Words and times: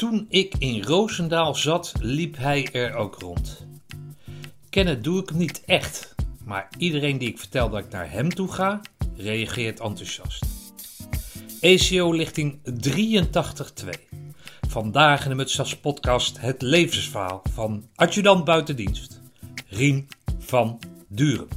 Toen 0.00 0.26
ik 0.28 0.54
in 0.58 0.82
Roosendaal 0.82 1.54
zat, 1.54 1.92
liep 2.00 2.36
hij 2.36 2.68
er 2.72 2.94
ook 2.94 3.14
rond. 3.18 3.66
Kennen 4.70 5.02
doe 5.02 5.22
ik 5.22 5.28
hem 5.28 5.38
niet 5.38 5.62
echt, 5.64 6.14
maar 6.44 6.68
iedereen 6.78 7.18
die 7.18 7.28
ik 7.28 7.38
vertel 7.38 7.70
dat 7.70 7.84
ik 7.84 7.90
naar 7.90 8.10
hem 8.10 8.28
toe 8.34 8.52
ga, 8.52 8.80
reageert 9.16 9.80
enthousiast. 9.80 10.44
ECO 11.60 12.12
lichting 12.12 12.58
83.2. 12.64 13.88
Vandaag 14.68 15.22
in 15.22 15.28
de 15.28 15.34
Mutsas 15.34 15.76
podcast 15.76 16.40
het 16.40 16.62
levensverhaal 16.62 17.42
van 17.52 17.84
adjudant 17.94 18.44
buitendienst, 18.44 19.20
Rien 19.66 20.08
van 20.38 20.78
Duren. 21.08 21.48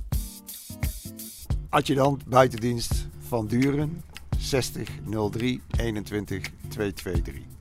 Adjudant 1.69 2.25
buitendienst 2.25 3.07
van 3.27 3.47
Duren 3.47 4.03
60 4.37 4.89
03 5.31 5.61
21 5.77 6.49
223. 6.67 7.52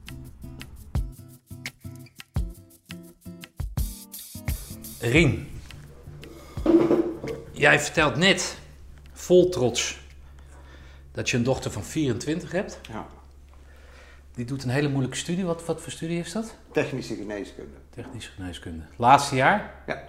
Rien, 5.02 5.48
jij 7.52 7.80
vertelt 7.80 8.16
net, 8.16 8.59
vol 9.12 9.48
trots, 9.48 10.01
dat 11.12 11.30
je 11.30 11.37
een 11.37 11.42
dochter 11.42 11.70
van 11.70 11.84
24 11.84 12.52
hebt. 12.52 12.80
Ja. 12.91 13.06
Die 14.34 14.45
doet 14.45 14.65
een 14.65 14.70
hele 14.70 14.88
moeilijke 14.88 15.16
studie. 15.16 15.45
Wat, 15.45 15.65
wat 15.65 15.80
voor 15.80 15.92
studie 15.92 16.19
is 16.19 16.33
dat? 16.33 16.55
Technische 16.73 17.15
geneeskunde. 17.15 17.77
Technische 17.91 18.30
geneeskunde. 18.30 18.84
Laatste 18.97 19.34
jaar? 19.34 19.75
Ja. 19.87 20.02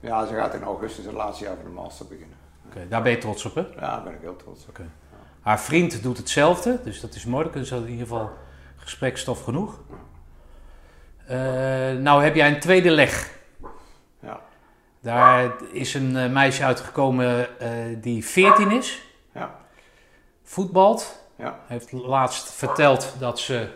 ja, 0.00 0.26
ze 0.26 0.34
gaat 0.34 0.54
in 0.54 0.62
augustus 0.62 1.04
het 1.04 1.14
laatste 1.14 1.44
jaar 1.44 1.56
van 1.56 1.64
de 1.64 1.70
master 1.70 2.06
beginnen. 2.06 2.36
Oké, 2.66 2.88
daar 2.88 3.02
ben 3.02 3.12
je 3.12 3.18
trots 3.18 3.44
op, 3.44 3.54
hè? 3.54 3.60
Ja, 3.60 3.80
daar 3.80 4.02
ben 4.02 4.12
ik 4.12 4.20
heel 4.20 4.36
trots 4.36 4.62
op. 4.62 4.68
Oké. 4.68 4.90
Haar 5.40 5.60
vriend 5.60 6.02
doet 6.02 6.16
hetzelfde, 6.16 6.80
dus 6.84 7.00
dat 7.00 7.14
is 7.14 7.24
mooi. 7.24 7.42
Dan 7.42 7.52
kunnen 7.52 7.68
ze 7.68 7.76
in 7.76 7.82
ieder 7.82 8.06
geval 8.06 8.30
gesprekstof 8.76 9.42
genoeg. 9.42 9.80
Eh, 11.26 11.36
nou 11.92 12.22
heb 12.22 12.34
jij 12.34 12.48
een 12.48 12.60
tweede 12.60 12.90
leg. 12.90 13.36
Daar 15.08 15.52
is 15.72 15.94
een 15.94 16.16
eh, 16.16 16.30
meisje 16.30 16.64
uitgekomen 16.64 17.60
eh, 17.60 17.70
die 17.96 18.24
14 18.24 18.70
is, 18.70 19.02
Ja. 19.34 19.54
voetbalt. 20.44 21.20
Ja. 21.36 21.58
Heeft 21.66 21.92
laatst 21.92 22.52
verteld 22.52 23.14
dat 23.18 23.38
ze 23.38 23.68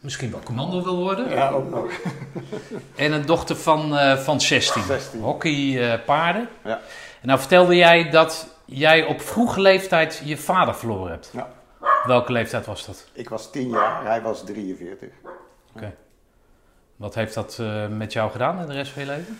misschien 0.00 0.30
wel 0.30 0.40
commando 0.40 0.82
wil 0.82 0.96
worden. 0.96 1.30
Ja, 1.30 1.48
ook 1.50 1.70
nog. 1.70 1.90
En 2.96 3.12
een 3.12 3.26
dochter 3.26 3.56
van, 3.56 3.96
eh, 3.96 4.16
van 4.16 4.40
16. 4.40 4.82
16. 4.82 5.20
Hockey 5.20 5.92
eh, 5.92 6.04
paarden. 6.04 6.48
Ja. 6.64 6.80
En 7.20 7.26
nou 7.28 7.38
vertelde 7.38 7.76
jij 7.76 8.10
dat 8.10 8.48
jij 8.64 9.04
op 9.04 9.20
vroege 9.20 9.60
leeftijd 9.60 10.22
je 10.24 10.36
vader 10.36 10.74
verloren 10.74 11.10
hebt. 11.10 11.30
Ja. 11.32 11.48
Welke 12.04 12.32
leeftijd 12.32 12.66
was 12.66 12.86
dat? 12.86 13.06
Ik 13.12 13.28
was 13.28 13.50
10 13.50 13.68
jaar, 13.68 14.04
hij 14.04 14.22
was 14.22 14.44
43. 14.44 15.08
Oké. 15.74 15.94
Wat 16.96 17.14
heeft 17.14 17.34
dat 17.34 17.62
met 17.90 18.12
jou 18.12 18.30
gedaan 18.30 18.60
in 18.60 18.66
de 18.66 18.72
rest 18.72 18.92
van 18.92 19.02
je 19.02 19.08
leven? 19.08 19.38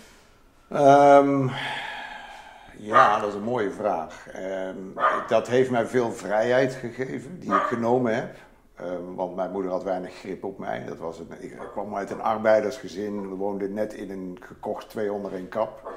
Ehm, 0.69 1.49
ja, 2.77 3.21
dat 3.21 3.29
is 3.29 3.35
een 3.35 3.43
mooie 3.43 3.71
vraag. 3.71 4.27
Ehm, 4.33 4.77
dat 5.29 5.49
heeft 5.49 5.71
mij 5.71 5.87
veel 5.87 6.13
vrijheid 6.13 6.75
gegeven, 6.75 7.41
die 7.41 7.55
ik 7.55 7.63
genomen 7.63 8.15
heb. 8.15 8.37
Ehm, 8.75 9.15
want 9.15 9.37
mijn 9.37 9.51
moeder 9.51 9.71
had 9.71 9.83
weinig 9.83 10.15
grip 10.15 10.45
op 10.45 10.59
mij. 10.59 10.85
Dat 10.85 10.99
was 10.99 11.19
een, 11.19 11.29
ik 11.41 11.59
kwam 11.73 11.97
uit 11.97 12.11
een 12.11 12.23
arbeidersgezin. 12.23 13.29
We 13.29 13.35
woonden 13.35 13.75
net 13.75 13.93
in 13.95 14.11
een 14.11 14.39
gekocht 14.41 14.91
twee 14.91 15.13
onder 15.13 15.35
één 15.35 15.49
kap. 15.49 15.93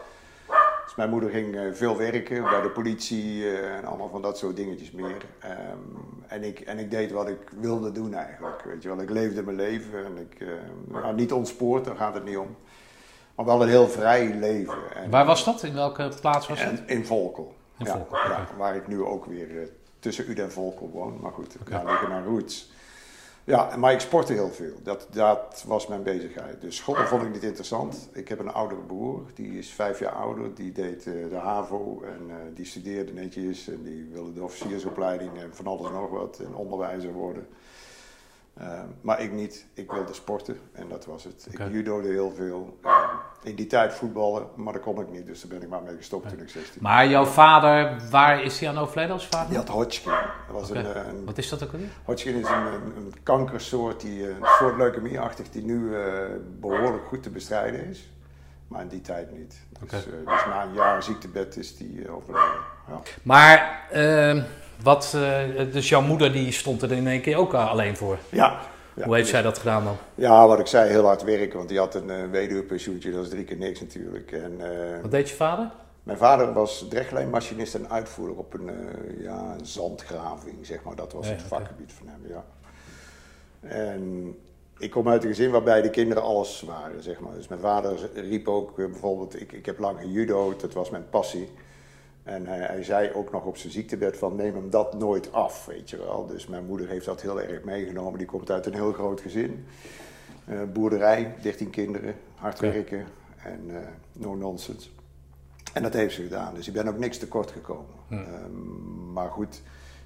Dus 0.85 0.95
mijn 0.95 1.09
moeder 1.09 1.29
ging 1.29 1.55
eh, 1.55 1.61
veel 1.71 1.97
werken 1.97 2.43
bij 2.43 2.61
de 2.61 2.69
politie 2.69 3.49
eh, 3.49 3.77
en 3.77 3.85
allemaal 3.85 4.09
van 4.09 4.21
dat 4.21 4.37
soort 4.37 4.55
dingetjes 4.55 4.91
meer. 4.91 5.25
En, 6.27 6.43
ik, 6.43 6.59
en 6.59 6.79
ik 6.79 6.91
deed 6.91 7.11
wat 7.11 7.27
ik 7.27 7.51
wilde 7.59 7.91
doen 7.91 8.13
eigenlijk. 8.13 8.61
Weet 8.63 8.83
je 8.83 8.87
wel, 8.87 9.01
ik 9.01 9.09
leefde 9.09 9.43
mijn 9.43 9.57
leven 9.57 10.05
en 10.05 10.17
ik, 10.17 10.39
eh, 10.39 10.47
nou, 10.87 11.15
niet 11.15 11.31
ontspoord, 11.31 11.85
daar 11.85 11.95
gaat 11.95 12.13
het 12.13 12.25
niet 12.25 12.37
om. 12.37 12.55
Maar 13.43 13.57
wel 13.57 13.61
een 13.61 13.71
heel 13.71 13.87
vrij 13.87 14.35
leven. 14.35 14.95
En, 14.95 15.09
Waar 15.09 15.25
was 15.25 15.45
dat? 15.45 15.63
In 15.63 15.73
welke 15.73 16.11
plaats 16.21 16.47
was 16.47 16.63
dat? 16.63 16.73
in 16.85 17.05
Volkel. 17.05 17.53
In 17.77 17.85
ja, 17.85 17.91
Volkel, 17.91 18.17
ja, 18.17 18.47
waar 18.57 18.75
ik 18.75 18.87
nu 18.87 19.03
ook 19.03 19.25
weer 19.25 19.61
eh, 19.61 19.67
tussen 19.99 20.29
Uden 20.29 20.43
en 20.43 20.51
Volkel 20.51 20.89
woon. 20.89 21.17
Maar 21.21 21.31
goed, 21.31 21.55
daar 21.69 21.85
liggen 21.85 22.09
mijn 22.09 22.25
roots. 22.25 22.71
Ja, 23.43 23.77
maar 23.77 23.93
ik 23.93 23.99
sportte 23.99 24.33
heel 24.33 24.49
veel. 24.49 24.73
Dat, 24.83 25.07
dat 25.11 25.63
was 25.67 25.87
mijn 25.87 26.03
bezigheid. 26.03 26.61
Dus 26.61 26.75
school 26.75 26.95
vond 26.95 27.23
ik 27.23 27.31
niet 27.31 27.43
interessant. 27.43 28.09
Ik 28.13 28.27
heb 28.27 28.39
een 28.39 28.53
oudere 28.53 28.81
broer, 28.81 29.21
die 29.33 29.57
is 29.57 29.69
vijf 29.69 29.99
jaar 29.99 30.13
ouder. 30.13 30.53
Die 30.53 30.71
deed 30.71 31.07
eh, 31.07 31.13
de 31.29 31.35
HAVO 31.35 32.01
en 32.05 32.29
eh, 32.29 32.35
die 32.53 32.65
studeerde 32.65 33.13
netjes. 33.13 33.67
En 33.67 33.83
die 33.83 34.09
wilde 34.11 34.33
de 34.33 34.43
officiersopleiding 34.43 35.37
en 35.37 35.55
van 35.55 35.67
alles 35.67 35.87
en 35.87 35.93
nog 35.93 36.09
wat. 36.09 36.39
En 36.39 36.55
onderwijzer 36.55 37.11
worden. 37.11 37.47
Eh, 38.53 38.81
maar 39.01 39.21
ik 39.21 39.31
niet. 39.31 39.65
Ik 39.73 39.91
wilde 39.91 40.13
sporten 40.13 40.57
en 40.71 40.89
dat 40.89 41.05
was 41.05 41.23
het. 41.23 41.47
Ik 41.49 41.57
judode 41.71 42.07
heel 42.07 42.31
veel. 42.31 42.77
Eh, 42.83 43.11
in 43.43 43.55
die 43.55 43.67
tijd 43.67 43.93
voetballen, 43.93 44.47
maar 44.55 44.73
dat 44.73 44.81
kon 44.81 44.99
ik 44.99 45.11
niet. 45.11 45.25
Dus 45.25 45.41
daar 45.41 45.49
ben 45.49 45.61
ik 45.61 45.69
maar 45.69 45.81
mee 45.81 45.95
gestopt 45.95 46.29
toen 46.29 46.39
ik 46.39 46.49
16 46.49 46.81
Maar 46.81 47.07
jouw 47.07 47.25
vader, 47.25 48.01
waar 48.09 48.43
is 48.43 48.59
hij 48.59 48.69
aan 48.69 48.77
overleden 48.77 49.13
als 49.13 49.27
vader? 49.27 49.47
Die 49.47 49.57
had 49.57 49.67
Hodgkin. 49.67 50.11
Dat 50.11 50.59
was 50.59 50.69
een, 50.69 50.85
eh, 50.85 51.07
een, 51.07 51.25
Wat 51.25 51.37
is 51.37 51.49
dat 51.49 51.63
ook 51.63 51.71
alweer? 51.71 51.87
Hodgkin 52.03 52.35
is 52.35 52.47
een, 52.47 52.65
een, 52.65 53.13
kankersoort, 53.23 54.01
die, 54.01 54.27
eh, 54.27 54.29
een 54.29 54.47
soort 54.59 54.77
leukemie-achtig, 54.77 55.49
die 55.49 55.63
nu 55.63 55.95
eh, 55.95 56.03
behoorlijk 56.59 57.05
goed 57.05 57.23
te 57.23 57.29
bestrijden 57.29 57.85
is. 57.85 58.11
Maar 58.67 58.81
in 58.81 58.87
die 58.87 59.01
tijd 59.01 59.31
niet. 59.31 59.65
Dus, 59.79 60.05
dus 60.05 60.45
na 60.45 60.63
een 60.63 60.73
jaar 60.73 61.03
ziektebed 61.03 61.57
is 61.57 61.77
die 61.77 62.09
overleden. 62.09 62.59
Ja. 62.87 63.01
Maar, 63.23 63.87
ehm, 63.91 64.43
wat, 64.83 65.13
eh, 65.15 65.71
dus 65.71 65.89
jouw 65.89 66.01
moeder 66.01 66.31
die 66.33 66.51
stond 66.51 66.81
er 66.81 66.91
in 66.91 67.07
één 67.07 67.21
keer 67.21 67.37
ook 67.37 67.53
alleen 67.53 67.97
voor. 67.97 68.17
Ja. 68.29 68.59
Ja, 68.95 69.03
Hoe 69.03 69.13
heeft 69.13 69.25
dus- 69.25 69.35
zij 69.35 69.43
dat 69.43 69.57
gedaan 69.57 69.83
dan? 69.83 69.95
Ja, 70.15 70.47
wat 70.47 70.59
ik 70.59 70.67
zei, 70.67 70.89
heel 70.89 71.05
hard 71.05 71.23
werken, 71.23 71.57
want 71.57 71.69
die 71.69 71.77
had 71.77 71.95
een 71.95 72.09
uh, 72.09 72.29
weduwepensioentje, 72.31 73.11
dat 73.11 73.23
is 73.23 73.29
drie 73.29 73.43
keer 73.43 73.57
niks 73.57 73.79
natuurlijk. 73.79 74.31
En, 74.31 74.55
eh, 74.59 75.01
Wat 75.01 75.11
deed 75.11 75.29
je 75.29 75.35
vader? 75.35 75.69
Mijn 76.03 76.17
vader 76.17 76.53
was 76.53 76.85
drechtlijnmachinist 76.89 77.75
en 77.75 77.89
uitvoerder 77.89 78.37
op 78.37 78.53
een, 78.53 78.69
eh, 78.69 79.23
ja, 79.23 79.55
een 79.59 79.65
zandgraving, 79.65 80.65
zeg 80.65 80.83
maar. 80.83 80.95
Dat 80.95 81.13
was 81.13 81.27
Ja, 81.27 81.31
het 81.33 81.41
vakgebied 81.41 81.93
van 81.93 82.07
hem, 82.07 82.21
ja. 82.27 82.43
En 83.69 84.35
ik 84.77 84.91
kom 84.91 85.09
uit 85.09 85.23
een 85.23 85.29
gezin 85.29 85.51
waarbij 85.51 85.81
de 85.81 85.89
kinderen 85.89 86.23
alles 86.23 86.61
waren, 86.67 87.03
zeg 87.03 87.19
maar. 87.19 87.33
Dus 87.33 87.47
mijn 87.47 87.61
vader 87.61 88.09
riep 88.13 88.47
ook 88.47 88.79
eh, 88.79 88.85
bijvoorbeeld, 88.85 89.41
ik, 89.41 89.51
ik 89.51 89.65
heb 89.65 89.79
lang 89.79 89.99
gejudo'd, 89.99 90.61
dat 90.61 90.73
was 90.73 90.89
mijn 90.89 91.09
passie. 91.09 91.49
En 92.23 92.45
hij, 92.45 92.59
hij 92.59 92.83
zei 92.83 93.13
ook 93.13 93.31
nog 93.31 93.45
op 93.45 93.57
zijn 93.57 93.73
ziektebed 93.73 94.17
van 94.17 94.35
neem 94.35 94.55
hem 94.55 94.69
dat 94.69 94.93
nooit 94.93 95.33
af, 95.33 95.65
weet 95.65 95.89
je 95.89 95.97
wel. 95.97 96.25
Dus 96.27 96.47
mijn 96.47 96.65
moeder 96.65 96.87
heeft 96.87 97.05
dat 97.05 97.21
heel 97.21 97.41
erg 97.41 97.63
meegenomen. 97.63 98.17
Die 98.17 98.27
komt 98.27 98.51
uit 98.51 98.65
een 98.65 98.73
heel 98.73 98.93
groot 98.93 99.21
gezin. 99.21 99.65
Eh, 100.45 100.63
boerderij, 100.73 101.35
13 101.41 101.69
kinderen, 101.69 102.15
hard 102.35 102.59
werken 102.59 103.05
en 103.43 103.61
eh, 103.69 103.87
no 104.13 104.35
nonsense. 104.35 104.89
En 105.73 105.83
dat 105.83 105.93
heeft 105.93 106.15
ze 106.15 106.21
gedaan. 106.21 106.53
Dus 106.55 106.67
ik 106.67 106.73
ben 106.73 106.87
ook 106.87 106.97
niks 106.97 107.17
tekort 107.17 107.51
gekomen. 107.51 107.95
Ehm, 108.09 109.11
maar 109.13 109.29
goed, 109.29 109.61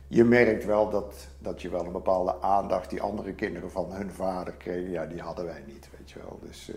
je 0.08 0.24
merkt 0.24 0.66
wel 0.66 0.90
dat, 0.90 1.28
dat 1.40 1.62
je 1.62 1.70
wel 1.70 1.86
een 1.86 1.92
bepaalde 1.92 2.42
aandacht 2.42 2.90
die 2.90 3.02
andere 3.02 3.34
kinderen 3.34 3.72
van 3.72 3.92
hun 3.92 4.12
vader 4.12 4.54
kregen. 4.54 4.92
Ja, 4.92 5.06
die 5.06 5.22
hadden 5.22 5.46
wij 5.46 5.64
niet, 5.68 5.90
weet 5.98 6.12
je 6.12 6.20
wel. 6.20 6.40
Dus, 6.42 6.70
eh, 6.70 6.76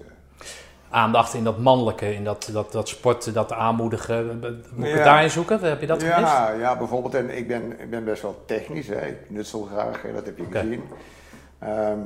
Aandacht 0.91 1.35
in 1.35 1.45
dat 1.45 1.59
mannelijke, 1.59 2.15
in 2.15 2.25
dat, 2.25 2.49
dat, 2.53 2.73
dat 2.73 2.89
sporten, 2.89 3.33
dat 3.33 3.53
aanmoedigen. 3.53 4.39
Moet 4.75 4.87
ik 4.87 4.95
Ja. 4.97 5.05
daarin 5.05 5.31
zoeken? 5.31 5.61
Heb 5.61 5.81
je 5.81 5.87
dat 5.87 6.03
gemist? 6.03 6.19
ja, 6.33 6.51
ja, 6.53 6.77
bijvoorbeeld. 6.77 7.15
En 7.15 7.37
ik 7.37 7.49
ben, 7.49 7.81
ik 7.81 7.91
ben 7.91 8.05
best 8.05 8.23
wel 8.23 8.43
technisch. 8.47 8.87
Hè. 8.87 9.07
Ik 9.07 9.17
knutsel 9.27 9.63
graag, 9.73 10.03
hè, 10.03 10.13
dat 10.13 10.27
heb 10.27 10.39
je 10.39 10.45
gezien. 10.51 10.83
Ehm, 11.59 11.99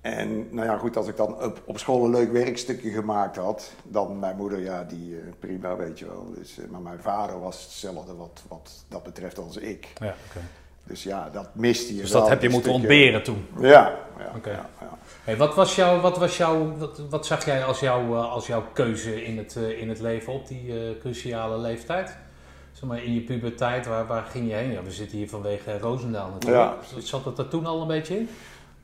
en 0.00 0.48
nou 0.54 0.66
ja, 0.66 0.76
goed, 0.76 0.96
als 0.96 1.08
ik 1.08 1.16
dan 1.16 1.42
op, 1.42 1.60
op 1.64 1.78
school 1.78 2.04
een 2.04 2.10
leuk 2.10 2.32
werkstukje 2.32 2.90
gemaakt 2.90 3.36
had, 3.36 3.72
dan 3.84 4.18
mijn 4.18 4.36
moeder, 4.36 4.60
ja, 4.60 4.84
die 4.88 5.16
eh, 5.16 5.22
prima, 5.38 5.76
weet 5.76 5.98
je 5.98 6.06
wel. 6.06 6.32
Dus, 6.38 6.58
eh, 6.58 6.64
maar 6.70 6.80
mijn 6.80 7.00
vader 7.00 7.40
was 7.40 7.62
hetzelfde 7.62 8.14
wat, 8.14 8.42
wat 8.48 8.84
dat 8.88 9.02
betreft 9.02 9.38
als 9.38 9.56
ik. 9.56 9.86
Ja. 10.00 10.14
Dus 10.86 11.02
ja, 11.02 11.30
dat 11.32 11.48
miste 11.52 11.94
je 11.94 12.00
Dus 12.00 12.10
dat 12.10 12.28
heb 12.28 12.42
je 12.42 12.48
moeten 12.48 12.70
stukje- 12.72 12.88
ontberen 12.88 13.22
toen. 13.22 13.46
Ja, 13.60 13.68
ja, 14.18 14.30
ja, 14.44 14.66
ja. 14.80 14.98
Hey, 15.24 15.36
wat, 15.36 15.54
was 15.54 15.74
jouw, 15.74 16.00
wat, 16.00 16.18
was 16.18 16.36
jouw, 16.36 16.76
wat, 16.76 16.98
wat 17.10 17.26
zag 17.26 17.44
jij 17.44 17.64
als, 17.64 17.80
jouw, 17.80 18.14
eh, 18.14 18.30
als 18.32 18.46
jouw 18.46 18.62
keuze 18.72 19.24
in 19.24 19.38
het, 19.38 19.56
eh, 19.56 19.80
in 19.80 19.88
het 19.88 20.00
leven 20.00 20.32
op 20.32 20.48
die 20.48 20.88
eh, 20.88 20.98
cruciale 21.00 21.58
leeftijd? 21.58 22.16
Zeg 22.72 22.88
maar 22.88 23.02
in 23.04 23.14
je 23.14 23.20
puberteit, 23.20 23.86
waar, 23.86 24.06
waar 24.06 24.22
ging 24.22 24.48
je 24.48 24.54
heen? 24.54 24.70
Ja, 24.72 24.82
we 24.82 24.90
zitten 24.90 25.18
hier 25.18 25.28
vanwege 25.28 25.78
Roosendaal 25.78 26.30
natuurlijk. 26.30 26.62
Ja, 26.64 26.76
Zat- 26.94 27.04
Zat 27.04 27.24
dat 27.24 27.38
er 27.38 27.48
toen 27.48 27.66
al 27.66 27.80
een 27.80 27.86
beetje 27.86 28.18
in? 28.18 28.28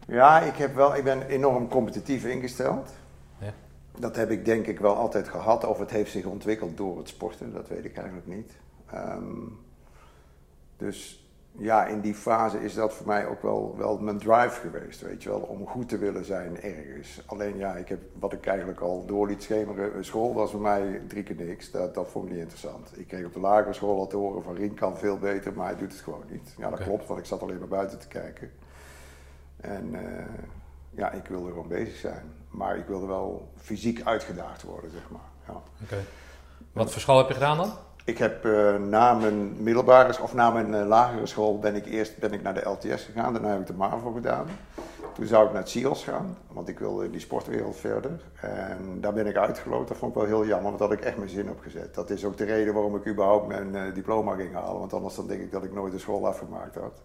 Ja, 0.06 0.40
ik, 0.40 0.56
heb 0.56 0.74
wel, 0.74 0.96
ik 0.96 1.04
ben 1.04 1.26
enorm 1.26 1.68
competitief 1.68 2.24
ingesteld. 2.24 2.90
Ja. 3.38 3.52
Dat 3.98 4.16
heb 4.16 4.30
ik 4.30 4.44
denk 4.44 4.66
ik 4.66 4.80
wel 4.80 4.96
altijd 4.96 5.28
gehad. 5.28 5.64
Of 5.66 5.78
het 5.78 5.90
heeft 5.90 6.10
zich 6.10 6.24
ontwikkeld 6.24 6.76
door 6.76 6.98
het 6.98 7.08
sporten, 7.08 7.52
dat 7.52 7.68
weet 7.68 7.84
ik 7.84 7.96
eigenlijk 7.96 8.26
niet. 8.26 8.52
Ehm, 8.92 9.22
dus 10.76 11.24
ja, 11.52 11.86
in 11.86 12.00
die 12.00 12.14
fase 12.14 12.62
is 12.62 12.74
dat 12.74 12.92
voor 12.92 13.06
mij 13.06 13.26
ook 13.26 13.42
wel, 13.42 13.74
wel 13.76 13.98
mijn 13.98 14.18
drive 14.18 14.60
geweest, 14.60 15.00
weet 15.00 15.22
je 15.22 15.28
wel, 15.28 15.40
om 15.40 15.66
goed 15.66 15.88
te 15.88 15.98
willen 15.98 16.24
zijn 16.24 16.60
ergens. 16.60 17.22
Alleen 17.26 17.56
ja, 17.56 17.74
ik 17.74 17.88
heb, 17.88 18.00
wat 18.18 18.32
ik 18.32 18.46
eigenlijk 18.46 18.80
al 18.80 19.04
door 19.06 19.26
liet 19.26 19.42
schemeren, 19.42 20.04
school 20.04 20.34
was 20.34 20.50
voor 20.50 20.60
mij 20.60 21.02
drie 21.08 21.22
keer 21.22 21.36
niks. 21.36 21.70
Dat, 21.70 21.94
dat 21.94 22.08
vond 22.08 22.24
ik 22.24 22.30
niet 22.30 22.40
interessant. 22.40 22.98
Ik 22.98 23.08
kreeg 23.08 23.24
op 23.24 23.32
de 23.32 23.40
lagere 23.40 23.72
school 23.72 23.98
al 23.98 24.06
te 24.06 24.16
horen 24.16 24.42
van 24.42 24.54
Rien 24.54 24.74
kan 24.74 24.98
veel 24.98 25.18
beter, 25.18 25.52
maar 25.52 25.66
hij 25.66 25.76
doet 25.76 25.92
het 25.92 26.00
gewoon 26.00 26.24
niet. 26.28 26.54
Ja, 26.58 26.70
dat 26.70 26.82
klopt, 26.82 27.06
want 27.06 27.20
ik 27.20 27.26
zat 27.26 27.42
alleen 27.42 27.58
maar 27.58 27.68
buiten 27.68 27.98
te 27.98 28.08
kijken. 28.08 28.50
En 29.56 29.94
eh, 29.94 30.24
ja, 30.90 31.10
ik 31.10 31.26
wilde 31.26 31.48
gewoon 31.48 31.68
bezig 31.68 31.96
zijn. 31.96 32.32
Maar 32.50 32.76
ik 32.76 32.86
wilde 32.86 33.06
wel 33.06 33.48
fysiek 33.56 34.02
uitgedaagd 34.04 34.62
worden, 34.62 34.90
zeg 34.90 35.10
maar. 35.10 35.28
Ja. 35.46 35.62
Oké. 35.82 36.04
Wat 36.72 36.92
voor 36.92 37.00
school 37.00 37.18
heb 37.18 37.28
je 37.28 37.34
gedaan 37.34 37.56
dan? 37.56 37.72
Ik 38.04 38.18
heb 38.18 38.44
eh, 38.44 38.76
na 38.76 39.14
mijn 39.14 39.62
middelbare 39.62 40.22
of 40.22 40.34
na 40.34 40.50
mijn 40.50 40.74
eh, 40.74 40.86
lagere 40.86 41.26
school 41.26 41.58
ben 41.58 41.74
ik 41.74 41.86
eerst 41.86 42.18
ben 42.18 42.32
ik 42.32 42.42
naar 42.42 42.54
de 42.54 42.68
LTS 42.68 43.04
gegaan. 43.04 43.32
Daarna 43.32 43.48
heb 43.48 43.60
ik 43.60 43.66
de 43.66 43.72
MAVO 43.72 44.12
gedaan. 44.12 44.46
Toen 45.14 45.26
zou 45.26 45.46
ik 45.46 45.52
naar 45.52 45.62
het 45.62 45.98
gaan, 45.98 46.36
want 46.52 46.68
ik 46.68 46.78
wilde 46.78 47.04
in 47.04 47.10
die 47.10 47.20
sportwereld 47.20 47.76
verder. 47.76 48.20
En 48.40 49.00
daar 49.00 49.12
ben 49.12 49.26
ik 49.26 49.36
uitgeloot. 49.36 49.88
Dat 49.88 49.96
vond 49.96 50.12
ik 50.12 50.18
wel 50.18 50.26
heel 50.26 50.46
jammer, 50.46 50.66
want 50.66 50.78
daar 50.78 50.88
had 50.88 50.98
ik 50.98 51.04
echt 51.04 51.16
mijn 51.16 51.28
zin 51.28 51.50
op 51.50 51.60
gezet. 51.60 51.94
Dat 51.94 52.10
is 52.10 52.24
ook 52.24 52.36
de 52.36 52.44
reden 52.44 52.74
waarom 52.74 52.96
ik 52.96 53.06
überhaupt 53.06 53.48
mijn 53.48 53.74
eh, 53.74 53.94
diploma 53.94 54.34
ging 54.34 54.54
halen. 54.54 54.78
Want 54.78 54.92
anders 54.92 55.14
dan 55.14 55.26
denk 55.26 55.40
ik 55.40 55.52
dat 55.52 55.64
ik 55.64 55.72
nooit 55.72 55.92
de 55.92 55.98
school 55.98 56.26
afgemaakt 56.26 56.74
had. 56.74 57.02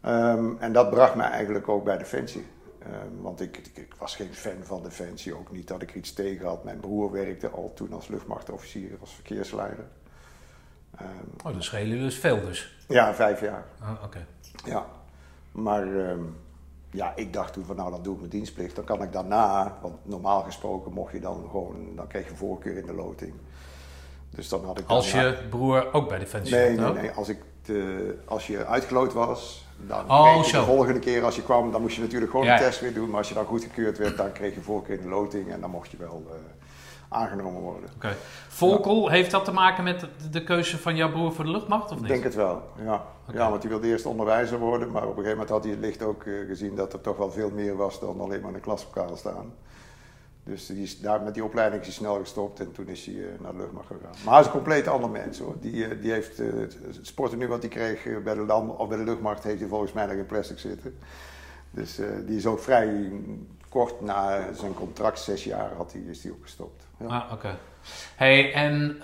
Ehm, 0.00 0.52
en 0.58 0.72
dat 0.72 0.90
bracht 0.90 1.14
mij 1.14 1.28
eigenlijk 1.28 1.68
ook 1.68 1.84
bij 1.84 1.98
Defensie. 1.98 2.46
Um, 2.86 3.22
want 3.22 3.40
ik, 3.40 3.56
ik, 3.56 3.70
ik, 3.74 3.94
was 3.98 4.16
geen 4.16 4.34
fan 4.34 4.62
van 4.62 4.82
Defensie, 4.82 5.34
ook 5.36 5.52
niet 5.52 5.68
dat 5.68 5.82
ik 5.82 5.94
iets 5.94 6.12
tegen 6.12 6.46
had. 6.46 6.64
Mijn 6.64 6.80
broer 6.80 7.10
werkte 7.10 7.48
al 7.48 7.72
toen 7.74 7.92
als 7.92 8.08
luchtmachtofficier, 8.08 8.90
als 9.00 9.14
verkeersleider. 9.14 9.84
Um, 11.00 11.30
oh, 11.44 11.52
dat 11.52 11.62
schelen 11.62 11.98
dus 11.98 12.18
veel 12.18 12.40
dus? 12.40 12.76
Ja, 12.88 13.14
vijf 13.14 13.40
jaar. 13.40 13.66
Ah, 13.80 14.02
oké. 14.04 14.26
Ja, 14.64 14.86
maar 15.52 15.86
ja, 16.94 17.12
ik 17.16 17.32
dacht 17.32 17.52
toen 17.52 17.64
van 17.64 17.76
nou 17.76 17.90
dan 17.90 18.02
doe 18.02 18.12
ik 18.12 18.18
mijn 18.18 18.30
dienstplicht. 18.30 18.76
Dan 18.76 18.84
kan 18.84 19.02
ik 19.02 19.12
daarna, 19.12 19.78
want 19.82 19.94
normaal 20.02 20.42
gesproken 20.42 20.92
mocht 20.92 21.12
je 21.12 21.20
dan 21.20 21.48
gewoon, 21.50 21.96
dan 21.96 22.06
kreeg 22.06 22.28
je 22.28 22.34
voorkeur 22.34 22.76
in 22.76 22.86
de 22.86 22.94
loting. 22.94 23.32
Dus 24.30 24.48
dan 24.48 24.64
had 24.64 24.78
ik 24.78 24.86
als 24.86 25.12
je 25.12 25.38
broer 25.50 25.92
ook 25.92 26.08
bij 26.08 26.18
Defensie 26.18 26.56
Nee, 26.56 26.76
nee, 26.76 26.92
nee. 26.92 27.10
Als, 27.10 27.28
ik 27.28 27.42
de, 27.66 28.14
als 28.24 28.46
je 28.46 28.66
uitgeloot 28.66 29.12
was, 29.12 29.66
dan 29.76 30.10
oh, 30.10 30.32
kreeg 30.32 30.50
je 30.50 30.56
de 30.56 30.64
volgende 30.64 31.00
keer 31.00 31.24
als 31.24 31.36
je 31.36 31.42
kwam, 31.42 31.72
dan 31.72 31.80
moest 31.80 31.96
je 31.96 32.02
natuurlijk 32.02 32.30
gewoon 32.30 32.46
ja. 32.46 32.56
de 32.56 32.64
test 32.64 32.80
weer 32.80 32.94
doen. 32.94 33.08
Maar 33.08 33.18
als 33.18 33.28
je 33.28 33.34
dan 33.34 33.44
goedgekeurd 33.44 33.98
werd, 33.98 34.16
dan 34.16 34.32
kreeg 34.32 34.54
je 34.54 34.60
voorkeur 34.60 34.96
in 34.96 35.02
de 35.02 35.08
loting 35.08 35.52
en 35.52 35.60
dan 35.60 35.70
mocht 35.70 35.90
je 35.90 35.96
wel 35.96 36.22
uh, 36.26 36.34
aangenomen 37.08 37.60
worden. 37.60 37.90
Oké. 37.96 38.06
Okay. 38.06 38.16
Volkel, 38.48 39.08
heeft 39.08 39.30
dat 39.30 39.44
te 39.44 39.52
maken 39.52 39.84
met 39.84 40.06
de 40.30 40.44
keuze 40.44 40.78
van 40.78 40.96
jouw 40.96 41.10
broer 41.10 41.32
voor 41.32 41.44
de 41.44 41.50
luchtmacht 41.50 41.90
of 41.90 41.94
niet? 41.96 42.02
Ik 42.02 42.08
denk 42.08 42.24
het 42.24 42.34
wel, 42.34 42.62
ja. 42.84 43.04
Ja, 43.32 43.50
want 43.50 43.62
hij 43.62 43.70
wilde 43.70 43.86
eerst 43.86 44.06
onderwijzer 44.06 44.58
worden, 44.58 44.90
maar 44.90 45.02
op 45.02 45.08
een 45.08 45.24
gegeven 45.24 45.30
moment 45.30 45.48
had 45.48 45.62
hij 45.62 45.72
het 45.72 45.80
licht 45.80 46.02
ook 46.02 46.24
uh, 46.24 46.46
gezien 46.48 46.74
dat 46.74 46.92
er 46.92 47.00
toch 47.00 47.16
wel 47.16 47.30
veel 47.30 47.50
meer 47.50 47.76
was 47.76 48.00
dan 48.00 48.20
alleen 48.20 48.40
maar 48.40 48.50
in 48.50 48.54
een 48.54 48.60
klaslokaal 48.60 49.16
staan. 49.16 49.52
Dus 50.44 50.66
die 50.66 50.82
is, 50.82 51.00
daar 51.00 51.22
met 51.22 51.34
die 51.34 51.44
opleiding 51.44 51.80
is 51.80 51.86
hij 51.86 51.96
snel 51.96 52.18
gestopt 52.18 52.60
en 52.60 52.72
toen 52.72 52.88
is 52.88 53.06
hij 53.06 53.14
uh, 53.14 53.26
naar 53.40 53.52
de 53.52 53.58
luchtmacht 53.58 53.86
gegaan. 53.86 54.14
Maar 54.24 54.32
hij 54.32 54.40
is 54.40 54.46
een 54.46 54.52
compleet 54.52 54.88
ander 54.88 55.10
mens 55.10 55.38
hoor. 55.38 55.54
Die, 55.60 55.74
uh, 55.74 56.02
die 56.02 56.12
heeft 56.12 56.38
het 56.38 56.98
sporten 57.02 57.38
nu 57.38 57.48
wat 57.48 57.62
hij 57.62 57.70
kreeg 57.70 58.22
bij 58.22 58.34
de, 58.34 58.40
land, 58.40 58.76
of 58.76 58.88
bij 58.88 58.96
de 58.96 59.04
luchtmacht 59.04 59.44
heeft 59.44 59.60
hij 59.60 59.68
volgens 59.68 59.92
mij 59.92 60.06
nog 60.06 60.16
in 60.16 60.26
plastic 60.26 60.58
zitten. 60.58 60.98
Dus 61.70 62.00
die 62.26 62.36
is 62.36 62.46
ook 62.46 62.60
vrij 62.60 63.12
kort 63.68 64.00
na 64.00 64.52
zijn 64.52 64.74
contract, 64.74 65.18
zes 65.18 65.44
jaar, 65.44 65.72
had 65.72 65.92
hij, 65.92 66.00
is 66.00 66.22
hij 66.22 66.32
ook 66.32 66.42
gestopt. 66.42 66.86
Ja. 66.96 67.06
Ah, 67.06 67.32
oké. 67.32 67.58
Hey, 68.16 68.52
en 68.52 69.00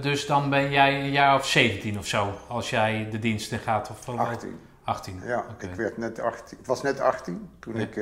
dus 0.00 0.26
dan 0.26 0.50
ben 0.50 0.70
jij 0.70 1.00
een 1.00 1.10
jaar 1.10 1.34
of 1.34 1.46
17 1.46 1.98
of 1.98 2.06
zo, 2.06 2.32
als 2.48 2.70
jij 2.70 3.08
de 3.10 3.18
dienst 3.18 3.52
in 3.52 3.58
gaat? 3.58 3.90
Of, 3.90 4.08
18. 4.08 4.58
18? 4.84 5.20
Ja, 5.24 5.44
okay. 5.50 5.70
ik, 5.70 5.76
werd 5.76 5.96
net 5.96 6.20
18, 6.20 6.58
ik 6.58 6.66
was 6.66 6.82
net 6.82 7.00
18 7.00 7.50
toen 7.58 7.74
ja. 7.76 7.80
ik 7.80 7.96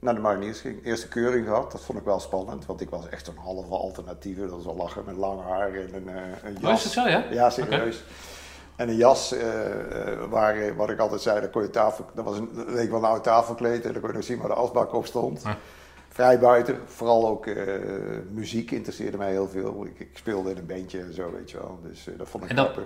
naar 0.00 0.14
de 0.14 0.20
mariniers 0.20 0.60
ging. 0.60 0.84
Eerste 0.84 1.08
keuring 1.08 1.46
gehad, 1.46 1.72
dat 1.72 1.80
vond 1.80 1.98
ik 1.98 2.04
wel 2.04 2.20
spannend, 2.20 2.66
want 2.66 2.80
ik 2.80 2.90
was 2.90 3.08
echt 3.08 3.26
een 3.26 3.36
halve 3.36 3.74
alternatieve. 3.74 4.40
Dat 4.40 4.50
was 4.50 4.64
wel 4.64 4.76
lachen 4.76 5.02
met 5.06 5.16
lang 5.16 5.42
haar 5.42 5.74
en 5.74 5.94
een, 5.94 6.08
een 6.44 6.56
jas. 6.60 6.70
Oh, 6.70 6.72
is 6.72 6.84
het 6.84 6.92
zo, 6.92 7.08
ja? 7.08 7.24
Ja, 7.30 7.50
serieus. 7.50 7.96
Okay. 7.96 8.06
En 8.76 8.88
een 8.88 8.96
jas, 8.96 9.34
waar, 10.28 10.76
wat 10.76 10.90
ik 10.90 10.98
altijd 10.98 11.20
zei, 11.20 11.40
daar 11.40 11.50
kon 11.50 11.62
je 11.62 11.70
tafel, 11.70 12.06
dat 12.14 12.24
was 12.24 12.38
een, 12.38 12.50
leek 12.66 12.90
wel 12.90 12.98
een 12.98 13.04
oud 13.04 13.22
tafelkleed 13.22 13.84
en 13.84 13.92
dan 13.92 14.00
kon 14.00 14.10
je 14.10 14.16
nog 14.16 14.24
zien 14.24 14.38
waar 14.38 14.48
de 14.48 14.54
asbak 14.54 14.94
op 14.94 15.06
stond. 15.06 15.42
Vrij 16.20 16.38
buiten. 16.38 16.78
Vooral 16.86 17.28
ook 17.28 17.46
uh, 17.46 17.56
muziek 18.30 18.70
interesseerde 18.70 19.16
mij 19.16 19.30
heel 19.30 19.48
veel. 19.48 19.84
Ik, 19.84 19.98
ik, 19.98 20.10
speelde 20.14 20.50
in 20.50 20.56
een 20.56 20.66
bandje 20.66 21.00
en 21.00 21.14
zo, 21.14 21.32
weet 21.32 21.50
je 21.50 21.56
wel. 21.58 21.78
Dus 21.82 22.06
uh, 22.06 22.18
dat 22.18 22.28
vond 22.28 22.44
ik 22.44 22.50
en 22.50 22.56
grappig. 22.56 22.84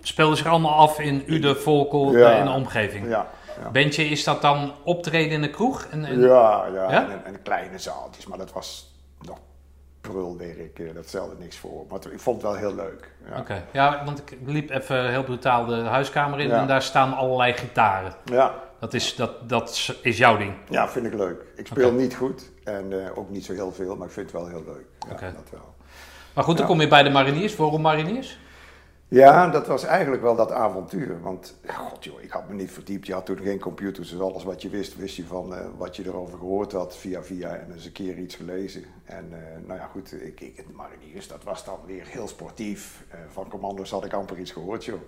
speelde 0.00 0.36
zich 0.36 0.46
allemaal 0.46 0.74
af 0.74 1.00
in 1.00 1.24
Ude, 1.26 1.54
Volkel 1.54 2.16
ja, 2.16 2.30
in 2.30 2.44
de 2.44 2.50
omgeving? 2.50 3.08
Ja, 3.08 3.30
ja. 3.60 3.70
Bandje, 3.70 4.04
is 4.04 4.24
dat 4.24 4.42
dan 4.42 4.72
optreden 4.84 5.32
in 5.32 5.42
de 5.42 5.50
kroeg? 5.50 5.86
En, 5.90 6.04
en... 6.04 6.20
Ja, 6.20 6.66
ja, 6.66 6.90
ja? 6.90 7.10
En, 7.10 7.24
en, 7.24 7.42
kleine 7.42 7.78
zaaltjes. 7.78 8.26
Maar 8.26 8.38
dat 8.38 8.52
was 8.52 8.94
nog 9.20 9.38
prulwerk. 10.00 10.94
Dat 10.94 11.08
stelde 11.08 11.34
niks 11.38 11.56
voor. 11.56 11.84
Maar 11.88 11.98
ik 12.12 12.20
vond 12.20 12.42
het 12.42 12.50
wel 12.50 12.60
heel 12.60 12.74
leuk. 12.74 13.10
Ja. 13.30 13.38
Oké, 13.38 13.64
ja, 13.72 14.04
want 14.04 14.18
ik 14.18 14.38
liep 14.44 14.70
even 14.70 15.10
heel 15.10 15.24
brutaal 15.24 15.66
de 15.66 15.74
huiskamer 15.74 16.40
in 16.40 16.50
en 16.50 16.66
daar 16.66 16.82
staan 16.82 17.16
allerlei 17.16 17.52
gitaren. 17.52 18.14
Ja. 18.24 18.54
Dat 18.80 18.94
is, 18.94 19.14
dat, 19.14 19.48
dat 19.48 19.94
is 20.02 20.16
jouw 20.18 20.36
ding? 20.36 20.54
Ja, 20.68 20.88
vind 20.88 21.06
ik 21.06 21.14
leuk. 21.14 21.44
Ik 21.56 21.66
speel 21.66 21.92
niet 21.92 22.14
goed 22.14 22.50
en 22.64 22.92
uh, 22.92 23.18
ook 23.18 23.30
niet 23.30 23.44
zo 23.44 23.52
heel 23.52 23.72
veel, 23.72 23.96
maar 23.96 24.06
ik 24.06 24.12
vind 24.12 24.32
het 24.32 24.40
wel 24.40 24.48
heel 24.48 24.64
leuk. 24.66 24.86
Ja, 25.06 25.12
okay. 25.12 25.32
dat 25.32 25.50
wel. 25.50 25.74
Maar 26.34 26.44
goed, 26.44 26.56
dan 26.56 26.66
kom 26.66 26.80
je 26.80 26.88
bij 26.88 27.02
de 27.02 27.10
mariniers. 27.10 27.56
Waarom 27.56 27.80
mariniers? 27.80 28.38
Ja, 29.08 29.48
dat 29.48 29.66
was 29.66 29.84
eigenlijk 29.84 30.22
wel 30.22 30.36
dat 30.36 30.52
avontuur. 30.52 31.20
Want, 31.20 31.56
god 31.66 32.04
joh, 32.04 32.22
ik 32.22 32.30
had 32.30 32.48
me 32.48 32.54
niet 32.54 32.70
verdiept. 32.70 33.06
Je 33.06 33.12
had 33.12 33.26
toen 33.26 33.38
geen 33.38 33.58
computers, 33.58 34.10
dus 34.10 34.20
alles 34.20 34.44
wat 34.44 34.62
je 34.62 34.68
wist, 34.68 34.96
wist 34.96 35.16
je 35.16 35.24
van 35.24 35.52
uh, 35.52 35.58
wat 35.76 35.96
je 35.96 36.04
erover 36.04 36.38
gehoord 36.38 36.72
had 36.72 36.96
via 36.96 37.22
via 37.22 37.56
en 37.56 37.72
eens 37.72 37.84
een 37.84 37.92
keer 37.92 38.18
iets 38.18 38.34
gelezen. 38.34 38.84
En 39.04 39.28
uh, 39.30 39.66
nou 39.66 39.78
ja, 39.78 39.86
goed, 39.86 40.22
ik, 40.22 40.40
ik, 40.40 40.64
mariniers, 40.72 41.28
dat 41.28 41.44
was 41.44 41.64
dan 41.64 41.78
weer 41.86 42.06
heel 42.06 42.28
sportief. 42.28 43.04
Uh, 43.08 43.20
van 43.28 43.48
commando's 43.48 43.90
had 43.90 44.04
ik 44.04 44.12
amper 44.12 44.38
iets 44.38 44.52
gehoord, 44.52 44.84
joh. 44.84 45.00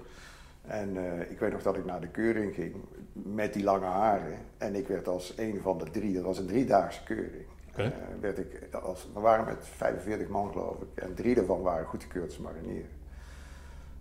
En 0.66 0.96
ik 1.30 1.38
weet 1.38 1.52
nog 1.52 1.62
dat 1.62 1.76
ik 1.76 1.84
naar 1.84 2.00
de 2.00 2.08
keuring 2.08 2.54
ging 2.54 2.74
met 3.12 3.52
die 3.52 3.64
lange 3.64 3.86
haren. 3.86 4.38
En 4.58 4.74
ik 4.74 4.88
werd 4.88 5.08
als 5.08 5.34
een 5.36 5.60
van 5.62 5.78
de 5.78 5.90
drie, 5.90 6.14
dat 6.14 6.24
was 6.24 6.38
een 6.38 6.46
driedaagse 6.46 7.02
keuring. 7.04 7.44
Okay. 7.68 7.92
Werd 8.20 8.38
ik 8.38 8.74
als, 8.74 9.08
we 9.14 9.20
waren 9.20 9.44
met 9.44 9.66
45 9.76 10.28
man 10.28 10.52
geloof 10.52 10.76
ik. 10.80 11.02
En 11.02 11.14
drie 11.14 11.34
daarvan 11.34 11.62
waren 11.62 11.86
goedgekeurd 11.86 12.26
als 12.26 12.38
marinier. 12.38 12.84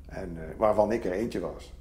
En, 0.07 0.35
uh, 0.35 0.41
waarvan 0.57 0.91
ik 0.91 1.05
er 1.05 1.11
eentje 1.11 1.39
was. 1.39 1.75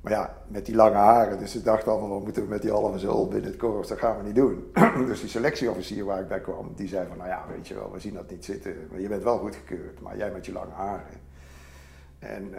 Maar 0.00 0.12
ja, 0.12 0.36
met 0.48 0.66
die 0.66 0.74
lange 0.74 0.96
haren, 0.96 1.38
dus 1.38 1.56
ik 1.56 1.64
dacht 1.64 1.88
allemaal, 1.88 2.08
wat 2.08 2.22
moeten 2.22 2.42
we 2.42 2.48
met 2.48 2.62
die 2.62 2.70
halve 2.70 2.98
zool 2.98 3.28
binnen 3.28 3.50
het 3.50 3.58
korps, 3.58 3.88
dat 3.88 3.98
gaan 3.98 4.16
we 4.16 4.22
niet 4.22 4.34
doen. 4.34 4.72
dus 5.06 5.20
die 5.20 5.28
selectieofficier 5.28 6.04
waar 6.04 6.20
ik 6.20 6.28
bij 6.28 6.40
kwam, 6.40 6.72
die 6.76 6.88
zei 6.88 7.06
van, 7.08 7.16
nou 7.16 7.28
ja, 7.28 7.44
weet 7.48 7.68
je 7.68 7.74
wel, 7.74 7.92
we 7.92 8.00
zien 8.00 8.14
dat 8.14 8.30
niet 8.30 8.44
zitten. 8.44 8.74
Maar 8.90 9.00
je 9.00 9.08
bent 9.08 9.22
wel 9.22 9.38
goedgekeurd, 9.38 10.00
maar 10.00 10.16
jij 10.16 10.30
met 10.30 10.46
je 10.46 10.52
lange 10.52 10.72
haren. 10.72 11.20
En 12.18 12.54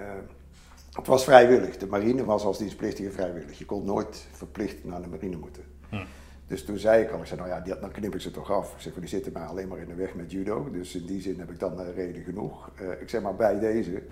het 0.98 1.08
was 1.08 1.24
vrijwillig. 1.24 1.78
De 1.78 1.88
marine 1.88 2.26
was 2.26 2.44
als 2.44 2.58
dienstplichtige 2.58 3.12
vrijwillig. 3.12 3.58
Je 3.58 3.66
kon 3.66 3.86
nooit 3.86 4.28
verplicht 4.32 4.84
naar 4.84 5.02
de 5.02 5.08
marine 5.08 5.38
moeten. 5.38 5.64
Hm. 5.90 6.06
Dus 6.48 6.66
toen 6.66 6.78
zei 6.78 7.04
ik 7.04 7.12
al, 7.12 7.20
ik 7.20 7.26
zei, 7.26 7.40
nou 7.42 7.64
ja, 7.66 7.76
dan 7.76 7.92
knip 7.92 8.16
ik 8.16 8.22
ze 8.22 8.32
toch 8.32 8.52
af. 8.52 8.74
Ik 8.74 8.82
zeg, 8.82 8.94
die 8.94 9.08
zitten 9.08 9.34
mij 9.34 9.44
alleen 9.44 9.68
maar 9.68 9.78
in 9.78 9.88
de 9.88 9.96
weg 9.96 10.16
met 10.16 10.32
judo. 10.32 10.70
Dus 10.72 10.96
in 10.96 11.06
die 11.06 11.22
zin 11.22 11.40
heb 11.40 11.52
ik 11.52 11.60
dan 11.60 11.82
uh, 11.82 11.96
reden 11.96 12.24
genoeg. 12.24 12.72
Uh, 12.82 13.02
ik 13.02 13.10
zeg 13.10 13.22
maar 13.22 13.36
bij 13.36 13.60
deze, 13.60 14.04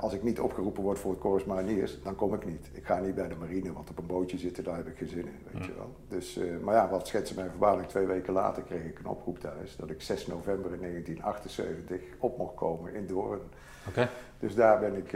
als 0.00 0.12
ik 0.12 0.22
niet 0.22 0.40
opgeroepen 0.40 0.82
word 0.82 0.98
voor 0.98 1.10
het 1.10 1.20
Corps 1.20 1.44
Mariniers, 1.44 2.02
dan 2.02 2.14
kom 2.14 2.34
ik 2.34 2.46
niet. 2.46 2.70
Ik 2.72 2.84
ga 2.84 2.98
niet 2.98 3.14
bij 3.14 3.28
de 3.28 3.34
marine, 3.34 3.72
want 3.72 3.90
op 3.90 3.98
een 3.98 4.06
bootje 4.06 4.38
zitten, 4.38 4.64
daar 4.64 4.76
heb 4.76 4.86
ik 4.86 4.96
geen 4.96 5.08
zin 5.08 5.18
in, 5.26 5.38
weet 5.52 5.64
je 5.64 5.74
wel. 5.76 5.94
Dus, 6.08 6.38
maar 6.62 6.74
ja, 6.74 6.88
wat 6.88 7.06
schetsen 7.06 7.36
mij 7.36 7.48
verbazing, 7.48 7.86
twee 7.86 8.06
weken 8.06 8.32
later 8.32 8.62
kreeg 8.62 8.84
ik 8.84 8.98
een 8.98 9.06
oproep 9.06 9.38
thuis 9.38 9.76
dat 9.76 9.90
ik 9.90 10.02
6 10.02 10.26
november 10.26 10.72
in 10.72 10.80
1978 10.80 12.00
op 12.18 12.38
mocht 12.38 12.54
komen 12.54 12.94
in 12.94 13.06
Doorn. 13.06 13.40
Okay. 13.88 14.08
Dus 14.38 14.54
daar 14.54 14.78
ben 14.78 14.96
ik 14.96 15.14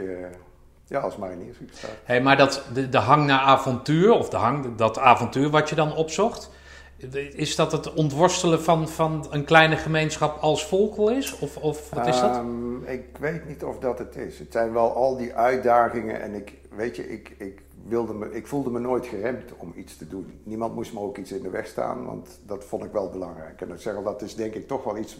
ja, 0.87 0.99
als 0.99 1.17
marinier 1.17 1.55
Hey, 2.03 2.21
maar 2.21 2.37
dat, 2.37 2.63
de, 2.73 2.89
de 2.89 2.97
hang 2.97 3.25
naar 3.25 3.39
avontuur, 3.39 4.11
of 4.11 4.29
de 4.29 4.37
hang, 4.37 4.75
dat 4.75 4.97
avontuur 4.97 5.49
wat 5.49 5.69
je 5.69 5.75
dan 5.75 5.95
opzocht, 5.95 6.49
is 7.33 7.55
dat 7.55 7.71
het 7.71 7.93
ontworstelen 7.93 8.61
van, 8.61 8.89
van 8.89 9.27
een 9.29 9.43
kleine 9.43 9.75
gemeenschap 9.75 10.41
als 10.41 10.65
Volkel 10.65 11.11
is? 11.11 11.39
Of, 11.39 11.57
of 11.57 11.89
wat 11.89 12.07
is 12.07 12.19
dat? 12.19 12.35
Um, 12.35 12.83
ik 12.85 13.17
weet 13.19 13.47
niet 13.47 13.63
of 13.63 13.79
dat 13.79 13.99
het 13.99 14.15
is. 14.15 14.39
Het 14.39 14.51
zijn 14.51 14.73
wel 14.73 14.93
al 14.93 15.17
die 15.17 15.33
uitdagingen 15.33 16.21
en 16.21 16.33
ik, 16.33 16.53
weet 16.75 16.95
je, 16.95 17.09
ik, 17.09 17.35
ik, 17.37 17.61
wilde 17.87 18.13
me, 18.13 18.35
ik 18.35 18.47
voelde 18.47 18.69
me 18.69 18.79
nooit 18.79 19.05
geremd 19.05 19.51
om 19.57 19.73
iets 19.75 19.97
te 19.97 20.07
doen. 20.07 20.39
Niemand 20.43 20.75
moest 20.75 20.93
me 20.93 20.99
ook 20.99 21.17
iets 21.17 21.31
in 21.31 21.41
de 21.41 21.49
weg 21.49 21.67
staan, 21.67 22.05
want 22.05 22.39
dat 22.45 22.63
vond 22.63 22.83
ik 22.83 22.91
wel 22.91 23.09
belangrijk. 23.09 23.61
En 23.61 23.95
al, 23.95 24.03
dat 24.03 24.21
is 24.21 24.35
denk 24.35 24.53
ik 24.53 24.67
toch 24.67 24.83
wel 24.83 24.97
iets 24.97 25.17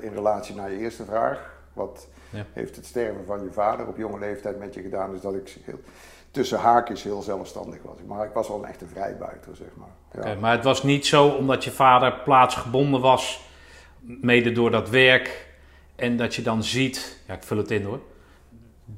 in 0.00 0.12
relatie 0.14 0.54
naar 0.54 0.70
je 0.70 0.78
eerste 0.78 1.04
vraag. 1.04 1.58
Wat 1.72 2.06
heeft 2.52 2.76
het 2.76 2.86
sterven 2.86 3.24
van 3.26 3.42
je 3.42 3.52
vader 3.52 3.86
op 3.86 3.96
jonge 3.96 4.18
leeftijd 4.18 4.58
met 4.58 4.74
je 4.74 4.82
gedaan? 4.82 5.10
Dus 5.10 5.20
dat 5.20 5.34
ik 5.34 5.56
heel, 5.62 5.80
tussen 6.30 6.58
haakjes 6.58 7.02
heel 7.02 7.22
zelfstandig 7.22 7.78
was. 7.82 7.96
Maar 8.06 8.26
ik 8.26 8.32
was 8.32 8.48
wel 8.48 8.58
een 8.58 8.68
echte 8.68 8.86
vrijbuiter, 8.86 9.56
zeg 9.56 9.68
maar. 9.74 10.24
Ja. 10.24 10.34
maar 10.34 10.52
het 10.52 10.64
was 10.64 10.82
niet 10.82 11.06
zo 11.06 11.26
omdat 11.28 11.64
je 11.64 11.70
vader 11.70 12.12
plaatsgebonden 12.24 13.00
was, 13.00 13.40
mede 14.00 14.52
door 14.52 14.70
dat 14.70 14.88
werk. 14.88 15.48
En 15.96 16.16
dat 16.16 16.34
je 16.34 16.42
dan 16.42 16.62
ziet, 16.62 17.22
ja 17.26 17.34
ik 17.34 17.42
vul 17.42 17.56
het 17.56 17.70
in 17.70 17.84
hoor, 17.84 18.00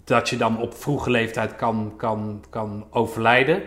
dat 0.05 0.29
je 0.29 0.37
dan 0.37 0.61
op 0.61 0.75
vroege 0.75 1.11
leeftijd 1.11 1.57
kan, 1.57 1.93
kan, 1.97 2.45
kan 2.51 2.87
overlijden. 2.91 3.63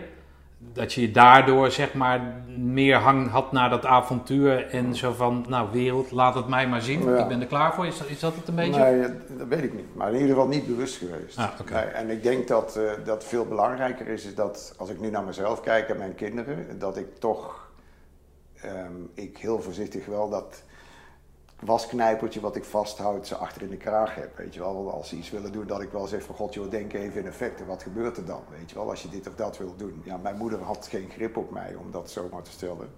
Dat 0.76 0.92
je 0.92 1.10
daardoor 1.10 1.70
zeg 1.70 1.94
maar 1.94 2.42
meer 2.56 2.96
hang 2.96 3.30
had 3.30 3.52
naar 3.52 3.70
dat 3.70 3.84
avontuur 3.84 4.70
en 4.70 4.94
zo 4.94 5.12
van, 5.12 5.44
nou 5.48 5.68
wereld, 5.72 6.10
laat 6.10 6.34
het 6.34 6.48
mij 6.48 6.68
maar 6.68 6.82
zien. 6.82 7.04
Ja. 7.04 7.22
Ik 7.22 7.28
ben 7.28 7.40
er 7.40 7.46
klaar 7.46 7.74
voor. 7.74 7.86
Is 7.86 7.98
dat, 7.98 8.08
is 8.08 8.20
dat 8.20 8.34
het 8.34 8.48
een 8.48 8.54
beetje? 8.54 8.80
Nee, 8.80 9.00
dat 9.38 9.48
weet 9.48 9.62
ik 9.62 9.74
niet. 9.74 9.94
Maar 9.94 10.08
in 10.08 10.14
ieder 10.14 10.28
geval 10.28 10.48
niet 10.48 10.66
bewust 10.66 10.96
geweest. 10.96 11.38
Ah. 11.38 11.48
Nee, 11.72 11.82
en 11.82 12.10
ik 12.10 12.22
denk 12.22 12.48
dat 12.48 12.76
eh, 12.76 13.04
dat 13.04 13.24
veel 13.24 13.46
belangrijker 13.46 14.08
is, 14.08 14.24
is 14.24 14.34
dat 14.34 14.74
als 14.76 14.90
ik 14.90 15.00
nu 15.00 15.10
naar 15.10 15.24
mezelf 15.24 15.60
kijk 15.60 15.88
en 15.88 15.98
mijn 15.98 16.14
kinderen, 16.14 16.78
dat 16.78 16.96
ik 16.96 17.18
toch, 17.18 17.70
ehm, 18.60 18.92
ik 19.14 19.38
heel 19.38 19.62
voorzichtig 19.62 20.06
wel 20.06 20.28
dat 20.28 20.62
wasknijpertje 21.60 22.40
wat 22.40 22.56
ik 22.56 22.64
vasthoud, 22.64 23.26
ze 23.26 23.36
achter 23.36 23.62
in 23.62 23.70
de 23.70 23.76
kraag 23.76 24.14
heb. 24.14 24.36
Weet 24.36 24.54
je 24.54 24.60
wel, 24.60 24.74
Want 24.74 24.96
als 24.96 25.08
ze 25.08 25.16
iets 25.16 25.30
willen 25.30 25.52
doen, 25.52 25.66
dat 25.66 25.80
ik 25.80 25.90
wel 25.90 26.06
zeg 26.06 26.22
van 26.22 26.34
god 26.34 26.54
joh, 26.54 26.70
denk 26.70 26.92
even 26.92 27.20
in 27.20 27.26
effecten, 27.26 27.66
wat 27.66 27.82
gebeurt 27.82 28.16
er 28.16 28.24
dan? 28.24 28.42
Weet 28.50 28.70
je 28.70 28.76
wel, 28.76 28.90
als 28.90 29.02
je 29.02 29.08
dit 29.08 29.28
of 29.28 29.34
dat 29.34 29.58
wil 29.58 29.74
doen. 29.76 30.02
Ja, 30.04 30.16
mijn 30.16 30.36
moeder 30.36 30.62
had 30.62 30.86
geen 30.90 31.10
grip 31.10 31.36
op 31.36 31.50
mij, 31.50 31.74
om 31.74 31.90
dat 31.90 32.10
zomaar 32.10 32.42
te 32.42 32.50
stellen. 32.50 32.88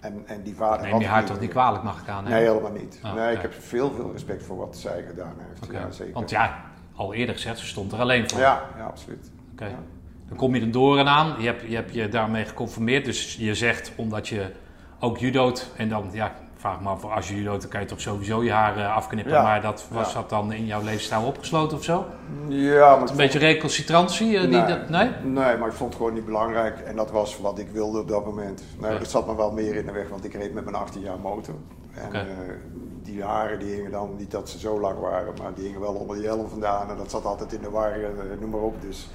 En, 0.00 0.22
en 0.26 0.42
die 0.42 0.54
vader 0.54 0.86
Neem 0.86 1.00
je 1.00 1.06
haar 1.06 1.24
toch 1.24 1.40
niet 1.40 1.50
kwalijk, 1.50 1.82
mag 1.82 2.02
ik 2.02 2.08
aan 2.08 2.24
Nee, 2.24 2.42
helemaal 2.42 2.72
niet. 2.72 3.00
Oh, 3.04 3.14
nee, 3.14 3.34
ik 3.34 3.42
heb 3.42 3.52
veel, 3.52 3.90
veel 3.90 4.12
respect 4.12 4.42
voor 4.42 4.56
wat 4.56 4.76
zij 4.76 5.04
gedaan 5.08 5.34
heeft. 5.38 5.72
Ja, 5.72 5.90
zeker. 5.90 6.14
Want 6.14 6.30
ja, 6.30 6.64
al 6.94 7.14
eerder 7.14 7.34
gezegd, 7.34 7.58
ze 7.58 7.66
stond 7.66 7.92
er 7.92 7.98
alleen 7.98 8.30
voor. 8.30 8.40
Ja, 8.40 8.62
ja, 8.76 8.84
absoluut. 8.84 9.30
Oké. 9.52 9.64
Ja. 9.64 9.78
Dan 10.28 10.36
kom 10.36 10.54
je 10.54 10.60
de 10.60 10.70
doren 10.70 11.08
aan, 11.08 11.40
je 11.40 11.46
hebt, 11.46 11.62
je 11.62 11.74
hebt 11.74 11.94
je 11.94 12.08
daarmee 12.08 12.44
geconformeerd. 12.44 13.04
Dus 13.04 13.36
je 13.36 13.54
zegt, 13.54 13.92
omdat 13.96 14.28
je 14.28 14.52
ook 15.00 15.18
judoot, 15.18 15.70
en 15.76 15.88
dan, 15.88 16.08
ja, 16.12 16.34
vraag 16.60 16.80
me 16.80 16.88
af, 16.88 17.04
als 17.04 17.28
je 17.28 17.36
judoot, 17.36 17.60
dan 17.60 17.70
kan 17.70 17.80
je 17.80 17.86
toch 17.86 18.00
sowieso 18.00 18.42
je 18.44 18.52
haar 18.52 18.76
eh, 18.76 18.96
afknippen. 18.96 19.32
Ja. 19.32 19.42
Maar 19.42 19.60
dat, 19.62 19.84
was 19.90 20.08
Ja. 20.12 20.14
dat 20.20 20.28
dan 20.30 20.52
in 20.52 20.66
jouw 20.66 20.82
levensstijl 20.82 21.22
opgesloten 21.24 21.76
of 21.76 21.84
zo? 21.84 22.04
Ja, 22.48 22.96
maar 22.96 23.10
Een 23.10 23.16
beetje 23.16 23.38
recalcitrantie? 23.38 24.34
eh, 24.36 24.40
die 24.40 24.50
Nee. 24.50 24.66
dat, 24.66 24.88
nee? 24.88 25.10
Nee, 25.22 25.56
maar 25.56 25.68
ik 25.68 25.74
vond 25.74 25.88
het 25.90 25.96
gewoon 25.96 26.14
niet 26.14 26.24
belangrijk. 26.24 26.78
En 26.78 26.96
dat 26.96 27.10
was 27.10 27.38
wat 27.38 27.58
ik 27.58 27.68
wilde 27.72 27.98
op 28.00 28.08
dat 28.08 28.24
moment. 28.24 28.62
Nee, 28.80 28.92
Ja. 28.92 28.98
Dat 28.98 29.10
zat 29.10 29.26
me 29.26 29.36
wel 29.36 29.52
meer 29.52 29.74
in 29.74 29.86
de 29.86 29.92
weg, 29.92 30.08
want 30.08 30.24
ik 30.24 30.34
reed 30.34 30.54
met 30.54 30.64
mijn 30.64 30.76
18 30.76 31.00
jaar 31.02 31.18
motor. 31.18 31.54
En 31.94 32.14
eh, 32.14 32.20
die 33.02 33.22
haren 33.22 33.58
die 33.58 33.74
hingen 33.74 33.90
dan, 33.90 34.14
niet 34.18 34.30
dat 34.30 34.48
ze 34.48 34.58
zo 34.58 34.80
lang 34.80 34.98
waren, 34.98 35.34
maar 35.42 35.54
die 35.54 35.64
hingen 35.64 35.80
wel 35.80 35.94
onder 35.94 36.16
die 36.16 36.26
helm 36.26 36.48
vandaan. 36.48 36.90
En 36.90 36.96
dat 36.96 37.10
zat 37.10 37.24
altijd 37.24 37.52
in 37.52 37.60
de 37.62 37.70
war, 37.70 37.92
noem 38.40 38.50
maar 38.50 38.60
op. 38.60 38.74
Dus. 38.82 39.10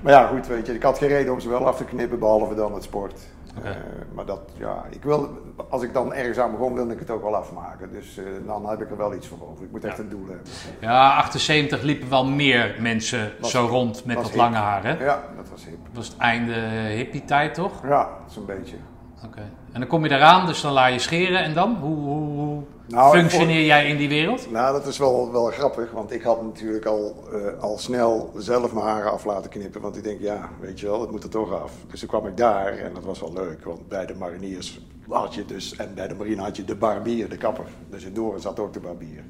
Maar 0.00 0.12
ja, 0.12 0.26
goed, 0.26 0.46
weet 0.46 0.66
je, 0.66 0.74
ik 0.74 0.82
had 0.82 0.98
geen 0.98 1.08
reden 1.08 1.32
om 1.32 1.40
ze 1.40 1.48
wel 1.48 1.66
af 1.66 1.76
te 1.76 1.84
knippen, 1.84 2.18
behalve 2.18 2.54
dan 2.54 2.74
het 2.74 2.82
sport. 2.82 3.20
Eh, 3.64 3.70
maar 4.14 4.24
dat, 4.26 4.40
ja, 4.56 4.84
ik 4.90 5.02
wil, 5.02 5.28
als 5.70 5.82
ik 5.82 5.92
dan 5.92 6.14
ergens 6.14 6.38
aan 6.38 6.50
begon, 6.50 6.74
wilde 6.74 6.92
ik 6.92 6.98
het 6.98 7.10
ook 7.10 7.22
wel 7.22 7.36
afmaken. 7.36 7.92
Dus 7.92 8.18
eh, 8.18 8.24
dan 8.46 8.68
heb 8.68 8.80
ik 8.80 8.90
er 8.90 8.96
wel 8.96 9.14
iets 9.14 9.26
voor 9.26 9.38
over. 9.50 9.64
Ik 9.64 9.70
moet 9.70 9.84
echt 9.84 9.96
Ja. 9.96 10.02
een 10.02 10.08
doel 10.08 10.26
hebben. 10.26 10.44
Ja, 10.80 11.14
78 11.14 11.82
liepen 11.82 12.08
wel 12.10 12.24
meer 12.26 12.76
mensen 12.80 13.32
Was- 13.40 13.50
zo 13.50 13.66
rond 13.66 14.04
met 14.04 14.16
dat 14.16 14.26
hip. 14.26 14.36
lange 14.36 14.56
haar, 14.56 14.84
hè? 14.84 15.04
Ja, 15.04 15.22
dat 15.36 15.48
was 15.50 15.64
hip. 15.64 15.78
Dat 15.86 15.96
was 15.96 16.08
het 16.08 16.16
einde 16.18 16.52
hippie-tijd, 16.94 17.54
toch? 17.54 17.82
Ja, 17.86 18.08
zo'n 18.28 18.46
beetje. 18.46 18.76
Oké. 19.24 19.40
En 19.72 19.80
dan 19.80 19.88
kom 19.88 20.04
je 20.04 20.10
eraan, 20.10 20.46
dus 20.46 20.60
dan 20.60 20.72
laat 20.72 20.92
je 20.92 20.98
scheren 20.98 21.42
en 21.42 21.54
dan? 21.54 21.76
Hoe, 21.80 21.96
hoe, 21.96 22.28
hoe 22.38 22.62
Nou, 22.90 23.18
functioneer 23.18 23.64
jij 23.64 23.88
in 23.88 23.96
die 23.96 24.08
wereld? 24.08 24.50
Nou, 24.50 24.72
dat 24.72 24.86
is 24.86 24.98
wel, 24.98 25.32
wel 25.32 25.44
grappig, 25.44 25.90
want 25.90 26.12
ik 26.12 26.22
had 26.22 26.42
natuurlijk 26.42 26.86
al, 26.86 27.24
eh, 27.32 27.62
al 27.62 27.78
snel 27.78 28.32
zelf 28.36 28.72
mijn 28.72 28.86
haren 28.86 29.12
af 29.12 29.24
laten 29.24 29.50
knippen. 29.50 29.80
Want 29.80 29.96
ik 29.96 30.02
denk, 30.02 30.20
ja, 30.20 30.50
weet 30.60 30.80
je 30.80 30.86
wel, 30.86 31.00
het 31.00 31.10
moet 31.10 31.22
er 31.22 31.30
toch 31.30 31.62
af. 31.62 31.72
Dus 31.90 32.00
toen 32.00 32.08
kwam 32.08 32.26
ik 32.26 32.36
daar 32.36 32.78
en 32.78 32.94
dat 32.94 33.04
was 33.04 33.20
wel 33.20 33.32
leuk, 33.32 33.64
want 33.64 33.88
bij 33.88 34.06
de 34.06 34.14
mariniers 34.14 34.80
had 35.08 35.34
je 35.34 35.44
dus, 35.44 35.76
en 35.76 35.94
bij 35.94 36.08
de 36.08 36.14
marine 36.14 36.42
had 36.42 36.56
je 36.56 36.64
de 36.64 36.74
barbier, 36.74 37.28
de 37.28 37.36
kapper. 37.36 37.66
Dus 37.90 38.04
in 38.04 38.14
Doren 38.14 38.40
zat 38.40 38.58
ook 38.60 38.72
de 38.72 38.80
barbier. 38.80 39.24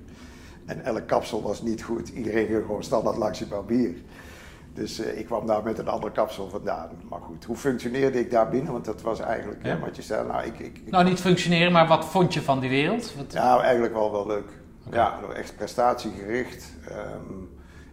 En 0.66 0.84
elk 0.84 1.06
kapsel 1.06 1.42
was 1.42 1.62
niet 1.62 1.82
goed. 1.82 2.08
Iedereen 2.08 2.46
ging 2.46 2.64
gewoon 2.66 2.82
standaard 2.82 3.16
langs 3.16 3.38
die 3.38 3.48
barbier. 3.48 3.94
Dus 4.74 4.98
eh, 5.00 5.18
ik 5.18 5.26
kwam 5.26 5.46
daar 5.46 5.62
met 5.62 5.78
een 5.78 5.88
andere 5.88 6.12
kapsel 6.12 6.48
vandaan. 6.48 6.88
Maar 7.08 7.20
goed, 7.20 7.44
hoe 7.44 7.56
functioneerde 7.56 8.18
ik 8.20 8.30
daar 8.30 8.48
binnen? 8.48 8.72
Want 8.72 8.84
dat 8.84 9.02
was 9.02 9.20
eigenlijk, 9.20 9.62
Ja. 9.62 9.68
hè, 9.68 9.78
wat 9.78 9.96
je 9.96 10.02
zei, 10.02 10.26
nou, 10.26 10.44
ik, 10.44 10.58
ik, 10.58 10.78
ik 10.84 10.90
Nou, 10.90 11.04
niet 11.04 11.20
functioneren, 11.20 11.72
maar 11.72 11.86
wat 11.86 12.04
vond 12.04 12.34
je 12.34 12.42
van 12.42 12.60
die 12.60 12.70
wereld? 12.70 13.14
Wat, 13.16 13.32
ja, 13.32 13.60
eigenlijk 13.60 13.94
wel 13.94 14.12
wel 14.12 14.26
leuk. 14.26 14.48
Ja, 14.90 15.18
echt 15.34 15.56
prestatiegericht. 15.56 16.72
Ehm, 16.88 17.34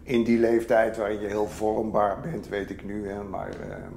in 0.04 0.24
die 0.24 0.40
leeftijd 0.40 0.98
waarin 0.98 1.20
je 1.22 1.28
heel 1.28 1.48
vormbaar 1.48 2.20
bent, 2.22 2.48
weet 2.48 2.70
ik 2.70 2.86
nu. 2.86 3.10
Hè, 3.10 3.24
maar 3.24 3.50
ehm, 3.50 3.92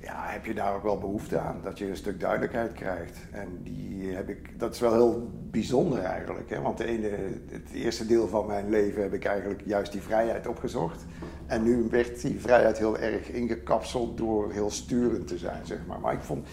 ja, 0.00 0.26
heb 0.26 0.44
je 0.44 0.54
daar 0.54 0.74
ook 0.74 0.82
wel 0.82 0.98
behoefte 0.98 1.38
aan. 1.38 1.60
Dat 1.62 1.78
je 1.78 1.88
een 1.88 1.96
stuk 1.96 2.20
duidelijkheid 2.20 2.72
krijgt. 2.72 3.18
En 3.30 3.48
die 3.62 4.14
heb 4.14 4.28
ik, 4.28 4.58
dat 4.58 4.74
is 4.74 4.80
wel 4.80 4.92
heel 4.92 5.30
bijzonder 5.50 6.02
eigenlijk. 6.02 6.50
Hè, 6.50 6.60
want 6.60 6.78
de 6.78 6.84
ene, 6.84 7.08
het 7.50 7.70
eerste 7.74 8.06
deel 8.06 8.28
van 8.28 8.46
mijn 8.46 8.70
leven 8.70 9.02
heb 9.02 9.12
ik 9.12 9.24
eigenlijk 9.24 9.62
juist 9.64 9.92
die 9.92 10.00
vrijheid 10.00 10.46
opgezocht. 10.46 11.04
En 11.46 11.62
nu 11.62 11.86
werd 11.90 12.20
die 12.20 12.40
vrijheid 12.40 12.78
heel 12.78 12.98
erg 12.98 13.30
ingekapseld 13.30 14.16
door 14.16 14.52
heel 14.52 14.70
sturend 14.70 15.26
te 15.26 15.38
zijn, 15.38 15.66
zeg 15.66 15.78
maar. 15.86 16.00
Maar 16.00 16.12
ik 16.12 16.22
vond, 16.22 16.46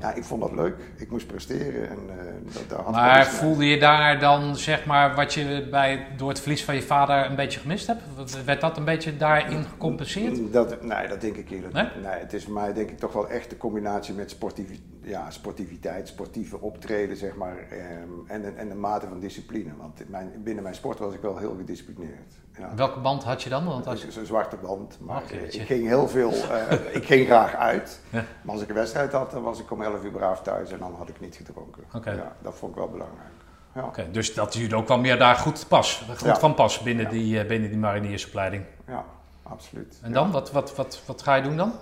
ja, 0.00 0.14
ik 0.14 0.24
vond 0.24 0.40
dat 0.40 0.52
leuk. 0.52 0.76
Ik 0.96 1.10
moest 1.10 1.26
presteren. 1.26 1.88
En, 1.88 1.98
eh, 2.08 2.24
dat, 2.42 2.68
daar 2.68 2.78
had 2.78 2.88
ik 2.88 2.94
wel 2.94 3.04
maar 3.04 3.26
voelde 3.26 3.66
je 3.66 3.78
daar 3.78 4.20
dan, 4.20 4.56
zeg 4.56 4.86
maar, 4.86 5.14
wat 5.14 5.34
je 5.34 5.66
bij, 5.70 6.06
door 6.16 6.28
het 6.28 6.40
verlies 6.40 6.64
van 6.64 6.74
je 6.74 6.82
vader 6.82 7.26
een 7.30 7.36
beetje 7.36 7.60
gemist 7.60 7.86
hebt? 7.86 8.02
Werd 8.44 8.60
dat 8.60 8.76
een 8.76 8.84
beetje 8.84 9.16
daarin 9.16 9.64
gecompenseerd? 9.64 10.52
Dat, 10.52 10.82
nee, 10.82 11.08
dat 11.08 11.20
denk 11.20 11.36
ik 11.36 11.50
eerlijk 11.50 11.72
Nee? 11.72 11.88
het 12.02 12.32
is 12.32 12.44
voor 12.44 12.52
mij 12.52 12.72
denk 12.72 12.90
ik 12.90 12.98
toch 12.98 13.12
wel 13.12 13.28
echt 13.28 13.50
de 13.50 13.56
combinatie 13.56 14.14
met 14.14 14.30
sportivi 14.30 14.80
ja, 15.06 15.30
sportiviteit, 15.30 16.08
sportieve 16.08 16.60
optreden, 16.60 17.16
zeg 17.16 17.34
maar. 17.36 17.56
ehm, 17.70 18.08
en, 18.26 18.42
de- 18.42 18.48
en 18.56 18.68
de 18.68 18.74
mate 18.74 19.06
van 19.08 19.20
discipline. 19.20 19.70
Want 19.76 20.08
mijn, 20.08 20.32
binnen 20.44 20.62
mijn 20.62 20.74
sport 20.74 20.98
was 20.98 21.14
ik 21.14 21.20
wel 21.20 21.36
heel 21.38 21.54
gedisciplineerd. 21.56 22.34
Ja. 22.58 22.74
Welke 22.74 23.00
band 23.00 23.24
had 23.24 23.42
je 23.42 23.48
dan? 23.50 23.64
Want 23.64 23.86
als 23.86 24.08
Zo'n 24.08 24.24
zwarte 24.24 24.56
band. 24.56 24.98
Maar 25.00 25.22
ik 25.32 25.62
ging 25.62 25.86
heel 25.86 26.08
veel, 26.08 26.32
eh, 26.32 26.94
ik 26.94 27.04
ging 27.04 27.26
graag 27.26 27.54
uit. 27.54 28.00
Ja. 28.10 28.24
Maar 28.42 28.54
als 28.54 28.62
ik 28.62 28.68
een 28.68 28.74
wedstrijd 28.74 29.12
had, 29.12 29.30
dan 29.30 29.42
was 29.42 29.60
ik 29.60 29.70
om 29.70 29.82
11 29.82 30.04
uur 30.04 30.10
braaf 30.10 30.42
thuis 30.42 30.70
en 30.72 30.78
dan 30.78 30.94
had 30.94 31.08
ik 31.08 31.20
niet 31.20 31.36
gedronken. 31.36 31.84
Ja, 32.04 32.36
dat 32.42 32.54
vond 32.54 32.72
ik 32.72 32.78
wel 32.78 32.88
belangrijk. 32.88 33.30
Ja. 33.74 34.04
Dus 34.12 34.34
dat 34.34 34.54
judo 34.54 34.82
kwam 34.82 35.00
meer 35.00 35.18
daar 35.18 35.34
goed 35.36 35.64
pas, 35.68 36.04
goed 36.16 36.38
van 36.38 36.54
pas 36.54 36.80
binnen, 36.80 37.08
die, 37.10 37.40
eh, 37.40 37.46
binnen 37.48 37.68
die 37.70 37.78
mariniersopleiding. 37.78 38.64
ja, 38.86 39.04
absoluut. 39.42 39.98
En 40.02 40.12
dan? 40.12 40.30
Wat, 40.30 40.52
wat, 40.52 40.76
wat, 40.76 41.02
wat 41.06 41.22
ga 41.22 41.34
je 41.34 41.42
doen 41.42 41.56
dan? 41.56 41.72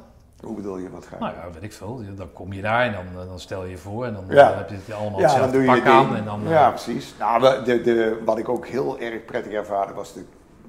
Hoe 0.41 0.55
bedoel 0.57 0.79
je, 0.79 0.91
wat 0.91 1.07
ga 1.07 1.17
je 1.17 1.23
Nou 1.23 1.35
ja, 1.35 1.50
weet 1.53 1.62
ik 1.62 1.73
veel. 1.73 2.00
Dan 2.17 2.33
kom 2.33 2.53
je 2.53 2.61
daar 2.62 2.81
en 2.87 2.93
dan, 2.93 3.23
eh, 3.23 3.29
dan 3.29 3.41
stel 3.41 3.64
je 3.64 3.71
je 3.71 3.79
voor 3.79 4.05
en 4.05 4.12
dan 4.12 4.25
Ja. 4.29 4.50
eh, 4.50 4.57
heb 4.57 4.69
je 4.69 4.75
het 4.75 4.95
allemaal 4.95 5.21
Ja, 5.21 5.26
dan 5.26 5.37
hetzelfde 5.37 5.53
doe 5.53 5.62
je 5.62 5.81
pak 5.83 5.93
aan. 5.93 6.05
ding. 6.07 6.17
En 6.19 6.25
dan, 6.25 6.45
eh, 6.45 6.50
ja, 6.50 6.69
precies. 6.71 7.14
Nou, 7.19 7.64
de, 7.64 7.81
de, 7.81 8.21
wat 8.25 8.38
ik 8.38 8.49
ook 8.49 8.67
heel 8.67 8.99
erg 8.99 9.25
prettig 9.25 9.53
ervaarde 9.53 9.93
was 9.93 10.12
de, 10.14 10.25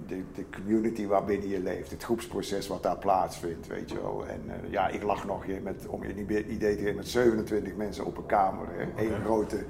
de, 0.08 0.24
de 0.36 0.46
community 0.56 1.08
waarbinnen 1.08 1.50
je 1.50 1.60
leeft. 1.60 1.92
Het 1.92 2.04
groepsproces 2.04 2.68
wat 2.68 2.84
daar 2.84 2.98
plaatsvindt, 2.98 3.68
weet 3.68 3.90
je 3.92 4.02
wel. 4.02 4.24
En 4.30 4.70
ja, 4.70 4.88
ik 4.88 5.04
lag 5.04 5.26
nog 5.26 5.46
hier 5.46 5.62
met, 5.62 5.86
om 5.88 6.04
je 6.04 6.14
idee 6.48 6.76
te 6.76 6.82
geven, 6.82 6.96
met 6.96 7.08
27 7.08 7.76
mensen 7.76 8.06
op 8.06 8.18
een 8.18 8.26
kamer. 8.26 8.68
Hè. 8.72 9.04
Eén 9.06 9.14
grote 9.24 9.64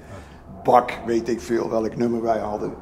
bak, 0.64 0.92
weet 1.06 1.28
ik 1.28 1.40
veel 1.40 1.70
welk 1.70 1.96
nummer 1.96 2.22
wij 2.22 2.38
hadden. 2.38 2.72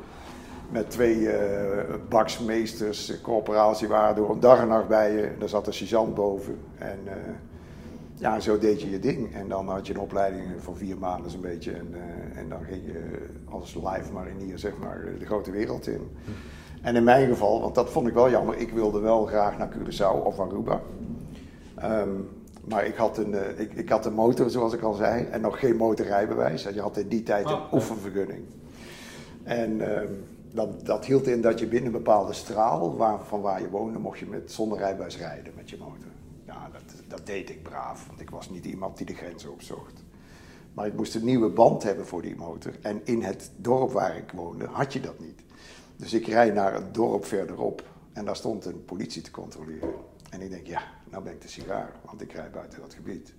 Met 0.71 0.91
twee 0.91 1.29
eh 1.31 1.95
baksmeesters, 2.09 3.11
eh, 3.11 3.21
corporaals, 3.21 3.79
die 3.79 3.89
waren 3.89 4.17
door 4.17 4.31
een 4.31 4.41
dag 4.41 4.61
en 4.61 4.69
nacht 4.69 4.89
bij 4.89 5.13
je. 5.13 5.31
Daar 5.39 5.49
zat 5.49 5.67
een 5.67 5.75
sergeant 5.75 6.15
boven. 6.15 6.59
En 6.79 6.99
eh, 7.07 7.15
ja, 8.15 8.41
zo 8.41 8.59
deed 8.59 8.83
je 8.83 8.91
je 8.91 8.99
ding. 8.99 9.35
En 9.35 9.49
dan 9.49 9.69
had 9.69 9.87
je 9.87 9.95
een 9.95 10.01
opleiding 10.01 10.45
van 10.59 10.77
vier 10.77 10.99
maanden 10.99 11.31
zo'n 11.31 11.41
beetje. 11.41 11.73
En, 11.73 11.95
en 12.35 12.49
dan 12.49 12.65
ging 12.65 12.83
je 12.87 13.27
als 13.51 13.75
live 13.75 14.13
marinier 14.13 14.59
zeg 14.59 14.73
maar 14.79 15.05
de 15.19 15.27
grote 15.27 15.51
wereld 15.51 15.87
in. 15.87 16.11
En 16.83 16.97
in 16.97 17.05
mijn 17.05 17.29
geval, 17.29 17.61
want 17.61 17.75
dat 17.75 17.91
vond 17.91 18.07
ik 18.07 18.15
wel 18.15 18.31
jammer, 18.31 18.57
ik 18.57 18.71
wilde 18.71 19.01
wel 19.01 19.27
graag 19.27 19.59
naar 19.59 19.69
Curaçao 19.69 20.25
of 20.25 20.41
Aruba. 20.41 20.81
Ehm, 21.75 22.11
maar 22.65 22.87
ik 22.87 22.95
had, 22.95 23.19
een, 23.19 23.61
ik, 23.61 23.73
ik 23.73 23.89
had 23.89 24.07
een 24.07 24.15
motor, 24.15 24.51
zoals 24.51 24.73
ik 24.73 24.83
al 24.83 24.93
zei, 24.93 25.25
en 25.25 25.41
nog 25.41 25.59
geen 25.59 25.77
motorrijbewijs. 25.77 26.67
En 26.67 26.75
je 26.75 26.81
had 26.81 26.97
in 26.97 27.09
die 27.09 27.23
tijd 27.23 27.47
een 27.47 27.53
Oh, 27.53 27.73
oefenvergunning. 27.73 28.45
En 29.43 29.97
ehm, 29.97 30.13
dat, 30.55 30.87
dat 30.87 31.05
hield 31.05 31.27
in 31.27 31.41
dat 31.41 31.59
je 31.59 31.67
binnen 31.67 31.87
een 31.87 31.99
bepaalde 31.99 32.33
straal 32.33 32.97
waar, 32.97 33.25
van 33.25 33.41
waar 33.41 33.61
je 33.61 33.71
woonde, 33.71 33.99
mocht 33.99 34.19
je 34.19 34.27
met, 34.27 34.53
zonder 34.53 34.79
rijbewijs 34.79 35.17
rijden 35.17 35.53
met 35.57 35.71
je 35.71 35.77
motor. 35.77 36.13
Ja, 36.47 36.71
dat, 36.73 36.83
dat 37.09 37.27
deed 37.27 37.51
ik 37.51 37.63
braaf, 37.63 38.07
want 38.07 38.21
ik 38.21 38.31
was 38.31 38.51
niet 38.51 38.65
iemand 38.65 38.97
die 38.97 39.07
de 39.07 39.15
grenzen 39.15 39.53
opzocht. 39.53 40.03
Maar 40.75 40.87
ik 40.87 40.95
moest 40.95 41.15
een 41.15 41.25
nieuwe 41.25 41.49
band 41.49 41.83
hebben 41.83 42.07
voor 42.07 42.23
die 42.23 42.37
motor. 42.37 42.73
En 42.83 43.01
in 43.05 43.23
het 43.23 43.51
dorp 43.57 43.91
waar 43.91 44.17
ik 44.17 44.31
woonde 44.35 44.67
had 44.67 44.93
je 44.93 45.01
dat 45.01 45.19
niet. 45.21 45.41
Dus 45.97 46.13
ik 46.13 46.27
rijd 46.27 46.55
naar 46.55 46.75
een 46.75 46.93
dorp 46.93 47.25
verderop 47.25 47.83
en 48.13 48.25
daar 48.25 48.37
stond 48.37 48.65
een 48.65 48.85
politie 48.85 49.23
te 49.23 49.31
controleren. 49.31 49.95
En 50.31 50.41
ik 50.41 50.51
denk, 50.51 50.67
ja, 50.67 50.83
nou 51.11 51.25
ben 51.25 51.33
ik 51.33 51.43
de 51.43 51.49
sigaar, 51.49 51.93
want 52.05 52.21
ik 52.21 52.33
rijd 52.33 52.53
buiten 52.53 52.81
dat 52.81 52.95
gebied. 52.95 53.35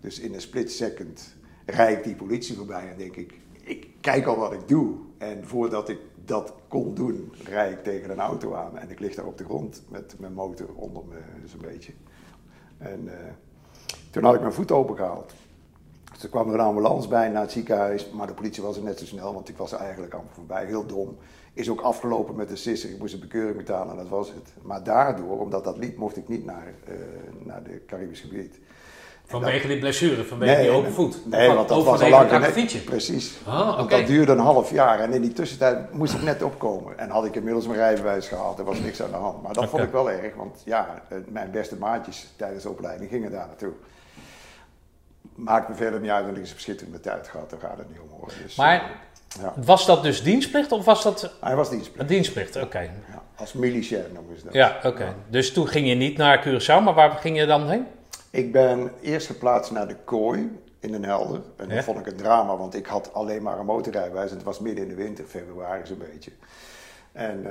Dus 0.00 0.18
in 0.18 0.34
een 0.34 0.40
split 0.40 0.72
second 0.72 1.34
rijd 1.66 1.98
ik 1.98 2.04
die 2.04 2.14
politie 2.14 2.56
voorbij 2.56 2.90
en 2.90 2.98
denk 2.98 3.16
ik, 3.16 3.38
ik 3.62 3.88
kijk 4.00 4.26
al 4.26 4.36
wat 4.36 4.52
ik 4.52 4.68
doe. 4.68 4.96
En 5.18 5.46
voordat 5.46 5.88
ik 5.88 5.98
dat 6.28 6.52
kon 6.68 6.94
doen, 6.94 7.32
rijd 7.44 7.72
ik 7.72 7.82
tegen 7.82 8.10
een 8.10 8.20
auto 8.20 8.54
aan 8.54 8.78
en 8.78 8.90
ik 8.90 9.00
lig 9.00 9.14
daar 9.14 9.24
op 9.24 9.38
de 9.38 9.44
grond 9.44 9.82
met 9.88 10.14
mijn 10.18 10.32
motor 10.32 10.68
onder 10.74 11.02
me 11.08 11.16
zo'n 11.46 11.60
beetje. 11.60 11.92
En 12.78 13.08
eh, 13.08 13.32
toen 14.10 14.24
had 14.24 14.34
ik 14.34 14.40
mijn 14.40 14.52
voet 14.52 14.72
opengehaald. 14.72 15.32
Dus 16.12 16.22
er 16.22 16.28
kwam 16.28 16.48
er 16.48 16.54
een 16.54 16.60
ambulance 16.60 17.08
bij 17.08 17.28
naar 17.28 17.42
het 17.42 17.52
ziekenhuis, 17.52 18.10
maar 18.10 18.26
de 18.26 18.34
politie 18.34 18.62
was 18.62 18.76
er 18.76 18.82
net 18.82 18.98
zo 18.98 19.04
snel, 19.04 19.34
want 19.34 19.48
ik 19.48 19.56
was 19.56 19.72
er 19.72 19.78
eigenlijk 19.78 20.14
amper 20.14 20.34
voorbij. 20.34 20.66
Heel 20.66 20.86
dom. 20.86 21.16
Is 21.52 21.70
ook 21.70 21.80
afgelopen 21.80 22.36
met 22.36 22.48
de 22.48 22.56
sisser. 22.56 22.90
Ik 22.90 22.98
moest 22.98 23.14
een 23.14 23.20
bekeuring 23.20 23.56
betalen 23.56 23.90
en 23.90 23.96
dat 23.96 24.08
was 24.08 24.28
het. 24.28 24.52
Maar 24.62 24.82
daardoor, 24.82 25.38
omdat 25.38 25.64
dat 25.64 25.78
liep, 25.78 25.96
mocht 25.96 26.16
ik 26.16 26.28
niet 26.28 26.44
naar, 26.44 26.74
eh, 26.84 26.94
naar 27.44 27.62
de 27.62 27.84
Caribisch 27.86 28.20
gebied. 28.20 28.58
Vanwege 29.28 29.66
die 29.66 29.78
blessure, 29.78 30.24
vanwege 30.24 30.60
die 30.60 30.70
open 30.70 30.92
voet? 30.92 31.26
Nee, 31.26 31.48
want 31.48 31.68
dat 31.68 31.84
was 31.84 32.00
al 32.00 32.08
lang 32.08 32.44
fietsje. 32.44 32.84
Precies. 32.84 33.32
Oh, 33.46 33.76
Want 33.76 33.90
dat 33.90 34.06
duurde 34.06 34.32
een 34.32 34.38
half 34.38 34.70
jaar 34.70 35.00
en 35.00 35.12
in 35.12 35.20
die 35.20 35.32
tussentijd 35.32 35.92
moest 35.92 36.14
ik 36.14 36.22
net 36.22 36.42
opkomen. 36.42 36.98
En 36.98 37.10
had 37.10 37.24
ik 37.24 37.34
inmiddels 37.34 37.66
mijn 37.66 37.78
rijbewijs 37.78 38.28
gehaald, 38.28 38.58
er 38.58 38.64
was 38.64 38.78
niks 38.78 39.02
aan 39.02 39.10
de 39.10 39.16
hand. 39.16 39.42
Maar 39.42 39.52
dat 39.52 39.68
vond 39.68 39.82
ik 39.82 39.90
wel 39.90 40.10
erg, 40.10 40.34
want 40.34 40.62
ja, 40.64 41.02
eh, 41.08 41.18
mijn 41.26 41.50
beste 41.50 41.76
maatjes 41.76 42.26
tijdens 42.36 42.62
de 42.62 42.68
opleiding 42.68 43.10
gingen 43.10 43.30
daar 43.30 43.46
naartoe. 43.46 43.72
Maakt 45.34 45.68
me 45.68 45.74
verder 45.74 46.00
niet 46.00 46.10
uit, 46.10 46.24
want 46.24 46.36
ik 46.36 46.46
een 46.46 46.54
beschitterende 46.54 47.00
tijd 47.00 47.28
gehad, 47.28 47.50
daar 47.50 47.60
gaat 47.60 47.78
het 47.78 47.88
niet 47.88 47.98
om 47.98 48.08
hoor. 48.18 48.32
Dus, 48.42 48.54
maar 48.54 48.74
eh, 48.74 49.42
ja. 49.42 49.52
was 49.64 49.86
dat 49.86 50.02
dus 50.02 50.22
dienstplicht 50.22 50.72
of 50.72 50.84
was 50.84 51.02
dat... 51.02 51.32
Hij 51.40 51.56
was 51.56 51.70
dienstplicht. 51.70 52.00
Een 52.00 52.06
dienstplicht, 52.06 52.56
oké. 52.56 52.80
Ja, 52.80 53.22
als 53.36 53.52
militair 53.52 54.06
noemen 54.14 54.38
ze 54.38 54.44
dat. 54.44 54.52
Ja, 54.52 54.80
oké. 54.82 55.14
Dus 55.28 55.52
toen 55.52 55.68
ging 55.68 55.88
je 55.88 55.94
niet 55.94 56.16
naar 56.16 56.48
Curaçao, 56.48 56.82
maar 56.82 56.94
waar 56.94 57.10
ging 57.10 57.36
je 57.36 57.46
dan 57.46 57.68
heen? 57.68 57.86
Ik 58.38 58.52
ben 58.52 58.90
eerst 59.00 59.26
geplaatst 59.26 59.72
naar 59.72 59.88
de 59.88 59.96
Kooi 60.04 60.58
in 60.78 60.92
Den 60.92 61.04
Helder. 61.04 61.42
En 61.56 61.68
dat 61.68 61.84
vond 61.84 61.98
ik 61.98 62.06
een 62.06 62.16
drama, 62.16 62.56
want 62.56 62.74
ik 62.74 62.86
had 62.86 63.14
alleen 63.14 63.42
maar 63.42 63.58
een 63.58 63.66
motorrijbewijs. 63.66 64.30
En 64.30 64.36
het 64.36 64.44
was 64.44 64.58
midden 64.58 64.82
in 64.82 64.88
de 64.88 64.94
winter, 64.94 65.24
februari 65.24 65.86
zo'n 65.86 65.98
beetje. 65.98 66.30
En 67.12 67.40
uh, 67.40 67.50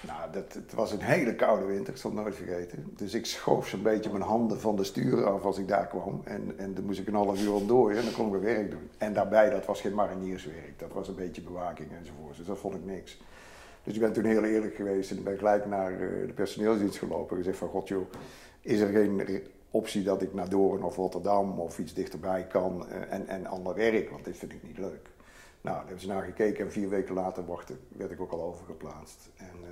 nou, 0.00 0.32
dat, 0.32 0.52
het 0.52 0.74
was 0.74 0.92
een 0.92 1.00
hele 1.00 1.34
koude 1.34 1.64
winter, 1.64 1.92
ik 1.92 1.98
zal 1.98 2.10
het 2.10 2.20
nooit 2.20 2.34
vergeten. 2.34 2.92
Dus 2.96 3.14
ik 3.14 3.26
schoof 3.26 3.68
zo'n 3.68 3.82
beetje 3.82 4.10
mijn 4.10 4.22
handen 4.22 4.60
van 4.60 4.76
de 4.76 4.84
stuur 4.84 5.26
af 5.26 5.44
als 5.44 5.58
ik 5.58 5.68
daar 5.68 5.86
kwam. 5.86 6.20
En, 6.24 6.54
en 6.56 6.74
dan 6.74 6.84
moest 6.84 7.00
ik 7.00 7.06
een 7.06 7.14
half 7.14 7.42
uur 7.42 7.52
ontdooien 7.52 7.98
en 7.98 8.04
dan 8.04 8.12
kon 8.12 8.26
ik 8.26 8.32
weer 8.32 8.54
werk 8.54 8.70
doen. 8.70 8.90
En 8.98 9.12
daarbij, 9.12 9.50
dat 9.50 9.66
was 9.66 9.80
geen 9.80 9.94
marinierswerk. 9.94 10.78
Dat 10.78 10.92
was 10.92 11.08
een 11.08 11.14
beetje 11.14 11.42
bewaking 11.42 11.88
enzovoort. 11.98 12.36
Dus 12.36 12.46
dat 12.46 12.58
vond 12.58 12.74
ik 12.74 12.84
niks. 12.84 13.20
Dus 13.82 13.94
ik 13.94 14.00
ben 14.00 14.12
toen 14.12 14.24
heel 14.24 14.44
eerlijk 14.44 14.74
geweest 14.74 15.10
en 15.10 15.22
ben 15.22 15.38
gelijk 15.38 15.66
naar 15.66 15.92
uh, 15.92 16.26
de 16.26 16.32
personeelsdienst 16.32 16.98
gelopen. 16.98 17.30
En 17.30 17.42
gezegd 17.42 17.58
van, 17.58 17.68
god 17.68 17.88
joh, 17.88 18.12
is 18.60 18.80
er 18.80 18.88
geen 18.88 19.14
optie 19.70 20.02
dat 20.02 20.22
ik 20.22 20.34
naar 20.34 20.48
Doorn 20.48 20.82
of 20.82 20.96
Rotterdam 20.96 21.60
of 21.60 21.78
iets 21.78 21.94
dichterbij 21.94 22.46
kan 22.46 22.86
uh, 22.88 23.12
en, 23.12 23.26
en 23.26 23.46
ander 23.46 23.74
werk, 23.74 24.10
want 24.10 24.24
dit 24.24 24.36
vind 24.36 24.52
ik 24.52 24.62
niet 24.62 24.78
leuk. 24.78 25.08
Nou, 25.60 25.76
daar 25.76 25.86
hebben 25.86 26.00
ze 26.00 26.08
naar 26.08 26.22
gekeken 26.22 26.64
en 26.64 26.72
vier 26.72 26.88
weken 26.88 27.14
later 27.14 27.44
werd 27.88 28.10
ik 28.10 28.20
ook 28.20 28.32
al 28.32 28.42
overgeplaatst. 28.42 29.28
En, 29.36 29.56
uh, 29.62 29.68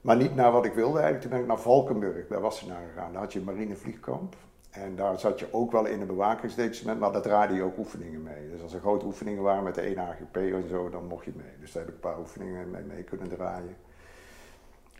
maar 0.00 0.16
niet 0.16 0.34
naar 0.34 0.52
wat 0.52 0.64
ik 0.64 0.72
wilde 0.72 0.98
eigenlijk. 0.98 1.20
Toen 1.20 1.30
ben 1.30 1.40
ik 1.40 1.46
naar 1.46 1.60
Valkenburg 1.60 2.28
bij 2.28 2.38
Wassenaar 2.38 2.86
gegaan. 2.88 3.12
Daar 3.12 3.22
had 3.22 3.32
je 3.32 3.38
een 3.38 3.44
marinevliegkamp. 3.44 4.36
En 4.70 4.96
daar 4.96 5.18
zat 5.18 5.38
je 5.38 5.52
ook 5.52 5.72
wel 5.72 5.86
in 5.86 6.00
een 6.00 6.06
bewakingsdetachement, 6.06 7.00
maar 7.00 7.12
daar 7.12 7.22
draaide 7.22 7.54
je 7.54 7.62
ook 7.62 7.78
oefeningen 7.78 8.22
mee. 8.22 8.50
Dus 8.50 8.62
als 8.62 8.74
er 8.74 8.80
grote 8.80 9.04
oefeningen 9.04 9.42
waren 9.42 9.62
met 9.62 9.74
de 9.74 9.80
1 9.80 9.98
AGP 9.98 10.36
en 10.36 10.68
zo, 10.68 10.90
dan 10.90 11.06
mocht 11.06 11.24
je 11.24 11.32
mee. 11.36 11.52
Dus 11.60 11.72
daar 11.72 11.82
heb 11.82 11.94
ik 11.94 12.04
een 12.04 12.10
paar 12.10 12.18
oefeningen 12.18 12.70
mee, 12.70 12.82
mee 12.82 13.02
kunnen 13.02 13.28
draaien. 13.28 13.76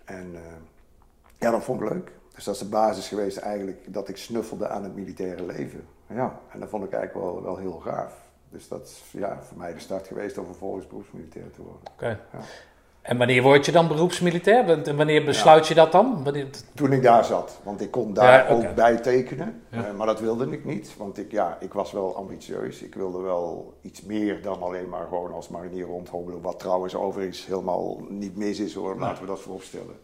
En 0.05 0.33
uh, 0.33 0.41
ja, 1.39 1.51
dat 1.51 1.63
vond 1.63 1.81
ik 1.81 1.89
leuk. 1.89 2.13
Dus 2.39 2.47
dat 2.47 2.55
is 2.55 2.61
de 2.61 2.69
basis 2.69 3.09
geweest 3.09 3.37
eigenlijk 3.37 3.93
dat 3.93 4.09
ik 4.09 4.17
snuffelde 4.17 4.69
aan 4.69 4.83
het 4.83 4.95
militaire 4.95 5.47
leven. 5.47 5.87
Ja, 6.07 6.41
en 6.53 6.61
dat 6.61 6.69
vond 6.69 6.85
ik 6.85 6.93
eigenlijk 6.93 7.25
wel, 7.25 7.43
wel 7.43 7.57
heel 7.57 7.81
gaaf. 7.85 8.15
Dus 8.49 8.69
dat 8.69 8.83
is 8.83 9.03
ja, 9.21 9.39
voor 9.43 9.59
mij 9.59 9.75
de 9.75 9.81
start 9.81 10.07
geweest 10.07 10.39
om 10.39 10.45
vervolgens 10.45 10.87
beroepsmilitair 10.87 11.51
te 11.51 11.63
worden. 11.63 11.81
Oké. 11.93 12.07
Ja. 12.07 12.39
En 13.03 13.19
wanneer 13.19 13.43
word 13.43 13.67
je 13.67 13.73
dan 13.73 13.89
beroepsmilitair? 13.89 14.87
En 14.87 14.97
wanneer 14.97 15.25
besluit 15.25 15.67
je 15.67 15.75
dat 15.75 15.93
dan? 15.93 16.25
Wanneer... 16.25 16.47
Toen 16.75 16.93
ik 16.93 17.03
daar 17.03 17.25
zat, 17.25 17.59
want 17.63 17.81
ik 17.81 17.91
kon 17.91 18.15
daar 18.15 18.51
ook 18.51 18.75
bij 18.75 18.97
tekenen. 18.97 19.63
Uh, 19.71 19.81
maar 19.97 20.07
dat 20.07 20.21
wilde 20.21 20.47
ik 20.51 20.65
niet, 20.65 20.97
want 20.97 21.19
ik, 21.19 21.31
ja, 21.31 21.57
ik 21.61 21.73
was 21.73 21.93
wel 21.93 22.17
ambitieus. 22.17 22.83
Ik 22.83 22.95
wilde 22.95 23.19
wel 23.19 23.75
iets 23.83 24.03
meer 24.03 24.43
dan 24.43 24.63
alleen 24.63 24.89
maar 24.89 25.07
gewoon 25.09 25.33
als 25.33 25.49
marinier 25.49 25.87
rondhobbelen. 25.87 26.41
Wat 26.41 26.59
trouwens 26.59 26.95
overigens 26.95 27.47
helemaal 27.47 28.01
niet 28.09 28.37
mis 28.37 28.59
is 28.59 28.75
hoor, 28.75 28.99
laten 28.99 29.23
we 29.23 29.29
dat 29.29 29.41
vooropstellen. 29.41 29.97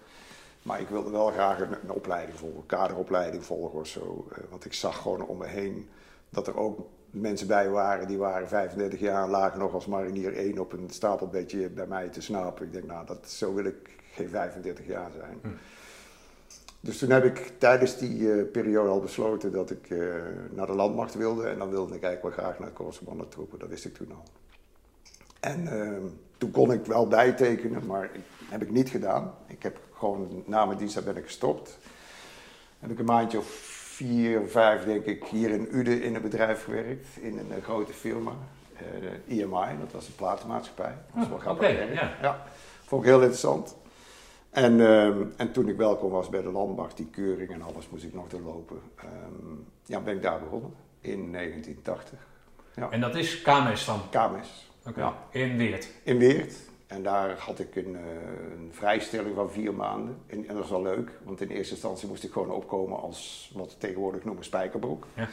Maar 0.65 0.81
ik 0.81 0.89
wilde 0.89 1.11
wel 1.11 1.31
graag 1.31 1.61
een, 1.61 1.77
een 1.83 1.91
opleiding 1.91 2.39
volgen, 2.39 2.59
een 2.59 2.67
kaderopleiding 2.67 3.45
volgen 3.45 3.79
of 3.79 3.87
zo. 3.87 4.27
Uh, 4.33 4.39
want 4.51 4.65
ik 4.65 4.73
zag 4.73 5.03
gewoon 5.03 5.27
om 5.27 5.39
me 5.39 5.47
heen 5.47 5.89
dat 6.31 6.47
er 6.47 6.59
ook 6.59 6.81
mensen 7.11 7.47
bij 7.47 7.71
waren, 7.71 8.07
die 8.07 8.19
waren 8.19 8.49
35 8.49 9.01
jaar, 9.01 9.29
lagen 9.29 9.59
nog 9.59 9.75
als 9.75 9.87
marinier 9.87 10.37
1 10.37 10.59
op 10.59 10.73
een 10.73 10.91
stapelbedje 10.91 11.71
bij 11.71 11.87
mij 11.87 12.09
te 12.09 12.21
snapen. 12.21 12.67
Ik 12.67 12.73
denk, 12.73 12.85
nou, 12.85 13.07
dat, 13.07 13.31
zo 13.31 13.55
wil 13.55 13.65
ik 13.65 13.97
geen 14.13 14.29
35 14.29 14.87
jaar 14.87 15.11
zijn. 15.11 15.39
Hm. 15.43 15.49
Dus 16.81 16.99
toen 16.99 17.11
heb 17.11 17.25
ik 17.25 17.53
tijdens 17.59 17.99
die 17.99 18.19
uh, 18.19 18.51
periode 18.53 18.89
al 18.89 19.01
besloten 19.01 19.53
dat 19.53 19.71
ik 19.71 19.91
uh, 19.91 20.15
naar 20.51 20.67
de 20.67 20.73
landmacht 20.75 21.15
wilde. 21.15 21.49
En 21.49 21.59
dan 21.59 21.71
wilde 21.71 21.95
ik 21.95 22.03
eigenlijk 22.03 22.37
wel 22.37 22.45
graag 22.45 22.59
naar 22.59 23.17
de 23.17 23.29
troepen, 23.29 23.59
dat 23.59 23.69
wist 23.69 23.85
ik 23.85 23.95
toen 23.95 24.13
al. 24.13 24.25
En 25.41 25.65
uh, 25.65 26.11
toen 26.39 26.51
kon 26.51 26.73
ik 26.73 26.87
wel 26.87 27.09
bijtekenen, 27.09 27.87
maar 27.87 28.11
dat 28.13 28.23
heb 28.49 28.63
ik 28.63 28.71
niet 28.71 28.91
gedaan. 28.91 29.35
Ik 29.47 29.63
heb 29.63 29.79
gewoon 30.05 30.43
na 30.47 30.65
mijn 30.65 30.79
dienst 30.79 31.05
ben 31.05 31.17
ik 31.17 31.25
gestopt. 31.25 31.79
Heb 32.79 32.91
ik 32.91 32.99
een 32.99 33.05
maandje 33.05 33.39
of 33.39 33.47
vier, 33.95 34.49
vijf 34.49 34.85
denk 34.85 35.05
ik 35.05 35.25
hier 35.25 35.51
in 35.51 35.69
Uden 35.71 36.03
in 36.03 36.15
een 36.15 36.23
bedrijf 36.23 36.65
gewerkt, 36.65 37.07
in 37.21 37.39
een, 37.39 37.63
grote 37.63 37.93
firma. 37.93 38.33
Uh, 38.75 39.01
de 39.01 39.35
IMI, 39.35 39.79
dat 39.81 39.93
was 39.93 40.07
een 40.07 40.15
platenmaatschappij. 40.15 40.95
Dat 41.07 41.15
was 41.15 41.29
wel 41.29 41.39
grappig. 41.39 41.71
Okay, 41.71 41.93
ja. 41.93 42.17
ja. 42.23 42.47
Vond 42.85 43.03
ik 43.03 43.09
heel 43.09 43.19
interessant. 43.19 43.77
En, 44.51 44.81
um, 44.81 45.33
en 45.37 45.53
toen 45.53 45.69
ik 45.69 45.77
welkom 45.77 46.11
was 46.11 46.29
bij 46.29 46.43
de 46.43 46.51
landmacht, 46.51 46.97
die 46.97 47.07
keuring 47.07 47.51
en 47.51 47.63
alles 47.63 47.89
moest 47.91 48.05
ik 48.05 48.15
nog 48.15 48.29
doorlopen. 48.29 48.81
Um, 49.05 49.67
ja, 49.85 50.01
ben 50.01 50.17
ik 50.17 50.23
daar 50.23 50.41
begonnen 50.41 50.75
in 51.01 51.33
1980. 51.33 52.19
Ja. 52.75 52.91
En 52.91 53.01
dat 53.01 53.15
is 53.15 53.43
KMS 53.43 53.85
dan? 53.85 54.01
KMS. 54.11 54.71
Oké. 54.87 55.01
Ja. 55.01 55.17
In 55.31 55.57
Weert? 55.57 55.89
In 56.03 56.19
Weert. 56.19 56.55
En 56.87 57.03
daar 57.03 57.39
had 57.39 57.59
ik 57.59 57.77
een, 57.77 57.93
uh, 57.93 58.01
een 58.53 58.71
vrijstelling 58.73 59.35
van 59.35 59.51
vier 59.51 59.75
maanden. 59.75 60.19
En, 60.27 60.39
en, 60.39 60.47
dat 60.47 60.57
was 60.57 60.71
wel 60.71 60.83
leuk, 60.83 61.11
want 61.23 61.41
in 61.41 61.49
eerste 61.49 61.73
instantie 61.73 62.09
moest 62.09 62.25
ik 62.25 62.33
gewoon 62.33 62.51
opkomen 62.51 63.01
als 63.01 63.51
wat 63.55 63.73
we 63.73 63.79
tegenwoordig 63.79 64.25
noemen 64.25 64.45
spijkerbroek. 64.45 65.07
Ja. 65.15 65.29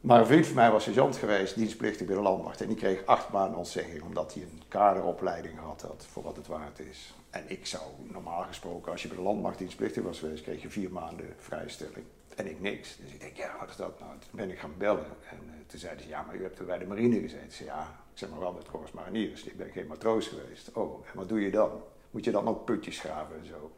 Maar 0.00 0.20
een 0.20 0.26
vriend 0.26 0.46
van 0.46 0.54
mij 0.54 0.70
was 0.70 0.84
sergeant 0.84 1.16
geweest, 1.16 1.54
dienstplichtig 1.54 2.06
bij 2.06 2.16
de 2.16 2.22
landmacht. 2.22 2.60
En 2.60 2.68
die 2.68 2.76
kreeg 2.76 3.06
acht 3.06 3.32
maanden 3.32 3.58
ontzegging, 3.58 4.02
omdat 4.02 4.34
hij 4.34 4.42
een 4.42 4.62
kaderopleiding 4.68 5.58
gehad 5.58 5.82
had 5.82 6.06
voor 6.10 6.22
wat 6.22 6.36
het 6.36 6.46
waard 6.46 6.78
is. 6.78 7.14
En 7.30 7.44
ik 7.46 7.66
zou 7.66 7.82
normaal 8.12 8.42
gesproken, 8.42 8.92
als 8.92 9.02
je 9.02 9.08
bij 9.08 9.16
de 9.16 9.22
landmacht 9.22 9.58
dienstplichtig 9.58 10.02
was 10.02 10.18
geweest, 10.18 10.42
kreeg 10.42 10.62
je 10.62 10.70
vier 10.70 10.90
maanden 10.90 11.34
vrijstelling. 11.38 12.04
En 12.36 12.46
ik 12.46 12.60
niks. 12.60 12.96
Dus 12.96 13.12
ik 13.12 13.20
denk, 13.20 13.36
ja, 13.36 13.56
wat 13.60 13.68
is 13.68 13.76
dat 13.76 14.00
nou? 14.00 14.10
Toen 14.18 14.30
ben 14.30 14.50
ik 14.50 14.58
gaan 14.58 14.74
bellen. 14.78 15.06
En 15.30 15.38
uh, 15.44 15.52
toen 15.66 15.78
zeiden 15.78 16.02
ze, 16.02 16.08
ja, 16.08 16.22
maar 16.22 16.36
u 16.36 16.42
hebt 16.42 16.58
er 16.58 16.64
bij 16.64 16.78
de 16.78 16.86
marine 16.86 17.20
gezeten. 17.20 17.52
Zei, 17.52 17.68
ja, 17.68 17.82
ik 17.82 18.07
zeg 18.18 18.30
maar 18.30 18.38
wel 18.38 18.52
met 18.52 18.70
Corps 18.70 18.92
Mariniers. 18.92 19.44
Ik 19.44 19.56
ben 19.56 19.70
geen 19.70 19.86
matroos 19.86 20.26
geweest. 20.26 20.70
Oh, 20.72 21.06
en 21.06 21.12
wat 21.14 21.28
doe 21.28 21.40
je 21.40 21.50
dan? 21.50 21.70
Moet 22.10 22.24
je 22.24 22.30
dan 22.30 22.48
ook 22.48 22.64
putjes 22.64 23.00
graven 23.00 23.36
en 23.40 23.46
zo? 23.46 23.72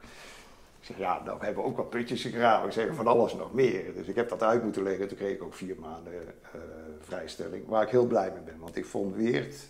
Ik 0.81 0.87
zeg, 0.87 0.99
ja, 0.99 1.21
dan 1.21 1.41
hebben 1.41 1.63
we 1.63 1.69
ook 1.69 1.77
wel 1.77 1.87
putjes 1.87 2.23
gegraven. 2.23 2.67
Ik 2.67 2.73
zeg, 2.73 2.95
van 2.95 3.07
alles 3.07 3.35
nog 3.35 3.53
meer. 3.53 3.95
Dus 3.95 4.07
ik 4.07 4.15
heb 4.15 4.29
dat 4.29 4.43
uit 4.43 4.63
moeten 4.63 4.83
leggen. 4.83 5.09
Toen 5.09 5.17
kreeg 5.17 5.35
ik 5.35 5.43
ook 5.43 5.55
vier 5.55 5.77
maanden 5.79 6.13
uh, 6.13 6.61
vrijstelling. 7.01 7.67
Waar 7.67 7.83
ik 7.83 7.89
heel 7.89 8.07
blij 8.07 8.31
mee 8.31 8.43
ben. 8.43 8.59
Want 8.59 8.77
ik 8.77 8.85
vond 8.85 9.15
Weert 9.15 9.69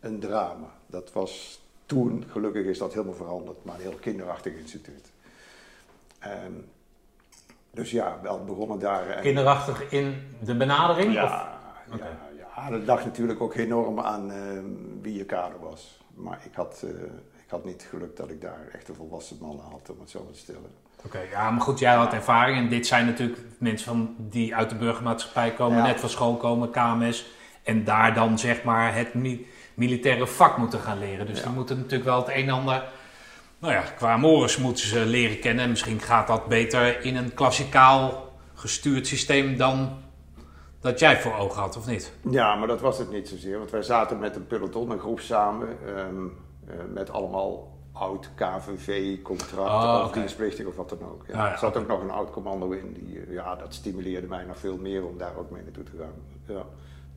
een 0.00 0.20
drama. 0.20 0.70
Dat 0.86 1.12
was 1.12 1.62
toen, 1.86 2.24
gelukkig 2.30 2.64
is 2.64 2.78
dat 2.78 2.92
helemaal 2.92 3.14
veranderd, 3.14 3.64
maar 3.64 3.74
een 3.74 3.80
heel 3.80 3.98
kinderachtig 4.00 4.54
instituut. 4.54 5.12
En 6.18 6.68
dus 7.70 7.90
ja, 7.90 8.18
wel 8.22 8.44
begonnen 8.44 8.78
daar. 8.78 9.20
Kinderachtig 9.20 9.90
in 9.90 10.22
de 10.44 10.56
benadering? 10.56 11.12
Ja, 11.12 11.24
of? 11.92 11.98
ja, 11.98 12.18
ja, 12.56 12.70
dat 12.70 12.86
dacht 12.86 13.04
natuurlijk 13.04 13.40
ook 13.40 13.54
enorm 13.54 14.00
aan 14.00 14.30
uh, 14.30 14.36
wie 15.02 15.14
je 15.14 15.24
kader 15.24 15.60
was. 15.60 15.98
Maar 16.14 16.40
ik 16.44 16.54
had, 16.54 16.82
uh, 16.84 16.90
ik 17.44 17.50
had 17.50 17.64
niet 17.64 17.86
gelukt 17.90 18.16
dat 18.16 18.30
ik 18.30 18.40
daar 18.40 18.68
echt 18.72 18.88
een 18.88 18.94
volwassen 18.94 19.36
man 19.40 19.60
had, 19.70 19.90
om 19.90 20.00
het 20.00 20.10
zo 20.10 20.28
te 20.32 20.38
stellen. 20.38 20.70
Oké, 20.96 21.06
okay, 21.06 21.28
ja, 21.30 21.50
maar 21.50 21.60
goed, 21.60 21.78
jij 21.78 21.94
had 21.94 22.12
ervaring. 22.12 22.58
En 22.58 22.68
dit 22.68 22.86
zijn 22.86 23.06
natuurlijk 23.06 23.40
mensen 23.58 23.86
van, 23.86 24.14
die 24.18 24.54
uit 24.54 24.70
de 24.70 24.76
burgermaatschappij 24.76 25.52
komen, 25.52 25.78
ja. 25.78 25.86
net 25.86 26.00
van 26.00 26.08
school 26.08 26.36
komen, 26.36 26.70
KMS. 26.70 27.26
En 27.62 27.84
daar 27.84 28.14
dan 28.14 28.38
zeg 28.38 28.62
maar 28.62 28.94
het 28.94 29.14
mi 29.14 29.46
militaire 29.74 30.26
vak 30.26 30.56
moeten 30.56 30.80
gaan 30.80 30.98
leren. 30.98 31.26
Dus 31.26 31.38
ja. 31.38 31.44
die 31.44 31.52
moeten 31.52 31.76
natuurlijk 31.76 32.04
wel 32.04 32.18
het 32.18 32.28
een 32.28 32.48
en 32.48 32.50
ander 32.50 32.84
nou 33.64 33.76
ja, 33.76 33.82
qua 33.96 34.16
Morris 34.16 34.56
moeten 34.56 34.86
ze 34.86 35.06
leren 35.06 35.38
kennen. 35.38 35.64
En 35.64 35.70
misschien 35.70 36.00
gaat 36.00 36.26
dat 36.26 36.48
beter 36.48 37.04
in 37.04 37.16
een 37.16 37.34
klassikaal 37.34 38.32
gestuurd 38.54 39.06
systeem 39.06 39.56
dan 39.56 40.02
dat 40.84 40.98
jij 40.98 41.20
voor 41.20 41.34
ogen 41.34 41.60
had, 41.60 41.76
of 41.76 41.86
niet? 41.86 42.12
Ja, 42.30 42.54
maar 42.54 42.68
dat 42.68 42.80
was 42.80 42.98
het 42.98 43.10
niet 43.10 43.28
zozeer. 43.28 43.58
Want 43.58 43.70
wij 43.70 43.82
zaten 43.82 44.18
met 44.18 44.36
een 44.36 44.46
peloton, 44.46 44.90
een 44.90 44.98
groep 44.98 45.20
samen, 45.20 45.68
um, 45.98 46.36
uh, 46.68 46.74
met 46.92 47.10
allemaal 47.10 47.72
oud 47.92 48.30
KVV-contract 48.34 49.70
oh, 49.70 50.00
of 50.00 50.08
okay. 50.08 50.12
dienstplichtig 50.12 50.66
of 50.66 50.76
wat 50.76 50.88
dan 50.88 50.98
ook. 51.02 51.24
Ja. 51.26 51.32
Ah, 51.32 51.38
ja, 51.38 51.52
er 51.52 51.58
zat 51.58 51.68
okay. 51.68 51.82
ook 51.82 51.88
nog 51.88 52.00
een 52.00 52.10
oud 52.10 52.30
commando 52.30 52.70
in. 52.70 52.92
Die, 52.92 53.32
ja, 53.32 53.54
dat 53.54 53.74
stimuleerde 53.74 54.26
mij 54.26 54.44
nog 54.44 54.58
veel 54.58 54.76
meer 54.76 55.06
om 55.06 55.18
daar 55.18 55.36
ook 55.36 55.50
mee 55.50 55.62
naartoe 55.62 55.84
te 55.84 55.92
gaan. 55.98 56.56
Ja. 56.56 56.64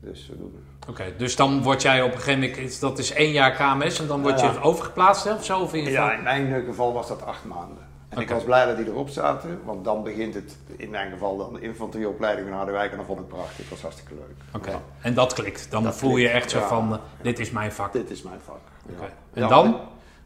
Dus, 0.00 0.30
uh, 0.34 0.42
Oké, 0.42 0.90
okay, 0.90 1.16
dus 1.16 1.36
dan 1.36 1.62
word 1.62 1.82
jij 1.82 2.02
op 2.02 2.12
een 2.12 2.18
gegeven 2.18 2.50
moment, 2.50 2.80
dat 2.80 2.98
is 2.98 3.12
één 3.12 3.32
jaar 3.32 3.52
KMS 3.52 4.00
en 4.00 4.06
dan 4.06 4.22
word 4.22 4.40
je 4.40 4.60
overgeplaatst 4.60 5.24
hè, 5.24 5.32
of 5.32 5.44
zo? 5.44 5.60
Of 5.60 5.74
in 5.74 5.84
ja, 5.84 6.08
geval? 6.08 6.16
in 6.16 6.22
mijn 6.22 6.64
geval 6.64 6.92
was 6.92 7.08
dat 7.08 7.24
acht 7.24 7.44
maanden. 7.44 7.87
En 8.08 8.20
ik 8.20 8.28
was 8.28 8.44
blij 8.44 8.66
dat 8.66 8.76
die 8.76 8.86
erop 8.86 9.08
zaten, 9.08 9.60
want 9.64 9.84
dan 9.84 10.02
begint 10.02 10.34
het, 10.34 10.56
in 10.76 10.90
mijn 10.90 11.10
geval 11.10 11.36
dan 11.36 11.52
de 11.52 11.60
infanterieopleiding 11.60 12.46
in 12.46 12.52
Harderwijk 12.52 12.90
en 12.90 12.96
dan 12.96 13.06
vond 13.06 13.20
ik 13.20 13.28
prachtig. 13.28 13.56
Dat 13.56 13.68
was 13.68 13.80
hartstikke 13.80 14.14
leuk. 14.14 14.54
Oké, 14.54 14.70
ja. 14.70 14.80
en 15.00 15.14
dat 15.14 15.32
klikt. 15.32 15.70
Dan 15.70 15.82
dat 15.82 15.96
voel 15.96 16.12
klikt. 16.12 16.28
je 16.30 16.34
echt 16.36 16.50
zo 16.50 16.60
van, 16.60 16.92
uh, 16.92 16.98
dit 17.22 17.38
is 17.38 17.50
mijn 17.50 17.72
vak. 17.72 17.92
Dit 17.92 18.10
is 18.10 18.22
mijn 18.22 18.40
vak. 18.44 18.60
Okay. 18.96 19.12
En 19.32 19.48
dan? 19.48 19.80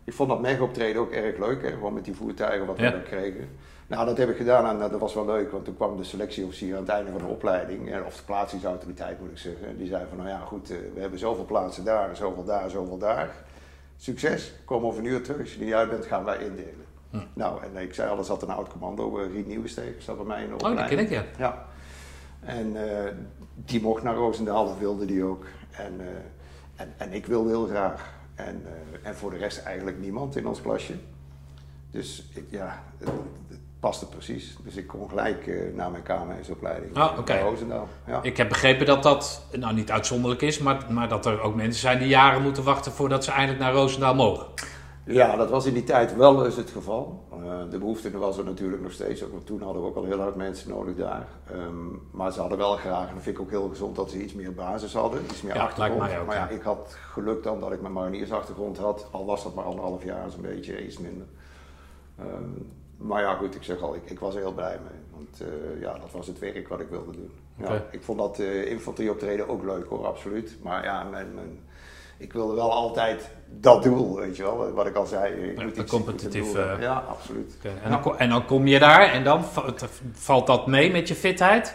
Ik 0.04 0.12
vond 0.12 0.28
dat 0.28 0.40
mega-optreden 0.40 1.00
ook 1.00 1.10
erg 1.10 1.38
leuk, 1.38 1.62
hè? 1.62 1.70
gewoon 1.70 1.94
met 1.94 2.04
die 2.04 2.14
voertuigen 2.14 2.66
wat 2.66 2.76
we 2.76 2.82
Ja. 2.82 2.90
dan 2.90 3.02
kregen. 3.02 3.48
Nou, 3.86 4.06
dat 4.06 4.18
heb 4.18 4.30
ik 4.30 4.36
gedaan 4.36 4.82
en 4.82 4.90
dat 4.90 5.00
was 5.00 5.14
wel 5.14 5.26
leuk, 5.26 5.50
want 5.50 5.64
toen 5.64 5.76
kwam 5.76 5.96
de 5.96 6.04
selectieofficier 6.04 6.74
aan 6.74 6.80
het 6.80 6.88
einde 6.88 7.10
van 7.10 7.20
de 7.20 7.26
opleiding, 7.26 7.92
eh, 7.92 8.06
of 8.06 8.16
de 8.16 8.22
plaatsingsautoriteit 8.22 9.20
moet 9.20 9.30
ik 9.30 9.38
zeggen. 9.38 9.66
En 9.66 9.76
die 9.76 9.88
zei 9.88 10.04
van, 10.08 10.18
nou 10.18 10.28
ja 10.28 10.38
goed, 10.38 10.70
eh, 10.70 10.76
we 10.94 11.00
hebben 11.00 11.18
zoveel 11.18 11.44
plaatsen 11.44 11.84
daar, 11.84 12.16
zoveel 12.16 12.44
daar, 12.44 12.70
zoveel 12.70 12.98
daar. 12.98 13.30
Succes, 13.96 14.52
kom 14.64 14.84
over 14.84 14.98
een 14.98 15.06
uur 15.06 15.22
terug. 15.22 15.40
Als 15.40 15.54
je 15.54 15.64
niet 15.64 15.74
uit 15.74 15.90
bent, 15.90 16.06
gaan 16.06 16.24
wij 16.24 16.38
indelen. 16.38 16.81
Hm. 17.12 17.18
Nou, 17.34 17.62
en 17.62 17.82
ik 17.82 17.94
zei 17.94 18.10
al, 18.10 18.18
er 18.18 18.24
zat 18.24 18.42
een 18.42 18.50
oud 18.50 18.68
commando, 18.68 19.18
eh, 19.18 19.32
Riet 19.32 19.46
Nieuwensteeg, 19.46 19.94
zat 19.98 20.16
bij 20.16 20.26
mij 20.26 20.42
in 20.42 20.48
de 20.48 20.54
Oh, 20.54 20.58
die 20.60 20.68
opleiding. 20.70 21.08
ken 21.08 21.18
ik, 21.18 21.24
ja. 21.38 21.44
Ja. 21.44 21.64
En 22.40 22.90
eh, 22.90 23.12
die 23.54 23.80
mocht 23.82 24.02
naar 24.02 24.14
Roosendaal, 24.14 24.66
dat 24.66 24.78
wilde 24.78 25.04
die 25.04 25.24
ook. 25.24 25.44
En, 25.70 26.00
eh, 26.00 26.06
en, 26.76 26.92
en 26.96 27.12
ik 27.12 27.26
wilde 27.26 27.48
heel 27.48 27.66
graag. 27.66 28.10
En, 28.34 28.62
en 29.02 29.14
voor 29.16 29.30
de 29.30 29.36
rest 29.36 29.62
eigenlijk 29.62 29.98
niemand 30.00 30.36
in 30.36 30.46
ons 30.46 30.60
klasje. 30.62 30.94
Dus 31.90 32.28
ik, 32.34 32.44
ja, 32.48 32.82
het, 32.98 33.08
het 33.48 33.58
paste 33.80 34.06
precies. 34.08 34.56
Dus 34.64 34.76
ik 34.76 34.86
kon 34.86 35.08
gelijk 35.08 35.50
naar 35.74 35.90
mijn 35.90 36.02
KMS-opleiding 36.02 36.96
Ah, 36.96 37.18
oké. 37.18 37.32
naar 37.32 37.42
Roosendaal. 37.42 37.88
Ja. 38.06 38.22
Ik 38.22 38.36
heb 38.36 38.48
begrepen 38.48 38.86
dat 38.86 39.02
dat 39.02 39.46
nou 39.52 39.74
niet 39.74 39.90
uitzonderlijk 39.90 40.42
is, 40.42 40.58
maar, 40.58 40.84
maar 40.88 41.08
dat 41.08 41.26
er 41.26 41.40
ook 41.40 41.54
mensen 41.54 41.80
zijn 41.80 41.98
die 41.98 42.08
jaren 42.08 42.42
moeten 42.42 42.62
wachten 42.64 42.92
voordat 42.92 43.24
ze 43.24 43.30
eindelijk 43.30 43.60
naar 43.60 43.72
Roosendaal 43.72 44.14
mogen. 44.14 44.46
Ja, 45.04 45.36
dat 45.36 45.50
was 45.50 45.66
in 45.66 45.74
die 45.74 45.84
tijd 45.84 46.16
wel 46.16 46.44
eens 46.44 46.56
het 46.56 46.70
geval. 46.70 47.24
Eh, 47.32 47.70
de 47.70 47.78
behoefte 47.78 48.18
was 48.18 48.38
er 48.38 48.44
natuurlijk 48.44 48.82
nog 48.82 48.92
steeds, 48.92 49.24
ook, 49.24 49.44
toen 49.44 49.62
hadden 49.62 49.82
we 49.82 49.88
ook 49.88 49.96
al 49.96 50.04
heel 50.04 50.20
hard 50.20 50.36
mensen 50.36 50.70
nodig 50.70 50.96
daar. 50.96 51.28
Ehm, 51.50 51.86
maar 52.10 52.32
ze 52.32 52.40
hadden 52.40 52.58
wel 52.58 52.76
graag, 52.76 53.08
en 53.08 53.14
dat 53.14 53.22
vind 53.22 53.36
ik 53.36 53.42
ook 53.42 53.50
heel 53.50 53.68
gezond, 53.68 53.96
dat 53.96 54.10
ze 54.10 54.22
iets 54.22 54.34
meer 54.34 54.54
basis 54.54 54.94
hadden, 54.94 55.22
iets 55.24 55.42
meer 55.42 55.54
Ja, 55.54 55.62
achtergrond. 55.62 56.02
ook, 56.18 56.26
maar 56.26 56.36
ja, 56.36 56.48
ik 56.48 56.62
had 56.62 56.96
geluk 57.12 57.42
dan 57.42 57.60
dat 57.60 57.72
ik 57.72 57.80
mijn 57.80 57.92
mariniersachtergrond 57.92 58.78
had, 58.78 59.06
al 59.10 59.26
was 59.26 59.42
dat 59.42 59.54
maar 59.54 59.64
anderhalf 59.64 60.04
jaar, 60.04 60.30
zo'n 60.30 60.42
beetje, 60.42 60.84
iets 60.84 60.98
minder. 60.98 61.26
Ehm, 62.18 62.50
maar 62.96 63.22
ja, 63.22 63.34
goed, 63.34 63.54
ik 63.54 63.62
zeg 63.62 63.82
al, 63.82 63.94
ik, 63.94 64.10
ik 64.10 64.20
was 64.20 64.34
er 64.34 64.40
heel 64.40 64.52
blij 64.52 64.78
mee. 64.90 65.00
Want 65.10 65.40
eh, 65.40 65.80
ja, 65.80 65.92
dat 65.98 66.12
was 66.12 66.26
het 66.26 66.38
werk 66.38 66.68
wat 66.68 66.80
ik 66.80 66.88
wilde 66.88 67.12
doen. 67.12 67.30
Ja. 67.56 67.82
Ik 67.90 68.02
vond 68.02 68.18
dat 68.18 68.38
eh 68.38 68.70
infanterie 68.70 69.10
optreden 69.10 69.48
ook 69.48 69.62
leuk 69.64 69.86
hoor, 69.88 70.06
absoluut. 70.06 70.56
Maar 70.62 70.84
ja, 70.84 71.02
mijn, 71.02 71.34
mijn, 71.34 71.60
ik 72.22 72.32
wilde 72.32 72.54
wel 72.54 72.72
altijd 72.72 73.30
dat 73.48 73.82
doel, 73.82 74.16
weet 74.16 74.36
je 74.36 74.42
wel. 74.42 74.72
Wat 74.72 74.86
ik 74.86 74.94
al 74.96 75.06
zei. 75.06 75.32
Ik 75.50 75.58
Ja, 75.58 75.64
moet 75.64 75.76
iets- 75.76 75.90
competitief, 75.90 76.52
ja, 76.80 77.04
absoluut. 77.08 77.56
En, 77.82 77.90
dan, 77.90 78.18
en 78.18 78.28
dan 78.28 78.44
kom 78.44 78.66
je 78.66 78.78
daar 78.78 79.00
en 79.12 79.24
dan 79.24 79.44
valt 80.12 80.46
dat 80.46 80.66
mee 80.66 80.90
met 80.92 81.08
je 81.08 81.14
fitheid? 81.14 81.74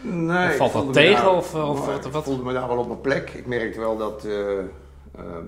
Nee, 0.00 0.48
Of 0.48 0.56
valt 0.56 0.72
dat 0.72 0.92
tegen, 0.92 1.24
daar- 1.24 1.34
of, 1.36 1.54
eh, 1.54 1.70
of 1.70 1.86
Nee, 1.86 1.94
wat- 1.96 2.04
Ik 2.06 2.12
wat? 2.12 2.24
voelde 2.24 2.42
me 2.42 2.52
daar 2.52 2.68
wel 2.68 2.78
op 2.78 2.86
mijn 2.88 3.00
plek. 3.00 3.30
Ik 3.30 3.46
merkte 3.46 3.80
wel 3.80 3.96
dat... 3.96 4.24
eh, 4.24 4.58
ehm, 4.58 5.46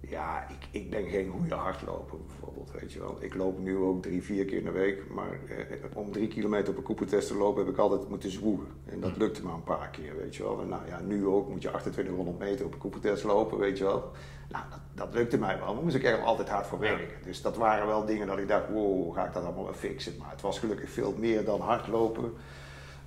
ja, 0.00 0.46
ik, 0.48 0.80
ik 0.82 0.90
ben 0.90 1.04
geen 1.08 1.28
goede 1.38 1.54
hardloper 1.54 2.18
bijvoorbeeld, 2.60 2.80
weet 2.80 2.92
je 2.92 2.98
wel. 2.98 3.16
Ik 3.20 3.34
loop 3.34 3.58
nu 3.58 3.76
ook 3.76 4.02
drie, 4.02 4.22
vier 4.22 4.44
keer 4.44 4.58
in 4.58 4.64
de 4.64 4.70
week. 4.70 5.02
Maar 5.10 5.38
eh, 5.48 5.76
om 5.94 6.12
drie 6.12 6.28
kilometer 6.28 6.70
op 6.70 6.76
een 6.76 6.82
koepeltest 6.82 7.28
te 7.28 7.34
lopen 7.34 7.64
heb 7.64 7.72
ik 7.72 7.78
altijd 7.78 8.08
moeten 8.08 8.30
zwoegen. 8.30 8.66
En 8.84 9.00
dat 9.00 9.16
lukte 9.16 9.42
maar 9.42 9.54
een 9.54 9.62
paar 9.62 9.88
keer, 9.88 10.16
weet 10.16 10.36
je 10.36 10.42
wel. 10.42 10.60
En 10.60 10.68
nou 10.68 10.86
ja, 10.86 11.00
nu 11.00 11.26
ook 11.26 11.48
moet 11.48 11.62
je 11.62 11.68
2800 11.68 12.38
meter 12.38 12.66
op 12.66 12.72
een 12.72 12.78
koepeltest 12.78 13.24
lopen, 13.24 13.58
weet 13.58 13.78
je 13.78 13.84
wel. 13.84 14.10
Nou, 14.48 14.64
dat, 14.70 14.80
dat 14.94 15.14
lukte 15.14 15.38
mij 15.38 15.58
wel. 15.58 15.74
Daar 15.74 15.82
moest 15.82 15.96
ik 15.96 16.04
er 16.04 16.22
altijd 16.22 16.48
hard 16.48 16.66
voor 16.66 16.78
werken. 16.78 17.16
Dus 17.24 17.42
dat 17.42 17.56
waren 17.56 17.86
wel 17.86 18.04
dingen 18.04 18.26
dat 18.26 18.38
ik 18.38 18.48
dacht, 18.48 18.68
wow, 18.68 19.14
ga 19.14 19.26
ik 19.26 19.32
dat 19.32 19.44
allemaal 19.44 19.64
wel 19.64 19.74
fixen? 19.74 20.14
Maar 20.18 20.30
het 20.30 20.40
was 20.40 20.58
gelukkig 20.58 20.90
veel 20.90 21.14
meer 21.18 21.44
dan 21.44 21.60
hardlopen. 21.60 22.32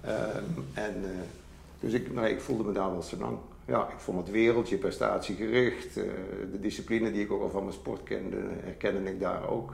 Ehm, 0.02 0.44
en, 0.74 0.96
eh, 1.04 1.10
dus 1.80 1.94
ik, 1.94 2.14
nee, 2.14 2.32
ik 2.32 2.42
voelde 2.42 2.64
me 2.64 2.72
daar 2.72 2.92
wel 2.92 3.02
zo 3.02 3.18
lang. 3.18 3.38
Ja, 3.66 3.82
ik 3.82 4.00
vond 4.00 4.18
het 4.18 4.30
wereldje 4.32 4.78
prestatiegericht. 4.78 5.98
eh, 5.98 6.04
de 6.52 6.60
discipline 6.60 7.12
die 7.12 7.24
ik 7.24 7.32
ook 7.32 7.42
al 7.42 7.50
van 7.50 7.62
mijn 7.62 7.74
sport 7.74 8.04
kende, 8.04 8.38
herkende 8.64 9.10
ik 9.12 9.20
daar 9.20 9.48
ook. 9.50 9.74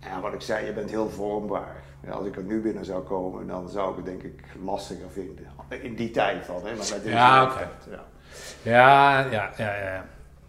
Ja, 0.00 0.20
wat 0.20 0.32
ik 0.32 0.40
zei, 0.40 0.66
je 0.66 0.72
bent 0.72 0.90
heel 0.90 1.08
vormbaar. 1.10 1.76
Ja, 2.06 2.10
als 2.10 2.26
ik 2.26 2.36
er 2.36 2.42
nu 2.42 2.60
binnen 2.60 2.84
zou 2.84 3.02
komen, 3.02 3.46
dan 3.46 3.68
zou 3.68 3.90
ik 3.90 3.96
het 3.96 4.04
denk 4.04 4.22
ik 4.22 4.44
lastiger 4.64 5.10
vinden. 5.12 5.46
In 5.82 5.94
die 5.94 6.10
tijd 6.10 6.46
dan, 6.46 6.56
hè, 6.56 6.62
maar 6.76 6.86
bij 6.90 6.98
deze 7.02 7.08
Ja, 7.08 7.52
ja. 7.90 8.04
Ja, 8.62 9.20
ja, 9.30 9.50
ja, 9.56 9.74
ja. 9.76 10.04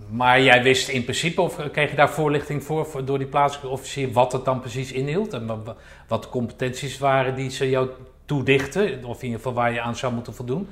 Maar 0.10 0.42
jij 0.42 0.64
wist 0.64 0.90
in 0.90 1.04
principe, 1.04 1.42
of 1.42 1.70
kreeg 1.72 1.90
je 1.90 1.96
daar 1.96 2.10
voorlichting 2.10 2.64
voor, 2.64 2.86
voor 2.86 3.06
door 3.06 3.18
die 3.18 3.28
plaatselijke 3.28 3.72
officier, 3.72 4.12
wat 4.12 4.32
het 4.32 4.46
dan 4.46 4.60
precies 4.60 4.92
inhield? 4.92 5.34
En 5.34 5.48
wa- 5.48 5.62
wa- 5.64 5.76
wat 6.08 6.24
de 6.24 6.30
competenties 6.30 6.98
waren 6.98 7.36
die 7.36 7.50
ze 7.50 7.70
jou 7.70 7.90
toedichten? 8.26 9.06
Of 9.06 9.18
in 9.18 9.24
ieder 9.24 9.38
geval 9.40 9.54
waar 9.54 9.74
je 9.74 9.82
aan 9.82 9.96
zou 9.96 10.14
moeten 10.14 10.34
voldoen? 10.34 10.70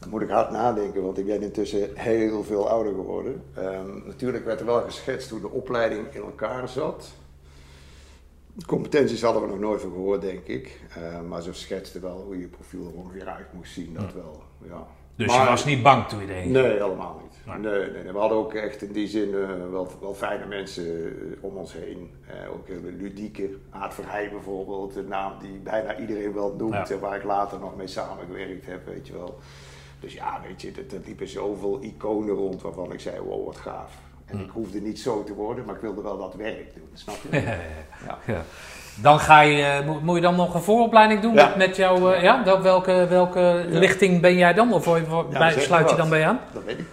Dan 0.00 0.08
moet 0.10 0.22
ik 0.22 0.30
hard 0.30 0.50
nadenken, 0.50 1.02
want 1.02 1.18
ik 1.18 1.26
ben 1.26 1.42
intussen 1.42 1.88
heel 1.94 2.44
veel 2.44 2.68
ouder 2.68 2.94
geworden. 2.94 3.42
Ehm, 3.54 4.06
natuurlijk 4.06 4.44
werd 4.44 4.60
er 4.60 4.66
wel 4.66 4.80
geschetst 4.82 5.30
hoe 5.30 5.40
de 5.40 5.50
opleiding 5.50 6.14
in 6.14 6.20
elkaar 6.20 6.68
zat. 6.68 7.12
Competenties 8.66 9.22
hadden 9.22 9.42
we 9.42 9.48
nog 9.48 9.58
nooit 9.58 9.80
van 9.80 9.90
gehoord, 9.90 10.20
denk 10.20 10.46
ik. 10.46 10.80
Ehm, 10.96 11.28
maar 11.28 11.42
ze 11.42 11.52
schetsten 11.52 12.00
wel 12.00 12.22
hoe 12.26 12.38
je 12.38 12.46
profiel 12.46 12.86
er 12.86 12.92
ongeveer 12.92 13.26
uit 13.26 13.52
moest 13.52 13.72
zien, 13.72 13.94
dat 13.94 14.12
wel. 14.14 14.42
Ja. 14.68 14.86
Dus 15.16 15.26
Maar- 15.26 15.42
je 15.44 15.48
was 15.50 15.64
niet 15.64 15.82
bang 15.82 16.06
toen 16.08 16.20
je 16.20 16.26
erheen 16.26 16.50
Nee, 16.52 16.62
helemaal 16.72 17.20
niet. 17.22 17.38
Nee. 17.46 17.72
Nee, 17.72 17.90
nee, 17.90 18.02
nee. 18.02 18.12
We 18.12 18.18
hadden 18.18 18.38
ook 18.38 18.54
echt 18.54 18.82
in 18.82 18.92
die 18.92 19.08
zin 19.08 19.34
eh, 19.34 19.70
wel, 19.70 19.88
wel 20.00 20.14
fijne 20.14 20.46
mensen 20.46 20.84
eh, 20.86 21.44
om 21.44 21.56
ons 21.56 21.72
heen. 21.72 22.10
Eh, 22.26 22.52
ook 22.52 22.66
heel 22.68 22.80
ludieke. 22.82 23.50
Aad 23.70 23.94
Verheij 23.94 24.30
bijvoorbeeld, 24.30 24.96
een 24.96 25.08
naam 25.08 25.32
die 25.40 25.58
bijna 25.58 25.98
iedereen 25.98 26.34
wel 26.34 26.54
noemt. 26.58 26.88
Ja. 26.88 26.94
En 26.94 27.00
waar 27.00 27.16
ik 27.16 27.24
later 27.24 27.58
nog 27.58 27.76
mee 27.76 27.86
samengewerkt 27.86 28.66
heb, 28.66 28.86
weet 28.86 29.06
je 29.06 29.12
wel. 29.12 29.38
Dus 30.00 30.12
ja, 30.14 30.40
weet 30.46 30.60
je, 30.62 30.70
er, 30.70 31.00
liepen 31.04 31.28
zoveel 31.28 31.78
iconen 31.82 32.34
rond 32.34 32.62
waarvan 32.62 32.92
ik 32.92 33.00
zei, 33.00 33.20
wow, 33.20 33.46
wat 33.46 33.56
gaaf. 33.56 33.92
En 34.26 34.36
Hm. 34.36 34.42
ik 34.44 34.50
hoefde 34.50 34.80
niet 34.80 34.98
zo 35.00 35.24
te 35.24 35.34
worden, 35.34 35.64
maar 35.64 35.74
ik 35.74 35.80
wilde 35.80 36.02
wel 36.02 36.18
dat 36.18 36.34
werk 36.34 36.74
doen, 36.74 36.88
snap 36.92 37.16
je? 37.30 37.40
Ja, 37.40 37.40
ja, 37.50 37.58
Ja. 38.06 38.18
ja. 38.26 38.42
Dan 39.02 39.18
ga 39.18 39.40
je, 39.40 39.62
eh, 39.62 39.86
moet, 39.86 40.02
moet 40.02 40.14
je 40.16 40.20
dan 40.22 40.36
nog 40.36 40.54
een 40.54 40.60
vooropleiding 40.62 41.20
doen 41.20 41.34
Ja. 41.34 41.46
met, 41.48 41.56
met 41.56 41.76
jou? 41.76 42.14
eh, 42.14 42.22
ja, 42.22 42.44
Wel- 42.44 42.62
welke, 42.62 43.06
welke 43.08 43.64
lichting 43.68 44.20
ben 44.20 44.36
jij 44.36 44.52
dan? 44.52 44.72
Of 44.72 44.84
bij, 45.30 45.60
sluit 45.60 45.90
je 45.90 45.96
dan 45.96 46.08
bij 46.08 46.26
aan? 46.26 46.40
Dat 46.52 46.64
weet 46.64 46.78
ik, 46.78 46.86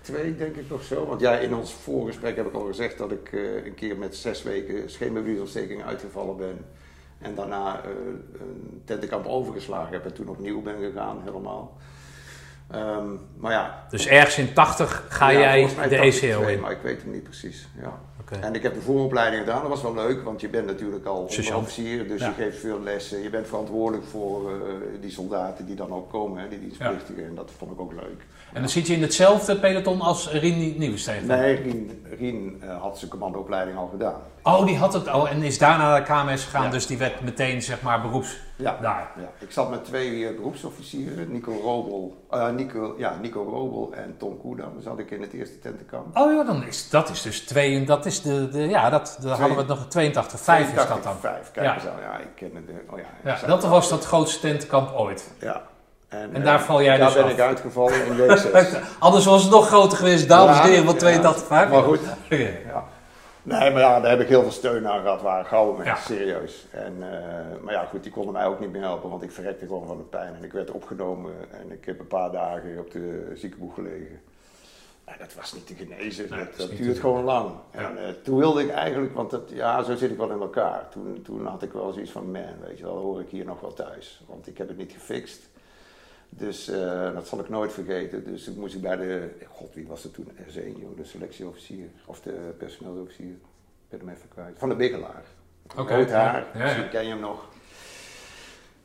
82 0.00 0.36
denk 0.38 0.56
ik 0.56 0.72
of 0.72 0.82
zo. 0.82 1.06
Want 1.06 1.20
ja, 1.20 1.32
in 1.36 1.54
ons 1.54 1.72
voorgesprek 1.72 2.36
heb 2.36 2.46
ik 2.46 2.54
al 2.54 2.64
gezegd 2.66 2.98
dat 2.98 3.10
ik 3.10 3.32
eh, 3.32 3.64
een 3.66 3.74
keer 3.74 3.96
met 3.96 4.16
zes 4.16 4.42
weken 4.42 4.90
scheenbewegingsontsteking 4.90 5.84
uitgevallen 5.84 6.36
ben. 6.36 6.64
En 7.18 7.34
daarna 7.34 7.80
eh, 7.82 7.90
een 8.40 8.82
tentenkamp 8.84 9.26
overgeslagen 9.26 9.92
heb 9.92 10.04
en 10.04 10.14
toen 10.14 10.28
opnieuw 10.28 10.62
ben 10.62 10.76
gegaan 10.80 11.20
helemaal. 11.24 11.76
Ehm, 12.70 13.06
maar 13.36 13.52
ja. 13.52 13.84
Dus 13.90 14.06
ergens 14.06 14.38
in 14.38 14.52
80 14.52 15.04
ga 15.08 15.28
ja, 15.28 15.38
jij 15.38 15.62
de 15.66 15.72
82, 15.74 16.22
ECO 16.22 16.42
in. 16.46 16.60
Maar 16.60 16.70
ik 16.70 16.82
weet 16.82 17.02
hem 17.02 17.10
niet 17.12 17.22
precies. 17.22 17.68
Ja. 17.80 18.00
Oké. 18.20 18.34
En 18.40 18.54
ik 18.54 18.62
heb 18.62 18.74
de 18.74 18.80
vooropleiding 18.80 19.42
gedaan, 19.44 19.60
dat 19.60 19.70
was 19.70 19.82
wel 19.82 19.94
leuk, 19.94 20.22
want 20.22 20.40
je 20.40 20.48
bent 20.48 20.66
natuurlijk 20.66 21.04
al 21.06 21.16
onderofficier, 21.36 22.08
dus 22.08 22.20
Ja. 22.20 22.26
je 22.26 22.34
geeft 22.34 22.58
veel 22.58 22.80
lessen. 22.80 23.22
Je 23.22 23.30
bent 23.30 23.46
verantwoordelijk 23.46 24.04
voor 24.06 24.50
eh, 24.50 24.56
die 25.00 25.10
soldaten 25.10 25.66
die 25.66 25.74
dan 25.76 25.92
ook 25.92 26.10
komen, 26.10 26.42
hè, 26.42 26.48
die 26.48 26.60
dienstplichtigen. 26.60 27.24
En 27.24 27.34
dat 27.34 27.50
vond 27.58 27.72
ik 27.72 27.80
ook 27.80 27.92
leuk. 27.92 28.22
En 28.54 28.60
dan 28.60 28.68
zit 28.68 28.86
je 28.86 28.94
in 28.94 29.02
hetzelfde 29.02 29.56
peloton 29.58 30.00
als 30.00 30.30
Rien 30.30 30.78
Nieuwensteven? 30.78 31.26
Nee, 31.26 31.54
Rien, 31.54 32.04
Rien 32.18 32.56
eh, 32.62 32.80
had 32.80 32.98
zijn 32.98 33.10
commandoopleiding 33.10 33.76
al 33.78 33.86
gedaan. 33.86 34.14
Oh, 34.42 34.66
die 34.66 34.76
had 34.78 34.92
het 34.92 35.08
al 35.08 35.28
en 35.28 35.42
is 35.42 35.58
daarna 35.58 35.88
naar 35.88 36.04
de 36.04 36.12
KMS 36.32 36.44
gegaan, 36.44 36.64
Ja. 36.64 36.70
dus 36.70 36.86
die 36.86 36.98
werd 36.98 37.20
meteen 37.20 37.62
zeg 37.62 37.82
maar 37.82 38.00
beroeps 38.00 38.36
Ja. 38.56 38.78
daar. 38.80 39.10
Ja, 39.18 39.28
ik 39.38 39.50
zat 39.50 39.70
met 39.70 39.84
twee 39.84 40.28
eh, 40.28 40.36
beroepsofficieren, 40.36 41.32
Nico 41.32 41.52
Robel, 41.62 42.26
eh, 42.30 42.48
Nico, 42.50 42.94
ja, 42.98 43.16
Nico 43.22 43.42
Robel 43.42 43.92
en 43.94 44.14
Tom 44.18 44.38
Koedam. 44.40 44.72
zat 44.80 44.98
ik 44.98 45.10
in 45.10 45.20
het 45.20 45.32
eerste 45.32 45.58
tentenkamp. 45.58 46.16
Oh 46.18 46.32
ja, 46.32 46.44
dan 46.44 46.64
is 46.64 46.90
dat 46.90 47.10
is 47.10 47.22
dus 47.22 47.40
twee, 47.40 47.84
dat 47.84 48.06
is 48.06 48.22
de, 48.22 48.48
de 48.48 48.58
ja, 48.68 48.90
dat, 48.90 49.18
daar 49.22 49.30
hadden 49.38 49.56
we 49.56 49.62
het 49.62 49.68
nog 49.68 49.88
82, 49.88 50.40
5 50.40 50.68
is 50.68 50.86
dat 50.86 51.02
dan. 51.02 51.16
5, 51.20 51.50
kijk 51.52 51.66
Ja. 51.66 51.74
eens 51.74 51.86
aan. 51.86 52.00
Ja, 52.00 52.18
ik 52.18 52.28
ken 52.34 52.50
eh, 52.68 52.92
Oh 52.92 52.98
ja, 52.98 53.04
Ja, 53.40 53.46
dat 53.46 53.64
was 53.64 53.88
dat 53.88 54.04
grootste 54.04 54.40
tentenkamp 54.40 54.92
ooit. 54.96 55.30
Ja. 55.40 55.62
En, 56.22 56.34
En 56.34 56.40
eh, 56.40 56.44
daar 56.44 56.60
val 56.60 56.82
jij 56.82 56.96
daar 56.96 57.06
dus 57.06 57.14
ben 57.14 57.24
af. 57.24 57.30
ik 57.30 57.40
uitgevallen 57.40 58.06
in 58.06 58.16
week 58.16 58.36
6. 58.52 58.74
Anders 58.98 59.24
was 59.24 59.42
het 59.42 59.50
nog 59.50 59.66
groter 59.66 59.98
geweest, 59.98 60.28
dames 60.28 60.56
en 60.58 60.62
Ja, 60.62 60.68
heren 60.68 60.84
van 60.84 60.94
ja. 60.94 61.00
82, 61.00 61.46
5. 61.46 61.70
Maar 61.70 61.82
goed. 61.82 62.00
Ja. 62.68 62.84
Nee, 63.42 63.70
maar 63.70 63.80
ja, 63.80 64.00
daar 64.00 64.10
heb 64.10 64.20
ik 64.20 64.28
heel 64.28 64.42
veel 64.42 64.50
steun 64.50 64.88
aan 64.88 65.00
gehad, 65.02 65.22
waren 65.22 65.46
gouden 65.46 65.76
mensen, 65.84 66.14
Ja. 66.14 66.20
serieus. 66.20 66.66
En, 66.70 66.94
eh, 67.00 67.62
maar 67.62 67.72
ja, 67.74 67.84
goed, 67.90 68.02
die 68.02 68.12
konden 68.12 68.32
mij 68.32 68.46
ook 68.46 68.60
niet 68.60 68.72
meer 68.72 68.80
helpen, 68.82 69.10
want 69.10 69.22
ik 69.22 69.30
verrekte 69.32 69.66
gewoon 69.66 69.86
van 69.86 69.96
de 69.96 70.02
pijn. 70.02 70.34
En 70.34 70.44
ik 70.44 70.52
werd 70.52 70.70
opgenomen 70.70 71.32
en 71.50 71.72
ik 71.72 71.84
heb 71.84 71.98
een 72.00 72.06
paar 72.06 72.30
dagen 72.32 72.78
op 72.78 72.90
de 72.90 73.32
ziekenboeg 73.34 73.74
gelegen. 73.74 74.20
En 75.04 75.14
dat 75.18 75.34
was 75.34 75.52
niet 75.52 75.66
te 75.66 75.74
genezen, 75.74 76.26
Nee, 76.30 76.44
dat 76.56 76.70
duurt 76.76 76.98
gewoon 76.98 77.24
lang. 77.24 77.50
Ja. 77.72 77.78
En 77.80 77.98
eh, 77.98 78.12
toen 78.22 78.38
wilde 78.38 78.62
ik 78.62 78.70
eigenlijk, 78.70 79.14
want 79.14 79.30
dat, 79.30 79.42
ja, 79.46 79.82
zo 79.82 79.94
zit 79.96 80.10
ik 80.10 80.16
wel 80.16 80.30
in 80.30 80.40
elkaar. 80.40 80.88
Toen, 80.90 81.20
toen 81.24 81.46
had 81.46 81.62
ik 81.62 81.72
wel 81.72 81.92
zoiets 81.92 82.10
van, 82.10 82.30
man, 82.30 82.42
weet 82.66 82.78
je 82.78 82.84
wel, 82.84 82.96
hoor 82.96 83.20
ik 83.20 83.28
hier 83.30 83.44
nog 83.44 83.60
wel 83.60 83.72
thuis. 83.72 84.22
Want 84.26 84.46
ik 84.46 84.58
heb 84.58 84.68
het 84.68 84.76
niet 84.76 84.92
gefixt. 84.92 85.48
Dus 86.36 86.68
eh, 86.68 87.14
dat 87.14 87.28
zal 87.28 87.38
ik 87.38 87.48
nooit 87.48 87.72
vergeten. 87.72 88.24
Dus 88.24 88.44
toen 88.44 88.58
moest 88.58 88.74
ik 88.74 88.80
bij 88.80 88.96
de, 88.96 89.28
god 89.48 89.74
wie 89.74 89.86
was 89.86 90.02
het 90.02 90.14
toen, 90.14 90.28
R1 90.28 90.80
joh, 90.80 90.96
de 90.96 91.04
selectieofficier, 91.04 91.88
of 92.06 92.20
de 92.20 92.54
personeelsofficier, 92.58 93.30
ik 93.30 93.88
ben 93.88 93.98
hem 94.00 94.08
even 94.08 94.28
kwijt, 94.28 94.58
van 94.58 94.68
de 94.68 94.74
Biggelaar. 94.74 95.24
Oké, 95.76 95.96
Rood 95.96 96.10
haar, 96.10 96.40
ja, 96.40 96.46
ja, 96.52 96.58
ja. 96.58 96.64
misschien 96.64 96.88
ken 96.88 97.02
je 97.02 97.10
hem 97.10 97.20
nog. 97.20 97.48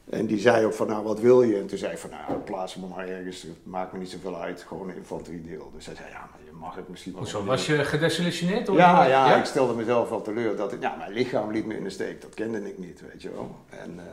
En 0.10 0.26
die 0.26 0.40
zei 0.40 0.66
ook 0.66 0.74
van, 0.74 0.88
nou, 0.88 1.04
wat 1.04 1.20
wil 1.20 1.42
je? 1.42 1.60
En 1.60 1.68
toen 1.68 1.78
zei 1.78 1.92
ik 1.92 1.98
van, 1.98 2.10
nou, 2.10 2.40
plaats 2.40 2.76
me 2.76 2.88
maar 2.88 3.08
ergens. 3.08 3.42
Het 3.42 3.66
maakt 3.66 3.94
me 3.94 4.00
niet 4.00 4.10
zoveel 4.10 4.42
uit. 4.42 4.62
Gewoon 4.68 4.90
een 4.90 4.96
infanteriedeel. 4.96 5.72
Dus 5.76 5.86
hij 5.86 5.96
zei, 5.96 6.10
ja, 6.10 6.20
maar 6.32 6.40
je 6.46 6.52
mag 6.52 6.76
het 6.76 6.90
misschien 6.90 7.12
wel. 7.12 7.22
Hoezo, 7.22 7.44
was 7.44 7.66
je 7.66 7.86
gedesillusioneerd? 7.86 8.68
Hoor? 8.68 8.78
Ja, 8.78 9.06
ja, 9.06 9.36
ik 9.36 9.46
stelde 9.46 9.74
mezelf 9.74 10.10
wel 10.10 10.22
teleur. 10.22 10.56
Dat 10.56 10.74
ik, 10.74 10.82
ja, 10.82 10.96
mijn 10.96 11.12
lichaam 11.12 11.52
liet 11.52 11.66
me 11.66 11.76
in 11.76 11.84
de 11.84 11.90
steek. 11.90 12.22
Dat 12.22 12.34
kende 12.34 12.70
ik 12.70 12.78
niet, 12.78 13.02
weet 13.12 13.22
je 13.22 13.32
wel. 13.32 13.56
En, 13.70 13.94
uh, 13.96 14.04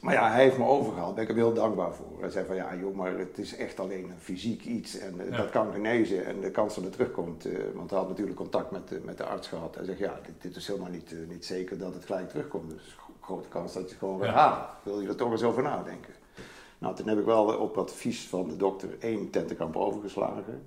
maar 0.00 0.14
ja, 0.14 0.30
hij 0.30 0.42
heeft 0.42 0.58
me 0.58 0.64
overgehaald. 0.64 1.06
Daar 1.06 1.14
ben 1.14 1.22
ik 1.22 1.28
hem 1.28 1.46
heel 1.46 1.62
dankbaar 1.62 1.94
voor. 1.94 2.20
Hij 2.20 2.30
zei 2.30 2.46
van, 2.46 2.56
ja 2.56 2.74
joh, 2.74 2.94
maar 2.94 3.18
het 3.18 3.38
is 3.38 3.56
echt 3.56 3.80
alleen 3.80 4.04
een 4.04 4.20
fysiek 4.20 4.64
iets. 4.64 4.98
En 4.98 5.14
uh, 5.20 5.30
ja. 5.30 5.36
dat 5.36 5.50
kan 5.50 5.72
genezen. 5.72 6.26
En 6.26 6.40
de 6.40 6.50
kans 6.50 6.74
dat 6.74 6.84
het 6.84 6.92
terugkomt. 6.92 7.46
Uh, 7.46 7.58
want 7.74 7.90
hij 7.90 7.98
had 7.98 8.08
natuurlijk 8.08 8.36
contact 8.36 8.70
met, 8.70 8.88
de, 8.88 9.00
met 9.04 9.18
de 9.18 9.24
arts 9.24 9.48
gehad. 9.48 9.74
Hij 9.74 9.84
zegt, 9.84 9.98
ja, 9.98 10.20
dit, 10.22 10.42
dit 10.42 10.56
is 10.56 10.66
helemaal 10.66 10.90
niet, 10.90 11.14
niet 11.28 11.44
zeker 11.44 11.78
dat 11.78 11.94
het 11.94 12.04
gelijk 12.04 12.28
terugkomt. 12.28 12.70
Dus 12.70 12.96
grote 13.20 13.48
kans 13.48 13.72
dat 13.72 13.82
je 13.82 13.88
het 13.88 13.98
gewoon 13.98 14.18
weer 14.18 14.28
haalt. 14.28 14.68
Wil 14.82 15.00
je 15.00 15.08
er 15.08 15.16
toch 15.16 15.30
eens 15.30 15.42
over 15.42 15.62
nadenken? 15.62 16.14
Nou, 16.78 16.94
toen 16.94 17.08
heb 17.08 17.18
ik 17.18 17.24
wel 17.24 17.44
op 17.44 17.78
advies 17.78 18.28
van 18.28 18.48
de 18.48 18.56
dokter 18.56 18.88
één 18.98 19.30
tentenkamp 19.30 19.76
overgeslagen. 19.76 20.62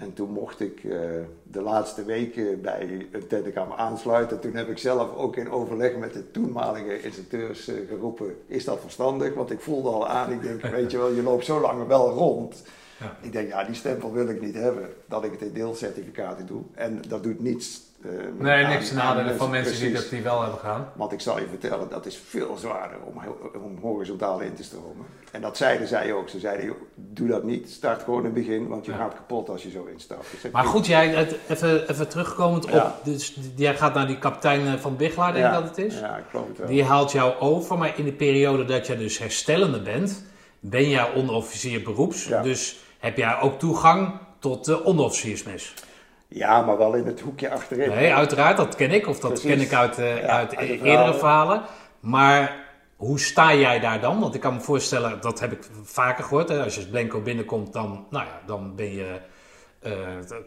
En 0.00 0.12
toen 0.12 0.30
mocht 0.30 0.60
ik 0.60 0.84
uh, 0.84 1.00
de 1.42 1.60
laatste 1.60 2.04
weken 2.04 2.60
bij 2.60 3.06
een 3.12 3.26
tentenkamp 3.26 3.72
aansluiten. 3.76 4.40
Toen 4.40 4.54
heb 4.54 4.68
ik 4.68 4.78
zelf 4.78 5.16
ook 5.16 5.36
in 5.36 5.50
overleg 5.50 5.96
met 5.96 6.12
de 6.12 6.30
toenmalige 6.30 7.02
instructeurs 7.02 7.68
uh, 7.68 7.88
geroepen: 7.88 8.36
is 8.46 8.64
dat 8.64 8.80
verstandig? 8.80 9.34
Want 9.34 9.50
ik 9.50 9.60
voelde 9.60 9.88
al 9.88 10.08
aan, 10.08 10.32
ik 10.32 10.42
denk, 10.42 10.62
weet 10.62 10.90
je 10.90 10.98
wel, 10.98 11.10
je 11.10 11.22
loopt 11.22 11.44
zo 11.44 11.60
lang 11.60 11.86
wel 11.86 12.10
rond. 12.10 12.62
Ja. 12.98 13.16
Ik 13.22 13.32
denk, 13.32 13.48
ja, 13.48 13.64
die 13.64 13.74
stempel 13.74 14.12
wil 14.12 14.28
ik 14.28 14.40
niet 14.40 14.54
hebben, 14.54 14.88
dat 15.06 15.24
ik 15.24 15.30
het 15.30 15.40
in 15.40 15.52
deelcertificaten 15.52 16.46
doe. 16.46 16.62
En 16.74 17.02
dat 17.08 17.22
doet 17.22 17.40
niets. 17.40 17.88
Uh, 18.04 18.10
nee, 18.38 18.66
niks 18.66 18.88
te 18.88 18.94
nadelen 18.94 19.36
van 19.36 19.50
mensen 19.50 19.72
precies. 19.72 19.92
die 19.92 20.00
dat 20.00 20.10
die 20.10 20.22
wel 20.22 20.40
hebben 20.40 20.58
gedaan. 20.58 20.92
Want 20.94 21.12
ik 21.12 21.20
zal 21.20 21.38
je 21.38 21.46
vertellen, 21.48 21.88
dat 21.88 22.06
is 22.06 22.20
veel 22.28 22.56
zwaarder 22.56 22.98
om, 23.04 23.14
om 23.62 23.78
horizontaal 23.80 24.40
in 24.40 24.54
te 24.54 24.62
stromen. 24.62 25.06
En 25.30 25.40
dat 25.40 25.56
zeiden 25.56 25.88
zij 25.88 26.12
ook. 26.12 26.28
Ze 26.28 26.38
zeiden, 26.38 26.66
joh, 26.66 26.76
doe 26.94 27.28
dat 27.28 27.44
niet. 27.44 27.70
Start 27.70 28.02
gewoon 28.02 28.18
in 28.18 28.24
het 28.24 28.34
begin, 28.34 28.68
want 28.68 28.84
je 28.84 28.90
ja. 28.90 28.96
gaat 28.96 29.14
kapot 29.14 29.48
als 29.48 29.62
je 29.62 29.70
zo 29.70 29.84
instapt. 29.84 30.26
Dus 30.42 30.50
maar 30.50 30.64
goed, 30.64 30.86
jij, 30.86 31.28
even, 31.48 31.90
even 31.90 32.08
terugkomend 32.08 32.64
op. 32.64 32.70
Ja. 32.70 32.94
Dus 33.04 33.36
jij 33.56 33.76
gaat 33.76 33.94
naar 33.94 34.06
die 34.06 34.18
kapitein 34.18 34.78
van 34.78 34.96
Biglaar, 34.96 35.32
denk 35.32 35.44
ik 35.44 35.52
ja. 35.52 35.60
dat 35.60 35.68
het 35.68 35.78
is. 35.78 35.98
Ja, 35.98 36.16
ik 36.16 36.24
geloof 36.30 36.48
het 36.48 36.58
wel. 36.58 36.66
Die 36.66 36.84
haalt 36.84 37.12
jou 37.12 37.34
over, 37.40 37.78
maar 37.78 37.98
in 37.98 38.04
de 38.04 38.12
periode 38.12 38.64
dat 38.64 38.86
jij 38.86 38.96
dus 38.96 39.18
herstellende 39.18 39.80
bent, 39.80 40.24
ben 40.60 40.88
jij 40.88 41.12
onderofficier 41.12 41.82
beroeps. 41.82 42.26
Dus 42.42 42.78
heb 42.98 43.16
jij 43.16 43.40
ook 43.40 43.58
toegang 43.58 44.12
tot 44.38 44.64
de 44.64 44.84
onderofficiersmes. 44.84 45.74
Ja, 46.32 46.62
maar 46.62 46.78
wel 46.78 46.94
in 46.94 47.06
het 47.06 47.20
hoekje 47.20 47.50
achterin. 47.50 47.88
Nee, 47.88 48.14
uiteraard, 48.14 48.56
dat 48.56 48.74
ken 48.74 48.90
ik. 48.90 49.06
Of 49.06 49.20
dat 49.20 49.30
Precies. 49.30 49.50
ken 49.50 49.60
ik 49.60 49.72
uit, 49.72 49.98
uh, 49.98 50.20
ja, 50.20 50.26
uit, 50.26 50.56
uit 50.56 50.68
eerdere 50.68 50.84
verhalen. 50.84 51.18
verhalen. 51.18 51.62
Maar 52.00 52.68
hoe 52.96 53.20
sta 53.20 53.54
jij 53.54 53.80
daar 53.80 54.00
dan? 54.00 54.20
Want 54.20 54.34
ik 54.34 54.40
kan 54.40 54.54
me 54.54 54.60
voorstellen, 54.60 55.20
dat 55.20 55.40
heb 55.40 55.52
ik 55.52 55.68
vaker 55.82 56.24
gehoord. 56.24 56.48
Hè? 56.48 56.62
Als 56.62 56.74
je 56.74 56.80
als 56.80 56.90
Blanco 56.90 57.20
binnenkomt, 57.20 57.72
dan, 57.72 58.06
nou 58.10 58.24
ja, 58.24 58.40
dan 58.46 58.76
ben 58.76 58.94
je. 58.94 59.20
Uh, 59.82 59.92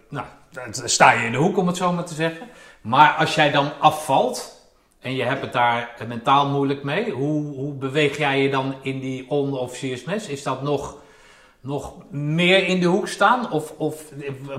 nou, 0.09 0.25
dan 0.51 0.89
sta 0.89 1.11
je 1.11 1.25
in 1.25 1.31
de 1.31 1.37
hoek, 1.37 1.57
om 1.57 1.67
het 1.67 1.77
zo 1.77 1.91
maar 1.91 2.05
te 2.05 2.13
zeggen. 2.13 2.47
Maar 2.81 3.13
als 3.13 3.35
jij 3.35 3.51
dan 3.51 3.71
afvalt 3.79 4.61
en 4.99 5.15
je 5.15 5.23
hebt 5.23 5.41
het 5.41 5.53
daar 5.53 5.95
mentaal 6.07 6.49
moeilijk 6.49 6.83
mee, 6.83 7.11
hoe, 7.11 7.55
hoe 7.55 7.73
beweeg 7.73 8.17
jij 8.17 8.41
je 8.41 8.49
dan 8.49 8.75
in 8.81 8.99
die 8.99 9.29
onderofficiersmes? 9.29 10.27
Is 10.27 10.43
dat 10.43 10.61
nog 10.61 10.97
nog 11.63 11.93
meer 12.10 12.67
in 12.67 12.80
de 12.80 12.86
hoek 12.86 13.08
staan? 13.08 13.52
Of, 13.52 13.73
of 13.78 14.04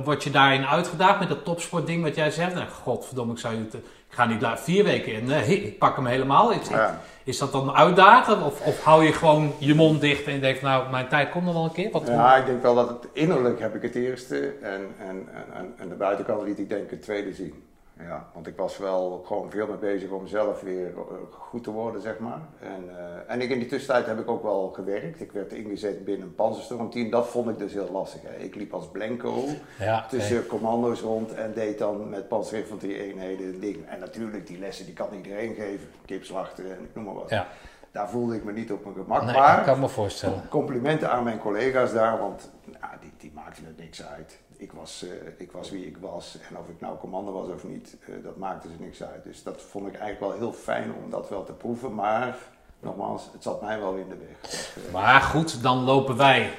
word 0.05 0.25
je 0.25 0.31
daarin 0.31 0.67
uitgedaagd 0.67 1.19
met 1.19 1.29
dat 1.29 1.45
topsportding 1.45 2.03
wat 2.03 2.15
jij 2.15 2.31
zegt? 2.31 2.55
Nou, 2.55 2.69
godverdomme, 2.69 3.33
ik, 3.33 3.39
zou 3.39 3.55
het, 3.57 3.75
ik 3.75 3.83
ga 4.09 4.25
niet 4.25 4.45
vier 4.55 4.85
weken 4.85 5.13
in. 5.13 5.25
Nee, 5.25 5.65
ik 5.65 5.79
pak 5.79 5.97
hem 5.97 6.07
helemaal. 6.07 6.53
Is, 6.53 6.69
ja. 6.69 7.01
is 7.25 7.39
dat 7.39 7.53
dan 7.53 7.75
uitdagen? 7.75 8.43
Of, 8.43 8.61
of 8.61 8.83
hou 8.83 9.05
je 9.05 9.13
gewoon 9.13 9.53
je 9.59 9.75
mond 9.75 10.01
dicht 10.01 10.27
en 10.27 10.33
je 10.33 10.41
denkt, 10.41 10.63
nou, 10.63 10.91
mijn 10.91 11.09
tijd 11.09 11.31
komt 11.31 11.45
nog 11.45 11.55
wel 11.55 11.65
een 11.65 11.73
keer? 11.73 11.91
Wat 11.91 12.07
ja, 12.07 12.37
ik 12.37 12.47
denk 12.47 12.63
wel 12.63 12.75
dat 12.75 12.89
het 12.89 13.09
innerlijk 13.13 13.61
heb 13.61 13.75
ik 13.75 13.83
het 13.83 13.95
eerste. 13.95 14.55
En, 14.63 14.81
en, 14.99 15.29
en, 15.55 15.75
en 15.77 15.89
de 15.89 15.95
buitenkant 15.95 16.43
liet 16.43 16.59
ik 16.59 16.69
denk 16.69 16.85
ik 16.85 16.91
het 16.91 17.03
tweede 17.03 17.33
zien. 17.33 17.55
Ja, 17.99 18.29
want 18.33 18.47
ik 18.47 18.57
was 18.57 18.79
wel 18.79 19.23
gewoon 19.27 19.51
veel 19.51 19.67
mee 19.67 19.77
bezig 19.77 20.11
om 20.11 20.27
zelf 20.27 20.61
weer 20.61 20.95
goed 21.31 21.65
te 21.65 21.71
worden, 21.71 22.01
zeg 22.01 22.19
maar. 22.19 22.41
En, 22.61 22.85
uh, 22.85 23.33
en 23.33 23.41
ik, 23.41 23.51
in 23.51 23.59
die 23.59 23.69
tussentijd 23.69 24.07
heb 24.07 24.19
ik 24.19 24.29
ook 24.29 24.43
wel 24.43 24.71
gewerkt. 24.75 25.21
Ik 25.21 25.33
werd 25.33 25.53
ingezet 25.53 26.05
binnen 26.05 26.27
een 26.27 26.35
panzerstormteam. 26.35 27.11
Dat 27.11 27.29
vond 27.29 27.49
ik 27.49 27.59
dus 27.59 27.73
heel 27.73 27.89
lastig. 27.93 28.21
Hè. 28.23 28.37
Ik 28.37 28.55
liep 28.55 28.73
als 28.73 28.89
blanco 28.89 29.45
ja, 29.79 30.07
tussen 30.07 30.37
hey. 30.37 30.47
commando's 30.47 31.01
rond 31.01 31.35
en 31.35 31.53
deed 31.53 31.79
dan 31.79 32.09
met 32.09 32.29
panzerinfanterie 32.29 33.03
eenheden 33.03 33.61
ding. 33.61 33.87
En 33.87 34.01
natuurlijk, 34.01 34.47
die 34.47 34.59
lessen 34.59 34.85
die 34.85 34.95
kan 34.95 35.09
iedereen 35.13 35.55
geven. 35.55 35.89
Kipslachten 36.05 36.65
en 36.65 36.83
ik 36.83 36.95
noem 36.95 37.05
maar 37.05 37.15
wat. 37.15 37.31
Ja. 37.31 37.47
Daar 37.93 38.11
voelde 38.11 38.37
ik 38.37 38.45
me 38.45 38.53
niet 38.53 38.73
op 38.73 38.85
mijn 38.85 38.97
gemak. 38.97 39.25
Nee, 39.25 39.35
maar 39.35 39.59
ik 39.59 39.65
kan 39.65 39.81
me 39.81 39.89
voorstellen. 39.89 40.49
complimenten 40.49 41.11
aan 41.11 41.25
mijn 41.25 41.39
collega's 41.39 41.93
daar, 41.93 42.19
want 42.19 42.51
nou, 42.65 42.93
die, 43.01 43.13
die 43.17 43.33
maakten 43.35 43.65
er 43.65 43.75
niks 43.77 44.03
uit 44.03 44.39
ik 44.65 44.73
was, 44.73 45.05
uh, 45.05 45.11
ik 45.37 45.53
was 45.53 45.71
wie 45.71 45.87
ik 45.87 45.97
was. 45.97 46.39
En 46.49 46.59
of 46.59 46.69
ik 46.69 46.81
nou 46.81 46.99
commando 46.99 47.33
was 47.33 47.49
of 47.49 47.65
niet, 47.65 47.97
uh, 48.09 48.25
dat 48.25 48.37
maakte 48.37 48.69
dus 48.69 48.79
niks 48.79 49.03
uit. 49.03 49.25
Dus 49.25 49.43
dat 49.43 49.63
vond 49.63 49.87
ik 49.87 49.95
eigenlijk 49.95 50.21
wel 50.21 50.41
heel 50.41 50.53
fijn 50.53 50.93
om 51.05 51.11
dat 51.11 51.29
wel 51.29 51.45
te 51.45 51.53
proeven. 51.53 51.95
Maar 51.95 52.37
nogmaals, 52.81 53.29
het 53.33 53.43
zat 53.43 53.63
mij 53.63 53.81
wel 53.81 53.95
in 53.95 54.09
de 54.09 54.17
weg. 54.17 54.41
Dat, 54.41 54.85
uh, 54.87 54.93
maar 54.93 55.21
goed, 55.21 55.63
dan 55.63 55.85
lopen 55.85 56.17
wij, 56.17 56.51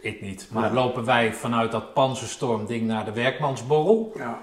ik 0.00 0.20
niet, 0.20 0.48
maar 0.50 0.68
ja. 0.68 0.74
lopen 0.74 1.04
wij 1.04 1.34
vanuit 1.34 1.70
dat 1.72 1.92
panzerstormding 1.92 2.86
naar 2.86 3.04
de 3.04 3.12
werkmansborrel. 3.12 4.12
Ja. 4.14 4.38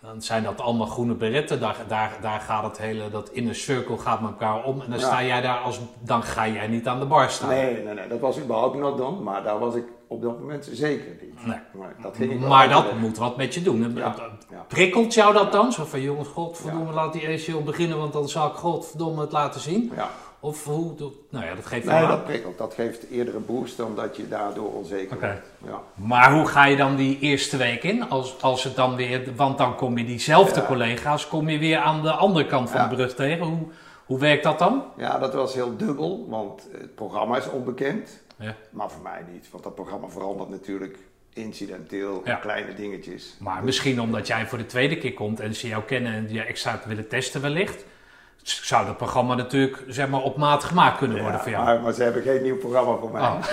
Dan 0.00 0.22
zijn 0.22 0.42
dat 0.42 0.60
allemaal 0.60 0.86
groene 0.86 1.14
beretten. 1.14 1.60
Daar, 1.60 1.76
daar, 1.88 2.18
daar 2.20 2.40
gaat 2.40 2.64
het 2.64 2.78
hele, 2.78 3.10
dat 3.10 3.30
inner 3.30 3.54
circle 3.54 3.98
gaat 3.98 4.20
met 4.20 4.30
elkaar 4.30 4.64
om. 4.64 4.80
En 4.80 4.90
dan 4.90 4.98
ja. 4.98 5.06
sta 5.06 5.24
jij 5.24 5.40
daar 5.40 5.58
als, 5.58 5.80
dan 5.98 6.22
ga 6.22 6.48
jij 6.48 6.66
niet 6.66 6.86
aan 6.86 7.00
de 7.00 7.06
bar 7.06 7.30
staan. 7.30 7.48
Nee, 7.48 7.84
nee, 7.84 7.94
nee, 7.94 8.08
dat 8.08 8.20
was 8.20 8.38
überhaupt 8.38 8.76
nog 8.76 8.96
dan. 8.96 9.22
Maar 9.22 9.42
daar 9.42 9.58
was 9.58 9.74
ik 9.74 9.84
op 10.10 10.22
dat 10.22 10.40
moment 10.40 10.68
zeker 10.72 11.16
niet. 11.20 11.46
Nee. 11.46 11.58
Maar 11.72 11.94
dat, 12.02 12.16
ging 12.16 12.46
maar 12.46 12.68
dat 12.68 12.98
moet 12.98 13.18
wat 13.18 13.36
met 13.36 13.54
je 13.54 13.62
doen. 13.62 13.92
Ja. 13.96 14.14
Prikkelt 14.68 15.14
jou 15.14 15.32
dat 15.32 15.52
dan? 15.52 15.72
Zo 15.72 15.84
van 15.84 16.00
jongens, 16.00 16.28
godverdomme, 16.28 16.92
laat 16.92 17.12
die 17.12 17.28
ACL 17.28 17.62
beginnen, 17.64 17.98
want 17.98 18.12
dan 18.12 18.28
zal 18.28 18.46
ik 18.46 18.54
godverdomme 18.54 19.20
het 19.20 19.32
laten 19.32 19.60
zien. 19.60 19.92
Ja. 19.96 20.10
Of 20.40 20.64
hoe, 20.64 20.94
nou 21.30 21.44
ja, 21.44 21.54
dat 21.54 21.66
geeft 21.66 21.86
Nee, 21.86 22.06
dat 22.06 22.24
prikkelt. 22.24 22.58
Dat 22.58 22.74
geeft 22.74 23.10
eerder 23.10 23.34
een 23.34 23.46
boost 23.46 23.76
dan 23.76 23.94
dat 23.96 24.16
je 24.16 24.28
daardoor 24.28 24.72
onzeker 24.72 25.16
okay. 25.16 25.30
wordt. 25.30 25.46
Ja. 25.66 26.04
Maar 26.06 26.32
hoe 26.32 26.46
ga 26.46 26.64
je 26.64 26.76
dan 26.76 26.96
die 26.96 27.18
eerste 27.18 27.56
week 27.56 27.82
in? 27.82 28.08
Als, 28.08 28.42
als 28.42 28.64
het 28.64 28.76
dan 28.76 28.96
weer, 28.96 29.32
want 29.36 29.58
dan 29.58 29.76
kom 29.76 29.98
je 29.98 30.04
diezelfde 30.04 30.60
ja. 30.60 30.66
collega's, 30.66 31.28
kom 31.28 31.48
je 31.48 31.58
weer 31.58 31.78
aan 31.78 32.02
de 32.02 32.10
andere 32.10 32.46
kant 32.46 32.70
van 32.70 32.88
de 32.88 32.94
brug 32.94 33.14
tegen. 33.14 33.46
Hoe, 33.46 33.66
hoe 34.06 34.18
werkt 34.18 34.42
dat 34.42 34.58
dan? 34.58 34.84
Ja, 34.96 35.18
dat 35.18 35.34
was 35.34 35.54
heel 35.54 35.76
dubbel, 35.76 36.26
want 36.28 36.68
het 36.72 36.94
programma 36.94 37.36
is 37.36 37.50
onbekend. 37.50 38.19
Ja. 38.40 38.56
Maar 38.70 38.90
voor 38.90 39.02
mij 39.02 39.24
niet, 39.32 39.50
want 39.50 39.64
dat 39.64 39.74
programma 39.74 40.08
verandert 40.08 40.48
natuurlijk 40.48 40.98
incidenteel, 41.32 42.22
ja. 42.24 42.34
kleine 42.36 42.74
dingetjes. 42.74 43.36
Maar 43.38 43.64
misschien 43.64 44.00
omdat 44.00 44.26
jij 44.26 44.46
voor 44.46 44.58
de 44.58 44.66
tweede 44.66 44.98
keer 44.98 45.14
komt 45.14 45.40
en 45.40 45.54
ze 45.54 45.68
jou 45.68 45.82
kennen 45.82 46.12
en 46.12 46.32
je 46.32 46.42
extra 46.42 46.82
willen 46.86 47.08
testen 47.08 47.40
wellicht. 47.40 47.84
Zou 48.42 48.86
dat 48.86 48.96
programma 48.96 49.34
natuurlijk 49.34 49.82
zeg 49.86 50.08
maar, 50.08 50.22
op 50.22 50.36
maat 50.36 50.64
gemaakt 50.64 50.98
kunnen 50.98 51.16
worden 51.16 51.36
ja, 51.36 51.42
voor 51.42 51.50
jou? 51.50 51.64
Maar, 51.64 51.80
maar, 51.80 51.92
ze 51.92 52.02
hebben 52.02 52.22
geen 52.22 52.42
nieuw 52.42 52.56
programma 52.56 52.96
voor 52.96 53.10
mij. 53.10 53.20
Oh. 53.20 53.36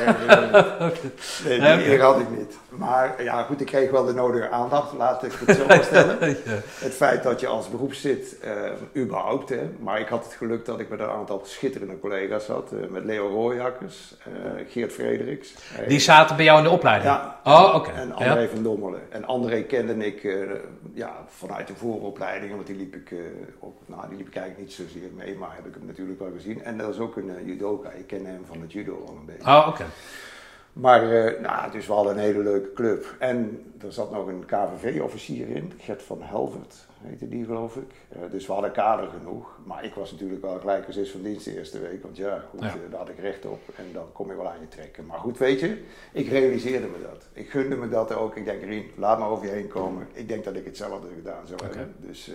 nee, 1.48 1.78
die 1.78 1.94
okay. 1.94 1.98
had 1.98 2.20
ik 2.20 2.30
niet. 2.30 2.58
Maar 2.70 3.24
ja, 3.24 3.44
goed, 3.44 3.62
ik 3.62 3.66
kreeg 3.66 3.92
wel 3.92 4.06
de 4.06 4.14
nodige 4.14 4.50
aandacht, 4.50 4.94
laat 4.94 5.24
ik 5.24 5.32
het 5.46 5.58
zo 5.58 5.82
stellen. 5.82 6.18
ja. 6.30 6.36
Het 6.80 6.94
feit 6.94 7.24
dat 7.24 7.40
je 7.40 7.48
als 7.48 7.70
beroep 7.70 7.94
zit, 7.94 8.36
uh, 8.46 9.04
überhaupt. 9.04 9.50
Hè. 9.50 9.70
Maar 9.80 10.00
ik 10.00 10.08
had 10.08 10.24
het 10.24 10.34
geluk 10.34 10.66
dat 10.66 10.80
ik 10.80 10.90
met 10.90 11.00
een 11.00 11.10
aantal 11.10 11.42
schitterende 11.46 12.00
collega's 12.00 12.48
had. 12.48 12.72
Uh, 12.74 12.90
met 12.90 13.06
Leo 13.06 13.28
Rooijakkers, 13.28 14.16
uh, 14.28 14.34
Geert 14.70 14.94
Frederiks. 14.94 15.54
Die 15.88 16.00
zaten 16.00 16.36
bij 16.36 16.46
jou 16.46 16.58
in 16.58 16.64
de 16.64 16.70
opleiding? 16.70 17.14
Ja. 17.14 17.40
Oh, 17.44 17.76
oké. 17.76 17.76
Okay. 17.76 17.96
En 17.96 18.12
André 18.12 18.42
ja. 18.42 18.48
van 18.48 18.64
Dommelen. 18.64 19.02
En 19.10 19.26
André 19.26 19.62
kende 19.62 20.06
ik 20.06 20.38
ja, 20.94 21.16
vanuit 21.28 21.68
de 21.68 21.76
vooropleiding, 21.76 22.52
want 22.52 22.68
die 22.68 22.76
liep 22.76 22.96
ik, 22.96 23.14
op, 23.60 23.82
nou, 23.86 24.02
die 24.10 24.18
liep 24.18 24.28
ik 24.28 24.36
eigenlijk 24.36 24.68
niet 24.68 24.77
zozeer 24.78 25.10
mee, 25.16 25.36
maar 25.36 25.56
heb 25.56 25.66
ik 25.66 25.74
hem 25.74 25.86
natuurlijk 25.86 26.20
wel 26.20 26.32
gezien. 26.36 26.64
En 26.64 26.78
dat 26.78 26.94
is 26.94 27.00
ook 27.00 27.18
een 27.18 27.30
uh, 27.30 27.46
judoka, 27.46 27.90
ik 27.92 28.08
ken 28.08 28.26
hem 28.26 28.46
van 28.46 28.62
het 28.62 28.72
judo 28.72 29.04
al 29.08 29.16
een 29.16 29.26
beetje. 29.26 29.52
Oh, 29.52 29.66
oké. 29.68 29.86
Maar 30.80 31.04
uh, 31.04 31.42
nou, 31.42 31.72
dus 31.72 31.88
we 31.88 31.94
hadden 31.94 32.14
een 32.14 32.24
hele 32.24 32.44
leuke 32.44 32.74
club. 32.74 33.16
En 33.20 33.64
er 33.82 33.92
zat 33.92 34.12
nog 34.12 34.28
een 34.28 34.46
KVV-officier 34.46 35.50
in, 35.50 35.72
Gert 35.78 36.04
van 36.04 36.22
Helvert 36.22 36.88
heette 37.08 37.28
die 37.30 37.46
geloof 37.46 37.76
ik. 37.76 37.92
Uh, 38.16 38.32
dus 38.32 38.46
we 38.46 38.54
hadden 38.54 38.72
kader 38.72 39.10
genoeg. 39.10 39.60
Maar 39.64 39.84
ik 39.84 39.94
was 39.94 40.12
natuurlijk 40.12 40.42
wel 40.42 40.60
gelijk 40.60 40.88
als 40.88 41.10
van 41.10 41.22
dienst 41.22 41.46
de 41.46 41.58
eerste 41.58 41.80
week. 41.80 42.04
Want 42.04 42.18
ja, 42.18 42.44
goed, 42.50 42.62
ja. 42.62 42.68
Uh, 42.68 42.92
daar 42.92 43.00
had 43.00 43.10
ik 43.10 43.20
recht 43.20 43.46
op. 43.46 43.62
En 43.76 43.86
dan 43.94 44.12
kom 44.12 44.30
je 44.30 44.36
wel 44.36 44.50
aan 44.50 44.60
je 44.60 44.68
trekken. 44.68 45.06
Maar 45.06 45.20
goed, 45.20 45.38
weet 45.38 45.60
je, 45.60 45.84
ik 46.12 46.30
realiseerde 46.30 46.88
me 46.88 47.02
dat. 47.02 47.28
Ik 47.34 47.50
gunde 47.50 47.76
me 47.76 47.90
dat 47.90 48.14
ook. 48.14 48.36
Ik 48.36 48.46
denk, 48.46 48.64
Rien, 48.64 48.86
laat 48.96 49.20
maar 49.20 49.30
over 49.30 49.46
je 49.46 49.52
heen 49.52 49.68
komen. 49.68 50.08
Ik 50.14 50.28
denk 50.28 50.44
dat 50.44 50.56
ik 50.56 50.66
hetzelfde 50.66 51.08
gedaan 51.16 51.48
zou 51.48 51.60
okay. 51.60 51.78
hebben. 51.78 51.96
Dus, 52.00 52.32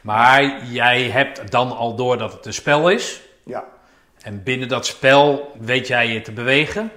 maar 0.00 0.64
jij 0.64 1.02
hebt 1.02 1.50
dan 1.50 1.76
al 1.76 1.96
door 1.96 2.18
dat 2.18 2.32
het 2.32 2.46
een 2.46 2.52
spel 2.52 2.90
is. 2.90 3.28
Ja. 3.42 3.64
En 4.22 4.42
binnen 4.42 4.68
dat 4.68 4.86
spel 4.86 5.52
weet 5.60 5.86
jij 5.86 6.08
je 6.08 6.20
te 6.20 6.32
bewegen. 6.32 6.90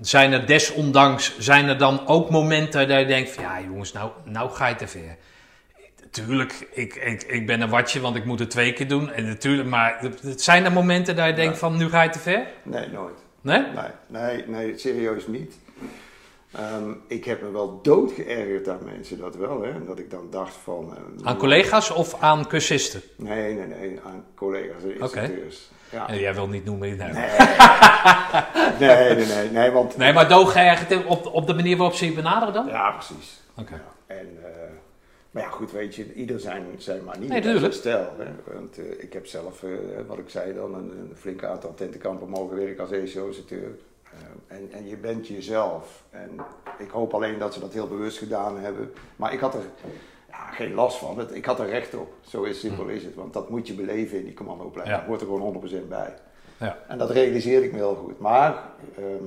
Zijn 0.00 0.32
er 0.32 0.46
desondanks, 0.46 1.38
zijn 1.38 1.68
er 1.68 1.78
dan 1.78 2.06
ook 2.06 2.30
momenten 2.30 2.88
dat 2.88 2.98
je 2.98 3.06
denkt 3.06 3.30
van 3.30 3.42
ja 3.44 3.60
jongens, 3.60 3.92
nou, 3.92 4.10
nou 4.24 4.50
ga 4.50 4.66
je 4.66 4.74
te 4.74 4.86
ver 4.88 5.16
Tuurlijk, 6.10 6.68
ik, 6.72 6.94
ik, 6.94 7.22
ik 7.22 7.46
ben 7.46 7.60
een 7.60 7.68
watje, 7.68 8.00
want 8.00 8.16
ik 8.16 8.24
moet 8.24 8.38
het 8.38 8.50
twee 8.50 8.72
keer 8.72 8.88
doen. 8.88 9.10
En 9.10 9.26
natuurlijk, 9.26 9.68
maar 9.68 10.00
zijn 10.36 10.64
er 10.64 10.72
momenten 10.72 11.16
dat 11.16 11.26
je 11.26 11.32
denkt 11.32 11.58
van, 11.58 11.76
nu 11.76 11.88
ga 11.88 12.02
je 12.02 12.10
te 12.10 12.18
ver? 12.18 12.46
Nee, 12.62 12.88
nooit. 12.88 13.18
Nee? 13.40 13.62
Nee, 13.62 13.90
nee, 14.06 14.44
nee 14.46 14.78
serieus 14.78 15.26
niet. 15.26 15.54
Ehm, 16.52 16.90
ik 17.08 17.24
heb 17.24 17.42
me 17.42 17.50
wel 17.50 17.80
dood 17.82 18.12
geërgerd 18.12 18.68
aan 18.68 18.80
mensen, 18.84 19.18
dat 19.18 19.36
wel. 19.36 19.62
Hè? 19.62 19.84
Dat 19.84 19.98
ik 19.98 20.10
dan 20.10 20.26
dacht 20.30 20.54
van... 20.64 20.96
eh, 20.96 21.26
Aan 21.26 21.36
collega's 21.36 21.90
of 21.90 22.20
aan 22.20 22.46
cursisten? 22.46 23.02
Nee, 23.16 23.54
nee, 23.54 23.66
nee, 23.66 24.00
aan 24.04 24.24
collega's 24.34 24.82
en 24.82 25.00
instructeurs. 25.00 25.70
Ja. 25.90 26.08
Eh, 26.08 26.20
Jij 26.20 26.34
wil 26.34 26.48
niet 26.48 26.64
noemen. 26.64 26.96
Nee, 26.96 27.12
nee. 27.12 27.28
Nee, 28.78 29.14
nee, 29.14 29.26
nee, 29.26 29.50
nee, 29.50 29.70
want... 29.70 29.96
maar 29.96 30.28
doog 30.28 30.54
eigenlijk 30.54 31.08
op, 31.08 31.26
op 31.26 31.46
de 31.46 31.54
manier 31.54 31.76
waarop 31.76 31.96
ze 31.96 32.04
je 32.04 32.12
benaderen 32.12 32.54
dan? 32.54 32.66
Ja, 32.66 32.90
precies. 32.90 33.40
Oké. 33.56 33.74
Ja, 33.74 34.14
en, 34.16 34.38
eh, 34.42 34.50
maar 35.30 35.42
ja, 35.42 35.48
goed, 35.48 35.72
weet 35.72 35.94
je, 35.94 36.12
ieder 36.14 36.40
zijn, 36.40 36.64
zijn. 36.78 37.00
Nee, 37.04 37.28
en 37.30 37.42
tuurlijk. 37.42 37.60
zijn 37.60 37.72
stijl. 37.72 38.12
Hè? 38.18 38.54
Want 38.54 38.78
eh, 38.78 39.02
ik 39.02 39.12
heb 39.12 39.26
zelf, 39.26 39.62
eh, 39.62 39.70
wat 40.06 40.18
ik 40.18 40.28
zei 40.28 40.54
dan, 40.54 40.74
een, 40.74 40.90
een 40.90 41.12
flink 41.16 41.44
aantal 41.44 41.74
tentenkampen 41.74 42.28
mogen 42.28 42.56
werken 42.56 42.80
als 42.80 42.90
ECO-instructeur. 42.90 43.70
Eh, 44.04 44.56
en, 44.56 44.68
en 44.72 44.88
je 44.88 44.96
bent 44.96 45.26
jezelf. 45.28 46.02
En 46.10 46.30
ik 46.78 46.90
hoop 46.90 47.14
alleen 47.14 47.38
dat 47.38 47.54
ze 47.54 47.60
dat 47.60 47.72
heel 47.72 47.88
bewust 47.88 48.18
gedaan 48.18 48.58
hebben. 48.58 48.92
Maar 49.16 49.32
ik 49.32 49.40
had 49.40 49.54
er 49.54 49.64
ja, 50.46 50.50
geen 50.52 50.74
last 50.74 50.96
van. 50.98 51.18
Het, 51.18 51.34
ik 51.34 51.44
had 51.44 51.60
er 51.60 51.68
recht 51.68 51.94
op. 51.94 52.12
Zo 52.20 52.42
is 52.42 52.60
simpel 52.60 52.86
is 52.88 53.04
het. 53.04 53.14
Want 53.14 53.32
dat 53.32 53.50
moet 53.50 53.66
je 53.66 53.74
beleven 53.74 54.18
in 54.18 54.24
die 54.24 54.34
commandoopleiding. 54.34 55.00
Ja. 55.00 55.06
Hoort 55.06 55.20
er 55.20 55.26
gewoon 55.26 55.62
100% 55.84 55.88
bij. 55.88 56.14
Ja. 56.58 56.78
En 56.88 56.98
dat 56.98 57.10
realiseerde 57.10 57.66
ik 57.66 57.72
me 57.72 57.78
heel 57.78 57.94
goed. 57.94 58.18
Maar 58.18 58.62
ehm, 58.96 59.24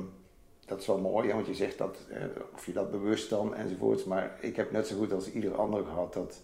dat 0.65 0.79
is 0.81 0.87
wel 0.87 0.97
mooi, 0.97 1.27
hè, 1.27 1.33
want 1.33 1.47
je 1.47 1.53
zegt 1.53 1.77
dat, 1.77 1.97
eh, 2.09 2.21
of 2.55 2.65
je 2.65 2.73
dat 2.73 2.91
bewust 2.91 3.29
dan 3.29 3.55
enzovoorts. 3.55 4.03
Maar 4.03 4.37
ik 4.39 4.55
heb 4.55 4.71
net 4.71 4.87
zo 4.87 4.95
goed 4.97 5.13
als 5.13 5.31
ieder 5.31 5.55
ander 5.55 5.83
gehad 5.85 6.13
dat 6.13 6.41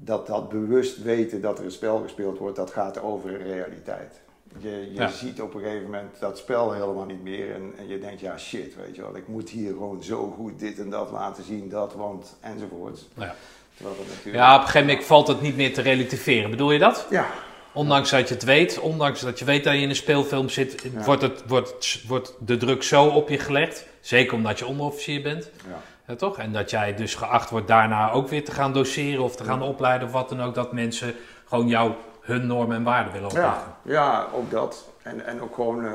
dat, 0.00 0.26
dat 0.26 0.48
bewust 0.48 1.02
weten 1.02 1.40
dat 1.40 1.58
er 1.58 1.64
een 1.64 1.70
spel 1.70 1.98
gespeeld 1.98 2.38
wordt, 2.38 2.56
dat 2.56 2.70
gaat 2.70 3.02
over 3.02 3.30
een 3.34 3.46
realiteit. 3.46 4.20
Je, 4.58 4.70
je 4.70 4.92
Ja. 4.94 5.08
ziet 5.08 5.40
op 5.42 5.54
een 5.54 5.60
gegeven 5.60 5.84
moment 5.84 6.20
dat 6.20 6.38
spel 6.38 6.72
helemaal 6.72 7.04
niet 7.04 7.22
meer 7.22 7.54
en, 7.54 7.72
en 7.78 7.88
je 7.88 7.98
denkt, 7.98 8.20
ja 8.20 8.38
shit, 8.38 8.76
weet 8.76 8.96
je 8.96 9.02
wel, 9.02 9.16
ik 9.16 9.28
moet 9.28 9.48
hier 9.50 9.72
gewoon 9.72 10.02
zo 10.02 10.30
goed 10.30 10.58
dit 10.58 10.78
en 10.78 10.90
dat 10.90 11.10
laten 11.10 11.44
zien, 11.44 11.68
dat, 11.68 11.94
want 11.94 12.36
enzovoorts. 12.40 13.08
Ja. 13.14 13.34
Natuurlijk... 13.78 14.34
ja, 14.34 14.54
op 14.54 14.60
een 14.60 14.66
gegeven 14.66 14.86
moment 14.86 15.06
valt 15.06 15.28
het 15.28 15.40
niet 15.40 15.56
meer 15.56 15.74
te 15.74 15.80
relativeren. 15.82 16.50
Bedoel 16.50 16.70
je 16.72 16.78
dat? 16.78 17.06
Ja, 17.10 17.26
Ondanks 17.72 18.10
dat 18.10 18.28
je 18.28 18.34
het 18.34 18.44
weet, 18.44 18.78
ondanks 18.78 19.20
dat 19.20 19.38
je 19.38 19.44
weet 19.44 19.64
dat 19.64 19.74
je 19.74 19.80
in 19.80 19.88
een 19.88 19.96
speelfilm 19.96 20.48
zit, 20.48 20.82
Ja. 20.92 21.04
wordt, 21.04 21.22
het, 21.22 21.42
wordt, 21.46 22.02
wordt 22.06 22.34
de 22.38 22.56
druk 22.56 22.82
zo 22.82 23.06
op 23.06 23.28
je 23.28 23.38
gelegd. 23.38 23.86
Zeker 24.00 24.34
omdat 24.34 24.58
je 24.58 24.66
onderofficier 24.66 25.22
bent. 25.22 25.50
ja. 25.68 25.78
Ja, 26.06 26.14
toch? 26.16 26.38
En 26.38 26.52
dat 26.52 26.70
jij 26.70 26.94
dus 26.94 27.14
geacht 27.14 27.50
wordt 27.50 27.68
daarna 27.68 28.10
ook 28.10 28.28
weer 28.28 28.44
te 28.44 28.50
gaan 28.52 28.72
doseren 28.72 29.22
of 29.24 29.36
te 29.36 29.44
gaan 29.44 29.62
opleiden 29.62 30.06
of 30.06 30.12
wat 30.12 30.28
dan 30.28 30.42
ook. 30.42 30.54
Dat 30.54 30.72
mensen 30.72 31.14
gewoon 31.44 31.68
jou 31.68 31.92
hun 32.20 32.46
normen 32.46 32.76
en 32.76 32.82
waarden 32.82 33.12
willen 33.12 33.28
opleggen. 33.28 33.62
Ja, 33.84 33.92
ja, 33.92 34.26
ook 34.34 34.50
dat. 34.50 34.88
En, 35.02 35.26
en 35.26 35.40
ook 35.40 35.54
gewoon, 35.54 35.84
eh, 35.84 35.92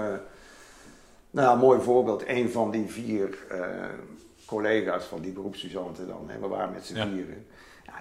nou 1.31 1.57
mooi 1.59 1.81
voorbeeld. 1.81 2.23
Een 2.27 2.49
van 2.51 2.71
die 2.71 2.85
vier 2.87 3.29
eh, 3.49 3.59
collega's 4.45 5.03
van 5.05 5.21
die 5.21 5.31
beroepsstudenten 5.31 6.07
dan, 6.07 6.25
hè, 6.27 6.39
we 6.39 6.47
waren 6.47 6.73
met 6.73 6.85
z'n 6.85 6.93
vieren. 6.93 7.47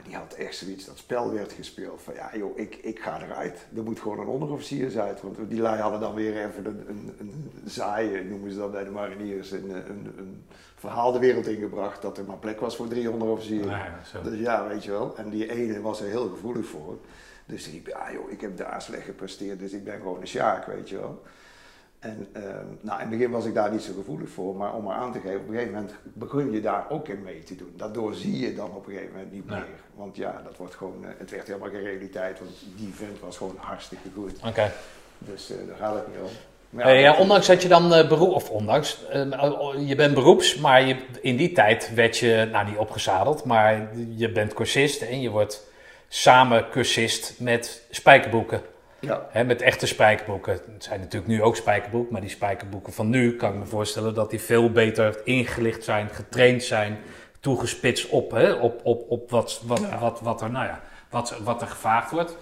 Die 0.04 0.16
had 0.16 0.32
echt 0.32 0.56
zoiets, 0.56 0.84
dat 0.84 0.98
spel 0.98 1.32
werd 1.32 1.52
gespeeld 1.52 2.02
van 2.02 2.14
ja 2.14 2.30
joh, 2.36 2.58
ik, 2.58 2.78
ik 2.82 3.00
ga 3.00 3.22
eruit. 3.22 3.66
Er 3.76 3.82
moet 3.82 4.00
gewoon 4.00 4.20
een 4.20 4.26
onderofficier 4.26 4.90
zijn. 4.90 5.16
Want 5.22 5.36
die 5.48 5.60
lui 5.60 5.80
hadden 5.80 6.00
dan 6.00 6.14
weer 6.14 6.46
even 6.46 6.66
een, 6.66 6.84
een, 6.88 7.14
een 7.18 7.52
zaaien, 7.64 8.28
noemen 8.28 8.50
ze 8.50 8.58
dat 8.58 8.72
bij 8.72 8.84
de 8.84 8.90
mariniers, 8.90 9.50
een, 9.50 9.70
een, 9.70 10.14
een 10.18 10.44
verhaal 10.74 11.12
de 11.12 11.18
wereld 11.18 11.46
ingebracht 11.46 12.02
dat 12.02 12.18
er 12.18 12.24
maar 12.24 12.36
plek 12.36 12.60
was 12.60 12.76
voor 12.76 12.88
drie 12.88 13.10
onderofficieren. 13.10 13.66
Nou 13.66 13.80
ja. 14.12 14.20
Dus 14.22 14.38
ja, 14.38 14.68
weet 14.68 14.84
je 14.84 14.90
wel. 14.90 15.16
En 15.16 15.30
die 15.30 15.50
ene 15.50 15.80
was 15.80 16.00
er 16.00 16.08
heel 16.08 16.28
gevoelig 16.28 16.66
voor. 16.66 16.98
Dus 17.46 17.64
die 17.64 17.72
riep, 17.72 17.86
ja 17.86 18.12
joh, 18.12 18.30
ik 18.30 18.40
heb 18.40 18.56
daar 18.56 18.82
slecht 18.82 19.04
gepresteerd, 19.04 19.58
dus 19.58 19.72
ik 19.72 19.84
ben 19.84 20.00
gewoon 20.00 20.20
een 20.20 20.26
sjaak, 20.26 20.66
weet 20.66 20.88
je 20.88 20.96
wel. 20.96 21.22
En 22.02 22.28
ehm, 22.32 22.66
nou, 22.80 23.00
in 23.00 23.08
het 23.08 23.10
begin 23.10 23.30
was 23.30 23.44
ik 23.44 23.54
daar 23.54 23.70
niet 23.72 23.82
zo 23.82 23.92
gevoelig 23.96 24.28
voor, 24.28 24.56
maar 24.56 24.74
om 24.74 24.84
maar 24.84 24.96
aan 24.96 25.12
te 25.12 25.20
geven, 25.20 25.40
op 25.40 25.48
een 25.48 25.54
gegeven 25.54 25.74
moment 25.74 25.92
begon 26.02 26.52
je 26.52 26.60
daar 26.60 26.84
ook 26.88 27.08
in 27.08 27.22
mee 27.22 27.42
te 27.42 27.56
doen. 27.56 27.72
Daardoor 27.76 28.14
zie 28.14 28.38
je 28.38 28.54
dan 28.54 28.70
op 28.70 28.86
een 28.86 28.92
gegeven 28.92 29.12
moment 29.14 29.32
niet 29.32 29.44
Ja. 29.48 29.54
meer. 29.54 29.64
Want 29.94 30.16
ja, 30.16 30.40
dat 30.44 30.56
wordt 30.56 30.74
gewoon, 30.74 31.04
eh, 31.04 31.10
het 31.18 31.30
werd 31.30 31.46
helemaal 31.46 31.68
geen 31.70 31.82
realiteit, 31.82 32.38
want 32.38 32.50
die 32.76 32.94
vent 32.94 33.20
was 33.20 33.36
gewoon 33.36 33.56
hartstikke 33.58 34.08
goed. 34.14 34.32
Oké. 34.46 34.72
Dus 35.18 35.50
eh, 35.50 35.56
daar 35.66 35.76
gaat 35.76 35.94
het 35.94 36.06
niet 36.08 36.16
om. 36.22 36.30
Eh, 36.80 37.00
ja, 37.00 37.16
ondanks 37.16 37.46
dat 37.46 37.62
je 37.62 37.68
dan 37.68 37.88
beroep, 37.88 38.32
of 38.34 38.50
ondanks, 38.50 39.06
eh, 39.10 39.24
je 39.86 39.94
bent 39.94 40.14
beroeps, 40.14 40.56
maar 40.56 40.82
je, 40.86 40.96
in 41.20 41.36
die 41.36 41.52
tijd 41.52 41.94
werd 41.94 42.18
je, 42.18 42.48
nou 42.52 42.66
niet 42.66 42.76
opgezadeld, 42.78 43.44
maar 43.44 43.88
je 44.16 44.32
bent 44.32 44.54
cursist 44.54 45.02
en 45.02 45.20
je 45.20 45.30
wordt 45.30 45.70
samen 46.08 46.70
cursist 46.70 47.34
met 47.40 47.86
spijkerboeken. 47.90 48.62
Ja, 49.06 49.26
Hè, 49.30 49.44
met 49.44 49.62
echte 49.62 49.86
spijkerboeken. 49.86 50.52
Het 50.52 50.84
zijn 50.84 51.00
natuurlijk 51.00 51.32
nu 51.32 51.42
ook 51.42 51.56
spijkerboeken, 51.56 52.12
maar 52.12 52.20
die 52.20 52.30
spijkerboeken 52.30 52.92
van 52.92 53.08
nu 53.08 53.36
kan 53.36 53.52
ik 53.52 53.58
me 53.58 53.64
voorstellen 53.64 54.14
dat 54.14 54.30
die 54.30 54.40
veel 54.40 54.70
beter 54.70 55.20
ingelicht 55.24 55.84
zijn, 55.84 56.08
getraind 56.08 56.62
zijn, 56.62 56.98
toegespitst 57.40 58.08
op, 58.08 58.30
hè, 58.30 58.52
op, 58.52 58.80
op, 58.84 59.10
op 59.10 59.30
wat, 59.30 59.62
wat, 59.64 59.98
wat, 60.00 60.20
wat, 60.20 60.42
er, 60.42 60.50
nou 60.50 60.66
ja, 60.66 60.80
wat, 61.10 61.38
wat 61.44 61.62
er 61.62 61.68
gevraagd 61.68 62.10
wordt. 62.10 62.36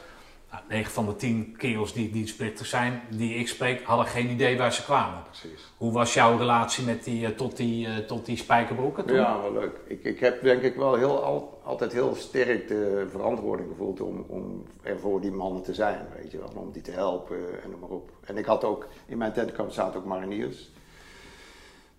Nou, 0.51 0.63
9 0.69 0.93
van 0.93 1.07
de 1.07 1.17
10 1.17 1.55
kerels 1.57 1.93
die 1.93 2.11
dienstplichtig 2.11 2.67
zijn, 2.67 3.03
die 3.11 3.35
ik 3.35 3.49
spreek, 3.49 3.83
hadden 3.83 4.07
geen 4.07 4.31
idee 4.31 4.59
waar 4.59 4.73
ze 4.73 4.83
kwamen. 4.83 5.23
precies. 5.23 5.73
Hoe 5.77 5.93
was 5.93 6.15
jouw 6.15 6.37
relatie 6.37 6.85
met 6.85 7.05
die, 7.05 7.27
eh, 7.27 7.33
tot, 7.33 7.57
die, 7.57 7.87
eh, 7.87 7.97
tot 7.97 8.27
die 8.27 8.37
spijkerbroeken 8.37 9.05
toen? 9.05 9.17
Ja, 9.17 9.41
wel 9.41 9.53
leuk. 9.53 9.81
Ik, 9.87 10.05
ik 10.05 10.21
heb 10.21 10.43
denk 10.43 10.63
ik 10.63 10.75
wel 10.75 10.95
heel, 10.95 11.23
al, 11.23 11.61
altijd 11.65 11.93
heel 11.93 12.15
sterk 12.15 12.69
de 12.69 13.07
verantwoording 13.11 13.69
gevoeld 13.69 14.01
om, 14.01 14.25
om 14.29 14.65
er 14.83 14.99
voor 14.99 15.21
die 15.21 15.33
mannen 15.33 15.63
te 15.63 15.75
zijn, 15.75 16.07
weet 16.17 16.31
je 16.31 16.39
wel. 16.39 16.53
Om 16.55 16.73
die 16.73 16.83
te 16.83 16.91
helpen 16.91 17.63
en 17.63 17.71
noem 17.71 17.81
maar 17.81 17.91
op. 17.91 18.11
En 18.25 18.37
ik 18.37 18.45
had 18.45 18.65
ook, 18.65 18.87
in 19.07 19.19
mijn 19.19 19.33
tentkamp 19.33 19.71
zaten 19.71 20.01
ook 20.01 20.07
mariniers. 20.07 20.71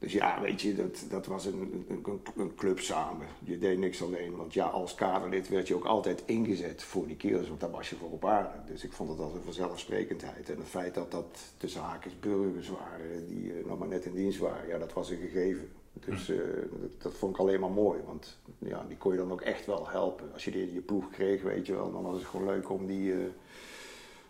Dus 0.02 0.14
ja, 0.14 0.42
weet 0.42 0.62
je, 0.62 0.76
dat, 0.76 1.06
dat 1.10 1.26
was 1.26 1.46
een, 1.46 1.86
een, 1.90 2.22
een- 2.36 2.56
club 2.56 2.80
samen. 2.80 3.28
Je 3.44 3.58
deed 3.58 3.78
niks 3.78 4.04
alleen, 4.04 4.36
want 4.36 4.54
ja, 4.54 4.66
als 4.66 4.96
kaderlid 4.96 5.50
werd 5.50 5.68
je 5.68 5.76
ook 5.76 5.86
altijd 5.86 6.24
ingezet 6.26 6.84
voor 6.84 7.08
die 7.08 7.16
kerels, 7.16 7.48
want 7.48 7.60
daar 7.60 7.72
was 7.72 7.90
je 7.90 7.96
voor 7.96 8.10
op 8.12 8.26
aarde. 8.26 8.50
Dus 8.66 8.84
ik 8.84 8.92
vond 8.94 9.10
het 9.10 9.20
als 9.20 9.34
een 9.34 9.44
vanzelfsprekendheid. 9.44 10.50
En 10.50 10.58
het 10.58 10.68
feit 10.68 10.94
dat 10.94 11.12
dat 11.12 11.40
tussen 11.58 11.82
haakjes 11.82 12.20
burgers 12.20 12.70
waren 12.70 13.28
die 13.28 13.54
eh, 13.54 13.66
nog 13.66 13.80
maar 13.80 13.88
net 13.88 14.06
in 14.06 14.14
dienst 14.14 14.40
waren, 14.40 14.68
ja, 14.68 14.78
dat 14.78 14.94
was 14.94 15.10
een 15.10 15.18
gegeven. 15.18 15.72
Dus 15.94 16.30
eh, 16.30 16.38
dat, 16.82 17.02
dat 17.02 17.14
vond 17.14 17.34
ik 17.34 17.40
alleen 17.40 17.60
maar 17.60 17.72
mooi, 17.72 18.00
want 18.06 18.38
ja, 18.60 18.86
die 18.88 18.98
kon 18.98 19.12
je 19.12 19.18
dan 19.18 19.32
ook 19.32 19.42
echt 19.42 19.66
wel 19.66 19.90
helpen. 19.90 20.30
Als 20.34 20.46
je 20.46 20.52
die 20.52 20.68
in 20.68 20.74
je 20.74 20.82
ploeg 20.82 21.10
kreeg, 21.10 21.42
weet 21.42 21.66
je 21.66 21.74
wel, 21.76 21.92
dan 21.92 22.04
was 22.04 22.18
het 22.18 22.28
gewoon 22.28 22.46
leuk 22.48 22.70
om 22.70 22.86
die, 22.88 23.12
eh, 23.14 23.20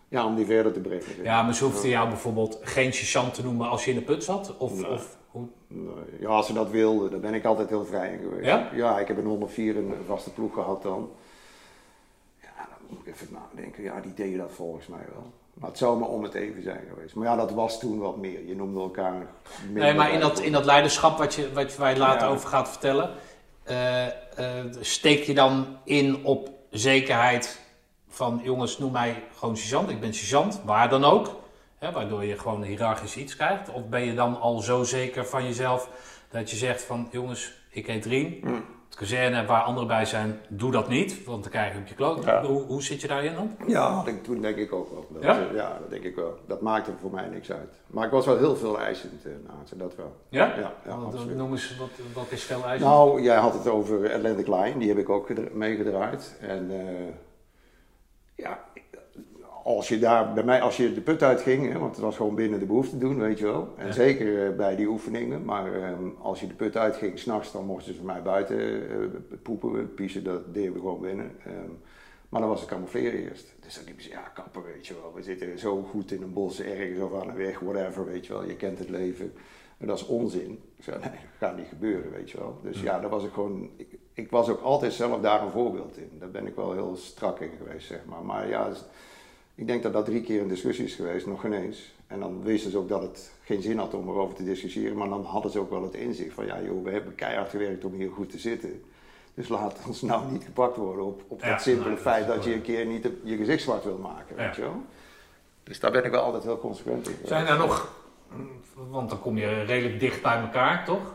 ja, 0.08 0.26
om 0.26 0.34
die 0.36 0.46
verder 0.46 0.72
te 0.72 0.80
brengen. 0.80 1.22
Ja, 1.22 1.42
maar 1.42 1.54
ze 1.54 1.64
hoefden 1.64 1.90
jou 1.90 2.08
bijvoorbeeld 2.08 2.58
geen 2.62 2.92
sergeant 2.92 3.34
te 3.34 3.42
noemen 3.42 3.68
als 3.68 3.84
je 3.84 3.90
in 3.90 3.96
de 3.96 4.02
put 4.04 4.24
zat? 4.24 4.56
Of, 4.56 4.84
of 4.88 5.20
hoe? 5.32 5.46
Ja, 6.20 6.28
als 6.28 6.46
ze 6.46 6.52
dat 6.52 6.70
wilden, 6.70 7.10
daar 7.10 7.20
ben 7.20 7.34
ik 7.34 7.44
altijd 7.44 7.68
heel 7.68 7.84
vrij 7.84 8.12
in 8.12 8.18
geweest. 8.18 8.72
Ja? 8.74 8.98
ik 8.98 9.08
heb 9.08 9.16
een 9.18 9.24
104 9.24 9.76
een 9.76 9.94
vaste 10.06 10.30
ploeg 10.30 10.54
gehad 10.54 10.82
dan. 10.82 11.10
Ja, 12.40 12.48
dan 12.56 12.86
moet 12.88 13.06
ik 13.06 13.12
even 13.12 13.28
nadenken. 13.30 13.82
Ja, 13.82 14.00
die 14.00 14.14
deden 14.14 14.38
dat 14.38 14.50
volgens 14.52 14.86
mij 14.86 15.04
wel. 15.12 15.32
Maar 15.54 15.68
het 15.68 15.78
zou 15.78 15.98
maar 15.98 16.08
om 16.08 16.22
het 16.22 16.34
even 16.34 16.62
zijn 16.62 16.80
geweest. 16.94 17.14
Maar 17.14 17.26
ja, 17.26 17.36
dat 17.36 17.52
was 17.52 17.78
toen 17.80 17.98
wat 17.98 18.16
meer. 18.16 18.46
Je 18.46 18.56
noemde 18.56 18.80
elkaar 18.80 19.26
minder 19.64 19.82
Nee, 19.82 19.94
maar 19.94 20.12
in 20.12 20.20
dat, 20.20 20.40
in 20.40 20.52
dat 20.52 20.64
leiderschap 20.64 21.18
wat 21.18 21.34
je, 21.34 21.52
wat 21.52 21.72
je 21.72 21.96
later 21.96 22.28
Ja. 22.28 22.34
over 22.34 22.48
gaat 22.48 22.68
vertellen, 22.68 23.10
eh, 23.62 24.06
eh, 24.06 24.12
steek 24.80 25.22
je 25.22 25.34
dan 25.34 25.66
in 25.84 26.24
op 26.24 26.50
zekerheid 26.70 27.60
van 28.08 28.40
jongens, 28.42 28.78
noem 28.78 28.92
mij 28.92 29.22
gewoon 29.34 29.56
sergeant, 29.56 29.90
ik 29.90 30.00
ben 30.00 30.14
sergeant, 30.14 30.60
waar 30.64 30.88
dan 30.88 31.04
ook, 31.04 31.34
hè, 31.82 31.92
waardoor 31.92 32.24
je 32.24 32.38
gewoon 32.38 32.62
hiërarchisch 32.62 33.16
iets 33.16 33.36
krijgt? 33.36 33.72
Of 33.72 33.88
ben 33.88 34.04
je 34.04 34.14
dan 34.14 34.40
al 34.40 34.58
zo 34.58 34.82
zeker 34.82 35.26
van 35.26 35.44
jezelf 35.44 35.88
dat 36.30 36.50
je 36.50 36.56
zegt 36.56 36.82
van 36.82 37.08
jongens, 37.10 37.52
ik 37.70 37.86
heet 37.86 38.04
Rien, 38.06 38.38
Hm. 38.42 38.54
het 38.88 38.96
kazerne 38.96 39.44
waar 39.46 39.62
anderen 39.62 39.88
bij 39.88 40.04
zijn, 40.04 40.40
doe 40.48 40.70
dat 40.72 40.88
niet, 40.88 41.24
want 41.24 41.42
dan 41.42 41.50
krijg 41.52 41.72
je 41.72 41.78
op 41.78 41.86
je 41.86 41.94
kloot. 41.94 42.24
Ja. 42.24 42.44
Hoe, 42.44 42.62
hoe 42.62 42.82
zit 42.82 43.00
je 43.00 43.08
daarin 43.08 43.34
dan? 43.34 43.56
Ja, 43.66 44.02
ik 44.06 44.22
toen 44.24 44.40
denk 44.40 44.56
ik 44.56 44.72
ook 44.72 44.90
wel. 44.90 45.06
Dat, 45.10 45.22
Ja? 45.22 45.38
eh, 45.48 45.54
ja, 45.54 45.78
dat 45.80 45.90
denk 45.90 46.02
ik 46.04 46.14
wel. 46.14 46.38
Dat 46.46 46.60
maakte 46.60 46.92
voor 47.00 47.10
mij 47.10 47.28
niks 47.28 47.52
uit. 47.52 47.80
Maar 47.86 48.04
ik 48.04 48.10
was 48.10 48.26
wel 48.26 48.38
heel 48.38 48.56
veel 48.56 48.80
eisend 48.80 49.26
uh, 49.26 49.32
dat 49.76 49.94
wel. 49.96 50.16
Ja? 50.28 50.46
Ja, 50.46 50.72
ja 50.84 50.96
Want, 50.98 51.14
absoluut. 51.14 51.36
noem 51.36 51.50
eens, 51.52 51.76
wat, 51.78 51.88
wat 52.14 52.26
is 52.30 52.42
veel 52.42 52.64
eisen? 52.64 52.88
Nou, 52.88 53.22
jij 53.22 53.36
had 53.36 53.52
het 53.54 53.68
over 53.68 54.12
Atlantic 54.14 54.46
Line, 54.46 54.78
die 54.78 54.88
heb 54.88 54.98
ik 54.98 55.08
ook 55.08 55.26
gedra- 55.26 55.48
meegedraaid. 55.52 56.36
En 56.40 56.70
eh, 56.70 57.14
ja, 58.34 58.64
als 59.62 59.88
je 59.88 59.98
daar, 59.98 60.32
bij 60.32 60.44
mij, 60.44 60.60
als 60.60 60.76
je 60.76 60.92
de 60.94 61.00
put 61.00 61.22
uitging, 61.22 61.72
hè, 61.72 61.78
want 61.78 61.94
het 61.94 62.04
was 62.04 62.16
gewoon 62.16 62.34
binnen 62.34 62.58
de 62.58 62.66
behoefte 62.66 62.98
doen, 62.98 63.18
weet 63.18 63.38
je 63.38 63.44
wel. 63.44 63.68
En 63.76 63.86
Ja. 63.86 63.92
zeker 63.92 64.46
eh, 64.50 64.56
bij 64.56 64.76
die 64.76 64.86
oefeningen, 64.88 65.44
maar 65.44 65.74
ehm, 65.82 66.08
als 66.20 66.40
je 66.40 66.46
de 66.46 66.54
put 66.54 66.76
uitging, 66.76 67.18
s'nachts, 67.18 67.52
dan 67.52 67.64
mochten 67.64 67.92
ze 67.92 67.98
voor 67.98 68.06
mij 68.06 68.22
buiten 68.22 68.58
eh, 68.90 68.96
poepen, 69.42 69.94
piezen, 69.94 70.24
dat 70.24 70.54
deden 70.54 70.72
we 70.72 70.78
gewoon 70.78 71.00
binnen. 71.00 71.30
Ehm, 71.44 71.70
Maar 72.28 72.40
dan 72.40 72.50
was 72.50 72.60
het 72.60 72.68
camoufleren 72.68 73.20
eerst. 73.22 73.54
Dus 73.60 73.74
dan 73.74 73.84
liepen 73.84 74.02
ze, 74.02 74.10
ja, 74.10 74.20
kappen, 74.34 74.62
weet 74.64 74.86
je 74.86 74.94
wel. 74.94 75.12
We 75.14 75.22
zitten 75.22 75.58
zo 75.58 75.82
goed 75.82 76.12
in 76.12 76.22
een 76.22 76.32
bos, 76.32 76.60
ergens 76.60 77.00
of 77.00 77.20
aan 77.20 77.28
een 77.28 77.36
weg, 77.36 77.58
whatever, 77.58 78.04
weet 78.04 78.26
je 78.26 78.32
wel. 78.32 78.44
Je 78.44 78.56
kent 78.56 78.78
het 78.78 78.88
leven. 78.88 79.32
En 79.78 79.86
dat 79.86 79.98
is 79.98 80.06
onzin. 80.06 80.60
Ik 80.76 80.84
zei, 80.84 80.98
nee, 80.98 81.08
dat 81.10 81.18
gaat 81.48 81.56
niet 81.56 81.66
gebeuren, 81.68 82.10
weet 82.12 82.30
je 82.30 82.38
wel. 82.38 82.58
Dus 82.62 82.80
ja, 82.80 83.00
dat 83.00 83.10
was 83.10 83.24
ik 83.24 83.32
gewoon... 83.32 83.70
Ik, 83.76 83.98
ik 84.12 84.30
was 84.30 84.48
ook 84.48 84.60
altijd 84.62 84.92
zelf 84.92 85.20
daar 85.20 85.42
een 85.42 85.50
voorbeeld 85.50 85.96
in. 85.96 86.10
Daar 86.18 86.30
ben 86.30 86.46
ik 86.46 86.54
wel 86.56 86.72
heel 86.72 86.96
strak 86.96 87.40
in 87.40 87.50
geweest, 87.62 87.86
zeg 87.86 88.00
maar. 88.04 88.24
Maar 88.24 88.48
ja, 88.48 88.68
dus, 88.68 88.84
ik 89.54 89.66
denk 89.66 89.82
dat 89.82 89.92
dat 89.92 90.04
drie 90.04 90.22
keer 90.22 90.40
een 90.40 90.48
discussie 90.48 90.84
is 90.84 90.94
geweest, 90.94 91.26
nog 91.26 91.40
geen 91.40 91.52
eens. 91.52 91.94
En 92.06 92.20
dan 92.20 92.42
wisten 92.42 92.70
ze 92.70 92.78
ook 92.78 92.88
dat 92.88 93.02
het 93.02 93.32
geen 93.44 93.62
zin 93.62 93.78
had 93.78 93.94
om 93.94 94.08
erover 94.08 94.34
te 94.34 94.44
discussiëren. 94.44 94.96
Maar 94.96 95.08
dan 95.08 95.24
hadden 95.24 95.50
ze 95.50 95.58
ook 95.58 95.70
wel 95.70 95.82
het 95.82 95.94
inzicht 95.94 96.34
van, 96.34 96.46
ja 96.46 96.60
joh, 96.62 96.84
we 96.84 96.90
hebben 96.90 97.14
keihard 97.14 97.48
gewerkt 97.48 97.84
om 97.84 97.92
hier 97.92 98.10
goed 98.10 98.30
te 98.30 98.38
zitten. 98.38 98.82
Dus 99.34 99.48
laat 99.48 99.78
ons 99.86 100.02
nou 100.02 100.30
niet 100.32 100.44
gepakt 100.44 100.76
worden 100.76 101.04
op, 101.04 101.22
op 101.28 101.40
Ja, 101.42 101.50
dat 101.50 101.62
simpele 101.62 101.96
feit 101.96 102.26
dat 102.26 102.44
je 102.44 102.54
een 102.54 102.62
keer 102.62 102.86
niet 102.86 103.02
de- 103.02 103.20
je 103.24 103.36
gezicht 103.36 103.62
zwart 103.62 103.84
wil 103.84 103.98
maken, 103.98 104.36
weet 104.36 104.56
je 104.56 104.62
wel. 104.62 104.76
Dus 105.62 105.80
daar 105.80 105.90
ben 105.90 106.04
ik 106.04 106.10
wel 106.10 106.22
altijd 106.22 106.42
heel 106.42 106.58
consequent 106.58 107.08
in. 107.08 107.16
Zijn 107.24 107.46
er 107.46 107.56
nog, 107.58 107.94
want 108.90 109.10
dan 109.10 109.20
kom 109.20 109.36
je 109.38 109.62
redelijk 109.62 110.00
dicht 110.00 110.22
bij 110.22 110.40
elkaar, 110.40 110.84
toch? 110.84 111.14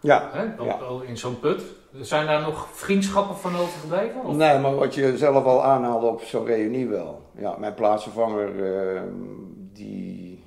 Ja. 0.00 0.30
Hè? 0.32 0.64
Ja. 0.64 0.78
In 1.06 1.16
zo'n 1.16 1.40
put. 1.40 1.62
Zijn 2.00 2.26
daar 2.26 2.40
nog 2.40 2.68
vriendschappen 2.72 3.36
van 3.36 3.56
overgebleven? 3.56 4.24
Of? 4.24 4.34
Nee, 4.36 4.58
maar 4.58 4.74
wat 4.74 4.94
je 4.94 5.16
zelf 5.18 5.44
al 5.44 5.64
aanhaalde 5.64 6.06
op 6.06 6.22
zo'n 6.22 6.44
reunie 6.46 6.86
wel. 6.88 7.22
Ja, 7.38 7.56
mijn 7.58 7.74
plaatsvervanger, 7.74 8.64
ehm, 8.94 9.04
die, 9.72 10.44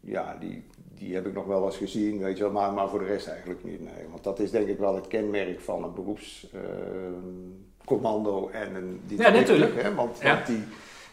ja, 0.00 0.36
die, 0.40 0.64
die 0.94 1.14
heb 1.14 1.26
ik 1.26 1.34
nog 1.34 1.46
wel 1.46 1.64
eens 1.64 1.76
gezien, 1.76 2.18
weet 2.18 2.36
je 2.36 2.42
wel, 2.42 2.52
maar, 2.52 2.72
maar 2.72 2.88
voor 2.88 2.98
de 2.98 3.04
rest 3.04 3.28
eigenlijk 3.28 3.64
niet. 3.64 3.80
Nee. 3.80 4.06
Want 4.10 4.24
dat 4.24 4.38
is 4.38 4.50
denk 4.50 4.68
ik 4.68 4.78
wel 4.78 4.94
het 4.94 5.08
kenmerk 5.08 5.60
van 5.60 5.84
een 5.84 5.94
beroepscommando 5.94 8.48
en 8.48 8.74
een... 8.74 9.00
Die 9.06 9.18
Ja, 9.18 9.30
natuurlijk. 9.30 9.82
Hè? 9.82 9.94
Want, 9.94 10.18
Ja. 10.20 10.34
want 10.34 10.46
die, 10.46 10.62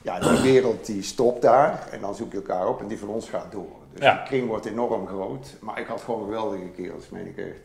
ja, 0.04 0.20
die 0.20 0.40
wereld 0.42 0.86
die 0.86 1.02
stopt 1.02 1.42
daar 1.42 1.88
en 1.92 2.02
dan 2.02 2.16
zoek 2.16 2.32
je 2.32 2.38
elkaar 2.38 2.68
op 2.68 2.82
en 2.82 2.88
die 2.88 2.98
van 3.00 3.10
ons 3.10 3.30
gaat 3.30 3.52
door. 3.52 3.76
Dus 3.94 4.02
Ja. 4.02 4.14
die 4.16 4.24
kring 4.24 4.48
wordt 4.48 4.66
enorm 4.66 5.08
groot. 5.08 5.56
Maar 5.62 5.80
ik 5.80 5.88
had 5.88 6.02
gewoon 6.02 6.24
geweldige 6.24 6.70
kerels, 6.76 7.10
meen 7.10 7.28
ik 7.28 7.38
echt. 7.38 7.60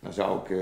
Dan 0.00 0.12
zou 0.12 0.38
ik 0.38 0.50
eh, 0.50 0.58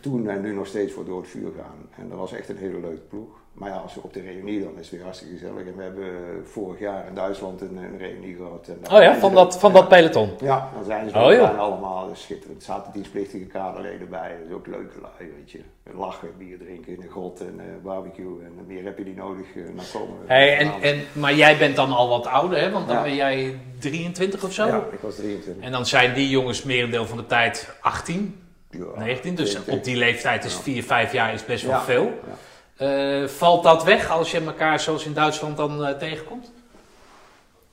toen 0.00 0.28
en 0.28 0.40
nu 0.40 0.52
nog 0.54 0.66
steeds 0.66 0.92
voor 0.92 1.04
door 1.04 1.20
het 1.20 1.30
vuur 1.30 1.50
gaan. 1.56 1.88
En 1.96 2.08
dat 2.08 2.18
was 2.18 2.32
echt 2.32 2.48
een 2.48 2.56
hele 2.56 2.80
leuke 2.80 3.00
ploeg. 3.08 3.39
Maar 3.60 3.68
ja, 3.70 3.76
als 3.76 3.94
we 3.94 4.00
op 4.02 4.12
de 4.12 4.20
reunie 4.20 4.60
dan 4.62 4.72
is 4.78 4.80
het 4.80 4.90
weer 4.90 5.02
hartstikke 5.02 5.32
gezellig. 5.38 5.66
En 5.66 5.76
we 5.76 5.82
hebben 5.82 6.04
eh, 6.04 6.44
vorig 6.44 6.78
jaar 6.78 7.06
in 7.06 7.14
Duitsland 7.14 7.60
een, 7.60 7.76
een 7.76 7.98
reunie 7.98 8.36
gehad. 8.36 8.68
En 8.68 8.92
Oh 8.96 9.02
ja, 9.02 9.16
van 9.18 9.34
dat, 9.34 9.58
van 9.58 9.72
ja. 9.72 9.76
dat 9.78 9.88
peloton. 9.88 10.30
Ja, 10.40 10.70
dan 10.74 10.84
zijn 10.84 11.10
ze 11.10 11.16
Oh, 11.18 11.58
allemaal 11.58 12.10
schitterend. 12.14 12.58
Er 12.58 12.64
zaten 12.64 12.92
dienstplichtige 12.92 13.44
kaderleden 13.44 14.08
bij. 14.08 14.28
Dat 14.40 14.48
is 14.48 14.54
ook 14.54 14.66
leuke 14.66 15.00
lui, 15.00 15.30
weet 15.36 15.50
je. 15.50 15.60
Lachen, 15.94 16.28
bier 16.38 16.58
drinken 16.58 16.92
in 16.94 17.00
de 17.00 17.10
grot 17.10 17.40
en 17.40 17.54
eh, 17.58 17.64
barbecue. 17.82 18.42
En 18.44 18.52
meer 18.66 18.84
heb 18.84 18.98
je 18.98 19.04
niet 19.04 19.16
nodig. 19.16 19.46
eh 19.56 19.62
dan 19.64 19.84
komen 19.92 20.16
we. 20.20 20.24
Hey, 20.32 20.56
en, 20.58 20.72
en, 20.82 21.00
maar 21.12 21.34
jij 21.34 21.58
bent 21.58 21.76
dan 21.76 21.92
al 21.92 22.08
wat 22.08 22.26
ouder, 22.26 22.58
hè? 22.60 22.70
Want 22.70 22.86
dan 22.86 22.96
Ja. 22.96 23.02
ben 23.02 23.14
jij 23.14 23.58
23 23.78 24.44
of 24.44 24.52
zo? 24.52 24.66
Ja, 24.66 24.84
ik 24.92 24.98
was 25.00 25.14
23. 25.16 25.64
En 25.64 25.72
dan 25.72 25.86
zijn 25.86 26.14
die 26.14 26.28
jongens 26.28 26.62
merendeel 26.62 27.06
van 27.06 27.16
de 27.16 27.26
tijd 27.26 27.68
18, 27.80 28.42
Ja, 28.70 28.84
19. 28.96 29.34
Dus 29.34 29.50
20. 29.50 29.74
op 29.74 29.84
die 29.84 29.96
leeftijd 29.96 30.44
is 30.44 30.54
Ja. 30.54 30.60
4, 30.60 30.82
5 30.82 31.12
jaar 31.12 31.32
is 31.34 31.44
best 31.44 31.64
wel 31.66 31.80
veel. 31.80 32.04
Ja. 32.04 32.34
Eh, 32.80 33.24
valt 33.26 33.62
dat 33.62 33.84
weg 33.84 34.10
als 34.10 34.30
je 34.30 34.40
elkaar 34.40 34.80
zoals 34.80 35.06
in 35.06 35.12
Duitsland 35.12 35.56
dan 35.56 35.84
eh, 35.84 35.98
tegenkomt? 35.98 36.52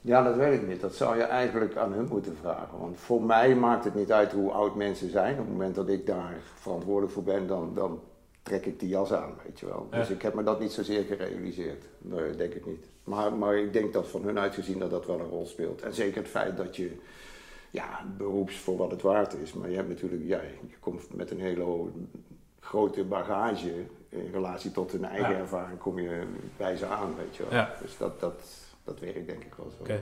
Ja, 0.02 0.24
dat 0.24 0.36
weet 0.36 0.62
ik 0.62 0.68
niet. 0.68 0.82
Dat 0.82 0.96
zou 0.96 1.18
je 1.18 1.24
eigenlijk 1.24 1.76
aan 1.76 1.92
hun 1.94 2.08
moeten 2.10 2.38
vragen. 2.42 2.80
Want 2.80 2.98
voor 3.00 3.22
mij 3.24 3.56
maakt 3.56 3.84
het 3.84 3.96
niet 3.96 4.12
uit 4.12 4.32
hoe 4.32 4.52
oud 4.52 4.76
mensen 4.76 5.10
zijn. 5.12 5.32
Op 5.34 5.40
het 5.40 5.48
moment 5.50 5.76
dat 5.76 5.90
ik 5.90 6.06
daar 6.06 6.36
verantwoordelijk 6.56 7.14
voor 7.14 7.24
ben, 7.24 7.48
dan, 7.48 7.72
dan 7.74 8.00
trek 8.44 8.66
ik 8.66 8.80
die 8.80 8.90
jas 8.90 9.14
aan, 9.14 9.34
weet 9.46 9.60
je 9.60 9.66
wel. 9.66 9.88
Dus 9.92 10.08
Ja. 10.08 10.14
ik 10.14 10.22
heb 10.22 10.34
me 10.34 10.44
dat 10.44 10.60
niet 10.60 10.72
zozeer 10.72 11.04
gerealiseerd. 11.04 11.84
Nee, 11.98 12.36
denk 12.36 12.54
ik 12.54 12.66
niet. 12.66 12.86
Maar, 13.04 13.34
maar 13.34 13.58
ik 13.58 13.74
denk 13.74 13.94
dat 13.94 14.08
van 14.08 14.24
hun 14.24 14.40
uitgezien 14.40 14.80
dat 14.80 14.90
dat 14.90 15.06
wel 15.06 15.20
een 15.20 15.30
rol 15.30 15.46
speelt. 15.46 15.82
En 15.82 15.94
zeker 15.94 16.22
het 16.22 16.32
feit 16.32 16.58
dat 16.58 16.76
je, 16.76 16.92
ja, 17.70 18.06
beroeps 18.18 18.56
voor 18.58 18.78
wat 18.78 18.92
het 18.92 19.02
waard 19.02 19.34
is. 19.34 19.54
Maar 19.54 19.70
je 19.70 19.76
hebt 19.76 19.90
natuurlijk, 19.90 20.22
ja, 20.26 20.40
je 20.68 20.78
komt 20.80 21.16
met 21.16 21.32
een 21.32 21.40
hele 21.42 21.66
grote 22.60 23.04
bagage 23.04 23.74
in 24.10 24.30
relatie 24.32 24.72
tot 24.72 24.92
hun 24.92 25.06
eigen 25.06 25.30
Ja. 25.32 25.38
ervaring, 25.38 25.80
kom 25.80 26.00
je 26.00 26.24
bij 26.58 26.76
ze 26.76 26.86
aan, 26.86 27.16
weet 27.16 27.36
je 27.36 27.44
wel. 27.44 27.54
Ja. 27.54 27.76
Dus 27.82 27.98
dat, 27.98 28.20
dat, 28.20 28.42
dat 28.84 29.00
werkt 29.00 29.28
denk 29.28 29.44
ik 29.44 29.54
wel 29.56 29.72
zo. 29.78 29.94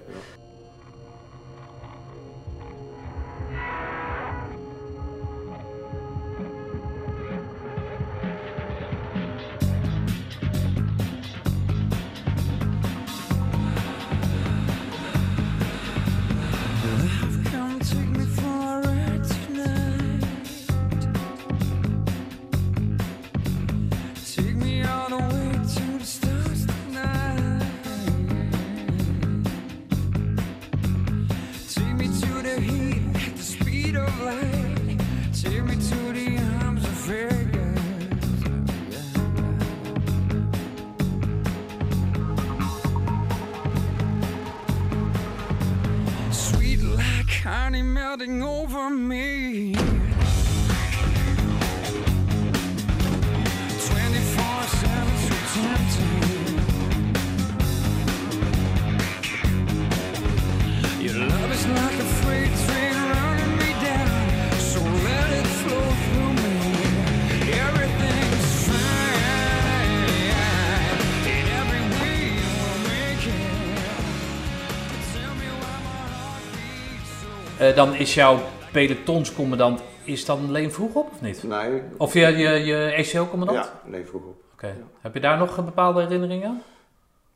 Dan 77.75 77.95
is 77.95 78.13
jouw 78.13 78.39
pelotonscommandant, 78.71 79.81
is 80.03 80.25
dan 80.25 80.51
Leen 80.51 80.71
Vroegop 80.71 81.11
of 81.11 81.21
niet? 81.21 81.43
Nee, 81.43 81.81
Of 81.97 82.13
je, 82.13 82.19
je, 82.19 82.49
je 82.49 82.75
ECO-commandant? 82.75 83.65
ja, 83.65 83.89
nee, 83.89 84.05
vroeg 84.05 84.23
op. 84.23 84.43
Oké. 84.53 84.75
Heb 85.01 85.13
je 85.13 85.19
daar 85.19 85.37
nog 85.37 85.65
bepaalde 85.65 86.01
herinnering 86.01 86.45
aan? 86.45 86.61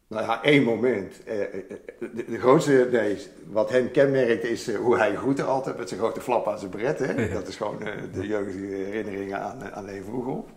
Nou 0.08 0.26
ja, 0.26 0.44
één 0.44 0.64
moment. 0.64 1.24
Eh, 1.24 1.42
eh, 1.42 1.50
de, 2.00 2.26
de 2.28 2.40
grootste, 2.40 2.88
nee, 2.92 3.18
wat 3.48 3.70
hem 3.70 3.92
kenmerkt 3.92 4.44
is 4.44 4.68
eh, 4.68 4.76
hoe 4.78 4.98
hij 4.98 5.16
groette 5.16 5.44
altijd 5.44 5.78
met 5.78 5.88
zijn 5.90 6.00
grote 6.00 6.22
flap 6.22 6.48
aan 6.48 6.60
zijn 6.60 6.72
bret. 6.72 7.00
Hè? 7.00 7.30
Dat 7.34 7.48
is 7.48 7.56
gewoon 7.56 7.82
eh, 7.82 7.94
de 8.14 8.28
jeugdige 8.28 8.66
herinneringen 8.66 9.42
aan, 9.42 9.72
aan 9.74 9.86
Leen 9.86 10.04
vroeg 10.04 10.26
op. 10.26 10.50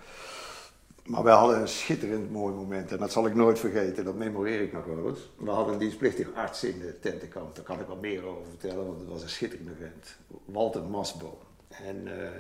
Maar 1.07 1.23
we 1.23 1.31
hadden 1.31 1.61
een 1.61 1.69
schitterend 1.69 2.31
mooi 2.31 2.55
moment 2.55 2.93
en 2.93 2.99
dat 2.99 3.13
zal 3.13 3.27
ik 3.27 3.35
nooit 3.35 3.59
vergeten, 3.59 4.05
dat 4.05 4.15
memoreer 4.15 4.61
ik 4.61 4.73
nog 4.73 4.85
wel 4.85 5.09
eens. 5.09 5.31
We 5.37 5.51
hadden 5.51 5.73
een 5.73 5.81
dienstplichtig 5.81 6.35
arts 6.35 6.65
in 6.65 6.79
de 6.79 6.99
tentenkamp, 6.99 7.55
daar 7.55 7.65
kan 7.65 7.81
ik 7.81 7.87
wat 7.87 8.01
meer 8.01 8.25
over 8.25 8.47
vertellen, 8.49 8.87
want 8.87 9.01
het 9.01 9.09
was 9.09 9.23
een 9.23 9.29
schitterende 9.29 9.75
vent. 9.75 10.17
Walter 10.45 10.83
Masbo. 10.83 11.39
En 11.69 12.23
eh, 12.23 12.31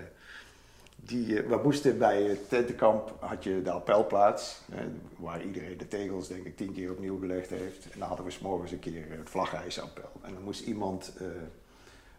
die, 0.96 1.42
eh, 1.42 1.48
we 1.48 1.60
moesten 1.62 1.98
bij 1.98 2.22
het 2.22 2.48
tentenkamp, 2.48 3.16
had 3.20 3.44
je 3.44 3.62
de 3.62 3.70
appelplaats, 3.70 4.60
hè, 4.72 4.84
waar 5.16 5.44
iedereen 5.44 5.78
de 5.78 5.88
tegels 5.88 6.28
denk 6.28 6.46
ik 6.46 6.56
tien 6.56 6.72
keer 6.72 6.90
opnieuw 6.90 7.18
gelegd 7.18 7.50
heeft. 7.50 7.84
En 7.90 7.98
dan 7.98 8.08
hadden 8.08 8.26
we 8.26 8.32
s'morgens 8.32 8.72
een 8.72 8.78
keer 8.78 9.04
het 9.08 9.30
vlagijsappel. 9.30 10.10
En 10.22 10.34
dan 10.34 10.42
moest 10.42 10.66
iemand 10.66 11.12
eh, 11.18 11.26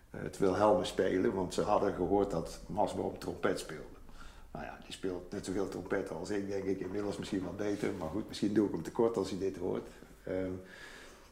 het 0.10 0.38
Wilhelmus 0.38 0.88
spelen, 0.88 1.34
want 1.34 1.54
ze 1.54 1.62
hadden 1.62 1.94
gehoord 1.94 2.32
dat 2.32 2.60
Masbo 2.68 3.16
trompet 3.18 3.60
speelde. 3.60 3.93
Nou 4.54 4.66
ja, 4.66 4.78
die 4.84 4.94
speelt 4.94 5.32
net 5.32 5.46
zoveel 5.46 5.70
trompet 5.70 6.12
als 6.12 6.30
ik, 6.30 6.48
denk 6.48 6.64
ik. 6.64 6.80
Inmiddels 6.80 7.18
misschien 7.18 7.44
wat 7.44 7.58
beter, 7.58 7.90
maar 8.00 8.10
goed, 8.10 8.28
misschien 8.28 8.54
doe 8.54 8.66
ik 8.66 8.72
hem 8.72 8.84
tekort 8.84 9.18
als 9.18 9.30
hij 9.30 9.40
dit 9.40 9.58
hoort. 9.58 9.88
Ehm, 10.24 10.52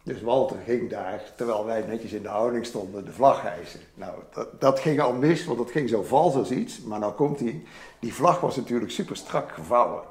dus 0.03 0.21
Walter 0.21 0.57
ging 0.65 0.89
daar, 0.89 1.33
terwijl 1.35 1.65
wij 1.65 1.81
netjes 1.81 2.11
in 2.11 2.21
de 2.21 2.29
houding 2.29 2.65
stonden, 2.65 3.05
de 3.05 3.11
vlag 3.11 3.41
hijsen. 3.41 3.79
Nou, 3.93 4.19
dat, 4.33 4.61
dat 4.61 4.79
ging 4.79 4.99
al 4.99 5.13
mis, 5.13 5.45
want 5.45 5.57
dat 5.57 5.71
ging 5.71 5.89
zo 5.89 6.03
vals 6.03 6.35
als 6.35 6.51
iets. 6.51 6.81
Maar 6.81 6.99
nou 6.99 7.13
komt 7.13 7.39
hij, 7.39 7.63
die 7.99 8.13
vlag 8.13 8.39
was 8.39 8.55
natuurlijk 8.55 8.91
super 8.91 9.15
strak 9.15 9.51
gevouwen. 9.51 10.03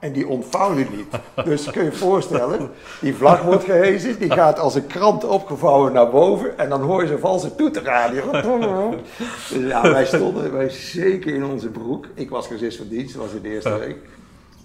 En 0.00 0.12
die 0.12 0.28
ontvouwde 0.28 0.86
niet. 0.96 1.06
Dus 1.44 1.70
kun 1.70 1.84
je 1.84 1.90
je 1.90 1.96
voorstellen, 1.96 2.70
die 3.00 3.14
vlag 3.14 3.42
wordt 3.42 3.64
gehezen, 3.64 4.18
die 4.18 4.30
gaat 4.30 4.58
als 4.58 4.74
een 4.74 4.86
krant 4.86 5.24
opgevouwen 5.24 5.92
naar 5.92 6.10
boven. 6.10 6.58
En 6.58 6.68
dan 6.68 6.82
hoor 6.82 7.02
je 7.02 7.08
zo'n 7.08 7.18
valse 7.18 7.54
toeterradio. 7.54 8.30
Dus 8.30 9.58
ja, 9.58 9.82
wij 9.82 10.06
stonden 10.06 10.52
wij 10.52 10.68
zeker 10.68 11.34
in 11.34 11.44
onze 11.44 11.68
broek. 11.68 12.06
Ik 12.14 12.30
was 12.30 12.46
gezist 12.46 12.76
van 12.76 12.88
dienst, 12.88 13.14
dat 13.14 13.22
was 13.22 13.32
in 13.32 13.42
de 13.42 13.48
eerste 13.48 13.78
week. 13.78 13.98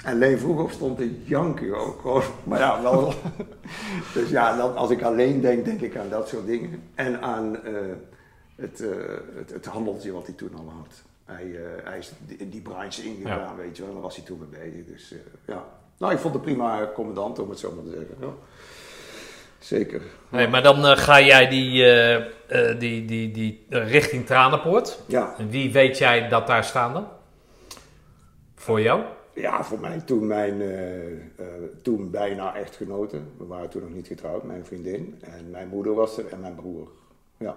En 0.03 0.17
Leen 0.17 0.39
Vroeghoff 0.39 0.73
stond 0.73 0.97
te 0.97 1.21
janken 1.23 1.75
ook. 1.77 2.01
gewoon. 2.01 2.23
Maar 2.43 2.59
ja, 2.59 2.81
wel. 2.81 3.13
dus 4.13 4.29
ja, 4.29 4.57
dan, 4.57 4.75
als 4.75 4.89
ik 4.89 5.01
alleen 5.01 5.41
denk, 5.41 5.65
denk 5.65 5.81
ik 5.81 5.97
aan 5.97 6.09
dat 6.09 6.27
soort 6.27 6.45
dingen. 6.45 6.81
En 6.95 7.21
aan 7.21 7.63
eh, 7.63 7.73
het, 8.55 8.81
eh, 8.81 8.89
het, 9.35 9.51
het 9.51 9.65
handeltje 9.65 10.11
wat 10.11 10.25
hij 10.25 10.35
toen 10.35 10.55
al 10.55 10.73
had. 10.77 11.03
Hij, 11.25 11.55
eh, 11.55 11.85
hij 11.89 11.97
is 11.97 12.11
in 12.37 12.49
die 12.49 12.61
branche 12.61 13.03
ingegaan, 13.03 13.55
weet 13.55 13.77
je 13.77 13.83
wel. 13.83 13.93
Daar 13.93 14.01
was 14.01 14.15
hij 14.15 14.25
toen 14.25 14.47
mee 14.51 14.59
bezig. 14.69 14.85
Dus 14.85 15.11
eh, 15.11 15.17
ja. 15.47 15.65
Nou, 15.97 16.13
ik 16.13 16.19
vond 16.19 16.33
het 16.33 16.43
prima 16.43 16.89
commandant, 16.93 17.39
om 17.39 17.49
het 17.49 17.59
zo 17.59 17.71
maar 17.71 17.83
te 17.83 17.89
zeggen. 17.89 18.15
Ja. 18.19 18.33
Zeker. 19.59 20.01
Nee, 20.29 20.47
maar 20.47 20.63
dan 20.63 20.85
eh, 20.85 20.97
ga 20.97 21.21
jij 21.21 21.47
die, 21.47 21.83
eh, 21.83 22.15
eh, 22.15 22.79
die, 22.79 23.05
die, 23.05 23.31
die 23.31 23.65
eh, 23.69 23.91
richting 23.91 24.25
Tranenpoort. 24.25 24.99
Ja. 25.07 25.35
En 25.37 25.49
wie 25.49 25.71
weet 25.71 25.97
jij 25.97 26.27
dat 26.29 26.47
daar 26.47 26.63
staan 26.63 26.93
dan? 26.93 27.07
Voor 28.55 28.81
jou? 28.81 29.01
Ja, 29.33 29.63
voor 29.63 29.79
mij 29.79 29.99
toen 30.05 30.27
mijn 30.27 30.61
eh, 30.61 31.05
eh, 31.11 31.15
toen 31.81 32.11
bijna 32.11 32.55
echtgenote. 32.55 33.19
We 33.37 33.45
waren 33.45 33.69
toen 33.69 33.81
nog 33.81 33.93
niet 33.93 34.07
getrouwd, 34.07 34.43
mijn 34.43 34.65
vriendin. 34.65 35.21
En 35.21 35.49
mijn 35.49 35.67
moeder 35.67 35.93
was 35.93 36.17
er 36.17 36.25
en 36.31 36.39
mijn 36.39 36.55
broer. 36.55 36.87
Ja. 37.37 37.55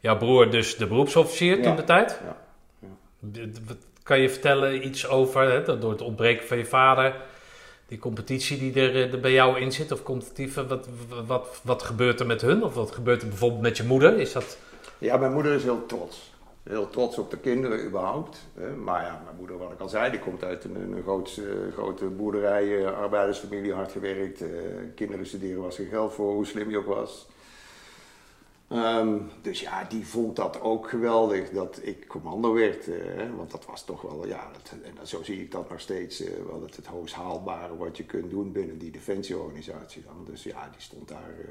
Jouw 0.00 0.16
broer 0.16 0.50
dus 0.50 0.76
de 0.76 0.86
beroepsofficier 0.86 1.56
Ja. 1.56 1.62
toen 1.62 1.76
de 1.76 1.84
tijd. 1.84 2.20
ja. 2.24 2.36
Kan 4.02 4.20
je 4.20 4.30
vertellen 4.30 4.86
iets 4.86 5.08
over, 5.08 5.50
hè, 5.50 5.78
door 5.78 5.90
het 5.90 6.00
ontbreken 6.00 6.46
van 6.46 6.58
je 6.58 6.64
vader, 6.64 7.14
die 7.88 7.98
competitie 7.98 8.58
die 8.58 8.74
er, 8.74 9.12
eh, 9.12 9.20
bij 9.20 9.32
jou 9.32 9.60
in 9.60 9.72
zit, 9.72 9.92
of 9.92 10.02
competitieve, 10.02 10.66
wat, 10.66 10.88
wat, 11.26 11.60
wat 11.62 11.82
gebeurt 11.82 12.20
er 12.20 12.26
met 12.26 12.40
hun? 12.40 12.64
Of 12.64 12.74
wat 12.74 12.90
gebeurt 12.90 13.22
er 13.22 13.28
bijvoorbeeld 13.28 13.62
met 13.62 13.76
je 13.76 13.84
moeder? 13.84 14.18
Is 14.18 14.32
dat... 14.32 14.58
Ja, 14.98 15.16
mijn 15.16 15.32
moeder 15.32 15.52
is 15.52 15.62
heel 15.62 15.86
trots. 15.86 16.32
Heel 16.62 16.90
trots 16.90 17.18
op 17.18 17.30
de 17.30 17.38
kinderen 17.38 17.84
überhaupt. 17.84 18.46
Maar 18.76 19.02
ja, 19.02 19.20
mijn 19.24 19.36
moeder, 19.36 19.58
wat 19.58 19.72
ik 19.72 19.80
al 19.80 19.88
zei, 19.88 20.10
die 20.10 20.20
komt 20.20 20.44
uit 20.44 20.64
een, 20.64 20.94
eh, 21.06 21.72
grote 21.72 22.04
boerderij, 22.04 22.84
eh, 22.84 22.98
arbeidersfamilie, 22.98 23.72
hard 23.72 23.92
gewerkt. 23.92 24.44
kinderen 24.94 25.26
studeren 25.26 25.62
was 25.62 25.78
er 25.78 25.86
geld 25.86 26.12
voor, 26.12 26.32
hoe 26.32 26.46
slim 26.46 26.70
je 26.70 26.78
ook 26.78 26.86
was. 26.86 27.26
Ehm, 28.68 29.18
dus 29.42 29.60
ja, 29.60 29.84
die 29.84 30.06
vond 30.06 30.36
dat 30.36 30.60
ook 30.60 30.88
geweldig 30.88 31.50
dat 31.50 31.78
ik 31.82 32.06
commando 32.08 32.52
werd. 32.52 32.88
eh, 32.88 32.96
want 33.36 33.50
dat 33.50 33.64
was 33.66 33.84
toch 33.84 34.02
wel, 34.02 34.26
ja, 34.26 34.50
dat, 34.52 34.72
en 34.82 34.94
dat- 34.94 35.08
zo 35.08 35.22
zie 35.22 35.40
ik 35.40 35.50
dat 35.52 35.70
nog 35.70 35.80
steeds, 35.80 36.20
eh, 36.20 36.30
wel 36.46 36.62
het, 36.62 36.76
het 36.76 36.86
hoogst 36.86 37.14
haalbare 37.14 37.76
wat 37.76 37.96
je 37.96 38.04
kunt 38.04 38.30
doen 38.30 38.52
binnen 38.52 38.78
die 38.78 38.90
defensieorganisatie 38.90 40.02
dan. 40.02 40.24
Dus 40.24 40.42
ja, 40.42 40.68
die 40.72 40.80
stond 40.80 41.08
daar 41.08 41.30
eh, 41.38 41.44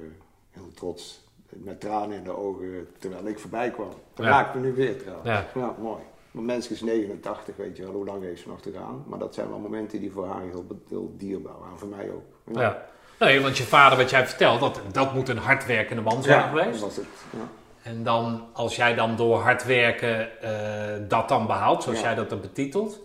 heel 0.51 0.71
trots, 0.73 1.25
met 1.49 1.79
tranen 1.79 2.17
in 2.17 2.23
de 2.23 2.37
ogen, 2.37 2.87
terwijl 2.97 3.25
ik 3.27 3.39
voorbij 3.39 3.71
kwam. 3.71 3.89
Dat 4.13 4.25
Ja. 4.25 4.31
raakt 4.31 4.55
me 4.55 4.61
nu 4.61 4.73
weer 4.73 4.97
trouwens. 4.97 5.29
Ja. 5.29 5.45
Ja, 5.55 5.75
mooi. 5.81 6.01
Mijn 6.31 6.45
mens 6.45 6.67
is 6.69 6.81
89, 6.81 7.55
weet 7.55 7.77
je 7.77 7.83
wel, 7.83 7.91
hoe 7.93 8.05
lang 8.05 8.23
heeft 8.23 8.41
ze 8.41 8.47
nog 8.47 8.61
te 8.61 8.71
gaan? 8.71 9.03
Maar 9.07 9.19
dat 9.19 9.33
zijn 9.33 9.49
wel 9.49 9.59
momenten 9.59 9.99
die 9.99 10.11
voor 10.11 10.25
haar 10.25 10.41
heel, 10.43 10.65
heel 10.87 11.13
dierbaar 11.17 11.59
waren, 11.59 11.77
voor 11.77 11.87
mij 11.87 12.11
ook. 12.11 12.55
Ja. 12.57 12.87
Nee, 13.19 13.41
want 13.41 13.57
je 13.57 13.63
vader, 13.63 13.97
wat 13.97 14.09
jij 14.09 14.27
vertelt, 14.27 14.59
dat, 14.59 14.81
dat 14.91 15.13
moet 15.13 15.29
een 15.29 15.37
hardwerkende 15.37 16.01
man 16.01 16.23
zijn 16.23 16.39
Ja, 16.39 16.47
geweest. 16.47 16.71
dat 16.71 16.79
was 16.79 16.95
het. 16.95 17.05
Ja. 17.31 17.47
En 17.81 18.03
dan, 18.03 18.43
als 18.53 18.75
jij 18.75 18.95
dan 18.95 19.15
door 19.15 19.37
hard 19.39 19.65
werken 19.65 20.41
eh, 20.41 21.07
dat 21.07 21.29
dan 21.29 21.47
behaalt, 21.47 21.83
zoals 21.83 21.99
Ja. 21.99 22.05
jij 22.05 22.15
dat 22.15 22.29
dan 22.29 22.41
betitelt, 22.41 22.99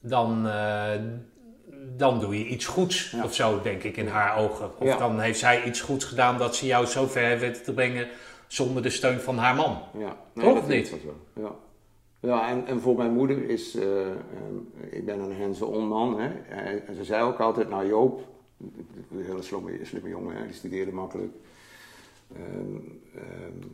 dan, 0.00 0.46
eh, 0.48 0.90
dan 1.96 2.20
doe 2.20 2.38
je 2.38 2.46
iets 2.46 2.66
goeds 2.66 3.10
Ja. 3.10 3.24
of 3.24 3.34
zo, 3.34 3.60
denk 3.62 3.82
ik, 3.82 3.96
in 3.96 4.08
haar 4.08 4.36
ogen. 4.38 4.70
Of 4.78 4.86
Ja. 4.86 4.96
dan 4.96 5.20
heeft 5.20 5.38
zij 5.38 5.62
iets 5.64 5.80
goeds 5.80 6.04
gedaan 6.04 6.38
dat 6.38 6.56
ze 6.56 6.66
jou 6.66 6.86
zo 6.86 7.06
ver 7.06 7.22
heeft 7.26 7.40
weten 7.40 7.62
te 7.62 7.72
brengen 7.72 8.06
zonder 8.46 8.82
de 8.82 8.90
steun 8.90 9.20
van 9.20 9.38
haar 9.38 9.54
man. 9.54 9.78
Ja, 9.98 10.16
Toch 10.34 10.44
dat 10.54 10.62
of 10.62 10.68
niet? 10.68 10.86
zo. 10.88 10.96
Ja, 11.42 11.50
ja 12.20 12.48
en, 12.48 12.66
en 12.66 12.80
voor 12.80 12.96
mijn 12.96 13.12
moeder 13.12 13.48
is, 13.50 13.74
eh, 13.76 13.86
ik 14.90 15.04
ben 15.06 15.20
een 15.20 15.40
hands-on 15.40 15.86
man. 15.88 16.20
Hè. 16.20 16.28
En 16.86 16.94
ze 16.94 17.04
zei 17.04 17.22
ook 17.22 17.40
altijd, 17.40 17.68
nou 17.68 17.86
Joop, 17.86 18.20
een 18.58 19.24
hele 19.24 19.42
slimme, 19.42 19.78
slimme 19.84 20.08
jongen, 20.08 20.46
die 20.46 20.54
studeerde 20.54 20.92
makkelijk. 20.92 21.32
Ehm, 22.34 22.76
ehm, 23.14 23.66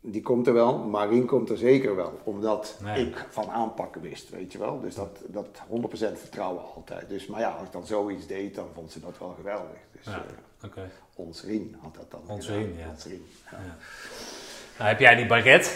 die 0.00 0.22
komt 0.22 0.46
er 0.46 0.52
wel, 0.52 0.78
Marien 0.78 1.26
komt 1.26 1.50
er 1.50 1.56
zeker 1.58 1.96
wel, 1.96 2.20
omdat 2.24 2.78
Nee. 2.82 3.06
ik 3.06 3.26
van 3.30 3.50
aanpakken 3.50 4.00
wist, 4.00 4.28
weet 4.30 4.52
je 4.52 4.58
wel. 4.58 4.80
Dus 4.80 4.94
dat, 4.94 5.20
dat 5.26 5.62
100% 5.68 6.18
vertrouwen 6.18 6.62
altijd. 6.74 7.08
Dus, 7.08 7.26
maar 7.26 7.40
ja, 7.40 7.50
als 7.50 7.66
ik 7.66 7.72
dan 7.72 7.86
zoiets 7.86 8.26
deed, 8.26 8.54
dan 8.54 8.66
vond 8.74 8.92
ze 8.92 9.00
dat 9.00 9.18
wel 9.18 9.34
geweldig. 9.36 9.78
Dus 9.92 10.04
Ja. 10.04 10.24
Oké. 10.64 10.90
ons 11.14 11.42
Rien 11.42 11.76
had 11.82 11.94
dat 11.94 12.10
dan 12.10 12.20
Ons. 12.26 12.48
Rien, 12.48 12.74
ja. 12.78 12.88
Ons 12.88 13.04
Rien, 13.04 13.22
ja. 13.50 13.76
Nou 14.78 14.88
heb 14.88 15.00
jij 15.00 15.14
die 15.14 15.26
baguette. 15.26 15.70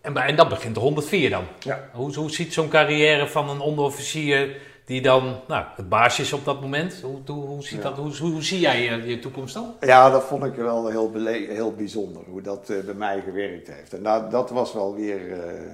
En, 0.00 0.16
en 0.16 0.36
dan 0.36 0.48
begint 0.48 0.74
de 0.74 0.80
104 0.80 1.30
dan. 1.30 1.44
Ja. 1.58 1.88
Hoe, 1.92 2.14
hoe 2.14 2.30
ziet 2.30 2.52
zo'n 2.52 2.68
carrière 2.68 3.28
van 3.28 3.48
een 3.48 3.60
onderofficier 3.60 4.60
die 4.88 5.02
dan 5.02 5.40
nou, 5.46 5.64
het 5.76 5.88
baasje 5.88 6.22
is 6.22 6.32
op 6.32 6.44
dat 6.44 6.60
moment? 6.60 7.00
Hoe, 7.00 7.18
hoe, 7.26 7.44
hoe, 7.44 7.62
ziet 7.62 7.82
dat, 7.82 7.96
hoe, 7.96 8.16
hoe, 8.16 8.42
zie 8.42 8.60
jij 8.60 8.82
je, 8.82 9.08
je 9.08 9.18
toekomst 9.18 9.54
dan? 9.54 9.74
Ja, 9.80 10.10
dat 10.10 10.24
vond 10.24 10.44
ik 10.44 10.54
wel 10.54 10.88
heel, 10.88 11.12
heel 11.48 11.72
bijzonder, 11.72 12.22
hoe 12.28 12.42
dat 12.42 12.70
eh, 12.70 12.84
bij 12.84 12.94
mij 12.94 13.20
gewerkt 13.20 13.68
heeft. 13.68 13.94
En 13.94 14.02
dat, 14.02 14.30
dat 14.30 14.50
was 14.50 14.72
wel 14.72 14.94
weer 14.94 15.32
eh, 15.32 15.72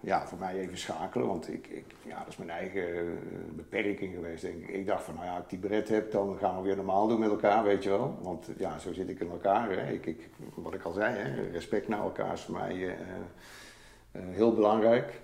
ja, 0.00 0.26
voor 0.26 0.38
mij 0.38 0.54
even 0.54 0.78
schakelen, 0.78 1.26
want 1.26 1.48
ik, 1.48 1.66
ik, 1.66 1.84
ja, 2.02 2.18
dat 2.18 2.28
is 2.28 2.36
mijn 2.36 2.50
eigen 2.50 2.94
eh, 2.94 3.02
beperking 3.56 4.14
geweest, 4.14 4.42
denk 4.42 4.62
ik. 4.62 4.68
Ik 4.68 4.86
dacht 4.86 5.04
van, 5.04 5.14
nou 5.14 5.26
ja, 5.26 5.32
als 5.32 5.42
ik 5.42 5.50
die 5.50 5.58
beret 5.58 5.88
heb, 5.88 6.12
dan 6.12 6.36
gaan 6.40 6.56
we 6.56 6.62
weer 6.62 6.76
normaal 6.76 7.08
doen 7.08 7.20
met 7.20 7.30
elkaar, 7.30 7.64
weet 7.64 7.82
je 7.82 7.90
wel. 7.90 8.18
Want 8.22 8.48
ja, 8.58 8.78
zo 8.78 8.92
zit 8.92 9.08
ik 9.08 9.20
in 9.20 9.30
elkaar. 9.30 9.70
Hè. 9.70 9.92
Ik, 9.92 10.06
ik, 10.06 10.28
wat 10.54 10.74
ik 10.74 10.82
al 10.82 10.92
zei, 10.92 11.14
hè, 11.16 11.50
respect 11.50 11.88
naar 11.88 12.02
elkaar 12.02 12.32
is 12.32 12.40
voor 12.40 12.54
mij 12.54 12.72
eh, 12.72 12.88
eh, 12.88 12.96
eh, 14.12 14.22
heel 14.30 14.54
belangrijk. 14.54 15.20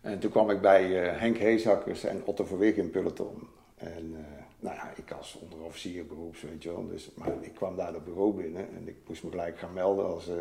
En 0.00 0.18
toen 0.18 0.30
kwam 0.30 0.50
ik 0.50 0.60
bij 0.60 1.02
eh, 1.02 1.20
Henk 1.20 1.36
Heesakkers 1.36 2.04
en 2.04 2.22
Otto 2.24 2.44
Verwig 2.44 2.76
in 2.76 2.90
peloton. 2.90 3.48
En 3.76 4.14
eh, 4.16 4.42
nou 4.60 4.74
ja, 4.74 4.92
ik 4.96 5.12
als 5.12 5.38
onderofficier 5.42 6.06
beroeps, 6.06 6.42
weet 6.42 6.62
je 6.62 6.68
wel. 6.68 6.88
Dus, 6.88 7.10
maar 7.14 7.32
ik 7.40 7.54
kwam 7.54 7.76
daar 7.76 7.92
dat 7.92 8.04
bureau 8.04 8.32
binnen 8.32 8.68
en 8.76 8.88
ik 8.88 8.96
moest 9.06 9.22
me 9.22 9.30
gelijk 9.30 9.58
gaan 9.58 9.72
melden 9.72 10.06
als, 10.06 10.28
eh, 10.28 10.34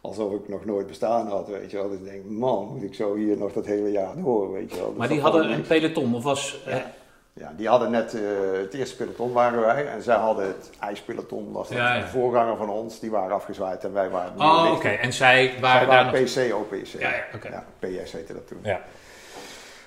alsof 0.00 0.32
ik 0.32 0.48
nog 0.48 0.64
nooit 0.64 0.86
bestaan 0.86 1.26
had, 1.26 1.48
weet 1.48 1.70
je 1.70 1.76
wel. 1.76 1.88
Dus 1.88 1.98
ik 1.98 2.04
denk, 2.04 2.24
man, 2.24 2.68
moet 2.72 2.82
ik 2.82 2.94
zo 2.94 3.14
hier 3.14 3.36
nog 3.36 3.52
dat 3.52 3.66
hele 3.66 3.90
jaar 3.90 4.16
door, 4.16 4.52
weet 4.52 4.70
je 4.70 4.76
wel. 4.76 4.88
Dus 4.88 4.98
Maar 4.98 5.08
die 5.08 5.20
hadden 5.20 5.50
een 5.52 5.66
peloton, 5.66 6.14
of 6.14 6.22
was... 6.22 6.62
Ja. 6.66 6.94
Ja, 7.38 7.52
die 7.56 7.68
hadden 7.68 7.90
net 7.90 8.14
eh, 8.14 8.20
het 8.52 8.74
eerste 8.74 8.96
peloton 8.96 9.32
waren 9.32 9.60
wij 9.60 9.86
en 9.86 10.02
zij 10.02 10.16
hadden 10.16 10.46
het 10.46 10.70
ijspeloton, 10.80 11.52
was 11.52 11.68
dat 11.68 11.76
Ja, 11.76 11.94
ja. 11.94 12.00
de 12.00 12.08
voorganger 12.08 12.56
van 12.56 12.68
ons, 12.68 13.00
die 13.00 13.10
waren 13.10 13.34
afgezwaaid 13.34 13.84
en 13.84 13.92
wij 13.92 14.10
waren 14.10 14.40
oh, 14.40 14.72
oké. 14.72 14.88
En 14.88 15.12
zij 15.12 15.48
Zij 15.50 15.60
waren 15.60 15.88
daar 15.88 16.04
waren 16.04 16.20
nog... 16.20 16.32
PC, 16.32 16.54
OPC. 16.54 16.86
Ja, 16.86 17.10
ja, 17.10 17.24
oké. 17.34 17.48
ja, 17.48 17.64
PS 17.78 18.12
heette 18.12 18.32
dat 18.32 18.46
toen. 18.46 18.58
Ja. 18.62 18.80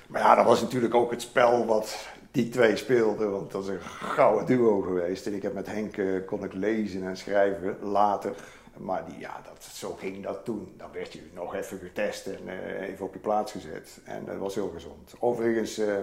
Maar 0.07 0.21
ja, 0.21 0.35
dat 0.35 0.45
was 0.45 0.61
natuurlijk 0.61 0.95
ook 0.95 1.11
het 1.11 1.21
spel 1.21 1.65
wat 1.65 2.07
die 2.31 2.49
twee 2.49 2.75
speelden, 2.75 3.31
want 3.31 3.51
dat 3.51 3.63
is 3.63 3.69
een 3.69 3.81
gouden 3.81 4.45
duo 4.45 4.81
geweest. 4.81 5.25
En 5.25 5.33
ik 5.33 5.41
heb 5.41 5.53
met 5.53 5.67
Henk, 5.67 5.97
eh, 5.97 6.05
kon 6.25 6.43
ik 6.43 6.53
lezen 6.53 7.03
en 7.03 7.17
schrijven 7.17 7.77
later. 7.81 8.33
Maar 8.77 9.05
die, 9.05 9.19
ja, 9.19 9.41
dat, 9.45 9.63
zo 9.73 9.93
ging 9.93 10.23
dat 10.23 10.45
toen. 10.45 10.73
Dan 10.77 10.91
werd 10.91 11.13
je 11.13 11.21
nog 11.33 11.55
even 11.55 11.79
getest 11.79 12.27
en 12.27 12.39
eh, 12.45 12.87
even 12.87 13.05
op 13.05 13.13
je 13.13 13.19
plaats 13.19 13.51
gezet. 13.51 13.99
En 14.03 14.25
dat 14.25 14.37
was 14.37 14.55
heel 14.55 14.71
gezond. 14.73 15.13
Overigens, 15.19 15.77
eh, 15.77 15.93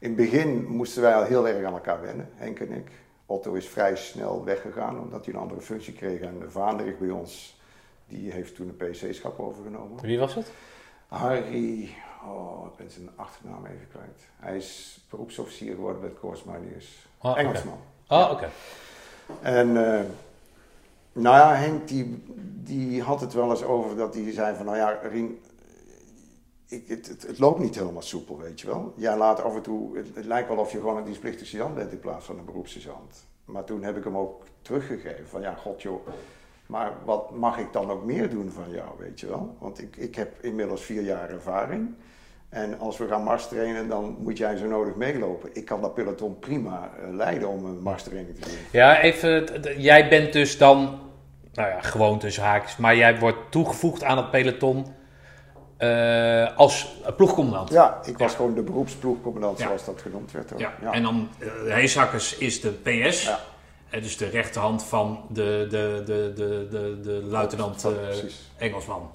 in 0.00 0.08
het 0.08 0.16
begin 0.16 0.64
moesten 0.66 1.02
wij 1.02 1.14
al 1.14 1.24
heel 1.24 1.48
erg 1.48 1.66
aan 1.66 1.72
elkaar 1.72 2.00
wennen, 2.00 2.28
Henk 2.34 2.60
en 2.60 2.72
ik. 2.72 2.90
Otto 3.26 3.52
is 3.52 3.68
vrij 3.68 3.96
snel 3.96 4.44
weggegaan 4.44 5.00
omdat 5.00 5.24
hij 5.24 5.34
een 5.34 5.40
andere 5.40 5.60
functie 5.60 5.92
kreeg. 5.92 6.20
En 6.20 6.42
Vaanderig 6.48 6.98
bij 6.98 7.10
ons, 7.10 7.60
die 8.06 8.32
heeft 8.32 8.54
toen 8.54 8.68
een 8.68 8.90
PC-schap 8.90 9.40
overgenomen. 9.40 10.02
Wie 10.02 10.18
was 10.18 10.34
het? 10.34 10.50
Harry, 11.08 11.94
oh, 12.24 12.66
ik 12.66 12.76
ben 12.76 12.90
zijn 12.90 13.10
achternaam 13.16 13.66
even 13.66 13.88
kwijt. 13.90 14.28
Hij 14.36 14.56
is 14.56 15.00
beroepsofficier 15.10 15.74
geworden 15.74 16.00
bij 16.00 16.10
het 16.10 16.18
Corps 16.18 16.44
Mariniers. 16.44 17.06
Oké. 17.20 17.38
Engelsman. 17.38 17.78
Oh, 18.08 18.28
oké. 18.30 18.48
En 19.40 19.68
eh, 19.68 20.04
nou 21.12 21.36
ja, 21.36 21.54
Henk 21.54 21.88
die, 21.88 22.22
die 22.64 23.02
had 23.02 23.20
het 23.20 23.32
wel 23.32 23.50
eens 23.50 23.62
over 23.62 23.96
dat 23.96 24.14
hij 24.14 24.32
zei 24.32 24.56
van, 24.56 24.64
nou 24.64 24.76
ja, 24.76 24.98
Rien, 25.02 25.38
ik, 26.70 26.88
het, 26.88 27.38
loopt 27.38 27.60
niet 27.60 27.74
helemaal 27.74 28.02
soepel, 28.02 28.38
weet 28.38 28.60
je 28.60 28.66
wel. 28.66 28.92
Ja, 28.96 29.16
laat 29.16 29.42
af 29.42 29.54
en 29.54 29.62
toe, 29.62 29.96
het, 29.96 30.24
lijkt 30.24 30.48
wel 30.48 30.58
of 30.58 30.72
je 30.72 30.78
gewoon 30.78 30.96
een 30.96 31.04
dienstplichtig 31.04 31.74
bent 31.74 31.92
in 31.92 32.00
plaats 32.00 32.26
van 32.26 32.38
een 32.38 32.44
beroepssergeant. 32.44 33.24
Maar 33.44 33.64
toen 33.64 33.82
heb 33.82 33.96
ik 33.96 34.04
hem 34.04 34.16
ook 34.16 34.44
teruggegeven 34.62 35.28
van, 35.28 35.40
ja, 35.40 35.54
god 35.54 35.82
joh, 35.82 36.06
maar 36.66 36.92
wat 37.04 37.30
mag 37.30 37.58
ik 37.58 37.72
dan 37.72 37.90
ook 37.90 38.04
meer 38.04 38.30
doen 38.30 38.50
van 38.50 38.70
jou, 38.70 38.88
weet 38.98 39.20
je 39.20 39.26
wel? 39.26 39.56
Want 39.58 39.82
ik, 39.82 39.96
ik 39.96 40.14
heb 40.14 40.44
inmiddels 40.44 40.82
vier 40.82 41.02
jaar 41.02 41.30
ervaring. 41.30 41.94
En 42.48 42.78
als 42.78 42.98
we 42.98 43.06
gaan 43.06 43.22
marstrainen, 43.22 43.88
dan 43.88 44.16
moet 44.18 44.38
jij 44.38 44.56
zo 44.56 44.66
nodig 44.66 44.94
meelopen. 44.94 45.50
Ik 45.52 45.64
kan 45.64 45.80
dat 45.80 45.94
peloton 45.94 46.38
prima 46.38 46.90
eh, 46.96 47.14
leiden 47.14 47.48
om 47.48 47.64
een 47.64 47.82
marstraining 47.82 48.34
te 48.34 48.40
doen. 48.40 48.58
Ja, 48.72 49.00
even... 49.00 49.62
Jij 49.80 50.08
bent 50.08 50.32
dus 50.32 50.58
dan... 50.58 50.98
Nou 51.52 51.68
ja, 51.68 51.80
gewoon 51.80 52.18
tussen 52.18 52.42
haakjes. 52.42 52.76
Maar 52.76 52.96
jij 52.96 53.18
wordt 53.18 53.38
toegevoegd 53.50 54.04
aan 54.04 54.16
het 54.16 54.30
peloton 54.30 54.86
eh, 55.80 56.56
als 56.56 56.86
ploegcommandant. 57.16 57.70
Ja, 57.70 58.00
ik 58.04 58.18
was 58.18 58.34
gewoon 58.34 58.54
de 58.54 58.62
beroepsploegcommandant, 58.62 59.58
Ja. 59.58 59.66
zoals 59.66 59.84
dat 59.84 60.00
genoemd 60.00 60.32
werd. 60.32 60.50
hoor. 60.50 60.60
Ja, 60.60 60.74
en 60.92 61.02
dan 61.02 61.28
uh, 61.38 61.74
Heesakkers 61.74 62.36
is 62.36 62.60
de 62.60 62.68
PS. 62.70 63.22
Ja. 63.22 63.38
Eh, 63.90 64.02
dus 64.02 64.16
de 64.16 64.28
rechterhand 64.28 64.84
van 64.84 65.24
de, 65.28 65.66
de, 65.70 66.02
de, 66.06 66.32
de, 66.36 66.66
de, 66.70 67.00
de 67.02 67.26
luitenant 67.26 67.82
Ja. 67.82 67.88
Engelsman. 68.58 69.10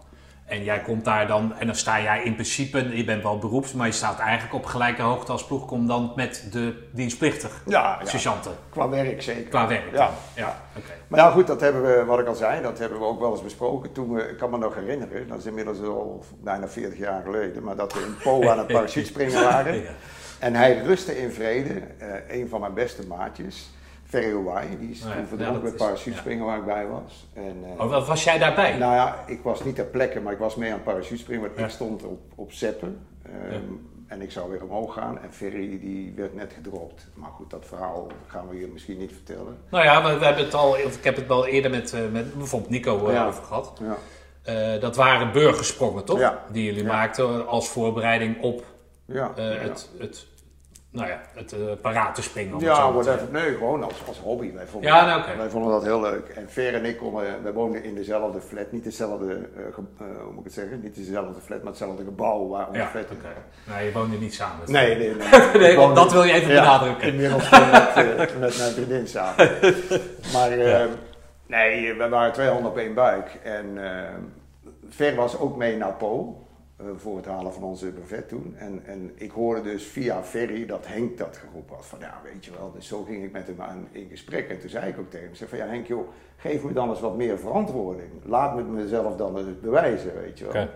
En 0.45 0.63
jij 0.63 0.81
komt 0.81 1.05
daar 1.05 1.27
dan, 1.27 1.53
en 1.59 1.65
dan 1.65 1.75
sta 1.75 2.01
jij 2.01 2.23
in 2.23 2.33
principe, 2.33 2.97
je 2.97 3.03
bent 3.03 3.23
wel 3.23 3.37
beroeps, 3.37 3.73
maar 3.73 3.87
je 3.87 3.93
staat 3.93 4.19
eigenlijk 4.19 4.53
op 4.53 4.65
gelijke 4.65 5.01
hoogte 5.01 5.31
als 5.31 5.45
ploegcommandant 5.45 6.15
met 6.15 6.47
de 6.51 6.87
dienstplichtig 6.91 7.61
Ja, 7.65 7.97
ja. 7.99 8.05
sergeanten. 8.09 8.51
Qua 8.69 8.89
werk 8.89 9.21
zeker. 9.21 9.49
Qua 9.49 9.67
werk. 9.67 9.91
Ja. 9.93 10.09
ja. 10.35 10.61
oké. 10.77 10.91
Maar 11.07 11.19
ja, 11.19 11.29
goed, 11.31 11.47
dat 11.47 11.61
hebben 11.61 11.81
we, 11.81 12.05
wat 12.05 12.19
ik 12.19 12.27
al 12.27 12.35
zei, 12.35 12.61
dat 12.61 12.79
hebben 12.79 12.99
we 12.99 13.05
ook 13.05 13.19
wel 13.19 13.31
eens 13.31 13.43
besproken. 13.43 13.91
Toen 13.91 14.13
we, 14.13 14.21
ik 14.21 14.37
kan 14.37 14.49
me 14.49 14.57
nog 14.57 14.75
herinneren, 14.75 15.27
dat 15.27 15.37
is 15.37 15.45
inmiddels 15.45 15.81
al 15.81 16.23
bijna 16.43 16.67
40 16.67 16.99
jaar 16.99 17.21
geleden, 17.23 17.63
maar 17.63 17.75
dat 17.75 17.93
we 17.93 17.99
in 17.99 18.17
Po 18.23 18.49
aan 18.49 18.57
het 18.57 18.67
parachutespringen 18.73 19.43
waren. 19.43 19.81
Ja. 19.81 19.89
En 20.39 20.55
hij 20.55 20.81
rustte 20.83 21.17
in 21.17 21.31
vrede, 21.31 21.81
eh, 21.97 22.39
een 22.39 22.49
van 22.49 22.59
mijn 22.59 22.73
beste 22.73 23.07
maatjes, 23.07 23.69
Hawaii, 24.23 24.77
die 24.79 24.89
is 24.89 25.03
Oh 25.03 25.09
ja, 25.09 25.23
toen 25.29 25.39
ja, 25.39 25.51
met 25.51 25.75
parachutespringen 25.75 26.45
waar 26.45 26.57
ik 26.57 26.65
bij 26.65 26.87
was. 26.87 27.27
En, 27.33 27.63
Oh, 27.77 27.89
wat 27.89 28.07
was 28.07 28.23
jij 28.23 28.37
daarbij? 28.37 28.77
nou 28.77 28.93
ja, 28.93 29.23
ik 29.27 29.39
was 29.41 29.63
niet 29.63 29.75
ter 29.75 29.85
plekke, 29.85 30.19
maar 30.19 30.33
ik 30.33 30.39
was 30.39 30.55
mee 30.55 30.73
aan 30.73 30.83
parachutespringen, 30.83 31.41
want 31.41 31.59
ik 31.59 31.69
stond 31.69 32.03
op, 32.03 32.19
op 32.35 32.51
zeppen. 32.51 33.07
ehm. 33.23 33.61
En 34.07 34.21
ik 34.21 34.31
zou 34.31 34.49
weer 34.51 34.63
omhoog 34.63 34.93
gaan 34.93 35.19
en 35.21 35.33
Ferry 35.33 35.79
die 35.79 36.13
werd 36.15 36.35
net 36.35 36.53
gedropt. 36.53 37.07
Maar 37.13 37.29
goed, 37.29 37.49
dat 37.49 37.65
verhaal 37.65 38.07
gaan 38.27 38.49
we 38.49 38.55
hier 38.55 38.67
misschien 38.69 38.97
niet 38.97 39.11
vertellen. 39.11 39.57
Nou 39.69 39.83
ja, 39.83 40.03
we, 40.03 40.19
we 40.19 40.25
hebben 40.25 40.43
het 40.43 40.53
al, 40.53 40.77
ik 40.77 41.03
heb 41.03 41.15
het 41.15 41.27
wel 41.27 41.47
eerder 41.47 41.71
met, 41.71 41.93
eh, 41.93 41.99
met 42.11 42.37
bijvoorbeeld 42.37 42.71
Nico 42.71 43.07
eh, 43.07 43.27
over 43.27 43.43
gehad. 43.43 43.81
Ja. 43.81 43.95
Eh, 44.43 44.81
dat 44.81 44.95
waren 44.95 45.31
burgersprongen, 45.31 46.05
toch? 46.05 46.19
Ja. 46.19 46.43
Die 46.51 46.63
jullie 46.63 46.83
maakten 46.83 47.47
als 47.47 47.67
voorbereiding 47.69 48.41
op 48.41 48.63
het, 49.35 49.89
het, 49.97 50.27
nou 50.95 51.07
ja, 51.07 51.21
het 51.33 51.53
eh 51.53 51.59
paratenspringen. 51.81 52.53
om 52.53 52.59
het 52.59 52.67
Ja, 52.67 52.87
te 52.87 52.93
whatever. 52.93 53.27
Nee, 53.31 53.53
gewoon 53.53 53.83
als, 53.83 53.93
als 54.07 54.19
hobby. 54.19 54.53
Wij 54.53 54.65
vonden, 54.65 54.89
Ja, 54.91 55.05
nou, 55.05 55.37
wij 55.37 55.49
vonden 55.49 55.71
dat 55.71 55.83
heel 55.83 56.01
leuk. 56.01 56.27
En 56.27 56.49
Ver 56.49 56.73
en 56.73 56.85
ik 56.85 56.97
konden, 56.97 57.43
wij 57.43 57.53
woonden 57.53 57.83
in 57.83 57.95
dezelfde 57.95 58.41
flat. 58.41 58.71
Niet 58.71 58.83
dezelfde, 58.83 59.49
ge- 59.73 59.81
hoe 60.23 60.29
moet 60.31 60.37
ik 60.39 60.43
het 60.43 60.53
zeggen? 60.53 60.79
Niet 60.83 60.95
dezelfde 60.95 61.41
flat, 61.41 61.57
maar 61.59 61.67
hetzelfde 61.71 62.03
gebouw 62.03 62.47
waar 62.47 62.67
onze 62.67 62.79
Ja, 62.79 62.87
flat 62.87 63.07
was. 63.07 63.17
Nou, 63.73 63.83
je 63.85 63.91
woonde 63.91 64.17
niet 64.17 64.33
samen. 64.33 64.71
Nee, 64.71 64.95
nee, 64.97 65.15
nee. 65.15 65.27
Nee, 65.61 65.75
woonde- 65.75 65.95
dat 65.95 66.11
wil 66.11 66.23
je 66.23 66.33
even 66.33 66.53
ja, 66.53 66.61
benadrukken. 66.61 67.07
Inmiddels 67.07 67.49
met, 67.49 67.95
met 68.39 68.57
mijn 68.57 68.71
vriendin 68.73 69.07
samen. 69.07 69.49
Maar 70.33 70.51
eh, 70.51 70.85
nee, 71.45 71.93
we 71.93 72.09
waren 72.09 72.33
200 72.33 72.67
op 72.73 72.77
één 72.77 72.93
buik. 72.93 73.39
En 73.43 73.65
eh, 73.83 73.99
Ver 74.89 75.15
was 75.15 75.39
ook 75.39 75.55
mee 75.57 75.77
naar 75.77 75.93
Po. 75.93 76.39
Eh, 76.75 76.85
voor 76.95 77.15
het 77.15 77.25
halen 77.25 77.53
van 77.53 77.63
onze 77.63 77.91
brevet 77.91 78.29
toen. 78.29 78.55
En, 78.57 78.85
en 78.85 79.11
ik 79.15 79.31
hoorde 79.31 79.61
dus 79.61 79.83
via 79.83 80.23
Ferry 80.23 80.65
dat 80.65 80.87
Henk 80.87 81.17
dat 81.17 81.37
geroepen 81.37 81.75
had. 81.75 81.85
Van 81.85 81.99
ja, 81.99 82.21
weet 82.23 82.45
je 82.45 82.51
wel. 82.51 82.71
Dus 82.71 82.87
zo 82.87 83.03
ging 83.03 83.23
ik 83.23 83.31
met 83.31 83.47
hem 83.47 83.61
aan, 83.61 83.87
in 83.91 84.07
gesprek. 84.09 84.49
En 84.49 84.59
toen 84.59 84.69
zei 84.69 84.89
ik 84.89 84.99
ook 84.99 85.09
tegen 85.09 85.25
hem. 85.25 85.35
Zei 85.35 85.49
van 85.49 85.59
ja 85.59 85.65
Henk 85.65 85.87
joh, 85.87 86.07
geef 86.37 86.63
me 86.63 86.73
dan 86.73 86.89
eens 86.89 86.99
wat 86.99 87.15
meer 87.17 87.39
verantwoording. 87.39 88.09
Laat 88.23 88.55
me 88.55 88.63
mezelf 88.63 89.15
dan 89.15 89.37
eens 89.37 89.59
bewijzen, 89.59 90.13
weet 90.13 90.39
je 90.39 90.51
wel. 90.51 90.67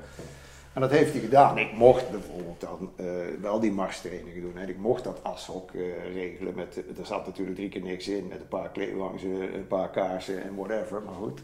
En 0.73 0.81
dat 0.81 0.91
heeft 0.91 1.11
hij 1.11 1.21
gedaan. 1.21 1.57
Ik 1.57 1.73
mocht 1.73 2.09
bijvoorbeeld 2.11 2.61
dan 2.61 2.91
eh, 2.95 3.05
wel 3.41 3.59
die 3.59 3.71
marstrainingen 3.71 4.41
doen. 4.41 4.57
En 4.57 4.69
ik 4.69 4.77
mocht 4.77 5.03
dat 5.03 5.23
ashok 5.23 5.71
eh, 5.71 6.13
regelen. 6.13 6.55
Met, 6.55 6.83
er 6.97 7.05
zat 7.05 7.25
natuurlijk 7.25 7.57
drie 7.57 7.69
keer 7.69 7.81
niks 7.81 8.07
in. 8.07 8.27
Met 8.27 8.39
een 8.39 8.47
paar 8.47 8.69
kleedwangsen, 8.69 9.55
een 9.55 9.67
paar 9.67 9.89
kaarsen 9.89 10.43
en 10.43 10.55
whatever. 10.55 11.01
Maar 11.01 11.13
goed. 11.13 11.41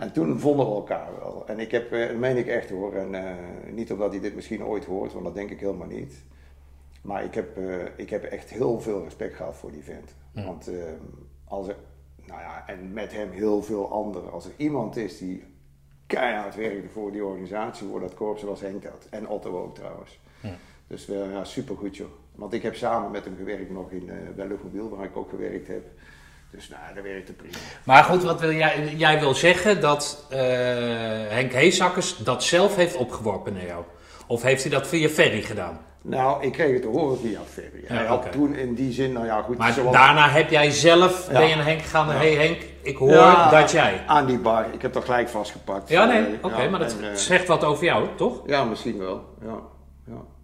En 0.00 0.12
toen 0.12 0.38
vonden 0.38 0.66
we 0.66 0.74
elkaar 0.74 1.18
wel. 1.18 1.44
En 1.46 1.58
ik 1.58 1.70
heb, 1.70 1.92
eh, 1.92 2.08
dat 2.08 2.16
meen 2.16 2.36
ik 2.36 2.46
echt 2.46 2.70
hoor. 2.70 2.94
En 2.94 3.14
eh, 3.14 3.34
niet 3.72 3.92
omdat 3.92 4.10
hij 4.10 4.20
dit 4.20 4.34
misschien 4.34 4.64
ooit 4.64 4.84
hoort, 4.84 5.12
want 5.12 5.24
dat 5.24 5.34
denk 5.34 5.50
ik 5.50 5.60
helemaal 5.60 5.86
niet. 5.86 6.24
Maar 7.02 7.24
ik 7.24 7.34
heb, 7.34 7.56
eh, 7.56 7.84
ik 7.96 8.10
heb 8.10 8.24
echt 8.24 8.50
heel 8.50 8.80
veel 8.80 9.02
respect 9.04 9.34
gehad 9.34 9.56
voor 9.56 9.72
die 9.72 9.84
vent. 9.84 10.14
Want 10.32 10.68
eh, 10.68 10.74
als 11.44 11.68
er, 11.68 11.76
nou 12.26 12.40
ja, 12.40 12.64
en 12.66 12.92
met 12.92 13.12
hem 13.12 13.30
heel 13.30 13.62
veel 13.62 13.90
anderen. 13.90 14.32
Als 14.32 14.44
er 14.44 14.52
iemand 14.56 14.96
is 14.96 15.18
die 15.18 15.44
keihard 16.06 16.54
werkte 16.54 16.88
voor 16.88 17.12
die 17.12 17.24
organisatie, 17.24 17.88
voor 17.88 18.00
dat 18.00 18.14
korps, 18.14 18.42
was 18.42 18.60
Henk 18.60 18.82
dat. 18.82 19.06
En 19.10 19.28
Otto 19.28 19.62
ook 19.62 19.74
trouwens. 19.74 20.20
Dus 20.86 21.06
ja, 21.06 21.44
supergoed 21.44 21.96
joh. 21.96 22.10
Want 22.34 22.52
ik 22.52 22.62
heb 22.62 22.74
samen 22.74 23.10
met 23.10 23.24
hem 23.24 23.36
gewerkt 23.36 23.70
nog 23.70 23.90
in, 23.90 24.10
eh 24.10 24.16
bij 24.36 24.46
Luchtmobiel, 24.46 24.88
waar 24.88 25.04
ik 25.04 25.16
ook 25.16 25.30
gewerkt 25.30 25.68
heb. 25.68 25.84
Dus 26.50 26.68
nou, 26.68 26.82
dat 26.94 27.04
werkte 27.04 27.32
prima. 27.32 27.56
Maar 27.84 28.04
goed, 28.04 28.22
wat 28.22 28.40
wil 28.40 28.52
jij, 28.52 28.94
jij 28.96 29.20
wil 29.20 29.34
zeggen 29.34 29.80
dat 29.80 30.24
eh, 30.28 30.38
Henk 31.28 31.52
Heesakkers 31.52 32.16
dat 32.16 32.42
zelf 32.44 32.76
heeft 32.76 32.96
opgeworpen 32.96 33.52
naar 33.52 33.66
jou? 33.66 33.84
Of 34.26 34.42
heeft 34.42 34.62
hij 34.62 34.70
dat 34.72 34.86
via 34.86 35.08
Ferry 35.08 35.42
gedaan? 35.42 35.80
Nou, 36.02 36.42
ik 36.44 36.52
kreeg 36.52 36.72
het 36.72 36.82
te 36.82 36.88
horen 36.88 37.18
via 37.20 37.40
Ferry. 37.52 37.84
Hij 37.86 38.04
had 38.06 38.32
toen 38.32 38.54
in 38.54 38.74
die 38.74 38.92
zin, 38.92 39.12
nou 39.12 39.26
ja 39.26 39.42
goed, 39.42 39.58
Maar 39.58 39.72
zoals- 39.72 39.92
daarna 39.96 40.28
heb 40.28 40.50
jij 40.50 40.70
zelf, 40.70 41.26
Ja. 41.30 41.38
ben 41.38 41.48
je 41.48 41.54
Henk 41.54 41.80
gegaan, 41.80 42.10
hé 42.10 42.34
hey 42.34 42.46
Henk, 42.46 42.58
ik 42.82 42.96
hoor 42.96 43.10
Ja, 43.10 43.50
dat 43.50 43.70
jij... 43.70 44.02
Aan 44.06 44.26
die 44.26 44.38
bar, 44.38 44.66
ik 44.72 44.82
heb 44.82 44.92
dat 44.92 45.04
gelijk 45.04 45.28
vastgepakt. 45.28 45.88
Ja, 45.88 46.04
nee, 46.04 46.24
Eh, 46.24 46.32
oké, 46.40 46.68
maar 46.68 46.80
dat 46.80 46.96
en, 46.98 47.10
eh, 47.10 47.14
zegt 47.16 47.46
wat 47.46 47.64
over 47.64 47.84
jou, 47.84 48.06
toch? 48.16 48.42
Ja, 48.46 48.64
misschien 48.64 48.98
wel. 48.98 49.24
Ja, 49.44 49.54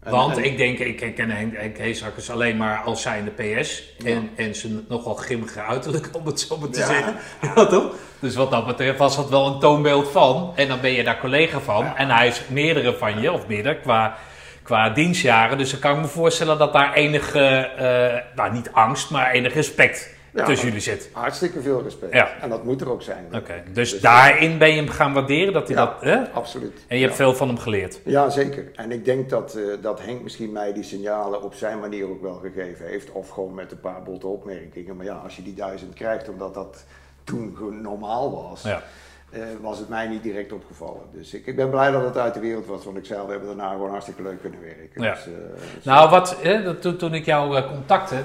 En- 0.07 0.13
Want 0.13 0.37
en- 0.37 0.45
ik 0.45 0.57
denk, 0.57 0.79
ik 0.79 1.15
ken 1.15 1.31
Henk, 1.31 1.57
Henk 1.57 1.79
Heesakkers 1.79 2.31
alleen 2.31 2.57
maar 2.57 2.83
als 2.85 3.03
zijnde 3.03 3.31
PS 3.31 3.83
en, 4.05 4.31
en 4.37 4.55
zijn 4.55 4.85
nogal 4.89 5.15
grimmige 5.15 5.61
uiterlijk, 5.61 6.09
om 6.13 6.27
het 6.27 6.41
zo 6.41 6.57
maar 6.59 6.69
te 6.69 6.79
Ja. 6.79 6.87
zeggen. 6.87 7.17
Ja, 7.55 7.67
toch? 7.67 7.95
Dus 8.21 8.35
wat 8.35 8.51
dat 8.51 8.67
betreft 8.67 8.99
was 8.99 9.17
dat 9.17 9.29
wel 9.29 9.47
een 9.47 9.59
toonbeeld 9.61 10.11
van. 10.11 10.53
En 10.57 10.69
dan 10.69 10.81
ben 10.81 10.93
je 10.93 11.05
daar 11.05 11.19
collega 11.21 11.61
van. 11.61 11.97
En 11.97 12.11
hij 12.11 12.27
is 12.27 12.41
meerdere 12.49 12.95
van 12.97 13.21
je, 13.21 13.33
of 13.33 13.47
meerdere, 13.47 13.77
qua, 13.81 14.17
qua 14.63 14.91
dienstjaren. 14.91 15.59
Dus 15.59 15.71
dan 15.71 15.81
kan 15.81 15.95
ik 15.95 16.01
me 16.01 16.07
voorstellen 16.07 16.59
dat 16.59 16.73
daar 16.73 16.93
enige, 16.95 17.41
eh, 17.77 18.37
nou 18.37 18.53
niet 18.53 18.71
angst, 18.73 19.11
maar 19.11 19.31
enig 19.31 19.55
respect 19.55 20.15
Ja, 20.37 20.45
tussen 20.45 20.67
jullie 20.67 20.83
zit. 20.83 21.09
Hartstikke 21.13 21.63
veel 21.63 21.83
respect. 21.83 22.13
Ja. 22.13 22.31
En 22.41 22.49
dat 22.49 22.65
moet 22.65 22.81
er 22.81 22.91
ook 22.91 23.03
zijn. 23.03 23.27
Oké, 23.35 23.63
dus 23.73 24.01
daarin 24.01 24.59
ben 24.59 24.69
je 24.69 24.77
hem 24.77 24.89
gaan 24.89 25.13
waarderen, 25.13 25.53
dat 25.53 25.69
hij 25.69 25.77
Ja, 25.77 25.85
dat... 25.85 26.01
Hè? 26.01 26.31
absoluut. 26.33 26.85
En 26.87 26.97
je 26.99 27.05
hebt 27.05 27.17
veel 27.17 27.35
van 27.35 27.49
hem 27.49 27.59
geleerd. 27.59 28.01
Ja, 28.05 28.31
zeker. 28.31 28.71
En 28.75 28.93
ik 28.93 29.05
denk 29.05 29.31
dat, 29.31 29.55
eh, 29.55 29.63
dat 29.81 30.01
Henk 30.03 30.23
misschien 30.23 30.53
mij 30.53 30.73
die 30.73 30.83
signalen 30.83 31.43
op 31.43 31.55
zijn 31.55 31.79
manier 31.81 32.09
ook 32.09 32.23
wel 32.23 32.35
gegeven 32.35 32.87
heeft. 32.87 33.13
Of 33.13 33.29
gewoon 33.29 33.55
met 33.55 33.73
een 33.73 33.81
paar 33.81 34.03
botte 34.03 34.27
opmerkingen. 34.27 34.97
Maar 34.97 35.07
ja, 35.07 35.15
als 35.15 35.37
je 35.37 35.43
die 35.43 35.55
duizend 35.55 35.95
krijgt, 35.95 36.29
omdat 36.29 36.55
dat 36.55 36.85
toen 37.25 37.57
normaal 37.83 38.49
was, 38.49 38.63
Ja. 38.63 38.83
Eh, 39.31 39.41
was 39.61 39.79
het 39.79 39.89
mij 39.89 40.07
niet 40.07 40.23
direct 40.23 40.53
opgevallen. 40.53 41.03
Dus 41.13 41.35
ik, 41.35 41.47
ik 41.47 41.57
ben 41.57 41.71
blij 41.71 41.91
dat 41.91 42.05
het 42.05 42.17
uit 42.17 42.35
de 42.35 42.41
wereld 42.41 42.67
was. 42.67 42.85
Want 42.85 42.97
ik 42.97 43.05
we 43.07 43.15
hebben 43.15 43.47
daarna 43.47 43.71
gewoon 43.71 43.91
hartstikke 43.91 44.23
leuk 44.23 44.41
kunnen 44.41 44.61
werken. 44.61 45.03
Ja. 45.03 45.15
Dus, 45.15 45.27
eh, 45.27 45.33
Nou, 45.83 46.11
wat, 46.11 46.37
hè, 46.43 46.75
toen, 46.75 46.97
toen 46.97 47.15
ik 47.15 47.25
jou 47.25 47.57
eh, 47.57 47.67
contacte, 47.71 48.17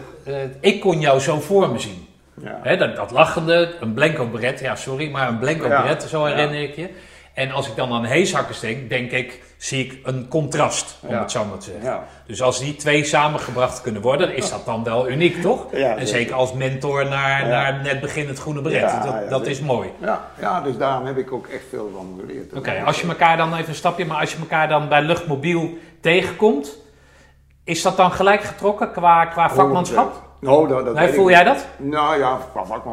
ik 0.59 0.79
kon 0.79 0.99
jou 0.99 1.19
zo 1.19 1.39
voor 1.39 1.71
me 1.71 1.79
zien. 1.79 2.07
ja. 2.33 2.59
Hè, 2.63 2.77
dat, 2.77 2.95
dat 2.95 3.11
lachende, 3.11 3.75
een 3.79 3.93
blanco 3.93 4.27
beret, 4.27 4.59
ja 4.59 4.75
sorry, 4.75 5.11
maar 5.11 5.27
een 5.27 5.39
blanco 5.39 5.67
Ja, 5.67 5.81
beret, 5.81 6.03
zo 6.03 6.25
herinner 6.25 6.61
ik 6.61 6.75
je. 6.75 6.89
En 7.33 7.51
als 7.51 7.67
ik 7.67 7.75
dan 7.75 7.91
aan 7.91 8.05
heeshakkers 8.05 8.59
denk, 8.59 8.89
denk 8.89 9.11
ik, 9.11 9.41
zie 9.61 9.85
ik 9.85 9.99
een 10.03 10.27
contrast, 10.27 10.97
om 11.01 11.09
Ja. 11.13 11.19
het 11.19 11.31
zo 11.31 11.45
maar 11.45 11.57
te 11.57 11.65
zeggen. 11.65 11.83
Ja. 11.83 12.03
Dus 12.25 12.41
als 12.41 12.59
die 12.59 12.75
twee 12.75 13.03
samengebracht 13.03 13.81
kunnen 13.81 14.01
worden, 14.01 14.35
is 14.35 14.49
dat 14.49 14.65
dan 14.65 14.83
wel 14.83 15.09
uniek, 15.09 15.41
toch? 15.41 15.65
Ja, 15.71 15.95
en 15.95 16.07
zeker. 16.07 16.35
als 16.35 16.53
mentor 16.53 17.05
naar, 17.05 17.47
naar 17.47 17.79
net 17.83 17.99
beginnend 17.99 18.39
groene 18.39 18.61
beret. 18.61 19.03
Dat 19.03 19.29
dat 19.29 19.47
is 19.47 19.59
mooi. 19.59 19.89
Ja, 19.99 20.21
ja, 20.39 20.61
dus 20.61 20.77
daarom 20.77 21.05
heb 21.05 21.17
ik 21.17 21.31
ook 21.31 21.47
echt 21.47 21.63
veel 21.69 21.91
van 21.95 22.19
geleerd. 22.19 22.53
Oké, 22.53 22.83
als 22.85 23.01
je 23.01 23.07
elkaar 23.07 23.37
dan 23.37 23.53
even 23.55 23.69
een 23.69 23.75
stapje, 23.75 24.05
maar 24.05 24.19
als 24.19 24.31
je 24.31 24.37
elkaar 24.39 24.69
dan 24.69 24.89
bij 24.89 25.01
luchtmobiel 25.01 25.77
tegenkomt, 26.01 26.77
is 27.63 27.81
dat 27.81 27.97
dan 27.97 28.11
gelijk 28.11 28.41
getrokken 28.43 28.91
qua, 28.91 29.25
qua 29.25 29.49
vakmanschap? 29.49 30.30
Nou, 30.41 30.67
dat, 30.67 30.85
dat 30.85 30.95
Nee, 30.95 31.13
voel 31.13 31.29
jij 31.29 31.43
dat? 31.43 31.67
Nou 31.77 32.19
ja, 32.19 32.39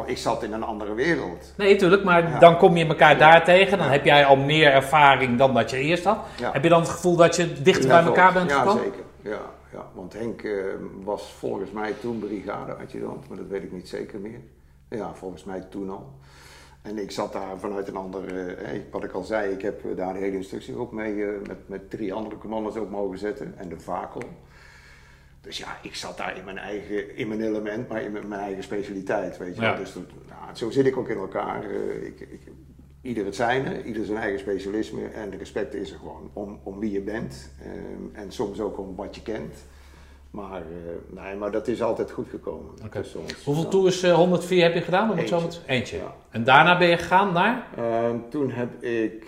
ik 0.05 0.17
zat 0.17 0.43
in 0.43 0.53
een 0.53 0.63
andere 0.63 0.93
wereld. 0.93 1.53
Nee, 1.57 1.75
tuurlijk, 1.75 2.03
maar 2.03 2.29
Ja. 2.29 2.39
dan 2.39 2.57
kom 2.57 2.77
je 2.77 2.85
elkaar 2.87 3.11
Ja. 3.11 3.17
daar 3.17 3.43
tegen. 3.43 3.77
Dan 3.77 3.87
Ja. 3.87 3.93
heb 3.93 4.05
jij 4.05 4.25
al 4.25 4.35
meer 4.35 4.71
ervaring 4.71 5.37
dan 5.37 5.53
dat 5.53 5.69
je 5.69 5.77
eerst 5.77 6.03
had. 6.03 6.17
Ja. 6.37 6.51
Heb 6.51 6.63
je 6.63 6.69
dan 6.69 6.79
het 6.79 6.89
gevoel 6.89 7.15
dat 7.15 7.35
je 7.35 7.61
dichter 7.61 7.87
bij 7.87 7.99
Ja, 7.99 8.05
elkaar 8.05 8.33
bent 8.33 8.49
ja, 8.49 8.59
gekomen? 8.59 8.83
Zeker. 8.83 9.03
Ja, 9.21 9.39
ja, 9.73 9.85
want 9.93 10.13
Henk 10.13 10.41
eh, 10.41 10.51
was 11.03 11.33
volgens 11.39 11.71
mij 11.71 11.93
toen 12.01 12.19
brigade-adjudant, 12.19 13.29
maar 13.29 13.37
dat 13.37 13.47
weet 13.47 13.63
ik 13.63 13.71
niet 13.71 13.89
zeker 13.89 14.19
meer. 14.19 14.39
Ja, 14.89 15.11
volgens 15.13 15.43
mij 15.43 15.63
toen 15.69 15.89
al. 15.89 16.09
En 16.81 16.97
ik 16.97 17.11
zat 17.11 17.33
daar 17.33 17.57
vanuit 17.57 17.87
een 17.87 17.95
andere, 17.95 18.53
eh, 18.53 18.79
wat 18.91 19.03
ik 19.03 19.11
al 19.11 19.23
zei, 19.23 19.51
ik 19.51 19.61
heb 19.61 19.85
eh, 19.85 19.97
daar 19.97 20.13
de 20.13 20.19
hele 20.19 20.35
instructiegroep 20.35 20.91
mee 20.91 21.23
eh, 21.23 21.29
met, 21.47 21.57
met 21.69 21.89
drie 21.89 22.13
andere 22.13 22.37
commando's 22.37 22.75
ook 22.75 22.89
mogen 22.89 23.17
zetten 23.17 23.53
en 23.57 23.69
de 23.69 23.79
vakel. 23.79 24.21
Dus 25.41 25.57
ja, 25.57 25.77
ik 25.81 25.95
zat 25.95 26.17
daar 26.17 26.37
in 26.37 26.43
mijn 26.43 26.57
eigen, 26.57 27.15
in 27.17 27.27
mijn 27.27 27.41
element, 27.41 27.87
maar 27.89 28.01
in 28.01 28.11
mijn, 28.11 28.27
mijn 28.27 28.41
eigen 28.41 28.63
specialiteit, 28.63 29.37
weet 29.37 29.55
je 29.55 29.61
Ja. 29.61 29.69
wel. 29.69 29.79
Dus 29.83 29.93
dat, 29.93 30.03
nou, 30.27 30.55
zo 30.55 30.69
zit 30.69 30.85
ik 30.85 30.97
ook 30.97 31.09
in 31.09 31.17
elkaar. 31.17 31.63
Eh, 31.63 32.05
ik, 32.05 32.19
ik, 32.19 32.41
ieder 33.01 33.25
het 33.25 33.35
zijne, 33.35 33.83
ieder 33.83 34.05
zijn 34.05 34.17
eigen 34.17 34.39
specialisme 34.39 35.07
en 35.07 35.29
de 35.29 35.37
respect 35.37 35.73
is 35.73 35.91
er 35.91 35.97
gewoon 35.97 36.29
om, 36.33 36.59
om 36.63 36.79
wie 36.79 36.91
je 36.91 37.01
bent 37.01 37.51
ehm, 37.61 38.15
en 38.23 38.31
soms 38.31 38.59
ook 38.59 38.77
om 38.79 38.95
wat 38.95 39.15
je 39.15 39.21
kent. 39.21 39.55
Maar, 40.31 40.61
eh, 40.61 41.21
nee, 41.23 41.35
maar 41.35 41.51
dat 41.51 41.67
is 41.67 41.81
altijd 41.81 42.11
goed 42.11 42.29
gekomen. 42.29 42.71
Tussen 42.91 43.19
ons. 43.19 43.43
Hoeveel 43.43 43.67
tours 43.67 44.03
eh, 44.03 44.13
104 44.13 44.63
heb 44.63 44.73
je 44.73 44.81
gedaan? 44.81 45.17
Het 45.17 45.27
zo 45.27 45.35
Eentje. 45.35 45.59
met... 45.59 45.61
Eentje. 45.67 45.97
Ja. 45.97 46.13
En 46.29 46.43
daarna 46.43 46.77
ben 46.77 46.87
je 46.87 46.97
gegaan 46.97 47.33
naar? 47.33 47.67
Ehm, 47.77 48.15
toen 48.29 48.51
heb 48.51 48.83
ik, 48.83 49.25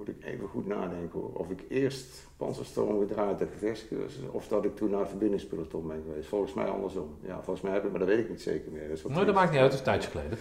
moet 0.00 0.08
ik 0.08 0.24
even 0.32 0.48
goed 0.48 0.66
nadenken 0.66 1.20
hoor. 1.20 1.30
Of 1.32 1.50
ik 1.50 1.60
eerst 1.68 2.06
panzerstorm 2.36 2.98
gedraaid 3.08 3.38
de 3.38 3.46
gevechtscursus, 3.52 4.22
of 4.30 4.48
dat 4.48 4.64
ik 4.64 4.76
toen 4.76 4.90
naar 4.90 5.00
het 5.00 5.08
verbindingspeloton 5.08 5.86
ben 5.88 6.02
geweest. 6.08 6.28
Volgens 6.28 6.54
mij 6.54 6.64
andersom. 6.66 7.08
Ja, 7.26 7.34
volgens 7.34 7.60
mij 7.60 7.72
heb 7.72 7.84
ik, 7.84 7.90
maar 7.90 7.98
dat 7.98 8.08
weet 8.08 8.18
ik 8.18 8.28
niet 8.28 8.42
zeker 8.42 8.70
meer. 8.72 8.88
Dat 8.88 9.02
wat 9.02 9.12
Nou, 9.12 9.24
dat 9.26 9.34
maakt 9.34 9.50
niet 9.50 9.60
uit, 9.60 9.70
dat 9.70 9.78
is 9.78 9.84
tijdje 9.84 10.10
geleden. 10.10 10.38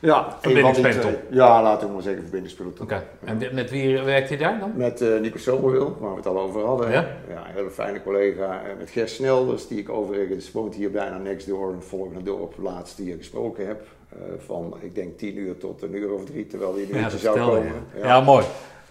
Ja, 0.00 0.36
Verbindingspeloton. 0.40 1.14
Ja, 1.30 1.62
laten 1.62 1.86
we 1.86 1.92
maar 1.92 2.02
zeggen 2.02 2.22
verbindingspeloton. 2.22 2.84
Oké, 2.86 3.06
en 3.24 3.38
met- 3.54 3.70
wie 3.70 3.98
werkt 4.00 4.28
hij 4.28 4.38
daar 4.38 4.58
dan? 4.60 4.72
Met 4.76 5.00
eh, 5.00 5.20
Nico 5.20 5.38
Somerville, 5.38 5.92
waar 5.98 6.10
we 6.10 6.16
het 6.16 6.26
al 6.26 6.38
over 6.40 6.64
hadden. 6.64 6.90
Ja? 6.90 7.08
ja 7.28 7.48
een 7.48 7.54
hele 7.54 7.70
fijne 7.70 8.02
collega. 8.02 8.62
En 8.62 8.76
met 8.78 8.90
Gers 8.90 9.14
Snelders, 9.14 9.66
die 9.68 9.78
ik 9.78 9.88
overigens 9.88 10.52
woont 10.52 10.74
hier 10.74 10.90
bijna 10.90 11.18
next 11.18 11.46
door, 11.46 11.72
een 11.72 11.82
volgende 11.82 12.22
dorp, 12.22 12.54
laatst 12.62 12.96
die 12.96 13.10
ik 13.12 13.18
gesproken 13.18 13.66
heb. 13.66 13.82
eh, 14.08 14.18
van, 14.38 14.74
ik 14.80 14.94
denk, 14.94 15.18
tien 15.18 15.36
uur 15.38 15.56
tot 15.58 15.82
een 15.82 15.94
uur 15.96 16.12
of 16.12 16.24
drie, 16.24 16.46
terwijl 16.46 16.74
die 16.74 16.86
Ja, 16.88 16.94
niet 17.02 17.10
dat 17.10 17.20
zou 17.20 17.38
komen. 17.38 17.62
je. 17.94 18.00
Ja, 18.00 18.20
mooi. 18.20 18.44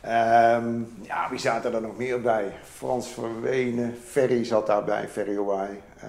Ehm, 0.08 0.80
ja, 1.02 1.30
wie 1.30 1.40
zaten 1.40 1.74
er 1.74 1.82
nog 1.82 1.98
meer 1.98 2.22
bij? 2.22 2.52
Frans 2.64 3.08
Verwenen, 3.08 3.96
Ferry 4.06 4.44
zat 4.44 4.68
daarbij, 4.68 5.08
Ferry 5.08 5.38
Owaai. 5.38 5.82
Eh, 6.00 6.08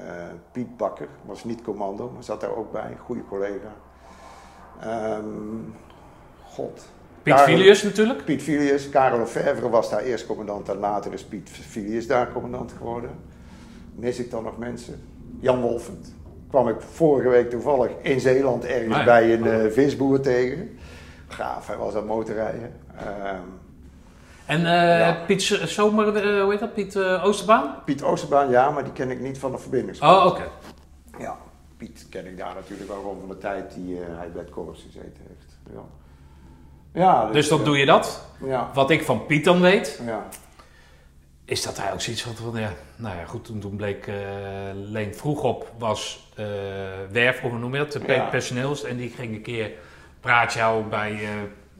Piet 0.53 0.77
Bakker 0.77 1.09
was 1.25 1.45
niet 1.45 1.63
commando, 1.63 2.11
maar 2.15 2.23
zat 2.23 2.41
daar 2.41 2.57
ook 2.57 2.73
bij, 2.73 2.97
goede 3.05 3.25
collega. 3.29 3.75
Ehm, 4.81 5.25
God. 6.45 6.87
Piet 7.23 7.35
Karel- 7.35 7.55
Filius 7.57 7.83
natuurlijk. 7.83 8.25
Piet 8.25 8.43
Filius, 8.43 8.89
Karel 8.89 9.19
Lefevre 9.19 9.69
was 9.69 9.91
daar 9.91 10.03
eerst 10.03 10.27
commandant 10.27 10.69
en 10.69 10.77
later 10.79 11.13
is 11.13 11.25
Piet 11.25 11.51
Filius 11.51 12.07
daar 12.07 12.33
commandant 12.33 12.73
geworden. 12.73 13.11
Mis 13.95 14.19
ik 14.19 14.31
dan 14.31 14.43
nog 14.45 14.59
mensen? 14.59 15.03
Jan 15.41 15.61
Wolfend. 15.61 16.15
Kwam 16.49 16.69
ik 16.69 16.81
vorige 16.81 17.29
week 17.29 17.51
toevallig 17.51 17.91
in 18.03 18.21
Zeeland 18.21 18.65
ergens 18.65 18.97
Ah 18.97 19.05
bij 19.05 19.33
een 19.33 19.47
eh, 19.47 19.71
visboer 19.71 20.21
tegen. 20.21 20.79
Gaaf, 21.29 21.67
hij 21.67 21.77
was 21.77 21.95
aan 21.95 22.07
motorrijden. 22.07 22.73
Ehm, 22.97 23.43
En 24.49 24.67
eh, 24.67 24.99
Ja. 24.99 25.13
Piet 25.27 25.43
Zomer, 25.65 26.17
eh, 26.17 26.43
hoe 26.43 26.51
heet 26.51 26.61
dat? 26.61 26.75
Piet 26.75 26.97
eh, 26.97 27.25
Oosterbaan? 27.25 27.75
Piet 27.85 28.03
Oosterbaan, 28.03 28.51
ja, 28.51 28.71
maar 28.71 28.85
die 28.85 28.93
ken 28.93 29.11
ik 29.11 29.21
niet 29.21 29.39
van 29.39 29.51
de 29.51 29.59
verbindings. 29.59 30.01
Oh, 30.01 30.27
oké. 30.27 30.49
Ja, 31.19 31.37
Piet 31.77 32.07
ken 32.11 32.27
ik 32.27 32.39
daar 32.39 32.55
natuurlijk 32.55 32.91
ook 32.91 32.97
gewoon 33.01 33.19
van 33.21 33.29
de 33.29 33.39
tijd 33.39 33.75
die 33.75 33.97
hij 33.97 34.31
bij 34.31 34.43
het 34.43 34.51
korps 34.51 34.83
gezeten 34.87 35.23
heeft. 35.29 35.59
Ja, 35.73 35.83
ja 36.93 37.31
Dus 37.33 37.49
dan 37.49 37.59
eh, 37.59 37.65
doe 37.65 37.79
je 37.79 37.87
dat. 37.87 38.25
Ja, 38.45 38.71
Wat 38.75 38.91
ik 38.91 39.03
van 39.05 39.27
Piet 39.27 39.45
dan 39.45 39.61
weet, 39.61 40.01
ja. 40.07 40.27
is 41.45 41.63
dat 41.63 41.77
hij 41.77 41.93
ook 41.93 42.01
zoiets 42.01 42.25
had 42.25 42.35
van, 42.35 42.61
ja, 42.61 42.73
nou 42.97 43.17
ja, 43.17 43.25
goed, 43.25 43.45
toen, 43.45 43.61
toen 43.61 43.77
bleek 43.77 44.11
Leen 44.75 45.15
vroeg 45.15 45.43
op, 45.43 45.73
was 45.79 46.31
werf, 47.11 47.43
of 47.43 47.51
hoe 47.51 47.59
noem 47.59 47.75
je 47.75 47.87
dat, 47.87 48.31
personeels. 48.31 48.85
En 48.85 48.97
die 48.97 49.11
ging 49.11 49.35
een 49.35 49.43
keer 49.43 49.71
praatje 50.21 50.61
houden 50.61 50.91
bij, 50.91 51.13
eh 51.13 51.29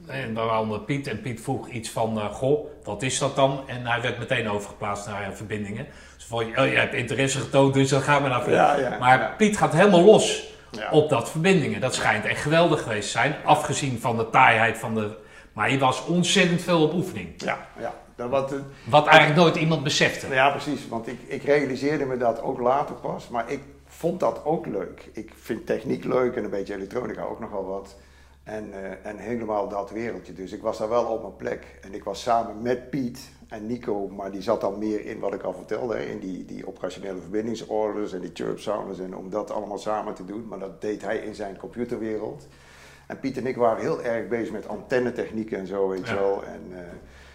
en 0.09 0.33
waaronder 0.33 0.79
Piet. 0.79 1.07
En 1.07 1.21
Piet 1.21 1.41
vroeg 1.41 1.67
iets 1.67 1.89
van, 1.89 2.19
eh, 2.19 2.33
goh, 2.33 2.65
wat 2.83 3.01
is 3.01 3.19
dat 3.19 3.35
dan? 3.35 3.63
En 3.67 3.85
hij 3.85 4.01
werd 4.01 4.19
meteen 4.19 4.49
overgeplaatst 4.49 5.07
naar 5.07 5.23
eh, 5.23 5.31
verbindingen. 5.33 5.87
Dus 6.15 6.25
van, 6.25 6.39
oh, 6.39 6.45
je 6.45 6.77
hebt 6.77 6.93
interesse 6.93 7.39
getoond, 7.39 7.73
dus 7.73 7.89
dan 7.89 8.01
gaan 8.01 8.23
we 8.23 8.29
naar 8.29 8.43
verbindingen. 8.43 8.81
Ja, 8.81 8.89
ja, 8.89 8.97
maar 8.97 9.19
ja. 9.19 9.33
Piet 9.37 9.57
gaat 9.57 9.73
helemaal 9.73 10.03
los 10.03 10.47
op 10.91 11.09
dat 11.09 11.29
verbindingen. 11.29 11.81
Dat 11.81 11.93
schijnt 11.93 12.25
echt 12.25 12.41
geweldig 12.41 12.81
geweest 12.81 13.11
te 13.11 13.17
zijn, 13.17 13.35
afgezien 13.43 13.99
van 13.99 14.17
de 14.17 14.29
taaiheid 14.29 14.77
van 14.77 14.95
de... 14.95 15.17
Maar 15.53 15.71
je 15.71 15.77
was 15.77 16.05
ontzettend 16.05 16.61
veel 16.61 16.83
op 16.83 16.93
oefening. 16.93 17.29
Ja, 17.37 17.67
ja. 17.79 17.93
Dat 18.15 18.29
wat, 18.29 18.51
eh, 18.51 18.59
Wat 18.83 19.07
eigenlijk 19.07 19.39
nooit 19.39 19.55
iemand 19.55 19.83
besefte. 19.83 20.27
Ja, 20.27 20.49
precies. 20.49 20.87
Want 20.87 21.07
ik, 21.07 21.19
ik 21.27 21.43
realiseerde 21.43 22.05
me 22.05 22.17
dat 22.17 22.41
ook 22.41 22.59
later 22.59 22.95
pas. 22.95 23.29
Maar 23.29 23.51
ik 23.51 23.59
vond 23.87 24.19
dat 24.19 24.45
ook 24.45 24.65
leuk. 24.65 25.09
Ik 25.13 25.31
vind 25.41 25.65
techniek 25.65 26.03
leuk 26.03 26.35
en 26.35 26.43
een 26.43 26.49
beetje 26.49 26.73
elektronica 26.73 27.21
ook 27.21 27.39
nogal 27.39 27.65
wat. 27.65 27.95
En, 28.49 28.73
eh, 28.73 29.09
en 29.09 29.17
helemaal 29.17 29.67
dat 29.67 29.91
wereldje. 29.91 30.33
Dus 30.33 30.51
ik 30.51 30.61
was 30.61 30.77
daar 30.77 30.89
wel 30.89 31.05
op 31.05 31.21
mijn 31.21 31.35
plek. 31.35 31.77
En 31.81 31.93
ik 31.93 32.03
was 32.03 32.21
samen 32.21 32.61
met 32.61 32.89
Piet 32.89 33.29
en 33.47 33.65
Nico, 33.67 34.07
maar 34.07 34.31
die 34.31 34.41
zat 34.41 34.61
dan 34.61 34.77
meer 34.77 35.05
in 35.05 35.19
wat 35.19 35.33
ik 35.33 35.41
al 35.41 35.53
vertelde. 35.53 35.95
hè, 35.97 36.03
In 36.03 36.19
die, 36.19 36.45
die 36.45 36.67
operationele 36.67 37.19
verbindingsorders 37.19 38.13
en 38.13 38.21
die 38.21 38.29
chirp 38.33 38.59
sounders. 38.59 38.99
En 38.99 39.15
om 39.15 39.29
dat 39.29 39.51
allemaal 39.51 39.77
samen 39.77 40.13
te 40.13 40.25
doen. 40.25 40.47
Maar 40.47 40.59
dat 40.59 40.81
deed 40.81 41.01
hij 41.01 41.17
in 41.17 41.35
zijn 41.35 41.57
computerwereld. 41.57 42.47
En 43.07 43.19
Piet 43.19 43.37
en 43.37 43.47
ik 43.47 43.55
waren 43.55 43.81
heel 43.81 44.03
erg 44.03 44.27
bezig 44.27 44.51
met 44.53 44.67
antennetechnieken 44.67 45.57
en 45.57 45.67
zo, 45.67 45.87
weet 45.87 46.07
je 46.07 46.13
Ja. 46.13 46.19
wel. 46.19 46.43
En, 46.43 46.61
eh, 46.71 46.83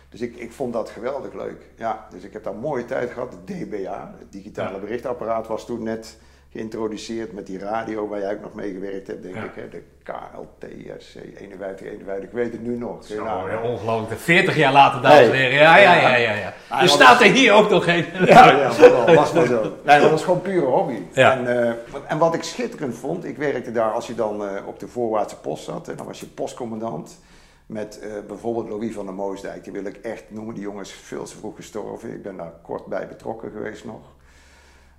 dus 0.09 0.21
ik, 0.21 0.37
ik 0.37 0.53
vond 0.53 0.73
dat 0.73 0.91
geweldig 0.91 1.33
leuk. 1.35 1.67
Ja, 1.77 2.07
dus 2.11 2.23
ik 2.23 2.33
heb 2.33 2.45
daar 2.45 2.55
mooie 2.55 2.85
tijd 2.85 3.11
gehad. 3.11 3.33
De 3.45 3.67
DBA, 3.67 4.15
het 4.19 4.33
digitale 4.33 4.75
Ja. 4.75 4.79
berichtapparaat, 4.81 5.47
was 5.47 5.67
toen 5.67 5.83
net 5.83 6.19
geïntroduceerd 6.55 7.33
met 7.33 7.47
die 7.47 7.59
radio 7.59 8.09
waar 8.09 8.21
jij 8.21 8.33
ook 8.33 8.41
nog 8.41 8.55
mee 8.55 8.73
gewerkt 8.73 9.07
hebt, 9.07 9.23
denk 9.23 9.35
Ja. 9.35 9.43
ik. 9.45 9.51
Hè? 9.55 9.69
De 9.69 9.83
KLTSC 10.03 11.19
5151, 11.35 12.23
ik 12.23 12.31
weet 12.33 12.53
het 12.53 12.63
nu 12.63 12.79
nog. 12.79 13.05
Zo, 13.05 13.25
Nou, 13.25 13.51
ja, 13.51 13.61
ongelooflijk. 13.63 14.21
40 14.21 14.57
jaar 14.57 14.73
later, 14.73 15.03
dames 15.03 15.19
en 15.21 15.29
Hey. 15.29 15.37
heren. 15.39 15.55
Ja, 15.59 15.77
ja, 15.77 15.95
ja, 15.95 16.17
ja. 16.17 16.53
ja. 16.71 16.87
Staat 16.87 17.21
er 17.21 17.31
hier 17.31 17.53
ook 17.53 17.71
nog 17.71 17.87
een. 17.87 18.05
Ja, 18.27 18.51
ja, 18.51 18.73
vooral, 18.73 19.15
was 19.15 19.33
maar 19.33 19.47
zo. 19.47 19.73
Nee, 19.85 20.01
dat 20.01 20.11
was 20.11 20.25
gewoon 20.25 20.41
pure 20.43 20.67
hobby. 20.67 20.99
Ja. 21.13 21.33
En, 21.37 21.67
eh, 21.67 21.73
en 22.09 22.19
wat 22.19 22.35
ik 22.35 22.43
schitterend 22.43 22.95
vond, 22.97 23.25
ik 23.25 23.37
werkte 23.37 23.73
daar 23.73 23.93
als 23.93 24.07
je 24.07 24.15
dan 24.15 24.45
eh, 24.45 24.67
op 24.67 24.79
de 24.81 24.89
voorwaartse 24.89 25.37
post 25.41 25.65
zat, 25.65 25.89
en 25.89 25.97
dan 25.97 26.07
was 26.07 26.21
je 26.21 26.27
postcommandant. 26.27 27.19
Met 27.67 27.99
eh, 28.01 28.09
bijvoorbeeld 28.29 28.69
Louis 28.69 28.95
van 28.95 29.05
der 29.05 29.15
Moosdijk, 29.15 29.65
die 29.65 29.73
wil 29.73 29.85
ik 29.85 29.97
echt 29.97 30.25
noemen. 30.29 30.55
Die 30.55 30.63
jongen 30.63 30.83
is 30.83 30.93
veel 30.93 31.25
te 31.25 31.37
vroeg 31.37 31.57
gestorven. 31.57 32.11
Ik 32.13 32.23
ben 32.23 32.37
daar 32.37 32.53
kort 32.63 32.87
bij 32.87 33.09
betrokken 33.09 33.51
geweest 33.51 33.85
nog. 33.85 34.01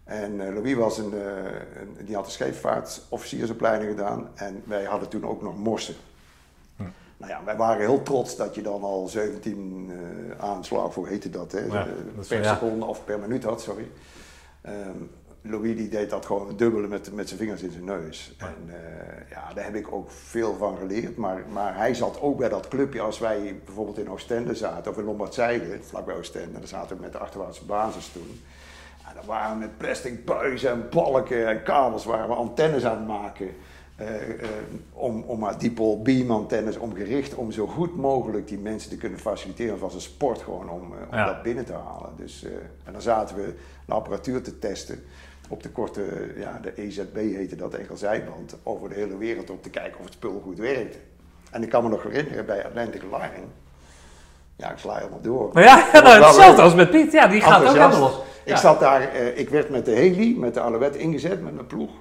En 0.06 0.48
eh, 0.48 0.54
Louis 0.54 0.74
was 0.76 0.98
een, 0.98 1.14
eh, 1.14 1.36
een- 1.82 2.06
die 2.06 2.16
had 2.16 2.26
een 2.26 2.32
scheepvaartofficiersopleiding 2.32 3.90
gedaan. 3.90 4.28
En 4.36 4.62
wij 4.66 4.84
hadden 4.84 5.10
toen 5.10 5.26
ook 5.26 5.42
nog 5.42 5.58
morsen. 5.58 5.96
Nou 7.18 7.32
ja, 7.32 7.44
wij 7.44 7.56
waren 7.56 7.80
heel 7.80 8.04
trots 8.04 8.36
dat 8.36 8.56
je 8.56 8.62
dan 8.62 8.84
al 8.84 9.08
17 9.08 9.92
eh 9.92 10.44
aanslagen, 10.44 10.94
hoe 10.94 11.08
heette 11.08 11.30
dat, 11.30 11.52
hè? 11.52 11.60
Ja, 11.60 11.88
dat 12.16 12.28
per 12.28 12.44
ja. 12.44 12.54
seconde 12.54 12.86
of 12.86 13.06
per 13.06 13.20
minuut 13.20 13.44
had, 13.44 13.62
sorry. 13.62 13.88
Ehm, 14.62 14.98
Louis 15.42 15.76
die 15.76 15.90
deed 15.90 16.10
dat 16.10 16.26
gewoon 16.26 16.58
dubbele 16.58 16.88
met, 16.88 17.14
met 17.14 17.28
zijn 17.28 17.40
vingers 17.40 17.62
in 17.62 17.72
zijn 17.72 17.84
neus. 17.86 18.36
En 18.38 18.56
eh, 18.68 19.30
ja, 19.30 19.54
daar 19.54 19.64
heb 19.64 19.76
ik 19.76 19.92
ook 19.94 20.12
veel 20.12 20.56
van 20.56 20.78
geleerd. 20.78 21.18
Maar, 21.18 21.44
maar 21.52 21.76
hij 21.78 21.94
zat 21.94 22.22
ook 22.22 22.38
bij 22.38 22.50
dat 22.50 22.68
clubje 22.68 23.02
als 23.02 23.20
wij 23.20 23.62
bijvoorbeeld 23.66 23.98
in 23.98 24.10
Oostende 24.10 24.56
zaten, 24.56 24.92
of 24.92 24.98
in 24.98 25.04
Lombardzijde, 25.04 25.78
vlakbij 25.82 26.16
Oostende. 26.16 26.60
Daar 26.60 26.68
zaten 26.68 26.96
we 26.96 27.02
met 27.02 27.12
de 27.12 27.18
achterwaartse 27.18 27.66
basis 27.66 28.08
toen. 28.08 28.42
Dan 29.26 29.36
waren 29.36 29.54
we 29.54 29.60
met 29.60 29.78
plastic 29.78 30.26
buizen 30.26 30.70
en 30.72 30.88
balken 30.90 31.48
en 31.48 31.64
kabels 31.64 32.06
waren 32.06 32.28
we 32.28 32.34
antennes 32.34 32.86
aan 32.86 32.98
het 32.98 33.08
maken. 33.08 33.48
eh, 33.96 34.30
eh, 34.30 34.50
om, 34.94 35.22
om 35.24 35.40
maar 35.40 35.58
dipole 35.58 35.98
beam 36.02 36.32
antennes, 36.32 36.78
om 36.78 36.96
gericht 36.96 37.36
om 37.36 37.52
zo 37.52 37.68
goed 37.68 37.96
mogelijk 37.96 38.48
die 38.48 38.58
mensen 38.58 38.90
te 38.90 38.98
kunnen 38.98 39.20
faciliteren. 39.20 39.80
Was 39.80 39.94
een 39.94 40.02
sport 40.02 40.42
gewoon 40.42 40.70
om, 40.70 40.82
eh, 40.82 41.10
om 41.12 41.18
Ja. 41.18 41.26
dat 41.26 41.42
binnen 41.44 41.66
te 41.66 41.74
halen. 41.74 42.10
Dus, 42.16 42.46
en 42.84 42.92
dan 42.94 43.02
zaten 43.02 43.36
we 43.36 43.54
de 43.86 43.94
apparatuur 43.94 44.42
te 44.42 44.60
testen 44.60 45.04
op 45.50 45.64
de 45.64 45.70
korte, 45.70 46.04
ja, 46.38 46.60
de 46.62 46.82
EZB 46.82 47.16
heette 47.16 47.56
dat, 47.56 47.74
enkel 47.74 47.98
zijband, 47.98 48.56
over 48.64 48.90
de 48.90 48.96
hele 48.96 49.18
wereld 49.18 49.50
om 49.50 49.62
te 49.62 49.70
kijken 49.70 50.00
of 50.00 50.06
het 50.06 50.14
spul 50.14 50.42
goed 50.44 50.58
werkte. 50.58 50.98
En 51.52 51.64
ik 51.64 51.70
kan 51.70 51.84
me 51.84 51.90
nog 51.90 52.04
herinneren 52.04 52.46
bij 52.46 52.66
Atlantic 52.66 53.02
Line, 53.04 53.46
ja 54.56 54.72
ik 54.72 54.78
sla 54.78 54.96
helemaal 54.96 55.22
door. 55.22 55.50
Maar 55.54 55.64
ja, 55.64 55.88
nou, 55.94 56.24
hetzelfde 56.24 56.62
als 56.62 56.76
met 56.76 56.90
Piet. 56.90 57.12
Ja, 57.12 57.28
die 57.28 57.42
gaat 57.42 57.62
ook 57.62 57.74
helemaal 57.74 58.00
los. 58.00 58.20
Ik 58.44 58.58
zat 58.58 58.80
daar, 58.80 59.02
eh, 59.02 59.38
ik 59.38 59.50
werd 59.50 59.70
met 59.70 59.86
de 59.86 59.92
heli, 59.92 60.38
met 60.40 60.54
de 60.54 60.60
Alouette 60.60 60.98
ingezet, 60.98 61.44
met 61.44 61.54
mijn 61.54 61.68
ploeg. 61.68 61.92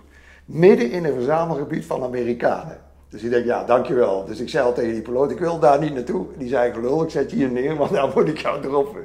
Midden 0.45 0.91
in 0.91 1.05
een 1.05 1.15
verzamelgebied 1.15 1.87
van 1.87 2.03
Amerikanen. 2.03 2.79
Dus 3.09 3.23
ik 3.23 3.31
denk, 3.31 3.45
ja, 3.45 3.65
dankjewel. 3.65 4.25
Dus 4.25 4.41
ik 4.41 4.49
zei 4.49 4.65
al 4.65 4.73
tegen 4.73 4.93
die 4.93 5.03
piloot, 5.03 5.31
ik 5.31 5.39
wil 5.39 5.59
daar 5.59 5.81
niet 5.81 5.95
naartoe. 5.95 6.27
Die 6.37 6.49
zei, 6.49 6.73
gelul, 6.73 7.03
ik 7.03 7.11
zet 7.11 7.31
je 7.31 7.37
hier 7.37 7.51
neer, 7.51 7.77
want 7.77 7.91
daar 7.91 8.13
word 8.13 8.29
ik 8.29 8.39
jou 8.39 8.65
erop. 8.65 8.97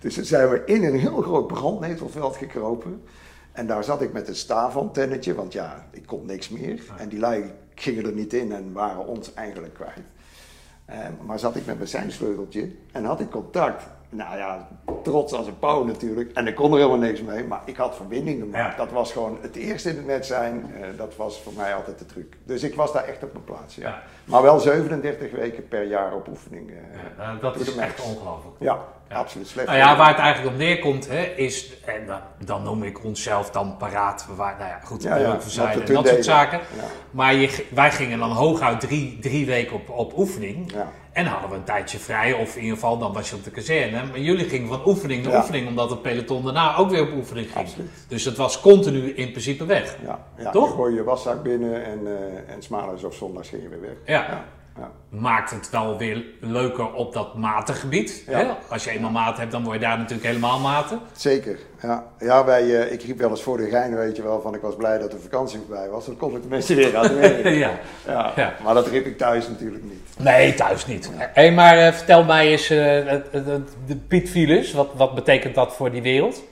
Dus 0.00 0.14
toen 0.14 0.24
zijn 0.24 0.48
we 0.48 0.62
in 0.64 0.84
een 0.84 0.98
heel 0.98 1.20
groot 1.22 1.46
brandnetelveld 1.46 2.36
gekropen. 2.36 3.02
En 3.52 3.66
daar 3.66 3.84
zat 3.84 4.02
ik 4.02 4.12
met 4.12 4.28
een 4.28 4.34
staafantennetje, 4.34 5.34
want 5.34 5.52
ja, 5.52 5.86
ik 5.90 6.06
kon 6.06 6.26
niks 6.26 6.48
meer. 6.48 6.80
En 6.96 7.08
die 7.08 7.18
lui 7.18 7.52
gingen 7.74 8.04
er 8.04 8.12
niet 8.12 8.32
in 8.32 8.52
en 8.52 8.72
waren 8.72 9.06
ons 9.06 9.34
eigenlijk 9.34 9.74
kwijt. 9.74 10.06
Eh, 10.88 10.98
maar 11.26 11.38
zat 11.38 11.56
ik 11.56 11.66
met 11.66 11.76
mijn 11.76 11.88
seinsleuteltje 11.88 12.70
en 12.92 13.04
had 13.04 13.20
ik 13.20 13.30
contact. 13.30 13.82
Nou 14.10 14.36
ja, 14.36 14.68
trots 15.02 15.32
als 15.32 15.46
een 15.46 15.58
pauw 15.58 15.84
natuurlijk. 15.84 16.32
En 16.32 16.46
ik 16.46 16.54
kon 16.54 16.70
er 16.72 16.76
helemaal 16.78 16.98
niks 16.98 17.22
mee, 17.22 17.44
maar 17.44 17.60
ik 17.64 17.76
had 17.76 17.96
verbinding 17.96 18.40
gemaakt. 18.40 18.76
Ja. 18.76 18.84
Dat 18.84 18.92
was 18.92 19.12
gewoon 19.12 19.38
het 19.40 19.56
eerste 19.56 19.90
in 19.90 19.96
het 19.96 20.06
net 20.06 20.26
zijn. 20.26 20.72
eh, 20.80 20.86
dat 20.96 21.16
was 21.16 21.40
voor 21.40 21.52
mij 21.56 21.74
altijd 21.74 21.98
de 21.98 22.06
truc. 22.06 22.36
Dus 22.44 22.62
ik 22.62 22.74
was 22.74 22.92
daar 22.92 23.04
echt 23.04 23.22
op 23.22 23.32
mijn 23.32 23.44
plaats, 23.44 23.74
ja. 23.74 23.88
Ja. 23.88 24.02
Maar 24.24 24.42
wel 24.42 24.58
37 24.60 25.30
weken 25.30 25.68
per 25.68 25.82
jaar 25.84 26.14
op 26.14 26.28
oefening. 26.28 26.70
eh, 26.70 26.76
Ja, 27.18 27.34
dat 27.34 27.56
is 27.56 27.76
echt 27.76 28.02
ongelooflijk. 28.04 28.56
Ja, 28.58 28.78
Ja. 29.08 29.16
absoluut. 29.16 29.48
Slecht. 29.48 29.66
Nou 29.66 29.78
ja, 29.78 29.96
waar 29.96 30.08
het 30.08 30.18
eigenlijk 30.18 30.54
op 30.54 30.60
neerkomt, 30.60 31.08
hè, 31.08 31.22
is, 31.22 31.72
en 31.84 32.06
dan, 32.06 32.20
dan 32.44 32.62
noem 32.62 32.82
ik 32.82 33.04
onszelf 33.04 33.50
dan 33.50 33.76
paraat, 33.76 34.26
waren, 34.36 34.58
nou 34.58 34.70
ja, 34.70 34.80
goed, 34.84 35.02
Ja, 35.02 35.40
zijn 35.40 35.82
en 35.82 35.94
dat 35.94 36.08
soort 36.08 36.24
zaken. 36.24 36.60
Maar 37.10 37.34
je, 37.34 37.66
wij 37.70 37.90
gingen 37.90 38.18
dan 38.18 38.30
hooguit 38.30 38.80
drie, 38.80 39.18
drie 39.20 39.46
weken 39.46 39.76
op, 39.76 39.90
op 39.90 40.18
oefening. 40.18 40.72
En 41.12 41.24
dan 41.24 41.32
hadden 41.32 41.50
we 41.50 41.56
een 41.56 41.64
tijdje 41.64 41.98
vrij, 41.98 42.32
of 42.32 42.56
in 42.56 42.62
ieder 42.62 42.74
geval 42.76 42.98
dan 42.98 43.12
was 43.12 43.30
je 43.30 43.36
op 43.36 43.44
de 43.44 43.50
kazerne. 43.50 44.04
Maar 44.04 44.18
jullie 44.18 44.48
gingen 44.48 44.68
van 44.68 44.80
oefening 44.86 45.24
naar 45.24 45.36
oefening, 45.36 45.68
omdat 45.68 45.90
het 45.90 46.02
peloton 46.02 46.44
daarna 46.44 46.76
ook 46.76 46.90
weer 46.90 47.02
op 47.02 47.12
oefening 47.12 47.46
ging. 47.52 47.66
Absoluut. 47.66 47.90
Dus 48.08 48.24
het 48.24 48.36
was 48.36 48.60
continu 48.60 49.10
in 49.14 49.30
principe 49.30 49.66
weg. 49.66 49.96
Ja. 50.36 50.50
Toch? 50.50 50.68
Je 50.68 50.74
gooi 50.74 50.94
je 50.94 51.04
waszak 51.04 51.42
binnen 51.42 51.84
en, 51.84 52.06
eh 52.06 52.54
en 52.70 53.04
of 53.04 53.14
zondags 53.14 53.48
ging 53.48 53.62
je 53.62 53.68
weer 53.68 53.80
weg. 53.80 53.96
Ja. 54.04 54.44
Maakt 55.10 55.50
het 55.50 55.70
wel 55.70 55.98
weer 55.98 56.24
leuker 56.40 56.92
op 56.92 57.12
dat 57.12 57.34
matengebied. 57.36 58.22
Ja. 58.26 58.38
Hè? 58.38 58.46
Als 58.68 58.84
je 58.84 58.90
eenmaal 58.90 59.10
maat 59.10 59.38
hebt, 59.38 59.52
dan 59.52 59.62
word 59.64 59.74
je 59.74 59.80
daar 59.80 59.98
natuurlijk 59.98 60.26
helemaal 60.26 60.58
maten. 60.58 61.00
Zeker, 61.16 61.58
ja. 61.82 62.06
Ja, 62.18 62.44
wij, 62.44 62.80
eh, 62.80 62.92
ik 62.92 63.02
riep 63.02 63.18
wel 63.18 63.30
eens 63.30 63.42
voor 63.42 63.56
de 63.56 63.68
gein, 63.68 63.96
weet 63.96 64.16
je 64.16 64.22
wel, 64.22 64.40
van 64.40 64.54
ik 64.54 64.60
was 64.60 64.76
blij 64.76 64.98
dat 64.98 65.10
de 65.10 65.18
vakantie 65.18 65.58
voorbij 65.58 65.88
was. 65.88 66.06
Dan 66.06 66.16
kon 66.16 66.36
ik 66.36 66.42
de 66.42 66.48
mensen 66.48 66.76
weer 66.76 66.96
aan 66.96 67.02
het 67.04 67.14
werk. 67.42 67.44
ja. 67.44 67.78
Ja, 68.06 68.32
Ja. 68.36 68.54
maar 68.62 68.74
dat 68.74 68.86
riep 68.86 69.06
ik 69.06 69.18
thuis 69.18 69.48
natuurlijk 69.48 69.84
niet. 69.84 70.02
Nee, 70.18 70.54
thuis 70.54 70.86
niet. 70.86 71.10
Hé, 71.14 71.50
maar 71.50 71.78
eh, 71.78 71.92
vertel 71.92 72.24
mij 72.24 72.48
eens, 72.50 72.70
eh, 72.70 72.76
de 73.86 73.96
Piet 74.08 74.30
Files, 74.30 74.72
wat, 74.72 74.88
wat 74.96 75.14
betekent 75.14 75.54
dat 75.54 75.74
voor 75.74 75.90
die 75.90 76.02
wereld? 76.02 76.42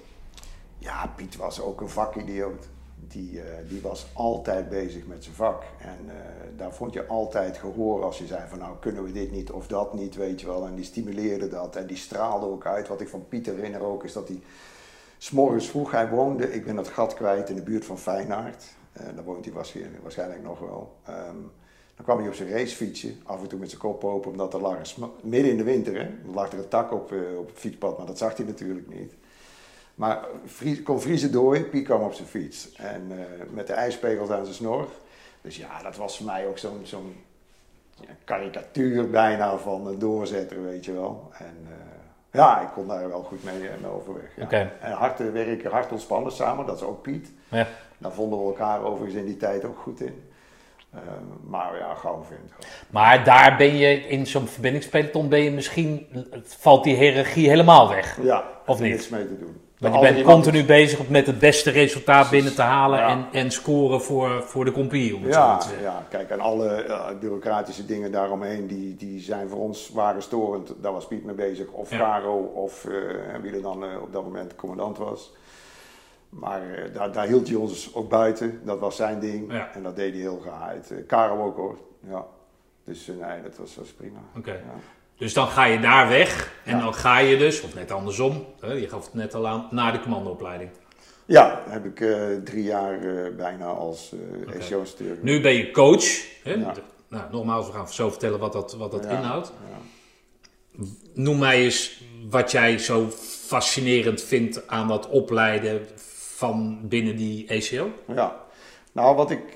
Ja, 0.79 1.13
Piet 1.17 1.37
was 1.37 1.61
ook 1.61 1.81
een 1.81 1.89
vakidioot. 1.89 2.69
Die, 3.09 3.41
eh, 3.41 3.69
die 3.69 3.81
was 3.81 4.07
altijd 4.13 4.69
bezig 4.69 5.07
met 5.07 5.25
zijn 5.25 5.35
vak. 5.35 5.63
En 5.79 5.99
eh, 6.09 6.15
daar 6.57 6.75
vond 6.75 6.93
je 6.93 7.07
altijd 7.07 7.59
gehoor 7.59 8.05
als 8.05 8.19
je 8.19 8.27
zei 8.27 8.49
van 8.49 8.59
nou 8.59 8.77
kunnen 8.81 9.05
we 9.05 9.13
dit 9.13 9.31
niet 9.31 9.51
of 9.51 9.67
dat 9.67 9.95
niet, 9.95 10.15
weet 10.15 10.41
je 10.41 10.47
wel. 10.47 10.67
En 10.67 10.75
die 10.75 10.85
stimuleerde 10.85 11.49
dat 11.49 11.77
en 11.77 11.87
die 11.87 11.97
straalde 11.97 12.47
ook 12.47 12.67
uit. 12.67 12.89
Wat 12.89 13.01
ik 13.01 13.09
van 13.09 13.29
Piet 13.29 13.47
herinner 13.47 13.81
ook 13.81 14.05
is 14.05 14.13
dat 14.13 14.29
hij 14.29 14.41
s'morgens 15.19 15.69
vroeg, 15.69 15.91
hij 15.91 16.09
woonde, 16.09 16.53
ik 16.53 16.65
ben 16.65 16.77
dat 16.77 16.89
gat 16.89 17.15
kwijt 17.15 17.49
in 17.49 17.57
de 17.57 17.63
buurt 17.63 17.85
van 17.85 17.99
Feyenaard. 17.99 18.65
Eh 18.93 19.07
daar 19.15 19.25
woont 19.25 19.45
hij 19.45 19.55
waarschijnlijk, 20.03 20.43
nog 20.43 20.59
wel. 20.59 20.97
Ehm, 21.05 21.37
dan 21.95 22.05
kwam 22.05 22.19
hij 22.19 22.29
op 22.29 22.35
zijn 22.35 22.51
racefietsje, 22.51 23.13
af 23.25 23.43
en 23.43 23.49
toe 23.49 23.59
met 23.59 23.69
zijn 23.69 23.81
kop 23.81 24.05
open, 24.05 24.31
omdat 24.31 24.55
er 24.55 24.61
lag 24.61 24.97
midden 25.23 25.51
in 25.51 25.57
de 25.57 25.65
winter, 25.65 25.95
hè, 26.01 26.09
lag 26.33 26.53
er 26.53 26.59
een 26.59 26.69
tak 26.69 26.93
op, 26.93 27.13
op 27.39 27.47
het 27.47 27.59
fietspad, 27.59 27.99
maar 27.99 28.07
dat 28.07 28.19
zag 28.19 28.37
hij 28.37 28.47
natuurlijk 28.47 28.89
niet. 28.89 29.13
Maar 29.97 30.25
vries, 30.45 30.83
kon 30.83 31.01
vriezen 31.01 31.33
door, 31.33 31.61
Piet 31.61 31.85
kwam 31.85 32.03
op 32.03 32.13
zijn 32.13 32.29
fiets. 32.29 32.73
En 32.73 33.07
eh, 33.11 33.47
met 33.51 33.67
de 33.67 33.73
ijspegels 33.73 34.31
aan 34.31 34.45
zijn 34.45 34.57
snor. 34.57 34.89
Dus 35.41 35.57
ja, 35.57 35.83
dat 35.83 35.97
was 35.97 36.17
voor 36.17 36.27
mij 36.27 36.47
ook 36.47 36.59
zo'n 36.59 36.81
zo'n 36.83 37.17
ja, 38.01 38.09
karikatuur 38.25 39.11
bijna 39.11 39.57
van 39.57 39.87
een 39.87 39.99
doorzetter, 39.99 40.63
weet 40.65 40.85
je 40.85 40.93
wel. 40.93 41.31
En 41.39 41.57
eh, 41.65 41.73
ja, 42.31 42.61
ik 42.61 42.69
kon 42.75 42.89
daar 42.89 43.09
wel 43.09 43.23
goed 43.23 43.45
mee, 43.45 43.69
eh, 43.69 43.81
mee 43.83 43.91
overweg. 43.91 44.51
Ja. 44.51 44.71
En 44.81 44.93
hard 44.93 45.33
werken, 45.33 45.71
hard 45.71 45.93
ontspannen 45.93 46.33
samen, 46.33 46.67
dat 46.67 46.77
is 46.77 46.83
ook 46.83 47.03
Piet. 47.03 47.33
Ja. 47.49 47.67
Daar 47.99 48.13
vonden 48.13 48.39
we 48.39 48.45
elkaar 48.45 48.83
overigens 48.83 49.21
in 49.21 49.27
die 49.27 49.37
tijd 49.37 49.65
ook 49.65 49.79
goed 49.79 50.01
in. 50.01 50.31
Maar 51.47 51.79
ja, 51.79 51.95
gauw 51.95 52.25
vindt. 52.29 52.53
Maar 52.91 53.25
daar 53.25 53.57
ben 53.57 53.77
je, 53.77 54.09
in 54.09 54.27
zo'n 54.27 54.47
verbindingspeloton 54.47 55.29
ben 55.29 55.41
je 55.41 55.51
misschien, 55.51 56.07
valt 56.45 56.85
die 56.85 56.97
hiërarchie 56.97 57.49
helemaal 57.49 57.89
weg. 57.89 58.19
Ja, 58.23 58.45
Of 58.67 58.81
niet? 58.81 58.91
niks 58.91 59.09
mee 59.09 59.27
te 59.27 59.39
doen. 59.39 59.66
Want 59.79 59.95
je 59.95 60.01
bent 60.01 60.23
continu 60.23 60.65
bezig 60.65 60.99
om 60.99 61.07
met 61.09 61.27
het 61.27 61.39
beste 61.39 61.71
resultaat 61.71 62.31
binnen 62.31 62.55
te 62.55 62.63
halen 62.63 62.99
Ja. 62.99 63.09
en, 63.09 63.27
en 63.33 63.51
scoren 63.51 64.03
voor, 64.03 64.43
voor 64.43 64.65
de 64.65 64.73
compagnie, 64.73 65.17
om 65.17 65.23
het 65.23 65.35
Ja, 65.35 65.57
te 65.59 65.69
ja, 65.83 66.07
kijk, 66.09 66.31
en 66.31 66.41
alle 66.41 66.69
eh, 66.69 67.09
bureaucratische 67.21 67.87
dingen 67.87 68.13
daaromheen, 68.13 68.67
die, 68.67 68.97
die 68.97 69.21
zijn 69.21 69.49
voor 69.49 69.59
ons 69.61 69.91
waren 69.95 70.23
storend. 70.23 70.73
Daar 70.83 70.93
was 70.93 71.07
Piet 71.07 71.25
mee 71.25 71.35
bezig, 71.35 71.69
of 71.69 71.91
Ja. 71.91 71.97
Caro, 71.99 72.37
of 72.39 72.85
eh, 72.85 72.93
wie 73.43 73.53
er 73.53 73.63
dan 73.63 73.85
eh, 73.85 74.03
op 74.03 74.13
dat 74.13 74.23
moment 74.25 74.55
commandant 74.55 74.99
was. 74.99 75.33
Maar 76.29 76.63
daar, 76.93 77.13
daar 77.13 77.27
hield 77.27 77.49
hij 77.49 77.57
ons 77.57 77.95
ook 77.95 78.09
buiten, 78.09 78.61
dat 78.65 78.79
was 78.79 78.97
zijn 78.97 79.19
ding. 79.21 79.53
Ja. 79.53 79.69
En 79.75 79.83
dat 79.83 79.97
deed 79.97 80.13
hij 80.13 80.21
heel 80.21 80.41
geheid. 80.43 80.91
Eh, 80.91 80.97
Caro 81.07 81.45
ook 81.45 81.57
hoor, 81.57 81.79
ja. 82.09 82.25
Dus 82.85 83.07
nee, 83.07 83.43
dat 83.43 83.57
was, 83.59 83.77
was 83.77 83.93
prima. 83.93 84.19
Oké. 84.37 84.61
Dus 85.19 85.33
dan 85.35 85.49
ga 85.49 85.65
je 85.65 85.81
daar 85.81 86.09
weg 86.09 86.53
en 86.65 86.77
Ja. 86.77 86.83
dan 86.83 86.95
ga 86.95 87.19
je 87.19 87.37
dus, 87.37 87.61
of 87.63 87.75
net 87.75 87.91
andersom, 87.91 88.47
hè, 88.61 88.73
je 88.73 88.89
gaf 88.89 89.05
het 89.05 89.15
net 89.15 89.35
al 89.35 89.47
aan, 89.47 89.67
naar 89.71 89.93
de 89.93 90.01
commandoopleiding. 90.01 90.71
Ja, 91.25 91.63
heb 91.69 91.85
ik 91.85 92.01
eh, 92.01 92.19
drie 92.45 92.63
jaar 92.65 93.01
eh, 93.25 93.35
bijna 93.37 93.65
als 93.67 94.13
uh, 94.15 94.49
Oké. 94.49 94.63
SEO-stuur. 94.63 95.17
Nu 95.21 95.41
ben 95.41 95.53
je 95.55 95.71
coach. 95.71 96.05
Hè? 96.43 96.53
Ja. 96.55 96.73
Nou, 97.09 97.25
nogmaals, 97.31 97.67
we 97.67 97.73
gaan 97.73 97.89
zo 97.89 98.11
vertellen 98.11 98.39
wat 98.39 98.53
dat, 98.53 98.75
wat 98.75 98.91
dat 98.91 99.05
Ja, 99.05 99.11
inhoudt. 99.11 99.53
ja. 99.71 100.85
Noem 101.15 101.39
mij 101.39 101.63
eens 101.63 102.03
wat 102.31 102.51
jij 102.51 102.79
zo 102.79 103.09
fascinerend 103.47 104.23
vindt 104.23 104.69
aan 104.69 104.89
dat 104.89 105.09
opleiden 105.09 105.87
van 106.37 106.79
binnen 106.89 107.17
die 107.17 107.45
E 107.53 107.57
ECO. 107.59 107.91
Ja, 108.15 108.37
nou 108.93 109.17
wat 109.17 109.31
ik 109.31 109.56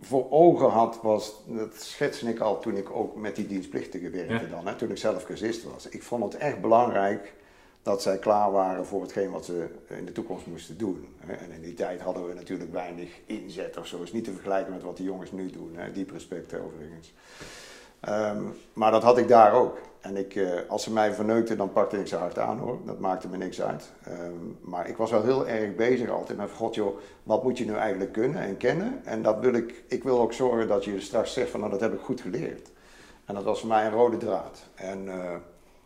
voor 0.00 0.26
ogen 0.30 0.68
had 0.68 0.98
was, 1.02 1.34
dat 1.46 1.74
schetste 1.74 2.28
ik 2.28 2.40
al 2.40 2.60
toen 2.60 2.76
ik 2.76 2.90
ook 2.90 3.16
met 3.16 3.36
die 3.36 3.46
dienstplichtigen 3.46 4.12
werkte 4.12 4.32
Ja. 4.34 4.50
dan, 4.50 4.66
hè, 4.66 4.74
toen 4.74 4.90
ik 4.90 4.96
zelf 4.96 5.24
cursist 5.24 5.64
was. 5.64 5.88
Ik 5.88 6.02
vond 6.02 6.24
het 6.24 6.36
echt 6.36 6.60
belangrijk 6.60 7.34
dat 7.82 8.02
zij 8.02 8.18
klaar 8.18 8.52
waren 8.52 8.86
voor 8.86 9.02
hetgeen 9.02 9.30
wat 9.30 9.44
ze 9.44 9.68
in 9.88 10.04
de 10.04 10.12
toekomst 10.12 10.46
moesten 10.46 10.78
doen. 10.78 11.08
hè. 11.18 11.32
En 11.32 11.50
in 11.52 11.60
die 11.60 11.74
tijd 11.74 12.00
hadden 12.00 12.28
we 12.28 12.34
natuurlijk 12.34 12.72
weinig 12.72 13.08
inzet 13.26 13.76
of 13.76 13.86
zo. 13.86 14.02
is 14.02 14.12
niet 14.12 14.24
te 14.24 14.32
vergelijken 14.32 14.72
met 14.72 14.82
wat 14.82 14.96
die 14.96 15.06
jongens 15.06 15.32
nu 15.32 15.50
doen. 15.50 15.70
Hè. 15.74 15.92
Diep 15.92 16.10
respect 16.10 16.54
overigens. 16.54 17.12
Ehm, 18.00 18.42
maar 18.72 18.90
dat 18.90 19.02
had 19.02 19.18
ik 19.18 19.28
daar 19.28 19.52
ook. 19.52 19.78
En 20.00 20.16
ik, 20.16 20.34
eh, 20.34 20.50
als 20.68 20.82
ze 20.82 20.92
mij 20.92 21.14
verneukten, 21.14 21.56
dan 21.56 21.72
pakte 21.72 21.98
ik 21.98 22.06
ze 22.06 22.16
hard 22.16 22.38
aan 22.38 22.58
hoor. 22.58 22.78
Dat 22.86 22.98
maakte 22.98 23.28
me 23.28 23.36
niks 23.36 23.62
uit. 23.62 23.90
Ehm, 24.04 24.32
maar 24.60 24.88
ik 24.88 24.96
was 24.96 25.10
wel 25.10 25.22
heel 25.22 25.48
erg 25.48 25.74
bezig 25.74 26.10
altijd 26.10 26.38
met: 26.38 26.50
God 26.50 26.74
joh, 26.74 26.98
wat 27.22 27.42
moet 27.42 27.58
je 27.58 27.64
nu 27.64 27.74
eigenlijk 27.74 28.12
kunnen 28.12 28.42
en 28.42 28.56
kennen? 28.56 29.00
En 29.04 29.22
dat 29.22 29.38
wil 29.40 29.54
ik, 29.54 29.82
ik 29.88 30.02
wil 30.02 30.20
ook 30.20 30.32
zorgen 30.32 30.68
dat 30.68 30.84
je 30.84 31.00
straks 31.00 31.32
zegt: 31.32 31.50
van 31.50 31.60
nou, 31.60 31.72
dat 31.72 31.80
heb 31.80 31.92
ik 31.92 32.00
goed 32.00 32.20
geleerd. 32.20 32.70
En 33.24 33.34
dat 33.34 33.44
was 33.44 33.60
voor 33.60 33.68
mij 33.68 33.86
een 33.86 33.92
rode 33.92 34.16
draad. 34.16 34.62
En, 34.74 35.08
eh, 35.08 35.34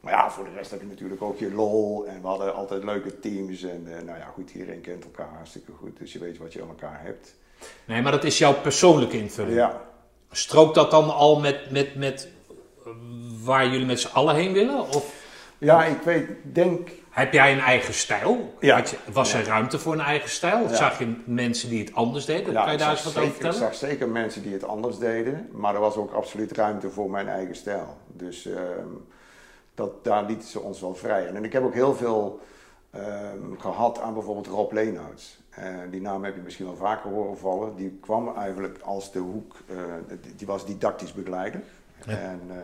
maar 0.01 0.13
ja, 0.13 0.31
voor 0.31 0.45
de 0.45 0.55
rest 0.57 0.71
heb 0.71 0.81
je 0.81 0.87
natuurlijk 0.87 1.23
ook 1.23 1.39
je 1.39 1.53
lol. 1.53 2.07
En 2.07 2.21
we 2.21 2.27
hadden 2.27 2.55
altijd 2.55 2.85
leuke 2.85 3.21
teams. 3.21 3.63
En 3.63 3.87
eh, 3.87 4.03
nou 4.03 4.19
ja, 4.19 4.31
goed, 4.35 4.51
iedereen 4.51 4.81
kent 4.81 5.05
elkaar 5.05 5.35
hartstikke 5.35 5.73
goed. 5.73 5.99
Dus 5.99 6.13
je 6.13 6.19
weet 6.19 6.39
wat 6.39 6.53
je 6.53 6.63
aan 6.63 6.69
elkaar 6.69 7.01
hebt. 7.03 7.35
Nee, 7.85 8.03
maar 8.03 8.13
dat 8.13 8.25
is 8.25 8.39
jouw 8.39 8.55
persoonlijke 8.55 9.19
invulling. 9.19 9.57
Ja, 9.57 9.81
Strookt 10.37 10.75
dat 10.75 10.91
dan 10.91 11.15
al 11.15 11.41
met, 11.41 11.71
met, 11.71 11.95
met 11.95 12.29
waar 13.45 13.67
jullie 13.69 13.87
met 13.87 14.01
z'n 14.01 14.13
allen 14.15 14.35
heen 14.35 14.53
willen? 14.53 14.81
Of 14.89 15.23
ja 15.59 15.85
ik 15.85 16.01
weet, 16.03 16.29
denk 16.43 16.89
heb 17.11 17.33
jij 17.33 17.53
een 17.53 17.61
eigen 17.61 17.95
stijl? 17.95 18.55
Ja. 18.61 18.77
Had 18.77 18.91
je- 18.91 18.97
was 19.13 19.33
er 19.35 19.45
ruimte 19.45 19.79
voor 19.79 19.93
een 19.93 20.01
eigen 20.01 20.31
stijl? 20.31 20.63
Of 20.63 20.71
Ja. 20.71 20.77
zag 20.77 20.99
je 20.99 21.15
mensen 21.25 21.69
die 21.69 21.85
het 21.85 21.95
anders 21.95 22.25
deden? 22.25 22.53
Ja, 22.53 22.59
kan 22.61 22.67
je 22.69 22.73
ik 22.73 22.79
daar 22.79 22.91
eens 22.91 23.03
zag 23.03 23.13
wat 23.15 23.23
over 23.23 23.33
zeker- 23.35 23.47
Ik 23.47 23.53
vertellen? 23.53 23.75
zag 23.79 23.89
zeker 23.91 24.09
mensen 24.09 24.43
die 24.43 24.53
het 24.53 24.65
anders 24.65 24.99
deden, 24.99 25.49
maar 25.53 25.75
er 25.75 25.81
was 25.81 25.97
ook 25.97 26.13
absoluut 26.13 26.53
ruimte 26.53 26.91
voor 26.91 27.11
mijn 27.11 27.29
eigen 27.29 27.57
stijl. 27.57 27.97
Dus 28.07 28.47
ehm, 28.47 28.87
dat, 29.75 30.05
daar 30.05 30.25
lieten 30.25 30.49
ze 30.49 30.61
ons 30.61 30.81
wel 30.81 30.95
vrij. 30.95 31.27
En 31.27 31.45
ik 31.45 31.53
heb 31.53 31.65
ook 31.65 31.75
heel 31.75 31.95
veel 31.95 32.41
ehm, 32.91 33.59
gehad 33.59 34.01
aan 34.01 34.15
bijvoorbeeld 34.15 34.47
Rob 34.47 34.73
Leenhouts. 34.73 35.39
Eh, 35.51 35.65
die 35.91 36.01
naam 36.01 36.25
heb 36.25 36.35
je 36.35 36.41
misschien 36.41 36.67
wel 36.67 36.77
vaker 36.77 37.11
horen 37.11 37.39
vallen. 37.39 37.77
Die 37.77 37.99
kwam 38.03 38.37
eigenlijk 38.37 38.79
als 38.83 39.13
de 39.13 39.19
hoek, 39.19 39.57
eh, 39.69 39.77
die, 40.23 40.35
die 40.37 40.47
was 40.47 40.67
didactisch 40.67 41.13
begeleider. 41.13 41.61
Ja. 42.07 42.13
En, 42.17 42.41
eh, 42.49 42.57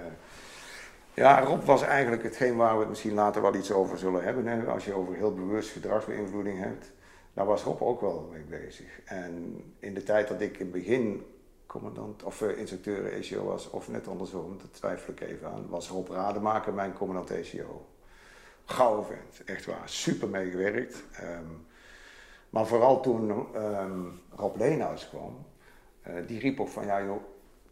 ja, 1.15 1.41
Rob 1.41 1.65
was 1.65 1.83
eigenlijk 1.83 2.23
hetgeen 2.23 2.57
waar 2.57 2.75
we 2.75 2.81
het 2.81 2.89
misschien 2.89 3.15
later 3.15 3.43
wel 3.43 3.55
iets 3.55 3.73
over 3.73 3.99
zullen 3.99 4.23
hebben. 4.25 4.47
Hè? 4.47 4.65
Als 4.65 4.85
je 4.85 4.95
over 4.95 5.15
heel 5.15 5.35
bewust 5.35 5.71
gedragsbeïnvloeding 5.71 6.59
hebt. 6.59 6.93
Daar 7.35 7.47
was 7.47 7.63
Rob 7.63 7.83
ook 7.83 8.01
wel 8.01 8.29
mee 8.33 8.61
bezig. 8.61 9.01
En 9.05 9.65
in 9.79 9.95
de 9.95 10.03
tijd 10.03 10.29
dat 10.29 10.41
ik 10.41 10.53
in 10.59 10.65
het 10.65 10.73
begin 10.73 11.25
commandant 11.67 12.23
of 12.23 12.41
uh, 12.41 12.59
instructeur 12.59 13.13
ECO 13.13 13.45
was, 13.45 13.71
of 13.71 13.89
net 13.89 14.09
andersom, 14.09 14.59
dat 14.59 14.75
twijfel 14.75 15.13
ik 15.13 15.21
even 15.21 15.51
aan, 15.51 15.69
was 15.69 15.89
Rob 15.89 16.09
Rademaker 16.09 16.73
mijn 16.73 16.93
commandant 16.93 17.31
ECO. 17.31 17.87
Gauw 18.65 19.03
vent, 19.03 19.45
echt 19.45 19.67
waar. 19.67 19.89
Super 19.89 20.29
meegewerkt. 20.29 21.05
Ehm, 21.13 21.45
maar 22.51 22.67
vooral 22.67 23.01
toen 23.01 23.55
ehm, 23.55 24.05
Rob 24.37 24.57
Leenhuis 24.57 25.09
kwam, 25.09 25.47
eh, 26.01 26.15
die 26.27 26.41
riep 26.41 26.61
ook 26.61 26.69
van 26.69 26.87
ja 26.87 27.05
joh, 27.05 27.23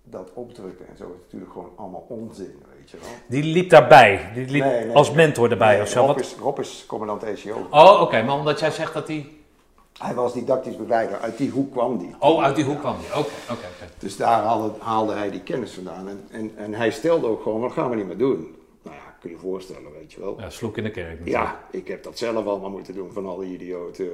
dat 0.03 0.33
opdrukken 0.33 0.89
en 0.89 0.97
zo 0.97 1.13
is 1.13 1.23
natuurlijk 1.23 1.53
gewoon 1.53 1.73
allemaal 1.77 2.07
onzin, 2.09 2.63
weet 2.91 3.01
je 3.01 3.09
wel. 3.09 3.19
Die 3.43 3.53
liep 3.53 3.71
daarbij. 3.71 4.31
Die 4.35 4.47
liep 4.47 4.65
Nee, 4.65 4.85
nee, 4.85 4.97
als 4.97 5.11
mentor 5.13 5.51
erbij 5.51 5.73
Nee, 5.73 5.83
of 5.83 5.89
zo. 5.89 5.99
Rob, 5.99 6.09
Wat? 6.09 6.21
is, 6.21 6.35
Rob 6.41 6.59
is 6.59 6.85
commandant 6.87 7.23
ECO. 7.23 7.67
Oh, 7.71 8.01
oké. 8.01 8.23
Maar 8.23 8.35
omdat 8.35 8.61
jij 8.61 8.71
zegt 8.71 8.95
dat 8.95 9.09
hij... 9.09 9.27
Hij 9.99 10.15
was 10.15 10.33
didactisch 10.33 10.77
begeleider, 10.77 11.19
uit 11.19 11.37
die 11.37 11.51
hoek 11.51 11.73
kwam 11.73 11.99
die. 11.99 12.15
Oh, 12.19 12.43
uit 12.43 12.57
die 12.57 12.65
hoek 12.65 12.79
kwam 12.79 12.97
hij. 13.01 13.19
Oké, 13.19 13.33
oké. 13.51 13.67
Dus 13.99 14.17
daar 14.17 14.43
haalde, 14.43 14.73
haalde 14.79 15.13
hij 15.13 15.31
die 15.31 15.43
kennis 15.43 15.73
vandaan. 15.73 16.09
En, 16.09 16.27
en, 16.31 16.53
en 16.57 16.75
hij 16.75 16.91
stelde 16.91 17.27
ook 17.27 17.43
gewoon, 17.43 17.61
wat 17.61 17.73
gaan 17.73 17.91
we 17.91 17.97
niet 17.97 18.07
meer 18.07 18.17
doen? 18.19 18.57
Nou 18.83 18.97
ja, 18.97 19.15
kun 19.21 19.31
je 19.31 19.37
je 19.37 19.43
voorstellen, 19.43 19.93
weet 19.99 20.13
je 20.13 20.21
wel. 20.21 20.41
Ja, 20.41 20.51
sloek 20.51 20.77
in 20.77 20.85
de 20.85 20.91
kerk 20.91 21.19
natuurlijk. 21.19 21.37
Ja, 21.45 21.61
ik 21.71 21.89
heb 21.89 22.03
dat 22.03 22.19
zelf 22.19 22.47
allemaal 22.47 22.71
moeten 22.71 22.95
doen 22.95 23.13
van 23.13 23.27
al 23.27 23.37
die 23.37 23.53
idioten. 23.55 24.09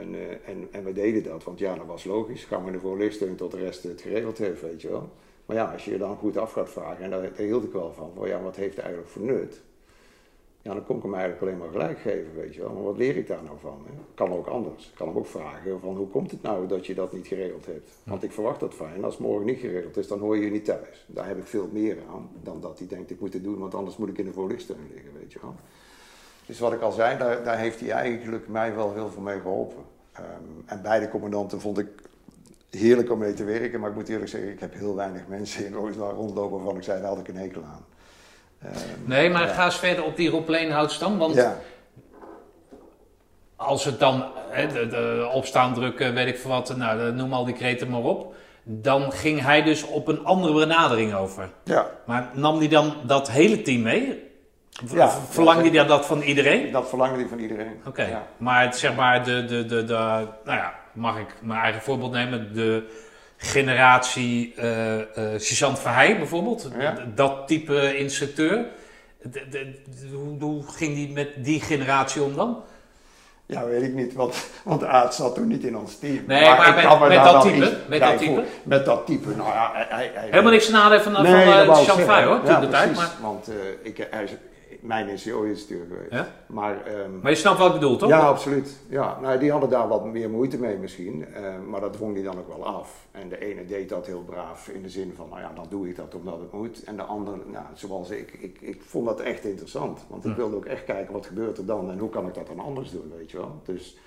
En, 0.00 0.14
eh, 0.14 0.50
en, 0.50 0.68
en 0.70 0.84
we 0.84 0.92
deden 0.92 1.22
dat, 1.22 1.44
want 1.44 1.58
ja, 1.58 1.74
dat 1.74 1.86
was 1.86 2.04
logisch. 2.04 2.44
Gaan 2.44 2.64
we 2.64 2.72
ervoor 2.72 2.96
lichten 2.96 3.36
tot 3.36 3.50
de 3.50 3.58
rest 3.58 3.82
het 3.82 4.00
geregeld 4.00 4.38
heeft, 4.38 4.60
weet 4.60 4.82
je 4.82 4.88
wel. 4.90 5.08
Maar 5.50 5.58
ja, 5.58 5.72
als 5.72 5.84
je 5.84 5.90
je 5.90 5.98
dan 5.98 6.16
goed 6.16 6.36
af 6.36 6.52
gaat 6.52 6.70
vragen, 6.70 7.04
en 7.04 7.10
daar, 7.10 7.20
daar 7.20 7.32
hield 7.36 7.64
ik 7.64 7.72
wel 7.72 7.92
van, 7.92 8.10
van 8.16 8.28
ja, 8.28 8.42
wat 8.42 8.56
heeft 8.56 8.74
het 8.74 8.84
eigenlijk 8.84 9.12
voor 9.12 9.22
nut? 9.22 9.60
Ja, 10.62 10.74
dan 10.74 10.84
kon 10.84 10.96
ik 10.96 11.02
hem 11.02 11.14
eigenlijk 11.14 11.42
alleen 11.42 11.58
maar 11.58 11.68
gelijk 11.70 11.98
geven, 11.98 12.34
weet 12.34 12.54
je 12.54 12.60
wel. 12.60 12.72
Maar 12.72 12.82
wat 12.82 12.96
leer 12.96 13.16
ik 13.16 13.26
daar 13.26 13.42
nou 13.42 13.58
van? 13.60 13.82
Hè? 13.86 13.92
Kan 14.14 14.32
ook 14.32 14.46
anders. 14.46 14.88
Ik 14.88 14.94
kan 14.94 15.08
hem 15.08 15.16
ook 15.16 15.26
vragen 15.26 15.80
van 15.80 15.96
hoe 15.96 16.08
komt 16.08 16.30
het 16.30 16.42
nou 16.42 16.66
dat 16.66 16.86
je 16.86 16.94
dat 16.94 17.12
niet 17.12 17.26
geregeld 17.26 17.66
hebt? 17.66 17.90
Want 18.04 18.22
ik 18.22 18.32
verwacht 18.32 18.60
dat 18.60 18.74
van 18.74 18.88
je. 18.88 18.94
En 18.94 19.04
als 19.04 19.14
het 19.14 19.22
morgen 19.22 19.46
niet 19.46 19.58
geregeld 19.58 19.96
is, 19.96 20.08
dan 20.08 20.18
hoor 20.18 20.36
je 20.36 20.44
je 20.44 20.50
niet 20.50 20.64
thuis. 20.64 21.04
Daar 21.06 21.26
heb 21.26 21.38
ik 21.38 21.46
veel 21.46 21.68
meer 21.72 21.96
aan 22.10 22.30
dan 22.42 22.60
dat 22.60 22.78
hij 22.78 22.88
denkt 22.88 23.10
ik 23.10 23.20
moet 23.20 23.32
het 23.32 23.44
doen, 23.44 23.58
want 23.58 23.74
anders 23.74 23.96
moet 23.96 24.08
ik 24.08 24.18
in 24.18 24.24
de 24.24 24.32
voorlichting 24.32 24.78
liggen, 24.92 25.12
weet 25.20 25.32
je 25.32 25.38
wel. 25.42 25.54
Dus 26.46 26.58
wat 26.58 26.72
ik 26.72 26.80
al 26.80 26.92
zei, 26.92 27.18
daar, 27.18 27.44
daar 27.44 27.58
heeft 27.58 27.80
hij 27.80 27.90
eigenlijk 27.90 28.48
mij 28.48 28.74
wel 28.74 28.94
heel 28.94 29.10
veel 29.10 29.22
mee 29.22 29.40
geholpen. 29.40 29.84
Ehm, 30.12 30.24
en 30.66 30.82
beide 30.82 31.08
commandanten 31.08 31.60
vond 31.60 31.78
ik 31.78 31.88
heerlijk 32.70 33.10
om 33.10 33.18
mee 33.18 33.34
te 33.34 33.44
werken. 33.44 33.80
Maar 33.80 33.88
ik 33.90 33.96
moet 33.96 34.08
eerlijk 34.08 34.30
zeggen, 34.30 34.50
ik 34.50 34.60
heb 34.60 34.74
heel 34.74 34.94
weinig 34.96 35.22
mensen 35.28 35.66
in 35.66 35.72
Roosendaal 35.72 36.12
rondlopen 36.12 36.56
waarvan 36.56 36.76
ik 36.76 36.82
zei, 36.82 37.00
daar 37.00 37.08
had 37.08 37.18
ik 37.18 37.28
een 37.28 37.36
hekel 37.36 37.62
aan. 37.64 37.84
Ehm, 38.62 38.74
Nee, 39.04 39.30
maar 39.30 39.48
ga 39.48 39.64
eens 39.64 39.78
verder 39.78 40.04
op 40.04 40.16
die 40.16 40.30
Rob 40.30 40.48
Leenhout 40.48 40.92
stam. 40.92 41.18
Want 41.18 41.34
ja, 41.34 41.56
als 43.56 43.84
het 43.84 43.98
dan 43.98 44.24
hè, 44.48 44.66
de, 44.66 44.86
de 44.86 45.30
opstaan 45.34 45.74
drukken, 45.74 46.14
weet 46.14 46.26
ik 46.26 46.38
veel 46.38 46.50
wat, 46.50 46.76
nou, 46.76 47.00
eh, 47.06 47.12
noem 47.14 47.32
al 47.32 47.44
die 47.44 47.54
kreten 47.54 47.90
maar 47.90 48.00
op. 48.02 48.34
Dan 48.62 49.12
ging 49.12 49.40
hij 49.42 49.62
dus 49.62 49.82
op 49.86 50.08
een 50.08 50.24
andere 50.24 50.54
benadering 50.54 51.14
over. 51.14 51.48
ja, 51.64 51.90
Maar 52.06 52.30
nam 52.34 52.58
hij 52.58 52.68
dan 52.68 52.94
dat 53.06 53.30
hele 53.30 53.62
team 53.62 53.82
mee? 53.82 54.28
Ja. 54.92 55.10
Verlangde 55.10 55.70
hij 55.70 55.86
dat 55.86 56.06
van 56.06 56.20
iedereen? 56.20 56.72
dat 56.72 56.88
verlangde 56.88 57.18
hij 57.18 57.28
van 57.28 57.38
iedereen. 57.38 57.80
Oké, 57.86 58.02
Ja. 58.02 58.26
maar 58.36 58.62
het, 58.62 58.76
zeg 58.76 58.94
maar, 58.96 59.24
de, 59.24 59.44
de, 59.44 59.64
de, 59.66 59.84
de, 59.84 59.94
nou 59.94 60.58
ja, 60.58 60.74
mag 60.92 61.18
ik 61.18 61.34
mijn 61.42 61.60
eigen 61.60 61.82
voorbeeld 61.82 62.12
nemen? 62.12 62.54
De 62.54 62.84
generatie 63.36 64.54
eh 64.56 65.00
eh 65.00 65.40
Sergeant 65.40 65.78
Verheij 65.78 66.16
bijvoorbeeld, 66.18 66.70
Ja. 66.78 66.94
Dat 67.14 67.48
type 67.48 67.96
instructeur. 67.98 68.64
De- 69.22 69.30
de- 69.30 69.48
de- 69.50 70.08
hoe, 70.12 70.42
hoe 70.42 70.62
ging 70.66 70.94
die 70.94 71.12
met 71.12 71.28
die 71.36 71.60
generatie 71.60 72.22
om 72.22 72.34
dan? 72.36 72.62
Ja, 73.46 73.64
weet 73.64 73.82
ik 73.82 73.94
niet, 73.94 74.12
want, 74.14 74.46
want 74.64 74.84
Aad 74.84 75.14
zat 75.14 75.34
toen 75.34 75.46
niet 75.48 75.64
in 75.64 75.76
ons 75.76 75.98
team. 75.98 76.24
Nee, 76.26 76.42
maar 76.44 76.68
ik 76.68 76.74
met- 76.74 77.08
met 77.08 77.24
dat 77.24 77.42
type? 77.42 77.76
Met 77.88 78.00
dat 78.00 78.18
type? 78.18 78.44
Met 78.62 78.84
dat 78.84 79.06
type, 79.06 79.28
nou 79.36 79.48
ja, 79.48 79.70
hij... 79.74 79.86
hij, 79.88 80.10
hij 80.14 80.28
Helemaal 80.30 80.52
niks 80.52 80.66
te 80.66 80.72
nadenken 80.72 81.04
van, 81.04 81.12
van 81.14 81.22
Nee, 81.22 81.32
Verheij 81.32 81.84
zeggen. 81.84 82.24
hoor, 82.24 82.42
toen 82.42 82.60
de 82.60 82.68
tijd. 82.68 82.96
Maar, 82.96 83.08
Want 83.20 83.50
ik, 83.82 84.06
hij 84.10 84.28
is 84.80 84.86
mijn 84.86 85.06
NCO-instructeur 85.06 85.86
geweest. 85.86 86.10
Ja? 86.10 86.28
Maar, 86.46 86.84
ehm, 86.86 87.20
maar 87.20 87.30
je 87.30 87.36
snapt 87.36 87.58
wat 87.58 87.66
ik 87.66 87.80
bedoel, 87.80 87.96
toch? 87.96 88.08
Ja, 88.08 88.18
absoluut. 88.18 88.76
Ja, 88.88 89.20
nou, 89.20 89.38
die 89.38 89.50
hadden 89.50 89.70
daar 89.70 89.88
wat 89.88 90.04
meer 90.04 90.30
moeite 90.30 90.58
mee 90.58 90.76
misschien, 90.76 91.34
eh, 91.34 91.54
maar 91.68 91.80
dat 91.80 91.92
dwong 91.92 92.14
die 92.14 92.24
dan 92.24 92.38
ook 92.38 92.48
wel 92.48 92.66
af. 92.66 93.06
En 93.10 93.28
de 93.28 93.38
ene 93.38 93.64
deed 93.64 93.88
dat 93.88 94.06
heel 94.06 94.22
braaf 94.22 94.68
in 94.68 94.82
de 94.82 94.88
zin 94.88 95.12
van, 95.16 95.28
nou 95.28 95.40
ja, 95.40 95.52
dan 95.54 95.66
doe 95.68 95.88
ik 95.88 95.96
dat 95.96 96.14
omdat 96.14 96.40
het 96.40 96.52
moet. 96.52 96.84
En 96.84 96.96
de 96.96 97.02
andere, 97.02 97.36
nou, 97.46 97.64
zoals 97.74 98.10
ik, 98.10 98.32
ik, 98.32 98.60
ik 98.60 98.82
vond 98.82 99.06
dat 99.06 99.20
echt 99.20 99.44
interessant. 99.44 100.04
Want 100.08 100.24
ik 100.24 100.36
wilde 100.36 100.56
ook 100.56 100.64
echt 100.64 100.84
kijken, 100.84 101.12
wat 101.12 101.26
gebeurt 101.26 101.58
er 101.58 101.66
dan 101.66 101.90
en 101.90 101.98
hoe 101.98 102.10
kan 102.10 102.26
ik 102.26 102.34
dat 102.34 102.46
dan 102.46 102.60
anders 102.60 102.90
doen, 102.90 103.12
weet 103.16 103.30
je 103.30 103.36
wel. 103.36 103.60
Dus 103.64 103.98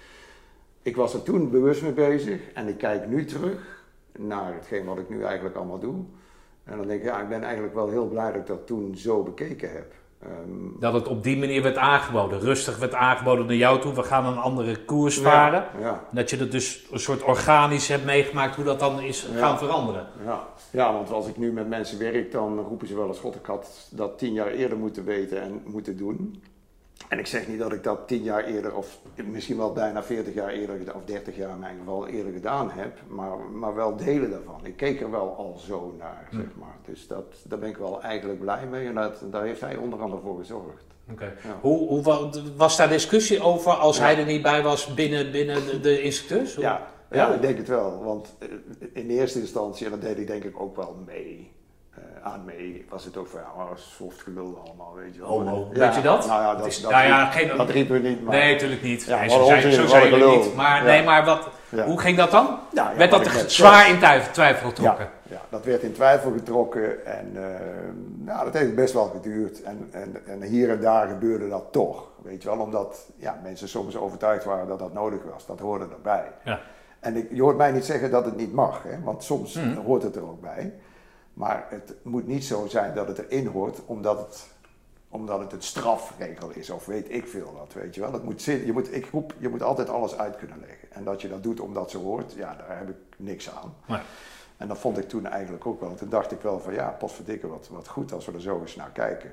ik 0.82 0.96
was 0.96 1.14
er 1.14 1.24
toen 1.24 1.50
bewust 1.50 1.82
mee 1.82 1.92
bezig 1.92 2.52
en 2.54 2.68
ik 2.68 2.78
kijk 2.78 3.08
nu 3.08 3.26
terug 3.26 3.84
naar 4.18 4.54
hetgeen 4.54 4.86
wat 4.86 4.98
ik 4.98 5.10
nu 5.10 5.24
eigenlijk 5.24 5.56
allemaal 5.56 5.80
doe. 5.80 5.96
En 6.64 6.78
dan 6.78 6.88
denk 6.88 7.00
ik, 7.02 7.06
ja, 7.06 7.22
ik 7.22 7.30
ben 7.30 7.44
eigenlijk 7.44 7.74
wel 7.74 7.90
heel 7.90 8.08
blij 8.08 8.32
dat 8.32 8.42
ik 8.42 8.48
dat 8.48 8.68
toen 8.68 8.96
zo 8.96 9.24
bekeken 9.24 9.72
heb. 9.72 9.94
Ehm, 10.26 10.80
Dat 10.80 10.94
het 10.94 11.08
op 11.08 11.24
die 11.24 11.38
manier 11.38 11.62
werd 11.62 11.78
aangeboden. 11.78 12.40
Rustig 12.40 12.78
werd 12.78 12.94
aangeboden 12.94 13.46
naar 13.46 13.56
jou 13.56 13.82
toe. 13.82 13.94
We 13.94 14.04
gaan 14.04 14.26
een 14.26 14.38
andere 14.38 14.78
koers 14.86 15.18
varen. 15.20 15.66
Ja, 15.80 15.86
ja. 15.86 16.04
Dat 16.12 16.30
je 16.30 16.38
dat 16.38 16.52
dus 16.52 16.86
een 16.92 17.00
soort 17.00 17.24
organisch 17.24 17.88
hebt 17.88 18.06
meegemaakt 18.06 18.56
hoe 18.56 18.66
dat 18.66 18.80
dan 18.80 19.02
is 19.02 19.28
Ja. 19.34 19.40
gaan 19.40 19.58
veranderen. 19.58 20.08
Ja. 20.26 20.48
ja, 20.72 20.94
want 20.94 21.12
als 21.12 21.28
ik 21.28 21.38
nu 21.38 21.52
met 21.52 21.68
mensen 21.70 22.00
werk, 22.00 22.32
dan 22.32 22.60
roepen 22.60 22.88
ze 22.88 22.96
wel 22.96 23.08
eens: 23.08 23.20
God, 23.20 23.36
ik 23.36 23.46
had 23.46 23.88
dat 23.92 24.18
tien 24.18 24.34
jaar 24.34 24.48
eerder 24.52 24.78
moeten 24.78 25.06
weten 25.06 25.42
en 25.42 25.62
moeten 25.66 25.98
doen. 25.98 26.44
En 27.10 27.20
ik 27.20 27.28
zeg 27.28 27.48
niet 27.48 27.60
dat 27.60 27.74
ik 27.74 27.84
dat 27.84 28.08
tien 28.08 28.24
jaar 28.24 28.44
eerder, 28.44 28.76
of 28.76 29.00
misschien 29.26 29.58
wel 29.58 29.74
bijna 29.74 30.04
40 30.04 30.34
jaar 30.34 30.50
eerder, 30.50 30.96
of 30.96 31.06
30 31.06 31.36
jaar 31.36 31.50
in 31.50 31.60
mijn 31.60 31.78
geval 31.78 32.08
eerder 32.08 32.34
gedaan 32.34 32.70
heb, 32.72 32.98
maar, 33.08 33.38
maar 33.38 33.76
wel 33.76 33.96
delen 33.96 34.30
daarvan. 34.30 34.60
Ik 34.66 34.76
keek 34.76 35.02
er 35.02 35.12
wel 35.12 35.36
al 35.38 35.58
zo 35.66 35.96
naar, 36.00 36.28
zeg 36.32 36.56
maar. 36.56 36.76
Dus 36.86 37.08
dat, 37.08 37.24
daar 37.44 37.60
ben 37.60 37.70
ik 37.70 37.78
wel 37.78 38.02
eigenlijk 38.02 38.40
blij 38.40 38.66
mee 38.68 38.88
en 38.88 38.94
dat, 38.96 39.24
daar 39.32 39.44
heeft 39.44 39.62
hij 39.62 39.76
onder 39.76 40.02
andere 40.02 40.22
voor 40.22 40.38
gezorgd. 40.38 40.84
Oké. 41.12 41.24
Ja. 41.44 41.58
Hoe, 41.62 41.88
hoe 41.88 42.02
wa- 42.04 42.30
was 42.58 42.78
daar 42.78 42.90
discussie 42.90 43.42
over 43.42 43.72
als 43.72 43.98
Ja. 43.98 44.04
hij 44.04 44.18
er 44.18 44.26
niet 44.26 44.42
bij 44.42 44.64
was 44.64 44.94
binnen, 44.94 45.32
binnen 45.32 45.66
de, 45.66 45.80
de 45.80 46.02
instructeurs? 46.02 46.56
Hoe- 46.56 46.64
Ja, 46.64 46.88
ja, 47.12 47.34
ik 47.34 47.42
denk 47.42 47.58
het 47.58 47.68
wel. 47.68 48.04
Want 48.04 48.36
eh, 48.40 48.48
in 48.94 49.10
eerste 49.10 49.40
instantie, 49.40 49.86
en 49.86 49.92
dat 49.92 50.02
deed 50.02 50.18
ik 50.18 50.28
denk 50.28 50.44
ik 50.44 50.60
ook 50.62 50.76
wel 50.76 50.96
mee, 51.06 51.52
aan 52.24 52.46
mee, 52.46 52.86
was 52.90 53.06
het 53.06 53.18
ook 53.18 53.28
van, 53.28 53.40
ja, 53.40 53.48
maar 53.58 53.68
soft 53.76 54.22
gelul 54.22 54.62
allemaal, 54.66 54.94
weet 54.96 55.14
je 55.16 55.20
wel. 55.20 55.30
Homo, 55.30 55.68
Ja, 55.74 55.80
weet 55.80 55.96
je 55.96 56.02
dat? 56.02 56.28
Nou 56.28 56.42
ja, 56.42 56.56
dat, 56.56 56.66
is- 56.66 56.82
dat, 56.82 56.92
nou 56.92 57.04
ja, 57.08 57.24
riep- 57.24 57.32
geen- 57.50 57.58
dat 57.58 57.70
riepen 57.70 58.02
we 58.02 58.08
niet, 58.08 58.24
maar... 58.24 58.34
Nee, 58.36 58.52
natuurlijk 58.54 58.82
niet. 58.82 59.04
Ja, 59.04 59.20
nee, 59.20 59.30
wat 59.30 59.48
zo 59.48 59.54
onzin, 59.54 59.72
zo 59.88 60.00
gelul. 60.00 60.36
niet. 60.38 60.56
Maar, 60.56 60.78
Ja. 60.78 60.84
nee, 60.84 61.04
maar 61.04 61.26
wat, 61.26 61.48
Ja. 61.70 61.86
hoe 61.86 62.00
ging 62.00 62.18
dat 62.18 62.32
dan? 62.32 62.60
Ja, 62.74 62.92
ja, 62.92 62.98
werd 62.98 63.12
dat 63.12 63.26
er 63.26 63.50
zwaar 63.50 63.90
in 63.90 63.98
twijfel, 63.98 64.32
twijfel 64.34 64.70
getrokken? 64.70 65.06
Ja, 65.24 65.36
ja, 65.36 65.42
dat 65.50 65.66
werd 65.66 65.82
in 65.82 65.94
twijfel 65.94 66.32
getrokken 66.32 67.06
en 67.06 67.32
eh, 67.36 67.60
nou, 68.18 68.44
dat 68.46 68.54
heeft 68.54 68.76
best 68.76 68.94
wel 68.94 69.06
geduurd. 69.06 69.62
En, 69.64 69.88
en, 69.92 70.16
en 70.28 70.42
hier 70.42 70.70
en 70.70 70.80
daar 70.82 71.08
gebeurde 71.08 71.50
dat 71.50 71.64
toch, 71.72 72.04
weet 72.22 72.44
je 72.44 72.50
wel. 72.50 72.58
Omdat 72.60 73.10
ja, 73.16 73.40
mensen 73.44 73.68
soms 73.70 73.98
overtuigd 73.98 74.44
waren 74.46 74.68
dat 74.68 74.80
dat 74.80 74.94
nodig 74.94 75.20
was. 75.34 75.46
Dat 75.46 75.60
hoorde 75.60 75.86
erbij. 75.96 76.32
Ja. 76.44 76.60
En 77.00 77.16
ik, 77.16 77.28
je 77.32 77.42
hoort 77.42 77.58
mij 77.58 77.72
niet 77.72 77.86
zeggen 77.86 78.12
dat 78.12 78.26
het 78.26 78.36
niet 78.38 78.54
mag, 78.54 78.84
hè, 78.84 79.02
want 79.04 79.24
soms 79.24 79.54
Mhm. 79.54 79.76
hoort 79.86 80.04
het 80.04 80.16
er 80.16 80.24
ook 80.24 80.42
bij. 80.42 80.74
Maar 81.34 81.66
het 81.70 81.96
moet 82.02 82.28
niet 82.28 82.46
zo 82.46 82.68
zijn 82.68 82.96
dat 82.96 83.08
het 83.08 83.18
erin 83.18 83.48
hoort 83.48 83.86
omdat 83.86 84.18
het, 84.18 84.48
omdat 85.10 85.40
het 85.40 85.54
een 85.54 85.62
strafregel 85.62 86.50
is 86.50 86.70
of 86.70 86.86
weet 86.86 87.12
ik 87.12 87.28
veel 87.28 87.54
wat, 87.58 87.74
weet 87.74 87.96
je 87.96 88.02
wel. 88.02 88.14
Het 88.14 88.24
moet 88.24 88.42
zin, 88.42 88.66
je, 88.66 88.74
moet, 88.74 88.96
ik 88.96 89.06
roep, 89.12 89.34
je 89.40 89.50
moet 89.50 89.62
altijd 89.62 89.90
alles 89.90 90.18
uit 90.18 90.38
kunnen 90.38 90.60
leggen. 90.60 90.92
En 90.92 91.04
dat 91.04 91.22
je 91.22 91.30
dat 91.30 91.44
doet 91.44 91.60
omdat 91.60 91.92
zo 91.92 92.02
hoort, 92.02 92.34
ja, 92.34 92.56
daar 92.56 92.78
heb 92.78 92.90
ik 92.90 92.96
niks 93.18 93.50
aan. 93.50 93.76
Nee. 93.86 94.00
En 94.58 94.68
dat 94.68 94.78
vond 94.78 94.98
ik 94.98 95.10
toen 95.10 95.26
eigenlijk 95.26 95.66
ook 95.66 95.80
wel. 95.80 95.96
Toen 95.96 96.10
dacht 96.10 96.32
ik 96.32 96.42
wel 96.42 96.60
van 96.60 96.74
ja, 96.74 96.90
potverdikke, 96.90 97.48
wat, 97.48 97.68
wat 97.72 97.88
goed 97.88 98.14
als 98.14 98.26
we 98.26 98.32
er 98.32 98.42
zo 98.42 98.62
eens 98.62 98.76
naar 98.76 98.92
kijken. 98.92 99.32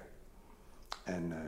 En 1.05 1.32
eh, 1.32 1.38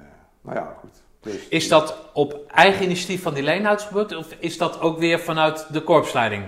nou 0.41 0.57
ja, 0.57 0.77
goed. 0.81 1.03
Dus, 1.21 1.49
Is 1.49 1.69
dat 1.69 1.97
op 2.13 2.41
eigen 2.49 2.85
initiatief 2.85 3.23
van 3.23 3.35
die 3.35 3.43
Leenhouts 3.43 3.85
gebeurd? 3.85 4.17
Of 4.17 4.33
is 4.39 4.59
dat 4.59 4.81
ook 4.81 4.99
weer 4.99 5.21
vanuit 5.21 5.73
de 5.73 5.83
korpsleiding 5.83 6.45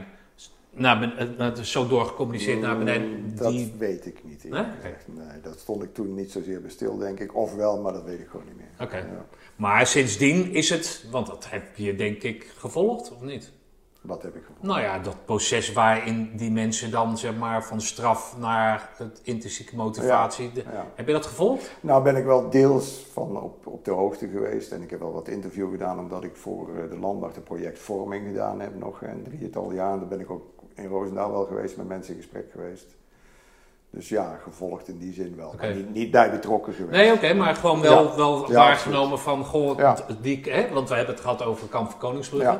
naar 0.75 0.99
ben- 0.99 1.39
eh, 1.39 1.63
zo 1.63 1.87
doorgecommuniceerd 1.89 2.61
naar 2.61 2.79
beneden? 2.79 3.09
Mm, 3.09 3.37
Dat 3.37 3.51
Die... 3.51 3.75
weet 3.79 4.07
ik 4.07 4.25
niet. 4.25 4.45
Nee? 4.51 4.65
dat 5.43 5.59
stond 5.59 5.83
ik 5.83 5.95
toen 5.95 6.15
niet 6.15 6.31
zozeer 6.31 6.61
bij 6.61 6.71
stil, 6.71 6.99
denk 6.99 7.21
ik. 7.21 7.37
Of 7.37 7.55
wel, 7.55 7.81
maar 7.81 7.93
dat 7.93 8.05
weet 8.05 8.21
ik 8.21 8.29
gewoon 8.29 8.47
niet 8.47 8.57
meer. 8.57 8.87
Oké. 8.87 8.97
Ja. 8.97 9.25
Maar 9.57 9.87
sindsdien 9.87 10.53
is 10.53 10.71
het, 10.71 11.05
want 11.11 11.27
dat 11.27 11.47
heb 11.51 11.77
je 11.77 11.95
denk 11.95 12.23
ik 12.23 12.53
gevolgd, 12.57 13.13
of 13.13 13.21
niet? 13.23 13.53
Wat 14.01 14.23
heb 14.23 14.35
ik 14.35 14.41
gevonden? 14.45 14.67
Nou 14.67 14.81
ja, 14.81 14.99
dat 14.99 15.25
proces 15.25 15.73
waarin 15.73 16.31
die 16.37 16.51
mensen 16.51 16.91
dan 16.91 17.19
zeg 17.19 17.37
maar 17.37 17.65
van 17.65 17.81
straf 17.81 18.37
naar 18.39 18.91
het 18.97 19.21
intrinsieke 19.23 19.77
motivatie. 19.77 20.51
Ja. 20.55 20.87
Heb 20.95 21.07
je 21.07 21.13
dat 21.13 21.27
gevolgd? 21.27 21.77
Nou 21.81 22.03
ben 22.03 22.17
ik 22.17 22.25
wel 22.25 22.51
deels 22.51 23.07
van 23.13 23.43
op, 23.43 23.67
op 23.67 23.85
de 23.85 23.91
hoogte 23.91 24.29
geweest. 24.29 24.73
En 24.73 24.83
ik 24.83 24.91
heb 24.91 25.01
wel 25.01 25.13
wat 25.13 25.29
interview 25.29 25.71
gedaan 25.71 25.99
omdat 25.99 26.25
ik 26.25 26.37
voor 26.37 26.69
eh, 26.77 26.91
de 26.91 26.99
landmacht 26.99 27.37
een 27.37 27.43
project 27.43 27.79
vorming 27.79 28.27
gedaan 28.27 28.61
heb 28.61 28.79
nog 28.79 29.03
een 29.03 29.23
drietal 29.23 29.73
jaar. 29.73 29.99
Daar 29.99 30.09
ben 30.09 30.21
ik 30.21 30.31
ook 30.31 30.54
in 30.77 30.87
Roosendaal 30.87 31.31
wel 31.33 31.45
geweest, 31.45 31.77
met 31.77 31.89
mensen 31.89 32.15
in 32.15 32.21
gesprek 32.21 32.51
geweest. 32.53 32.87
Dus 33.91 34.09
ja, 34.09 34.39
gevolgd 34.43 34.89
in 34.89 34.99
die 34.99 35.13
zin 35.13 35.37
wel. 35.37 35.55
Niet, 35.75 35.95
niet 35.95 36.11
bij 36.11 36.31
betrokken 36.31 36.73
geweest. 36.75 36.97
Nee, 36.97 37.13
oké, 37.13 37.33
maar 37.35 37.55
gewoon 37.55 37.81
wel, 37.81 38.05
Ja. 38.09 38.17
wel 38.17 38.51
Ja, 38.51 38.55
waargenomen 38.55 39.19
van, 39.19 39.45
goh, 39.45 39.79
Ja. 39.79 39.97
die, 40.21 40.41
hè, 40.45 40.69
want 40.73 40.89
we 40.89 40.95
hebben 40.95 41.15
het 41.15 41.23
gehad 41.23 41.43
over 41.43 41.69
Kamp 41.69 41.91
van 41.91 41.99
Koningsbrugge. 41.99 42.59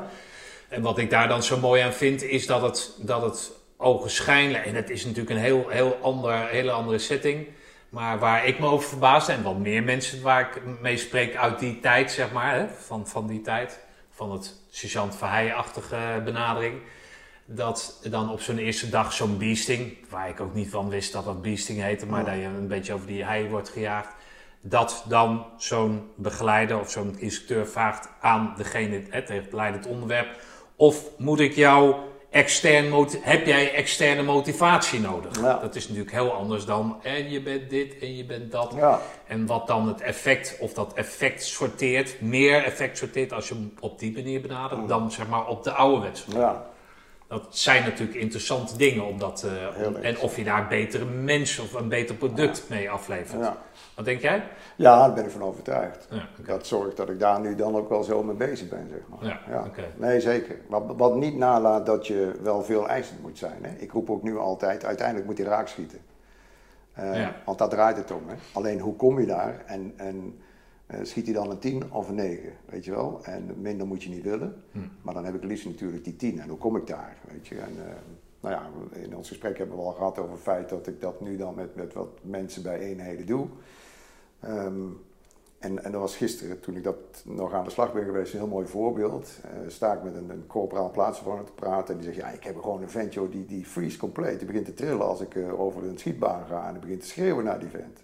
En 0.69 0.81
wat 0.81 0.97
ik 0.97 1.09
daar 1.09 1.27
dan 1.27 1.43
zo 1.43 1.57
mooi 1.59 1.81
aan 1.81 1.93
vind, 1.93 2.23
is 2.23 2.45
dat 2.47 2.61
het, 2.61 2.97
dat 3.01 3.21
het 3.21 3.51
ogenschijnlijk, 3.77 4.65
en 4.65 4.75
het 4.75 4.89
is 4.89 5.05
natuurlijk 5.05 5.29
een 5.35 5.41
heel, 5.41 5.65
heel 5.69 5.97
ander, 6.01 6.47
hele 6.47 6.71
andere 6.71 6.97
setting, 6.97 7.47
maar 7.89 8.19
waar 8.19 8.45
ik 8.47 8.59
me 8.59 8.65
over 8.67 8.89
verbaasde, 8.89 9.31
en 9.31 9.43
wel 9.43 9.55
meer 9.55 9.83
mensen 9.83 10.21
waar 10.21 10.41
ik 10.41 10.61
mee 10.81 10.97
spreek 10.97 11.35
uit 11.35 11.59
die 11.59 11.79
tijd, 11.79 12.11
zeg 12.11 12.31
maar, 12.31 12.55
hè, 12.55 12.67
van, 12.67 13.07
van 13.07 13.27
die 13.27 13.41
tijd, 13.41 13.79
van 14.11 14.31
het 14.31 14.53
sergeant 14.69 15.15
Verheij-achtige 15.15 16.21
benadering, 16.23 16.75
dat 17.45 17.99
dan 18.09 18.31
op 18.31 18.41
zo'n 18.41 18.57
eerste 18.57 18.89
dag 18.89 19.13
zo'n 19.13 19.37
beasting, 19.37 19.97
waar 20.09 20.29
ik 20.29 20.39
ook 20.39 20.53
niet 20.53 20.69
van 20.69 20.89
wist 20.89 21.13
dat 21.13 21.25
dat 21.25 21.41
beasting 21.41 21.81
heette, 21.81 22.05
maar 22.05 22.19
Ja. 22.19 22.25
dat 22.31 22.35
je 22.35 22.45
een 22.45 22.67
beetje 22.67 22.93
over 22.93 23.07
die 23.07 23.23
hei 23.23 23.49
wordt 23.49 23.69
gejaagd, 23.69 24.09
dat 24.61 25.03
dan 25.07 25.45
zo'n 25.57 26.01
begeleider 26.15 26.79
of 26.79 26.91
zo'n 26.91 27.15
instructeur 27.19 27.67
vraagt 27.67 28.09
aan 28.21 28.53
degene, 28.57 29.07
tegen 29.09 29.35
het 29.35 29.53
leidend 29.53 29.85
onderwerp, 29.87 30.27
of 30.75 31.03
moet 31.17 31.39
ik 31.39 31.53
jou 31.55 31.95
extern, 32.29 33.07
heb 33.21 33.45
jij 33.45 33.73
externe 33.73 34.23
motivatie 34.23 34.99
nodig? 34.99 35.41
Ja. 35.41 35.57
Dat 35.59 35.75
is 35.75 35.83
natuurlijk 35.87 36.15
heel 36.15 36.31
anders 36.33 36.65
dan, 36.65 36.99
en 37.03 37.29
je 37.31 37.41
bent 37.41 37.69
dit 37.69 37.97
en 37.99 38.15
je 38.15 38.25
bent 38.25 38.51
dat. 38.51 38.73
Ja, 38.75 39.01
En 39.27 39.45
wat 39.45 39.67
dan 39.67 39.87
het 39.87 40.01
effect, 40.01 40.57
of 40.59 40.73
dat 40.73 40.93
effect 40.93 41.43
sorteert, 41.43 42.21
meer 42.21 42.63
effect 42.63 42.97
sorteert 42.97 43.33
als 43.33 43.47
je 43.47 43.53
hem 43.53 43.73
op 43.79 43.99
die 43.99 44.13
manier 44.13 44.41
benadert, 44.41 44.87
dan 44.87 45.11
zeg 45.11 45.27
maar 45.27 45.47
op 45.47 45.63
de 45.63 45.71
ouderwets. 45.71 46.25
ja. 46.33 46.73
Dat 47.27 47.45
zijn 47.49 47.83
natuurlijk 47.83 48.17
interessante 48.19 48.77
dingen, 48.77 49.05
omdat, 49.05 49.43
eh, 49.43 49.85
om- 49.87 49.95
erg. 49.95 50.03
en 50.03 50.19
of 50.19 50.37
je 50.37 50.43
daar 50.43 50.61
een 50.61 50.67
betere 50.67 51.05
mens 51.05 51.59
of 51.59 51.73
een 51.73 51.89
beter 51.89 52.15
product 52.15 52.65
mee 52.69 52.89
aflevert. 52.89 53.41
ja. 53.41 53.57
Wat 53.95 54.05
denk 54.05 54.21
jij? 54.21 54.43
ja 54.75 54.99
daar 54.99 55.13
ben 55.13 55.23
ik 55.25 55.29
van 55.31 55.43
overtuigd. 55.43 56.07
Ja. 56.09 56.27
Dat 56.45 56.67
zorgt 56.67 56.97
dat 56.97 57.09
ik 57.09 57.19
daar 57.19 57.39
nu 57.39 57.55
dan 57.55 57.75
ook 57.75 57.89
wel 57.89 58.03
zo 58.03 58.23
mee 58.23 58.35
bezig 58.35 58.69
ben, 58.69 58.87
zeg 58.89 58.99
maar. 59.07 59.39
Ja. 59.49 59.63
Nee, 59.97 60.19
zeker. 60.19 60.55
Wat, 60.67 60.83
wat 60.97 61.15
niet 61.15 61.35
nalaat 61.37 61.85
dat 61.85 62.07
je 62.07 62.31
wel 62.41 62.63
veel 62.63 62.87
eisend 62.87 63.21
moet 63.21 63.37
zijn. 63.37 63.57
Hè? 63.65 63.69
Ik 63.77 63.91
roep 63.91 64.09
ook 64.09 64.23
nu 64.23 64.37
altijd, 64.37 64.85
uiteindelijk 64.85 65.25
moet 65.27 65.37
hij 65.37 65.47
raak 65.47 65.67
schieten. 65.67 65.99
Eh. 66.93 67.27
Want 67.45 67.57
daar 67.57 67.69
draait 67.69 67.97
het 67.97 68.11
om. 68.11 68.23
Hè? 68.27 68.35
Alleen 68.53 68.79
hoe 68.79 68.95
kom 68.95 69.19
je 69.19 69.25
daar 69.25 69.63
en, 69.65 69.93
en 69.95 70.39
eh, 70.39 70.44
schiet 71.01 71.25
hij 71.25 71.33
dan 71.33 71.49
een 71.49 71.59
10 71.59 71.91
of 71.91 72.09
een 72.09 72.15
9, 72.15 72.53
weet 72.65 72.85
je 72.85 72.91
wel? 72.91 73.19
En 73.23 73.61
minder 73.61 73.87
moet 73.87 74.03
je 74.03 74.09
niet 74.09 74.23
willen. 74.23 74.63
Hm. 74.71 74.79
Maar 75.01 75.13
dan 75.13 75.25
heb 75.25 75.35
ik 75.35 75.43
liefst 75.43 75.65
natuurlijk 75.65 76.03
die 76.03 76.15
10. 76.15 76.39
En 76.39 76.49
hoe 76.49 76.57
kom 76.57 76.75
ik 76.75 76.87
daar, 76.87 77.17
weet 77.31 77.47
je? 77.47 77.55
En, 77.55 77.87
eh, 77.87 77.93
nou 78.39 78.55
ja, 78.55 78.69
in 79.01 79.15
ons 79.15 79.27
gesprek 79.27 79.57
hebben 79.57 79.77
we 79.77 79.83
al 79.83 79.91
gehad 79.91 80.19
over 80.19 80.31
het 80.31 80.41
feit 80.41 80.69
dat 80.69 80.87
ik 80.87 81.01
dat 81.01 81.21
nu 81.21 81.37
dan 81.37 81.55
met, 81.55 81.75
met 81.75 81.93
wat 81.93 82.09
mensen 82.21 82.63
bij 82.63 82.79
eenheden 82.79 83.25
doe. 83.25 83.47
Ehm, 84.39 84.87
en, 85.59 85.83
en 85.83 85.91
dat 85.91 86.01
was 86.01 86.15
gisteren, 86.15 86.59
toen 86.59 86.75
ik 86.75 86.83
dat 86.83 86.95
nog 87.23 87.53
aan 87.53 87.63
de 87.63 87.69
slag 87.69 87.93
ben 87.93 88.03
geweest, 88.03 88.33
een 88.33 88.39
heel 88.39 88.47
mooi 88.47 88.67
voorbeeld. 88.67 89.39
Eh, 89.43 89.49
sta 89.67 89.93
ik 89.93 90.03
met 90.03 90.15
een, 90.15 90.29
een 90.29 90.47
corporaal 90.47 90.91
plaatsvervanger 90.91 91.43
te 91.43 91.51
praten 91.51 91.93
en 91.93 92.01
die 92.01 92.13
zegt, 92.13 92.25
ja, 92.25 92.31
ik 92.31 92.43
heb 92.43 92.61
gewoon 92.61 92.81
een 92.81 92.89
vent, 92.89 93.13
joh, 93.13 93.31
die, 93.31 93.45
die 93.45 93.65
freeze 93.65 93.97
compleet. 93.97 94.37
Die 94.37 94.47
begint 94.47 94.65
te 94.65 94.73
trillen 94.73 95.07
als 95.07 95.21
ik 95.21 95.35
eh, 95.35 95.59
over 95.59 95.83
een 95.83 95.97
schietbaan 95.97 96.45
ga 96.45 96.67
en 96.67 96.71
die 96.71 96.81
begint 96.81 97.01
te 97.01 97.07
schreeuwen 97.07 97.43
naar 97.43 97.59
die 97.59 97.69
vent. 97.69 97.99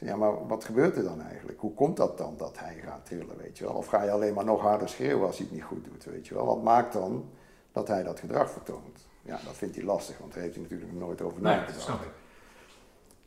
Ja, 0.00 0.16
maar 0.16 0.46
wat 0.46 0.64
gebeurt 0.64 0.96
er 0.96 1.02
dan 1.02 1.22
eigenlijk? 1.22 1.60
Hoe 1.60 1.74
komt 1.74 1.96
dat 1.96 2.18
dan 2.18 2.34
dat 2.36 2.58
hij 2.58 2.74
gaat 2.84 3.06
trillen, 3.06 3.36
weet 3.38 3.58
je 3.58 3.64
wel? 3.64 3.74
Of 3.74 3.86
ga 3.86 4.02
je 4.02 4.10
alleen 4.10 4.34
maar 4.34 4.44
nog 4.44 4.60
harder 4.60 4.88
schreeuwen 4.88 5.26
als 5.26 5.36
hij 5.36 5.46
het 5.46 5.54
niet 5.54 5.64
goed 5.64 5.84
doet, 5.84 6.04
weet 6.04 6.26
je 6.26 6.34
wel? 6.34 6.46
Wat 6.46 6.62
maakt 6.62 6.92
dan 6.92 7.24
dat 7.72 7.88
hij 7.88 8.02
dat 8.02 8.20
gedrag 8.20 8.50
vertoont? 8.50 9.06
Ja, 9.22 9.38
dat 9.44 9.56
vindt 9.56 9.76
hij 9.76 9.84
lastig, 9.84 10.18
want 10.18 10.32
daar 10.32 10.42
heeft 10.42 10.54
hij 10.54 10.62
natuurlijk 10.62 10.92
nooit 10.92 11.22
over 11.22 11.42
Nee, 11.42 11.56
nagedacht. 11.56 11.98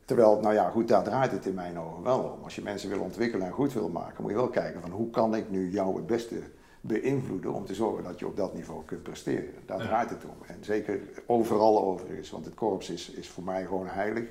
Terwijl, 0.05 0.39
nou 0.39 0.53
ja, 0.53 0.69
goed, 0.69 0.87
daar 0.87 1.03
draait 1.03 1.31
het 1.31 1.45
in 1.45 1.53
mijn 1.53 1.79
ogen 1.79 2.03
wel 2.03 2.19
om. 2.19 2.43
Als 2.43 2.55
je 2.55 2.61
mensen 2.61 2.89
wil 2.89 2.99
ontwikkelen 2.99 3.47
en 3.47 3.53
goed 3.53 3.73
wil 3.73 3.89
maken, 3.89 4.21
moet 4.21 4.31
je 4.31 4.37
wel 4.37 4.49
kijken 4.49 4.81
van 4.81 4.91
hoe 4.91 5.09
kan 5.09 5.35
ik 5.35 5.49
nu 5.49 5.69
jou 5.69 5.95
het 5.95 6.05
beste 6.07 6.35
beïnvloeden 6.81 7.53
om 7.53 7.65
te 7.65 7.73
zorgen 7.75 8.03
dat 8.03 8.19
je 8.19 8.27
op 8.27 8.37
dat 8.37 8.53
niveau 8.53 8.85
kunt 8.85 9.03
presteren. 9.03 9.53
Daar 9.65 9.79
Ja. 9.79 9.85
draait 9.85 10.09
het 10.09 10.23
om. 10.25 10.35
En 10.47 10.57
zeker 10.61 10.99
overal 11.25 11.83
overigens, 11.83 12.29
want 12.29 12.45
het 12.45 12.53
korps 12.53 12.89
is, 12.89 13.09
is 13.09 13.29
voor 13.29 13.43
mij 13.43 13.65
gewoon 13.65 13.87
heilig. 13.87 14.23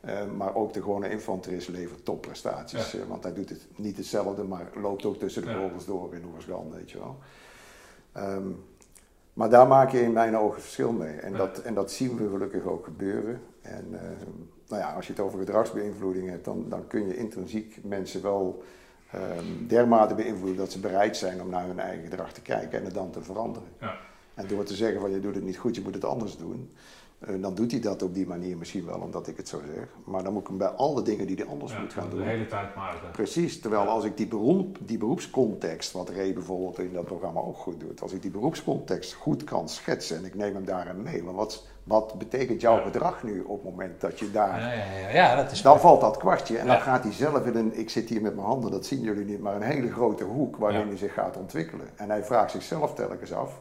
Eh, 0.00 0.24
maar 0.36 0.54
ook 0.54 0.72
de 0.72 0.82
gewone 0.82 1.10
infanterist 1.10 1.68
levert 1.68 2.04
topprestaties. 2.04 2.92
Ja. 2.92 2.98
eh, 2.98 3.04
want 3.08 3.22
hij 3.22 3.32
doet 3.32 3.48
het 3.48 3.66
niet 3.76 3.96
hetzelfde, 3.96 4.42
maar 4.44 4.70
loopt 4.74 5.04
ook 5.04 5.16
tussen 5.18 5.42
de 5.42 5.50
Ja. 5.50 5.56
vogels 5.56 5.86
door 5.86 6.14
in 6.14 6.24
Oeversgan, 6.24 6.70
weet 6.70 6.90
je 6.90 6.98
wel. 6.98 7.16
Ehm, 8.12 8.48
maar 9.32 9.50
daar 9.50 9.66
maak 9.66 9.90
je 9.90 10.00
in 10.02 10.12
mijn 10.12 10.36
ogen 10.36 10.60
verschil 10.60 10.92
mee. 10.92 11.16
En, 11.16 11.30
Ja. 11.32 11.36
dat, 11.38 11.58
en 11.58 11.74
dat 11.74 11.90
zien 11.90 12.16
we 12.16 12.28
gelukkig 12.28 12.64
ook 12.64 12.84
gebeuren. 12.84 13.40
En 13.62 13.86
ehm, 13.92 14.30
nou 14.68 14.82
ja, 14.82 14.92
als 14.94 15.06
je 15.06 15.12
het 15.12 15.22
over 15.22 15.38
gedragsbeïnvloeding 15.38 16.28
hebt, 16.30 16.44
dan, 16.44 16.66
dan 16.68 16.86
kun 16.86 17.06
je 17.08 17.16
intrinsiek 17.16 17.78
mensen 17.84 18.22
wel 18.22 18.62
ehm, 19.12 19.66
dermate 19.66 20.14
beïnvloeden 20.14 20.56
dat 20.56 20.72
ze 20.72 20.80
bereid 20.80 21.16
zijn 21.16 21.40
om 21.42 21.48
naar 21.48 21.66
hun 21.66 21.78
eigen 21.80 22.04
gedrag 22.04 22.32
te 22.32 22.42
kijken 22.42 22.78
en 22.78 22.84
het 22.84 22.94
dan 22.94 23.10
te 23.10 23.22
veranderen. 23.22 23.68
Ja. 23.80 23.96
En 24.38 24.46
door 24.46 24.64
te 24.64 24.74
zeggen 24.74 25.00
van 25.00 25.10
je 25.10 25.20
doet 25.20 25.34
het 25.34 25.44
niet 25.44 25.56
goed, 25.58 25.74
je 25.74 25.82
moet 25.82 25.94
het 25.94 26.04
anders 26.04 26.36
doen, 26.36 26.70
eh, 27.18 27.34
dan 27.40 27.54
doet 27.54 27.70
hij 27.70 27.80
dat 27.80 28.02
op 28.02 28.14
die 28.14 28.26
manier 28.26 28.56
misschien 28.56 28.86
wel, 28.86 28.98
omdat 29.00 29.26
ik 29.28 29.36
het 29.36 29.48
zo 29.48 29.60
zeg. 29.74 29.88
Maar 30.04 30.22
dan 30.22 30.32
moet 30.32 30.42
ik 30.42 30.48
hem 30.48 30.58
bij 30.58 30.68
alle 30.68 31.02
dingen 31.02 31.26
die 31.26 31.36
hij 31.36 31.46
anders 31.46 31.72
Ja, 31.72 31.80
moet 31.80 31.92
gaan 31.92 32.10
de 32.10 32.16
doen. 32.16 32.24
hele 32.24 32.46
tijd 32.46 32.74
maar. 32.74 32.94
eh, 32.94 33.10
Precies, 33.12 33.60
terwijl 33.60 33.82
als 33.88 34.04
ik 34.04 34.16
die, 34.16 34.26
beroep, 34.26 34.76
die 34.80 34.98
beroepscontext, 34.98 35.92
wat 35.92 36.08
Ray 36.10 36.32
bijvoorbeeld 36.32 36.78
in 36.78 36.92
dat 36.92 37.04
programma 37.04 37.40
ook 37.40 37.56
goed 37.56 37.80
doet, 37.80 38.02
als 38.02 38.12
ik 38.12 38.22
die 38.22 38.30
beroepscontext 38.30 39.12
goed 39.12 39.44
kan 39.44 39.68
schetsen 39.68 40.16
en 40.16 40.24
ik 40.24 40.34
neem 40.34 40.54
hem 40.54 40.64
daarin 40.64 41.02
mee, 41.02 41.22
want 41.24 41.36
wat, 41.36 41.66
wat 41.84 42.14
betekent 42.18 42.60
jouw 42.60 42.76
Ja. 42.76 42.82
gedrag 42.82 43.22
nu 43.22 43.40
op 43.40 43.62
het 43.62 43.70
moment 43.70 44.00
dat 44.00 44.18
je 44.18 44.30
daar... 44.30 44.60
Ja, 44.60 44.72
ja, 44.72 44.98
ja, 44.98 45.08
ja, 45.08 45.36
dat 45.42 45.50
is 45.52 45.62
Dan 45.62 45.80
valt 45.80 46.00
dat 46.00 46.16
kwartje 46.16 46.58
en 46.58 46.66
dan 46.66 46.80
gaat 46.80 47.02
hij 47.02 47.12
zelf 47.12 47.46
in 47.46 47.56
een, 47.56 47.78
ik 47.78 47.90
zit 47.90 48.08
hier 48.08 48.22
met 48.22 48.34
mijn 48.34 48.46
handen, 48.46 48.70
dat 48.70 48.86
zien 48.86 49.00
jullie 49.00 49.24
niet, 49.24 49.40
maar 49.40 49.54
een 49.56 49.62
hele 49.62 49.90
grote 49.92 50.24
hoek 50.24 50.56
waarin 50.56 50.86
hij 50.88 50.96
zich 50.96 51.12
gaat 51.14 51.36
ontwikkelen. 51.36 51.86
En 51.96 52.08
hij 52.10 52.24
vraagt 52.24 52.50
zichzelf 52.50 52.94
telkens 52.94 53.32
af, 53.32 53.60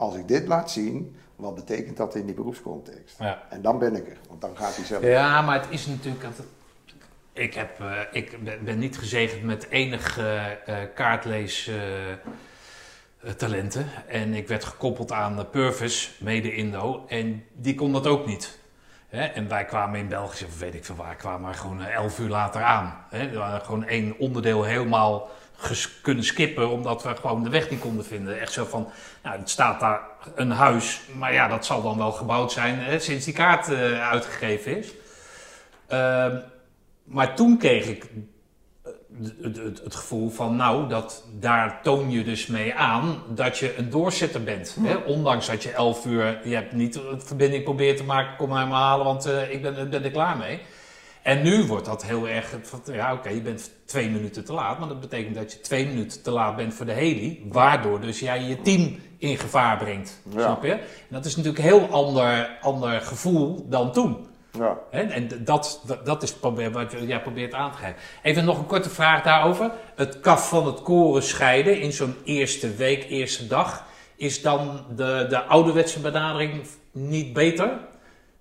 als 0.00 0.14
ik 0.16 0.28
dit 0.28 0.46
laat 0.46 0.70
zien, 0.70 1.16
wat 1.36 1.54
betekent 1.54 1.96
dat 1.96 2.14
in 2.14 2.26
die 2.26 2.34
beroepscontext? 2.34 3.18
Ja. 3.18 3.42
En 3.50 3.62
dan 3.62 3.78
ben 3.78 3.96
ik 3.96 4.06
er, 4.08 4.16
want 4.28 4.40
dan 4.40 4.56
gaat 4.56 4.76
hij 4.76 4.84
zelf. 4.84 5.02
Ja, 5.02 5.42
maar 5.42 5.60
het 5.60 5.70
is 5.70 5.86
natuurlijk. 5.86 6.22
dat- 6.22 6.46
Ik, 7.32 7.54
heb, 7.54 7.80
eh, 7.80 7.90
ik 8.12 8.38
ben, 8.64 8.78
niet 8.78 8.98
gezegend 8.98 9.42
met 9.42 9.68
enig 9.68 10.18
eh 10.18 10.50
eh, 10.52 10.88
kaartlees. 10.94 11.66
eh, 11.68 13.32
talenten. 13.36 13.86
En 14.06 14.34
ik 14.34 14.48
werd 14.48 14.64
gekoppeld 14.64 15.12
aan 15.12 15.50
Purvis, 15.50 16.16
mede 16.20 16.54
Indo. 16.54 17.04
En 17.08 17.44
die 17.52 17.74
kon 17.74 17.92
dat 17.92 18.06
ook 18.06 18.26
niet. 18.26 18.58
Hè? 19.08 19.24
En 19.24 19.48
wij 19.48 19.64
kwamen 19.64 19.98
in 20.00 20.08
België, 20.08 20.44
of 20.44 20.58
weet 20.58 20.74
ik 20.74 20.84
veel 20.84 20.94
waar, 20.94 21.16
kwamen 21.16 21.40
maar 21.40 21.54
gewoon 21.54 21.82
elf 21.82 22.18
uur 22.18 22.28
later 22.28 22.62
aan. 22.62 23.04
Hadden 23.10 23.60
gewoon 23.60 23.84
één 23.84 24.18
onderdeel 24.18 24.64
helemaal 24.64 25.28
kunnen 26.02 26.24
skippen, 26.24 26.70
omdat 26.70 27.02
we 27.02 27.16
gewoon 27.16 27.42
de 27.42 27.50
weg 27.50 27.70
niet 27.70 27.80
konden 27.80 28.04
vinden. 28.04 28.40
Echt 28.40 28.52
zo 28.52 28.64
van, 28.64 28.88
nou, 29.22 29.38
het 29.38 29.50
staat 29.50 29.80
daar 29.80 30.00
een 30.34 30.50
huis, 30.50 31.00
maar 31.14 31.32
ja, 31.32 31.48
dat 31.48 31.66
zal 31.66 31.82
dan 31.82 31.98
wel 31.98 32.12
gebouwd 32.12 32.52
zijn 32.52 32.78
hè, 32.78 32.98
sinds 32.98 33.24
die 33.24 33.34
kaart 33.34 33.68
eh, 33.68 34.08
uitgegeven 34.08 34.78
is. 34.78 34.88
Ehm, 35.86 36.36
maar 37.04 37.34
toen 37.34 37.58
kreeg 37.58 37.86
ik 37.86 38.04
eh, 38.82 38.92
het, 39.42 39.56
het, 39.56 39.80
het 39.84 39.94
gevoel 39.94 40.30
van, 40.30 40.56
nou, 40.56 40.88
dat, 40.88 41.24
daar 41.38 41.82
toon 41.82 42.10
je 42.10 42.24
dus 42.24 42.46
mee 42.46 42.74
aan 42.74 43.22
dat 43.28 43.58
je 43.58 43.76
een 43.76 43.90
doorzetter 43.90 44.42
bent. 44.42 44.76
Hè? 44.80 44.96
Ondanks 44.96 45.46
dat 45.46 45.62
je 45.62 45.72
elf 45.72 46.06
uur, 46.06 46.40
je 46.48 46.54
hebt 46.54 46.72
niet 46.72 47.00
verbinding 47.16 47.64
probeert 47.64 47.96
te 47.96 48.04
maken, 48.04 48.36
kom 48.36 48.48
mij 48.48 48.66
maar 48.66 48.80
halen, 48.80 49.06
want 49.06 49.26
eh, 49.26 49.52
ik 49.52 49.62
ben, 49.62 49.90
ben 49.90 50.04
er 50.04 50.10
klaar 50.10 50.36
mee. 50.36 50.60
En 51.30 51.42
nu 51.42 51.64
wordt 51.66 51.86
dat 51.86 52.04
heel 52.04 52.28
erg, 52.28 52.54
van, 52.62 52.80
ja 52.92 53.12
oké, 53.12 53.28
je 53.28 53.40
bent 53.40 53.70
twee 53.84 54.10
minuten 54.10 54.44
te 54.44 54.52
laat, 54.52 54.78
maar 54.78 54.88
dat 54.88 55.00
betekent 55.00 55.34
dat 55.34 55.52
je 55.52 55.60
twee 55.60 55.86
minuten 55.86 56.22
te 56.22 56.30
laat 56.30 56.56
bent 56.56 56.74
voor 56.74 56.86
de 56.86 56.92
heli, 56.92 57.46
waardoor 57.48 58.00
dus 58.00 58.20
jij 58.20 58.42
je 58.42 58.60
team 58.62 58.98
in 59.18 59.36
gevaar 59.36 59.76
brengt, 59.78 60.20
Ja. 60.34 60.40
snap 60.42 60.62
je? 60.64 60.72
En 60.72 60.80
dat 61.08 61.24
is 61.24 61.36
natuurlijk 61.36 61.64
een 61.64 61.70
heel 61.70 61.88
ander, 61.90 62.58
ander 62.60 63.00
gevoel 63.00 63.66
dan 63.68 63.92
toen. 63.92 64.26
Ja. 64.58 64.78
En 64.90 65.28
d- 65.28 65.46
dat, 65.46 65.84
dat, 66.04 66.22
is 66.22 66.34
wat 66.40 66.60
jij 67.06 67.20
probeert 67.22 67.54
aan 67.54 67.70
te 67.72 67.78
geven. 67.78 67.96
Even 68.22 68.44
nog 68.44 68.58
een 68.58 68.66
korte 68.66 68.90
vraag 68.90 69.22
daarover. 69.22 69.70
Het 69.96 70.20
kaf 70.20 70.48
van 70.48 70.66
het 70.66 70.82
koren 70.82 71.22
scheiden 71.22 71.80
in 71.80 71.92
zo'n 71.92 72.14
eerste 72.24 72.74
week, 72.74 73.06
eerste 73.08 73.46
dag. 73.46 73.84
Is 74.16 74.42
dan 74.42 74.84
de, 74.96 75.26
de 75.28 75.42
ouderwetse 75.44 76.00
benadering 76.00 76.66
niet 76.92 77.32
beter? 77.32 77.70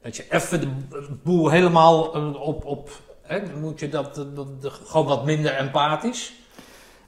Dat 0.01 0.15
je 0.15 0.25
even 0.29 0.61
de 0.61 0.71
boel 1.23 1.49
helemaal 1.49 2.15
eh, 2.15 2.41
op... 2.41 2.65
op 2.65 2.89
hè? 3.21 3.55
Moet 3.59 3.79
je 3.79 3.89
dat, 3.89 4.15
dat- 4.15 4.73
gewoon 4.85 5.05
wat 5.07 5.25
minder 5.25 5.55
empathisch? 5.55 6.33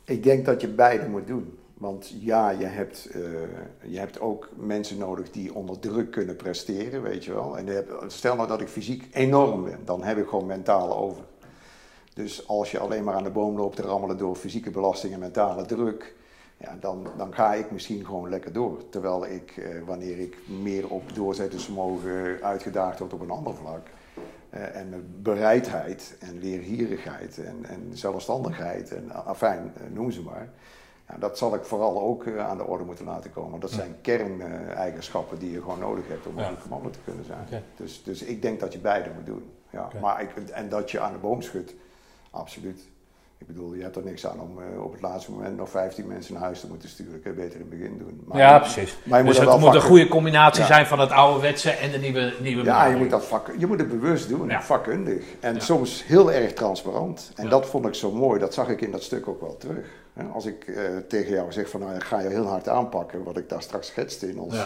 Ik 0.04 0.24
denk 0.24 0.46
dat 0.46 0.62
je 0.62 0.68
beide 0.68 1.08
moet 1.08 1.28
doen. 1.28 1.58
Want 1.74 2.14
ja, 2.20 2.50
je 2.50 2.66
hebt, 2.66 3.06
eh, 3.12 3.22
je 3.92 4.00
hebt 4.00 4.20
ook 4.20 4.50
mensen 4.56 4.98
nodig 4.98 5.32
die 5.32 5.54
onder 5.54 5.80
druk 5.80 6.12
kunnen 6.12 6.36
presteren, 6.36 7.02
weet 7.02 7.26
je 7.26 7.34
wel. 7.34 7.58
En 7.58 7.86
stel 8.08 8.36
nou 8.36 8.48
dat 8.48 8.62
ik 8.62 8.68
fysiek 8.68 9.08
enorm 9.12 9.64
ben, 9.64 9.80
dan 9.86 10.04
heb 10.04 10.18
ik 10.18 10.28
gewoon 10.28 10.46
mentaal 10.46 10.98
over. 10.98 11.24
Dus 12.14 12.48
als 12.48 12.72
je 12.72 12.80
alleen 12.80 13.04
maar 13.04 13.16
aan 13.16 13.24
de 13.24 13.30
boom 13.30 13.58
loopt 13.58 13.76
te 13.76 13.82
rammelen 13.82 14.18
door 14.18 14.36
fysieke 14.36 14.72
belasting 14.72 15.14
en 15.14 15.20
mentale 15.20 15.66
druk, 15.66 16.14
ja, 16.62 16.78
dan, 16.80 17.08
dan 17.18 17.34
ga 17.34 17.54
ik 17.54 17.72
misschien 17.72 18.06
gewoon 18.06 18.30
lekker 18.30 18.54
door. 18.54 18.90
Terwijl 18.90 19.26
ik, 19.26 19.58
eh, 19.58 19.82
wanneer 19.86 20.20
ik 20.20 20.38
meer 20.62 20.90
op 20.90 21.16
doorzettingsvermogen 21.16 22.38
uitgedaagd 22.42 23.00
word 23.00 23.14
op 23.14 23.22
een 23.22 23.30
ander 23.30 23.56
vlak, 23.56 23.88
eh, 24.50 24.76
en 24.76 24.90
mijn 24.90 25.16
bereidheid 25.22 26.18
en 26.20 26.40
leergierigheid 26.40 27.38
en, 27.44 27.66
en 27.66 27.90
zelfstandigheid 27.94 28.92
en 28.92 29.12
afijn, 29.26 29.74
eh, 29.76 29.84
noem 29.94 30.12
ze 30.12 30.22
maar. 30.22 30.50
Ja, 31.10 31.18
dat 31.18 31.38
zal 31.38 31.56
ik 31.56 31.64
vooral 31.64 32.02
ook 32.02 32.28
aan 32.38 32.58
de 32.58 32.64
orde 32.66 32.84
moeten 32.84 33.06
laten 33.06 33.32
komen. 33.32 33.60
Dat 33.60 33.72
zijn 33.72 33.96
kerneigenschappen 34.02 35.40
die 35.40 35.52
je 35.52 35.62
gewoon 35.62 35.80
nodig 35.80 36.08
hebt 36.08 36.28
om 36.28 36.38
een 36.38 36.44
Ja. 36.44 36.50
goed 36.50 36.62
commando 36.62 36.90
te 36.90 37.00
kunnen 37.04 37.26
zijn. 37.26 37.64
Dus, 37.76 38.04
dus 38.04 38.22
ik 38.22 38.42
denk 38.42 38.60
dat 38.60 38.74
je 38.74 38.80
beide 38.80 39.10
moet 39.16 39.26
doen. 39.26 39.52
Ja. 39.70 39.90
Maar 40.02 40.22
ik, 40.22 40.50
en 40.50 40.70
dat 40.70 40.92
je 40.92 41.00
aan 41.00 41.14
de 41.14 41.20
boom 41.20 41.42
schudt, 41.42 41.74
absoluut. 42.32 42.82
Ik 43.42 43.48
bedoel, 43.48 43.74
je 43.74 43.82
hebt 43.84 43.96
er 43.96 44.04
niks 44.04 44.28
aan 44.28 44.40
om 44.40 44.58
eh, 44.62 44.84
op 44.84 44.92
het 44.92 45.02
laatste 45.02 45.32
moment 45.32 45.58
nog 45.58 45.70
15 45.70 46.08
mensen 46.08 46.34
naar 46.34 46.44
huis 46.44 46.60
te 46.60 46.68
moeten 46.68 46.90
sturen. 46.90 47.22
Kun 47.22 47.32
je 47.32 47.38
beter 47.38 47.54
in 47.60 47.60
het 47.60 47.70
begin 47.70 47.98
doen. 47.98 48.22
Maar- 48.26 48.38
ja, 48.38 48.60
precies. 48.60 48.98
Maar 49.04 49.18
je 49.20 49.26
moet 49.26 49.36
dus 49.36 49.46
het 49.50 49.60
moet 49.60 49.74
een 49.76 49.82
goede 49.82 50.08
combinatie 50.08 50.62
Ja. 50.62 50.68
zijn 50.68 50.86
van 50.88 51.00
het 51.00 51.12
ouderwetse 51.12 51.70
en 51.72 51.92
de 51.92 51.98
nieuwe, 51.98 52.34
nieuwe 52.42 52.64
Ja, 52.64 52.86
je 52.86 52.96
moet, 52.96 53.10
dat 53.10 53.26
vak, 53.26 53.52
je 53.58 53.68
moet 53.68 53.80
het 53.80 53.90
bewust 53.90 54.30
doen, 54.30 54.50
Ja. 54.50 54.62
vakkundig. 54.62 55.24
En 55.40 55.54
Ja. 55.54 55.60
soms 55.60 56.06
heel 56.06 56.32
erg 56.32 56.54
transparant. 56.54 57.32
En 57.36 57.50
dat 57.50 57.66
vond 57.66 57.86
ik 57.86 57.94
zo 57.94 58.12
mooi, 58.12 58.40
dat 58.40 58.54
zag 58.54 58.70
ik 58.70 58.82
in 58.82 58.92
dat 58.92 59.04
stuk 59.04 59.28
ook 59.28 59.42
wel 59.42 59.58
terug. 59.58 59.86
Als 60.34 60.46
ik 60.46 60.64
eh, 60.68 60.84
tegen 61.08 61.34
jou 61.34 61.52
zeg 61.52 61.70
van 61.70 61.80
nou, 61.80 61.96
ik 61.96 62.04
ga 62.04 62.20
je 62.20 62.28
heel 62.30 62.46
hard 62.48 62.68
aanpakken, 62.70 63.24
wat 63.24 63.38
ik 63.38 63.50
daar 63.50 63.62
straks 63.62 63.88
schetste 63.88 64.30
in 64.30 64.40
ons 64.40 64.56
eh, 64.56 64.66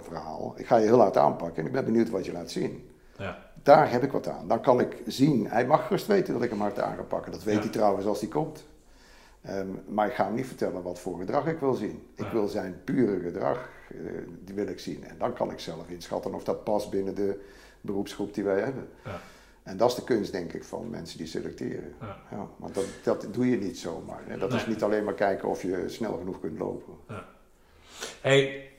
verhaal. 0.00 0.54
Ik 0.56 0.66
ga 0.66 0.76
je 0.76 0.86
heel 0.86 1.00
hard 1.00 1.16
aanpakken 1.16 1.60
en 1.62 1.66
ik 1.66 1.72
ben 1.72 1.84
benieuwd 1.84 2.10
wat 2.10 2.24
je 2.24 2.32
laat 2.32 2.50
zien. 2.50 2.89
Ja. 3.20 3.38
Daar 3.62 3.90
heb 3.90 4.02
ik 4.02 4.12
wat 4.12 4.28
aan. 4.28 4.48
Dan 4.48 4.60
kan 4.60 4.80
ik 4.80 5.02
zien, 5.06 5.46
hij 5.46 5.66
mag 5.66 5.86
gerust 5.86 6.06
weten 6.06 6.32
dat 6.34 6.42
ik 6.42 6.50
hem 6.50 6.60
hard 6.60 6.78
aan 6.80 6.96
ga 6.96 7.02
pakken. 7.02 7.32
Dat 7.32 7.42
weet 7.42 7.54
Ja. 7.54 7.60
hij 7.60 7.70
trouwens 7.70 8.06
als 8.06 8.20
hij 8.20 8.28
komt. 8.28 8.64
Ehm, 9.42 9.66
maar 9.88 10.06
ik 10.06 10.12
ga 10.14 10.24
hem 10.24 10.34
niet 10.34 10.46
vertellen 10.46 10.82
wat 10.82 10.98
voor 10.98 11.18
gedrag 11.18 11.46
ik 11.46 11.58
wil 11.58 11.74
zien. 11.74 12.06
Ik 12.14 12.24
Ja. 12.24 12.32
wil 12.32 12.46
zijn 12.48 12.80
pure 12.84 13.20
gedrag, 13.20 13.68
eh, 13.90 13.96
die 14.44 14.54
wil 14.54 14.66
ik 14.66 14.78
zien. 14.80 15.04
En 15.04 15.14
dan 15.18 15.32
kan 15.32 15.50
ik 15.50 15.58
zelf 15.60 15.88
inschatten 15.88 16.34
of 16.34 16.44
dat 16.44 16.64
past 16.64 16.90
binnen 16.90 17.14
de 17.14 17.40
beroepsgroep 17.80 18.34
die 18.34 18.44
wij 18.44 18.60
hebben. 18.60 18.88
Ja. 19.04 19.20
En 19.62 19.76
dat 19.76 19.88
is 19.90 19.94
de 19.94 20.04
kunst, 20.04 20.32
denk 20.32 20.52
ik, 20.52 20.64
van 20.64 20.90
mensen 20.90 21.18
die 21.18 21.26
selecteren. 21.26 21.94
Ja. 22.00 22.16
Ja, 22.30 22.46
want 22.56 22.74
dat, 22.74 22.84
dat 23.02 23.26
doe 23.34 23.50
je 23.50 23.56
niet 23.56 23.78
zomaar. 23.78 24.20
Hè. 24.26 24.38
Dat 24.38 24.52
is 24.52 24.66
niet 24.66 24.82
alleen 24.82 25.04
maar 25.04 25.14
kijken 25.14 25.48
of 25.48 25.62
je 25.62 25.84
snel 25.86 26.16
genoeg 26.16 26.40
kunt 26.40 26.58
lopen. 26.58 26.94
Hey, 28.20 28.69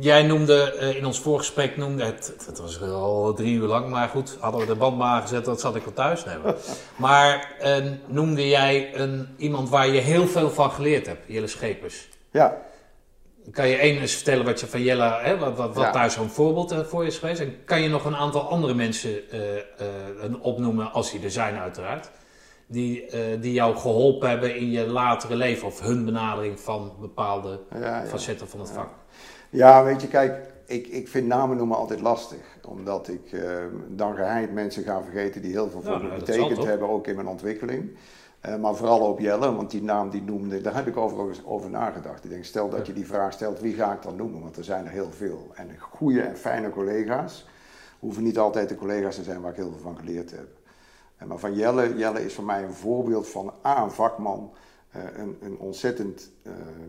jij 0.00 0.22
noemde 0.22 0.72
eh, 0.72 0.96
in 0.96 1.06
ons 1.06 1.20
voorgesprek, 1.20 1.76
noemde 1.76 2.04
het, 2.04 2.34
het 2.46 2.58
was 2.58 2.82
al 2.82 3.34
drie 3.34 3.54
uur 3.54 3.66
lang, 3.66 3.88
maar 3.88 4.08
goed, 4.08 4.36
hadden 4.40 4.60
we 4.60 4.66
de 4.66 4.74
band 4.74 4.96
maar 4.98 5.08
aangezet, 5.08 5.44
dat 5.44 5.60
zat 5.60 5.76
ik 5.76 5.82
wel 5.84 5.92
thuis 5.92 6.24
nemen. 6.24 6.54
Maar 6.96 7.54
eh, 7.60 7.76
noemde 8.06 8.48
jij 8.48 8.94
een, 8.98 9.28
iemand 9.36 9.68
waar 9.68 9.88
je 9.88 10.00
heel 10.00 10.26
veel 10.26 10.50
van 10.50 10.70
geleerd 10.70 11.06
hebt, 11.06 11.22
Jelle 11.26 11.46
Schepers. 11.46 12.08
Ja, 12.30 12.56
kan 13.50 13.68
je 13.68 13.76
één 13.76 14.00
eens 14.00 14.14
vertellen 14.14 14.44
wat 14.44 14.60
je 14.60 14.66
van 14.66 14.82
Jelle, 14.82 15.18
hè, 15.22 15.38
wat, 15.38 15.56
wat, 15.56 15.74
wat 15.74 15.84
Ja. 15.84 15.92
daar 15.92 16.10
zo'n 16.10 16.28
voorbeeld 16.28 16.70
eh, 16.70 16.80
voor 16.80 17.06
is 17.06 17.18
geweest? 17.18 17.40
En 17.40 17.64
kan 17.64 17.82
je 17.82 17.88
nog 17.88 18.04
een 18.04 18.16
aantal 18.16 18.48
andere 18.48 18.74
mensen 18.74 19.20
opnoemen, 20.40 20.92
als 20.92 21.10
die 21.10 21.22
er 21.22 21.30
zijn 21.30 21.56
uiteraard, 21.56 22.10
die, 22.66 23.06
die 23.40 23.52
jou 23.52 23.76
geholpen 23.76 24.28
hebben 24.28 24.56
in 24.56 24.70
je 24.70 24.86
latere 24.86 25.36
leven 25.36 25.66
of 25.66 25.80
hun 25.80 26.04
benadering 26.04 26.60
van 26.60 26.92
bepaalde 27.00 27.60
Ja, 27.70 27.78
ja. 27.80 28.06
facetten 28.06 28.48
van 28.48 28.60
het 28.60 28.70
vak? 28.70 28.88
Ja, 29.54 29.84
weet 29.84 30.00
je, 30.00 30.08
kijk, 30.08 30.52
ik, 30.66 30.86
ik 30.86 31.08
vind 31.08 31.26
namen 31.26 31.56
noemen 31.56 31.76
altijd 31.76 32.00
lastig. 32.00 32.58
Omdat 32.68 33.08
ik 33.08 33.32
eh, 33.32 33.42
dan 33.88 34.14
geheid 34.14 34.52
mensen 34.52 34.82
ga 34.82 35.02
vergeten 35.02 35.42
die 35.42 35.50
heel 35.52 35.70
veel 35.70 35.82
voor 35.82 35.96
me 36.00 36.06
nou, 36.06 36.18
betekend 36.18 36.64
hebben, 36.64 36.88
ook 36.88 37.06
in 37.06 37.14
mijn 37.14 37.26
ontwikkeling. 37.26 37.96
Eh, 38.40 38.56
maar 38.56 38.74
vooral 38.74 39.00
op 39.00 39.18
Jelle, 39.20 39.54
want 39.54 39.70
die 39.70 39.82
naam 39.82 40.10
die 40.10 40.22
noemde, 40.22 40.60
daar 40.60 40.74
heb 40.74 40.86
ik 40.86 40.96
overigens 40.96 41.44
over 41.44 41.70
nagedacht. 41.70 42.24
Ik 42.24 42.30
denk, 42.30 42.44
stel 42.44 42.68
dat 42.68 42.86
je 42.86 42.92
die 42.92 43.06
vraag 43.06 43.32
stelt, 43.32 43.60
wie 43.60 43.74
ga 43.74 43.92
ik 43.92 44.02
dan 44.02 44.16
noemen? 44.16 44.40
Want 44.40 44.56
er 44.56 44.64
zijn 44.64 44.84
er 44.84 44.90
heel 44.90 45.10
veel. 45.10 45.50
En 45.54 45.68
goede 45.78 46.20
en 46.20 46.36
fijne 46.36 46.70
collega's 46.70 47.46
hoeven 47.98 48.22
niet 48.22 48.38
altijd 48.38 48.68
de 48.68 48.76
collega's 48.76 49.14
te 49.14 49.22
zijn 49.22 49.40
waar 49.40 49.50
ik 49.50 49.56
heel 49.56 49.70
veel 49.70 49.82
van 49.82 49.96
geleerd 49.96 50.30
heb. 50.30 50.48
Eh, 51.16 51.26
Maar 51.26 51.38
van 51.38 51.54
Jelle, 51.54 51.96
Jelle 51.96 52.24
is 52.24 52.34
voor 52.34 52.44
mij 52.44 52.62
een 52.62 52.72
voorbeeld 52.72 53.28
van 53.28 53.52
A, 53.66 53.82
een 53.82 53.90
vakman, 53.90 54.52
een, 55.16 55.36
een 55.40 55.58
ontzettend 55.58 56.30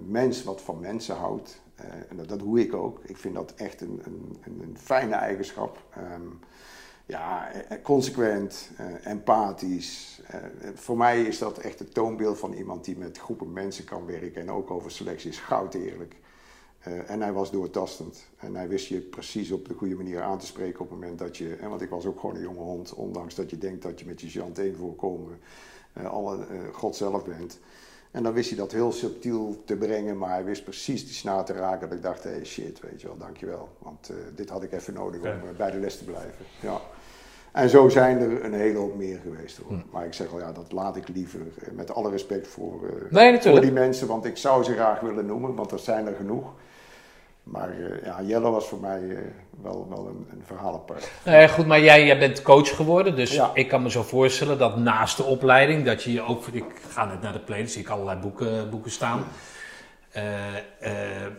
mens 0.05 0.43
wat 0.43 0.61
van 0.61 0.79
mensen 0.79 1.15
houdt. 1.15 1.63
Eh, 1.75 1.85
en 2.09 2.17
dat, 2.17 2.29
dat 2.29 2.39
doe 2.39 2.59
ik 2.59 2.73
ook. 2.73 2.99
Ik 3.03 3.17
vind 3.17 3.35
dat 3.35 3.53
echt 3.55 3.81
een, 3.81 4.01
een, 4.03 4.37
een, 4.43 4.77
fijne 4.77 5.15
eigenschap. 5.15 5.83
Ehm, 5.93 6.27
ja, 7.05 7.51
eh, 7.51 7.81
consequent, 7.81 8.69
eh, 8.77 9.11
empathisch. 9.11 10.21
Eh, 10.27 10.39
voor 10.75 10.97
mij 10.97 11.21
is 11.21 11.37
dat 11.37 11.57
echt 11.57 11.79
het 11.79 11.93
toonbeeld 11.93 12.39
van 12.39 12.53
iemand 12.53 12.85
die 12.85 12.97
met 12.97 13.17
groepen 13.17 13.53
mensen 13.53 13.85
kan 13.85 14.05
werken. 14.05 14.41
En 14.41 14.51
ook 14.51 14.71
over 14.71 14.91
selectie 14.91 15.29
is 15.29 15.39
goud 15.39 15.73
eerlijk. 15.73 16.15
En 17.05 17.21
hij 17.21 17.33
was 17.33 17.51
doortastend. 17.51 18.29
En 18.37 18.55
hij 18.55 18.67
wist 18.67 18.87
je 18.87 19.01
precies 19.01 19.51
op 19.51 19.67
de 19.67 19.73
goede 19.73 19.95
manier 19.95 20.21
aan 20.21 20.37
te 20.37 20.45
spreken 20.45 20.79
op 20.79 20.89
het 20.89 20.99
moment 20.99 21.19
dat 21.19 21.37
je... 21.37 21.55
En 21.55 21.69
want 21.69 21.81
ik 21.81 21.89
was 21.89 22.05
ook 22.05 22.19
gewoon 22.19 22.35
een 22.35 22.41
jonge 22.41 22.59
hond, 22.59 22.93
ondanks 22.93 23.35
dat 23.35 23.49
je 23.49 23.57
denkt 23.57 23.81
dat 23.81 23.99
je 23.99 24.05
met 24.05 24.21
je 24.21 24.27
Jean 24.27 24.53
voorkomen 24.77 25.39
eh, 25.93 26.05
alle 26.05 26.45
God 26.71 26.95
zelf 26.95 27.25
bent. 27.25 27.59
En 28.15 28.23
dan 28.23 28.33
wist 28.33 28.49
hij 28.49 28.57
dat 28.57 28.71
heel 28.71 28.91
subtiel 28.91 29.61
te 29.65 29.75
brengen, 29.75 30.17
maar 30.17 30.29
hij 30.29 30.43
wist 30.43 30.63
precies 30.63 31.05
die 31.05 31.13
snaar 31.13 31.45
te 31.45 31.53
raken. 31.53 31.87
Dat 31.89 31.97
ik 31.97 32.03
dacht, 32.03 32.23
hé 32.23 32.29
hey, 32.29 32.45
shit, 32.45 32.79
weet 32.79 33.01
je 33.01 33.07
wel, 33.07 33.17
dankjewel. 33.17 33.69
Want 33.79 34.09
eh, 34.09 34.15
dit 34.35 34.49
had 34.49 34.63
ik 34.63 34.71
even 34.71 34.93
nodig 34.93 35.19
om 35.21 35.25
eh, 35.27 35.57
bij 35.57 35.71
de 35.71 35.77
les 35.79 35.97
te 35.97 36.03
blijven. 36.03 36.45
Ja. 36.59 36.79
En 37.51 37.69
zo 37.69 37.89
zijn 37.89 38.19
er 38.19 38.45
een 38.45 38.53
hele 38.53 38.77
hoop 38.77 38.95
meer 38.95 39.19
geweest 39.19 39.57
hoor. 39.57 39.83
Maar 39.91 40.05
ik 40.05 40.13
zeg 40.13 40.29
wel, 40.31 40.39
ja, 40.39 40.51
dat 40.51 40.71
laat 40.71 40.95
ik 40.95 41.07
liever. 41.07 41.39
eh, 41.61 41.71
Met 41.71 41.93
alle 41.93 42.09
respect 42.09 42.47
voor, 42.47 42.79
Nee, 43.09 43.41
voor 43.41 43.61
die 43.61 43.71
mensen, 43.71 44.07
want 44.07 44.25
ik 44.25 44.37
zou 44.37 44.63
ze 44.63 44.73
graag 44.73 44.99
willen 44.99 45.25
noemen, 45.25 45.55
want 45.55 45.71
er 45.71 45.79
zijn 45.79 46.07
er 46.07 46.15
genoeg. 46.15 46.51
Maar 47.43 47.75
ja, 48.03 48.21
Jelle 48.21 48.49
was 48.49 48.67
voor 48.67 48.79
mij 48.79 49.17
wel, 49.61 49.87
wel 49.89 50.07
een, 50.07 50.27
een 50.31 50.43
verhaal 50.45 50.73
apart. 50.73 51.11
Nee, 51.25 51.47
goed, 51.49 51.65
maar 51.67 51.81
jij, 51.81 52.05
jij 52.05 52.19
bent 52.19 52.41
coach 52.41 52.75
geworden, 52.75 53.15
dus 53.15 53.31
Ja. 53.33 53.51
ik 53.53 53.67
kan 53.67 53.81
me 53.83 53.89
zo 53.89 54.03
voorstellen 54.03 54.57
dat 54.57 54.77
naast 54.77 55.17
de 55.17 55.23
opleiding, 55.23 55.85
dat 55.85 56.03
je 56.03 56.11
je 56.11 56.21
ook, 56.21 56.47
ik 56.47 56.63
ga 56.89 57.05
net 57.05 57.21
naar 57.21 57.33
de 57.33 57.39
playlist, 57.39 57.73
zie 57.73 57.81
ik 57.81 57.89
allerlei 57.89 58.19
boeken, 58.19 58.69
boeken 58.69 58.91
staan. 58.91 59.23
Eh, 60.11 60.55
eh, 60.79 61.31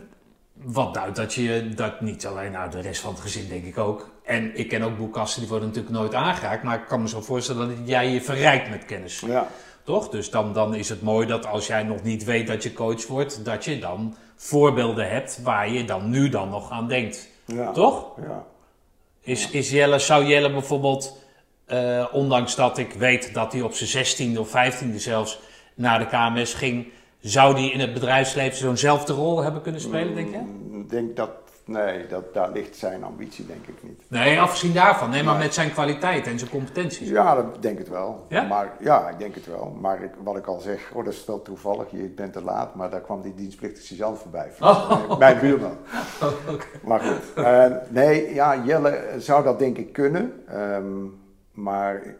wat 0.62 0.94
duidt 0.94 1.16
dat 1.16 1.34
je 1.34 1.68
dat 1.74 2.00
niet 2.00 2.26
alleen 2.26 2.52
naar 2.52 2.70
de 2.70 2.80
rest 2.80 3.00
van 3.00 3.12
het 3.12 3.20
gezin, 3.20 3.48
denk 3.48 3.64
ik 3.64 3.78
ook. 3.78 4.10
En 4.24 4.58
ik 4.58 4.68
ken 4.68 4.82
ook 4.82 4.98
boekkasten, 4.98 5.40
die 5.40 5.48
worden 5.50 5.68
natuurlijk 5.68 5.94
nooit 5.94 6.14
aangeraakt, 6.14 6.62
maar 6.62 6.78
ik 6.78 6.86
kan 6.86 7.02
me 7.02 7.08
zo 7.08 7.20
voorstellen 7.20 7.68
dat 7.68 7.88
jij 7.88 8.10
je 8.10 8.20
verrijkt 8.20 8.70
met 8.70 8.84
kennis. 8.84 9.20
Ja, 9.20 9.48
Toch? 9.84 10.08
Dus 10.08 10.30
dan, 10.30 10.52
dan 10.52 10.74
is 10.74 10.88
het 10.88 11.02
mooi 11.02 11.26
dat 11.26 11.46
als 11.46 11.66
jij 11.66 11.82
nog 11.82 12.02
niet 12.02 12.24
weet 12.24 12.46
dat 12.46 12.62
je 12.62 12.72
coach 12.72 13.06
wordt, 13.06 13.44
dat 13.44 13.64
je 13.64 13.78
dan 13.78 14.16
voorbeelden 14.36 15.10
hebt 15.10 15.42
waar 15.42 15.70
je 15.70 15.84
dan 15.84 16.10
nu 16.10 16.28
dan 16.28 16.48
nog 16.48 16.70
aan 16.70 16.88
denkt. 16.88 17.28
Ja. 17.46 17.72
Toch? 17.72 18.06
Ja. 18.20 18.46
Is, 19.20 19.50
is 19.50 19.70
Jelle, 19.70 19.98
zou 19.98 20.24
Jelle 20.24 20.52
bijvoorbeeld, 20.52 21.18
eh, 21.64 22.06
ondanks 22.12 22.54
dat 22.54 22.78
ik 22.78 22.92
weet 22.92 23.34
dat 23.34 23.52
hij 23.52 23.62
op 23.62 23.74
zijn 23.74 24.06
16e 24.06 24.38
of 24.38 24.48
15e 24.48 24.96
zelfs 24.96 25.40
naar 25.74 25.98
de 25.98 26.06
KMS 26.06 26.54
ging, 26.54 26.86
zou 27.20 27.54
die 27.54 27.72
in 27.72 27.80
het 27.80 27.92
bedrijfsleven 27.92 28.58
zo'nzelfde 28.58 29.12
rol 29.12 29.42
hebben 29.42 29.62
kunnen 29.62 29.80
spelen, 29.80 30.14
denk 30.14 30.30
je? 30.30 30.78
Ik 30.78 30.90
denk 30.90 31.16
dat, 31.16 31.30
nee, 31.66 32.06
dat, 32.06 32.34
daar 32.34 32.50
ligt 32.50 32.76
zijn 32.76 33.04
ambitie 33.04 33.46
denk 33.46 33.66
ik 33.66 33.82
niet. 33.82 34.02
Nee, 34.08 34.40
afgezien 34.40 34.72
daarvan. 34.72 35.10
Nee, 35.10 35.22
maar 35.22 35.38
met 35.38 35.54
zijn 35.54 35.72
kwaliteit 35.72 36.26
en 36.26 36.38
zijn 36.38 36.50
competenties. 36.50 37.08
Ja, 37.08 37.34
dat 37.34 37.62
denk 37.62 37.78
ik 37.78 37.86
wel. 37.86 38.26
Ja? 38.28 38.42
Maar, 38.42 38.72
ja, 38.80 39.08
ik 39.08 39.18
denk 39.18 39.34
het 39.34 39.46
wel. 39.46 39.76
Maar 39.80 40.02
ik, 40.02 40.10
wat 40.22 40.36
ik 40.36 40.46
al 40.46 40.60
zeg, 40.60 40.90
oh, 40.92 41.04
dat 41.04 41.12
is 41.12 41.24
wel 41.24 41.42
toevallig, 41.42 41.90
je 41.90 42.08
bent 42.08 42.32
te 42.32 42.42
laat, 42.42 42.74
maar 42.74 42.90
daar 42.90 43.00
kwam 43.00 43.22
die 43.22 43.34
dienstplichtige 43.34 43.94
zelf 43.94 44.20
voorbij. 44.20 44.50
Oh. 44.60 45.18
Mijn 45.18 45.38
buurman. 45.38 45.76
Oké. 46.48 46.66
Maar 46.82 47.00
goed. 47.00 47.44
Eh, 47.44 47.66
nee, 47.88 48.34
ja, 48.34 48.62
Jelle 48.64 49.14
zou 49.18 49.44
dat 49.44 49.58
denk 49.58 49.76
ik 49.78 49.92
kunnen. 49.92 50.42
Ehm, 50.48 51.04
maar 51.52 52.14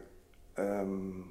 ehm, 0.55 1.26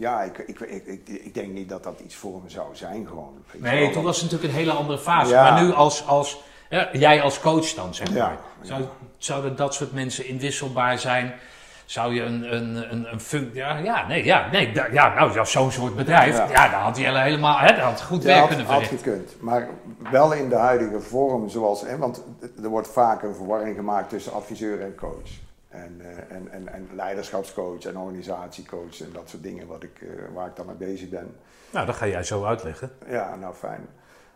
ja, 0.00 0.22
ik, 0.22 0.38
ik, 0.38 0.60
ik, 0.60 1.08
ik, 1.08 1.34
denk 1.34 1.52
niet 1.52 1.68
dat 1.68 1.82
dat 1.82 2.00
iets 2.00 2.14
voor 2.14 2.40
me 2.42 2.50
zou 2.50 2.76
zijn 2.76 3.06
gewoon. 3.06 3.44
Nee, 3.56 3.90
toen 3.90 4.02
was 4.02 4.20
het 4.20 4.30
natuurlijk 4.30 4.52
een 4.52 4.58
hele 4.58 4.72
andere 4.72 4.98
fase. 4.98 5.30
Ja. 5.30 5.50
Maar 5.50 5.62
nu 5.62 5.72
als, 5.72 6.06
als 6.06 6.42
ja, 6.68 6.88
jij 6.92 7.22
als 7.22 7.40
coach 7.40 7.74
dan, 7.74 7.94
zeg 7.94 8.12
Ja, 8.12 8.26
maar. 8.26 8.38
Zou, 8.60 8.84
zouden 9.18 9.56
dat 9.56 9.74
soort 9.74 9.92
mensen 9.92 10.26
inwisselbaar 10.26 10.98
zijn? 10.98 11.32
Zou 11.84 12.14
je 12.14 12.22
een, 12.22 12.54
een, 12.54 12.92
een, 12.92 13.12
een 13.12 13.20
fun- 13.20 13.50
ja, 13.52 13.76
ja, 13.76 14.06
nee, 14.06 14.24
ja, 14.24 14.48
nee, 14.50 14.72
ja, 14.92 15.14
nou, 15.14 15.46
zo'n 15.46 15.72
soort 15.72 15.96
bedrijf, 15.96 16.36
ja. 16.36 16.46
Daar 16.46 16.80
had 16.80 16.96
Jelle 16.96 17.18
helemaal, 17.18 17.58
hè, 17.58 17.80
had 17.80 18.02
goed 18.02 18.24
werk 18.24 18.38
had, 18.38 18.48
kunnen 18.48 18.66
had 18.66 18.82
verrichten. 18.82 19.12
gekund. 19.12 19.36
Maar 19.40 19.68
wel 20.10 20.32
in 20.32 20.48
de 20.48 20.56
huidige 20.56 21.00
vorm 21.00 21.48
zoals... 21.48 21.80
Hè, 21.80 21.96
want 21.96 22.24
er 22.62 22.68
wordt 22.68 22.88
vaak 22.88 23.22
een 23.22 23.34
verwarring 23.34 23.76
gemaakt 23.76 24.08
tussen 24.08 24.32
adviseur 24.32 24.80
en 24.80 24.94
coach. 24.94 25.30
En, 25.70 26.00
eh, 26.00 26.36
en, 26.36 26.48
en, 26.52 26.72
en 26.72 26.88
leiderschapscoach 26.94 27.84
en 27.84 27.98
organisatiecoach 27.98 29.00
en 29.00 29.10
dat 29.12 29.28
soort 29.28 29.42
dingen 29.42 29.66
wat 29.66 29.82
ik, 29.82 30.00
eh, 30.00 30.34
waar 30.34 30.46
ik 30.46 30.56
dan 30.56 30.66
mee 30.66 30.74
bezig 30.74 31.08
ben. 31.08 31.36
Nou, 31.70 31.86
dat 31.86 31.94
ga 31.94 32.06
jij 32.06 32.22
zo 32.22 32.44
uitleggen. 32.44 32.90
Ja, 33.08 33.36
nou 33.36 33.54
fijn. 33.54 33.86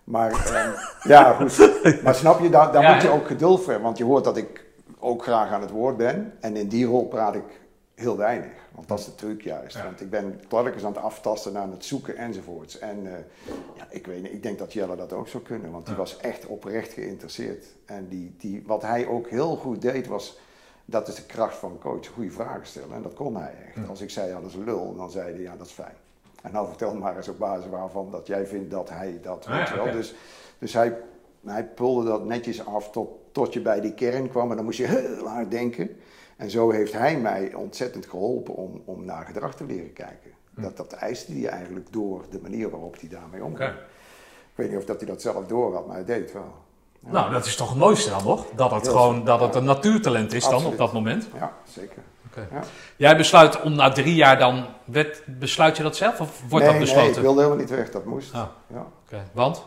Maar 0.05 0.31
ehm, 0.31 0.70
ja, 1.12 1.32
goed. 1.32 2.02
Maar 2.02 2.15
snap 2.15 2.40
je, 2.40 2.51
daar, 2.51 2.73
daar 2.73 2.82
Ja, 2.82 2.93
moet 2.93 3.02
je 3.02 3.11
ook 3.11 3.27
geduld 3.27 3.59
voor 3.59 3.66
hebben. 3.66 3.86
Want 3.86 3.98
je 3.98 4.05
hoort 4.05 4.24
dat 4.24 4.36
ik 4.36 4.65
ook 4.98 5.23
graag 5.23 5.51
aan 5.51 5.61
het 5.61 5.70
woord 5.70 5.97
ben. 5.97 6.32
En 6.40 6.56
in 6.56 6.69
die 6.69 6.86
rol 6.86 7.09
praat 7.09 7.35
ik 7.35 7.61
heel 7.94 8.16
weinig. 8.16 8.52
Want 8.74 8.89
dat 8.89 8.98
is 8.98 9.05
de 9.05 9.15
truc 9.15 9.43
juist. 9.43 9.77
Ja. 9.77 9.85
Want 9.85 10.01
ik 10.01 10.11
ben 10.11 10.40
telkens 10.48 10.85
aan 10.85 10.93
het 10.93 11.02
aftasten, 11.02 11.59
aan 11.59 11.70
het 11.70 11.85
zoeken 11.85 12.16
enzovoorts. 12.16 12.78
En 12.78 13.06
eh, 13.06 13.12
ja, 13.77 13.86
ik, 13.90 14.06
weet, 14.06 14.23
niet, 14.23 14.32
ik 14.32 14.43
denk 14.43 14.59
dat 14.59 14.73
Jelle 14.73 14.97
dat 14.97 15.12
ook 15.12 15.28
zou 15.28 15.43
kunnen. 15.43 15.70
Want 15.70 15.86
die 15.86 15.94
was 15.94 16.16
echt 16.16 16.47
oprecht 16.47 16.93
geïnteresseerd. 16.93 17.66
En 17.85 18.09
die, 18.09 18.35
die, 18.39 18.62
wat 18.66 18.82
hij 18.82 19.06
ook 19.06 19.28
heel 19.28 19.56
goed 19.56 19.82
deed 19.82 20.06
was... 20.06 20.39
Dat 20.85 21.09
is 21.09 21.15
de 21.15 21.24
kracht 21.27 21.56
van 21.56 21.70
een 21.70 21.78
coach, 21.78 22.06
goede 22.06 22.31
vragen 22.31 22.66
stellen. 22.66 22.94
En 22.94 23.02
dat 23.02 23.15
kon 23.15 23.36
hij 23.36 23.55
echt. 23.66 23.89
Als 23.89 24.01
ik 24.01 24.11
zei, 24.11 24.28
ja, 24.28 24.40
dat 24.40 24.51
is 24.51 24.56
lul, 24.56 24.94
dan 24.97 25.11
zei 25.11 25.32
hij, 25.32 25.40
ja, 25.40 25.56
dat 25.56 25.66
is 25.66 25.73
fijn. 25.73 25.94
En 26.43 26.52
nou 26.52 26.69
vertel 26.69 26.94
maar 26.94 27.16
eens 27.16 27.28
op 27.28 27.39
basis 27.39 27.70
waarvan 27.70 28.11
dat 28.11 28.27
jij 28.27 28.47
vindt 28.47 28.70
dat 28.70 28.89
hij 28.89 29.19
dat, 29.23 29.47
Ah, 29.47 29.59
weet 29.59 29.69
ja, 29.69 29.85
wel. 29.85 29.93
Dus, 29.93 30.15
dus 30.59 30.73
hij, 30.73 30.97
hij 31.44 31.65
pulde 31.65 32.05
dat 32.09 32.24
netjes 32.24 32.66
af 32.66 32.90
tot, 32.90 33.09
tot 33.32 33.52
je 33.52 33.61
bij 33.61 33.81
die 33.81 33.94
kern 33.94 34.28
kwam. 34.28 34.51
En 34.51 34.56
dan 34.56 34.65
moest 34.65 34.78
je 34.78 34.86
heel 34.86 35.27
hard 35.27 35.51
denken. 35.51 35.97
En 36.36 36.51
zo 36.51 36.70
heeft 36.70 36.93
hij 36.93 37.19
mij 37.19 37.55
ontzettend 37.55 38.06
geholpen 38.06 38.55
om, 38.55 38.82
om 38.85 39.05
naar 39.05 39.24
gedrag 39.27 39.55
te 39.56 39.65
leren 39.65 39.93
kijken. 39.93 40.31
Dat, 40.51 40.77
dat 40.77 40.93
eiste 40.93 41.32
hij 41.32 41.48
eigenlijk 41.48 41.93
door 41.93 42.24
de 42.31 42.40
manier 42.43 42.70
waarop 42.70 43.01
hij 43.01 43.09
daarmee 43.09 43.44
omging. 43.44 43.70
Ik 43.70 44.55
weet 44.55 44.69
niet 44.69 44.78
of 44.78 44.85
dat 44.85 44.97
hij 45.01 45.09
dat 45.09 45.23
zelf 45.23 45.47
door 45.47 45.74
had, 45.74 45.86
maar 45.86 45.97
hij 45.97 46.05
deed 46.05 46.20
het 46.20 46.32
wel. 46.32 46.55
Nou, 47.07 47.33
dat 47.33 47.47
is 47.47 47.57
toch 47.57 47.69
het 47.69 47.79
mooiste 47.79 48.11
dan 48.11 48.25
nog? 48.25 48.47
Dat 48.57 48.71
het 48.71 48.83
Heel 48.83 48.93
gewoon, 48.93 49.25
dat 49.25 49.41
het 49.41 49.55
een 49.55 49.65
natuurtalent 49.65 50.33
is 50.33 50.49
dan 50.49 50.67
op 50.67 50.77
dat 50.77 50.93
moment. 50.93 51.29
Ja, 51.39 51.53
zeker. 51.69 52.03
Oké. 52.27 52.49
Ja. 52.53 52.63
Jij 52.97 53.17
besluit 53.17 53.61
om 53.63 53.75
na 53.75 53.91
drie 53.93 54.15
jaar 54.15 54.39
dan, 54.39 54.67
werd, 54.85 55.23
besluit 55.27 55.77
je 55.77 55.83
dat 55.83 55.97
zelf 55.97 56.21
of 56.21 56.43
wordt 56.49 56.65
nee, 56.65 56.75
dat 56.75 56.83
besloten? 56.83 57.07
nee, 57.07 57.17
ik 57.17 57.23
wilde 57.23 57.41
helemaal 57.41 57.61
niet 57.61 57.71
weg, 57.71 57.91
dat 57.91 58.05
moest. 58.05 58.35
Ah. 58.35 58.43
Ja. 58.67 58.87
Oké, 59.05 59.25
Want? 59.33 59.63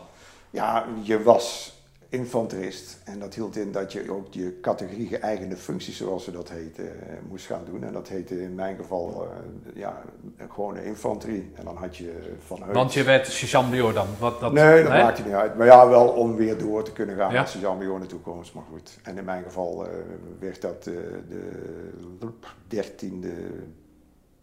Ja, 0.50 0.84
je 1.02 1.22
was 1.22 1.72
infanterist. 2.08 2.98
En 3.04 3.18
dat 3.18 3.34
hield 3.34 3.56
in 3.56 3.72
dat 3.72 3.92
je 3.92 4.12
ook 4.12 4.26
je 4.30 4.58
categorie 4.60 5.06
geëigende 5.06 5.56
functies, 5.56 5.96
zoals 5.96 6.24
ze 6.24 6.30
dat 6.32 6.50
heette, 6.50 6.82
eh, 6.82 7.12
moest 7.28 7.46
gaan 7.46 7.64
doen. 7.70 7.84
En 7.84 7.92
dat 7.92 8.08
heette 8.08 8.42
in 8.42 8.54
mijn 8.54 8.76
geval 8.76 9.22
eh, 9.24 9.30
ja, 9.74 10.02
gewoon 10.50 10.74
de 10.74 10.84
infanterie. 10.84 11.50
En 11.54 11.64
dan 11.64 11.76
had 11.76 11.96
je 11.96 12.34
van 12.46 12.62
Heus... 12.62 12.74
Want 12.74 12.92
je 12.92 13.02
werd 13.02 13.26
sergeant-major 13.26 13.92
dan? 13.92 14.06
Wat, 14.18 14.40
dat, 14.40 14.52
nee, 14.52 14.82
dat 14.82 14.92
maakt 14.92 15.24
niet 15.24 15.34
uit. 15.34 15.56
Maar 15.56 15.66
ja, 15.66 15.88
wel 15.88 16.08
om 16.08 16.36
weer 16.36 16.58
door 16.58 16.82
te 16.82 16.92
kunnen 16.92 17.16
gaan 17.16 17.32
Ja. 17.32 17.46
Jan 17.60 17.78
Major 17.78 17.94
in 17.94 18.00
de 18.00 18.06
toekomst. 18.06 18.54
Maar 18.54 18.64
goed. 18.70 18.98
En 19.02 19.18
in 19.18 19.24
mijn 19.24 19.42
geval 19.42 19.86
eh, 19.86 19.92
werd 20.38 20.60
dat 20.60 20.86
eh, 20.86 20.94
de 21.28 22.28
dertiende 22.66 23.32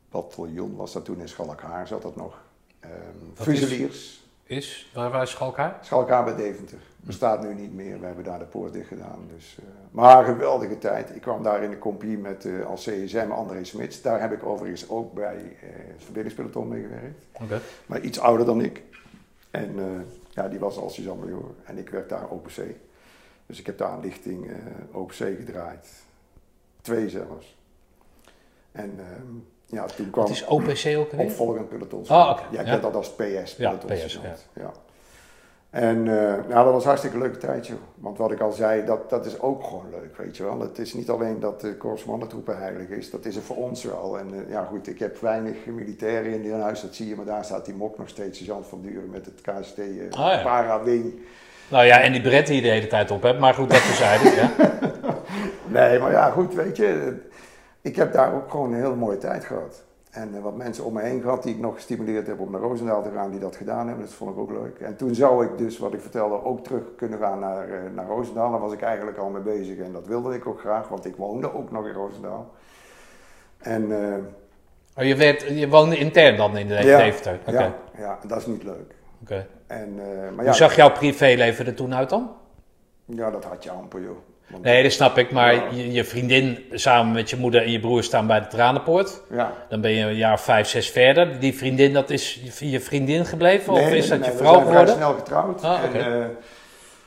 bataljon, 0.10 0.76
was 0.76 0.94
dat 0.94 1.06
toen 1.06 1.20
in 1.20 1.28
Schalkhaar, 1.30 1.88
zat 1.88 2.02
dat 2.02 2.16
nog. 2.16 2.44
Is- 2.82 2.90
Fusiliers. 3.44 4.24
Is, 4.44 4.92
waar, 4.94 5.12
waar 5.12 5.22
is 5.22 5.30
Schalkhaar? 5.30 5.78
Schalkhaar 5.82 6.24
bij 6.24 6.36
Deventer. 6.36 6.78
Bestaat 7.06 7.44
nu 7.44 7.54
niet 7.54 7.74
meer. 7.74 8.00
We 8.00 8.06
hebben 8.06 8.24
daar 8.24 8.40
de 8.40 8.46
poort 8.46 8.74
dicht 8.74 8.88
gedaan. 8.88 9.28
Dus, 9.36 9.58
eh, 9.60 9.66
maar 9.92 10.26
geweldige 10.26 10.78
tijd. 10.78 11.16
Ik 11.16 11.22
kwam 11.22 11.44
daar 11.44 11.64
in 11.64 11.70
de 11.70 11.78
compagnie 11.78 12.18
met 12.18 12.46
eh, 12.46 12.66
als 12.66 12.84
CSM 12.84 13.32
André 13.32 13.64
Smits. 13.64 14.02
Daar 14.02 14.22
heb 14.22 14.32
ik 14.32 14.46
overigens 14.46 14.90
ook 14.90 15.14
bij 15.14 15.36
eh, 15.62 15.70
het 15.98 16.68
mee 16.68 16.82
gewerkt. 16.82 17.26
Oké. 17.42 17.62
Maar 17.86 18.00
iets 18.02 18.20
ouder 18.20 18.46
dan 18.46 18.62
ik. 18.62 18.84
En 19.52 19.76
ja, 20.30 20.48
die 20.48 20.60
was 20.60 20.78
al 20.78 20.90
Suzanne 20.90 21.26
Major. 21.26 21.52
En 21.64 21.78
ik 21.78 21.90
werd 21.90 22.10
daar 22.10 22.28
OPC. 22.28 22.62
Dus 23.46 23.60
ik 23.60 23.66
heb 23.66 23.78
daar 23.78 23.94
een 23.94 24.00
lichting 24.00 24.52
OPC 24.92 25.14
gedraaid. 25.14 25.88
Twee 26.82 27.10
zelfs. 27.10 27.58
En 28.72 28.94
ehm, 29.00 29.36
ja, 29.66 29.86
toen 29.86 30.10
kwam 30.10 30.24
Wat 30.26 30.34
is 30.34 30.46
OPC 30.46 30.98
ook 30.98 31.12
alweer? 31.12 31.26
opvolgend 31.26 31.70
peloton. 31.70 32.00
Oh, 32.02 32.30
oké. 32.32 32.44
Ja, 32.52 32.60
ik 32.60 32.66
Ja. 32.66 32.72
heb 32.72 32.82
dat 32.82 32.96
als 32.96 33.10
PS. 33.14 33.56
Ja, 33.56 33.70
peloton 33.70 33.90
PS, 33.90 34.00
sergeant. 34.00 34.48
ja. 34.54 34.72
En 35.76 35.98
eh, 36.08 36.34
nou, 36.50 36.64
dat 36.64 36.74
was 36.74 36.82
een 36.82 36.88
hartstikke 36.88 37.18
leuke 37.18 37.38
tijd, 37.38 37.68
joh. 37.68 37.78
Want 37.96 38.18
wat 38.18 38.32
ik 38.32 38.40
al 38.40 38.52
zei, 38.52 38.86
dat, 38.86 39.10
dat 39.10 39.26
is 39.26 39.40
ook 39.42 39.64
gewoon 39.64 39.86
leuk, 39.92 40.18
weet 40.18 40.38
je 40.38 40.44
wel. 40.44 40.60
Het 40.60 40.80
is 40.80 40.94
niet 40.94 41.10
alleen 41.10 41.40
dat 41.40 41.62
de 41.62 41.76
Korps 41.76 42.06
Mannentroepen 42.06 42.58
heilig 42.58 42.88
is, 42.90 43.10
dat 43.10 43.26
is 43.26 43.36
er 43.36 43.42
voor 43.42 43.56
ons 43.56 43.84
wel. 43.84 44.20
En 44.20 44.28
eh, 44.34 44.50
ja, 44.50 44.64
goed, 44.64 44.88
ik 44.88 45.00
heb 45.00 45.18
weinig 45.20 45.56
militairen 45.66 46.32
in 46.34 46.52
hun 46.52 46.62
huis, 46.62 46.82
dat 46.82 46.96
zie 46.96 47.08
je. 47.08 47.16
Maar 47.16 47.26
daar 47.26 47.46
staat 47.46 47.66
die 47.66 47.74
mok 47.74 47.98
nog 47.98 48.10
steeds, 48.10 48.38
sergeant 48.38 48.68
van 48.68 48.82
Duren, 48.82 49.10
met 49.10 49.26
het 49.26 49.42
KST 49.42 49.78
eh 49.80 49.86
Ah, 50.12 50.34
ja. 50.34 50.42
para-wing. 50.44 51.14
Nou 51.68 51.86
ja, 51.86 52.02
en 52.02 52.12
die 52.12 52.22
bret 52.22 52.48
die 52.48 52.56
je 52.56 52.62
de 52.62 52.68
hele 52.68 52.88
tijd 52.88 53.12
op 53.12 53.22
hebt. 53.22 53.40
Maar 53.40 53.54
goed, 53.54 53.70
dat 53.70 53.82
terzijde. 53.86 54.30
ja. 54.42 54.52
Nee, 55.66 56.00
maar 56.00 56.12
ja, 56.12 56.30
goed, 56.30 56.54
weet 56.54 56.78
je. 56.78 57.18
Ik 57.82 57.96
heb 57.96 58.14
daar 58.14 58.34
ook 58.34 58.52
gewoon 58.52 58.74
een 58.74 58.80
hele 58.82 58.96
mooie 58.96 59.18
tijd 59.18 59.46
gehad. 59.46 59.84
En 60.16 60.36
eh, 60.36 60.42
wat 60.42 60.56
mensen 60.56 60.84
om 60.84 60.94
me 60.94 61.02
heen 61.02 61.22
gehad 61.22 61.44
die 61.44 61.54
ik 61.54 61.60
nog 61.60 61.76
gestimuleerd 61.76 62.28
heb 62.28 62.40
om 62.40 62.52
naar 62.52 62.62
Roosendaal 62.62 63.04
te 63.04 63.12
gaan, 63.14 63.32
die 63.32 63.40
dat 63.40 63.56
gedaan 63.56 63.88
hebben, 63.88 64.06
dat 64.06 64.14
vond 64.14 64.32
ik 64.32 64.38
ook 64.38 64.52
leuk. 64.52 64.80
En 64.80 64.96
toen 64.96 65.16
zou 65.16 65.46
ik 65.46 65.58
dus, 65.58 65.78
wat 65.78 65.94
ik 65.94 66.02
vertelde, 66.02 66.44
ook 66.44 66.64
terug 66.64 66.84
kunnen 66.96 67.20
gaan 67.20 67.40
naar, 67.40 67.70
eh, 67.70 67.80
naar 67.96 68.08
Roosendaal. 68.08 68.52
Daar 68.52 68.60
was 68.60 68.74
ik 68.74 68.82
eigenlijk 68.82 69.18
al 69.18 69.30
mee 69.30 69.42
bezig 69.42 69.78
en 69.78 69.92
dat 69.92 70.08
wilde 70.08 70.36
ik 70.36 70.48
ook 70.48 70.60
graag, 70.60 70.88
want 70.88 71.06
ik 71.06 71.16
woonde 71.16 71.54
ook 71.54 71.72
nog 71.72 71.88
in 71.88 71.94
Roosendaal. 71.94 72.52
En 73.58 74.12
eh, 74.12 74.18
Oh, 74.98 75.04
je, 75.04 75.16
werd, 75.16 75.42
je 75.42 75.70
woonde 75.70 75.98
intern 75.98 76.38
dan 76.38 76.58
in 76.58 76.68
de 76.68 76.74
ja? 76.74 77.08
Oké. 77.48 77.52
ja, 77.52 77.76
ja, 77.98 78.20
dat 78.28 78.38
is 78.38 78.46
niet 78.46 78.64
leuk. 78.64 78.96
oké. 79.22 79.48
En, 79.68 79.96
maar 79.96 80.34
Hoe 80.36 80.44
ja, 80.44 80.54
zag 80.54 80.76
jouw 80.76 80.92
privéleven 80.92 81.66
er 81.66 81.74
toen 81.74 81.94
uit 81.96 82.10
dan? 82.10 82.32
ja, 83.06 83.32
dat 83.32 83.44
had 83.44 83.64
je 83.64 83.72
amper, 83.72 84.02
joh. 84.02 84.18
Want- 84.48 84.64
Nee, 84.64 84.84
dat 84.84 84.92
snap 84.92 85.18
ik. 85.18 85.32
Maar 85.32 85.54
Ja. 85.54 85.70
je, 85.72 85.92
je 85.92 86.04
vriendin 86.04 86.58
samen 86.72 87.14
met 87.14 87.30
je 87.30 87.38
moeder 87.38 87.62
en 87.62 87.72
je 87.72 87.80
broer 87.80 88.04
staan 88.04 88.28
bij 88.28 88.40
de 88.40 88.48
Tranenpoort. 88.48 89.22
Ja. 89.30 89.54
Dan 89.70 89.82
ben 89.82 89.92
je 89.92 90.04
een 90.06 90.16
jaar 90.16 90.34
of 90.34 90.42
vijf, 90.44 90.68
zes 90.68 90.90
verder. 90.90 91.40
Die 91.40 91.54
vriendin, 91.54 91.94
dat 91.94 92.10
is 92.10 92.40
je- 92.60 92.70
je 92.70 92.80
vriendin 92.80 93.26
gebleven? 93.26 93.74
of 93.74 93.80
Nee, 93.80 93.98
is 93.98 94.08
dat 94.08 94.20
nee, 94.20 94.28
je 94.30 94.34
we 94.36 94.42
vrouw 94.44 94.54
zijn 94.54 94.66
vrij 94.68 94.78
geworden? 94.86 94.96
snel 94.96 95.14
getrouwd. 95.14 95.64
Ah, 95.64 95.84
en, 95.84 95.94
eh, 96.22 96.28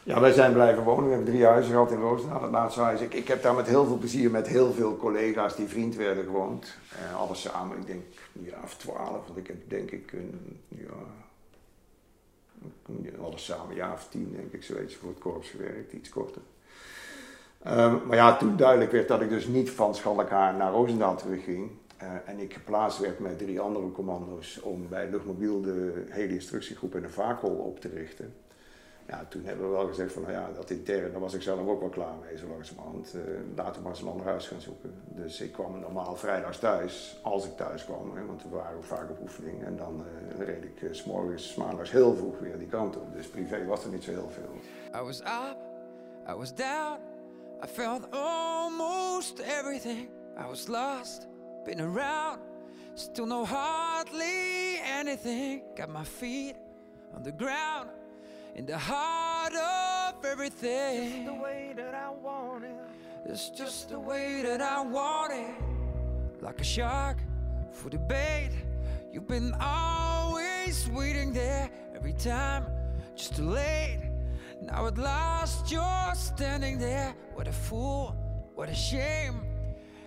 ja, 0.03 0.21
wij 0.21 0.33
zijn 0.33 0.53
blijven 0.53 0.83
wonen. 0.83 1.05
We 1.09 1.15
hebben 1.15 1.33
drie 1.35 1.45
huizen 1.45 1.73
gehad 1.73 1.91
in 1.93 2.01
Roosendaal. 2.01 2.43
Het 2.43 2.51
laatste 2.51 2.81
huis. 2.81 3.01
Ik, 3.01 3.15
ik 3.15 3.29
heb 3.29 3.43
daar 3.43 3.55
met 3.55 3.67
heel 3.67 3.85
veel 3.87 3.97
plezier 3.99 4.31
met 4.31 4.47
heel 4.49 4.73
veel 4.73 4.97
collega's 4.97 5.57
die 5.57 5.67
vriend 5.69 5.97
werden 5.97 6.25
gewoond. 6.25 6.77
Eh, 6.93 7.21
alles 7.21 7.41
samen, 7.41 7.77
ik 7.79 7.87
denk 7.87 8.03
een 8.37 8.45
jaar 8.51 8.63
of 8.65 8.75
twaalf. 8.77 9.27
Want 9.27 9.37
ik 9.39 9.47
heb 9.47 9.57
denk 9.69 9.91
ik 9.91 10.13
een, 10.13 10.61
ja, 10.69 10.87
alles 13.25 13.45
samen 13.45 13.71
een 13.71 13.77
jaar 13.77 13.93
of 13.93 14.07
tien 14.11 14.33
denk 14.37 14.53
ik 14.53 14.63
zoiets 14.63 14.95
voor 14.95 15.09
het 15.09 15.19
korps 15.19 15.49
gewerkt. 15.49 15.93
Iets 15.93 16.09
korter. 16.09 16.43
Ehm, 17.69 18.07
maar 18.07 18.17
ja, 18.17 18.37
toen 18.37 18.57
duidelijk 18.57 18.93
werd 18.93 19.09
dat 19.09 19.21
ik 19.21 19.29
dus 19.29 19.47
niet 19.47 19.71
van 19.71 19.95
Schalkaar 19.95 20.55
naar 20.55 20.73
Roosendaal 20.73 21.17
terugging. 21.17 21.71
eh, 21.97 22.09
en 22.27 22.39
ik 22.39 22.53
geplaatst 22.53 22.99
werd 22.99 23.19
met 23.19 23.39
drie 23.39 23.61
andere 23.61 23.93
commando's 23.93 24.61
om 24.63 24.89
bij 24.89 25.09
Luchtmobiel 25.11 25.61
de 25.61 26.05
hele 26.09 26.33
instructiegroep 26.33 26.95
en 26.95 27.03
de 27.03 27.09
vakel 27.09 27.49
op 27.51 27.81
te 27.81 27.89
richten. 27.89 28.35
Ja, 29.09 29.27
toen 29.29 29.45
hebben 29.45 29.71
we 29.71 29.77
wel 29.77 29.87
gezegd 29.87 30.13
van, 30.13 30.23
nou 30.23 30.35
ja, 30.35 30.49
dat 30.55 30.71
intern, 30.71 31.11
daar 31.13 31.21
was 31.21 31.35
ik 31.35 31.43
zelf 31.43 31.69
ook 31.69 31.81
wel 31.81 31.89
klaar 31.89 32.15
mee, 32.27 32.39
zo 32.39 32.47
langzamerhand. 32.47 33.15
eh 33.15 33.21
laten 33.57 33.75
we 33.75 33.81
maar 33.81 33.91
eens 33.91 34.01
een 34.01 34.09
ander 34.09 34.27
huis 34.27 34.49
gaan 34.49 34.61
zoeken. 34.61 34.95
Dus 35.05 35.41
ik 35.41 35.53
kwam 35.53 35.81
normaal 35.81 36.17
vrijdags 36.17 36.59
thuis, 36.59 37.21
als 37.23 37.45
ik 37.47 37.57
thuis 37.57 37.85
kwam, 37.85 38.17
hè, 38.17 38.27
want 38.27 38.43
we 38.43 38.49
waren 38.49 38.85
vaak 38.85 39.11
op 39.11 39.21
oefening. 39.23 39.65
En 39.65 39.77
dan 39.77 40.05
eh, 40.39 40.47
reed 40.47 40.65
ik 40.65 40.89
s 40.95 40.99
s'morgens, 40.99 41.55
maandags 41.55 41.91
heel 41.91 42.15
vroeg 42.15 42.39
weer 42.39 42.59
die 42.59 42.69
kant 42.69 42.97
op. 42.97 43.15
Dus 43.15 43.27
privé 43.29 43.65
was 43.67 43.85
er 43.85 43.91
niet 43.91 44.05
zo 44.05 44.11
heel 44.11 44.31
veel. 44.31 45.01
I 45.01 45.05
was 45.05 45.21
up, 45.21 45.57
I 46.29 46.33
was 46.35 46.55
down, 46.55 46.99
I 47.61 47.67
felt 47.67 48.09
almost 48.13 49.41
everything. 49.41 50.09
I 50.37 50.47
was 50.47 50.69
lost, 50.69 51.27
been 51.65 51.81
around, 51.81 52.41
still 52.95 53.27
know 53.27 53.45
hardly 53.45 54.79
anything. 54.79 55.63
Got 55.77 55.91
my 55.91 56.05
feet 56.05 56.55
on 57.15 57.25
the 57.25 57.33
ground, 57.33 57.91
in 58.55 58.65
the 58.65 58.79
heart 58.79 59.55
of 59.55 60.25
everything. 60.25 61.25
the 61.25 61.35
way 61.35 61.73
that 61.77 61.95
I 61.95 62.11
want 62.11 62.65
it. 62.65 62.77
It's 63.27 63.51
just 63.51 63.89
the 63.89 63.99
way 63.99 64.43
that 64.43 64.61
I 64.61 64.81
want 64.83 65.33
it. 65.33 66.43
Like 66.43 66.61
a 66.61 66.65
shark 66.65 67.19
for 67.73 67.91
the 67.91 67.99
bait. 67.99 68.51
You've 69.13 69.27
been 69.27 69.53
always 69.61 70.89
waiting 70.91 71.33
there 71.33 71.69
every 71.95 72.13
time, 72.13 72.67
just 73.17 73.35
too 73.35 73.51
late. 73.51 74.08
Now 74.63 74.87
at 74.87 74.99
last 74.99 75.71
you're 75.71 76.15
standing 76.15 76.79
there. 76.79 77.15
What 77.35 77.47
a 77.49 77.53
fool, 77.53 78.17
what 78.55 78.69
a 78.69 78.75
shame. 78.75 79.41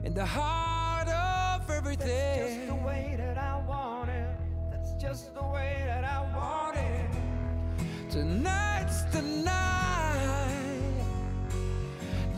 In 0.03 0.14
the 0.14 0.26
heart 0.26 1.07
of 1.07 1.69
everything. 1.69 2.07
That's 2.07 2.56
Just 2.56 2.68
the 2.68 2.76
way 2.86 3.15
that 3.18 3.38
I 3.38 3.61
want 3.68 4.10
it. 4.10 4.36
That's 4.72 4.94
just 4.94 5.34
the 5.34 5.44
way 5.44 5.84
that 5.86 6.03
I 6.03 6.22
want 6.36 6.78
it. 6.78 7.10
Tonight's 8.10 9.03
the 9.06 9.22
night. 9.22 9.61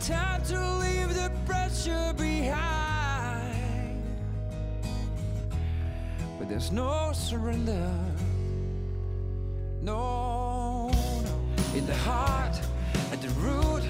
Time 0.00 0.42
to 0.44 0.60
leave 0.76 1.14
the 1.14 1.32
pressure 1.46 2.12
behind. 2.16 4.02
But 6.38 6.48
there's 6.48 6.70
no 6.70 7.12
surrender. 7.14 7.90
No. 9.80 10.43
In 11.74 11.86
the 11.86 11.94
heart, 12.10 12.56
at 13.12 13.20
the 13.20 13.28
root, 13.40 13.82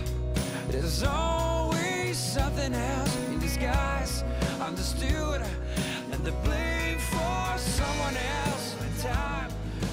there's 0.70 1.02
always 1.02 2.16
something 2.32 2.72
else 2.74 3.16
in 3.30 3.38
disguise, 3.40 4.24
understood, 4.68 5.40
and 6.12 6.24
the 6.24 6.32
blame 6.42 6.98
for 6.98 7.58
someone 7.58 8.16
else. 8.46 8.74
In 8.80 9.02
time, 9.02 9.50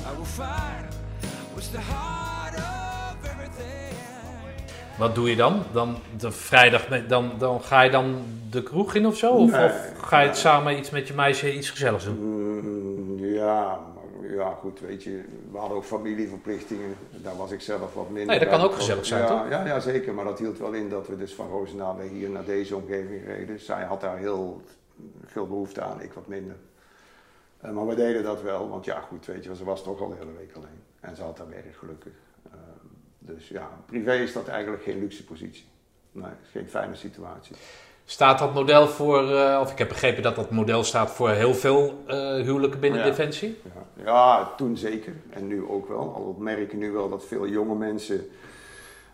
I 0.09 0.15
will 0.17 0.25
find 0.25 0.85
what's 1.53 1.67
the 1.69 1.81
heart 1.81 2.55
of 2.55 3.29
everything. 3.29 3.95
Wat 4.97 5.15
doe 5.15 5.29
je 5.29 5.35
dan? 5.35 5.63
Dan 5.71 5.97
de 6.17 6.31
vrijdag, 6.31 6.89
met- 6.89 7.09
dan, 7.09 7.31
dan 7.37 7.61
ga 7.61 7.81
je 7.81 7.89
dan 7.91 8.23
de 8.49 8.63
kroeg 8.63 8.95
in 8.95 9.05
of 9.05 9.17
zo? 9.17 9.31
Of, 9.31 9.51
Nee, 9.51 9.65
of 9.65 9.73
ga 10.01 10.19
je 10.19 10.25
het 10.25 10.33
nee. 10.33 10.41
samen 10.41 10.77
iets 10.77 10.89
met 10.89 11.07
je 11.07 11.13
meisje, 11.13 11.53
iets 11.55 11.69
gezelligs 11.69 12.03
doen? 12.03 12.17
Mm, 12.19 13.25
ja, 13.25 13.79
ja, 14.21 14.53
goed, 14.53 14.79
weet 14.79 15.03
je, 15.03 15.23
we 15.51 15.57
hadden 15.57 15.77
ook 15.77 15.83
familieverplichtingen. 15.83 16.95
Daar 17.09 17.37
was 17.37 17.51
ik 17.51 17.61
zelf 17.61 17.93
wat 17.93 18.09
minder 18.09 18.25
Nee, 18.25 18.39
dat 18.39 18.49
bij 18.49 18.57
kan 18.57 18.67
ook 18.67 18.75
gezellig 18.75 19.05
zijn, 19.05 19.21
ja, 19.21 19.27
toch? 19.27 19.49
Ja, 19.49 19.65
ja, 19.65 19.79
zeker. 19.79 20.13
Maar 20.13 20.25
dat 20.25 20.39
hield 20.39 20.57
wel 20.57 20.73
in 20.73 20.89
dat 20.89 21.07
we 21.07 21.17
dus 21.17 21.33
van 21.33 21.49
Roosendaal 21.49 21.97
weer 21.97 22.09
hier 22.09 22.29
naar 22.29 22.45
deze 22.45 22.75
omgeving 22.75 23.25
reden. 23.25 23.59
Zij 23.59 23.83
had 23.83 24.01
daar 24.01 24.17
heel 24.17 24.61
veel 25.25 25.47
behoefte 25.47 25.81
aan, 25.81 26.01
ik 26.01 26.13
wat 26.13 26.27
minder. 26.27 26.55
Eh, 27.57 27.71
maar 27.71 27.87
we 27.87 27.95
deden 27.95 28.23
dat 28.23 28.41
wel, 28.41 28.69
want 28.69 28.85
ja, 28.85 28.99
goed, 28.99 29.25
weet 29.25 29.43
je, 29.43 29.55
ze 29.55 29.63
was 29.63 29.83
toch 29.83 30.01
al 30.01 30.09
de 30.09 30.15
hele 30.15 30.33
week 30.37 30.55
alleen. 30.55 30.83
En 30.99 31.15
ze 31.15 31.23
had 31.23 31.37
daar 31.37 31.49
werk, 31.49 31.75
gelukkig. 31.75 32.13
Eh, 32.51 32.57
dus 33.19 33.47
ja, 33.47 33.69
privé 33.85 34.13
is 34.13 34.33
dat 34.33 34.47
eigenlijk 34.47 34.83
geen 34.83 34.99
luxe 34.99 35.23
positie. 35.23 35.65
Nee, 36.11 36.31
geen 36.51 36.69
fijne 36.69 36.95
situatie. 36.95 37.55
Staat 38.11 38.39
dat 38.39 38.53
model 38.53 38.87
voor, 38.87 39.31
eh, 39.31 39.59
of 39.61 39.71
ik 39.71 39.77
heb 39.77 39.87
begrepen 39.87 40.23
dat 40.23 40.35
dat 40.35 40.51
model 40.51 40.83
staat 40.83 41.11
voor 41.11 41.29
heel 41.29 41.53
veel 41.53 42.03
eh, 42.07 42.17
huwelijken 42.17 42.79
binnen 42.79 42.99
Ja. 42.99 43.05
Defensie? 43.05 43.57
Ja, 43.95 44.03
ja, 44.03 44.53
toen 44.57 44.77
zeker. 44.77 45.13
En 45.29 45.47
nu 45.47 45.63
ook 45.67 45.87
wel. 45.87 46.13
Al 46.13 46.35
merk 46.39 46.71
je 46.71 46.77
nu 46.77 46.91
wel 46.91 47.09
dat 47.09 47.25
veel 47.25 47.47
jonge 47.47 47.75
mensen 47.75 48.27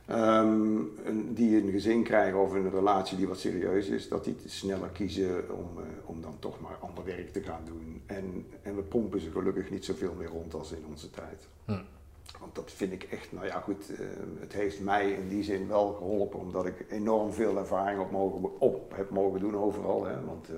ehm, 0.06 0.76
een, 1.06 1.32
die 1.34 1.62
een 1.62 1.72
gezin 1.72 2.04
krijgen 2.04 2.42
of 2.42 2.52
een 2.54 2.70
relatie 2.72 3.18
die 3.18 3.28
wat 3.28 3.40
serieus 3.40 3.88
is, 3.88 4.10
dat 4.10 4.24
die 4.24 4.36
sneller 4.46 4.90
kiezen 4.90 5.44
om, 5.50 5.84
eh, 5.84 5.84
om 6.06 6.22
dan 6.22 6.36
toch 6.40 6.60
maar 6.60 6.78
ander 6.80 7.06
werk 7.06 7.34
te 7.34 7.42
gaan 7.42 7.62
doen. 7.66 8.02
En, 8.06 8.46
en 8.62 8.76
we 8.76 8.82
pompen 8.82 9.22
ze 9.22 9.32
gelukkig 9.32 9.70
niet 9.70 9.86
zoveel 9.86 10.14
meer 10.18 10.30
rond 10.30 10.54
als 10.54 10.72
in 10.72 10.86
onze 10.90 11.10
tijd. 11.10 11.48
Hm. 11.66 11.97
Want 12.40 12.56
dat 12.56 12.72
vind 12.72 12.92
ik 12.92 13.04
echt, 13.04 13.32
nou 13.32 13.46
ja 13.46 13.60
goed, 13.60 13.90
eh, 13.90 14.06
het 14.40 14.54
heeft 14.54 14.80
mij 14.80 15.12
in 15.12 15.28
die 15.28 15.44
zin 15.44 15.68
wel 15.68 15.94
geholpen, 15.94 16.40
omdat 16.40 16.66
ik 16.66 16.86
enorm 16.90 17.32
veel 17.32 17.58
ervaring 17.58 18.00
op, 18.00 18.12
mogen, 18.12 18.60
op 18.60 18.94
heb 18.96 19.10
mogen 19.10 19.40
doen 19.40 19.58
overal. 19.58 20.06
Hè? 20.06 20.26
Want 20.26 20.50
eh, 20.50 20.56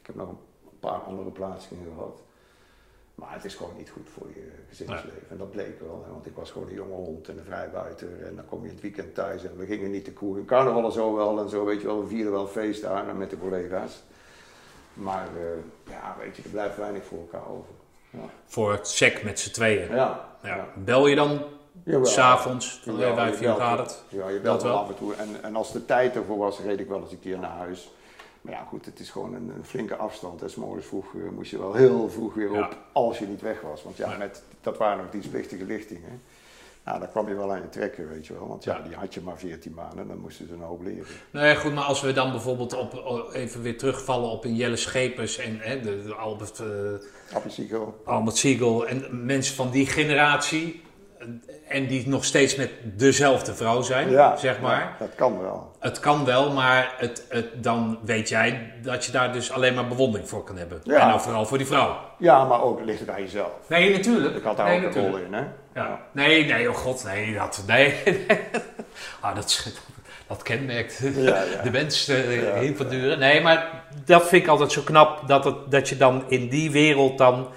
ik 0.00 0.06
heb 0.06 0.14
nog 0.14 0.28
een 0.28 0.38
paar 0.80 0.98
andere 1.00 1.30
plaatsingen 1.30 1.86
gehad. 1.94 2.22
Maar 3.14 3.32
het 3.32 3.44
is 3.44 3.54
gewoon 3.54 3.76
niet 3.76 3.90
goed 3.90 4.08
voor 4.08 4.26
je 4.34 4.50
gezinsleven. 4.68 5.28
En 5.30 5.36
dat 5.36 5.50
bleek 5.50 5.80
wel, 5.80 6.02
hè? 6.06 6.10
want 6.12 6.26
ik 6.26 6.34
was 6.34 6.50
gewoon 6.50 6.68
een 6.68 6.74
jonge 6.74 6.94
hond 6.94 7.28
en 7.28 7.38
een 7.38 7.44
vrijbuiter. 7.44 8.26
En 8.26 8.36
dan 8.36 8.44
kom 8.46 8.64
je 8.64 8.70
het 8.70 8.80
weekend 8.80 9.14
thuis 9.14 9.44
en 9.44 9.56
we 9.56 9.66
gingen 9.66 9.90
niet 9.90 10.04
te 10.04 10.12
koer. 10.12 10.38
In 10.38 10.44
carnaval 10.44 10.84
en 10.84 10.92
zo 10.92 11.14
wel 11.14 11.40
en 11.40 11.48
zo, 11.48 11.64
weet 11.64 11.80
je 11.80 11.86
wel, 11.86 12.00
we 12.00 12.06
vierden 12.08 12.32
wel 12.32 12.46
feest 12.46 12.82
daar 12.82 13.16
met 13.16 13.30
de 13.30 13.38
collega's. 13.38 14.02
Maar 14.94 15.26
eh, 15.36 15.92
ja, 15.92 16.16
weet 16.18 16.36
je, 16.36 16.42
er 16.42 16.50
blijft 16.50 16.76
weinig 16.76 17.04
voor 17.04 17.18
elkaar 17.18 17.48
over. 17.48 17.72
Ja, 18.10 18.18
Voor 18.46 18.72
het 18.72 18.88
sec 18.88 19.22
met 19.22 19.38
z'n 19.40 19.50
tweeën. 19.52 19.94
ja. 19.94 20.29
Ja. 20.42 20.66
Bel 20.74 21.06
je 21.06 21.14
dan 21.16 21.40
s'avonds? 22.02 22.80
Van, 22.84 22.96
je 22.96 23.32
vier 23.34 23.46
belt 23.46 23.58
gaat 23.60 23.78
het. 23.78 24.02
Ja, 24.08 24.28
je 24.28 24.40
Belt 24.40 24.62
wel 24.62 24.76
af 24.78 24.88
en 24.88 24.96
toe. 24.96 25.14
En, 25.14 25.28
en 25.42 25.56
als 25.56 25.72
de 25.72 25.84
tijd 25.84 26.16
ervoor 26.16 26.38
was, 26.38 26.60
reed 26.60 26.80
ik 26.80 26.88
wel 26.88 27.00
eens 27.00 27.12
een 27.12 27.20
keer 27.20 27.38
naar 27.38 27.56
huis. 27.56 27.90
Maar 28.40 28.52
ja, 28.52 28.64
goed, 28.68 28.84
het 28.84 29.00
is 29.00 29.10
gewoon 29.10 29.34
een, 29.34 29.52
een 29.56 29.64
flinke 29.64 29.96
afstand. 29.96 30.42
En 30.42 30.50
morgens 30.56 30.86
vroeg 30.86 31.14
eh, 31.14 31.20
moest 31.34 31.50
je 31.50 31.58
wel 31.58 31.74
heel 31.74 32.10
vroeg 32.10 32.34
weer 32.34 32.52
Ja. 32.52 32.60
op 32.64 32.76
als 32.92 33.18
je 33.18 33.26
niet 33.26 33.40
weg 33.40 33.60
was. 33.60 33.82
Want 33.82 33.96
ja, 33.96 34.10
Ja. 34.10 34.16
met, 34.16 34.42
dat 34.60 34.76
waren 34.76 34.98
nog 34.98 35.10
dienstplichtige 35.10 35.64
lichtingen. 35.64 36.22
Nou, 36.84 36.98
daar 36.98 37.08
kwam 37.08 37.28
je 37.28 37.34
wel 37.34 37.52
aan 37.52 37.60
je 37.60 37.68
trekken, 37.68 38.08
weet 38.08 38.26
je 38.26 38.32
wel. 38.34 38.48
Want 38.48 38.64
ja, 38.64 38.76
Ja. 38.76 38.82
die 38.82 38.94
had 38.96 39.14
je 39.14 39.20
maar 39.20 39.38
14 39.38 39.74
maanden, 39.74 40.08
dan 40.08 40.18
moesten 40.18 40.46
ze 40.48 40.54
een 40.54 40.60
hoop 40.60 40.82
leren. 40.82 41.06
Nee, 41.30 41.56
goed, 41.56 41.74
maar 41.74 41.84
als 41.84 42.00
we 42.00 42.12
dan 42.12 42.30
bijvoorbeeld 42.30 42.76
op, 42.76 43.30
even 43.32 43.62
weer 43.62 43.78
terugvallen 43.78 44.30
op 44.30 44.44
een 44.44 44.54
Jelle 44.56 44.76
Schepers 44.76 45.38
en 45.38 45.58
hè, 45.60 45.80
de, 45.80 46.02
de 46.02 46.14
Albert, 46.14 46.58
eh, 46.58 47.36
Appelsiegel. 47.36 48.00
Albert 48.04 48.36
Siegel 48.36 48.86
en 48.86 49.24
mensen 49.26 49.54
van 49.54 49.70
die 49.70 49.86
generatie. 49.86 50.82
En 51.68 51.86
die 51.86 52.08
nog 52.08 52.24
steeds 52.24 52.56
met 52.56 52.70
dezelfde 52.82 53.54
vrouw 53.54 53.82
zijn, 53.82 54.10
Ja, 54.10 54.36
zeg 54.36 54.60
maar. 54.60 54.80
ja, 54.80 54.96
dat 54.98 55.14
kan 55.14 55.40
wel. 55.40 55.72
Het 55.78 56.00
kan 56.00 56.24
wel, 56.24 56.52
maar 56.52 56.94
het, 56.96 57.24
het, 57.28 57.62
dan 57.62 57.98
weet 58.04 58.28
jij 58.28 58.72
dat 58.82 59.04
je 59.04 59.12
daar 59.12 59.32
dus 59.32 59.52
alleen 59.52 59.74
maar 59.74 59.88
bewondering 59.88 60.28
voor 60.28 60.44
kan 60.44 60.56
hebben. 60.56 60.80
Ja. 60.84 61.00
En 61.00 61.08
dan 61.08 61.20
vooral 61.20 61.46
voor 61.46 61.58
die 61.58 61.66
vrouw. 61.66 61.96
Ja, 62.18 62.44
maar 62.44 62.62
ook 62.62 62.84
ligt 62.84 63.00
het 63.00 63.08
aan 63.08 63.20
jezelf. 63.22 63.50
Nee, 63.68 63.92
natuurlijk. 63.92 64.36
Ik 64.36 64.42
had 64.42 64.56
daar 64.56 64.66
nee, 64.66 64.76
ook 64.76 64.82
een 64.82 64.88
natuurlijk. 64.88 65.14
rol 65.14 65.24
in, 65.24 65.32
hè? 65.32 65.44
Ja. 65.74 66.00
Nee, 66.12 66.44
nee, 66.44 66.70
oh 66.70 66.76
god, 66.76 67.04
nee, 67.04 67.34
dat, 67.34 67.62
nee. 67.66 67.94
ah, 69.20 69.34
dat, 69.34 69.72
dat 70.26 70.42
kenmerkt 70.42 70.98
de 71.64 71.70
mens 71.72 72.08
eh 72.08 72.16
heel 72.54 72.74
voortdurend. 72.74 73.18
Nee, 73.18 73.40
maar 73.40 73.84
dat 74.04 74.28
vind 74.28 74.42
ik 74.42 74.48
altijd 74.48 74.72
zo 74.72 74.82
knap, 74.84 75.28
dat, 75.28 75.44
het, 75.44 75.70
dat 75.70 75.88
je 75.88 75.96
dan 75.96 76.24
in 76.28 76.48
die 76.48 76.70
wereld 76.70 77.18
dan, 77.18 77.48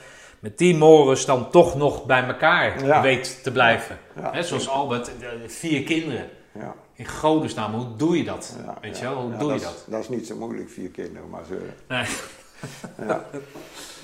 met 0.44 0.58
die 0.58 0.76
morens 0.78 1.26
dan 1.26 1.50
toch 1.50 1.76
nog 1.76 2.06
bij 2.06 2.24
elkaar 2.24 2.86
Ja. 2.86 3.02
weet 3.02 3.44
te 3.44 3.52
blijven. 3.52 3.98
Ja. 4.16 4.32
Hè, 4.32 4.44
zoals 4.44 4.70
Albert, 4.70 5.12
vier 5.48 5.84
kinderen. 5.84 6.30
Ja. 6.60 6.76
In 6.94 7.08
godesnaam, 7.08 7.74
hoe 7.74 7.96
doe 7.96 8.18
je 8.18 8.24
dat? 8.24 8.58
Weet 8.82 8.98
je 8.98 9.04
wel, 9.04 9.22
hoe 9.22 9.38
doe 9.38 9.54
je 9.54 9.60
dat? 9.60 9.62
dat? 9.62 9.74
Is, 9.74 9.84
dat 9.92 10.00
is 10.00 10.10
niet 10.10 10.28
zo 10.28 10.36
moeilijk, 10.36 10.70
vier 10.70 10.90
kinderen, 10.90 11.30
maar 11.30 11.44
ze... 11.46 11.70
Nee. 11.88 12.06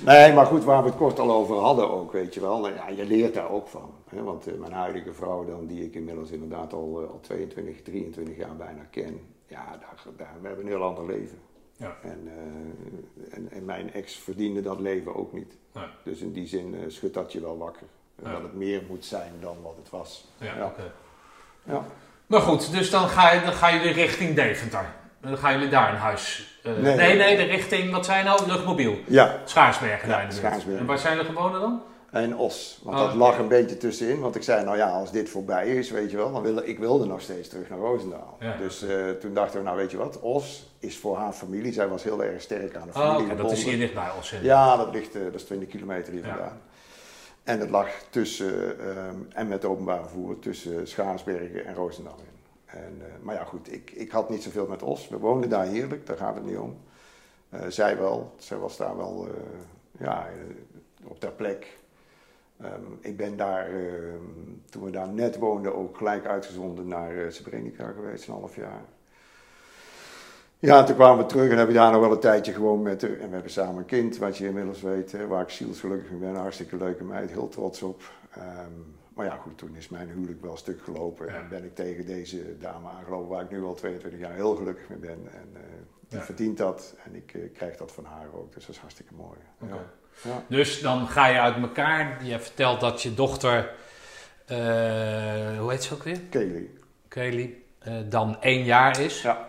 Nee, 0.05 0.33
maar 0.33 0.45
goed, 0.45 0.63
waar 0.63 0.81
we 0.83 0.89
het 0.89 0.97
kort 0.97 1.19
al 1.19 1.31
over 1.31 1.55
hadden 1.55 1.91
ook, 1.91 2.11
weet 2.11 2.33
je 2.33 2.41
wel. 2.41 2.59
Nou 2.59 2.73
Ja, 2.73 2.89
je 2.89 3.05
leert 3.05 3.33
daar 3.33 3.49
ook 3.49 3.67
van. 3.67 3.93
Hè? 4.09 4.23
Want 4.23 4.47
eh, 4.47 4.53
mijn 4.59 4.71
huidige 4.71 5.13
vrouw 5.13 5.45
dan, 5.45 5.65
die 5.67 5.83
ik 5.83 5.95
inmiddels 5.95 6.29
inderdaad 6.29 6.73
al, 6.73 7.01
eh, 7.01 7.09
al 7.09 7.19
22, 7.21 7.81
23 7.81 8.37
jaar 8.37 8.55
bijna 8.55 8.81
ken. 8.91 9.19
Ja, 9.47 9.65
daar, 9.79 10.13
daar, 10.17 10.35
we 10.41 10.47
hebben 10.47 10.65
een 10.65 10.71
heel 10.71 10.83
ander 10.83 11.05
leven. 11.05 11.37
Ja. 11.79 11.95
En, 12.03 12.27
eh, 12.27 13.37
en, 13.37 13.47
en 13.51 13.65
mijn 13.65 13.93
ex 13.93 14.15
verdiende 14.15 14.61
dat 14.61 14.79
leven 14.79 15.15
ook 15.15 15.33
niet. 15.33 15.53
Nee. 15.73 15.83
Dus 16.03 16.19
in 16.19 16.31
die 16.31 16.47
zin 16.47 16.73
eh, 16.75 16.79
schudt 16.87 17.13
dat 17.13 17.31
je 17.31 17.39
wel 17.41 17.57
wakker. 17.57 17.87
Ja. 18.23 18.31
Dat 18.31 18.41
het 18.41 18.53
meer 18.53 18.81
moet 18.87 19.05
zijn 19.05 19.31
dan 19.41 19.57
wat 19.63 19.75
het 19.81 19.89
was. 19.89 20.27
Ja, 20.37 20.55
Ja. 20.55 20.65
oké. 20.65 20.91
Ja. 21.63 21.85
Maar 22.25 22.41
goed, 22.41 22.71
dus 22.71 22.89
dan, 22.89 23.07
ga 23.09 23.31
je, 23.31 23.41
dan 23.41 23.53
gaan 23.53 23.73
jullie 23.77 23.93
richting 23.93 24.35
Deventer. 24.35 24.85
Dan 25.21 25.37
gaan 25.37 25.53
jullie 25.53 25.69
daar 25.69 25.89
een 25.93 25.99
huis. 25.99 26.59
eh, 26.63 26.73
nee, 26.73 26.95
Nee. 26.95 27.15
nee, 27.17 27.35
de 27.37 27.43
richting, 27.43 27.91
wat 27.91 28.05
zijn 28.05 28.25
nou? 28.25 28.47
Luchtmobiel. 28.47 28.95
ja, 29.07 29.39
Schaarsbergen 29.45 30.09
daar 30.09 30.23
in 30.23 30.29
de. 30.29 30.35
Schaarsbergen. 30.35 30.79
En 30.81 30.85
waar 30.85 30.97
zijn 30.99 31.15
jullie 31.17 31.31
gewonnen 31.31 31.59
dan? 31.61 31.81
En 32.11 32.37
Os. 32.37 32.79
Want 32.83 32.97
Oh, 32.99 33.05
dat 33.05 33.15
lag 33.15 33.37
een 33.37 33.47
beetje 33.47 33.77
tussenin. 33.77 34.19
Want 34.19 34.35
ik 34.35 34.43
zei, 34.43 34.63
nou 34.65 34.77
ja, 34.77 34.89
als 34.89 35.11
dit 35.11 35.29
voorbij 35.29 35.67
is, 35.75 35.91
weet 35.91 36.11
je 36.11 36.17
wel, 36.17 36.31
dan 36.31 36.41
wil 36.41 36.57
ik 36.57 36.79
wilde 36.79 37.05
nog 37.05 37.21
steeds 37.21 37.49
terug 37.49 37.69
naar 37.69 37.79
Roosendaal. 37.79 38.37
Ja. 38.39 38.55
Dus 38.57 38.85
toen 39.19 39.33
dachten 39.33 39.59
we, 39.59 39.65
nou 39.65 39.77
weet 39.77 39.91
je 39.91 39.97
wat, 39.97 40.19
Os 40.19 40.68
is 40.79 40.97
voor 40.97 41.17
haar 41.17 41.31
familie. 41.33 41.73
Zij 41.73 41.87
was 41.87 42.03
heel 42.03 42.23
erg 42.23 42.41
sterk 42.41 42.75
aan 42.75 42.87
de 42.87 42.93
Oh, 42.99 43.07
familie 43.07 43.31
oké, 43.33 43.41
dat 43.41 43.51
is 43.51 43.63
hier 43.63 43.77
dichtbij 43.77 44.09
hè? 44.23 44.39
Ja, 44.41 44.77
dat 44.77 44.93
ligt, 44.93 45.15
eh, 45.15 45.23
dat 45.23 45.33
is 45.35 45.43
20 45.43 45.67
kilometer 45.69 46.13
hier 46.13 46.25
Ja. 46.25 46.29
vandaan. 46.29 46.61
En 47.43 47.59
het 47.59 47.69
lag 47.69 47.89
tussen, 48.09 48.79
ehm, 48.79 49.15
en 49.29 49.47
met 49.47 49.65
openbaar 49.65 50.01
vervoer, 50.01 50.39
tussen 50.39 50.87
Schaarsbergen 50.87 51.65
en 51.65 51.73
Roosendaal 51.75 52.17
in. 52.19 52.37
En, 52.65 52.97
eh, 53.01 53.05
maar 53.21 53.35
ja, 53.35 53.43
goed, 53.43 53.71
ik, 53.73 53.91
ik 53.91 54.11
had 54.11 54.29
niet 54.29 54.43
zoveel 54.43 54.67
met 54.67 54.83
Os. 54.83 55.07
We 55.07 55.17
woonden 55.17 55.49
daar 55.49 55.65
heerlijk, 55.65 56.05
daar 56.05 56.17
gaat 56.17 56.35
het 56.35 56.45
niet 56.45 56.57
om. 56.57 56.77
Eh, 57.49 57.59
zij 57.67 57.97
wel, 57.97 58.33
zij 58.37 58.57
was 58.57 58.77
daar 58.77 58.97
wel, 58.97 59.27
ja, 59.99 60.27
op 61.03 61.19
ter 61.19 61.31
plek. 61.31 61.77
Ehm, 62.61 62.81
ik 62.99 63.17
ben 63.17 63.37
daar, 63.37 63.65
ehm, 63.69 64.23
toen 64.69 64.83
we 64.83 64.91
daar 64.91 65.07
net 65.09 65.37
woonden, 65.37 65.75
ook 65.75 65.97
gelijk 65.97 66.25
uitgezonden 66.25 66.87
naar 66.87 67.31
Srebrenica 67.31 67.91
geweest, 67.91 68.27
een 68.27 68.33
half 68.33 68.55
jaar. 68.55 68.81
Ja, 70.61 70.83
toen 70.83 70.95
kwamen 70.95 71.17
we 71.17 71.25
terug 71.29 71.51
en 71.51 71.57
heb 71.57 71.67
ik 71.67 71.73
daar 71.73 71.91
nog 71.91 72.01
wel 72.01 72.11
een 72.11 72.19
tijdje 72.19 72.53
gewoon 72.53 72.81
met. 72.81 73.03
En 73.03 73.09
we 73.27 73.33
hebben 73.33 73.51
samen 73.51 73.77
een 73.77 73.85
kind, 73.85 74.17
wat 74.17 74.37
je 74.37 74.45
inmiddels 74.45 74.81
weet, 74.81 75.27
waar 75.27 75.41
ik 75.41 75.49
zielsgelukkig 75.49 76.09
mee 76.11 76.19
ben. 76.19 76.29
Een 76.29 76.35
hartstikke 76.35 76.77
leuke 76.77 77.03
meid, 77.03 77.29
heel 77.31 77.49
trots 77.49 77.81
op. 77.81 78.01
Ehm, 78.33 78.71
maar 79.13 79.25
ja, 79.25 79.35
goed, 79.41 79.57
toen 79.57 79.75
is 79.75 79.89
mijn 79.89 80.09
huwelijk 80.09 80.41
wel 80.41 80.51
een 80.51 80.57
stuk 80.57 80.81
gelopen. 80.83 81.27
En 81.35 81.47
ben 81.49 81.63
ik 81.63 81.75
tegen 81.75 82.05
deze 82.05 82.57
dame 82.57 82.89
aangelopen, 82.89 83.27
waar 83.29 83.43
ik 83.43 83.49
nu 83.51 83.63
al 83.63 83.73
22 83.73 84.19
jaar 84.19 84.33
heel 84.33 84.55
gelukkig 84.55 84.89
mee 84.89 84.97
ben. 84.97 85.27
En 85.31 85.49
eh, 85.53 85.61
die 86.09 86.17
Ja. 86.19 86.23
verdient 86.25 86.57
dat 86.57 86.95
en 87.05 87.15
ik 87.15 87.33
eh, 87.33 87.41
krijg 87.53 87.75
dat 87.77 87.91
van 87.91 88.05
haar 88.05 88.27
ook. 88.35 88.53
Dus 88.53 88.65
dat 88.65 88.75
is 88.75 88.81
hartstikke 88.81 89.13
mooi. 89.13 89.37
Ja. 89.69 89.77
Ja. 90.23 90.43
Dus 90.47 90.81
dan 90.81 91.07
ga 91.07 91.27
je 91.27 91.39
uit 91.39 91.55
elkaar. 91.55 92.25
Je 92.25 92.39
vertelt 92.39 92.79
dat 92.79 93.01
je 93.01 93.13
dochter, 93.13 93.71
eh, 94.45 94.57
hoe 95.59 95.71
heet 95.71 95.83
ze 95.83 95.93
ook 95.93 96.03
weer? 96.03 96.19
Kelly. 96.29 96.69
Kelly, 97.07 97.55
dan 98.09 98.41
één 98.41 98.63
jaar 98.63 98.99
is. 98.99 99.21
Ja. 99.21 99.47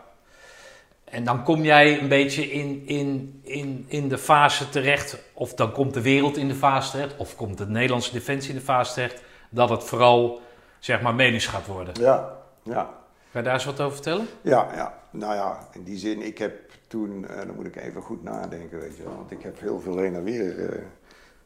En 1.10 1.24
dan 1.24 1.44
kom 1.44 1.62
jij 1.62 2.00
een 2.00 2.08
beetje 2.08 2.50
in, 2.50 2.82
in, 2.86 3.40
in, 3.42 3.84
in 3.88 4.08
de 4.08 4.18
fase 4.18 4.68
terecht, 4.68 5.18
of 5.32 5.54
dan 5.54 5.72
komt 5.72 5.94
de 5.94 6.02
wereld 6.02 6.36
in 6.36 6.48
de 6.48 6.54
fase 6.54 6.90
terecht, 6.90 7.16
of 7.16 7.36
komt 7.36 7.58
de 7.58 7.66
Nederlandse 7.66 8.12
defensie 8.12 8.50
in 8.50 8.56
de 8.56 8.64
fase 8.64 8.94
terecht, 8.94 9.22
dat 9.48 9.70
het 9.70 9.84
vooral, 9.84 10.40
zeg 10.78 11.02
maar, 11.02 11.14
medisch 11.14 11.46
gaat 11.46 11.66
worden. 11.66 11.94
Ja, 12.00 12.36
ja. 12.62 12.98
Kan 13.30 13.40
je 13.40 13.42
daar 13.42 13.54
eens 13.54 13.64
wat 13.64 13.80
over 13.80 13.94
vertellen? 13.94 14.26
Ja, 14.40 14.68
ja. 14.74 14.98
Nou 15.10 15.34
ja, 15.34 15.68
in 15.72 15.82
die 15.82 15.98
zin, 15.98 16.22
ik 16.22 16.38
heb 16.38 16.70
toen, 16.86 17.28
eh, 17.28 17.36
dan 17.36 17.54
moet 17.54 17.66
ik 17.66 17.76
even 17.76 18.02
goed 18.02 18.22
nadenken, 18.22 18.78
weet 18.78 18.96
je 18.96 19.02
wel. 19.02 19.16
Want 19.16 19.30
ik 19.30 19.42
heb 19.42 19.60
heel 19.60 19.80
veel 19.80 19.98
heen 19.98 20.14
en 20.14 20.24
weer 20.24 20.70
eh, 20.70 20.82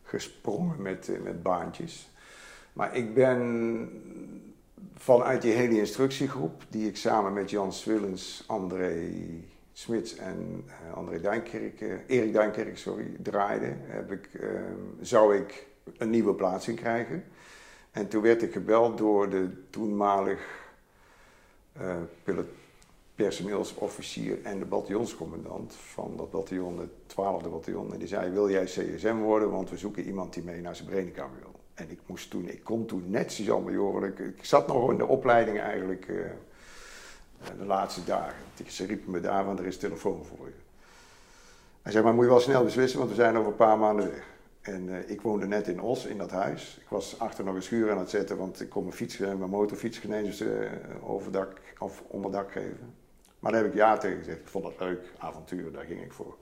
gesprongen 0.03 0.82
met, 0.82 1.09
eh, 1.09 1.20
met 1.20 1.43
baantjes. 1.43 2.09
Maar 2.73 2.97
ik 2.97 3.15
ben 3.15 3.89
vanuit 4.95 5.43
die 5.43 5.53
hele 5.53 5.78
instructiegroep, 5.78 6.62
die 6.69 6.89
ik 6.89 6.97
samen 6.97 7.32
met 7.32 7.51
Jan 7.51 7.73
Swillens, 7.73 8.45
André 8.47 9.11
Smits 9.77 10.17
en 10.17 10.65
eh, 10.67 10.97
André 10.97 11.21
Duinkerk, 11.21 11.81
eh, 11.81 11.89
Erik 12.07 12.33
Duinkerk, 12.33 12.79
sorry, 12.79 13.17
draaide, 13.23 13.75
heb 13.79 14.13
ik, 14.13 14.29
eh, 14.35 14.49
zou 15.01 15.37
ik 15.37 15.67
een 15.99 16.11
nieuwe 16.11 16.35
plaatsing 16.35 16.79
krijgen. 16.79 17.25
En 17.91 18.09
toen 18.09 18.23
werd 18.23 18.43
ik 18.43 18.53
gebeld 18.53 18.99
door 18.99 19.31
de 19.31 19.51
toenmalig 19.71 20.63
pilot 22.23 22.47
personeelsofficier 23.15 24.43
en 24.43 24.59
de 24.59 24.65
bataljonscommandant 24.65 25.75
van 25.75 26.17
dat 26.17 26.31
bataljon, 26.31 26.79
het 26.79 26.91
12e 27.07 27.49
bataljon. 27.49 27.93
En 27.93 27.99
die 27.99 28.09
zei, 28.09 28.31
wil 28.31 28.51
jij 28.51 28.65
CSM 28.65 29.17
worden, 29.17 29.51
want 29.51 29.71
we 29.71 29.77
zoeken 29.77 30.05
iemand 30.05 30.35
die 30.35 30.43
mee 30.43 30.61
naar 30.61 30.77
Srebrenica 30.77 31.29
wil. 31.41 31.53
En 31.75 31.91
ik 31.91 31.99
moest 32.07 32.31
toen, 32.31 32.49
ik 32.49 32.65
kon 32.65 32.87
toen 32.87 33.05
net 33.07 33.33
Suzanne 33.33 33.71
Major, 33.71 34.07
ik, 34.07 34.19
ik 34.19 34.45
zat 34.45 34.67
nog 34.67 34.91
in 34.91 34.99
de 34.99 35.07
opleiding 35.07 35.61
eigenlijk 35.61 36.07
de 37.59 37.65
laatste 37.65 38.05
dagen. 38.05 38.37
Ze 38.66 38.87
riepen 38.87 39.11
me 39.11 39.21
daar, 39.21 39.45
want 39.45 39.59
er 39.59 39.66
is 39.66 39.79
telefoon 39.79 40.25
voor 40.25 40.47
je. 40.47 40.62
Hij 41.83 41.93
zei, 41.93 42.05
maar 42.05 42.15
moet 42.15 42.25
je 42.25 42.31
wel 42.31 42.41
snel 42.41 42.65
beslissen, 42.65 42.99
want 42.99 43.11
we 43.11 43.16
zijn 43.16 43.37
over 43.37 43.51
een 43.51 43.57
paar 43.57 43.79
maanden 43.79 44.11
weg. 44.11 44.25
En 44.61 44.89
eh, 44.89 45.11
ik 45.11 45.21
woonde 45.21 45.47
net 45.47 45.69
in 45.69 45.81
Os, 45.81 46.05
in 46.05 46.19
dat 46.19 46.31
huis. 46.31 46.79
Ik 46.81 46.89
was 46.89 47.19
achter 47.19 47.45
nog 47.45 47.55
een 47.55 47.62
schuur 47.62 47.91
aan 47.91 47.99
het 47.99 48.11
zetten, 48.11 48.37
want 48.37 48.61
ik 48.61 48.69
kon 48.69 48.83
mijn 48.83 48.95
fiets, 48.97 49.21
eh, 49.21 49.35
mijn 49.35 49.51
motorfiets 49.51 50.01
eh, 50.01 50.49
overdak 51.03 51.61
onderdak 52.07 52.53
geven. 52.53 52.95
Maar 53.39 53.53
daar 53.53 53.62
heb 53.62 53.71
ik 53.71 53.77
ja 53.77 53.97
tegen 53.97 54.19
gezegd. 54.19 54.41
Ik 54.41 54.49
vond 54.49 54.65
dat 54.65 54.75
leuk, 54.79 55.12
avontuur, 55.19 55.73
daar 55.73 55.85
ging 55.85 56.03
ik 56.03 56.12
voor. 56.12 56.37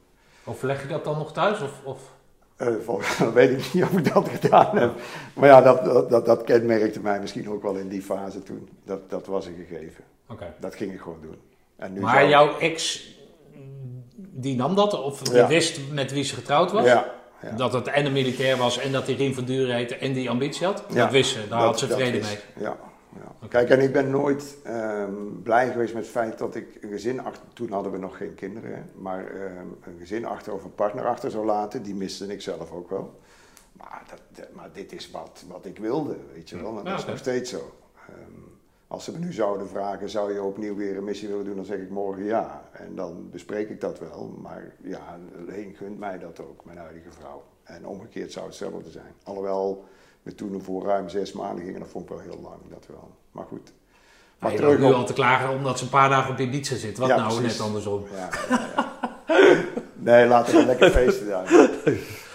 Overleg 0.45 0.83
je 0.83 0.89
dat 0.89 1.05
dan 1.05 1.19
nog 1.19 1.33
thuis? 1.33 1.61
Of, 1.61 1.85
of? 1.85 2.15
Eh, 2.63 2.69
volgens 2.85 3.19
mij 3.19 3.33
weet 3.47 3.51
ik 3.51 3.73
niet 3.75 3.83
of 3.85 3.91
ik 3.93 4.13
dat 4.15 4.29
gedaan 4.29 4.77
heb. 4.79 4.91
Maar 5.35 5.49
ja, 5.49 5.61
dat, 5.63 5.85
dat, 5.85 6.11
dat, 6.11 6.27
dat 6.27 6.45
kenmerkte 6.45 7.01
mij 7.01 7.21
misschien 7.21 7.51
ook 7.51 7.63
wel 7.63 7.75
in 7.75 7.89
die 7.89 8.03
fase 8.03 8.43
toen. 8.43 8.69
Dat, 8.85 9.11
dat 9.11 9.27
was 9.27 9.47
een 9.47 9.65
gegeven. 9.69 10.05
Oké. 10.29 10.55
Dat 10.61 10.75
ging 10.75 10.93
ik 10.93 11.01
gewoon 11.01 11.19
doen. 11.23 11.37
En 11.77 11.93
nu 11.93 12.01
Maar 12.01 12.15
zou- 12.19 12.29
jouw 12.29 12.59
ex, 12.59 13.07
die 14.17 14.57
nam 14.57 14.75
dat? 14.75 15.03
Of 15.03 15.21
die 15.23 15.35
Ja. 15.35 15.47
wist 15.49 15.81
met 15.93 16.13
wie 16.13 16.25
ze 16.25 16.35
getrouwd 16.35 16.73
was? 16.73 16.85
Ja, 16.85 17.13
ja. 17.43 17.51
Dat 17.57 17.73
het 17.73 17.89
en 17.89 18.07
een 18.07 18.13
militair 18.13 18.57
was 18.57 18.79
en 18.79 18.93
dat 18.93 19.07
hij 19.07 19.15
Rien 19.15 19.35
van 19.35 19.45
Duren 19.45 19.75
heette 19.77 19.97
en 19.97 20.13
die 20.13 20.31
ambitie 20.31 20.67
had? 20.67 20.85
Ja, 20.89 20.95
dat 21.03 21.11
wist 21.13 21.31
ze, 21.33 21.39
daar 21.39 21.59
dat- 21.59 21.69
had 21.69 21.79
ze 21.79 21.87
vrede 21.89 22.19
mee. 22.19 22.39
Ja, 22.65 22.77
ja. 23.15 23.49
Kijk, 23.49 23.71
en 23.71 23.81
ik 23.81 23.93
ben 23.93 24.11
nooit 24.11 24.57
ehm, 24.63 25.15
blij 25.43 25.71
geweest 25.71 25.95
met 25.95 26.03
het 26.03 26.13
feit 26.13 26.39
dat 26.39 26.55
ik 26.55 26.79
een 26.81 26.91
gezin 26.91 27.21
achter... 27.21 27.43
Toen 27.53 27.73
hadden 27.73 27.93
we 27.93 27.99
nog 27.99 28.17
geen 28.17 28.35
kinderen, 28.35 28.75
hè, 28.75 28.83
maar 28.95 29.27
ehm, 29.27 29.67
een 29.83 29.99
gezin 29.99 30.25
achter 30.25 30.53
of 30.53 30.65
een 30.65 30.75
partner 30.75 31.07
achter 31.07 31.31
zou 31.31 31.45
laten. 31.45 31.83
Die 31.83 31.95
miste 31.95 32.27
ik 32.27 32.41
zelf 32.41 32.73
ook 32.73 32.91
wel. 32.91 33.21
Maar, 33.73 34.03
dat, 34.09 34.47
maar 34.53 34.73
dit 34.73 34.93
is 34.93 35.11
wat, 35.11 35.45
wat 35.49 35.67
ik 35.67 35.79
wilde, 35.79 36.17
weet 36.33 36.49
je 36.49 36.63
wel. 36.63 36.79
En 36.79 36.85
dat 36.85 36.99
is 36.99 37.07
nog 37.07 37.19
steeds 37.19 37.51
zo. 37.51 37.73
Ehm, 38.09 38.41
als 38.87 39.05
ze 39.05 39.13
me 39.13 39.19
nu 39.19 39.33
zouden 39.33 39.69
vragen, 39.69 40.09
zou 40.09 40.33
je 40.33 40.43
opnieuw 40.43 40.75
weer 40.75 40.97
een 40.97 41.05
missie 41.05 41.29
willen 41.29 41.45
doen? 41.45 41.57
Dan 41.57 41.65
zeg 41.65 41.79
ik 41.79 41.91
morgen 41.91 42.25
ja. 42.25 42.69
En 42.73 42.95
dan 42.95 43.31
bespreek 43.31 43.69
ik 43.69 43.81
dat 43.81 43.99
wel. 43.99 44.39
Maar 44.43 44.75
ja, 44.83 45.19
Leen 45.47 45.75
gunt 45.75 45.99
mij 45.99 46.19
dat 46.19 46.41
ook, 46.41 46.65
mijn 46.65 46.79
huidige 46.79 47.11
vrouw. 47.11 47.43
En 47.63 47.87
omgekeerd 47.87 48.33
zou 48.33 48.47
het 48.47 48.59
hetzelfde 48.59 48.91
zijn. 48.91 49.15
Alhoewel 49.23 49.85
we 50.23 50.35
toen 50.35 50.63
voor 50.63 50.85
ruim 50.85 51.09
zes 51.09 51.33
maanden 51.33 51.65
gingen, 51.65 51.81
dat 51.81 51.89
vond 51.89 52.05
ik 52.05 52.11
wel 52.11 52.21
heel 52.21 52.41
lang, 52.43 52.57
dat 52.71 52.87
wel. 52.89 53.11
Maar 53.33 53.45
goed. 53.45 53.73
Maar 54.39 54.51
je 54.51 54.57
terug 54.57 54.79
nu 54.79 54.85
op... 54.85 54.93
al 54.93 55.07
te 55.07 55.13
klagen 55.13 55.51
omdat 55.51 55.79
ze 55.79 55.85
een 55.85 55.91
paar 55.91 56.09
dagen 56.09 56.33
op 56.33 56.39
Ibiza 56.39 56.77
zit. 56.77 56.99
Wat 56.99 57.09
Ja, 57.09 57.17
nou 57.17 57.35
precies. 57.35 57.59
net 57.59 57.67
andersom? 57.67 58.05
Ja. 58.15 58.29
Nee, 59.95 60.27
laten 60.27 60.55
we 60.57 60.67
lekker 60.67 60.91
feesten 60.91 61.27
daar. 61.29 61.51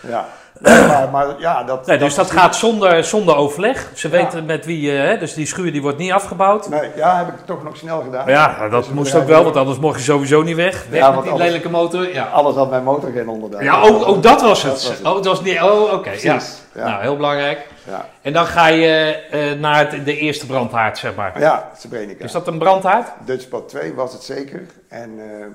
Ja, 0.08 0.30
maar, 0.62 1.10
maar 1.12 1.28
ja, 1.40 1.64
dat... 1.64 1.86
Nee, 1.86 1.98
dus 1.98 2.16
dat 2.16 2.32
gaat 2.32 2.56
zonder, 2.56 3.04
zonder 3.04 3.36
overleg. 3.36 3.90
Ze 3.94 4.10
Ja. 4.10 4.18
weten 4.18 4.46
met 4.46 4.66
wie, 4.66 4.92
eh, 4.98 5.08
hè, 5.10 5.18
dus 5.18 5.34
die 5.34 5.46
schuur 5.46 5.72
die 5.72 5.82
wordt 5.82 5.98
niet 5.98 6.12
afgebouwd. 6.12 6.70
Nee, 6.70 6.90
ja, 6.96 7.18
heb 7.18 7.28
ik 7.28 7.46
toch 7.46 7.64
nog 7.64 7.78
snel 7.78 8.02
gedaan. 8.02 8.28
Ja, 8.30 8.68
dat 8.70 8.84
Dus 8.84 8.94
moest 8.94 9.16
ook 9.16 9.28
wel, 9.28 9.44
want 9.44 9.56
anders 9.56 9.80
mocht 9.80 9.98
je 9.98 10.04
sowieso 10.04 10.42
niet 10.42 10.56
weg. 10.56 10.86
Weg 10.90 11.00
Ja, 11.00 11.12
met 11.12 11.22
die 11.22 11.32
anders- 11.32 11.50
lelijke 11.50 11.70
motor. 11.70 12.14
Ja, 12.14 12.24
Alles 12.24 12.56
had 12.56 12.70
mijn 12.70 12.84
motor 12.84 13.12
geen 13.12 13.30
onderdeel. 13.30 13.62
ja 13.62 13.84
oh, 13.88 14.08
oh, 14.08 14.22
dat 14.22 14.42
was 14.42 14.64
het. 14.64 14.72
Dat 14.74 14.82
was 14.88 14.98
het. 14.98 15.06
Oh, 15.08 15.16
het 15.16 15.26
was 15.26 15.42
niet... 15.42 15.62
Oh, 15.62 15.94
oké. 15.94 16.12
ja. 16.22 16.38
Nou, 16.74 17.02
heel 17.02 17.16
belangrijk. 17.16 17.68
Ja, 17.84 18.06
En 18.22 18.34
dan 18.34 18.46
ga 18.46 18.68
je 18.68 19.16
eh, 19.32 19.60
naar 19.60 19.78
het, 19.92 20.06
de 20.06 20.18
eerste 20.18 20.46
brandhaard, 20.46 20.98
zeg 20.98 21.16
maar. 21.16 21.40
ja 21.40 21.70
Srebrenica. 21.78 22.24
Is 22.24 22.32
dat 22.32 22.48
een 22.48 22.58
brandhaard? 22.58 23.08
Dutchpad 23.26 23.70
2 23.70 23.94
was 23.94 24.14
het 24.14 24.24
zeker. 24.24 24.62
En 24.90 25.12
eh, 25.20 25.46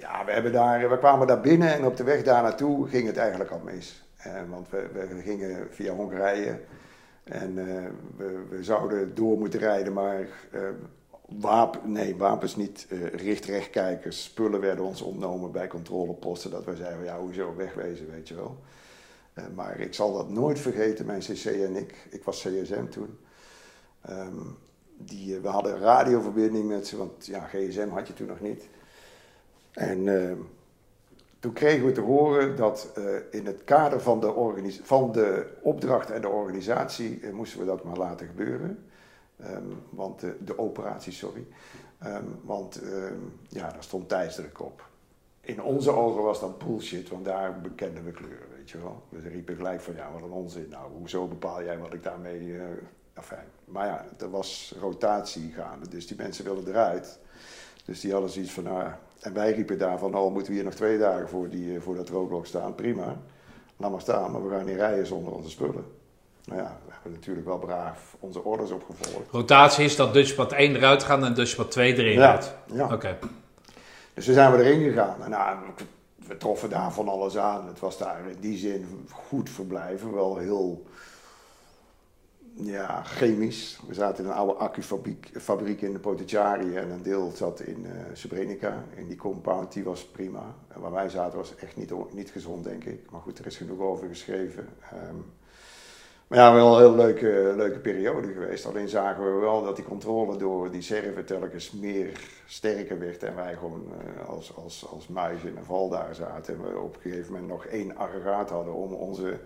ja, 0.00 0.10
we, 0.26 0.32
hebben 0.32 0.52
daar, 0.52 0.90
we 0.90 0.98
kwamen 0.98 1.26
daar 1.26 1.40
binnen 1.40 1.74
en 1.74 1.84
op 1.84 1.96
de 1.96 2.04
weg 2.04 2.22
daar 2.22 2.42
naartoe 2.42 2.88
ging 2.88 3.06
het 3.06 3.16
eigenlijk 3.16 3.50
al 3.50 3.60
mis. 3.64 4.02
Eh, 4.34 4.50
want 4.50 4.70
we, 4.70 4.88
we 4.92 5.20
gingen 5.22 5.66
via 5.70 5.94
Hongarije 5.94 6.60
en 7.24 7.58
eh, 7.58 7.90
we, 8.16 8.44
we 8.48 8.64
zouden 8.64 9.14
door 9.14 9.38
moeten 9.38 9.60
rijden, 9.60 9.92
maar 9.92 10.28
eh, 10.52 10.60
wapen, 11.28 11.92
nee, 11.92 12.16
wapens 12.16 12.56
niet, 12.56 12.86
richt-rechtkijkers, 13.12 14.22
spullen 14.22 14.60
werden 14.60 14.84
ons 14.84 15.02
ontnomen 15.02 15.52
bij 15.52 15.68
controleposten. 15.68 16.50
Dat 16.50 16.64
we 16.64 16.76
zeiden, 16.76 17.04
ja, 17.04 17.18
hoezo 17.18 17.56
wegwezen, 17.56 18.10
weet 18.10 18.28
je 18.28 18.34
wel. 18.34 18.56
Maar 19.54 19.80
ik 19.80 19.94
zal 19.94 20.12
dat 20.12 20.28
nooit 20.28 20.58
vergeten, 20.58 21.06
mijn 21.06 21.20
CC 21.20 21.44
en 21.44 21.76
ik. 21.76 22.06
Ik 22.10 22.24
was 22.24 22.40
CSM 22.40 22.86
toen. 22.88 23.18
Ehm, 24.02 24.38
die, 24.96 25.40
we 25.40 25.48
hadden 25.48 25.78
radioverbinding 25.78 26.68
met 26.68 26.86
ze, 26.86 26.96
want 26.96 27.26
ja, 27.26 27.40
GSM 27.40 27.88
had 27.88 28.06
je 28.06 28.14
toen 28.14 28.26
nog 28.26 28.40
niet. 28.40 28.68
En 29.72 30.08
ehm, 30.08 30.38
toen 31.38 31.52
kregen 31.52 31.86
we 31.86 31.92
te 31.92 32.00
horen 32.00 32.56
dat 32.56 32.92
eh, 32.94 33.04
in 33.30 33.46
het 33.46 33.64
kader 33.64 34.00
van 34.00 34.20
de, 34.20 34.78
van 34.82 35.12
de 35.12 35.56
opdracht 35.62 36.10
en 36.10 36.20
de 36.20 36.28
organisatie 36.28 37.20
eh, 37.20 37.32
moesten 37.32 37.58
we 37.58 37.66
dat 37.66 37.84
maar 37.84 37.96
laten 37.96 38.26
gebeuren. 38.26 38.84
Ehm, 39.36 39.64
want 39.90 40.20
de, 40.20 40.36
de 40.44 40.58
operatie, 40.58 41.12
sorry. 41.12 41.46
Ehm, 41.98 42.24
want 42.42 42.82
ehm, 42.82 43.18
ja, 43.48 43.70
daar 43.70 43.82
stond 43.82 44.08
tijdsdruk 44.08 44.60
op. 44.60 44.88
In 45.40 45.62
onze 45.62 45.90
ogen 45.90 46.22
was 46.22 46.40
dat 46.40 46.58
bullshit, 46.58 47.08
want 47.08 47.24
daar 47.24 47.60
bekenden 47.60 48.04
we 48.04 48.10
kleuren, 48.10 48.48
weet 48.56 48.70
je 48.70 48.78
wel. 48.78 49.02
We 49.08 49.28
riepen 49.28 49.56
gelijk 49.56 49.80
van, 49.80 49.94
ja, 49.94 50.12
wat 50.12 50.22
een 50.22 50.30
onzin. 50.30 50.68
Nou, 50.70 50.90
hoezo 50.92 51.26
bepaal 51.26 51.64
jij 51.64 51.78
wat 51.78 51.92
ik 51.94 52.02
daarmee... 52.02 52.58
eh 52.58 52.64
afijn. 53.16 53.46
Maar 53.64 53.86
ja, 53.86 54.06
er 54.18 54.30
was 54.30 54.74
rotatie 54.80 55.52
gaande, 55.52 55.88
dus 55.88 56.06
die 56.06 56.16
mensen 56.16 56.44
wilden 56.44 56.68
eruit. 56.68 57.18
Dus 57.84 58.00
die 58.00 58.12
hadden 58.12 58.30
zoiets 58.30 58.52
van, 58.52 58.62
nou. 58.62 58.90
En 59.20 59.32
wij 59.34 59.52
riepen 59.52 59.78
daarvan, 59.78 60.14
oh, 60.14 60.32
moeten 60.32 60.48
we 60.52 60.54
hier 60.56 60.64
nog 60.64 60.74
twee 60.74 60.98
dagen 60.98 61.28
voor, 61.28 61.48
die, 61.48 61.74
eh, 61.74 61.80
voor 61.80 61.94
dat 61.96 62.08
roodblok 62.08 62.46
staan? 62.46 62.74
Prima, 62.74 63.16
laat 63.76 63.90
maar 63.90 64.00
staan, 64.00 64.30
maar 64.32 64.48
we 64.48 64.54
gaan 64.56 64.64
niet 64.66 64.76
rijden 64.76 65.06
zonder 65.06 65.32
onze 65.32 65.50
spullen. 65.50 65.84
Nou 66.44 66.60
ja, 66.60 66.78
we 66.86 66.92
hebben 66.92 67.12
natuurlijk 67.12 67.46
wel 67.46 67.58
braaf 67.58 68.16
onze 68.20 68.44
orders 68.44 68.70
opgevolgd. 68.70 69.30
Rotatie 69.30 69.84
is 69.84 69.96
dat 69.96 70.12
Dutchpad 70.12 70.52
1 70.52 70.76
eruit 70.76 71.02
gaat 71.02 71.22
en 71.22 71.34
Dutchpad 71.34 71.70
2 71.70 71.94
erin 71.96 72.12
Ja, 72.18 72.32
gaat. 72.32 72.54
ja. 72.72 72.92
Oké. 72.92 73.18
Dus 74.14 74.24
toen 74.24 74.34
zijn 74.34 74.52
we 74.52 74.62
erin 74.62 74.82
gegaan. 74.82 75.22
En 75.22 75.30
nou, 75.30 75.56
we 76.26 76.36
troffen 76.36 76.70
daar 76.70 76.92
van 76.92 77.08
alles 77.08 77.36
aan. 77.36 77.66
Het 77.66 77.80
was 77.80 77.98
daar 77.98 78.18
in 78.30 78.36
die 78.40 78.58
zin 78.58 79.06
goed 79.10 79.50
verblijven, 79.50 80.14
wel 80.14 80.36
heel 80.36 80.86
ja, 82.62 83.02
chemisch. 83.02 83.80
We 83.86 83.94
zaten 83.94 84.24
in 84.24 84.30
een 84.30 84.36
oude 84.36 84.54
accufabriek 84.54 85.30
fabriek 85.32 85.80
in 85.80 85.92
de 85.92 85.98
Potentiari 85.98 86.76
en 86.76 86.90
een 86.90 87.02
deel 87.02 87.32
zat 87.34 87.60
in 87.60 87.86
eh 87.86 87.92
Srebrenica. 88.12 88.84
In 88.94 89.06
die 89.06 89.16
compound, 89.16 89.72
die 89.72 89.84
was 89.84 90.06
prima. 90.06 90.54
En 90.68 90.80
waar 90.80 90.92
wij 90.92 91.08
zaten 91.08 91.38
was 91.38 91.56
echt 91.56 91.76
niet, 91.76 91.92
niet 92.12 92.30
gezond, 92.30 92.64
denk 92.64 92.84
ik. 92.84 93.10
Maar 93.10 93.20
goed, 93.20 93.38
er 93.38 93.46
is 93.46 93.56
genoeg 93.56 93.80
over 93.80 94.08
geschreven. 94.08 94.68
Ehm, 94.92 95.16
maar 96.26 96.38
ja, 96.38 96.54
wel 96.54 96.72
een 96.72 96.80
heel 96.80 96.94
leuke, 96.94 97.52
leuke 97.56 97.78
periode 97.78 98.32
geweest. 98.32 98.66
Alleen 98.66 98.88
zagen 98.88 99.24
we 99.24 99.40
wel 99.40 99.64
dat 99.64 99.76
die 99.76 99.84
controle 99.84 100.36
door 100.36 100.70
die 100.70 100.82
server 100.82 101.24
telkens 101.24 101.70
meer 101.70 102.20
sterker 102.46 102.98
werd. 102.98 103.22
En 103.22 103.34
wij 103.34 103.54
gewoon 103.54 103.92
eh, 104.00 104.28
als, 104.28 104.56
als, 104.56 104.86
als 104.90 105.08
muizen 105.08 105.48
in 105.48 105.56
een 105.56 105.64
val 105.64 105.88
daar 105.88 106.14
zaten. 106.14 106.54
En 106.54 106.62
we 106.62 106.78
op 106.78 106.94
een 106.94 107.10
gegeven 107.10 107.32
moment 107.32 107.50
nog 107.50 107.66
één 107.66 107.96
aggregaat 107.96 108.50
hadden 108.50 108.74
om 108.74 108.92
onze 108.92 109.38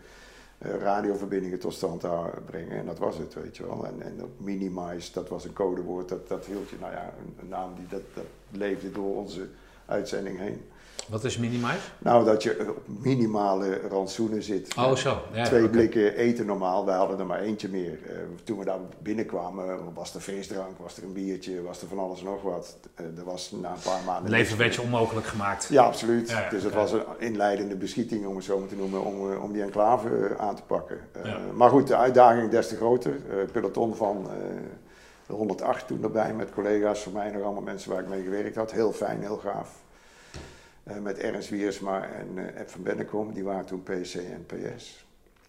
radioverbindingen 0.61 1.59
tot 1.59 1.73
stand 1.73 2.05
brengen. 2.47 2.78
En 2.78 2.87
dat 2.87 2.99
was 2.99 3.19
het, 3.19 3.35
weet 3.35 3.57
je 3.57 3.66
wel. 3.66 3.87
En, 3.87 4.03
en 4.03 4.20
minimize, 4.37 5.12
dat 5.12 5.28
was 5.28 5.45
een 5.45 5.53
codewoord. 5.53 6.09
Dat, 6.09 6.28
dat 6.28 6.45
hield 6.45 6.69
je, 6.69 6.77
nou 6.81 6.93
ja, 6.93 7.12
een, 7.19 7.35
een 7.41 7.49
naam 7.49 7.74
die 7.74 7.87
dat, 7.89 8.03
dat 8.15 8.24
leefde 8.51 8.91
door 8.91 9.16
onze 9.16 9.49
uitzending 9.87 10.39
heen. 10.39 10.62
Wat 11.11 11.24
is 11.24 11.39
minimize? 11.39 11.78
Nou, 11.99 12.24
dat 12.24 12.43
je 12.43 12.66
op 12.69 12.82
minimale 13.03 13.81
rantsoenen 13.89 14.43
zit. 14.43 14.74
Oh, 14.77 14.95
zo. 14.95 15.23
Ja, 15.32 15.45
Twee 15.45 15.69
blikken 15.69 16.15
eten 16.15 16.47
normaal, 16.47 16.87
wij 16.87 16.97
hadden 16.97 17.19
er 17.19 17.27
maar 17.27 17.41
eentje 17.41 17.69
meer. 17.69 17.99
Eh, 18.07 18.16
toen 18.45 18.59
we 18.59 18.65
daar 18.65 18.78
binnenkwamen, 19.03 19.95
was 19.95 20.15
er 20.15 20.20
feestdrank, 20.20 20.78
was 20.78 20.97
er 20.97 21.03
een 21.03 21.12
biertje, 21.12 21.62
was 21.62 21.82
er 21.82 21.89
van 21.89 21.99
alles 21.99 22.19
en 22.19 22.24
nog 22.24 22.43
wat. 22.43 22.77
Eh, 22.95 23.05
er 23.19 23.24
was 23.24 23.51
na 23.51 23.70
een 23.70 23.82
paar 23.85 24.01
maanden... 24.07 24.23
Het 24.23 24.32
leven 24.32 24.59
werd 24.59 24.74
je 24.74 24.82
onmogelijk 24.82 25.27
gemaakt. 25.27 25.66
Ja, 25.70 25.82
absoluut. 25.85 26.31
Ja, 26.31 26.41
ja, 26.41 26.49
dus 26.49 26.62
het 26.62 26.74
was 26.74 26.93
een 26.93 27.05
inleidende 27.19 27.77
beschieting, 27.77 28.27
om 28.27 28.37
het 28.37 28.45
zo 28.45 28.59
maar 28.59 28.69
te 28.69 28.77
noemen, 28.77 29.05
om, 29.05 29.32
eh, 29.32 29.43
om 29.43 29.53
die 29.53 29.62
enclave 29.62 30.09
eh, 30.09 30.37
aan 30.47 30.55
te 30.55 30.62
pakken. 30.62 30.99
Eh. 31.12 31.35
Maar 31.55 31.70
goed, 31.70 31.87
de 31.87 31.97
uitdaging 31.97 32.51
des 32.51 32.69
te 32.69 32.77
groter. 32.77 33.12
Eh, 33.12 33.37
peloton 33.53 33.95
van 33.95 34.27
eh, 34.28 34.35
de 35.27 35.32
108 35.32 35.87
toen 35.87 36.03
erbij, 36.03 36.35
met 36.35 36.51
collega's 36.51 37.01
van 37.03 37.12
mij, 37.12 37.31
nog 37.31 37.43
allemaal 37.43 37.62
mensen 37.62 37.91
waar 37.91 38.01
ik 38.01 38.09
mee 38.09 38.23
gewerkt 38.23 38.57
had. 38.57 38.73
Heel 38.73 38.93
fijn, 38.93 39.20
heel 39.20 39.37
gaaf. 39.45 39.69
Eh, 40.91 40.99
met 40.99 41.19
Ernst 41.19 41.49
Wiersma 41.49 42.09
en 42.09 42.39
eh 42.39 42.61
Ed 42.61 42.71
van 42.71 42.83
Bennekom, 42.83 43.33
die 43.33 43.45
waren 43.45 43.65
toen 43.65 43.83
PC 43.83 44.15
en 44.15 44.47
PS. 44.47 45.07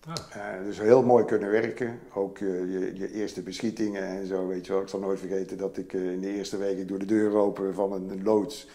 Ah. 0.07 0.15
Eh, 0.31 0.65
dus 0.65 0.79
heel 0.79 1.03
mooi 1.03 1.25
kunnen 1.25 1.51
werken. 1.51 1.99
Ook 2.13 2.37
je, 2.37 2.91
je 2.93 3.11
eerste 3.11 3.41
beschietingen 3.41 4.03
en 4.03 4.27
zo, 4.27 4.47
weet 4.47 4.65
je 4.65 4.71
wel. 4.73 4.81
Ik 4.81 4.87
zal 4.87 4.99
nooit 4.99 5.19
vergeten 5.19 5.57
dat 5.57 5.77
ik 5.77 5.93
in 5.93 6.21
de 6.21 6.33
eerste 6.33 6.57
week 6.57 6.77
ik 6.77 6.87
doe 6.87 6.99
de 6.99 7.05
deur 7.05 7.35
open 7.35 7.73
van 7.73 7.91
een 7.91 8.23
loods. 8.23 8.67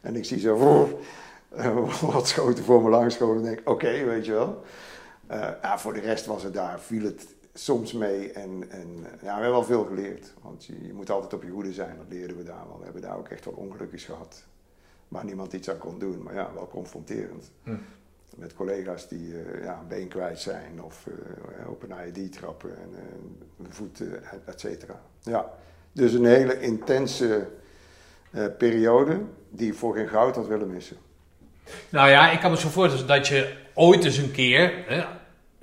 En 0.00 0.16
ik 0.16 0.24
zie 0.24 0.38
zo 0.38 0.88
wat 2.12 2.28
schoten 2.28 2.64
voor 2.64 2.82
me 2.82 2.90
langskomen. 2.90 3.36
En 3.36 3.42
denk, 3.42 3.68
oké, 3.68 4.04
weet 4.04 4.26
je 4.26 4.32
wel. 4.32 4.62
Ja, 5.62 5.78
voor 5.78 5.92
de 5.92 6.00
rest 6.00 6.26
was 6.26 6.42
het 6.42 6.54
daar, 6.54 6.80
viel 6.80 7.04
het 7.04 7.26
soms 7.54 7.92
mee. 7.92 8.32
En, 8.32 8.64
en 8.70 8.88
ja, 8.98 9.18
we 9.20 9.28
hebben 9.28 9.50
wel 9.50 9.64
veel 9.64 9.84
geleerd. 9.84 10.32
Want 10.42 10.64
je, 10.64 10.86
je 10.86 10.92
moet 10.92 11.10
altijd 11.10 11.32
op 11.32 11.42
je 11.42 11.50
hoede 11.50 11.72
zijn, 11.72 11.96
dat 11.96 12.06
leerden 12.08 12.36
we 12.36 12.42
daar 12.42 12.66
wel. 12.68 12.78
We 12.78 12.84
hebben 12.84 13.02
daar 13.02 13.18
ook 13.18 13.28
echt 13.28 13.44
wel 13.44 13.54
ongelukjes 13.54 14.04
gehad. 14.04 14.44
Waar 15.12 15.24
niemand 15.24 15.52
iets 15.52 15.70
aan 15.70 15.78
kon 15.78 15.98
doen, 15.98 16.22
maar 16.22 16.34
ja, 16.34 16.50
wel 16.54 16.68
confronterend. 16.68 17.50
Hm. 17.62 17.74
Met 18.36 18.54
collega's 18.54 19.08
die 19.08 19.34
eh, 19.42 19.64
ja, 19.64 19.78
een 19.80 19.88
been 19.88 20.08
kwijt 20.08 20.40
zijn 20.40 20.82
of 20.82 21.06
eh, 21.06 21.70
op 21.70 21.82
een 21.82 22.14
IED 22.14 22.32
trappen 22.32 22.70
en 22.70 22.90
eh, 22.94 23.64
een 23.64 23.72
voet, 23.72 24.00
eh, 24.00 24.32
et 24.44 24.60
cetera. 24.60 25.00
Ja, 25.20 25.50
dus 25.92 26.12
een 26.12 26.24
hele 26.24 26.60
intense 26.60 27.48
periode 28.58 29.20
die 29.50 29.74
voor 29.74 29.94
geen 29.94 30.08
goud 30.08 30.36
had 30.36 30.46
willen 30.46 30.70
missen. 30.70 30.96
Nou 31.88 32.10
ja, 32.10 32.30
ik 32.30 32.40
kan 32.40 32.50
me 32.50 32.56
zo 32.56 32.68
voorstellen 32.68 33.06
dat 33.06 33.28
je 33.28 33.56
ooit 33.74 34.04
eens 34.04 34.16
een 34.16 34.32
keer 34.32 34.84
hè, 34.86 35.04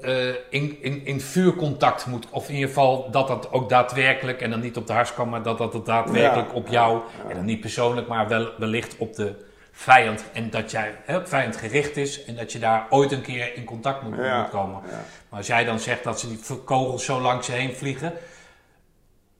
eh, 0.02 0.28
in, 0.50 0.78
in, 0.82 1.06
in 1.06 1.22
vuurcontact 1.22 2.06
moet. 2.06 2.26
Of 2.30 2.48
in 2.48 2.54
ieder 2.54 2.68
geval 2.68 3.12
dat 3.12 3.28
dat 3.28 3.52
ook 3.52 3.70
daadwerkelijk, 3.70 4.42
en 4.42 4.50
dan 4.50 4.60
niet 4.60 4.78
op 4.78 4.88
de 4.88 4.94
hars 4.94 5.14
kan, 5.14 5.30
maar 5.30 5.44
dat 5.44 5.58
dat 5.58 5.74
het 5.74 5.86
daadwerkelijk 5.86 6.48
Ja, 6.50 6.54
op 6.56 6.68
jou, 6.68 7.02
en 7.30 7.36
dan 7.36 7.46
niet 7.46 7.60
persoonlijk, 7.60 8.08
maar 8.08 8.28
wel, 8.28 8.50
wellicht 8.58 8.98
op 8.98 9.16
de 9.16 9.48
vijand. 9.72 10.24
En 10.34 10.50
dat 10.50 10.72
jij 10.72 10.96
hè, 11.04 11.28
vijand 11.28 11.58
gericht 11.58 11.98
is 11.98 12.24
en 12.24 12.36
dat 12.36 12.52
je 12.52 12.60
daar 12.60 12.86
ooit 12.90 13.12
een 13.12 13.22
keer 13.22 13.56
in 13.56 13.64
contact 13.66 14.02
moet, 14.04 14.16
Ja, 14.18 14.42
moet 14.42 14.50
komen. 14.50 14.82
ja. 14.90 15.04
Maar 15.30 15.38
als 15.40 15.48
jij 15.48 15.64
dan 15.66 15.80
zegt 15.80 16.04
dat 16.04 16.20
ze 16.20 16.28
die 16.28 16.40
kogels 16.66 17.06
zo 17.06 17.22
langs 17.22 17.48
je 17.48 17.54
heen 17.54 17.76
vliegen, 17.76 18.14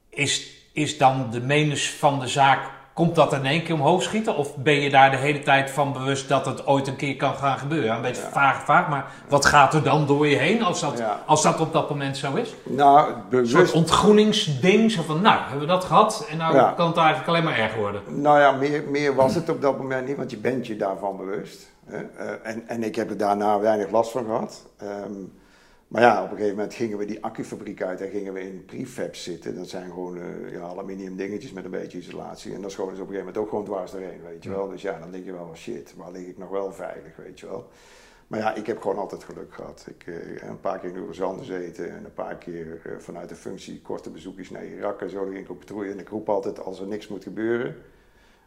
is, 0.08 0.50
is 0.72 0.98
dan 0.98 1.30
de 1.30 1.40
menus 1.40 1.90
van 1.90 2.20
de 2.20 2.28
zaak, 2.28 2.70
komt 3.00 3.14
dat 3.14 3.32
in 3.32 3.46
één 3.46 3.62
keer 3.62 3.74
omhoog 3.74 4.02
schieten? 4.02 4.36
Of 4.36 4.56
ben 4.56 4.74
je 4.80 4.90
daar 4.90 5.10
de 5.10 5.16
hele 5.16 5.40
tijd 5.42 5.70
van 5.70 5.92
bewust 5.92 6.28
dat 6.28 6.46
het 6.46 6.66
ooit 6.66 6.86
een 6.86 6.96
keer 6.96 7.16
kan 7.16 7.34
gaan 7.34 7.58
gebeuren? 7.58 7.94
Een 7.94 8.02
beetje 8.02 8.22
Ja. 8.22 8.28
vaag, 8.30 8.64
vaag, 8.64 8.88
maar 8.88 9.06
wat 9.28 9.44
gaat 9.44 9.74
er 9.74 9.82
dan 9.82 10.06
door 10.06 10.26
je 10.26 10.36
heen 10.36 10.62
als 10.62 10.80
dat, 10.80 10.98
Ja. 10.98 11.20
als 11.26 11.42
dat 11.42 11.60
op 11.60 11.72
dat 11.72 11.90
moment 11.90 12.16
zo 12.16 12.34
is? 12.34 12.54
Nou, 12.64 13.08
Een 13.08 13.14
soort 13.30 13.52
bewust. 13.52 13.72
ontgroeningsding, 13.74 14.90
zo 14.90 15.02
van, 15.02 15.20
nou, 15.20 15.38
hebben 15.40 15.60
we 15.60 15.66
dat 15.66 15.84
gehad 15.84 16.26
en 16.30 16.36
nou 16.36 16.54
Ja. 16.54 16.72
kan 16.76 16.86
het 16.86 16.96
eigenlijk 16.96 17.28
alleen 17.28 17.44
maar 17.44 17.58
erger 17.58 17.78
worden. 17.80 18.02
Nou 18.06 18.40
ja, 18.40 18.52
meer, 18.52 18.82
meer 18.90 19.14
was 19.14 19.34
het 19.34 19.48
op 19.48 19.62
dat 19.62 19.78
moment 19.78 20.06
niet, 20.06 20.16
want 20.16 20.30
je 20.30 20.36
bent 20.38 20.66
je 20.66 20.76
daarvan 20.76 21.16
bewust. 21.16 21.70
Hè? 21.86 21.96
Eh, 21.96 22.30
en, 22.42 22.62
en 22.66 22.82
ik 22.82 22.94
heb 22.96 23.10
er 23.10 23.16
daarna 23.16 23.58
weinig 23.60 23.90
last 23.90 24.10
van 24.10 24.24
gehad. 24.24 24.66
Ehm, 24.78 25.12
maar 25.90 26.02
ja, 26.02 26.22
op 26.22 26.30
een 26.30 26.36
gegeven 26.36 26.56
moment 26.56 26.74
gingen 26.74 26.98
we 26.98 27.04
die 27.04 27.24
accufabriek 27.24 27.82
uit 27.82 28.00
en 28.00 28.10
gingen 28.10 28.32
we 28.32 28.40
in 28.40 28.64
prefabs 28.64 29.22
zitten. 29.22 29.54
Dat 29.54 29.68
zijn 29.68 29.90
gewoon 29.90 30.18
eh, 30.18 30.52
ja, 30.52 30.60
aluminium 30.60 31.16
dingetjes 31.16 31.52
met 31.52 31.64
een 31.64 31.70
beetje 31.70 31.98
isolatie. 31.98 32.54
En 32.54 32.60
dan 32.60 32.70
schoten 32.70 32.96
ze 32.96 33.02
op 33.02 33.08
een 33.08 33.14
gegeven 33.14 33.32
moment 33.32 33.36
ook 33.36 33.48
gewoon 33.48 33.64
dwars 33.64 33.90
doorheen, 33.90 34.22
weet 34.22 34.42
je 34.42 34.50
wel. 34.50 34.68
Dus 34.68 34.82
ja, 34.82 34.98
dan 34.98 35.10
denk 35.10 35.24
je 35.24 35.32
wel, 35.32 35.46
van, 35.46 35.56
shit, 35.56 35.94
waar 35.96 36.12
lig 36.12 36.26
ik 36.26 36.38
nog 36.38 36.48
wel 36.48 36.72
veilig, 36.72 37.16
weet 37.16 37.40
je 37.40 37.46
wel. 37.46 37.68
Maar 38.26 38.38
ja, 38.38 38.54
ik 38.54 38.66
heb 38.66 38.80
gewoon 38.80 38.98
altijd 38.98 39.24
geluk 39.24 39.54
gehad. 39.54 39.86
Ik 39.88 40.06
eh, 40.06 40.48
een 40.48 40.60
paar 40.60 40.78
keer 40.78 40.90
in 40.90 40.98
Oerazan 40.98 41.38
gezeten 41.38 41.90
en 41.90 42.04
een 42.04 42.14
paar 42.14 42.36
keer 42.36 42.80
eh, 42.84 42.98
vanuit 42.98 43.28
de 43.28 43.34
functie 43.34 43.80
korte 43.80 44.10
bezoekjes 44.10 44.50
naar 44.50 44.66
Irak 44.66 45.00
en 45.00 45.10
zo. 45.10 45.24
Dan 45.24 45.32
ging 45.32 45.44
ik 45.44 45.50
op 45.50 45.58
patrouille 45.58 45.92
en 45.92 45.98
ik 45.98 46.08
roep 46.08 46.28
altijd, 46.28 46.60
als 46.60 46.80
er 46.80 46.86
niks 46.86 47.08
moet 47.08 47.22
gebeuren, 47.22 47.76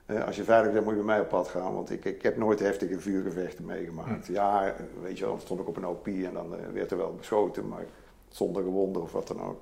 Eh, 0.05 0.25
als 0.25 0.35
je 0.35 0.43
veilig 0.43 0.71
bent, 0.71 0.84
moet 0.85 0.93
je 0.93 0.97
met 0.99 1.07
mij 1.07 1.19
op 1.19 1.30
pad 1.30 1.47
gaan. 1.47 1.73
Want 1.73 1.91
ik, 1.91 2.05
ik 2.05 2.21
heb 2.21 2.38
nooit 2.38 2.59
heftige 2.59 2.99
vuurgevechten 2.99 3.65
meegemaakt. 3.65 4.27
Ja, 4.27 4.65
eh, 4.65 4.71
weet 5.01 5.17
je 5.17 5.23
wel, 5.23 5.34
dan 5.34 5.41
stond 5.41 5.59
ik 5.59 5.67
op 5.67 5.77
een 5.77 5.85
OP 5.88 6.07
en 6.07 6.30
dan 6.34 6.55
eh, 6.55 6.59
werd 6.73 6.91
er 6.91 6.97
wel 6.97 7.15
beschoten, 7.17 7.67
maar 7.67 7.84
zonder 8.30 8.63
gewonden 8.63 9.01
of 9.01 9.11
wat 9.11 9.27
dan 9.27 9.41
ook. 9.43 9.61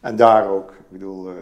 En 0.00 0.16
daar 0.16 0.48
ook. 0.48 0.70
Ik 0.70 0.76
bedoel, 0.88 1.28
eh, 1.28 1.34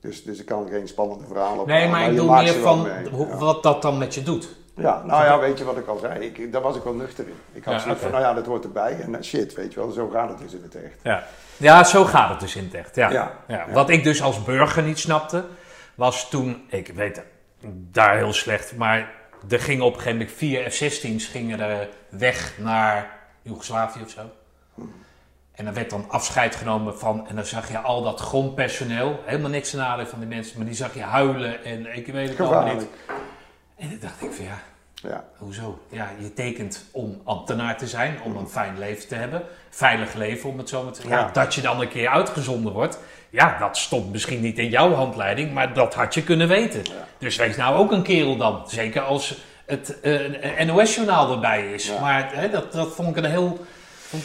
dus, 0.00 0.24
dus 0.24 0.38
ik 0.40 0.46
kan 0.46 0.68
geen 0.68 0.88
spannende 0.88 1.24
verhalen 1.26 1.66
Nee, 1.66 1.76
ophalen, 1.86 1.90
maar 1.90 2.00
ik 2.00 2.06
je 2.06 2.14
bedoel 2.14 2.32
meer 2.34 2.52
van 2.54 2.88
hoe- 3.10 3.26
Ja. 3.26 3.36
wat 3.36 3.62
dat 3.62 3.82
dan 3.82 3.98
met 3.98 4.14
je 4.14 4.22
doet. 4.22 4.56
Ja, 4.74 5.02
nou 5.04 5.24
ja, 5.24 5.38
weet 5.38 5.58
je 5.58 5.64
wat 5.64 5.76
ik 5.76 5.86
al 5.86 5.98
zei? 5.98 6.24
Ik, 6.24 6.52
daar 6.52 6.62
was 6.62 6.76
ik 6.76 6.82
wel 6.82 6.92
nuchter 6.94 7.26
in. 7.26 7.34
Ik 7.52 7.64
had 7.64 7.74
Ja, 7.74 7.80
zoiets 7.80 8.00
van, 8.00 8.10
nou 8.10 8.22
ja, 8.22 8.34
dat 8.34 8.46
hoort 8.46 8.64
erbij. 8.64 9.00
En 9.00 9.24
shit, 9.24 9.54
weet 9.54 9.72
je 9.72 9.80
wel, 9.80 9.90
zo 9.90 10.08
gaat 10.08 10.28
het 10.28 10.38
dus 10.38 10.52
in 10.54 10.62
het 10.62 10.74
echt. 10.74 10.98
Ja. 11.02 11.24
ja, 11.56 11.84
zo 11.84 12.04
gaat 12.04 12.30
het 12.30 12.40
dus 12.40 12.56
in 12.56 12.64
het 12.64 12.74
echt. 12.74 12.94
Ja. 12.94 13.10
Ja. 13.10 13.32
Ja. 13.48 13.66
Wat 13.72 13.88
ik 13.90 14.04
dus 14.04 14.22
als 14.22 14.42
burger 14.44 14.82
niet 14.82 14.98
snapte, 14.98 15.44
was 15.94 16.30
toen, 16.30 16.62
ik 16.68 16.88
weet 16.94 17.16
het, 17.16 17.24
daar 17.90 18.16
heel 18.16 18.32
slecht, 18.32 18.76
maar 18.76 19.10
er 19.48 19.60
gingen 19.60 19.84
op 19.84 19.94
een 19.94 20.00
gegeven 20.00 20.18
moment 20.18 20.36
vier 20.36 20.70
F-16's 20.70 21.26
gingen 21.26 21.60
er 21.60 21.88
weg 22.08 22.54
naar 22.58 23.10
Joegoslavië 23.42 24.02
of 24.02 24.10
zo. 24.10 24.20
En 25.52 25.64
dan 25.64 25.74
werd 25.74 25.90
dan 25.90 26.04
afscheid 26.08 26.56
genomen 26.56 26.98
van, 26.98 27.28
en 27.28 27.34
dan 27.34 27.44
zag 27.44 27.70
je 27.70 27.78
al 27.78 28.02
dat 28.02 28.20
grondpersoneel, 28.20 29.20
helemaal 29.24 29.50
niks 29.50 29.70
ten 29.70 29.78
nadele 29.78 30.08
van 30.08 30.18
die 30.18 30.28
mensen, 30.28 30.56
maar 30.56 30.66
die 30.66 30.74
zag 30.76 30.94
je 30.94 31.02
huilen 31.02 31.64
en 31.64 31.96
ik 31.96 32.06
weet 32.06 32.28
het 32.28 32.40
allemaal 32.40 32.74
niet. 32.74 32.86
En 33.76 33.88
dan 33.88 33.98
dacht 34.00 34.22
ik 34.22 34.32
van 34.32 34.44
ja, 34.44 34.58
Ja. 34.94 35.24
Hoezo? 35.36 35.78
Ja, 35.90 36.10
je 36.18 36.32
tekent 36.34 36.84
om 36.90 37.20
ambtenaar 37.24 37.78
te 37.78 37.86
zijn, 37.86 38.22
om 38.22 38.36
een 38.36 38.48
fijn 38.48 38.78
leven 38.78 39.08
te 39.08 39.14
hebben. 39.14 39.42
Veilig 39.70 40.14
leven, 40.14 40.50
om 40.50 40.58
het 40.58 40.68
zo 40.68 40.82
maar 40.82 40.92
te 40.92 41.00
zeggen. 41.00 41.20
Ja, 41.20 41.26
Ja. 41.26 41.32
dat 41.32 41.54
je 41.54 41.60
dan 41.60 41.80
een 41.80 41.88
keer 41.88 42.08
uitgezonden 42.08 42.72
wordt. 42.72 42.98
Ja, 43.30 43.56
dat 43.58 43.76
stond 43.76 44.12
misschien 44.12 44.40
niet 44.40 44.58
in 44.58 44.68
jouw 44.68 44.92
handleiding, 44.92 45.52
maar 45.52 45.72
dat 45.72 45.94
had 45.94 46.14
je 46.14 46.22
kunnen 46.22 46.48
weten. 46.48 46.82
Dus 47.18 47.36
wees 47.36 47.56
nou 47.56 47.76
ook 47.76 47.92
een 47.92 48.02
kerel 48.02 48.36
dan. 48.36 48.62
Zeker 48.66 49.02
als 49.02 49.34
het 49.66 50.00
eh, 50.00 50.66
NOS-journaal 50.66 51.32
erbij 51.32 51.72
is. 51.72 51.86
Ja. 51.86 52.00
Maar 52.00 52.30
hè, 52.34 52.50
dat, 52.50 52.72
dat 52.72 52.94
vond 52.94 53.16
ik 53.16 53.24
een 53.24 53.30
heel... 53.30 53.66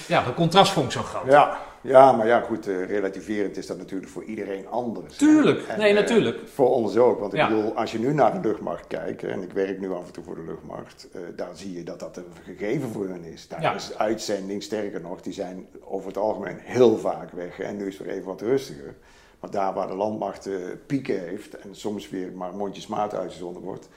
Ja, 0.05 0.23
de 0.23 0.33
contrast 0.33 0.71
vond 0.71 0.85
ik 0.85 0.91
zo 0.91 1.01
groot. 1.01 1.31
Ja, 1.31 1.57
ja, 1.83 2.11
maar 2.11 2.27
ja, 2.27 2.39
goed, 2.39 2.67
eh, 2.67 2.85
relativerend 2.85 3.57
is 3.57 3.67
dat 3.67 3.77
natuurlijk 3.77 4.11
voor 4.11 4.23
iedereen 4.23 4.67
anders. 4.67 5.17
Tuurlijk. 5.17 5.67
En, 5.67 5.79
Nee, 5.79 5.89
eh, 5.89 5.95
natuurlijk. 5.95 6.39
voor 6.47 6.69
ons 6.69 6.97
ook, 6.97 7.19
want 7.19 7.33
ik 7.33 7.39
Ja. 7.39 7.47
bedoel, 7.47 7.73
als 7.75 7.91
je 7.91 7.99
nu 7.99 8.13
naar 8.13 8.41
de 8.41 8.47
luchtmacht 8.47 8.87
kijkt, 8.87 9.23
en 9.23 9.41
ik 9.41 9.51
werk 9.51 9.79
nu 9.79 9.91
af 9.91 10.05
en 10.05 10.11
toe 10.13 10.23
voor 10.23 10.35
de 10.35 10.43
luchtmacht, 10.47 11.07
eh, 11.13 11.21
daar 11.35 11.49
zie 11.53 11.73
je 11.73 11.83
dat 11.83 11.99
dat 11.99 12.17
een 12.17 12.23
gegeven 12.43 12.89
voor 12.89 13.07
hen 13.07 13.23
is. 13.23 13.47
Daar 13.47 13.61
Ja. 13.61 13.73
is 13.73 13.97
uitzending, 13.97 14.63
sterker 14.63 15.01
nog, 15.01 15.21
die 15.21 15.33
zijn 15.33 15.67
over 15.81 16.07
het 16.07 16.17
algemeen 16.17 16.57
heel 16.59 16.97
vaak 16.97 17.31
weg. 17.31 17.59
En 17.59 17.77
nu 17.77 17.87
is 17.87 17.97
het 17.97 18.05
weer 18.07 18.15
even 18.15 18.27
wat 18.27 18.41
rustiger. 18.41 18.95
Maar 19.39 19.51
daar 19.51 19.73
waar 19.73 19.87
de 19.87 19.95
landmacht 19.95 20.49
pieken 20.85 21.19
heeft 21.19 21.55
en 21.55 21.75
soms 21.75 22.09
weer 22.09 22.31
maar 22.31 22.53
mondjesmaat 22.55 23.15
uitgezonden 23.15 23.61
wordt, 23.61 23.89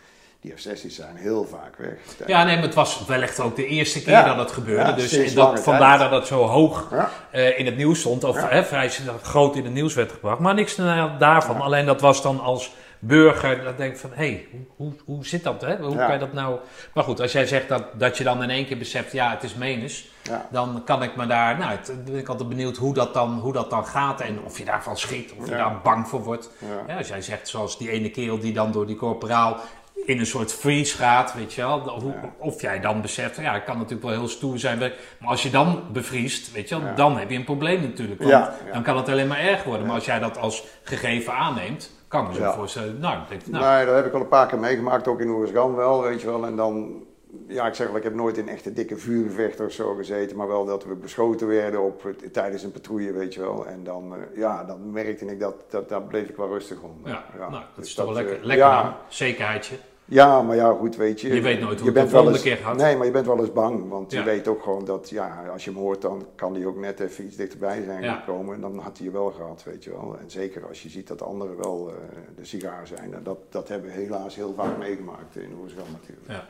die 0.46 0.54
F-16's 0.56 0.94
zijn 0.94 1.16
heel 1.16 1.44
vaak 1.44 1.76
weg. 1.76 1.92
Ja, 2.26 2.44
nee, 2.44 2.54
maar 2.54 2.64
het 2.64 2.74
was 2.74 3.04
wellicht 3.06 3.40
ook 3.40 3.56
de 3.56 3.66
eerste 3.66 4.02
keer 4.02 4.12
Ja. 4.12 4.24
dat 4.24 4.36
het 4.36 4.52
gebeurde. 4.52 4.90
Ja, 4.90 4.92
dus 4.96 5.34
dat, 5.34 5.60
vandaar 5.60 5.98
dat 5.98 6.10
het 6.10 6.26
zo 6.26 6.42
hoog 6.44 6.88
Ja. 6.90 7.10
eh, 7.30 7.58
in 7.58 7.66
het 7.66 7.76
nieuws 7.76 8.00
stond. 8.00 8.24
Of 8.24 8.48
hè, 8.48 8.64
vrij 8.64 8.90
groot 9.22 9.56
in 9.56 9.64
het 9.64 9.72
nieuws 9.72 9.94
werd 9.94 10.12
gebracht. 10.12 10.38
Maar 10.38 10.54
niks 10.54 10.74
daarvan. 11.18 11.60
Alleen 11.60 11.86
dat 11.86 12.00
was 12.00 12.22
dan 12.22 12.40
als 12.40 12.72
burger. 12.98 13.64
Dat 13.64 13.76
denk 13.76 13.92
ik 13.92 13.98
van, 13.98 14.10
hé, 14.14 14.16
hey, 14.26 14.46
hoe, 14.50 14.60
hoe, 14.76 14.92
hoe 15.04 15.26
zit 15.26 15.42
dat? 15.44 15.60
Hè? 15.60 15.76
Hoe 15.76 15.96
kan 15.96 16.12
je 16.12 16.18
dat 16.18 16.32
nou... 16.32 16.58
Maar 16.94 17.04
goed, 17.04 17.20
als 17.20 17.32
jij 17.32 17.46
zegt 17.46 17.68
dat, 17.68 17.82
dat 17.98 18.18
je 18.18 18.24
dan 18.24 18.42
in 18.42 18.50
één 18.50 18.66
keer 18.66 18.78
beseft, 18.78 19.12
ja, 19.12 19.30
het 19.30 19.42
is 19.42 19.54
menens. 19.54 20.08
Dan 20.50 20.82
kan 20.84 21.02
ik 21.02 21.16
me 21.16 21.26
daar... 21.26 21.58
Nou, 21.58 21.70
het- 21.70 22.04
ben 22.04 22.16
ik 22.18 22.28
altijd 22.28 22.48
benieuwd 22.48 22.76
hoe 22.76 22.94
dat, 22.94 23.14
dan, 23.14 23.38
hoe 23.38 23.52
dat 23.52 23.70
dan 23.70 23.86
gaat. 23.86 24.20
En 24.20 24.38
of 24.44 24.58
je 24.58 24.64
daarvan 24.64 24.96
schrikt. 24.96 25.32
Of 25.38 25.44
je 25.48 25.50
daar 25.56 25.80
bang 25.82 26.08
voor 26.08 26.22
wordt. 26.22 26.50
Als 26.98 27.08
jij 27.08 27.22
zegt, 27.22 27.48
zoals 27.48 27.78
die 27.78 27.90
ene 27.90 28.10
kerel 28.10 28.38
die 28.38 28.52
dan 28.52 28.72
door 28.72 28.86
die 28.86 28.96
corporaal 28.96 29.56
in 30.04 30.18
een 30.18 30.26
soort 30.26 30.52
freeze 30.52 30.96
gaat, 30.96 31.34
weet 31.34 31.52
je 31.54 31.60
wel. 31.60 32.02
Ja. 32.06 32.34
Of 32.38 32.60
jij 32.60 32.80
dan 32.80 33.00
beseft, 33.00 33.36
ja, 33.36 33.54
ik 33.54 33.64
kan 33.64 33.76
natuurlijk 33.76 34.02
wel 34.02 34.18
heel 34.18 34.28
stoer 34.28 34.58
zijn. 34.58 34.78
Maar 34.78 34.94
als 35.20 35.42
je 35.42 35.50
dan 35.50 35.82
bevriest, 35.92 36.52
weet 36.52 36.68
je 36.68 36.80
wel, 36.80 36.94
dan 36.94 37.18
heb 37.18 37.30
je 37.30 37.36
een 37.36 37.44
probleem 37.44 37.80
natuurlijk. 37.80 38.22
Want 38.22 38.48
dan 38.72 38.82
kan 38.82 38.96
het 38.96 39.08
alleen 39.08 39.26
maar 39.28 39.40
erg 39.40 39.64
worden. 39.64 39.86
Maar 39.86 39.94
als 39.94 40.04
jij 40.04 40.18
dat 40.18 40.38
als 40.38 40.64
gegeven 40.82 41.32
aanneemt, 41.32 41.90
kan 42.08 42.24
ik 42.24 42.28
me 42.28 42.34
zo 42.34 42.52
voorstellen. 42.52 42.98
Nou, 43.00 43.18
denk, 43.28 43.46
nou, 43.46 43.64
Nee, 43.64 43.86
dat 43.86 43.94
heb 43.94 44.06
ik 44.06 44.12
al 44.12 44.20
een 44.20 44.28
paar 44.28 44.46
keer 44.46 44.58
meegemaakt, 44.58 45.08
ook 45.08 45.20
in 45.20 45.28
Oersgan 45.28 45.74
wel, 45.74 46.02
weet 46.02 46.20
je 46.20 46.26
wel. 46.26 46.46
En 46.46 46.56
dan, 46.56 47.04
ja, 47.46 47.66
ik 47.66 47.74
zeg 47.74 47.86
wel, 47.86 47.96
ik 47.96 48.02
heb 48.02 48.14
nooit 48.14 48.36
in 48.38 48.48
echte 48.48 48.72
dikke 48.72 48.96
vuurgevechten 48.96 49.64
of 49.66 49.72
zo 49.72 49.94
gezeten, 49.94 50.36
maar 50.36 50.48
wel 50.48 50.64
dat 50.64 50.84
we 50.84 50.94
beschoten 50.94 51.46
werden 51.46 51.82
op, 51.82 52.02
het- 52.02 52.32
tijdens 52.32 52.62
een 52.62 52.72
patrouille, 52.72 53.12
weet 53.12 53.34
je 53.34 53.40
wel. 53.40 53.66
En 53.66 53.84
dan, 53.84 54.14
eh, 54.14 54.20
ja, 54.38 54.64
dan 54.64 54.90
merkte 54.90 55.24
ik 55.26 55.40
dat, 55.40 55.54
dat, 55.68 55.88
daar 55.88 56.02
bleef 56.02 56.28
ik 56.28 56.36
wel 56.36 56.48
rustig 56.48 56.80
om. 56.82 57.00
ja, 57.04 57.24
nou, 57.38 57.50
dat 57.52 57.62
Dus 57.76 57.86
is 57.88 57.94
toch 57.94 58.04
wel 58.04 58.14
lekker, 58.14 58.36
eh, 58.38 58.44
lekker 58.44 58.66
ja. 58.66 58.98
Zekerheidje. 59.08 59.76
ja, 60.04 60.42
maar 60.42 60.56
ja, 60.56 60.72
goed, 60.72 60.96
weet 60.96 61.20
je. 61.20 61.34
Je 61.34 61.40
weet 61.40 61.60
nooit 61.60 61.80
hoe 61.80 61.92
je 61.92 61.98
het 61.98 62.08
de 62.10 62.16
volgende 62.16 62.40
keer 62.40 62.56
gaat. 62.56 62.76
Nee, 62.76 62.96
maar 62.96 63.06
je 63.06 63.12
bent 63.12 63.26
wel 63.26 63.38
eens 63.38 63.52
bang, 63.52 63.88
want 63.88 64.12
Ja. 64.12 64.18
je 64.18 64.24
weet 64.24 64.48
ook 64.48 64.62
gewoon 64.62 64.84
dat, 64.84 65.10
ja, 65.10 65.44
als 65.52 65.64
je 65.64 65.70
hem 65.70 65.78
hoort, 65.80 66.02
dan 66.02 66.26
kan 66.34 66.54
hij 66.54 66.66
ook 66.66 66.76
net 66.78 67.00
even 67.00 67.24
iets 67.24 67.36
dichterbij 67.36 67.82
zijn 67.84 68.02
Ja. 68.02 68.14
gekomen. 68.14 68.54
En 68.54 68.60
dan 68.60 68.78
had 68.78 68.96
hij 68.96 69.06
je 69.06 69.12
wel 69.12 69.30
gehad, 69.30 69.62
weet 69.64 69.84
je 69.84 69.90
wel. 69.90 70.16
En 70.20 70.30
zeker 70.30 70.66
als 70.68 70.82
je 70.82 70.88
ziet 70.88 71.08
dat 71.08 71.22
anderen 71.22 71.56
wel 71.56 71.88
eh, 71.90 71.94
de 72.36 72.44
sigaar 72.44 72.86
zijn. 72.86 73.14
Dat, 73.22 73.38
dat 73.48 73.68
hebben 73.68 73.90
we 73.90 73.96
helaas 73.96 74.36
heel 74.36 74.54
vaak 74.56 74.78
meegemaakt 74.78 75.36
in 75.36 75.56
Oersgan 75.62 75.86
natuurlijk. 75.92 76.28
Ja. 76.28 76.46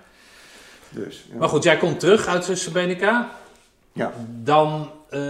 Dus, 1.05 1.25
ja. 1.33 1.39
Maar 1.39 1.49
goed, 1.49 1.63
jij 1.63 1.77
komt 1.77 2.01
terug 2.01 2.27
uit 2.27 2.51
Srebrenica. 2.53 3.31
Ja. 3.93 4.13
Dan, 4.43 4.91
eh, 5.11 5.21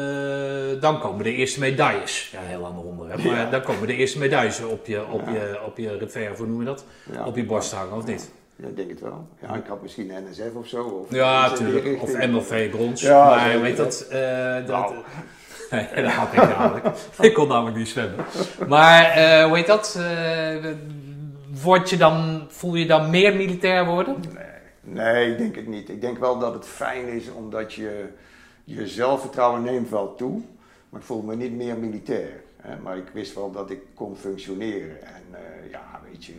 dan 0.80 1.00
komen 1.00 1.24
de 1.24 1.32
eerste 1.32 1.60
medailles. 1.60 2.28
Ja, 2.32 2.38
een 2.40 2.46
heel 2.46 2.64
ander 2.64 2.84
onderwerp. 2.84 3.24
Maar 3.24 3.36
Ja. 3.36 3.50
dan 3.50 3.62
komen 3.62 3.86
de 3.86 3.96
eerste 3.96 4.18
medailles 4.18 4.62
op 4.62 4.86
je, 4.86 5.06
op 5.06 5.28
je, 5.28 5.60
op 5.66 5.76
je 5.76 6.30
hoe 6.36 6.46
noem 6.46 6.58
je 6.58 6.64
dat? 6.66 6.84
Op 7.24 7.36
je 7.36 7.44
borst 7.44 7.72
hangen, 7.72 7.96
of 7.96 8.06
niet? 8.06 8.30
Ja, 8.56 8.68
ik 8.68 8.76
denk 8.76 8.90
het 8.90 9.00
wel. 9.00 9.28
Ja, 9.42 9.54
ik 9.54 9.66
had 9.68 9.82
misschien 9.82 10.12
NSF 10.30 10.54
of 10.54 10.66
zo. 10.66 10.82
Of 10.82 11.14
Ja, 11.14 11.48
natuurlijk. 11.48 12.02
Of. 12.02 12.26
MLV 12.26 12.70
brons. 12.70 13.00
Ja, 13.00 13.24
maar 13.24 13.60
weet 13.60 13.76
dat... 13.76 14.06
eh, 14.10 14.54
dat 14.54 14.66
Nou. 14.68 14.94
nee, 15.70 16.02
dat 16.04 16.12
had 16.12 16.32
ik 16.32 16.56
namelijk. 16.58 16.86
ik 17.20 17.34
kon 17.34 17.48
namelijk 17.48 17.76
niet 17.76 17.88
zwemmen. 17.88 18.24
Maar 18.68 19.04
eh, 19.04 19.44
hoe 19.44 19.56
heet 19.56 19.66
dat? 19.66 19.98
Eh, 19.98 20.72
word 21.62 21.90
je 21.90 21.96
dan, 21.96 22.46
voel 22.48 22.74
je 22.74 22.86
dan 22.86 23.10
meer 23.10 23.36
militair 23.36 23.84
worden? 23.86 24.16
Nee, 24.34 24.44
ik 24.94 25.38
denk 25.38 25.54
het 25.54 25.66
niet. 25.66 25.88
Ik 25.88 26.00
denk 26.00 26.18
wel 26.18 26.38
dat 26.38 26.54
het 26.54 26.66
fijn 26.66 27.06
is 27.06 27.30
omdat 27.30 27.72
je 27.72 28.08
je 28.64 28.86
zelfvertrouwen 28.86 29.62
neemt 29.62 29.88
wel 29.88 30.14
toe. 30.14 30.42
Maar 30.88 31.00
ik 31.00 31.06
voel 31.06 31.22
me 31.22 31.36
niet 31.36 31.52
meer 31.52 31.78
militair. 31.78 32.42
Hè? 32.56 32.76
Maar 32.76 32.96
ik 32.96 33.08
wist 33.12 33.34
wel 33.34 33.50
dat 33.50 33.70
ik 33.70 33.80
kon 33.94 34.16
functioneren. 34.16 35.02
En 35.02 35.22
eh, 35.30 35.70
ja, 35.70 36.00
weet 36.10 36.24
je, 36.24 36.34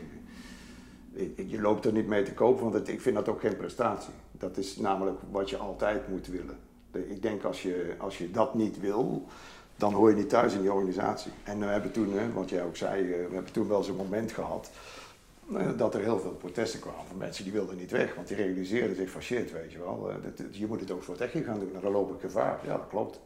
je 1.47 1.61
loopt 1.61 1.85
er 1.85 1.91
niet 1.91 2.07
mee 2.07 2.23
te 2.23 2.33
koop, 2.33 2.59
want 2.59 2.87
ik 2.87 3.01
vind 3.01 3.15
dat 3.15 3.29
ook 3.29 3.39
geen 3.39 3.57
prestatie. 3.57 4.13
Dat 4.31 4.57
is 4.57 4.77
namelijk 4.77 5.19
wat 5.31 5.49
je 5.49 5.57
altijd 5.57 6.07
moet 6.07 6.27
willen. 6.27 6.57
Ik 6.91 7.21
denk 7.21 7.43
als 7.43 7.61
je, 7.61 7.95
als 7.97 8.17
je 8.17 8.31
dat 8.31 8.55
niet 8.55 8.79
wil, 8.79 9.25
dan 9.75 9.93
hoor 9.93 10.09
je 10.09 10.15
niet 10.15 10.29
thuis 10.29 10.53
in 10.53 10.61
die 10.61 10.73
organisatie. 10.73 11.31
En 11.43 11.59
we 11.59 11.65
hebben 11.65 11.91
toen, 11.91 12.13
hè, 12.13 12.31
wat 12.33 12.49
jij 12.49 12.63
ook 12.63 12.75
zei, 12.75 13.13
eh, 13.13 13.27
we 13.27 13.33
hebben 13.33 13.51
toen 13.51 13.67
wel 13.67 13.83
zo'n 13.83 13.95
moment 13.95 14.31
gehad 14.31 14.69
eh, 14.71 15.06
dat 15.77 15.93
er 15.93 16.01
heel 16.01 16.19
veel 16.19 16.31
protesten 16.31 16.79
kwamen 16.79 17.05
van 17.07 17.17
mensen 17.17 17.43
die 17.43 17.53
wilden 17.53 17.77
niet 17.77 17.91
weg. 17.91 18.15
Want 18.15 18.27
die 18.27 18.37
realiseerden 18.37 18.95
zich 18.95 19.09
van 19.09 19.21
shit, 19.21 19.51
weet 19.51 19.71
je 19.71 19.77
wel, 19.79 20.09
eh, 20.09 20.45
je 20.51 20.67
moet 20.67 20.79
het 20.79 20.91
ook 20.91 21.03
voor 21.03 21.15
het 21.19 21.31
gaan 21.45 21.59
doen. 21.59 21.75
En 21.75 21.81
dan 21.81 21.91
loop 21.91 22.13
ik 22.13 22.21
gevaar. 22.21 22.59
Ja, 22.63 22.77
dat 22.77 22.87
klopt. 22.89 23.19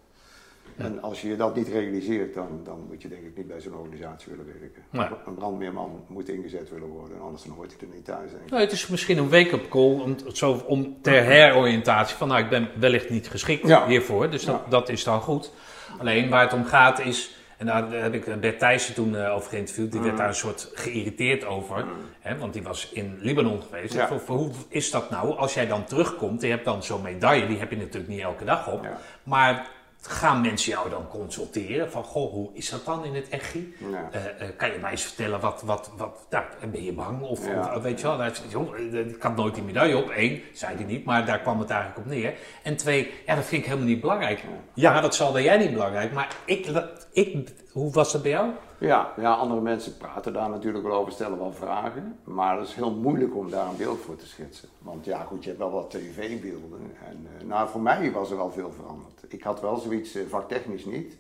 En 0.78 1.02
als 1.02 1.22
je 1.22 1.36
dat 1.36 1.56
niet 1.56 1.68
realiseert, 1.68 2.34
dan, 2.34 2.62
dan 2.64 2.86
moet 2.88 3.02
je 3.02 3.08
denk 3.08 3.24
ik 3.24 3.38
niet 3.38 3.48
bij 3.48 3.62
zo'n 3.62 3.76
organisatie 3.76 4.32
willen 4.32 4.46
werken. 4.60 5.18
Een 5.26 5.34
brandmeerman 5.36 6.04
moet 6.08 6.30
ingezet 6.30 6.70
willen 6.70 6.88
worden, 6.88 7.22
anders 7.22 7.44
dan 7.44 7.54
hoort 7.56 7.76
hij 7.80 7.90
er 7.90 7.96
niet 7.96 8.06
thuis. 8.06 8.32
Denk 8.32 8.44
ik. 8.44 8.50
Nou, 8.50 8.62
het 8.62 8.72
is 8.72 8.88
misschien 8.88 9.18
een 9.18 9.30
wake-up 9.30 9.70
call 9.70 10.00
om, 10.00 10.16
zo, 10.34 10.52
om 10.68 10.98
ter 11.02 11.24
heroriëntatie 11.24 12.16
van, 12.16 12.28
nou, 12.28 12.44
ik 12.44 12.50
ben 12.50 12.70
wellicht 12.80 13.10
niet 13.10 13.30
geschikt 13.30 13.68
Ja. 13.68 13.88
hiervoor, 13.88 14.30
dus 14.30 14.46
dat, 14.46 14.72
dat 14.72 14.90
is 14.90 15.04
dan 15.04 15.22
goed. 15.22 15.52
Alleen 16.00 16.30
waar 16.30 16.42
het 16.44 16.54
om 16.54 16.66
gaat 16.66 17.00
is, 17.00 17.36
en 17.62 17.68
daar 17.68 17.92
heb 17.92 18.14
ik 18.14 18.40
Bert 18.42 18.60
Thijssen 18.60 18.94
toen 18.94 19.16
eh, 19.16 19.34
over 19.36 19.50
geïnterviewd, 19.50 19.92
die 19.92 20.00
Mm. 20.00 20.06
werd 20.06 20.18
daar 20.18 20.28
een 20.28 20.36
soort 20.36 20.72
geïrriteerd 20.74 21.46
over, 21.46 21.86
hè, 22.20 22.38
want 22.38 22.54
die 22.54 22.64
was 22.64 22.90
in 22.94 23.18
Libanon 23.20 23.62
geweest. 23.64 23.94
Ja. 23.94 24.08
Voor, 24.08 24.20
voor 24.20 24.36
hoe 24.38 24.52
is 24.70 24.92
dat 24.92 25.10
nou, 25.10 25.38
als 25.38 25.54
jij 25.54 25.68
dan 25.68 25.84
terugkomt, 25.86 26.42
je 26.42 26.48
hebt 26.48 26.66
dan 26.66 26.84
zo'n 26.84 27.02
medaille, 27.02 27.48
die 27.48 27.58
heb 27.60 27.70
je 27.72 27.78
natuurlijk 27.78 28.08
niet 28.08 28.22
elke 28.22 28.46
dag 28.46 28.68
op, 28.72 28.84
Ja. 28.84 28.98
maar 29.24 29.68
gaan 30.02 30.42
mensen 30.42 30.72
jou 30.72 30.90
dan 30.90 31.08
consulteren 31.08 31.92
van, 31.92 32.04
goh, 32.04 32.32
hoe 32.32 32.50
is 32.54 32.70
dat 32.70 32.86
dan 32.86 33.06
in 33.06 33.16
het 33.16 33.30
echi? 33.30 33.76
Ja. 33.92 34.10
Eh, 34.12 34.48
kan 34.58 34.72
je 34.72 34.78
mij 34.78 34.92
eens 34.92 35.04
vertellen 35.04 35.40
wat, 35.40 35.62
wat, 35.66 35.92
wat 35.98 36.26
nou, 36.30 36.44
ben 36.72 36.84
je 36.84 36.94
bang? 36.94 37.22
Of, 37.22 37.48
Ja. 37.48 37.76
of 37.76 37.82
weet 37.82 38.02
je 38.02 38.08
wel, 38.08 38.32
joh, 38.50 38.76
eh, 38.76 39.08
ik 39.08 39.22
had 39.22 39.36
nooit 39.36 39.54
die 39.56 39.64
medaille 39.64 39.98
op. 39.98 40.12
Eén, 40.16 40.44
zei 40.54 40.76
hij 40.76 40.86
niet, 40.86 41.06
maar 41.06 41.26
daar 41.26 41.40
kwam 41.40 41.60
het 41.60 41.70
eigenlijk 41.70 42.00
op 42.00 42.14
neer. 42.14 42.34
En 42.64 42.78
twee, 42.78 43.12
ja, 43.26 43.36
dat 43.36 43.46
vind 43.46 43.62
ik 43.62 43.68
helemaal 43.68 43.90
niet 43.90 44.02
belangrijk. 44.02 44.44
Ja, 44.74 45.02
dat 45.02 45.16
zal 45.16 45.32
bij 45.32 45.44
jij 45.44 45.58
niet 45.58 45.72
belangrijk, 45.74 46.14
maar 46.14 46.36
ik, 46.46 46.68
ik, 47.12 47.50
hoe 47.72 47.92
was 47.92 48.12
dat 48.12 48.22
bij 48.22 48.32
jou? 48.32 48.50
Ja, 48.82 49.14
ja, 49.18 49.34
andere 49.34 49.62
mensen 49.62 49.98
praten 49.98 50.34
daar 50.34 50.50
natuurlijk 50.50 50.84
wel 50.84 50.98
over, 50.98 51.12
stellen 51.12 51.38
wel 51.38 51.54
vragen. 51.54 52.20
Maar 52.24 52.60
het 52.60 52.68
is 52.68 52.74
heel 52.74 52.92
moeilijk 52.92 53.36
om 53.36 53.50
daar 53.50 53.68
een 53.68 53.78
beeld 53.78 54.00
voor 54.00 54.16
te 54.16 54.28
schetsen. 54.28 54.70
Want 54.80 55.06
ja, 55.06 55.24
goed, 55.24 55.44
je 55.44 55.50
hebt 55.50 55.62
wel 55.62 55.72
wat 55.72 55.90
tv-beelden. 55.90 56.80
En 57.06 57.28
eh, 57.38 57.48
nou, 57.48 57.70
voor 57.70 57.82
mij 57.82 58.12
was 58.12 58.32
er 58.32 58.38
wel 58.38 58.52
veel 58.52 58.72
veranderd. 58.72 59.26
Ik 59.28 59.44
had 59.44 59.62
wel 59.62 59.78
zoiets, 59.78 60.16
eh, 60.16 60.26
vaktechnisch 60.28 60.86
niet. 60.86 61.18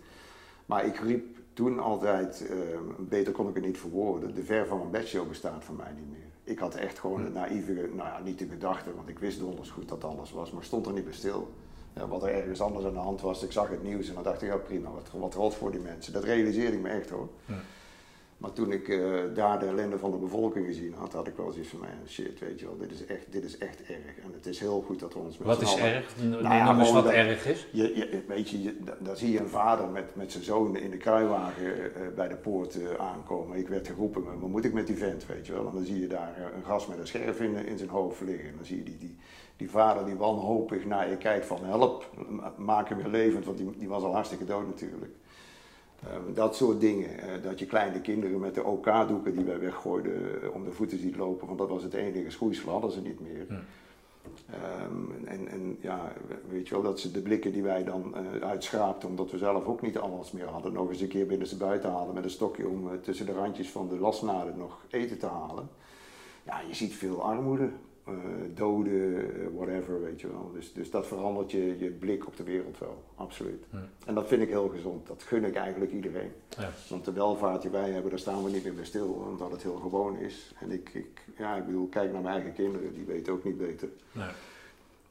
Maar 0.65 0.85
ik 0.85 0.95
riep 0.95 1.38
toen 1.53 1.79
altijd, 1.79 2.47
eh, 2.47 2.57
beter 2.97 3.33
kon 3.33 3.49
ik 3.49 3.55
het 3.55 3.65
niet 3.65 3.79
verwoorden, 3.79 4.35
de 4.35 4.43
ver 4.43 4.67
van 4.67 4.77
mijn 4.77 4.91
bedshow 4.91 5.27
bestaat 5.27 5.63
voor 5.63 5.75
mij 5.75 5.91
niet 5.95 6.09
meer. 6.09 6.29
Ik 6.43 6.59
had 6.59 6.75
echt 6.75 6.99
gewoon 6.99 7.25
een 7.25 7.33
naïeve, 7.33 7.73
nou 7.73 8.09
ja, 8.09 8.19
niet 8.23 8.39
de 8.39 8.47
gedachte, 8.47 8.95
want 8.95 9.07
ik 9.07 9.19
wist 9.19 9.39
donders 9.39 9.69
goed 9.69 9.89
dat 9.89 10.03
anders 10.03 10.31
was, 10.31 10.51
maar 10.51 10.63
stond 10.63 10.85
er 10.85 10.93
niet 10.93 11.03
bij 11.03 11.13
stil. 11.13 11.49
Ja, 11.95 12.07
wat 12.07 12.23
er 12.23 12.30
ergens 12.34 12.61
anders 12.61 12.85
aan 12.85 12.93
de 12.93 12.99
hand 12.99 13.22
was, 13.22 13.43
ik 13.43 13.51
zag 13.51 13.69
het 13.69 13.84
nieuws 13.84 14.07
en 14.07 14.13
dan 14.13 14.23
dacht 14.23 14.41
ik, 14.41 14.49
ja 14.49 14.57
prima, 14.57 14.89
wat, 14.91 15.09
wat 15.13 15.34
rot 15.34 15.55
voor 15.55 15.72
die 15.72 15.80
mensen. 15.80 16.13
Dat 16.13 16.23
realiseerde 16.23 16.76
ik 16.76 16.81
me 16.81 16.89
echt 16.89 17.09
hoor. 17.09 17.30
Maar 18.38 18.53
toen 18.53 18.72
ik 18.72 18.88
eh, 18.89 19.13
daar 19.34 19.59
de 19.59 19.65
ellende 19.65 19.97
van 19.97 20.11
de 20.11 20.18
bevolking 20.18 20.65
gezien 20.65 20.93
had, 20.93 21.13
had 21.13 21.27
ik 21.27 21.35
wel 21.35 21.51
zoiets 21.51 21.69
van, 21.69 21.80
man, 21.80 21.89
shit, 22.07 22.39
weet 22.39 22.59
je 22.59 22.65
wel, 22.65 22.77
dit 22.77 22.91
is 22.91 23.05
echt, 23.05 23.26
dit 23.30 23.43
is 23.43 23.57
echt 23.57 23.81
erg. 23.81 24.18
En 24.23 24.31
het 24.34 24.45
is 24.45 24.59
heel 24.59 24.81
goed 24.85 24.99
dat 24.99 25.13
we 25.13 25.19
ons 25.19 25.38
met 25.38 25.47
Wat 25.47 25.61
is 25.61 25.72
allen- 25.72 25.84
erg? 25.93 26.15
Nou 26.23 26.43
ja, 26.43 26.80
eens 26.80 26.91
wat 26.91 27.03
dat- 27.03 27.13
erg 27.13 27.45
is. 27.47 27.68
je, 27.72 27.95
je, 27.95 28.22
weet 28.27 28.49
je, 28.49 28.61
je- 28.61 28.76
da- 28.84 28.97
dan 28.99 29.15
zie 29.18 29.31
je 29.31 29.39
een 29.39 29.49
vader 29.49 29.88
met, 29.88 30.15
met 30.15 30.31
zijn 30.31 30.43
zoon 30.43 30.77
in 30.77 30.89
de 30.91 30.97
kruiwagen 30.97 31.95
eh, 31.95 32.01
bij 32.15 32.27
de 32.27 32.35
poort 32.35 32.81
eh, 32.81 32.93
aankomen. 32.99 33.57
Ik 33.57 33.68
werd 33.68 33.88
geroepen, 33.88 34.23
maar 34.23 34.39
wat 34.39 34.49
moet 34.49 34.65
ik 34.65 34.73
met 34.73 34.88
die 34.88 34.97
vent, 34.97 35.26
weet 35.26 35.45
je 35.47 35.53
wel? 35.53 35.68
En 35.68 35.73
dan 35.73 35.85
zie 35.85 35.99
je 35.99 36.07
daar 36.07 36.51
een 36.55 36.63
gast 36.65 36.88
met 36.88 36.97
een 36.99 37.07
scherf 37.07 37.39
in, 37.39 37.55
in 37.65 37.77
zijn 37.77 37.89
hoofd 37.89 38.22
liggen. 38.22 38.49
En 38.49 38.55
dan 38.55 38.65
zie 38.65 38.77
je 38.77 38.84
die, 38.84 38.97
die, 38.97 39.15
die 39.61 39.69
vader 39.69 40.05
die 40.05 40.15
wanhopig 40.15 40.85
naar 40.85 41.09
je 41.09 41.17
kijkt 41.17 41.45
van 41.45 41.63
help, 41.63 42.09
ma- 42.29 42.53
maak 42.57 42.89
hem 42.89 42.97
weer 42.97 43.07
levend, 43.07 43.45
want 43.45 43.57
die, 43.57 43.69
die 43.77 43.88
was 43.89 44.03
al 44.03 44.13
hartstikke 44.13 44.45
dood 44.45 44.65
natuurlijk. 44.67 45.11
Ehm, 46.03 46.33
dat 46.33 46.55
soort 46.55 46.79
dingen. 46.79 47.19
eh, 47.19 47.43
dat 47.43 47.59
je 47.59 47.65
kleine 47.65 48.01
kinderen 48.01 48.39
met 48.39 48.55
de 48.55 48.63
OK-doeken 48.63 49.33
die 49.35 49.45
wij 49.45 49.59
weggooiden 49.59 50.41
eh, 50.43 50.53
om 50.53 50.63
de 50.63 50.71
voeten 50.71 50.97
ziet 50.99 51.15
lopen, 51.15 51.47
want 51.47 51.59
dat 51.59 51.69
was 51.69 51.83
het 51.83 51.93
enige 51.93 52.29
schoeisel, 52.31 52.71
hadden 52.71 52.91
ze 52.91 53.01
niet 53.01 53.19
meer. 53.19 53.45
Ehm, 54.51 55.27
en, 55.27 55.47
en 55.47 55.77
ja, 55.81 56.11
weet 56.49 56.67
je 56.67 56.73
wel, 56.73 56.83
dat 56.83 56.99
ze 56.99 57.11
de 57.11 57.21
blikken 57.21 57.51
die 57.53 57.63
wij 57.63 57.83
dan 57.83 58.15
eh, 58.15 58.47
uitschraapten, 58.49 59.09
omdat 59.09 59.31
we 59.31 59.38
zelf 59.38 59.65
ook 59.65 59.81
niet 59.81 59.97
alles 59.97 60.31
meer 60.31 60.47
hadden, 60.47 60.73
nog 60.73 60.89
eens 60.89 61.01
een 61.01 61.07
keer 61.07 61.25
binnen 61.25 61.47
ze 61.47 61.57
buiten 61.57 61.91
halen 61.91 62.13
met 62.13 62.23
een 62.23 62.29
stokje 62.29 62.67
om 62.67 62.89
tussen 63.01 63.25
de 63.25 63.33
randjes 63.33 63.69
van 63.69 63.88
de 63.89 63.95
lasnaden 63.99 64.57
nog 64.57 64.77
eten 64.89 65.17
te 65.17 65.25
halen. 65.27 65.69
Ja, 66.43 66.59
je 66.67 66.73
ziet 66.75 66.93
veel 66.93 67.21
armoede, 67.23 67.69
doden, 68.53 69.15
eh, 69.15 69.48
whatever, 69.56 70.02
weet 70.02 70.22
je 70.22 70.28
wel. 70.28 70.52
Dus, 70.53 70.73
dus 70.73 70.91
dat 70.91 71.07
verandert 71.07 71.52
je, 71.52 71.76
je 71.80 71.90
blik 71.90 72.28
op 72.28 72.38
de 72.38 72.44
wereld 72.44 72.78
wel, 72.80 73.03
absoluut. 73.15 73.65
En 74.06 74.15
dat 74.15 74.28
vind 74.28 74.41
ik 74.41 74.49
heel 74.49 74.68
gezond, 74.68 75.07
dat 75.07 75.23
gun 75.23 75.44
ik 75.44 75.56
eigenlijk 75.56 75.91
iedereen. 75.91 76.32
Ja. 76.57 76.69
Want 76.90 77.06
de 77.06 77.14
welvaart 77.14 77.61
die 77.61 77.72
wij 77.72 77.90
hebben, 77.90 78.10
daar 78.10 78.19
staan 78.19 78.44
we 78.44 78.49
niet 78.49 78.64
meer 78.64 78.76
bij 78.76 78.86
stil, 78.86 79.07
omdat 79.32 79.52
het 79.52 79.64
heel 79.64 79.76
gewoon 79.78 80.18
is. 80.18 80.53
En 80.60 80.72
ik, 80.72 80.90
ik, 80.94 81.22
ja, 81.38 81.56
ik 81.56 81.65
bedoel, 81.65 81.88
kijk 81.88 82.11
naar 82.11 82.22
mijn 82.22 82.36
eigen 82.36 82.53
kinderen, 82.53 82.94
die 82.94 83.06
weten 83.06 83.34
ook 83.34 83.44
niet 83.44 83.57
beter. 83.57 83.88
Nee. 84.11 84.30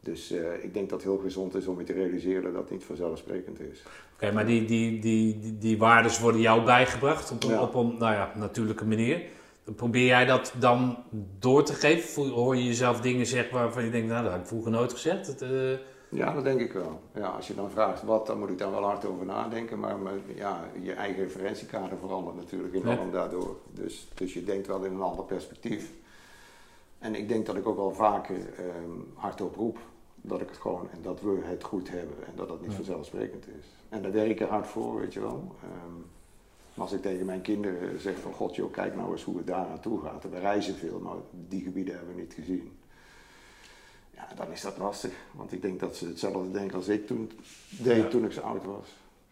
Dus 0.01 0.31
eh, 0.31 0.65
ik 0.65 0.75
denk 0.75 0.91
dat 0.91 1.03
het 1.03 1.09
heel 1.11 1.19
gezond 1.19 1.55
is 1.55 1.67
om 1.67 1.79
je 1.79 1.85
te 1.85 1.93
realiseren 1.93 2.53
dat 2.53 2.63
het 2.63 2.71
niet 2.71 2.85
vanzelfsprekend 2.85 3.61
is. 3.61 3.83
Oké, 4.15 4.33
maar 4.33 4.47
die, 4.47 4.65
die, 4.65 4.99
die, 4.99 5.39
die, 5.41 5.59
die 5.59 5.79
waardes 5.79 6.21
worden 6.21 6.41
jou 6.41 6.65
bijgebracht 6.65 7.31
op 7.31 7.43
een, 7.45 7.51
Ja. 7.51 7.63
op 7.63 7.75
een 7.75 7.97
nou 7.99 8.13
ja, 8.13 8.33
natuurlijke 8.37 8.85
manier. 8.87 9.23
Probeer 9.77 10.07
jij 10.07 10.25
dat 10.25 10.53
dan 10.59 10.97
door 11.39 11.65
te 11.65 11.73
geven? 11.75 12.29
Hoor 12.29 12.57
je 12.57 12.65
jezelf 12.65 13.01
dingen 13.01 13.27
zeggen 13.27 13.55
waarvan 13.55 13.85
je 13.85 13.91
denkt, 13.91 14.09
nou 14.09 14.23
dat 14.23 14.33
heb 14.33 14.41
ik 14.41 14.47
vroeger 14.47 14.71
nooit 14.71 14.93
gezegd? 14.93 15.43
Eh, 15.43 15.73
Ja, 16.09 16.33
dat 16.35 16.45
denk 16.45 16.61
ik 16.61 16.73
wel. 16.73 17.01
Ja, 17.15 17.27
als 17.27 17.47
je 17.47 17.55
dan 17.55 17.71
vraagt 17.71 18.03
wat, 18.03 18.27
dan 18.27 18.39
moet 18.39 18.51
ik 18.51 18.59
daar 18.59 18.71
wel 18.71 18.83
hard 18.85 19.05
over 19.05 19.27
nadenken. 19.27 19.79
Maar, 19.79 19.99
maar 19.99 20.13
ja, 20.35 20.65
je 20.83 20.93
eigen 20.93 21.23
referentiekader 21.23 21.99
verandert 21.99 22.37
natuurlijk 22.37 22.75
enorm 22.75 23.11
daardoor. 23.11 23.57
Dus, 23.73 24.09
dus 24.15 24.35
je 24.35 24.45
denkt 24.45 24.67
wel 24.67 24.85
in 24.85 24.93
een 24.93 25.01
ander 25.01 25.25
perspectief. 25.25 25.93
En 26.99 27.15
ik 27.15 27.29
denk 27.29 27.47
dat 27.47 27.57
ik 27.57 27.67
ook 27.67 27.77
wel 27.77 27.93
vaker 27.95 28.37
ehm, 28.37 28.91
hardop 29.15 29.57
roep 29.57 29.79
dat 30.23 30.41
ik 30.41 30.49
het 30.49 30.59
gewoon 30.59 30.89
en 30.93 30.99
dat 31.03 31.21
we 31.21 31.41
het 31.43 31.65
goed 31.65 31.91
hebben 31.91 32.17
en 32.27 32.33
dat 32.37 32.49
dat 32.49 32.61
niet 32.61 32.75
vanzelfsprekend 32.75 33.47
is. 33.49 33.67
En 33.89 34.03
daar 34.03 34.13
werk 34.13 34.41
ik 34.41 34.49
hard 34.49 34.67
voor, 34.67 35.01
weet 35.01 35.13
je 35.13 35.21
wel. 35.21 35.55
Ehm, 35.63 35.95
maar 36.81 36.89
als 36.89 36.99
ik 36.99 37.05
tegen 37.05 37.27
mijn 37.27 37.41
kinderen 37.41 38.01
zeg 38.01 38.19
van 38.19 38.33
god 38.33 38.57
joh, 38.57 38.73
kijk 38.73 38.97
nou 38.97 39.13
eens 39.13 39.23
hoe 39.23 39.37
het 39.37 39.47
daar 39.47 39.69
naartoe 39.69 40.01
gaat. 40.03 40.25
En 40.25 40.31
we 40.31 40.39
reizen 40.39 40.77
veel, 40.77 40.99
maar 40.99 41.15
die 41.49 41.63
gebieden 41.63 41.95
hebben 41.97 42.15
we 42.15 42.21
niet 42.21 42.33
gezien. 42.35 42.79
Ja, 44.15 44.29
dan 44.37 44.53
is 44.53 44.61
dat 44.61 44.79
lastig. 44.79 45.13
Want 45.33 45.53
ik 45.53 45.63
denk 45.63 45.81
dat 45.81 45.97
ze 45.97 46.07
hetzelfde 46.07 46.51
denken 46.51 46.77
als 46.77 46.89
ik 46.89 47.07
toen 47.07 47.31
deed 47.69 47.97
Ja. 48.03 48.09
toen 48.09 48.25
ik 48.25 48.33
zo 48.33 48.41
oud 48.41 48.65
was. 48.65 48.87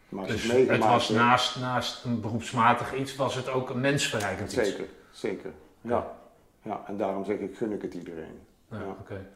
Maar 0.09 0.27
dus 0.27 0.43
het 0.43 0.69
het 0.69 0.79
was 0.85 1.09
naast, 1.09 1.57
naast 1.61 2.05
een 2.05 2.21
beroepsmatig 2.21 2.95
iets, 2.95 3.17
was 3.17 3.35
het 3.35 3.49
ook 3.49 3.71
een 3.71 3.81
mensverrijkend 3.81 4.53
iets. 4.53 4.69
Zeker, 4.69 4.87
zeker. 5.11 5.53
Ja. 5.81 6.17
ja, 6.63 6.85
en 6.87 6.97
daarom 6.97 7.25
zeg 7.25 7.39
ik, 7.39 7.57
gun 7.57 7.73
ik 7.73 7.83
het 7.83 7.95
iedereen. 7.95 8.39
Ja, 8.71 8.79
Ja. 8.79 8.97
oké. 9.01 9.31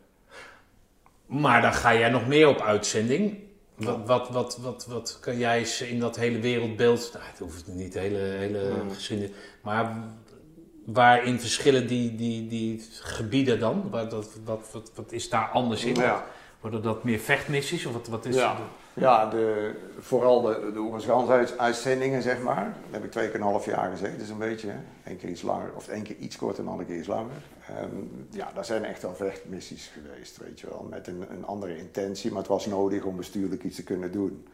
Maar 1.26 1.62
dan 1.62 1.74
ga 1.74 1.94
jij 1.94 2.10
nog 2.10 2.26
meer 2.26 2.48
op 2.48 2.60
uitzending. 2.60 3.39
Wat, 3.84 4.06
wat, 4.06 4.28
wat, 4.28 4.59
wat, 4.62 4.86
wat 4.86 5.18
kan 5.20 5.38
jij 5.38 5.59
eens 5.59 5.80
in 5.80 6.00
dat 6.00 6.16
hele 6.16 6.38
wereldbeeld, 6.38 7.10
nou, 7.12 7.24
het 7.24 7.38
hoeft 7.38 7.66
niet 7.66 7.92
de 7.92 7.98
hele, 7.98 8.18
hele 8.18 8.72
geschiedenis, 8.94 9.34
maar 9.62 9.96
waarin 10.84 11.40
verschillen 11.40 11.86
die, 11.86 12.14
die, 12.14 12.46
die 12.48 12.84
gebieden 13.00 13.59
dan? 13.59 13.90
Wat, 13.90 14.12
wat, 14.12 14.28
wat, 14.44 14.68
wat, 14.72 14.90
wat 14.94 15.12
is 15.12 15.28
daar 15.28 15.48
anders 15.48 15.84
in? 15.84 15.94
Ja. 15.94 16.24
Worden 16.60 16.82
dat 16.82 17.04
meer 17.04 17.18
vechtmissies 17.18 17.86
of 17.86 17.92
wat, 17.92 18.06
wat 18.06 18.24
is 18.24 18.34
Ja, 18.34 18.56
ja 18.94 19.27
de, 19.31 19.74
vooral 19.98 20.40
de, 20.40 20.70
de 20.73 20.78
uitzendingen, 21.56 22.23
zeg 22.23 22.43
maar. 22.43 22.55
Daar 22.64 22.74
heb 22.90 23.05
ik 23.05 23.10
twee 23.10 23.27
keer 23.27 23.35
een 23.40 23.47
half 23.47 23.64
jaar 23.64 23.90
gezeten, 23.90 24.27
zo'n 24.27 24.39
beetje. 24.39 24.69
hè. 24.69 25.10
Eén 25.10 25.16
keer 25.16 25.28
iets 25.28 25.43
langer, 25.43 25.70
of 25.74 25.89
één 25.89 26.02
keer 26.02 26.16
iets 26.16 26.36
korter 26.36 26.59
en 26.59 26.64
de 26.64 26.70
andere 26.70 26.89
keer 26.89 26.98
iets 26.98 27.09
langer. 27.09 27.43
Ehm, 27.69 27.97
ja, 28.31 28.51
daar 28.55 28.64
zijn 28.64 28.85
echt 28.85 29.02
wel 29.02 29.14
vechtmissies 29.14 29.93
geweest, 29.94 30.36
weet 30.36 30.60
je 30.60 30.69
wel. 30.69 30.86
Met 30.90 31.06
een, 31.06 31.24
een 31.31 31.44
andere 31.44 31.78
intentie, 31.78 32.31
maar 32.31 32.40
het 32.40 32.48
was 32.48 32.66
nodig 32.66 33.05
om 33.05 33.16
bestuurlijk 33.16 33.62
iets 33.62 33.77
te 33.77 33.85
kunnen 33.85 34.12
doen. 34.12 34.47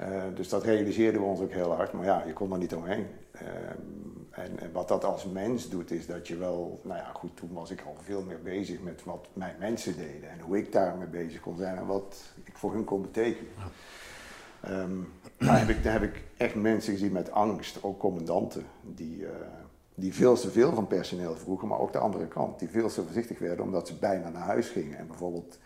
Eh, 0.00 0.22
dus 0.34 0.48
dat 0.48 0.64
realiseerden 0.64 1.20
we 1.20 1.26
ons 1.26 1.40
ook 1.40 1.52
heel 1.52 1.72
hard, 1.72 1.92
maar 1.92 2.04
ja, 2.04 2.22
je 2.26 2.32
kon 2.32 2.52
er 2.52 2.58
niet 2.58 2.74
omheen. 2.74 3.06
Ehm, 3.32 3.44
en, 4.30 4.58
en 4.58 4.72
wat 4.72 4.88
dat 4.88 5.04
als 5.04 5.24
mens 5.24 5.68
doet, 5.68 5.90
is 5.90 6.06
dat 6.06 6.28
je 6.28 6.36
wel, 6.36 6.80
nou 6.82 6.98
ja, 6.98 7.10
goed, 7.12 7.36
toen 7.36 7.52
was 7.52 7.70
ik 7.70 7.82
al 7.86 7.96
veel 8.02 8.22
meer 8.22 8.42
bezig 8.42 8.80
met 8.80 9.04
wat 9.04 9.28
mijn 9.32 9.54
mensen 9.58 9.96
deden 9.96 10.30
en 10.30 10.40
hoe 10.40 10.58
ik 10.58 10.72
daarmee 10.72 11.06
bezig 11.06 11.40
kon 11.40 11.56
zijn 11.56 11.76
en 11.76 11.86
wat 11.86 12.16
ik 12.44 12.58
voor 12.58 12.72
hun 12.72 12.84
kon 12.84 13.02
betekenen. 13.02 13.52
Ehm, 14.60 14.96
daar, 15.36 15.58
heb 15.58 15.68
ik, 15.68 15.82
daar 15.82 15.92
heb 15.92 16.02
ik 16.02 16.22
echt 16.36 16.54
mensen 16.54 16.92
gezien 16.92 17.12
met 17.12 17.30
angst, 17.30 17.82
ook 17.82 17.98
commandanten, 17.98 18.64
die, 18.82 19.26
eh, 19.26 19.32
die 19.94 20.14
veel 20.14 20.34
te 20.34 20.50
veel 20.50 20.74
van 20.74 20.86
personeel 20.86 21.36
vroegen, 21.36 21.68
maar 21.68 21.80
ook 21.80 21.92
de 21.92 21.98
andere 21.98 22.26
kant, 22.26 22.58
die 22.58 22.68
veel 22.68 22.88
te 22.88 23.02
voorzichtig 23.02 23.38
werden 23.38 23.64
omdat 23.64 23.88
ze 23.88 23.94
bijna 23.94 24.28
naar 24.28 24.46
huis 24.46 24.68
gingen 24.68 24.98
en 24.98 25.06
bijvoorbeeld 25.06 25.58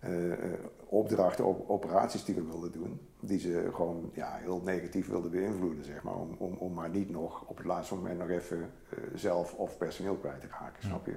eh, 0.00 0.32
eh, 0.32 0.38
opdrachten, 0.86 1.44
op, 1.44 1.70
operaties 1.70 2.24
die 2.24 2.34
we 2.34 2.42
wilden 2.42 2.72
doen, 2.72 3.00
die 3.20 3.38
ze 3.38 3.68
gewoon 3.74 4.10
ja, 4.14 4.38
heel 4.40 4.60
negatief 4.64 5.08
wilden 5.08 5.30
beïnvloeden, 5.30 5.84
zeg 5.84 6.02
maar, 6.02 6.14
om, 6.14 6.34
om, 6.38 6.54
om 6.58 6.72
maar 6.72 6.88
niet 6.90 7.10
nog 7.10 7.44
op 7.46 7.56
het 7.56 7.66
laatste 7.66 7.94
moment 7.94 8.18
nog 8.18 8.28
even 8.28 8.70
eh, 8.88 8.98
zelf 9.14 9.54
of 9.54 9.76
personeel 9.78 10.14
kwijt 10.14 10.40
te 10.40 10.46
raken, 10.60 10.82
snap 10.82 11.06
je? 11.06 11.16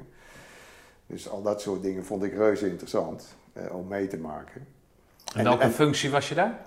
Dus 1.06 1.30
al 1.30 1.42
dat 1.42 1.62
soort 1.62 1.82
dingen 1.82 2.06
vond 2.06 2.24
ik 2.24 2.34
reuze 2.34 2.70
interessant 2.70 3.36
om 3.72 3.88
mee 3.88 4.08
te 4.08 4.18
maken. 4.18 4.68
En 5.36 5.44
welke 5.44 5.64
en- 5.64 5.72
functie 5.72 6.10
was 6.10 6.30
je 6.30 6.36
daar? 6.36 6.66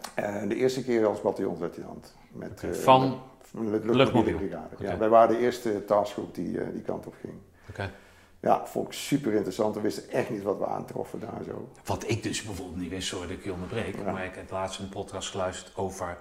De 0.49 0.55
eerste 0.55 0.85
keer 0.85 1.07
als 1.07 1.21
bataljonsluitenant. 1.21 2.15
Met, 2.33 2.63
eh, 2.63 2.71
van 2.71 3.21
luchtmobiele. 3.53 4.39
brigade. 4.39 4.77
Ja, 4.79 4.99
wij 4.99 5.09
waren 5.09 5.37
de 5.37 5.43
eerste 5.43 5.85
taskgroep 5.85 6.35
die 6.35 6.73
die 6.73 6.83
kant 6.83 7.07
op 7.07 7.15
ging. 7.21 7.35
Oké. 7.71 7.91
Ja, 8.47 8.67
vond 8.67 8.87
ik 8.87 8.93
super 8.93 9.33
interessant. 9.35 9.75
We 9.75 9.81
wisten 9.81 10.09
echt 10.11 10.31
niet 10.31 10.43
wat 10.43 10.59
we 10.59 10.67
aantroffen 10.67 11.21
daar 11.21 11.43
zo. 11.45 11.69
Wat 11.85 12.09
ik 12.09 12.23
dus 12.23 12.43
bijvoorbeeld 12.43 12.79
niet 12.81 12.91
wist, 12.91 13.09
sorry 13.09 13.27
dat 13.29 13.37
ik 13.37 13.45
je 13.45 13.53
onderbreek, 13.53 13.97
Ja. 13.97 14.13
maar 14.13 14.25
ik 14.25 14.35
heb 14.35 14.51
laatst 14.51 14.79
een 14.79 14.89
podcast 14.89 15.31
geluisterd 15.31 15.77
over 15.77 16.19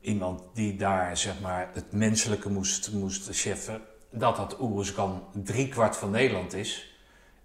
iemand 0.00 0.42
die 0.54 0.76
daar 0.76 1.16
zeg 1.16 1.40
maar 1.40 1.70
het 1.72 1.92
menselijke 1.92 2.50
moest, 2.50 2.92
moest 2.92 3.28
cheffen. 3.30 3.80
Dat 4.10 4.36
dat 4.36 4.60
Oeruzgan 4.60 5.24
driekwart 5.32 5.96
van 5.96 6.10
Nederland 6.10 6.54
is 6.54 6.96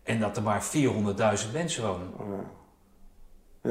en 0.04 0.20
dat 0.20 0.38
er 0.38 0.44
maar 0.44 0.64
400.000 0.64 1.52
mensen 1.54 1.88
wonen. 1.88 2.14
Eh, 2.20 2.26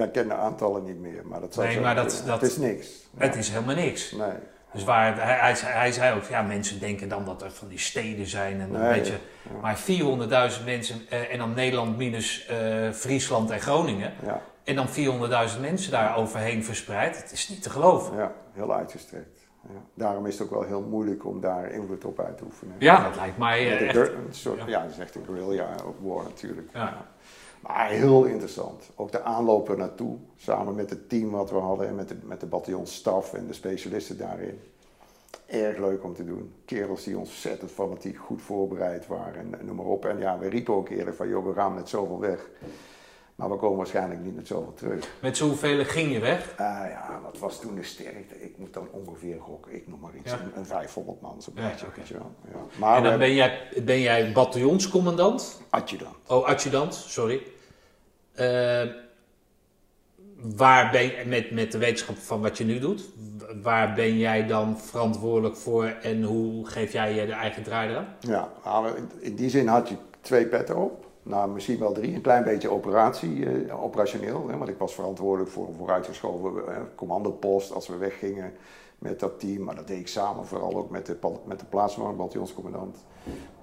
ja, 0.00 0.04
ik 0.04 0.12
ken 0.12 0.28
de 0.28 0.34
aantallen 0.34 0.84
niet 0.84 0.98
meer, 0.98 1.26
maar 1.26 1.40
dat 1.40 1.54
zou 1.54 1.66
Nee, 1.66 1.80
maar 1.80 1.94
dat- 1.94 2.22
dat- 2.26 2.40
Het 2.40 2.50
is 2.50 2.56
niks. 2.56 2.86
Het 3.16 3.32
Ja. 3.34 3.38
is 3.40 3.48
helemaal 3.48 3.74
niks. 3.74 4.10
Nee. 4.12 4.32
Dus 4.76 4.84
waar, 4.84 5.22
hij, 5.24 5.34
hij, 5.36 5.54
zei- 5.54 5.72
hij 5.72 5.92
zei 5.92 6.16
ook, 6.16 6.24
ja, 6.24 6.42
mensen 6.42 6.80
denken 6.80 7.08
dan 7.08 7.24
dat 7.24 7.42
er 7.42 7.50
van 7.50 7.68
die 7.68 7.78
steden 7.78 8.26
zijn 8.26 8.60
en 8.60 8.70
Nee, 8.70 8.92
beetje. 8.94 9.12
ja. 9.42 9.58
Maar 9.60 9.78
400.000 10.58 10.64
mensen 10.64 11.00
eh, 11.08 11.32
en 11.32 11.38
dan 11.38 11.54
Nederland 11.54 11.96
minus 11.96 12.46
eh, 12.46 12.90
Friesland 12.92 13.50
en 13.50 13.60
Groningen. 13.60 14.12
Ja, 14.24 14.40
En 14.64 14.74
dan 14.74 14.86
400.000 14.88 15.60
mensen 15.60 15.90
daar 15.90 16.16
overheen 16.16 16.64
verspreid. 16.64 17.16
Het 17.22 17.32
is 17.32 17.48
niet 17.48 17.62
te 17.62 17.70
geloven. 17.70 18.16
ja, 18.16 18.32
heel 18.52 18.74
uitgestrekt. 18.74 19.44
Ja. 19.62 19.80
Daarom 19.94 20.26
is 20.26 20.38
het 20.38 20.42
ook 20.48 20.54
wel 20.54 20.62
heel 20.62 20.82
moeilijk 20.82 21.24
om 21.26 21.40
daar 21.40 21.70
invloed 21.70 22.04
op 22.04 22.20
uit 22.20 22.36
te 22.38 22.44
oefenen. 22.44 22.74
Ja, 22.78 23.02
dat 23.02 23.16
lijkt 23.16 23.38
mij 23.38 23.78
eh, 23.78 23.88
echt. 23.88 23.96
een 23.96 24.26
soort, 24.30 24.58
ja. 24.58 24.66
ja. 24.66 24.82
dat 24.82 24.90
is 24.90 24.98
echt 24.98 25.14
een 25.14 25.24
guerrilla 25.26 25.66
war 26.00 26.22
natuurlijk. 26.24 26.70
Maar 27.66 27.88
heel 27.88 28.24
interessant. 28.24 28.82
Ook 28.94 29.12
de 29.12 29.22
aanloop 29.22 29.68
er 29.68 29.76
naartoe, 29.76 30.16
samen 30.36 30.74
met 30.74 30.90
het 30.90 31.08
team 31.08 31.30
wat 31.30 31.50
we 31.50 31.56
hadden 31.56 31.88
en 31.88 31.94
met 31.94 32.08
de, 32.08 32.16
met 32.22 32.40
de 32.40 32.46
bataljonsstaf 32.46 33.34
en 33.34 33.46
de 33.46 33.52
specialisten 33.52 34.18
daarin. 34.18 34.60
Erg 35.46 35.78
leuk 35.78 36.04
om 36.04 36.14
te 36.14 36.24
doen. 36.24 36.54
Kerels 36.64 37.04
die 37.04 37.18
ontzettend 37.18 37.70
fanatiek 37.70 38.16
goed 38.18 38.42
voorbereid 38.42 39.06
waren 39.06 39.54
en 39.58 39.66
noem 39.66 39.76
maar 39.76 39.86
op. 39.86 40.04
En 40.04 40.18
ja, 40.18 40.38
we 40.38 40.48
riepen 40.48 40.74
ook 40.74 40.88
eerlijk 40.88 41.16
van, 41.16 41.28
joh, 41.28 41.46
we 41.46 41.52
gaan 41.52 41.74
met 41.74 41.88
zoveel 41.88 42.20
weg. 42.20 42.48
Maar 43.34 43.50
we 43.50 43.56
komen 43.56 43.76
waarschijnlijk 43.76 44.20
niet 44.20 44.34
met 44.36 44.46
zoveel 44.46 44.74
terug. 44.74 45.10
Met 45.22 45.36
zoveel 45.36 45.84
ging 45.84 46.12
je 46.12 46.20
weg? 46.20 46.50
Ah 46.56 46.66
ja, 46.88 47.20
wat 47.22 47.38
was 47.38 47.60
toen 47.60 47.74
de 47.74 47.82
sterkte? 47.82 48.42
Ik 48.42 48.58
moet 48.58 48.72
dan 48.74 48.88
ongeveer 48.90 49.40
gokken, 49.40 49.74
ik 49.74 49.88
noem 49.88 50.00
maar 50.00 50.16
iets. 50.16 50.30
Ja. 50.30 50.40
Een, 50.40 50.50
een 50.58 50.66
500 50.66 51.20
man, 51.20 51.42
zo'n 51.42 51.52
Ja, 51.56 51.68
beetje. 51.68 51.86
Ja. 52.12 52.60
Maar 52.78 52.96
en 52.96 53.02
dan 53.02 53.18
ben 53.18 53.34
jij, 53.34 53.68
ben 53.84 54.00
jij 54.00 54.32
bataljonscommandant? 54.32 55.60
adjudant. 55.70 56.16
Oh, 56.26 56.46
adjudant, 56.46 56.94
sorry. 56.94 57.42
Eh, 58.36 58.82
waar 60.56 60.90
ben 60.90 61.10
met, 61.28 61.50
met 61.50 61.72
de 61.72 61.78
wetenschap 61.78 62.16
van 62.16 62.40
wat 62.40 62.58
je 62.58 62.64
nu 62.64 62.78
doet, 62.78 63.08
waar 63.62 63.94
ben 63.94 64.18
jij 64.18 64.46
dan 64.46 64.78
verantwoordelijk 64.78 65.56
voor 65.56 65.84
en 65.84 66.22
hoe 66.22 66.66
geef 66.66 66.92
jij 66.92 67.14
je 67.14 67.26
de 67.26 67.32
eigen 67.32 67.62
draai 67.62 67.90
eraan? 67.90 68.06
Ja, 68.20 68.48
maar 68.64 68.92
in- 69.20 69.34
die 69.36 69.50
zin 69.50 69.66
had 69.66 69.88
je 69.88 69.94
twee 70.20 70.46
petten 70.46 70.76
op. 70.76 71.04
Nou, 71.22 71.50
misschien 71.50 71.78
wel 71.78 71.92
drie. 71.92 72.14
Een 72.14 72.20
klein 72.20 72.44
beetje 72.44 72.70
operatie, 72.70 73.46
eh, 73.46 73.82
operationeel. 73.82 74.48
Hè, 74.48 74.56
want 74.56 74.70
ik 74.70 74.78
was 74.78 74.94
verantwoordelijk 74.94 75.50
voor 75.50 75.68
een 75.68 75.74
vooruitgeschoven 75.74 76.68
eh, 76.68 76.76
commandopost 76.94 77.72
als 77.72 77.88
we 77.88 77.96
weggingen 77.96 78.52
met 78.98 79.20
dat 79.20 79.40
team. 79.40 79.62
Maar 79.64 79.74
dat 79.74 79.86
deed 79.86 79.98
ik 79.98 80.08
samen, 80.08 80.46
vooral 80.46 80.76
ook 80.76 80.90
met 80.90 81.06
de, 81.06 81.16
met 81.44 81.58
de 81.60 81.64
bataljonscommandant. 81.70 82.96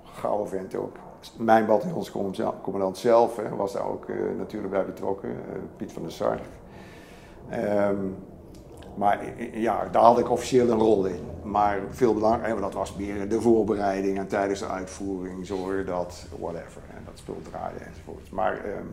Gouden 0.04 0.48
vent 0.48 0.76
ook. 0.76 0.96
Mijn 1.38 1.66
bataljonscommandant 1.66 2.98
zelf 2.98 3.36
hè, 3.36 3.56
was 3.56 3.74
daar 3.74 3.86
ook 3.88 4.06
eh, 4.10 4.16
natuurlijk 4.38 4.74
bij 4.74 4.86
betrokken. 4.86 5.30
eh, 5.30 5.56
Piet 5.78 5.92
van 5.94 6.02
der 6.02 6.12
Sarg. 6.12 6.42
Ehm, 7.50 7.98
maar 8.96 9.20
eh, 9.20 9.62
ja, 9.62 9.88
daar 9.92 10.04
had 10.04 10.20
ik 10.20 10.30
officieel 10.30 10.70
een 10.70 10.80
rol 10.80 11.06
in. 11.06 11.20
Maar 11.44 11.80
veel 11.90 12.14
belangrijker, 12.14 12.62
dat 12.62 12.74
was 12.74 12.96
meer 12.96 13.30
de 13.30 13.42
voorbereiding 13.42 14.18
en 14.18 14.28
tijdens 14.28 14.60
de 14.60 14.68
uitvoering 14.68 15.46
zorgen 15.46 15.86
dat 15.86 16.26
whatever. 16.40 16.82
En 16.96 17.02
dat 17.06 17.18
spul 17.18 17.38
draaien 17.50 17.86
enzovoort. 17.86 18.32
Maar 18.32 18.58
ehm, 18.58 18.88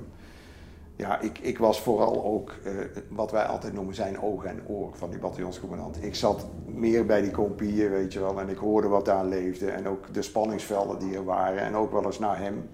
ja, 1.01 1.21
ik, 1.21 1.39
ik 1.39 1.59
was 1.59 1.81
vooral 1.81 2.25
ook 2.25 2.55
eh, 2.65 2.73
wat 3.09 3.31
wij 3.31 3.45
altijd 3.45 3.73
noemen 3.73 3.95
zijn 3.95 4.21
ogen 4.21 4.49
en 4.49 4.67
oor 4.67 4.91
van 4.95 5.11
die 5.11 5.19
bataljonscommandant. 5.19 6.03
Ik 6.03 6.15
zat 6.15 6.47
meer 6.67 7.07
bij 7.07 7.23
die 7.23 7.31
kompieën, 7.31 7.91
weet 7.91 8.13
je 8.13 8.21
wel, 8.21 8.41
en 8.41 8.49
ik 8.49 8.57
hoorde 8.57 8.89
wat 8.89 9.05
daar 9.05 9.25
leefde. 9.25 9.71
En 9.71 9.89
ook 9.89 10.15
de 10.15 10.23
spanningsvelden 10.23 10.99
die 10.99 11.15
er 11.15 11.25
waren. 11.25 11.59
En 11.63 11.77
ook 11.77 11.93
wel 11.93 12.05
eens 12.05 12.19
naar 12.19 12.39
hem. 12.39 12.69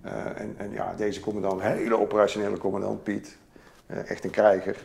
Eh, 0.00 0.40
en, 0.40 0.54
en 0.56 0.70
ja, 0.70 0.94
deze 0.96 1.20
commandant, 1.20 1.62
hele 1.62 1.98
operationele 1.98 2.58
commandant, 2.58 3.02
Piet. 3.02 3.36
eh, 3.86 4.10
echt 4.10 4.24
een 4.24 4.30
krijger. 4.30 4.76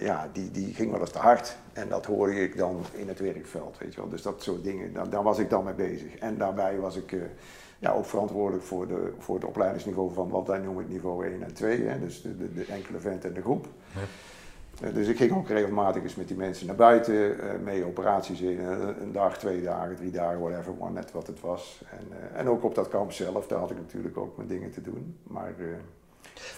Ja, 0.00 0.28
die, 0.32 0.50
die 0.50 0.74
ging 0.74 0.90
wel 0.90 1.00
eens 1.00 1.10
te 1.10 1.18
hard. 1.18 1.56
En 1.72 1.88
dat 1.88 2.06
hoorde 2.06 2.42
ik 2.42 2.56
dan 2.56 2.80
in 2.92 3.08
het 3.08 3.18
werkveld, 3.18 3.78
weet 3.78 3.94
je 3.94 4.00
wel. 4.00 4.10
Dus 4.10 4.22
dat 4.22 4.42
soort 4.42 4.64
dingen, 4.64 4.92
daar, 4.92 5.10
daar 5.10 5.22
was 5.22 5.38
ik 5.38 5.50
dan 5.50 5.64
mee 5.64 5.74
bezig. 5.74 6.16
En 6.16 6.38
daarbij 6.38 6.78
was 6.78 6.96
ik 6.96 7.16
ja, 7.80 7.92
ook 7.92 8.06
verantwoordelijk 8.06 8.64
voor, 8.64 8.86
de, 8.88 9.12
voor 9.18 9.34
het 9.34 9.44
opleidingsniveau 9.44 10.12
van 10.12 10.28
wat 10.30 10.46
wij 10.46 10.58
noemen 10.58 10.82
het 10.82 10.92
niveau 10.92 11.26
1 11.26 11.42
en 11.42 11.54
2. 11.54 11.82
Hè, 11.82 11.98
dus 11.98 12.22
de, 12.22 12.36
de, 12.36 12.52
de 12.52 12.64
enkele 12.64 12.98
vent 12.98 13.24
en 13.24 13.34
de 13.34 13.40
groep. 13.40 13.66
Eh, 14.80 14.94
dus 14.94 15.08
ik 15.08 15.16
ging 15.16 15.32
ook 15.36 15.48
regelmatig 15.48 16.02
eens 16.02 16.14
met 16.14 16.28
die 16.28 16.36
mensen 16.36 16.66
naar 16.66 16.76
buiten, 16.76 17.40
eh, 17.40 17.58
mee 17.64 17.84
operaties 17.84 18.40
in. 18.40 18.60
eh, 18.60 18.78
een 19.00 19.12
dag, 19.12 19.38
twee 19.38 19.62
dagen, 19.62 19.96
drie 19.96 20.10
dagen, 20.10 20.40
whatever, 20.40 20.74
maar 20.80 20.90
net 20.90 21.12
wat 21.12 21.26
het 21.26 21.40
was. 21.40 21.82
En, 21.90 22.36
en 22.38 22.48
ook 22.48 22.64
op 22.64 22.74
dat 22.74 22.88
kamp 22.88 23.12
zelf, 23.12 23.46
daar 23.46 23.58
had 23.58 23.70
ik 23.70 23.76
natuurlijk 23.76 24.18
ook 24.18 24.36
mijn 24.36 24.48
dingen 24.48 24.70
te 24.70 24.82
doen. 24.82 25.16
Maar, 25.22 25.54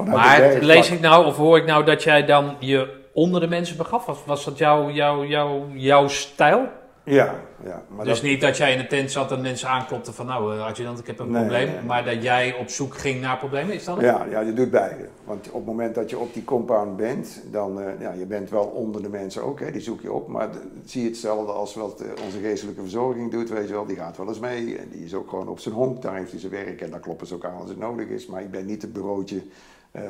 Maar 0.05 0.59
lees 0.61 0.91
ik 0.91 1.01
nou 1.01 1.27
of 1.27 1.37
hoor 1.37 1.57
ik 1.57 1.67
nou 1.67 1.85
dat 1.85 2.03
jij 2.03 2.25
dan 2.25 2.57
je 2.59 3.01
onder 3.13 3.41
de 3.41 3.49
mensen 3.49 3.77
begaf? 3.77 4.07
Was, 4.07 4.25
was 4.25 4.45
dat 4.45 4.59
jouw 4.59 4.91
jouw 4.91 5.25
jouw 5.25 5.69
jouw 5.75 6.09
stijl? 6.09 6.69
Ja, 7.05 7.35
ja. 7.65 7.83
Maar 7.89 8.05
dus 8.05 8.15
dat- 8.21 8.31
niet 8.31 8.41
dat 8.41 8.57
jij 8.57 8.73
in 8.73 8.79
de 8.79 8.87
tent 8.87 9.11
zat 9.11 9.33
en 9.33 9.41
mensen 9.41 9.69
aanklopten 9.69 10.15
van 10.15 10.27
nou 10.27 10.55
eh, 10.57 10.65
adjudant 10.67 10.99
ik 10.99 11.07
heb 11.07 11.19
een 11.19 11.31
Nee, 11.31 11.41
probleem. 11.41 11.67
nee, 11.67 11.75
nee. 11.77 11.85
Maar 11.85 12.05
dat 12.05 12.23
jij 12.23 12.55
op 12.55 12.69
zoek 12.69 12.97
ging 12.97 13.21
naar 13.21 13.39
problemen, 13.39 13.75
is 13.75 13.85
dat 13.85 13.97
het? 13.97 14.05
Ja, 14.05 14.27
ja, 14.31 14.41
je 14.41 14.53
doet 14.53 14.71
beide. 14.71 15.09
Want 15.25 15.47
op 15.49 15.55
het 15.55 15.65
moment 15.67 15.95
dat 15.95 16.11
je 16.11 16.19
op 16.19 16.35
die 16.35 16.45
compound 16.45 16.97
bent, 16.97 17.43
dan 17.51 17.81
eh, 17.81 18.01
ja, 18.01 18.13
je 18.13 18.27
bent 18.27 18.51
wel 18.51 18.65
onder 18.65 19.03
de 19.03 19.09
mensen 19.09 19.43
ook, 19.43 19.61
hè, 19.61 19.71
die 19.71 19.81
zoek 19.81 20.01
je 20.01 20.13
op. 20.13 20.29
Maar 20.29 20.49
zie 20.85 21.03
je 21.03 21.09
hetzelfde 21.09 21.53
als 21.53 21.75
wat 21.75 22.01
eh, 22.01 22.25
onze 22.25 22.39
geestelijke 22.39 22.81
verzorging 22.81 23.31
doet, 23.31 23.49
weet 23.51 23.69
je 23.69 23.75
wel. 23.75 23.87
Die 23.87 23.97
gaat 23.97 24.17
wel 24.17 24.29
eens 24.29 24.39
mee 24.41 24.79
en 24.79 24.89
die 24.91 25.05
is 25.05 25.15
ook 25.15 25.29
gewoon 25.29 25.49
op 25.49 25.59
zijn 25.59 25.75
honk. 25.75 26.03
Daar 26.03 26.17
heeft 26.17 26.31
hij 26.31 26.41
zijn 26.41 26.53
werk 26.53 26.81
en 26.81 26.91
daar 26.91 27.01
kloppen 27.01 27.27
ze 27.27 27.35
ook 27.35 27.45
aan 27.45 27.61
als 27.61 27.69
het 27.69 27.79
nodig 27.79 28.09
is. 28.09 28.27
Maar 28.27 28.43
ik 28.43 28.51
ben 28.51 28.67
niet 28.67 28.83
het 28.83 28.93
bureautje 28.93 29.43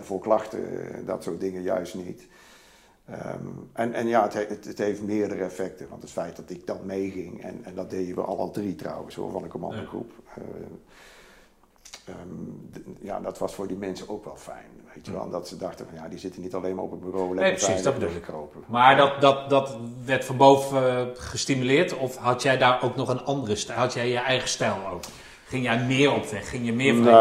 voor 0.00 0.20
klachten, 0.20 0.60
dat 1.06 1.22
soort 1.22 1.40
dingen 1.40 1.62
juist 1.62 1.94
niet. 1.94 2.26
Ehm, 3.12 3.46
en, 3.72 3.92
en 3.94 4.06
ja, 4.06 4.22
het, 4.22 4.32
he- 4.34 4.46
het, 4.48 4.64
het 4.64 4.78
heeft 4.78 5.02
meerdere 5.02 5.42
effecten. 5.44 5.86
Want 5.90 6.02
het 6.02 6.10
feit 6.10 6.36
dat 6.36 6.50
ik 6.50 6.66
dan 6.66 6.78
meeging, 6.84 7.42
en, 7.42 7.60
en 7.64 7.74
dat 7.74 7.90
deden 7.90 8.14
we 8.14 8.20
alle 8.20 8.50
drie 8.50 8.74
trouwens, 8.74 9.14
hoor, 9.14 9.30
van 9.30 9.42
de 9.42 9.48
commandogroep. 9.48 10.12
Eh, 10.34 10.42
ehm, 12.04 12.18
d- 12.72 12.78
ja, 13.00 13.20
dat 13.20 13.38
was 13.38 13.54
voor 13.54 13.66
die 13.66 13.76
mensen 13.76 14.08
ook 14.08 14.24
wel 14.24 14.36
fijn. 14.36 14.66
Weet 14.94 15.06
je 15.06 15.12
wel, 15.12 15.30
dat 15.30 15.48
ze 15.48 15.56
dachten 15.56 15.86
van 15.86 15.94
ja, 16.02 16.08
die 16.08 16.18
zitten 16.18 16.42
niet 16.42 16.54
alleen 16.54 16.74
maar 16.74 16.84
op 16.84 16.90
het 16.90 17.00
bureau 17.00 17.26
lekker 17.26 17.42
Nee, 17.44 17.52
precies, 17.54 17.82
dat 17.82 17.94
bedoel 17.94 18.08
ik. 18.08 18.14
Maar 18.66 18.96
dat, 18.96 19.20
dat, 19.20 19.50
dat 19.50 19.76
werd 20.04 20.24
van 20.24 20.36
boven 20.36 20.88
eh, 20.98 21.06
gestimuleerd? 21.14 21.96
Of 21.98 22.16
had 22.16 22.42
jij 22.42 22.58
daar 22.58 22.82
ook 22.82 22.96
nog 22.96 23.08
een 23.08 23.22
andere 23.24 23.56
stijl? 23.56 23.78
Had 23.78 23.92
jij 23.92 24.08
je 24.08 24.18
eigen 24.18 24.48
stijl 24.48 24.76
ook? 24.92 25.02
Ging 25.46 25.64
jij 25.64 25.84
meer 25.84 26.12
op 26.14 26.24
weg? 26.26 26.48
Ging 26.48 26.66
je 26.66 26.72
meer 26.72 26.94
van, 26.94 27.04
Nee, 27.04 27.12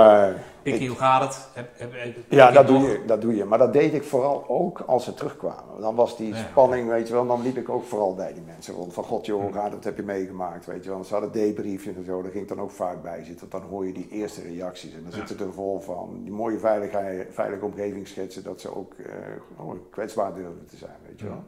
Pikkie, 0.64 0.88
hoe 0.88 0.98
gaat 0.98 1.22
het? 1.24 1.48
Heb, 1.54 1.70
heb, 1.74 1.92
heb- 1.94 2.16
Ja, 2.30 2.52
dat 2.52 2.70
nog- 2.70 2.80
doe, 2.82 2.90
je, 2.90 3.06
dat 3.06 3.22
doe 3.22 3.36
je. 3.36 3.46
Maar 3.46 3.58
dat 3.58 3.74
deed 3.74 3.94
ik 3.94 4.04
vooral 4.04 4.46
ook 4.48 4.80
als 4.80 5.04
ze 5.04 5.14
terugkwamen. 5.14 5.82
Dan 5.82 5.96
was 5.96 6.18
die 6.18 6.28
Ja. 6.34 6.36
spanning, 6.50 6.90
weet 6.90 7.08
je 7.08 7.14
wel, 7.14 7.28
dan 7.28 7.42
liep 7.42 7.58
ik 7.58 7.70
ook 7.70 7.84
vooral 7.84 8.16
bij 8.16 8.34
die 8.34 8.44
mensen 8.46 8.74
rond. 8.74 8.94
Van 8.94 9.04
god 9.04 9.26
joh, 9.26 9.42
hoe 9.42 9.54
gaat 9.54 9.64
het, 9.64 9.74
wat 9.74 9.84
heb 9.84 9.96
je 9.98 10.04
meegemaakt, 10.04 10.66
weet 10.66 10.84
je 10.84 10.90
wel. 10.90 11.04
Ze 11.04 11.14
hadden 11.14 11.32
debriefjes 11.32 11.96
en 11.96 12.06
zo, 12.06 12.22
daar 12.22 12.32
ging 12.32 12.44
ik 12.44 12.50
dan 12.50 12.62
ook 12.62 12.72
vaak 12.72 13.02
bij 13.02 13.24
zitten. 13.24 13.48
Want 13.50 13.64
dan 13.64 13.72
hoor 13.72 13.86
je 13.86 13.94
die 13.94 14.08
eerste 14.10 14.42
reacties 14.42 14.94
en 14.94 15.04
dan 15.04 15.12
zit 15.12 15.30
het 15.30 15.40
er 15.40 15.54
vol 15.54 15.80
van. 15.80 16.20
Die 16.24 16.32
mooie 16.34 16.60
veiligheid, 16.60 17.28
veilige 17.32 17.66
omgeving 17.66 18.08
schetsen, 18.08 18.44
dat 18.44 18.62
ze 18.62 18.76
ook 18.76 18.94
eh, 18.94 19.06
gewoon 19.56 19.80
kwetsbaar 19.90 20.34
durven 20.34 20.66
te 20.70 20.78
zijn, 20.78 20.96
weet 21.08 21.20
je 21.20 21.26
wel. 21.26 21.44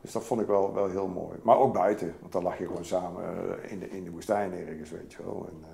Dus 0.00 0.12
dat 0.12 0.24
vond 0.24 0.40
ik 0.40 0.46
wel, 0.46 0.74
wel 0.74 0.88
heel 0.88 1.06
mooi. 1.08 1.38
Maar 1.42 1.58
ook 1.58 1.72
buiten, 1.74 2.14
want 2.20 2.32
dan 2.32 2.42
lag 2.42 2.58
je 2.58 2.66
gewoon 2.66 2.84
samen 2.84 3.22
eh, 3.62 3.72
in 3.72 3.78
de, 3.78 3.90
in 3.90 4.04
de 4.04 4.10
woestijn 4.10 4.52
ergens, 4.68 4.90
weet 4.90 5.12
je 5.12 5.18
wel. 5.24 5.46
En, 5.50 5.58
eh, 5.62 5.68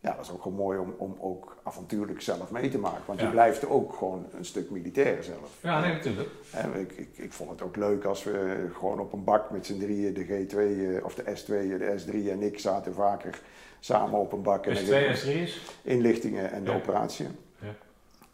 ja, 0.00 0.14
dat 0.14 0.24
is 0.24 0.30
ook 0.30 0.42
gewoon 0.42 0.56
mooi 0.56 0.78
om, 0.78 0.94
om 0.96 1.16
ook 1.20 1.56
avontuurlijk 1.62 2.20
zelf 2.20 2.50
mee 2.50 2.68
te 2.68 2.78
maken. 2.78 3.02
Want 3.06 3.18
Ja. 3.20 3.24
je 3.26 3.32
blijft 3.32 3.66
ook 3.68 3.94
gewoon 3.94 4.26
een 4.36 4.44
stuk 4.44 4.70
militair 4.70 5.22
zelf. 5.22 5.58
Ja, 5.62 5.80
nee, 5.80 5.92
natuurlijk. 5.92 6.28
En 6.52 6.74
ik, 6.80 6.92
ik, 6.92 7.08
ik 7.14 7.32
vond 7.32 7.50
het 7.50 7.62
ook 7.62 7.76
leuk 7.76 8.04
als 8.04 8.24
we 8.24 8.66
gewoon 8.72 9.00
op 9.00 9.12
een 9.12 9.24
bak 9.24 9.50
met 9.50 9.66
z'n 9.66 9.78
drieën, 9.78 10.14
de 10.14 10.24
G2 10.26 10.56
eh, 10.56 11.04
of 11.04 11.14
de 11.14 11.22
S2, 11.22 11.46
de 11.78 11.94
S3 12.06 12.30
en 12.30 12.42
ik 12.42 12.58
zaten 12.58 12.94
vaker 12.94 13.40
samen 13.80 14.20
op 14.20 14.32
een 14.32 14.42
bak. 14.42 14.64
En 14.66 14.70
Dus 14.70 14.78
dan 14.78 14.88
twee 14.88 14.98
gingen 15.00 15.14
we 15.16 15.20
en 15.22 15.26
drie 15.32 15.42
is? 15.42 15.62
inlichtingen 15.82 16.50
en 16.52 16.64
de 16.64 16.70
Ja. 16.70 16.76
operatie. 16.76 17.26
Ja. 17.60 17.74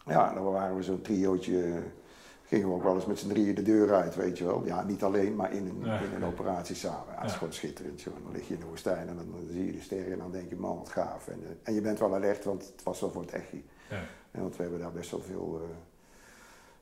Ja, 0.07 0.35
dan 0.35 0.45
waren 0.45 0.77
we 0.77 0.83
zo'n 0.83 1.03
triootje, 1.03 1.73
gingen 2.55 2.69
we 2.69 2.75
ook 2.75 2.83
wel 2.83 2.95
eens 2.95 3.07
met 3.07 3.19
z'n 3.19 3.29
drieën 3.29 3.55
de 3.55 3.63
deur 3.63 3.95
uit, 3.95 4.15
weet 4.15 4.39
je 4.39 4.45
wel. 4.45 4.63
Ja, 4.65 4.83
niet 4.83 5.03
alleen, 5.03 5.35
maar 5.37 5.53
in 5.53 5.67
een, 5.67 5.81
Ja. 5.85 5.99
in 5.99 6.15
een 6.15 6.25
operatie 6.25 6.75
samen. 6.77 7.05
Ja, 7.15 7.21
het 7.21 7.31
is 7.31 7.37
gewoon 7.37 7.53
schitterend, 7.53 8.03
joh. 8.03 8.15
Dan 8.23 8.33
lig 8.33 8.49
je 8.49 8.55
in 8.55 8.61
de 8.61 8.67
woestijn 8.67 9.09
en 9.09 9.17
dan, 9.17 9.27
dan 9.31 9.47
zie 9.51 9.67
je 9.67 9.73
de 9.73 9.81
sterren 9.81 10.13
en 10.13 10.19
dan 10.19 10.31
denk 10.31 10.49
je, 10.49 10.57
man, 10.57 10.77
wat 10.79 10.89
gaaf. 10.89 11.29
En, 11.29 11.41
eh, 11.45 11.51
en 11.63 11.75
je 11.75 11.81
bent 11.81 11.99
wel 11.99 12.15
alert, 12.15 12.45
want 12.45 12.63
het 12.73 12.83
was 12.83 13.01
wel 13.01 13.11
voor 13.11 13.23
het 13.23 13.31
echi. 13.33 13.65
Ja. 13.91 13.97
En 14.31 14.41
want 14.41 14.57
we 14.57 14.63
hebben 14.63 14.81
daar 14.81 14.93
best 14.93 15.11
wel 15.11 15.21
veel 15.21 15.61
eh, 15.63 15.77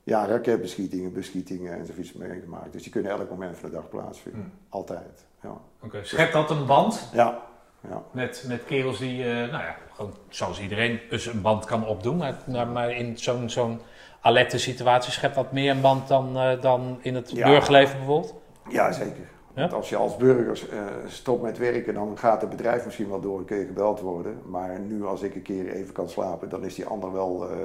ja, 0.02 0.26
raketbeschietingen, 0.26 1.12
beschietingen 1.12 1.72
en 1.78 1.86
zoiets 1.86 2.12
meegemaakt. 2.12 2.72
Dus 2.72 2.82
die 2.82 2.92
kunnen 2.92 3.10
elk 3.12 3.30
moment 3.30 3.56
van 3.58 3.68
de 3.70 3.74
dag 3.74 3.88
plaatsvinden. 3.88 4.40
Hmm. 4.42 4.52
Altijd, 4.68 5.24
ja. 5.42 5.60
Oké, 5.82 6.04
schept 6.04 6.32
dat 6.32 6.50
een 6.50 6.66
band 6.66 7.08
Ja, 7.12 7.42
ja. 7.88 8.02
met, 8.12 8.44
met 8.48 8.64
kerels 8.64 8.98
die, 8.98 9.22
eh, 9.24 9.30
nou 9.30 9.50
ja, 9.64 9.76
gewoon 9.92 10.14
zoals 10.28 10.60
iedereen 10.60 11.00
dus 11.10 11.26
een 11.26 11.42
band 11.42 11.64
kan 11.64 11.86
opdoen. 11.86 12.16
Maar, 12.16 12.36
maar- 12.46 12.68
maar 12.68 12.90
in 12.90 13.18
zo'n 13.18 13.50
zo'n 13.50 13.80
alerte 14.22 14.58
situatie 14.58 15.12
schept 15.12 15.34
dat 15.34 15.52
meer 15.52 15.70
een 15.70 15.80
band 15.80 16.08
dan, 16.08 16.36
eh, 16.38 16.60
dan 16.60 16.98
in 17.02 17.14
het 17.14 17.30
Ja. 17.30 17.46
burgerleven 17.48 17.96
bijvoorbeeld? 17.96 18.34
Ja, 18.68 18.92
zeker. 18.92 19.30
Want 19.54 19.72
als 19.72 19.88
je 19.88 19.96
als 19.96 20.16
burger 20.16 20.68
eh, 20.72 20.84
stopt 21.06 21.42
met 21.42 21.58
werken, 21.58 21.94
dan 21.94 22.18
gaat 22.18 22.40
het 22.40 22.50
bedrijf 22.50 22.84
misschien 22.84 23.08
wel 23.08 23.20
door 23.20 23.38
een 23.38 23.44
keer 23.44 23.64
gebeld 23.66 24.00
worden. 24.00 24.38
Maar 24.46 24.80
nu 24.80 25.04
als 25.04 25.22
ik 25.22 25.34
een 25.34 25.42
keer 25.42 25.68
even 25.72 25.92
kan 25.94 26.08
slapen, 26.08 26.48
dan 26.48 26.64
is 26.64 26.74
die 26.74 26.86
ander 26.86 27.12
wel 27.12 27.48
eh, 27.50 27.56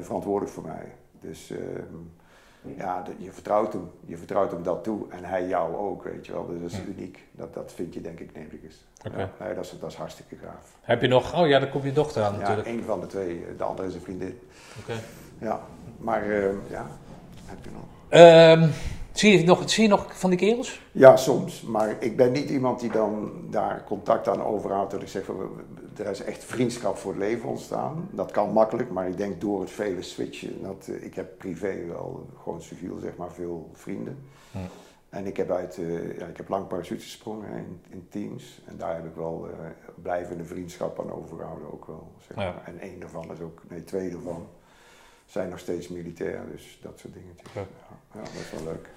verantwoordelijk 0.00 0.52
voor 0.52 0.62
mij. 0.62 0.92
Dus 1.20 1.50
ehm, 1.50 2.76
ja, 2.76 3.02
je 3.18 3.32
vertrouwt 3.32 3.72
hem. 3.72 3.90
Je 4.06 4.16
vertrouwt 4.16 4.50
hem 4.50 4.62
dat 4.62 4.84
toe. 4.84 5.06
En 5.08 5.24
hij 5.24 5.46
jou 5.46 5.76
ook, 5.76 6.02
weet 6.04 6.26
je 6.26 6.32
wel. 6.32 6.46
Dus 6.46 6.60
dat 6.60 6.70
is 6.70 6.86
uniek. 6.96 7.26
Dat, 7.32 7.54
dat 7.54 7.72
vind 7.74 7.94
je 7.94 8.00
denk 8.00 8.20
ik 8.20 8.34
nergens. 8.34 8.84
Oké. 9.06 9.18
Ja, 9.18 9.30
nee, 9.44 9.54
dat 9.54 9.64
is, 9.64 9.74
dat 9.80 9.90
is 9.90 9.96
hartstikke 9.96 10.36
gaaf. 10.44 10.76
Heb 10.80 11.00
je 11.02 11.08
nog, 11.08 11.40
oh 11.40 11.48
ja, 11.48 11.58
dan 11.58 11.70
komt 11.70 11.84
je 11.84 11.92
dochter 11.92 12.22
aan 12.22 12.32
Ja, 12.32 12.38
natuurlijk. 12.38 12.66
één 12.68 12.84
van 12.84 13.00
de 13.00 13.06
twee. 13.06 13.44
De 13.56 13.64
andere 13.64 13.88
is 13.88 13.94
een 13.94 14.00
vriendin. 14.00 14.40
Oké. 14.80 14.92
Ja, 15.40 15.60
maar 15.98 16.22
ehm, 16.22 16.56
ja, 16.70 16.86
heb 17.44 17.58
je 17.64 17.70
nog. 17.70 17.82
Ehm, 18.08 18.68
zie, 19.12 19.38
je 19.38 19.44
nog, 19.44 19.70
zie 19.70 19.82
je 19.82 19.88
nog 19.88 20.18
van 20.18 20.30
die 20.30 20.38
kerels? 20.38 20.80
Ja, 20.92 21.16
soms. 21.16 21.62
Maar 21.62 21.96
ik 21.98 22.16
ben 22.16 22.32
niet 22.32 22.50
iemand 22.50 22.80
die 22.80 22.90
dan 22.90 23.32
daar 23.50 23.84
contact 23.84 24.28
aan 24.28 24.42
overhoudt. 24.42 24.90
Dat 24.90 25.02
ik 25.02 25.08
zeg, 25.08 25.24
van, 25.24 25.50
er 25.96 26.10
is 26.10 26.22
echt 26.22 26.44
vriendschap 26.44 26.96
voor 26.96 27.12
het 27.12 27.20
leven 27.20 27.48
ontstaan. 27.48 28.08
Dat 28.10 28.30
kan 28.30 28.52
makkelijk, 28.52 28.90
maar 28.90 29.08
ik 29.08 29.16
denk 29.16 29.40
door 29.40 29.60
het 29.60 29.70
vele 29.70 30.02
switchen. 30.02 30.62
Dat, 30.62 30.88
eh, 30.88 31.04
ik 31.04 31.14
heb 31.14 31.38
privé 31.38 31.86
wel, 31.88 32.26
gewoon 32.42 32.62
civiel 32.62 32.98
zeg 32.98 33.16
maar, 33.16 33.32
veel 33.32 33.70
vrienden. 33.72 34.18
Hm. 34.52 34.58
En 35.10 35.26
ik 35.26 35.36
heb, 35.36 35.50
uit, 35.50 35.78
eh, 35.78 36.18
ja, 36.18 36.26
ik 36.26 36.36
heb 36.36 36.48
lang 36.48 36.66
parachute 36.66 37.02
gesprongen 37.02 37.48
in, 37.52 37.80
in 37.88 38.06
teams. 38.08 38.62
En 38.64 38.76
daar 38.76 38.94
heb 38.94 39.04
ik 39.04 39.14
wel 39.14 39.48
eh, 39.48 39.66
blijvende 40.02 40.44
vriendschap 40.44 41.00
aan 41.00 41.12
overgehouden 41.12 41.72
ook 41.72 41.86
wel. 41.86 42.12
Zeg 42.26 42.36
maar. 42.36 42.46
Ja. 42.46 42.62
En 42.64 42.78
één 42.78 43.00
daarvan 43.00 43.32
is 43.32 43.40
ook, 43.40 43.62
nee 43.68 43.84
twee 43.84 44.10
daarvan, 44.10 44.46
zijn 45.30 45.48
nog 45.48 45.58
steeds 45.58 45.88
militair, 45.88 46.40
dus 46.52 46.78
dat 46.82 46.98
soort 46.98 47.14
dingetjes. 47.14 47.52
Ja, 47.54 47.66
ja 48.14 48.20
dat 48.20 48.32
is 48.32 48.50
wel 48.50 48.64
leuk. 48.64 48.88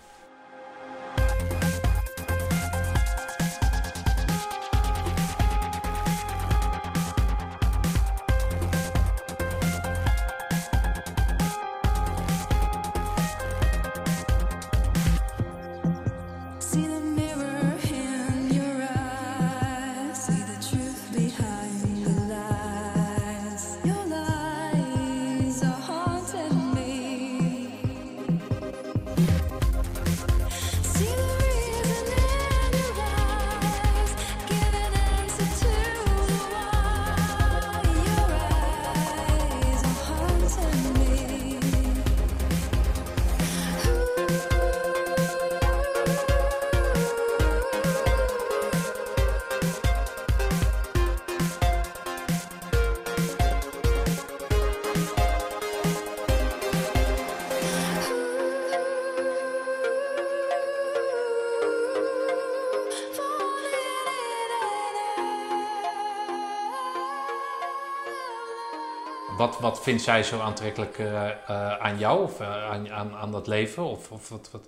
Wat, 69.64 69.82
vindt 69.82 70.02
zij 70.02 70.24
zo 70.24 70.40
aantrekkelijk 70.40 70.98
eh, 70.98 71.30
eh, 71.30 71.80
aan 71.80 71.98
jou 71.98 72.24
of 72.24 72.40
eh, 72.40 72.70
aan, 72.72 72.90
aan, 72.90 73.14
aan 73.14 73.32
dat 73.32 73.48
leven? 73.48 73.84
Of, 73.84 74.12
of 74.12 74.30
wat, 74.30 74.50
wat, 74.52 74.68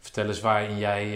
vertel 0.00 0.26
eens 0.26 0.40
waarin 0.40 0.78
jij, 0.78 1.10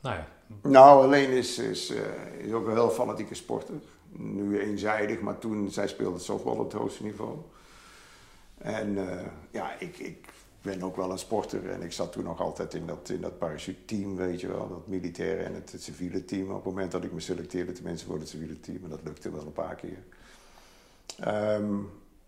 nou 0.00 0.16
ja, 0.16 0.26
Nou, 0.62 1.04
alleen 1.04 1.30
is, 1.30 1.58
is, 1.58 1.92
is 2.38 2.52
ook 2.52 2.66
een 2.66 2.72
heel 2.72 2.90
fanatieke 2.90 3.34
sporter. 3.34 3.74
Nu 4.10 4.60
eenzijdig, 4.60 5.20
maar 5.20 5.38
toen, 5.38 5.70
zij 5.70 5.88
speelde 5.88 6.18
softbal 6.18 6.52
op 6.52 6.72
het 6.72 6.80
hoogste 6.80 7.02
niveau. 7.02 7.36
En 8.58 8.98
ja, 9.50 9.78
ik, 9.78 9.98
ik 9.98 10.28
ben 10.62 10.82
ook 10.82 10.96
wel 10.96 11.10
een 11.10 11.18
sporter 11.18 11.70
en 11.70 11.82
ik 11.82 11.92
zat 11.92 12.12
toen 12.12 12.24
nog 12.24 12.40
altijd 12.40 12.74
in 12.74 12.86
dat, 12.86 13.08
in 13.08 13.20
dat 13.20 13.38
parachute-team, 13.38 14.16
weet 14.16 14.40
je 14.40 14.48
wel. 14.48 14.68
Dat 14.68 14.86
militaire 14.86 15.42
en 15.42 15.54
het, 15.54 15.72
het 15.72 15.82
civiele 15.82 16.24
team. 16.24 16.48
Op 16.50 16.54
het 16.54 16.64
moment 16.64 16.92
dat 16.92 17.04
ik 17.04 17.12
me 17.12 17.20
selecteerde, 17.20 17.72
tenminste 17.72 18.06
voor 18.06 18.18
het 18.18 18.28
civiele 18.28 18.60
team. 18.60 18.78
En 18.82 18.90
dat 18.90 19.00
lukte 19.04 19.30
wel 19.30 19.40
een 19.40 19.52
paar 19.52 19.74
keer. 19.74 19.98
Ehm, 21.18 21.74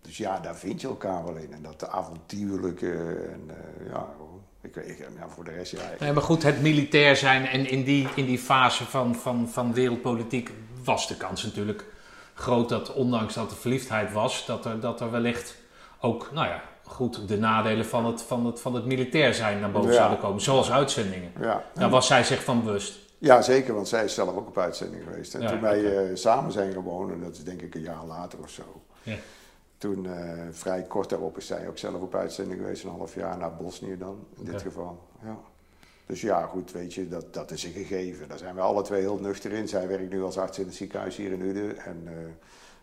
dus 0.03 0.17
ja, 0.17 0.41
daar 0.41 0.57
vind 0.57 0.81
je 0.81 0.87
elkaar 0.89 1.25
wel 1.25 1.37
in. 1.37 1.53
En 1.53 1.63
dat 1.63 1.89
avontuurlijke 1.89 2.93
en 3.33 3.43
eh, 3.49 3.91
ja, 3.93 4.07
ik, 4.61 4.77
ik, 4.77 4.99
ja, 4.99 5.29
voor 5.29 5.45
de 5.45 5.51
rest 5.51 5.73
ja. 5.73 5.83
ik- 5.83 6.01
Nee, 6.01 6.13
maar 6.13 6.23
goed, 6.23 6.43
het 6.43 6.61
militair 6.63 7.17
zijn 7.17 7.47
en 7.47 7.71
in 7.71 7.85
die, 7.85 8.09
in 8.15 8.27
die 8.27 8.39
fase 8.39 8.85
van, 8.85 9.15
van, 9.15 9.49
van 9.49 9.73
wereldpolitiek 9.75 10.51
was 10.85 11.09
de 11.09 11.17
kans 11.17 11.45
natuurlijk 11.45 11.85
groot 12.35 12.69
dat, 12.69 12.93
ondanks 12.93 13.35
dat 13.35 13.51
er 13.51 13.57
verliefdheid 13.57 14.13
was, 14.13 14.47
dat 14.47 14.65
er, 14.65 14.81
dat 14.81 15.01
er 15.01 15.11
wellicht 15.11 15.57
ook, 16.01 16.31
nou 16.33 16.47
ja, 16.47 16.63
goed, 16.85 17.29
de 17.29 17.39
nadelen 17.39 17.87
van 17.87 18.07
het, 18.07 18.23
van 18.23 18.47
het, 18.47 18.61
van 18.61 18.75
het 18.75 18.85
militair 18.85 19.35
zijn 19.35 19.61
naar 19.61 19.71
boven 19.71 19.91
Ja. 19.91 19.97
zouden 19.97 20.19
komen, 20.19 20.41
zoals 20.43 20.71
uitzendingen. 20.71 21.33
ja. 21.41 21.65
Daar 21.75 21.91
was 21.91 22.07
zij 22.07 22.25
zich 22.25 22.45
van 22.45 22.65
bewust. 22.65 22.99
Ja, 23.19 23.43
zeker, 23.43 23.75
want 23.75 23.89
zij 23.89 24.05
is 24.05 24.15
zelf 24.15 24.37
ook 24.37 24.47
op 24.49 24.59
uitzending 24.59 25.03
geweest. 25.05 25.35
En 25.35 25.41
Ja, 25.41 25.49
toen 25.51 25.61
wij 25.61 25.97
eh, 25.97 26.17
samen 26.17 26.53
zijn 26.53 26.73
gewoond, 26.73 27.13
en 27.13 27.21
dat 27.21 27.33
is 27.33 27.45
denk 27.45 27.63
ik 27.63 27.75
een 27.75 27.81
jaar 27.81 28.05
later 28.07 28.39
of 28.39 28.51
zo. 28.51 28.63
Ja. 29.03 29.15
Toen, 29.81 30.07
eh, 30.07 30.33
vrij 30.51 30.83
kort 30.83 31.09
daarop, 31.09 31.37
is 31.37 31.47
zij 31.47 31.69
ook 31.69 31.79
zelf 31.79 32.01
op 32.01 32.15
uitzending 32.15 32.61
geweest, 32.61 32.85
een 32.85 32.91
half 32.91 33.15
jaar 33.15 33.39
naar 33.39 33.55
Bosnië 33.57 33.99
dan, 33.99 34.19
in 34.39 34.45
dit 34.45 34.63
geval. 34.63 34.99
Ja. 35.25 35.37
Dus 36.07 36.21
ja, 36.21 36.43
goed, 36.47 36.73
weet 36.73 36.95
je, 36.95 37.09
dat, 37.09 37.35
dat 37.35 37.51
is 37.51 37.65
een 37.65 37.73
gegeven. 37.73 38.29
Daar 38.29 38.39
zijn 38.39 38.55
we 38.55 38.61
alle 38.61 38.83
twee 38.83 39.01
heel 39.01 39.19
nuchter 39.21 39.53
in. 39.53 39.69
Zij 39.69 39.89
werkt 39.89 40.11
nu 40.11 40.23
als 40.23 40.39
arts 40.39 40.59
in 40.59 40.67
het 40.67 40.75
ziekenhuis 40.75 41.17
hier 41.17 41.33
in 41.33 41.41
Uden. 41.41 41.79
En 41.79 42.03
eh, 42.07 42.13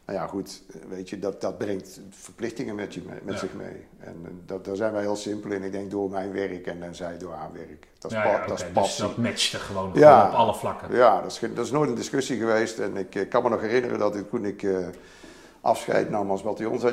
nou 0.05 0.19
ja, 0.19 0.27
goed, 0.27 0.63
weet 0.89 1.09
je, 1.09 1.19
dat, 1.19 1.41
dat 1.41 1.57
brengt 1.57 1.99
verplichtingen 2.09 2.75
met, 2.75 2.93
je 2.93 3.01
mee- 3.07 3.19
met 3.23 3.33
Ja. 3.33 3.39
zich 3.39 3.53
mee. 3.53 3.85
En 3.99 4.15
eh, 4.23 4.29
dat, 4.45 4.65
daar 4.65 4.75
zijn 4.75 4.91
wij 4.93 5.01
heel 5.01 5.15
simpel 5.15 5.51
in. 5.51 5.63
Ik 5.63 5.71
denk 5.71 5.91
door 5.91 6.09
mijn 6.09 6.31
werk 6.31 6.67
en, 6.67 6.83
eh, 6.83 6.89
zij 6.91 7.17
door 7.17 7.33
haar 7.33 7.53
werk. 7.53 7.87
Dat 7.99 8.11
is, 8.11 8.17
Ja, 8.17 8.45
dat 8.47 8.59
is 8.59 8.65
dus 8.73 8.95
dat 8.97 9.17
matchte 9.17 9.57
gewoon, 9.57 9.91
op 9.91 10.03
alle 10.33 10.53
vlakken. 10.55 10.95
Ja, 10.95 11.21
dat 11.21 11.31
is, 11.31 11.39
dat 11.39 11.65
is 11.65 11.71
nooit 11.71 11.89
een 11.89 11.95
discussie 11.95 12.37
geweest. 12.37 12.79
En 12.79 12.97
ik, 12.97 13.27
kan 13.29 13.43
me 13.43 13.49
nog 13.49 13.61
herinneren 13.61 13.99
dat 13.99 14.15
ik, 14.15 14.29
toen 14.29 14.45
ik 14.45 14.63
afscheid 15.67 16.09
nam 16.09 16.31
als 16.31 16.41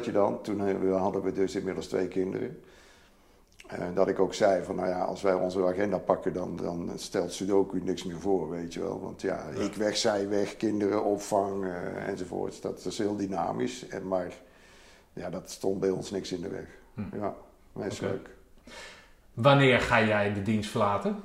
je 0.04 0.12
dan. 0.12 0.42
Toen 0.42 0.66
eh, 0.68 1.00
hadden 1.00 1.22
we 1.22 1.32
dus 1.32 1.54
inmiddels 1.54 1.86
twee 1.86 2.08
kinderen. 2.08 2.60
En 3.66 3.94
dat 3.94 4.08
ik 4.08 4.18
ook 4.18 4.34
zei 4.34 4.64
van, 4.64 4.76
nou 4.76 4.88
ja, 4.88 5.00
als 5.04 5.22
wij 5.22 5.34
onze 5.34 5.66
agenda 5.66 5.98
pakken, 5.98 6.32
dan, 6.32 6.56
dan 6.56 6.90
stelt 6.96 7.32
Sudoku 7.32 7.80
niks 7.84 8.04
meer 8.04 8.20
voor, 8.20 8.50
weet 8.50 8.74
je 8.74 8.80
wel. 8.80 9.00
Want 9.00 9.22
ja, 9.22 9.44
ik 9.58 9.74
weg, 9.74 9.96
zij 9.96 10.28
weg, 10.28 10.56
kinderen, 10.56 11.04
opvang 11.04 11.64
eh, 11.64 12.08
enzovoort. 12.08 12.62
Dat 12.62 12.84
is 12.84 12.98
heel 12.98 13.16
dynamisch. 13.16 13.88
En, 13.88 14.08
maar 14.08 14.32
ja, 15.12 15.30
dat 15.30 15.50
stond 15.50 15.80
bij 15.80 15.90
ons 15.90 16.10
niks 16.10 16.32
in 16.32 16.40
de 16.40 16.48
weg. 16.48 16.66
Ja, 17.12 17.34
dat 17.72 17.84
is 17.92 17.98
Hm. 17.98 18.04
Oké. 18.04 18.12
leuk. 18.14 18.28
Wanneer 19.34 19.80
ga 19.80 20.02
jij 20.04 20.32
de 20.32 20.42
dienst 20.42 20.70
verlaten? 20.70 21.16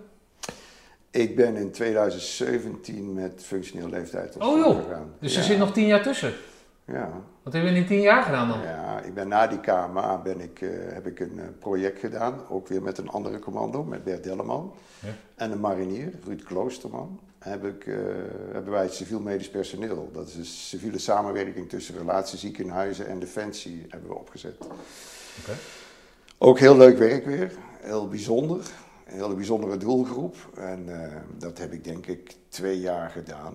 Ik 1.11 1.35
ben 1.35 1.55
in 1.55 1.71
2017 1.71 3.13
met 3.13 3.41
functioneel 3.45 3.89
leeftijd 3.89 4.37
Oh 4.37 4.57
joh, 4.57 4.83
gegaan. 4.83 5.13
dus 5.19 5.33
ja. 5.33 5.39
er 5.39 5.45
zit 5.45 5.57
nog 5.57 5.71
tien 5.73 5.85
jaar 5.87 6.03
tussen. 6.03 6.33
Ja, 6.91 7.21
Wat 7.43 7.53
hebben 7.53 7.73
we 7.73 7.79
in 7.79 7.85
tien 7.85 8.01
jaar 8.01 8.23
gedaan 8.23 8.47
dan? 8.47 8.61
Ja, 8.61 9.01
ik 9.01 9.13
ben 9.13 9.27
na 9.27 9.47
die 9.47 9.59
KMA 9.59 10.21
ben 10.21 10.39
ik, 10.39 10.61
eh, 10.61 10.69
heb 10.93 11.07
ik 11.07 11.19
een 11.19 11.39
eh, 11.39 11.45
project 11.59 11.99
gedaan, 11.99 12.41
ook 12.49 12.67
weer 12.67 12.81
met 12.81 12.97
een 12.97 13.09
andere 13.09 13.39
commando, 13.39 13.83
met 13.83 14.03
Bert 14.03 14.23
Delleman. 14.23 14.73
Ja. 14.99 15.09
En 15.35 15.51
een 15.51 15.59
marinier, 15.59 16.13
Ruud 16.25 16.43
Kloosterman, 16.43 17.19
heb 17.39 17.65
ik, 17.65 17.85
eh, 17.87 17.95
hebben 18.51 18.71
wij 18.71 18.83
het 18.83 18.93
civiel 18.93 19.19
medisch 19.19 19.49
personeel. 19.49 20.09
Dat 20.13 20.27
is 20.27 20.35
een 20.35 20.45
civiele 20.45 20.97
samenwerking 20.97 21.69
tussen 21.69 21.97
relatieziekenhuizen 21.97 23.07
en 23.07 23.19
defensie 23.19 23.85
hebben 23.89 24.09
we 24.09 24.15
opgezet. 24.15 24.55
Ook 26.37 26.59
heel 26.59 26.77
leuk 26.77 26.97
werk 26.97 27.25
weer, 27.25 27.51
heel 27.81 28.07
bijzonder. 28.07 28.71
Een 29.05 29.13
hele 29.21 29.35
bijzondere 29.35 29.77
doelgroep. 29.77 30.35
En 30.55 30.87
dat 31.37 31.57
heb 31.57 31.73
ik 31.73 31.83
denk 31.83 32.05
ik 32.07 32.35
twee 32.49 32.79
jaar 32.79 33.09
gedaan. 33.09 33.53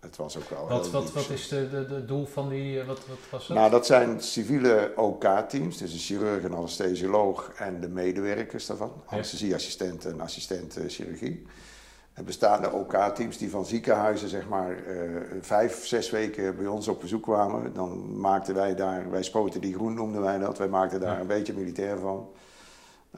Het 0.00 0.16
was 0.16 0.36
ook 0.36 0.48
wel 0.50 0.68
Wat, 0.68 0.90
wat, 0.90 1.12
wat 1.12 1.30
is 1.30 1.48
de, 1.48 1.68
de, 1.70 1.86
de 1.86 2.04
doel 2.04 2.26
van 2.26 2.48
die, 2.48 2.80
eh, 2.80 2.86
wat, 2.86 2.98
wat 3.06 3.18
was 3.30 3.46
dat? 3.46 3.56
Nou, 3.56 3.70
dat 3.70 3.86
zijn 3.86 4.20
civiele 4.20 4.92
OK-teams, 4.96 5.76
dus 5.76 5.92
een 5.92 5.98
chirurg, 5.98 6.44
een 6.44 6.54
anesthesioloog 6.54 7.52
en 7.56 7.80
de 7.80 7.88
medewerkers 7.88 8.66
daarvan. 8.66 8.92
Anesthesieassistent 9.06 10.04
en 10.04 10.20
assistent 10.20 10.76
eh, 10.76 10.84
chirurgie. 10.88 11.46
Er 12.12 12.24
bestaan 12.24 12.72
OK-teams 12.72 13.38
die 13.38 13.50
van 13.50 13.64
ziekenhuizen 13.66 14.28
zeg 14.28 14.48
maar 14.48 14.70
eh, 14.86 14.96
vijf, 15.40 15.86
zes 15.86 16.10
weken 16.10 16.56
bij 16.56 16.66
ons 16.66 16.88
op 16.88 17.00
bezoek 17.00 17.22
kwamen. 17.22 17.72
Dan 17.74 18.20
maakten 18.20 18.54
wij 18.54 18.74
daar, 18.74 19.10
wij 19.10 19.22
spoten 19.22 19.60
die 19.60 19.74
groen 19.74 19.94
noemden 19.94 20.22
wij 20.22 20.38
dat, 20.38 20.58
wij 20.58 20.68
maakten 20.68 21.00
daar 21.00 21.14
Ja. 21.14 21.20
een 21.20 21.26
beetje 21.26 21.52
militair 21.54 21.98
van. 21.98 22.28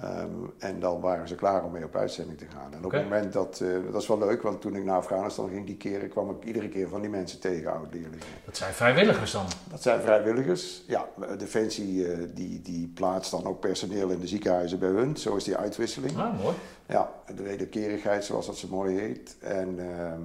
Ehm, 0.01 0.31
en 0.59 0.81
dan 0.81 1.01
waren 1.01 1.29
ze 1.29 1.35
klaar 1.35 1.65
om 1.65 1.73
mee 1.73 1.85
op 1.85 1.97
uitzending 1.97 2.39
te 2.39 2.47
gaan. 2.55 2.73
En 2.73 2.85
op 2.85 2.91
het 2.91 3.03
moment 3.03 3.33
dat, 3.33 3.61
eh, 3.61 3.69
dat 3.93 4.03
is 4.03 4.09
wel 4.09 4.19
leuk, 4.19 4.43
want 4.43 4.61
toen 4.61 4.77
ik 4.77 4.85
naar 4.85 4.97
Afghanistan 4.97 5.49
ging 5.49 5.67
die 5.67 5.77
keren, 5.77 6.09
kwam 6.09 6.31
ik 6.31 6.45
iedere 6.45 6.69
keer 6.69 6.89
van 6.89 7.01
die 7.01 7.11
mensen 7.11 7.41
tegen, 7.41 7.73
oud-leerlingen. 7.73 8.27
Dat 8.45 8.57
zijn 8.57 8.73
vrijwilligers 8.73 9.33
dan. 9.33 9.47
Dat 9.71 9.83
zijn 9.83 10.01
vrijwilligers. 10.01 10.85
Ja, 10.87 11.09
Defensie 11.39 12.13
eh, 12.13 12.19
die, 12.35 12.63
die 12.63 12.89
plaatst 12.95 13.31
dan 13.31 13.45
ook 13.45 13.61
personeel 13.61 14.09
in 14.09 14.21
de 14.21 14.27
ziekenhuizen 14.27 14.79
bij 14.79 14.89
hun. 14.89 15.17
Zo 15.17 15.37
is 15.37 15.45
die 15.45 15.57
uitwisseling. 15.57 16.19
Ah, 16.19 16.41
mooi. 16.43 16.55
Ja, 16.87 17.11
de 17.35 17.43
wederkerigheid 17.43 18.25
zoals 18.25 18.47
dat 18.47 18.57
zo 18.57 18.69
mooi 18.69 18.99
heet. 18.99 19.37
En 19.41 19.79
ehm, 19.79 20.21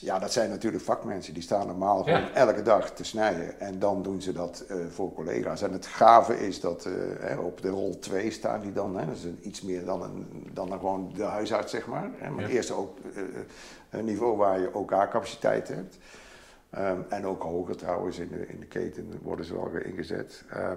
ja, 0.00 0.18
dat 0.18 0.32
zijn 0.32 0.50
natuurlijk 0.50 0.82
vakmensen. 0.84 1.34
Die 1.34 1.42
staan 1.42 1.66
normaal 1.66 2.08
Ja. 2.08 2.16
gewoon 2.16 2.34
elke 2.34 2.62
dag 2.62 2.90
te 2.90 3.04
snijden. 3.04 3.60
En 3.60 3.78
dan 3.78 4.02
doen 4.02 4.22
ze 4.22 4.32
dat 4.32 4.64
eh, 4.68 4.76
voor 4.90 5.12
collega's. 5.14 5.62
En 5.62 5.72
het 5.72 5.86
gave 5.86 6.46
is 6.46 6.60
dat 6.60 6.84
eh, 6.84 6.92
hè, 7.20 7.36
op 7.36 7.62
de 7.62 7.68
rol 7.68 7.98
2 7.98 8.30
staan 8.30 8.60
die 8.60 8.72
dan. 8.72 8.96
Hè, 8.98 9.06
dat 9.06 9.16
is 9.16 9.24
een, 9.24 9.38
iets 9.42 9.62
meer 9.62 9.84
dan, 9.84 10.02
een, 10.02 10.46
dan 10.52 10.72
een 10.72 10.78
gewoon 10.78 11.12
de 11.14 11.22
huisarts, 11.22 11.70
zeg 11.72 11.86
maar. 11.86 12.10
Hè, 12.16 12.30
maar 12.30 12.44
Ja. 12.44 12.50
eerst 12.50 12.70
ook 12.70 12.98
eh, 13.14 13.22
een 13.90 14.04
niveau 14.04 14.36
waar 14.36 14.60
je 14.60 14.74
OK-capaciteit 14.74 15.68
hebt. 15.68 15.98
Ehm, 16.70 17.00
en 17.08 17.26
ook 17.26 17.42
hoger 17.42 17.76
trouwens, 17.76 18.18
in 18.18 18.28
de, 18.28 18.46
in 18.48 18.60
de 18.60 18.66
keten 18.66 19.18
worden 19.22 19.44
ze 19.44 19.54
wel 19.54 19.70
weer 19.70 19.86
ingezet. 19.86 20.44
Ehm, 20.50 20.76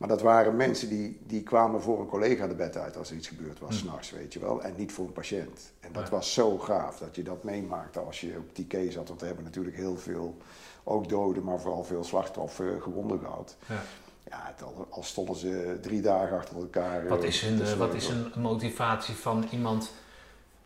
maar 0.00 0.08
dat 0.08 0.20
waren 0.22 0.56
mensen 0.56 0.88
die, 0.88 1.18
die 1.26 1.42
kwamen 1.42 1.82
voor 1.82 2.00
een 2.00 2.06
collega 2.06 2.46
de 2.46 2.54
bed 2.54 2.76
uit 2.76 2.96
als 2.96 3.10
er 3.10 3.16
iets 3.16 3.28
gebeurd 3.28 3.58
was, 3.58 3.76
s 3.76 3.78
s'nachts, 3.78 4.10
weet 4.10 4.32
je 4.32 4.38
wel. 4.38 4.62
En 4.62 4.74
niet 4.76 4.92
voor 4.92 5.06
een 5.06 5.12
patiënt. 5.12 5.72
En 5.80 5.92
dat 5.92 6.04
Ja. 6.04 6.10
was 6.10 6.32
zo 6.32 6.58
gaaf 6.58 6.98
dat 6.98 7.16
je 7.16 7.22
dat 7.22 7.42
meemaakte 7.44 7.98
als 8.00 8.20
je 8.20 8.34
op 8.36 8.56
die 8.56 8.66
case 8.66 8.90
zat. 8.92 9.08
Want 9.08 9.20
we 9.20 9.26
hebben 9.26 9.44
natuurlijk 9.44 9.76
heel 9.76 9.96
veel, 9.96 10.36
ook 10.84 11.08
doden, 11.08 11.44
maar 11.44 11.60
vooral 11.60 11.84
veel 11.84 12.04
slachtoffers, 12.04 12.82
gewonden 12.82 13.18
gehad. 13.18 13.56
Ja. 13.66 13.82
Ja, 14.28 14.40
het, 14.42 14.62
al, 14.90 15.02
stonden 15.02 15.36
ze 15.36 15.78
drie 15.80 16.00
dagen 16.00 16.36
achter 16.36 16.56
elkaar. 16.56 17.08
Wat 17.08 17.22
eh, 17.22 17.28
is 17.28 17.42
een, 17.42 17.56
te 17.56 17.62
eh, 17.62 17.72
wat 17.72 17.94
is 17.94 18.08
een 18.08 18.32
motivatie 18.36 19.14
van 19.14 19.44
iemand 19.50 19.92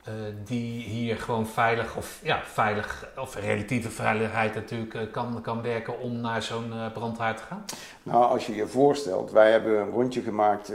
eh, 0.04 0.12
die 0.44 0.82
hier 0.82 1.16
gewoon 1.16 1.46
veilig, 1.46 1.96
of 1.96 2.20
ja, 2.22 2.42
veilig, 2.44 3.08
of 3.16 3.34
relatieve 3.34 3.90
veiligheid 3.90 4.54
natuurlijk, 4.54 4.94
eh, 4.94 5.10
kan, 5.10 5.40
kan 5.42 5.62
werken 5.62 6.00
om 6.00 6.20
naar 6.20 6.42
zo'n 6.42 6.72
eh, 6.72 6.92
brandhaard 6.92 7.36
te 7.36 7.42
gaan? 7.42 7.64
Nou, 8.02 8.24
als 8.24 8.46
je 8.46 8.54
je 8.54 8.66
voorstelt, 8.66 9.30
wij 9.30 9.50
hebben 9.50 9.80
een 9.80 9.90
rondje 9.90 10.22
gemaakt 10.22 10.72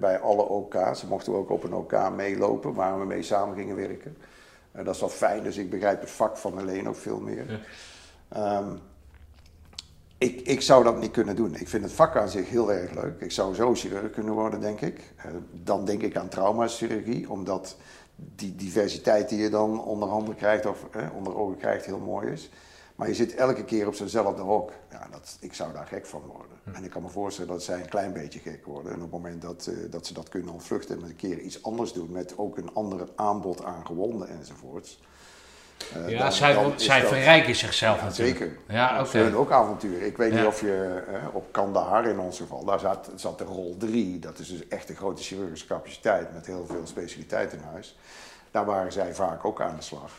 bij 0.00 0.20
alle 0.20 0.42
OK's. 0.42 1.00
Ze 1.00 1.06
mochten 1.06 1.34
ook 1.34 1.50
op 1.50 1.64
een 1.64 1.74
OK 1.74 2.10
meelopen 2.16 2.74
waar 2.74 2.98
we 2.98 3.04
mee 3.04 3.22
samen 3.22 3.56
gingen 3.56 3.76
werken. 3.76 4.16
Dat 4.72 4.94
is 4.94 5.00
wel 5.00 5.08
fijn, 5.08 5.42
dus 5.42 5.56
ik 5.56 5.70
begrijp 5.70 6.00
het 6.00 6.10
vak 6.10 6.36
van 6.36 6.58
Helene 6.58 6.88
ook 6.88 6.96
veel 6.96 7.20
meer. 7.20 7.44
Ja. 7.50 7.58
Ehm, 8.28 8.74
ik, 10.18 10.40
ik 10.40 10.60
zou 10.60 10.84
dat 10.84 11.00
niet 11.00 11.10
kunnen 11.10 11.36
doen. 11.36 11.54
Ik 11.54 11.68
vind 11.68 11.82
het 11.82 11.92
vak 11.92 12.16
aan 12.16 12.28
zich 12.28 12.48
heel 12.48 12.72
erg 12.72 12.94
leuk. 12.94 13.20
Ik 13.20 13.32
zou 13.32 13.54
zo 13.54 13.74
chirurg 13.74 14.10
kunnen 14.10 14.34
worden, 14.34 14.60
denk 14.60 14.80
ik. 14.80 15.00
Dan 15.52 15.84
denk 15.84 16.02
ik 16.02 16.16
aan 16.16 16.28
traumachirurgie, 16.28 17.30
omdat 17.30 17.76
die 18.20 18.54
diversiteit 18.54 19.28
die 19.28 19.38
je 19.38 19.50
dan 19.50 19.84
onder 19.84 20.08
handen 20.08 20.34
krijgt, 20.34 20.66
of 20.66 20.86
eh, 20.90 21.08
onder 21.16 21.36
ogen 21.36 21.56
krijgt, 21.56 21.86
heel 21.86 21.98
mooi 21.98 22.30
is. 22.30 22.50
Maar 22.94 23.08
je 23.08 23.14
zit 23.14 23.34
elke 23.34 23.64
keer 23.64 23.86
op 23.86 23.94
zo'nzelfde 23.94 24.42
hok. 24.42 24.72
Ja, 24.90 25.08
dat, 25.10 25.36
ik 25.40 25.54
zou 25.54 25.72
daar 25.72 25.86
gek 25.86 26.06
van 26.06 26.20
worden. 26.20 26.56
En 26.72 26.84
ik 26.84 26.90
kan 26.90 27.02
me 27.02 27.08
voorstellen 27.08 27.50
dat 27.50 27.62
zij 27.62 27.80
een 27.80 27.88
klein 27.88 28.12
beetje 28.12 28.38
gek 28.38 28.64
worden. 28.64 28.92
En 28.92 28.96
op 28.96 29.02
het 29.02 29.10
moment 29.10 29.42
dat, 29.42 29.66
eh, 29.66 29.90
dat 29.90 30.06
ze 30.06 30.14
dat 30.14 30.28
kunnen 30.28 30.52
ontvluchten 30.52 30.96
en 30.96 31.04
een 31.04 31.16
keer 31.16 31.38
iets 31.40 31.62
anders 31.62 31.92
doen, 31.92 32.10
met 32.10 32.38
ook 32.38 32.58
een 32.58 32.74
ander 32.74 33.08
aanbod 33.14 33.64
aan 33.64 33.86
gewonden 33.86 34.28
enzovoorts. 34.28 35.00
Eh, 35.94 36.08
Ja, 36.08 36.30
zij, 36.30 36.56
zij 36.76 37.00
dat- 37.00 37.08
verrijken 37.08 37.54
zichzelf 37.54 37.98
ja, 37.98 38.04
natuurlijk. 38.04 38.38
zeker. 38.38 38.56
Ja, 38.68 39.00
oké. 39.00 39.08
zijn 39.08 39.36
ook 39.36 39.50
avonturen. 39.50 40.06
Ik 40.06 40.16
weet 40.16 40.32
Ja. 40.32 40.38
niet 40.38 40.46
of 40.46 40.60
je 40.60 41.02
eh, 41.12 41.34
op 41.34 41.52
Kandahar 41.52 42.06
in 42.06 42.18
ons 42.18 42.38
geval, 42.38 42.64
daar 42.64 42.78
zat, 42.80 43.10
zat 43.16 43.38
de 43.38 43.44
rol 43.44 43.74
3. 43.78 44.18
Dat 44.18 44.38
is 44.38 44.48
dus 44.48 44.68
echt 44.68 44.88
een 44.88 44.96
grote 44.96 45.22
chirurgische 45.22 45.66
capaciteit 45.66 46.32
met 46.34 46.46
heel 46.46 46.66
veel 46.68 46.82
specialiteiten 46.86 47.58
in 47.58 47.64
huis. 47.72 47.96
Daar 48.50 48.64
waren 48.64 48.92
zij 48.92 49.14
vaak 49.14 49.44
ook 49.44 49.60
aan 49.60 49.76
de 49.76 49.82
slag. 49.82 50.10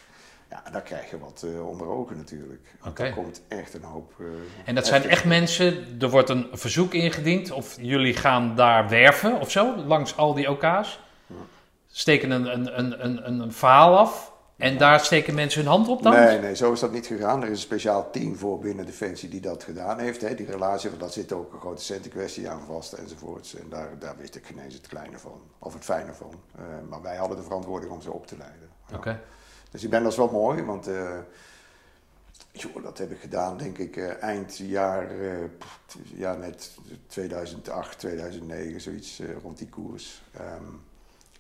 Ja, 0.49 0.63
daar 0.71 0.81
krijg 0.81 1.09
je 1.09 1.19
wat 1.19 1.45
eh, 1.53 1.67
onder 1.67 1.87
ogen 1.87 2.17
natuurlijk. 2.17 2.61
Oké. 2.87 3.11
Komt 3.13 3.41
echt 3.47 3.73
een 3.73 3.83
hoop... 3.83 4.13
En 4.65 4.75
dat 4.75 4.87
zijn 4.87 5.03
echt 5.09 5.25
mensen, 5.25 5.97
er 5.99 6.09
wordt 6.09 6.29
een 6.29 6.47
verzoek 6.51 6.93
ingediend 6.93 7.51
of 7.51 7.75
jullie 7.81 8.15
gaan 8.15 8.55
daar 8.55 8.89
werven 8.89 9.39
of 9.39 9.51
zo, 9.51 9.75
langs 9.75 10.17
al 10.17 10.33
die 10.33 10.49
OK's. 10.49 10.99
Steken 11.91 12.31
een, 12.31 12.53
een, 12.53 12.79
een, 12.79 13.05
een, 13.05 13.41
een 13.41 13.53
verhaal 13.53 13.97
af 13.97 14.31
en 14.59 14.77
daar 14.77 14.99
steken 14.99 15.33
mensen 15.33 15.61
hun 15.61 15.69
hand 15.69 15.87
op 15.87 16.03
dan? 16.03 16.13
Nee, 16.13 16.39
nee, 16.39 16.55
zo 16.55 16.71
is 16.71 16.79
dat 16.79 16.91
niet 16.91 17.05
gegaan. 17.05 17.41
Er 17.41 17.47
is 17.47 17.51
een 17.51 17.57
speciaal 17.57 18.11
team 18.11 18.35
voor 18.35 18.59
binnen 18.59 18.85
Defensie 18.85 19.29
die 19.29 19.41
dat 19.41 19.63
gedaan 19.63 19.99
heeft. 19.99 20.21
Hè. 20.21 20.35
Die 20.35 20.45
relatie, 20.45 20.89
want 20.89 21.01
daar 21.01 21.11
zit 21.11 21.33
ook 21.33 21.53
een 21.53 21.59
grote 21.59 21.83
centenkwestie 21.83 22.49
aan 22.49 22.61
vast 22.67 22.93
enzovoorts. 22.93 23.55
En 23.55 23.69
daar, 23.69 23.89
daar 23.99 24.17
wist 24.17 24.35
ik 24.35 24.45
geen 24.45 24.59
eens 24.59 24.73
het 24.73 24.87
kleine 24.87 25.17
van, 25.17 25.41
of 25.59 25.73
het 25.73 25.83
fijne 25.83 26.13
van. 26.13 26.41
Eh, 26.55 26.63
maar 26.89 27.01
wij 27.01 27.15
hadden 27.15 27.37
de 27.37 27.43
verantwoording 27.43 27.91
om 27.91 28.01
ze 28.01 28.11
op 28.11 28.27
te 28.27 28.37
leiden. 28.37 28.69
Ja. 28.87 28.95
Oké. 28.95 29.21
Dus 29.71 29.83
ik 29.83 29.89
ben 29.89 30.03
dat 30.03 30.11
is 30.11 30.17
wel 30.17 30.31
mooi, 30.31 30.63
want 30.63 30.87
eh, 30.87 31.17
joh, 32.51 32.83
dat 32.83 32.97
heb 32.97 33.11
ik 33.11 33.19
gedaan, 33.19 33.57
denk 33.57 33.77
ik, 33.77 33.97
eh, 33.97 34.23
eind 34.23 34.57
jaar, 34.57 35.07
ja, 36.03 36.33
net 36.33 36.77
2008, 37.07 37.99
2009, 37.99 38.81
zoiets 38.81 39.21
rond 39.41 39.57
die 39.57 39.69
koers. 39.69 40.21
Ehm, 40.33 40.63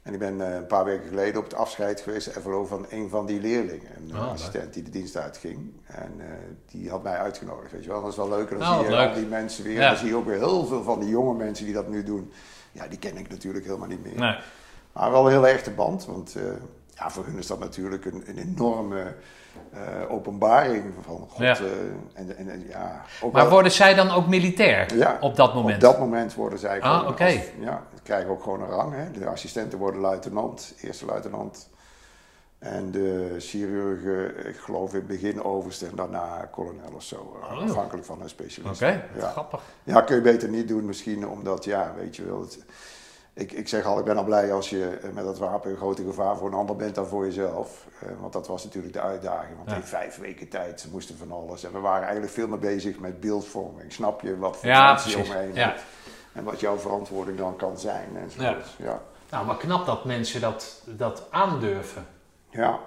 en 0.03 0.13
ik 0.13 0.19
ben 0.19 0.41
eh, 0.47 0.55
een 0.55 0.65
paar 0.67 0.83
weken 0.85 1.07
geleden 1.07 1.37
op 1.37 1.43
het 1.43 1.53
afscheid 1.55 2.01
geweest, 2.01 2.29
FLO, 2.41 2.65
van 2.65 2.85
een 2.89 3.09
van 3.09 3.25
die 3.25 3.41
leerlingen. 3.41 3.89
Een 3.97 4.15
Oh, 4.15 4.21
leuk. 4.21 4.31
assistent 4.31 4.73
die 4.73 4.83
de 4.83 4.89
dienst 4.89 5.17
uitging. 5.17 5.71
En 5.85 6.13
eh, 6.17 6.25
die 6.71 6.89
had 6.89 7.03
mij 7.03 7.17
uitgenodigd, 7.17 7.71
weet 7.71 7.83
je 7.83 7.89
wel. 7.89 8.01
Dat 8.01 8.11
is 8.11 8.17
wel 8.17 8.29
leuk. 8.29 8.49
En 8.51 8.57
dan 8.59 8.67
Oh, 8.67 8.75
zie 8.79 8.83
je 8.89 8.95
leuk. 8.95 9.07
al 9.09 9.13
die 9.15 9.25
mensen 9.25 9.63
weer. 9.63 9.73
Ja. 9.79 9.89
Dan 9.89 9.97
zie 9.97 10.07
je 10.07 10.15
ook 10.15 10.25
weer 10.25 10.37
heel 10.37 10.65
veel 10.65 10.83
van 10.83 10.99
die 10.99 11.09
jonge 11.09 11.33
mensen 11.33 11.65
die 11.65 11.73
dat 11.73 11.87
nu 11.87 12.03
doen. 12.03 12.31
Ja, 12.71 12.87
die 12.87 12.99
ken 12.99 13.17
ik 13.17 13.29
natuurlijk 13.29 13.65
helemaal 13.65 13.87
niet 13.87 14.03
meer. 14.03 14.15
Nee. 14.15 14.35
Maar 14.93 15.11
wel 15.11 15.25
een 15.25 15.31
heel 15.31 15.47
echte 15.47 15.71
band, 15.71 16.05
want 16.05 16.35
eh, 16.35 16.43
ja, 16.95 17.09
voor 17.09 17.25
hun 17.25 17.37
is 17.37 17.47
dat 17.47 17.59
natuurlijk 17.59 18.05
een, 18.05 18.23
een 18.25 18.37
enorme 18.37 19.15
openbaring 20.09 20.83
van 21.01 21.25
God. 21.29 21.37
Ja. 21.37 21.57
en, 22.13 22.37
en, 22.37 22.49
en 22.49 22.65
ja, 22.69 23.01
ook 23.21 23.31
Maar 23.31 23.49
worden 23.49 23.71
zij 23.71 23.93
dan 23.93 24.09
ook 24.11 24.27
militair 24.27 24.95
ja, 24.95 25.17
op 25.21 25.35
dat 25.35 25.53
moment? 25.53 25.75
Op 25.75 25.81
dat 25.81 25.99
moment 25.99 26.33
worden 26.33 26.59
zij 26.59 26.81
Ah, 26.81 26.95
gewoon... 26.97 27.11
oké. 27.11 27.23
als- 27.23 27.33
ja, 27.59 27.83
krijgen 28.09 28.29
ook 28.29 28.43
gewoon 28.43 28.61
een 28.61 28.69
rang. 28.69 28.93
Hè. 28.95 29.11
De 29.11 29.25
assistenten 29.27 29.79
worden 29.79 30.01
luitenant, 30.01 30.73
eerste 30.81 31.05
luitenant. 31.05 31.69
En 32.59 32.91
de 32.91 33.35
chirurgen, 33.39 34.47
ik 34.47 34.55
geloof 34.57 34.89
in 34.89 34.95
het 34.97 35.07
begin 35.07 35.43
overste 35.43 35.85
en 35.87 35.95
daarna 35.95 36.47
kolonel 36.51 36.91
of 36.95 37.03
zo. 37.03 37.15
Oh. 37.41 37.61
Afhankelijk 37.69 38.05
van 38.05 38.19
hun 38.19 38.29
specialist. 38.29 38.81
Oké, 38.81 39.03
Ja. 39.17 39.29
grappig. 39.29 39.61
Ja, 39.83 40.01
kun 40.01 40.15
je 40.15 40.21
beter 40.21 40.49
niet 40.49 40.67
doen 40.67 40.85
misschien, 40.85 41.27
omdat, 41.27 41.63
ja, 41.65 41.93
weet 41.97 42.15
je 42.15 42.25
wel... 42.25 42.39
Het, 42.41 42.65
ik, 43.33 43.51
ik 43.51 43.67
zeg 43.67 43.85
al, 43.85 43.99
ik 43.99 44.05
ben 44.05 44.17
al 44.17 44.23
blij 44.23 44.53
als 44.53 44.69
je 44.69 44.99
eh, 45.03 45.09
met 45.11 45.23
dat 45.23 45.37
wapen 45.37 45.71
een 45.71 45.77
grote 45.77 46.03
gevaar 46.03 46.37
voor 46.37 46.47
een 46.47 46.53
ander 46.53 46.75
bent 46.75 46.95
dan 46.95 47.07
voor 47.07 47.25
jezelf. 47.25 47.87
Eh, 48.01 48.09
want 48.19 48.33
dat 48.33 48.47
was 48.47 48.63
natuurlijk 48.63 48.93
de 48.93 49.01
uitdaging. 49.01 49.57
Want 49.57 49.69
Ja. 49.69 49.75
in 49.75 49.83
vijf 49.83 50.17
weken 50.17 50.47
tijd, 50.49 50.87
moesten 50.91 51.17
van 51.17 51.31
alles. 51.31 51.63
En 51.63 51.71
we 51.73 51.79
waren 51.79 52.03
eigenlijk 52.03 52.33
veel 52.33 52.47
meer 52.47 52.59
bezig 52.59 52.99
met 52.99 53.19
beeldvorming. 53.19 53.93
Snap 53.93 54.21
je 54.21 54.37
wat 54.37 54.57
voor 54.57 54.67
Ja, 54.67 54.91
mensen 54.91 55.19
omheen 55.23 55.53
Ja. 55.53 55.75
En 56.39 56.45
wat 56.45 56.59
jouw 56.59 56.77
verantwoording 56.77 57.37
dan 57.37 57.55
kan 57.55 57.77
zijn. 57.77 58.17
En 58.17 58.31
zo. 58.31 58.41
Ja. 58.41 58.57
Ja. 58.77 59.01
Nou, 59.31 59.45
maar 59.45 59.57
knap 59.57 59.85
dat 59.85 60.05
mensen 60.05 60.41
dat, 60.41 60.81
dat 60.85 61.27
aandurven. 61.29 62.05
Ja. 62.49 62.79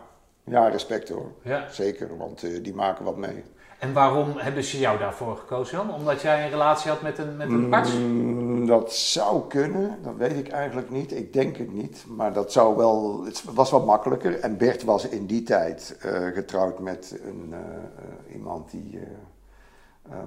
ja, 0.45 0.69
respect 0.69 1.09
hoor. 1.09 1.33
Ja. 1.43 1.71
Zeker, 1.71 2.17
want 2.17 2.43
eh, 2.43 2.63
die 2.63 2.75
maken 2.75 3.05
wat 3.05 3.17
mee. 3.17 3.45
En 3.79 3.93
waarom 3.93 4.33
hebben 4.37 4.65
ze 4.65 4.79
jou 4.79 4.99
daarvoor 4.99 5.37
gekozen 5.37 5.77
dan? 5.77 5.95
Omdat 5.95 6.21
jij 6.21 6.45
een 6.45 6.51
relatie 6.51 6.91
had 6.91 7.03
met 7.03 7.19
een, 7.19 7.37
met 7.37 7.49
een 7.49 7.75
arts? 7.75 7.93
Mm, 7.93 8.67
dat 8.67 8.93
zou 8.93 9.47
kunnen, 9.49 9.99
dat 10.03 10.17
weet 10.17 10.37
ik 10.37 10.49
eigenlijk 10.49 10.91
niet. 10.91 11.13
Ik 11.13 11.33
denk 11.33 11.57
het 11.57 11.73
niet, 11.73 12.05
maar 12.09 12.33
dat 12.33 12.53
zou 12.53 12.77
wel, 12.77 13.25
het 13.25 13.45
was 13.45 13.71
wat 13.71 13.87
makkelijker. 13.87 14.41
En 14.41 14.57
Bert 14.57 14.83
was 14.85 15.09
in 15.09 15.27
die 15.27 15.43
tijd 15.43 15.97
eh, 16.01 16.27
getrouwd 16.27 16.79
met 16.79 17.21
een, 17.25 17.49
eh, 17.51 17.59
eh, 17.59 18.35
iemand 18.35 18.71
die, 18.71 18.99
eh, 18.99 20.13
eh, 20.17 20.25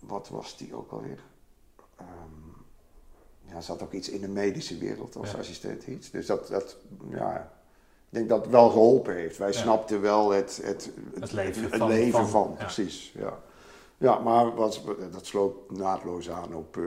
wat 0.00 0.28
was 0.28 0.56
die 0.56 0.74
ook 0.74 0.92
alweer? 0.92 1.18
Ja, 3.54 3.60
zat 3.60 3.82
ook 3.82 3.92
iets 3.92 4.08
in 4.08 4.20
de 4.20 4.28
medische 4.28 4.78
wereld 4.78 5.16
als 5.16 5.30
Ja. 5.30 5.38
assistent 5.38 5.86
iets. 5.86 6.10
Dus 6.10 6.26
dat, 6.26 6.48
dat, 6.48 6.76
ja, 7.10 7.36
ik 8.08 8.18
denk 8.18 8.28
dat 8.28 8.40
het 8.42 8.50
wel 8.50 8.68
geholpen 8.70 9.14
heeft. 9.14 9.36
Wij 9.38 9.52
Ja. 9.52 9.58
snapten 9.58 10.00
wel 10.00 10.30
het, 10.30 10.60
het, 10.62 10.90
Het 11.20 11.32
leven 11.32 11.62
het 11.62 11.76
van- 11.76 11.88
leven 11.88 12.12
van- 12.12 12.28
van, 12.28 12.54
ja. 12.58 12.64
precies. 12.64 13.12
Ja. 13.18 13.38
Ja, 13.96 14.18
maar 14.18 14.54
wat, 14.54 14.80
dat 15.12 15.26
sloot 15.26 15.70
naadloos 15.70 16.30
aan 16.30 16.54
op 16.54 16.76
eh, 16.76 16.82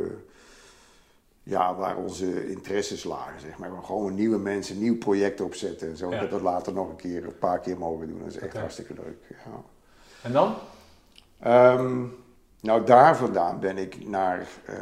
ja, 1.44 1.76
waar 1.76 1.98
onze 1.98 2.49
interesses 2.49 3.03
lagen. 3.03 3.39
Zeg 3.41 3.57
maar. 3.57 3.69
Gewoon 3.84 4.15
nieuwe 4.15 4.38
mensen, 4.38 4.80
nieuw 4.80 4.98
project 4.98 5.41
opzetten. 5.41 5.89
En 5.89 5.98
zo. 5.98 6.10
Ja. 6.11 6.26
Dat 6.26 6.41
later 6.41 6.73
nog 6.73 6.89
een 6.89 6.95
keer, 6.95 7.23
een 7.26 7.38
paar 7.38 7.60
keer 7.60 7.77
mogen 7.77 8.07
doen. 8.07 8.19
Dat 8.19 8.27
is 8.27 8.38
echt 8.38 8.57
hartstikke 8.57 8.94
leuk. 8.94 9.18
Ja. 9.30 9.61
En 10.22 10.31
dan? 10.31 10.56
Ehm, 11.39 12.03
nou, 12.61 12.85
daar 12.85 13.18
vandaan 13.18 13.60
ben 13.60 13.77
ik 13.77 14.07
naar, 14.07 14.48
eh, 14.65 14.76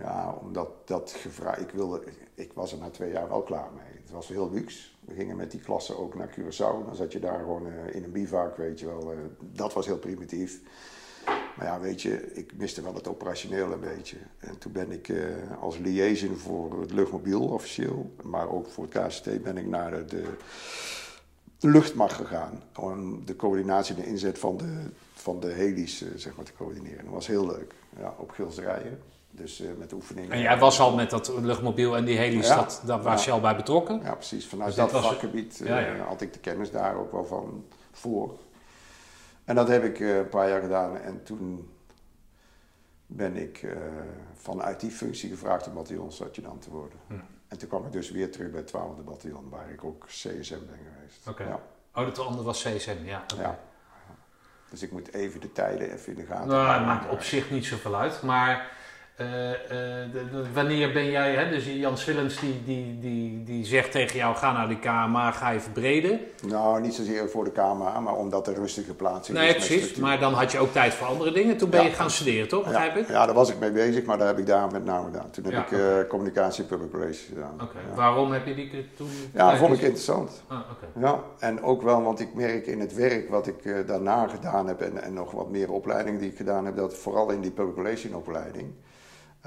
ja, 0.00 0.38
omdat 0.42 0.68
dat 0.84 1.10
gevraagd, 1.16 1.60
ik 1.60 1.70
wilde, 1.70 2.02
ik 2.34 2.52
was 2.52 2.72
er 2.72 2.78
na 2.78 2.90
twee 2.90 3.12
jaar 3.12 3.28
wel 3.28 3.42
klaar 3.42 3.70
mee. 3.76 4.00
Het 4.02 4.10
was 4.10 4.28
heel 4.28 4.50
luxe. 4.52 4.88
We 5.00 5.14
gingen 5.14 5.36
met 5.36 5.50
die 5.50 5.60
klasse 5.60 5.96
ook 5.96 6.14
naar 6.14 6.34
Curaçao. 6.38 6.84
Dan 6.86 6.94
zat 6.96 7.12
je 7.12 7.18
daar 7.20 7.38
gewoon 7.38 7.66
eh, 7.66 7.94
in 7.94 8.04
een 8.04 8.12
bivak, 8.12 8.56
weet 8.56 8.80
je 8.80 8.86
wel. 8.86 9.12
eh, 9.12 9.18
dat 9.38 9.72
was 9.72 9.86
heel 9.86 9.98
primitief. 9.98 10.60
Maar 11.56 11.66
ja, 11.66 11.80
weet 11.80 12.02
je, 12.02 12.32
ik 12.34 12.52
miste 12.56 12.82
wel 12.82 12.94
het 12.94 13.08
operationeel 13.08 13.72
een 13.72 13.80
beetje. 13.80 14.16
En 14.38 14.58
toen 14.58 14.72
ben 14.72 14.90
ik 14.92 15.08
eh, 15.08 15.24
als 15.60 15.78
liaison 15.78 16.36
voor 16.36 16.80
het 16.80 16.92
luchtmobiel 16.92 17.42
officieel, 17.42 18.14
maar 18.22 18.48
ook 18.50 18.66
voor 18.66 18.86
het 18.90 19.06
KCT, 19.06 19.42
ben 19.42 19.56
ik 19.56 19.66
naar 19.66 19.90
de, 20.06 20.22
de 21.58 21.68
luchtmacht 21.68 22.14
gegaan. 22.14 22.62
Om 22.80 23.24
de 23.26 23.36
coördinatie 23.36 23.94
en 23.94 24.00
de 24.00 24.06
inzet 24.06 24.38
van 24.38 24.56
de, 24.56 24.90
van 25.14 25.40
de 25.40 25.48
heli's 25.52 26.04
zeg 26.16 26.36
maar, 26.36 26.44
te 26.44 26.54
coördineren. 26.56 27.04
Dat 27.04 27.14
was 27.14 27.26
heel 27.26 27.46
leuk. 27.46 27.74
Ja, 27.98 28.14
op 28.18 28.30
Gilserijen. 28.30 28.98
Dus 29.36 29.60
eh, 29.60 29.68
met 29.78 29.92
oefeningen. 29.92 30.30
En 30.30 30.40
jij 30.40 30.58
was 30.58 30.80
al 30.80 30.94
met 30.94 31.10
dat 31.10 31.28
luchtmobiel 31.40 31.96
en 31.96 32.04
die 32.04 32.16
helis, 32.18 32.46
Ja. 32.46 32.56
dat, 32.56 32.82
daar 32.84 33.02
was 33.02 33.24
je 33.24 33.30
al 33.30 33.40
bij 33.40 33.56
betrokken? 33.56 34.00
Ja, 34.02 34.14
precies. 34.14 34.46
Vanuit 34.46 34.66
Dus 34.68 34.76
dat 34.78 34.92
was- 34.92 35.06
vakgebied 35.06 35.60
eh, 35.60 36.06
had 36.06 36.20
ik 36.20 36.32
de 36.32 36.38
kennis 36.38 36.70
daar 36.70 36.94
ook 36.96 37.12
wel 37.12 37.24
van 37.24 37.64
voor. 37.92 38.38
En 39.44 39.54
dat 39.54 39.68
heb 39.68 39.84
ik 39.84 40.00
eh, 40.00 40.16
een 40.16 40.28
paar 40.28 40.48
jaar 40.48 40.60
gedaan. 40.60 40.96
En 40.98 41.22
toen 41.22 41.70
ben 43.06 43.36
ik 43.36 43.66
vanuit 44.34 44.80
die 44.80 44.90
functie 44.90 45.30
gevraagd 45.30 45.66
om 45.66 45.74
bataljonsadjudant 45.74 46.62
te 46.62 46.70
worden. 46.70 46.98
Hm. 47.06 47.14
En 47.48 47.58
toen 47.58 47.68
kwam 47.68 47.86
ik 47.86 47.92
dus 47.92 48.10
weer 48.10 48.30
terug 48.32 48.50
bij 48.50 48.60
het 48.60 48.68
12e 48.68 49.02
bataljon, 49.04 49.48
waar 49.48 49.70
ik 49.70 49.84
ook 49.84 50.04
CSM 50.06 50.58
ben 50.66 50.78
geweest. 50.94 51.28
Oké. 51.28 51.42
Ja. 51.44 51.60
Oh, 51.94 52.04
dat 52.04 52.18
andere 52.18 52.42
was 52.44 52.62
CSM, 52.62 52.96
ja. 53.04 53.24
Ja. 53.38 53.58
Dus 54.70 54.82
ik 54.82 54.92
moet 54.92 55.14
even 55.14 55.40
de 55.40 55.52
tijden 55.52 55.92
even 55.92 56.08
in 56.08 56.14
de 56.18 56.26
gaten 56.26 56.48
Nou, 56.48 56.66
houden. 56.66 56.86
maakt 56.86 57.10
op 57.10 57.22
zich 57.22 57.50
niet 57.50 57.64
zoveel 57.64 57.96
uit. 57.96 58.22
Maar 58.22 58.70
de- 59.16 60.08
de- 60.12 60.44
wanneer 60.54 60.92
ben 60.92 61.10
jij, 61.10 61.34
hè, 61.34 61.50
dus 61.50 61.64
Jan 61.66 61.98
Swillens 61.98 62.40
die, 62.40 62.62
die, 62.64 62.98
die, 63.00 63.44
die 63.44 63.64
zegt 63.64 63.90
tegen 63.90 64.16
jou, 64.18 64.36
ga 64.36 64.52
naar 64.52 64.68
die 64.68 64.78
KMA, 64.78 65.30
ga 65.30 65.50
je 65.50 65.60
verbreden. 65.60 66.20
Nou, 66.46 66.80
niet 66.80 66.94
zozeer 66.94 67.28
voor 67.30 67.44
de 67.44 67.52
camera, 67.52 68.00
maar 68.00 68.14
omdat 68.14 68.46
er 68.46 68.54
rustige 68.54 68.94
plaatsing 68.94 69.38
Nee, 69.38 69.48
is. 69.48 69.54
met 69.54 69.66
precies. 69.66 69.94
Maar 69.96 70.18
dan 70.20 70.32
had 70.32 70.52
je 70.52 70.58
ook 70.58 70.72
tijd 70.72 70.94
voor 70.94 71.06
andere 71.06 71.32
dingen. 71.32 71.56
Toen 71.56 71.70
ben 71.70 71.80
Ja. 71.82 71.86
je 71.88 71.92
gaan 71.92 72.10
studeren, 72.10 72.48
toch? 72.48 72.64
Begrijp 72.64 72.94
ja, 72.94 73.00
ik? 73.00 73.08
ja, 73.08 73.26
daar 73.26 73.34
was 73.34 73.50
ik 73.50 73.58
mee 73.58 73.70
bezig, 73.72 74.04
maar 74.04 74.18
daar 74.18 74.26
heb 74.26 74.38
ik 74.38 74.46
daar 74.46 74.70
met 74.72 74.84
name 74.84 75.04
gedaan. 75.04 75.30
Toen 75.30 75.44
heb 75.44 75.52
Ja, 75.52 75.64
ik 75.64 75.72
eh, 75.72 76.08
communicatie 76.08 76.64
public 76.64 76.92
relations 76.92 77.28
gedaan. 77.34 77.54
Oké. 77.62 77.76
Waarom 77.94 78.32
heb 78.32 78.46
je 78.46 78.54
die 78.54 78.88
toen... 78.96 79.08
ja 79.34 79.50
dat 79.50 79.58
vond 79.58 79.72
ik 79.74 79.80
interessant. 79.80 80.42
Ah. 80.46 80.58
Ja, 81.00 81.20
en 81.38 81.62
ook 81.62 81.82
wel, 81.82 82.02
want 82.02 82.20
ik 82.20 82.34
merk 82.34 82.66
in 82.66 82.80
het 82.80 82.94
werk 82.94 83.28
wat 83.30 83.46
ik 83.46 83.64
eh, 83.64 83.74
daarna 83.86 84.26
gedaan 84.26 84.66
heb 84.66 84.80
en, 84.80 85.02
en 85.02 85.12
nog 85.12 85.30
wat 85.30 85.50
meer 85.50 85.70
opleidingen 85.72 86.20
die 86.20 86.30
ik 86.30 86.36
gedaan 86.36 86.64
heb, 86.64 86.76
dat 86.76 86.94
vooral 86.94 87.30
in 87.30 87.40
die 87.40 87.50
public 87.50 87.76
relation 87.76 88.14
opleiding, 88.14 88.66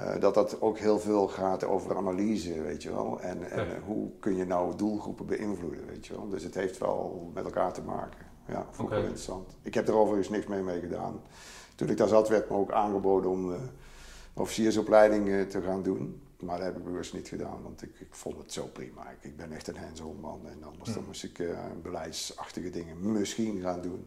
eh, 0.00 0.20
dat 0.20 0.34
dat 0.34 0.60
ook 0.60 0.78
heel 0.78 0.98
veel 0.98 1.28
gaat 1.28 1.64
over 1.64 1.96
analyse, 1.96 2.62
weet 2.62 2.82
je 2.82 2.90
wel. 2.90 3.20
En, 3.20 3.50
en 3.50 3.66
hoe 3.84 4.10
kun 4.20 4.36
je 4.36 4.44
nou 4.46 4.76
doelgroepen 4.76 5.26
beïnvloeden, 5.26 5.86
weet 5.86 6.06
je 6.06 6.14
wel. 6.14 6.28
Dus 6.28 6.42
het 6.42 6.54
heeft 6.54 6.78
wel 6.78 7.30
met 7.34 7.44
elkaar 7.44 7.72
te 7.72 7.82
maken. 7.82 8.26
Ja, 8.46 8.66
vond 8.70 8.88
ik 8.88 8.94
wel 8.94 9.02
interessant. 9.02 9.56
Ik 9.62 9.74
heb 9.74 9.88
er 9.88 9.94
overigens 9.94 10.28
niks 10.28 10.46
mee 10.46 10.62
mee 10.62 10.80
gedaan. 10.80 11.20
Toen 11.74 11.88
ik 11.88 11.96
daar 11.96 12.08
zat 12.08 12.28
werd 12.28 12.50
me 12.50 12.56
ook 12.56 12.72
aangeboden 12.72 13.30
om 13.30 13.52
eh, 13.52 13.58
officiersopleiding 14.34 15.28
eh, 15.28 15.42
te 15.42 15.60
gaan 15.60 15.82
doen. 15.82 16.22
Maar 16.40 16.56
dat 16.56 16.66
heb 16.66 16.76
ik 16.76 16.84
bewust 16.84 17.14
niet 17.14 17.28
gedaan, 17.28 17.62
want 17.62 17.82
ik, 17.82 18.00
ik 18.00 18.14
vond 18.14 18.38
het 18.38 18.52
zo 18.52 18.66
prima. 18.72 19.10
Ik, 19.10 19.30
ik 19.30 19.36
ben 19.36 19.52
echt 19.52 19.68
een 19.68 19.76
hands-on 19.76 20.20
man 20.20 20.40
en 20.46 20.64
anders 20.64 20.94
dan 20.94 21.04
moest 21.06 21.24
ik 21.24 21.42
beleidsachtige 21.82 22.70
dingen 22.70 23.12
misschien 23.12 23.60
gaan 23.60 23.80
doen. 23.80 24.06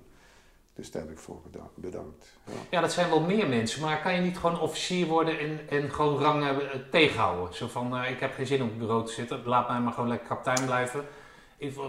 Dus 0.75 0.91
daar 0.91 1.01
heb 1.01 1.11
ik 1.11 1.17
voor 1.17 1.41
bedankt. 1.75 2.25
Ja. 2.45 2.51
Ja, 2.69 2.81
dat 2.81 2.91
zijn 2.91 3.09
wel 3.09 3.21
meer 3.21 3.47
mensen. 3.49 3.81
Maar 3.81 4.01
kan 4.01 4.13
je 4.15 4.21
niet 4.21 4.37
gewoon 4.37 4.59
officier 4.59 5.07
worden 5.07 5.39
en, 5.39 5.59
en 5.69 5.91
gewoon 5.91 6.17
rangen 6.19 6.71
eh, 6.71 6.79
tegenhouden? 6.91 7.55
Zo 7.55 7.67
van, 7.67 7.97
eh, 7.97 8.11
ik 8.11 8.19
heb 8.19 8.33
geen 8.33 8.45
zin 8.47 8.57
om 8.61 8.63
op 8.65 8.69
het 8.69 8.79
bureau 8.79 9.05
te 9.05 9.11
zitten. 9.11 9.41
Laat 9.45 9.67
mij 9.67 9.79
maar 9.79 9.93
gewoon 9.93 10.09
lekker 10.09 10.27
kapitein 10.27 10.65
blijven. 10.65 11.05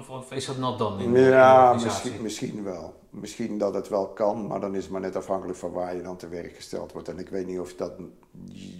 Of, 0.08 0.32
is 0.32 0.46
dat 0.46 0.58
not 0.58 0.78
dan 0.78 0.92
in, 0.92 0.98
de- 0.98 1.04
in 1.18 1.24
de 1.24 1.30
Ja, 1.30 1.72
misschien, 1.72 2.22
misschien 2.22 2.64
wel. 2.64 2.94
Misschien 3.10 3.58
dat 3.58 3.74
het 3.74 3.88
wel 3.88 4.08
kan, 4.08 4.46
maar 4.46 4.60
dan 4.60 4.74
is 4.74 4.82
het 4.82 4.92
maar 4.92 5.00
net 5.00 5.16
afhankelijk 5.16 5.58
van 5.58 5.72
waar 5.72 5.96
je 5.96 6.02
dan 6.02 6.16
te 6.16 6.28
werk 6.28 6.54
gesteld 6.56 6.92
wordt. 6.92 7.08
En 7.08 7.18
ik 7.18 7.28
weet 7.28 7.46
niet 7.46 7.58
of 7.58 7.74
dat 7.74 7.92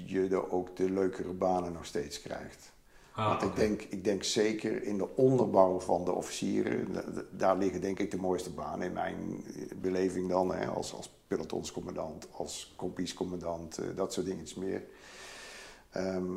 je 0.07 0.29
er 0.31 0.51
ook 0.51 0.77
de 0.77 0.91
leukere 0.91 1.33
banen 1.33 1.73
nog 1.73 1.85
steeds 1.85 2.23
krijgt. 2.23 2.73
Ah, 3.17 3.29
Want 3.29 3.43
ik 3.43 3.57
denk, 3.57 3.83
ik 3.83 4.05
denk 4.05 4.23
zeker 4.23 4.83
in 4.83 4.97
de 4.99 5.17
onderbouw 5.17 5.81
van 5.81 6.05
de 6.05 6.13
officieren, 6.13 6.93
da- 6.93 7.05
da- 7.15 7.25
daar 7.31 7.57
liggen 7.57 7.81
denk 7.81 7.99
ik 7.99 8.11
de 8.11 8.17
mooiste 8.17 8.51
banen 8.51 8.87
in 8.87 8.93
mijn 8.93 9.45
beleving 9.77 10.29
dan. 10.29 10.55
Hè, 10.55 10.67
als, 10.67 10.95
als 10.95 11.11
pelotonscommandant, 11.29 12.27
als 12.33 12.73
kompiescommandant, 12.77 13.79
eh, 13.79 13.87
dat 13.97 14.13
soort 14.13 14.27
dingetjes 14.27 14.55
meer. 14.55 14.83
Ehm, 15.91 16.33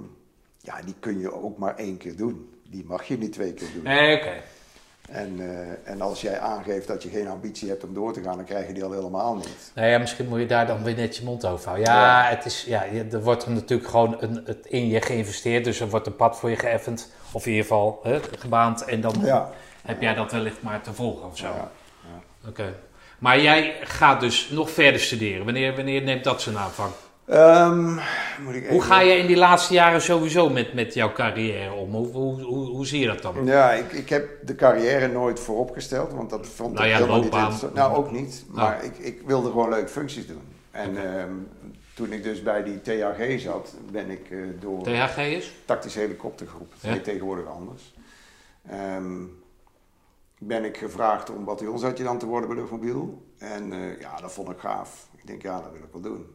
ja, 0.58 0.82
die 0.82 0.96
kun 1.00 1.20
je 1.20 1.32
ook 1.34 1.58
maar 1.58 1.76
één 1.76 1.98
keer 1.98 2.16
doen. 2.16 2.50
Die 2.70 2.86
mag 2.86 3.08
je 3.08 3.18
niet 3.18 3.32
twee 3.34 3.54
keer 3.54 3.68
doen. 3.74 3.84
Nee, 3.84 4.18
oké. 4.18 4.42
En, 5.08 5.36
eh, 5.40 5.92
en 5.92 6.02
als 6.02 6.22
jij 6.22 6.40
aangeeft 6.40 6.88
dat 6.88 7.04
je 7.04 7.10
geen 7.10 7.28
ambitie 7.28 7.70
hebt 7.70 7.84
om 7.84 7.94
door 7.94 8.14
te 8.14 8.22
gaan, 8.24 8.36
dan 8.36 8.46
krijg 8.46 8.68
je 8.68 8.74
die 8.74 8.84
al 8.84 8.92
helemaal 8.92 9.36
niet. 9.36 9.72
Nou 9.76 9.88
ja, 9.88 9.98
misschien 9.98 10.28
moet 10.28 10.40
je 10.40 10.46
daar 10.46 10.68
dan 10.68 10.84
weer 10.84 10.96
net 10.96 11.18
je 11.18 11.24
mond 11.24 11.46
over 11.46 11.66
houden. 11.70 11.86
Ja, 11.94 12.24
het 12.30 12.46
is, 12.46 12.64
ja 12.68 12.86
er 13.12 13.24
wordt 13.24 13.44
er 13.46 13.52
natuurlijk 13.52 13.90
gewoon 13.90 14.16
een, 14.20 14.42
het 14.46 14.66
in 14.66 14.88
je 14.88 15.02
geïnvesteerd. 15.02 15.64
Dus 15.64 15.80
er 15.80 15.90
wordt 15.90 16.08
een 16.08 16.16
pad 16.16 16.38
voor 16.38 16.50
je 16.50 16.56
geëffend. 16.56 17.12
Of 17.32 17.46
in 17.46 17.52
ieder 17.52 17.66
geval 17.68 18.00
hè, 18.04 18.20
gebaand. 18.40 18.84
En 18.86 19.02
dan 19.02 19.14
Ja. 19.24 19.50
heb 19.86 20.02
jij 20.02 20.14
dat 20.14 20.32
wellicht 20.32 20.62
maar 20.62 20.82
te 20.82 20.94
volgen 20.94 21.28
of 21.28 21.38
zo. 21.38 21.46
Ja. 21.48 21.72
Oké. 22.48 22.74
Maar 23.20 23.42
jij 23.42 23.76
gaat 23.84 24.20
dus 24.20 24.50
nog 24.50 24.70
verder 24.72 25.02
studeren. 25.02 25.46
Wanneer, 25.46 25.76
wanneer 25.76 26.02
neemt 26.02 26.24
dat 26.24 26.42
zijn 26.42 26.58
aanvang? 26.58 26.92
Ehm, 27.28 27.94
moet 28.44 28.54
ik 28.56 28.68
Hoe 28.68 28.82
ga 28.82 29.00
je 29.02 29.18
in 29.18 29.28
die 29.28 29.36
laatste 29.36 29.74
jaren 29.74 30.02
sowieso 30.02 30.50
met, 30.50 30.74
met 30.74 30.94
jouw 30.94 31.12
carrière 31.12 31.74
om? 31.74 31.92
Hoe, 31.94 32.08
hoe, 32.08 32.42
hoe, 32.42 32.66
hoe 32.68 32.86
zie 32.86 33.00
je 33.00 33.08
dat 33.08 33.22
dan? 33.22 33.46
Ja, 33.46 33.72
ik, 33.72 33.92
ik 33.92 34.10
heb 34.10 34.30
de 34.48 34.56
carrière 34.56 35.08
nooit 35.08 35.40
vooropgesteld, 35.40 36.14
want 36.14 36.30
dat 36.30 36.48
vond 36.48 36.74
Nou 36.74 36.86
ik 36.86 36.92
ja, 36.92 36.98
helemaal 36.98 37.20
loopbaan. 37.22 37.40
niet 37.44 37.52
interessant. 37.62 37.74
Nou, 37.74 37.96
ook 38.06 38.12
niet. 38.12 38.46
Maar 38.52 38.76
Nou. 38.78 38.86
ik, 38.86 38.98
ik 38.98 39.22
wilde 39.26 39.50
gewoon 39.50 39.70
leuke 39.70 39.88
functies 39.90 40.28
doen. 40.28 40.42
En 40.72 41.14
ehm, 41.16 41.32
toen 41.94 42.12
ik 42.12 42.24
dus 42.24 42.44
bij 42.44 42.64
die 42.64 42.82
THG 42.82 43.40
zat, 43.42 43.76
ben 43.92 44.10
ik 44.10 44.30
eh, 44.32 44.38
door 44.60 44.84
THG 44.84 45.18
is? 45.18 45.54
tactische 45.66 46.00
helikoptergroep, 46.00 46.74
het 46.80 46.96
Ja. 46.96 47.02
tegenwoordig 47.02 47.46
anders, 47.46 47.94
ehm, 48.70 49.14
ben 50.40 50.64
ik 50.66 50.78
gevraagd 50.78 51.30
om 51.30 51.46
bataljonsadjudant 51.46 52.20
te 52.20 52.26
worden 52.26 52.50
bij 52.50 52.58
Luchtmobiel. 52.58 53.22
En 53.38 53.74
eh, 53.74 54.00
ja, 54.00 54.16
dat 54.22 54.32
vond 54.34 54.50
ik 54.50 54.60
gaaf. 54.60 55.08
Ik 55.16 55.28
denk, 55.28 55.42
ja, 55.42 55.62
dat 55.62 55.72
wil 55.72 55.82
ik 55.82 55.92
wel 55.92 56.02
doen. 56.02 56.26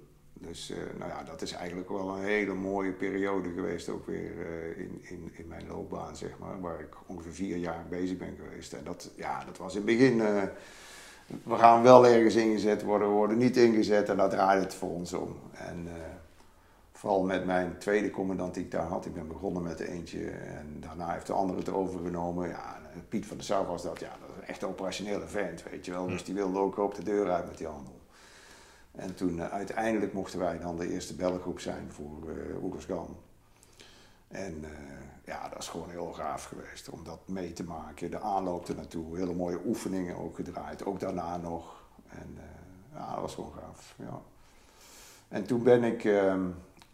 Dus 0.48 0.70
eh, 0.70 0.77
nou 0.98 1.10
ja, 1.10 1.23
dat 1.23 1.43
is 1.43 1.52
eigenlijk 1.52 1.89
wel 1.89 2.09
een 2.09 2.24
hele 2.24 2.55
mooie 2.55 2.93
periode 2.93 3.51
geweest, 3.55 3.89
ook 3.89 4.06
weer 4.06 4.31
eh, 4.40 4.78
in, 4.78 5.01
in, 5.02 5.32
in 5.32 5.47
mijn 5.48 5.66
loopbaan, 5.69 6.16
zeg 6.16 6.31
maar, 6.39 6.60
waar 6.60 6.81
ik 6.81 6.94
ongeveer 7.06 7.32
vier 7.32 7.56
jaar 7.56 7.85
bezig 7.89 8.16
ben 8.16 8.36
geweest. 8.36 8.73
En 8.73 8.85
dat, 8.85 9.10
ja, 9.16 9.44
dat 9.44 9.59
was 9.59 9.74
in 9.74 9.86
het 9.86 9.98
begin, 9.98 10.20
eh, 10.20 10.43
we 11.43 11.56
gaan 11.56 11.82
wel 11.82 12.06
ergens 12.06 12.35
ingezet 12.35 12.82
worden, 12.82 13.09
we 13.09 13.14
worden 13.14 13.39
niet 13.39 13.56
ingezet 13.56 14.09
en 14.09 14.16
daar 14.16 14.28
draait 14.28 14.62
het 14.62 14.74
voor 14.74 14.90
ons 14.90 15.12
om. 15.12 15.36
En 15.52 15.89
vooral 16.93 17.23
met 17.23 17.44
mijn 17.44 17.78
tweede 17.78 18.10
commandant 18.10 18.55
die 18.55 18.64
ik 18.64 18.70
daar 18.70 18.86
had, 18.86 19.06
ik 19.06 19.14
ben 19.14 19.28
begonnen 19.28 19.62
met 19.62 19.81
eentje 19.81 20.31
en 20.31 20.77
daarna 20.81 21.12
heeft 21.12 21.27
de 21.27 21.32
andere 21.32 21.59
het 21.59 21.73
overgenomen. 21.73 22.48
Ja, 22.48 22.81
Piet 23.09 23.27
van 23.27 23.36
der 23.36 23.47
Sauer 23.47 23.66
was 23.66 23.82
dat, 23.82 24.01
ja, 24.01 24.16
dat 24.20 24.28
is 24.28 24.43
een 24.43 24.48
echt 24.48 24.64
operationele 24.64 25.27
vent, 25.27 25.62
weet 25.70 25.85
je 25.85 25.90
wel. 25.90 26.06
Dus 26.06 26.24
die 26.24 26.35
wilde 26.35 26.59
ook 26.59 26.78
op 26.78 26.94
de 26.94 27.05
deur 27.05 27.31
uit 27.31 27.47
met 27.47 27.59
die 27.59 27.66
handel. 27.66 28.01
En 28.93 29.14
toen 29.14 29.40
eh, 29.40 29.52
uiteindelijk 29.52 30.12
mochten 30.12 30.39
wij 30.39 30.59
dan 30.59 30.77
de 30.77 30.93
eerste 30.93 31.14
bellengroep 31.14 31.60
zijn 31.60 31.90
voor 31.90 32.31
uh, 32.31 32.62
Oegersgan. 32.64 33.16
En 34.32 34.64
eh, 34.64 34.70
ja, 35.24 35.48
dat 35.48 35.59
is 35.59 35.69
gewoon 35.69 35.90
heel 35.90 36.12
gaaf 36.12 36.44
geweest 36.44 36.89
om 36.89 37.05
dat 37.05 37.19
mee 37.28 37.52
te 37.52 37.64
maken. 37.64 38.10
De 38.10 38.20
aanloop 38.20 38.69
er 38.69 38.74
naartoe, 38.74 39.16
hele 39.16 39.35
mooie 39.35 39.60
oefeningen 39.66 40.16
ook 40.16 40.36
gedraaid, 40.36 40.85
ook 40.85 41.01
daarna 41.01 41.36
nog. 41.36 41.82
En 42.09 42.36
eh, 42.36 42.98
ja, 42.98 43.12
dat 43.12 43.20
was 43.20 43.35
gewoon 43.35 43.52
gaaf. 43.52 43.94
Ja. 43.98 44.20
En 45.28 45.47
toen 45.47 45.62
ben 45.62 45.85
ik, 45.85 46.05
ehm, 46.05 46.47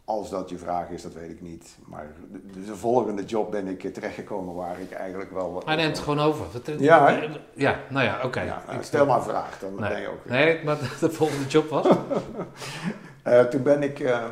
als 0.08 0.30
dat 0.30 0.48
je 0.48 0.58
vraag 0.58 0.88
is, 0.88 1.02
dat 1.02 1.12
weet 1.12 1.30
ik 1.30 1.40
niet. 1.40 1.76
Maar 1.86 2.06
de, 2.52 2.64
de 2.64 2.76
volgende 2.76 3.24
job 3.24 3.50
ben 3.50 3.66
ik 3.66 3.84
eh, 3.84 3.92
terechtgekomen 3.92 4.54
waar 4.54 4.80
ik 4.80 4.90
eigenlijk 4.92 5.30
wel... 5.32 5.52
wat- 5.52 5.64
Hij 5.64 5.76
neemt 5.76 5.96
het 5.96 6.04
gewoon 6.04 6.20
over. 6.20 6.46
Ja, 6.78 7.06
hè? 7.12 7.28
Ja, 7.54 7.80
nou 7.88 8.04
ja, 8.04 8.20
oké. 8.24 8.40
Ja, 8.40 8.62
nou, 8.66 8.82
stel 8.82 9.06
maar 9.06 9.16
een 9.16 9.22
vraag, 9.22 9.58
dan 9.58 9.74
Nee. 9.74 9.88
ben 9.90 10.00
je 10.00 10.08
ook... 10.08 10.24
Nee, 10.24 10.64
maar 10.64 10.76
de 11.00 11.10
volgende 11.10 11.46
job 11.46 11.68
was? 11.68 11.86
Eh, 13.22 13.40
toen 13.44 13.62
ben 13.62 13.82
ik 13.82 14.00
eh, 14.00 14.24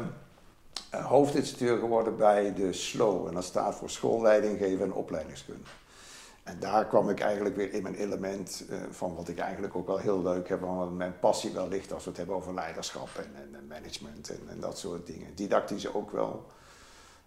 hoofdinstructeur 0.90 1.78
geworden 1.78 2.16
bij 2.16 2.52
de 2.54 2.72
SLO. 2.72 3.26
En 3.28 3.34
dat 3.34 3.44
staat 3.44 3.74
voor 3.74 3.90
Schoolleiding 3.90 4.58
Geven 4.58 4.84
en 4.84 4.92
Opleidingskunde. 4.92 5.60
En 6.46 6.58
daar 6.58 6.86
kwam 6.86 7.08
ik 7.10 7.20
eigenlijk 7.20 7.56
weer 7.56 7.72
in 7.72 7.82
mijn 7.82 7.94
element 7.94 8.64
eh, 8.70 8.78
van 8.90 9.14
wat 9.14 9.28
ik 9.28 9.38
eigenlijk 9.38 9.76
ook 9.76 9.86
wel 9.86 9.98
heel 9.98 10.22
leuk 10.22 10.48
heb. 10.48 10.60
Waar 10.60 10.88
mijn 10.88 11.18
passie 11.18 11.50
wel 11.52 11.68
ligt 11.68 11.92
als 11.92 12.02
we 12.04 12.08
het 12.08 12.18
hebben 12.18 12.36
over 12.36 12.54
leiderschap 12.54 13.08
en, 13.16 13.34
en, 13.42 13.54
en 13.54 13.66
management 13.66 14.30
en, 14.30 14.48
en 14.48 14.60
dat 14.60 14.78
soort 14.78 15.06
dingen. 15.06 15.34
Didactische 15.34 15.94
ook 15.94 16.10
wel. 16.10 16.46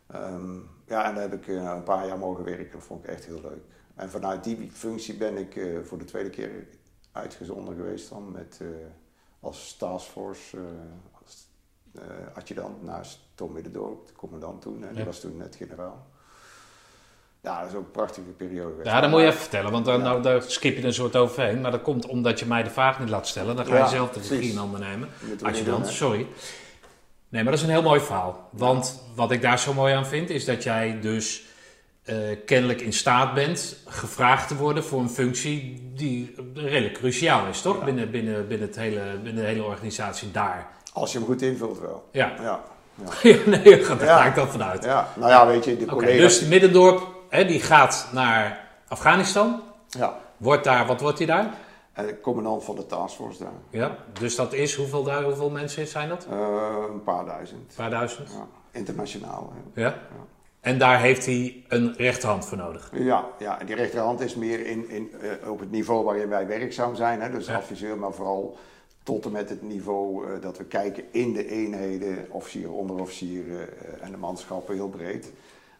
Ehm, 0.07 0.55
ja, 0.85 1.05
en 1.05 1.13
daar 1.13 1.29
heb 1.29 1.33
ik 1.33 1.47
eh, 1.47 1.55
een 1.55 1.83
paar 1.83 2.07
jaar 2.07 2.17
mogen 2.17 2.43
werken. 2.43 2.71
Dat 2.71 2.83
vond 2.83 3.03
ik 3.03 3.09
echt 3.09 3.25
heel 3.25 3.41
leuk. 3.41 3.63
En 3.95 4.09
vanuit 4.09 4.43
die 4.43 4.71
functie 4.71 5.17
ben 5.17 5.37
ik 5.37 5.55
eh, 5.55 5.79
voor 5.83 5.97
de 5.97 6.05
tweede 6.05 6.29
keer 6.29 6.67
uitgezonden 7.11 7.75
geweest 7.75 8.09
dan 8.09 8.31
met, 8.31 8.61
als 9.39 9.75
taskforce 9.77 10.57
als, 11.21 11.47
adjudant 12.33 12.83
naast 12.83 13.19
Tom 13.35 13.51
Middendorp, 13.51 14.07
de 14.07 14.13
commandant 14.13 14.61
toen. 14.61 14.83
En 14.83 14.89
die 14.89 14.97
Ja. 14.99 15.05
was 15.05 15.19
toen 15.19 15.37
net 15.37 15.55
generaal. 15.55 16.07
Ja, 17.44 17.60
dat 17.61 17.70
is 17.70 17.76
ook 17.76 17.86
een 17.86 17.91
prachtige 17.91 18.28
periode 18.38 18.70
geweest. 18.70 18.88
Ja, 18.90 19.02
dat 19.02 19.10
moet 19.10 19.20
je 19.20 19.26
even 19.26 19.40
vertellen, 19.40 19.72
want 19.72 19.86
dan, 19.86 19.98
Ja. 19.98 20.03
nou, 20.03 20.22
daar 20.22 20.41
skip 20.41 20.78
je 20.78 20.84
een 20.84 20.94
soort 20.94 21.16
overheen. 21.16 21.61
Maar 21.61 21.72
dat 21.72 21.82
komt 21.82 22.06
omdat 22.06 22.40
je 22.40 22.45
mij 22.45 22.64
de 22.64 22.70
vraag 22.70 22.99
niet 22.99 23.10
laat 23.10 23.28
stellen. 23.28 23.56
Dan 23.56 23.66
ga 23.66 23.74
je 23.74 23.80
Ja, 23.80 23.88
zelf 23.88 24.11
de 24.11 24.20
regie 24.30 24.52
in 24.52 24.57
handen 24.57 24.80
nemen. 24.80 25.10
Dan, 25.66 25.86
sorry. 25.86 26.28
Nee, 27.30 27.44
maar 27.44 27.52
dat 27.52 27.61
is 27.61 27.68
een 27.68 27.74
heel 27.74 27.82
mooi 27.82 27.99
verhaal. 27.99 28.49
Want 28.52 29.03
wat 29.16 29.32
ik 29.32 29.41
daar 29.41 29.60
zo 29.60 29.74
mooi 29.74 29.94
aan 29.94 30.06
vind, 30.06 30.30
is 30.30 30.45
dat 30.45 30.64
jij 30.64 30.98
dus 31.02 31.44
eh, 32.03 32.16
kennelijk 32.45 32.82
in 32.82 32.94
staat 32.94 33.34
bent 33.34 33.78
gevraagd 33.88 34.48
te 34.48 34.56
worden 34.56 34.84
voor 34.84 34.99
een 34.99 35.10
functie 35.10 35.91
die 35.95 36.36
redelijk 36.53 36.94
cruciaal 36.94 37.48
is, 37.48 37.61
toch? 37.61 37.84
Binnen, 37.84 38.11
binnen, 38.11 38.48
binnen, 38.48 38.68
het 38.68 38.76
hele, 38.78 39.02
binnen 39.24 39.44
de 39.44 39.49
hele 39.49 39.64
organisatie 39.64 40.32
daar. 40.32 40.68
Als 40.94 41.11
je 41.11 41.18
hem 41.18 41.28
goed 41.28 41.41
invult 41.41 41.80
wel. 41.80 42.10
Ja, 42.11 42.34
Ja, 42.41 42.64
ja. 43.24 43.36
nee, 43.45 43.78
daar 43.86 43.98
ga 43.99 44.26
ik 44.26 44.36
dan 44.36 44.48
vanuit. 44.49 44.84
ja. 44.84 45.14
nou 45.16 45.30
ja, 45.32 45.48
weet 45.48 45.66
je, 45.66 45.78
de 45.78 45.86
collega's... 45.86 46.40
dus 46.40 46.48
Middendorp, 46.48 47.07
hè, 47.30 47.45
die 47.45 47.60
gaat 47.60 48.10
naar 48.14 48.68
Afghanistan. 48.88 49.61
Ja, 49.88 50.18
Wordt 50.38 50.64
daar, 50.64 50.85
wat 50.85 51.01
wordt 51.01 51.18
hij 51.18 51.27
daar? 51.27 51.53
de 51.95 52.19
commandant 52.22 52.64
van 52.64 52.76
de 52.76 52.85
taskforce 52.85 53.43
daar. 53.43 53.51
Ja, 53.69 53.95
dus 54.19 54.35
dat 54.35 54.53
is, 54.53 54.76
hoeveel, 54.76 55.03
daar, 55.03 55.23
hoeveel 55.23 55.49
mensen 55.49 55.88
zijn 55.88 56.10
dat? 56.10 56.27
Eh, 56.30 56.84
een 56.93 57.03
paar 57.03 57.26
duizend. 57.26 57.60
Een 57.69 57.76
paar 57.76 57.89
duizend? 57.89 58.31
Ja, 58.31 58.47
internationaal. 58.72 59.53
Hè. 59.73 59.81
Ja. 59.81 59.97
En 60.61 60.77
daar 60.77 60.99
heeft 60.99 61.26
hij 61.26 61.64
een 61.68 61.93
rechterhand 61.97 62.45
voor 62.45 62.57
nodig. 62.57 62.91
Ja, 62.93 63.26
ja, 63.39 63.60
en 63.60 63.65
die 63.65 63.76
rechterhand 63.76 64.19
is 64.19 64.35
meer 64.35 64.65
in, 64.65 64.89
in, 64.89 65.11
eh, 65.41 65.49
op 65.51 65.60
het 65.60 65.72
niveau 65.72 66.03
waarin 66.03 66.30
wij 66.30 66.47
werkzaam 66.47 66.95
zijn. 66.95 67.22
Hè, 67.22 67.30
dus 67.31 67.45
Ja. 67.47 67.56
adviseur, 67.56 67.97
maar 67.97 68.11
vooral 68.14 68.57
tot 69.03 69.26
en 69.26 69.31
met 69.31 69.49
het 69.49 69.61
niveau 69.61 70.26
eh, 70.34 70.41
dat 70.41 70.57
we 70.57 70.64
kijken 70.65 71.03
in 71.11 71.34
de 71.34 71.47
eenheden, 71.49 72.26
officieren, 72.30 72.72
onderofficieren 72.73 73.60
eh, 73.80 74.06
en 74.06 74.11
de 74.11 74.18
manschappen 74.18 74.76
heel 74.76 74.89
breed. 74.89 75.31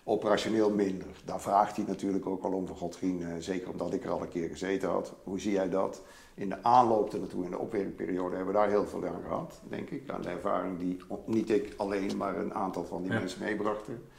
Operationeel 0.10 0.70
minder. 0.70 1.08
Daar 1.26 1.42
vraagt 1.42 1.76
hij 1.76 1.86
natuurlijk 1.88 2.26
ook 2.26 2.44
al 2.44 2.52
om 2.52 2.68
van 2.68 2.76
Godrien, 2.76 3.22
eh, 3.24 3.28
zeker 3.40 3.70
omdat 3.70 3.94
ik 3.94 4.04
er 4.04 4.10
al 4.12 4.22
een 4.22 4.30
keer 4.30 4.50
gezeten 4.50 4.90
had. 4.90 5.14
Hoe 5.24 5.40
zie 5.40 5.52
jij 5.52 5.70
dat? 5.70 6.02
In 6.36 6.50
de 6.50 6.64
aanloop 6.64 7.14
ernaartoe, 7.14 7.44
in 7.46 7.52
de 7.52 7.58
opwerkperiode, 7.58 8.36
hebben 8.36 8.54
we 8.54 8.60
daar 8.60 8.70
heel 8.70 8.86
veel 8.88 9.08
aan 9.08 9.22
gehad, 9.28 9.62
denk 9.70 9.90
ik. 9.90 10.10
Aan 10.10 10.22
de 10.22 10.30
ervaring 10.30 10.80
die 10.80 10.98
niet 11.26 11.50
ik 11.50 11.74
alleen, 11.78 12.18
maar 12.18 12.38
een 12.38 12.54
aantal 12.54 12.86
van 12.86 13.02
die 13.02 13.12
Ja. 13.12 13.20
mensen 13.20 13.44
meebrachten. 13.44 14.10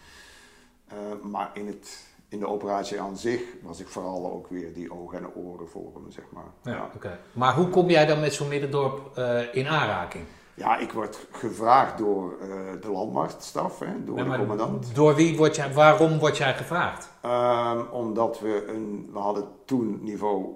Eh, 0.88 0.96
maar 1.22 1.50
in, 1.54 1.66
het, 1.66 2.06
in 2.28 2.38
de 2.38 2.46
operatie 2.48 3.00
aan 3.00 3.16
zich 3.16 3.40
was 3.62 3.80
ik 3.80 3.88
vooral 3.88 4.32
ook 4.32 4.46
weer 4.48 4.72
die 4.74 4.92
ogen 4.92 5.18
en 5.18 5.34
oren 5.34 5.68
voor 5.68 5.90
hem, 5.94 6.10
zeg 6.10 6.24
maar. 6.32 6.74
Ja, 6.74 6.90
oké. 6.94 7.18
Maar 7.32 7.54
hoe 7.54 7.68
kom 7.68 7.90
jij 7.90 8.06
dan 8.06 8.20
met 8.20 8.34
zo'n 8.34 8.48
middendorp 8.48 9.16
eh, 9.16 9.54
in 9.54 9.66
aanraking? 9.68 10.24
Ja, 10.60 10.76
ik 10.78 10.92
word 10.92 11.26
gevraagd 11.30 11.98
door 11.98 12.38
eh, 12.40 12.48
de 12.80 12.90
landmachtstaf, 12.90 13.78
hè, 13.78 14.04
door 14.04 14.16
de 14.16 14.36
commandant. 14.36 14.94
Door 14.94 15.14
wie 15.14 15.36
word 15.36 15.56
jij, 15.56 15.72
waarom 15.72 16.18
word 16.18 16.36
jij 16.36 16.54
gevraagd? 16.54 17.10
Ehm, 17.22 17.80
omdat 17.92 18.40
we 18.40 18.64
een, 18.68 19.08
we 19.12 19.18
hadden 19.18 19.48
toen 19.64 19.98
niveau 20.02 20.46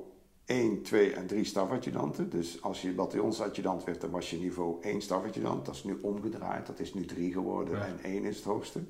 1, 0.45 0.83
2 0.83 1.13
en 1.13 1.27
3 1.27 1.45
stafadjudanten. 1.45 2.31
Dus 2.31 2.63
als 2.63 2.83
je 2.83 2.93
bataljonsadjudant 2.93 3.85
werd, 3.85 4.01
dan 4.01 4.11
was 4.11 4.31
je 4.31 4.37
niveau 4.37 4.77
1 4.83 5.01
stafadjudant. 5.03 5.67
Dat 5.67 5.75
is 5.75 5.85
nu 5.85 5.99
omgedraaid, 6.03 6.67
dat 6.67 6.81
is 6.81 6.95
nu 6.95 7.05
3 7.05 7.33
geworden 7.33 7.79
Ja. 7.79 7.85
en 7.85 7.99
1 8.03 8.25
is 8.25 8.37
het 8.37 8.45
hoogste. 8.45 8.81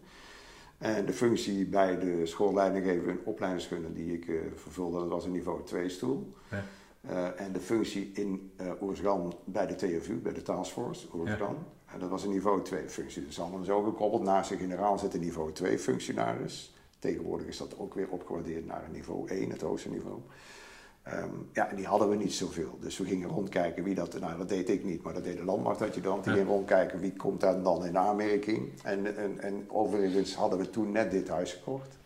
En 0.78 1.07
de 1.07 1.12
functie 1.12 1.66
bij 1.66 1.99
de 1.99 2.27
schoolleidinggever 2.27 3.09
en 3.09 3.20
opleidingskunde 3.24 3.93
die 3.93 4.12
ik 4.12 4.28
eh, 4.28 4.35
vervulde, 4.55 4.99
dat 4.99 5.09
was 5.09 5.24
een 5.24 5.32
niveau 5.32 5.62
2 5.65 5.89
stoel. 5.89 6.32
Ja. 6.51 6.62
Eh, 7.09 7.40
en 7.40 7.52
de 7.52 7.60
functie 7.60 8.10
in 8.14 8.52
eh 8.56 8.82
Oersgan 8.82 9.35
bij 9.44 9.66
de 9.66 9.74
TFU, 9.74 10.14
bij 10.14 10.32
de 10.32 10.43
Taskforce 10.43 11.06
Oersgan. 11.14 11.56
En 11.86 11.98
dat 12.01 12.09
was 12.10 12.24
een 12.24 12.31
niveau 12.31 12.62
2 12.62 12.89
functie. 12.89 13.24
Dus 13.26 13.40
allemaal 13.40 13.64
zo 13.64 13.82
gekoppeld. 13.82 14.22
Naast 14.22 14.48
de 14.51 14.56
generaal 14.56 14.98
zit 14.98 15.14
een 15.14 15.20
niveau 15.20 15.52
2 15.52 15.78
functionaris. 15.78 16.74
Tegenwoordig 16.98 17.47
is 17.47 17.56
dat 17.59 17.78
ook 17.78 17.94
weer 17.94 18.09
opgewaardeerd 18.09 18.66
naar 18.66 18.85
een 18.85 18.93
niveau 18.93 19.28
1, 19.28 19.51
het 19.51 19.60
hoogste 19.60 19.89
niveau. 19.90 20.18
Ehm, 21.02 21.28
ja, 21.52 21.68
en 21.70 21.76
die 21.76 21.86
hadden 21.86 22.09
we 22.09 22.16
niet 22.16 22.32
zoveel. 22.32 22.78
Dus 22.81 22.98
we 22.98 23.05
gingen 23.05 23.28
rondkijken 23.28 23.85
wie 23.85 23.94
dat... 23.94 24.20
Nou, 24.20 24.39
dat 24.39 24.48
deed 24.48 24.68
ik 24.68 24.85
niet, 24.85 25.02
maar 25.02 25.14
dat 25.14 25.24
deed 25.24 25.36
de 25.36 25.44
landmachtadjudant. 25.44 26.24
Die 26.24 26.32
Ja. 26.32 26.39
ging 26.39 26.51
rondkijken 26.51 27.01
wie 27.01 27.12
komt 27.16 27.40
daar 27.40 27.62
dan 27.62 27.86
in 27.86 27.98
aanmerking. 27.98 28.72
En, 28.82 29.16
en, 29.16 29.40
en 29.40 29.64
overigens 29.70 30.35
hadden 30.35 30.59
we 30.59 30.70
toen 30.70 30.93
net 30.93 31.10
dit 31.10 31.28
huis 31.28 31.52
gekocht. 31.52 31.97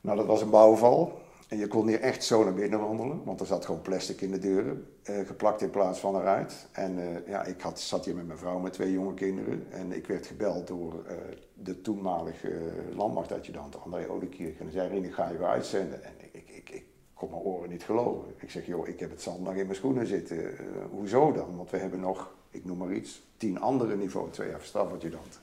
Nou, 0.00 0.16
dat 0.16 0.26
was 0.26 0.40
een 0.42 0.50
bouwval. 0.50 1.18
En 1.48 1.58
je 1.58 1.66
kon 1.66 1.88
hier 1.88 2.00
echt 2.00 2.24
zo 2.24 2.44
naar 2.44 2.54
binnen 2.54 2.80
wandelen, 2.80 3.24
want 3.24 3.40
er 3.40 3.46
zat 3.46 3.64
gewoon 3.64 3.82
plastic 3.82 4.20
in 4.20 4.30
de 4.30 4.38
deuren, 4.38 4.86
eh, 5.02 5.26
geplakt 5.26 5.62
in 5.62 5.70
plaats 5.70 5.98
van 5.98 6.16
eruit. 6.16 6.66
En 6.72 6.98
eh, 6.98 7.28
ja, 7.28 7.44
ik 7.44 7.60
had, 7.60 7.80
zat 7.80 8.04
hier 8.04 8.14
met 8.14 8.26
mijn 8.26 8.38
vrouw 8.38 8.58
met 8.58 8.72
twee 8.72 8.92
jonge 8.92 9.14
kinderen 9.14 9.66
en 9.70 9.92
ik 9.92 10.06
werd 10.06 10.26
gebeld 10.26 10.66
door 10.66 11.04
eh, 11.06 11.16
de 11.54 11.80
toenmalige 11.80 12.52
landmachtadjudant 12.94 13.80
André 13.80 14.08
Odekirch. 14.08 14.58
En 14.58 14.64
hij 14.64 14.72
zei, 14.72 14.88
Rien, 14.88 15.12
ga 15.12 15.28
je 15.28 15.38
weer 15.38 15.46
uitzenden. 15.46 16.04
En 16.04 16.12
ik, 16.18 16.34
ik, 16.34 16.48
ik, 16.48 16.70
ik 16.70 16.84
kon 17.14 17.30
mijn 17.30 17.42
oren 17.42 17.70
niet 17.70 17.84
geloven. 17.84 18.34
Ik 18.36 18.50
zeg, 18.50 18.66
joh, 18.66 18.88
ik 18.88 19.00
heb 19.00 19.10
het 19.10 19.22
zand 19.22 19.40
nog 19.40 19.54
in 19.54 19.64
mijn 19.64 19.74
schoenen 19.74 20.06
zitten. 20.06 20.56
Hoezo 20.90 21.32
dan? 21.32 21.56
Want 21.56 21.70
we 21.70 21.76
hebben 21.76 22.00
nog, 22.00 22.34
ik 22.50 22.64
noem 22.64 22.78
maar 22.78 22.92
iets, 22.92 23.22
tien 23.36 23.60
andere 23.60 23.96
niveau 23.96 24.30
2 24.30 24.50
stafadjudanten. 24.60 25.40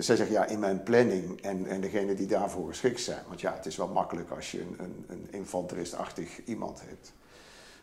Dus 0.00 0.08
zij 0.08 0.18
zegt, 0.18 0.30
ja, 0.30 0.46
in 0.46 0.58
mijn 0.58 0.82
planning 0.82 1.40
en, 1.40 1.66
en 1.66 1.80
degene 1.80 2.14
die 2.14 2.26
daarvoor 2.26 2.68
geschikt 2.68 3.00
zijn. 3.00 3.22
Want 3.28 3.40
ja, 3.40 3.54
het 3.54 3.66
is 3.66 3.76
wel 3.76 3.88
makkelijk 3.88 4.30
als 4.30 4.50
je 4.50 4.60
een, 4.60 4.76
een, 4.78 5.04
een 5.08 5.26
infanteristachtig 5.30 6.44
iemand 6.44 6.80
hebt. 6.84 7.12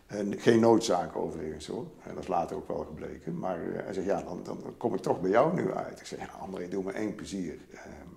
En 0.07 0.39
geen 0.39 0.59
noodzaak 0.59 1.15
overigens 1.15 1.67
hoor. 1.67 1.85
En 2.03 2.13
dat 2.13 2.23
is 2.23 2.29
later 2.29 2.55
ook 2.55 2.67
wel 2.67 2.85
gebleken. 2.85 3.39
Maar 3.39 3.61
eh, 3.61 3.83
hij 3.83 3.93
zegt, 3.93 4.05
ja, 4.05 4.21
dan, 4.21 4.43
dan 4.43 4.73
kom 4.77 4.93
ik 4.93 5.01
toch 5.01 5.21
bij 5.21 5.29
jou 5.29 5.53
nu 5.53 5.73
uit. 5.73 5.99
Ik 5.99 6.05
zeg, 6.05 6.19
ja, 6.19 6.29
André, 6.39 6.67
doe 6.67 6.83
me 6.83 6.91
één 6.91 7.15
plezier. 7.15 7.57
Ehm, 7.71 8.09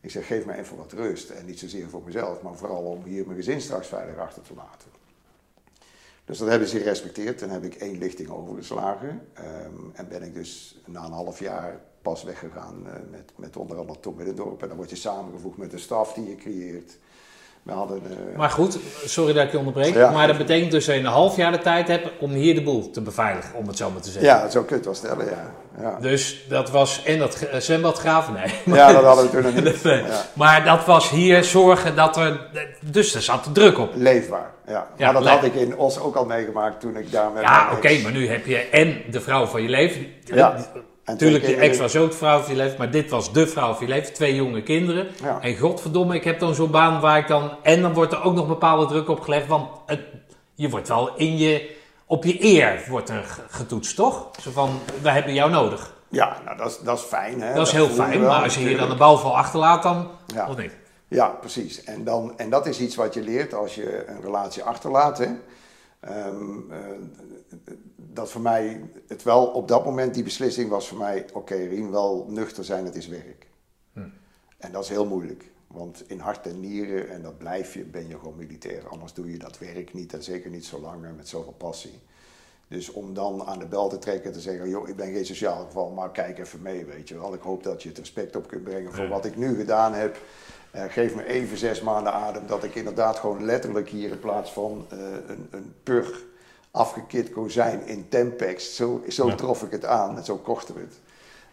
ik 0.00 0.10
zeg, 0.10 0.26
geef 0.26 0.44
me 0.44 0.54
even 0.54 0.76
wat 0.76 0.92
rust. 0.92 1.30
En 1.30 1.46
niet 1.46 1.58
zozeer 1.58 1.88
voor 1.88 2.02
mezelf, 2.04 2.42
maar 2.42 2.56
vooral 2.56 2.82
om 2.82 3.04
hier 3.04 3.24
mijn 3.24 3.36
gezin 3.36 3.60
straks 3.60 3.86
veilig 3.86 4.18
achter 4.18 4.42
te 4.42 4.54
laten. 4.54 4.88
Dus 6.24 6.38
dat 6.38 6.48
hebben 6.48 6.68
ze 6.68 6.78
gerespecteerd. 6.78 7.42
En 7.42 7.50
heb 7.50 7.64
ik 7.64 7.74
één 7.74 7.98
lichting 7.98 8.28
overgeslagen. 8.28 9.26
Ehm, 9.32 9.90
en 9.92 10.08
ben 10.08 10.22
ik 10.22 10.34
dus 10.34 10.80
na 10.86 11.04
een 11.04 11.12
half 11.12 11.38
jaar 11.38 11.80
pas 12.02 12.22
weggegaan 12.24 12.82
eh, 12.86 12.92
met, 13.10 13.32
met 13.36 13.56
onder 13.56 13.78
andere 13.78 14.00
Tom 14.00 14.14
Middendorp. 14.16 14.62
En 14.62 14.68
dan 14.68 14.76
word 14.76 14.90
je 14.90 14.96
samengevoegd 14.96 15.56
met 15.56 15.70
de 15.70 15.78
staf 15.78 16.12
die 16.12 16.28
je 16.28 16.36
creëert. 16.36 16.98
We 17.62 17.72
hadden... 17.72 18.02
eh, 18.30 18.36
Maar 18.36 18.50
goed, 18.50 18.78
sorry 19.04 19.32
dat 19.32 19.44
ik 19.44 19.50
je 19.52 19.58
onderbreek. 19.58 19.94
Ja. 19.94 20.10
Maar 20.10 20.26
dat 20.26 20.38
betekent 20.38 20.70
dus 20.70 20.84
dat 20.84 20.94
je 20.94 21.00
een 21.00 21.06
half 21.06 21.36
jaar 21.36 21.52
de 21.52 21.58
tijd 21.58 21.88
hebt 21.88 22.08
om 22.20 22.30
hier 22.30 22.54
de 22.54 22.62
boel 22.62 22.90
te 22.90 23.00
beveiligen, 23.00 23.54
om 23.54 23.66
het 23.66 23.76
zo 23.76 23.90
maar 23.90 24.00
te 24.02 24.10
zeggen. 24.10 24.30
ja, 24.30 24.48
zo 24.50 24.60
kun 24.60 24.68
je 24.68 24.74
het 24.74 24.84
wel 24.84 24.94
stellen, 24.94 25.26
ja. 25.26 25.50
Ja, 25.80 25.98
Dus 26.00 26.44
dat 26.48 26.70
was, 26.70 27.04
en 27.04 27.18
dat 27.18 27.46
zwembad 27.58 27.98
graven, 27.98 28.32
nee. 28.34 28.76
ja 28.76 28.92
dat 28.92 29.04
hadden 29.04 29.24
we 29.24 29.30
toen 29.30 29.42
nog 29.42 29.54
niet. 29.64 29.82
Nee. 29.84 30.02
Ja. 30.02 30.24
Maar 30.32 30.64
dat 30.64 30.84
was 30.84 31.10
hier 31.10 31.44
zorgen 31.44 31.96
dat 31.96 32.16
er, 32.16 32.40
dus 32.80 33.14
er 33.14 33.22
zat 33.22 33.48
druk 33.54 33.78
op. 33.78 33.90
Leefbaar, 33.94 34.50
ja. 34.66 34.86
Ja, 34.96 35.04
maar 35.04 35.12
dat 35.12 35.22
leef- 35.22 35.32
had 35.32 35.44
ik 35.44 35.54
in 35.54 35.76
Os 35.76 35.98
ook 35.98 36.14
al 36.16 36.24
meegemaakt 36.24 36.80
toen 36.80 36.96
ik 36.96 37.12
daar 37.12 37.30
met 37.30 37.42
Ja, 37.42 37.68
oké, 37.72 37.98
maar 38.02 38.12
nu 38.12 38.28
heb 38.28 38.46
je 38.46 38.56
en 38.58 39.02
de 39.10 39.20
vrouw 39.20 39.46
van 39.46 39.62
je 39.62 39.68
leven. 39.68 40.06
Ja. 40.24 40.56
En 41.04 41.12
Natuurlijk, 41.12 41.44
twee 41.44 41.56
je 41.56 41.60
ex 41.62 41.78
was 41.78 41.96
ook 41.96 42.10
de 42.10 42.16
vrouw 42.16 42.40
van 42.40 42.50
je 42.50 42.56
leven, 42.56 42.78
maar 42.78 42.90
dit 42.90 43.10
was 43.10 43.32
de 43.32 43.46
vrouw 43.46 43.72
van 43.74 43.86
je 43.86 43.92
leven. 43.92 44.12
Twee 44.12 44.34
jonge 44.34 44.62
kinderen. 44.62 45.08
Ja. 45.22 45.40
En 45.40 45.56
godverdomme, 45.56 46.14
ik 46.14 46.24
heb 46.24 46.38
dan 46.40 46.54
zo'n 46.54 46.70
baan 46.70 47.00
waar 47.00 47.18
ik 47.18 47.28
dan... 47.28 47.50
En 47.62 47.82
dan 47.82 47.92
wordt 47.94 48.12
er 48.12 48.22
ook 48.22 48.34
nog 48.34 48.46
bepaalde 48.46 48.86
druk 48.86 49.08
op 49.08 49.20
gelegd, 49.20 49.46
want 49.46 49.68
het, 49.86 50.00
je 50.54 50.68
wordt 50.68 50.88
wel 50.88 51.16
in 51.16 51.36
je... 51.38 51.76
Op 52.06 52.24
je 52.24 52.44
eer 52.44 52.84
wordt 52.88 53.08
er 53.08 53.22
ge- 53.24 53.40
getoetst, 53.48 53.96
toch? 53.96 54.28
Zo 54.40 54.50
van, 54.50 54.70
wij 55.02 55.12
hebben 55.12 55.34
jou 55.34 55.50
nodig. 55.50 55.94
Ja, 56.08 56.36
nou, 56.44 56.56
dat 56.56 56.66
is, 56.70 56.78
dat 56.78 56.98
is 56.98 57.04
fijn. 57.04 57.40
Hè? 57.40 57.54
Dat 57.54 57.66
is 57.66 57.72
heel 57.72 57.88
fijn, 57.88 58.20
wel, 58.20 58.28
maar 58.30 58.42
als 58.42 58.54
je 58.54 58.60
hier 58.60 58.76
dan 58.78 58.90
een 58.90 58.96
bouwval 58.96 59.36
achterlaat, 59.36 59.82
dan... 59.82 60.08
Ja. 60.34 60.48
Of 60.48 60.56
niet? 60.56 60.72
Ja, 61.08 61.26
precies. 61.26 61.84
En, 61.84 62.04
dan, 62.04 62.32
en 62.36 62.50
dat 62.50 62.66
is 62.66 62.80
iets 62.80 62.94
wat 62.96 63.14
je 63.14 63.22
leert 63.22 63.54
als 63.54 63.74
je 63.74 64.04
een 64.08 64.20
relatie 64.22 64.62
achterlaat. 64.62 65.18
Hè? 65.18 65.26
Eh, 66.02 66.34
dat 67.96 68.30
voor 68.30 68.40
mij, 68.40 68.90
het 69.08 69.22
wel 69.22 69.46
op 69.46 69.68
dat 69.68 69.84
moment, 69.84 70.14
die 70.14 70.22
beslissing 70.22 70.70
was 70.70 70.88
voor 70.88 70.98
mij, 70.98 71.26
oké 71.32 71.54
Rien, 71.54 71.90
wel 71.90 72.26
nuchter 72.28 72.64
zijn, 72.64 72.84
het 72.84 72.94
is 72.94 73.06
werk. 73.06 73.50
En 74.58 74.72
dat 74.72 74.82
is 74.82 74.88
heel 74.88 75.06
moeilijk. 75.06 75.50
Want 75.66 76.04
in 76.06 76.18
hart 76.18 76.46
en 76.46 76.60
nieren, 76.60 77.10
en 77.10 77.22
dat 77.22 77.38
blijf 77.38 77.74
je, 77.74 77.84
ben 77.84 78.08
je 78.08 78.18
gewoon 78.18 78.36
militair. 78.36 78.88
Anders 78.88 79.12
doe 79.12 79.30
je 79.30 79.38
dat 79.38 79.58
werk 79.58 79.94
niet 79.94 80.12
en 80.12 80.22
zeker 80.22 80.50
niet 80.50 80.64
zo 80.64 80.80
lang 80.80 81.04
en 81.04 81.16
met 81.16 81.28
zoveel 81.28 81.52
passie. 81.52 82.00
Dus 82.68 82.92
om 82.92 83.14
dan 83.14 83.42
aan 83.42 83.58
de 83.58 83.66
bel 83.66 83.88
te 83.88 83.98
trekken 83.98 84.26
en 84.26 84.32
te 84.32 84.40
zeggen, 84.40 84.68
joh, 84.68 84.88
ik 84.88 84.96
ben 84.96 85.12
geen 85.12 85.26
sociaal 85.26 85.64
geval, 85.64 85.90
maar 85.90 86.10
kijk 86.10 86.38
even 86.38 86.62
mee, 86.62 86.84
weet 86.84 87.08
je 87.08 87.18
wel. 87.18 87.34
Ik 87.34 87.40
hoop 87.40 87.62
dat 87.62 87.82
je 87.82 87.88
het 87.88 87.98
respect 87.98 88.36
op 88.36 88.48
kunt 88.48 88.64
brengen 88.64 88.92
voor 88.92 89.08
wat 89.08 89.24
ik 89.24 89.36
nu 89.36 89.56
gedaan 89.56 89.94
heb. 89.94 90.16
Eh, 90.72 90.84
geef 90.88 91.14
me 91.14 91.26
even 91.26 91.56
zes 91.56 91.80
maanden 91.80 92.12
adem, 92.12 92.46
dat 92.46 92.64
ik 92.64 92.74
inderdaad 92.74 93.18
gewoon 93.18 93.44
letterlijk 93.44 93.88
hier 93.88 94.10
in 94.10 94.18
plaats 94.18 94.52
van 94.52 94.86
eh, 94.90 94.98
een, 95.26 95.48
een 95.50 95.74
pur 95.82 96.20
afgekit 96.70 97.30
kozijn 97.30 97.86
in 97.86 98.08
Tempex, 98.08 98.76
zo, 98.76 99.02
zo 99.08 99.34
trof 99.34 99.62
ik 99.62 99.70
het 99.70 99.84
aan 99.84 100.16
en 100.16 100.24
zo 100.24 100.36
kochten 100.36 100.74
we 100.74 100.80
het. 100.80 101.00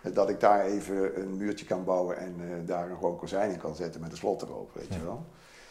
Eh, 0.02 0.14
Dat 0.16 0.30
ik 0.30 0.40
daar 0.40 0.66
even 0.66 1.22
een 1.22 1.38
muurtje 1.38 1.66
kan 1.66 1.84
bouwen 1.84 2.18
en 2.18 2.64
daar 2.66 2.90
een 2.90 2.96
gewoon 2.96 3.18
kozijn 3.18 3.52
in 3.52 3.58
kan 3.58 3.76
zetten 3.76 4.02
met 4.02 4.12
een 4.12 4.18
slot 4.18 4.42
erop, 4.42 4.70
weet 4.74 4.94
je 4.94 5.04
wel. 5.04 5.26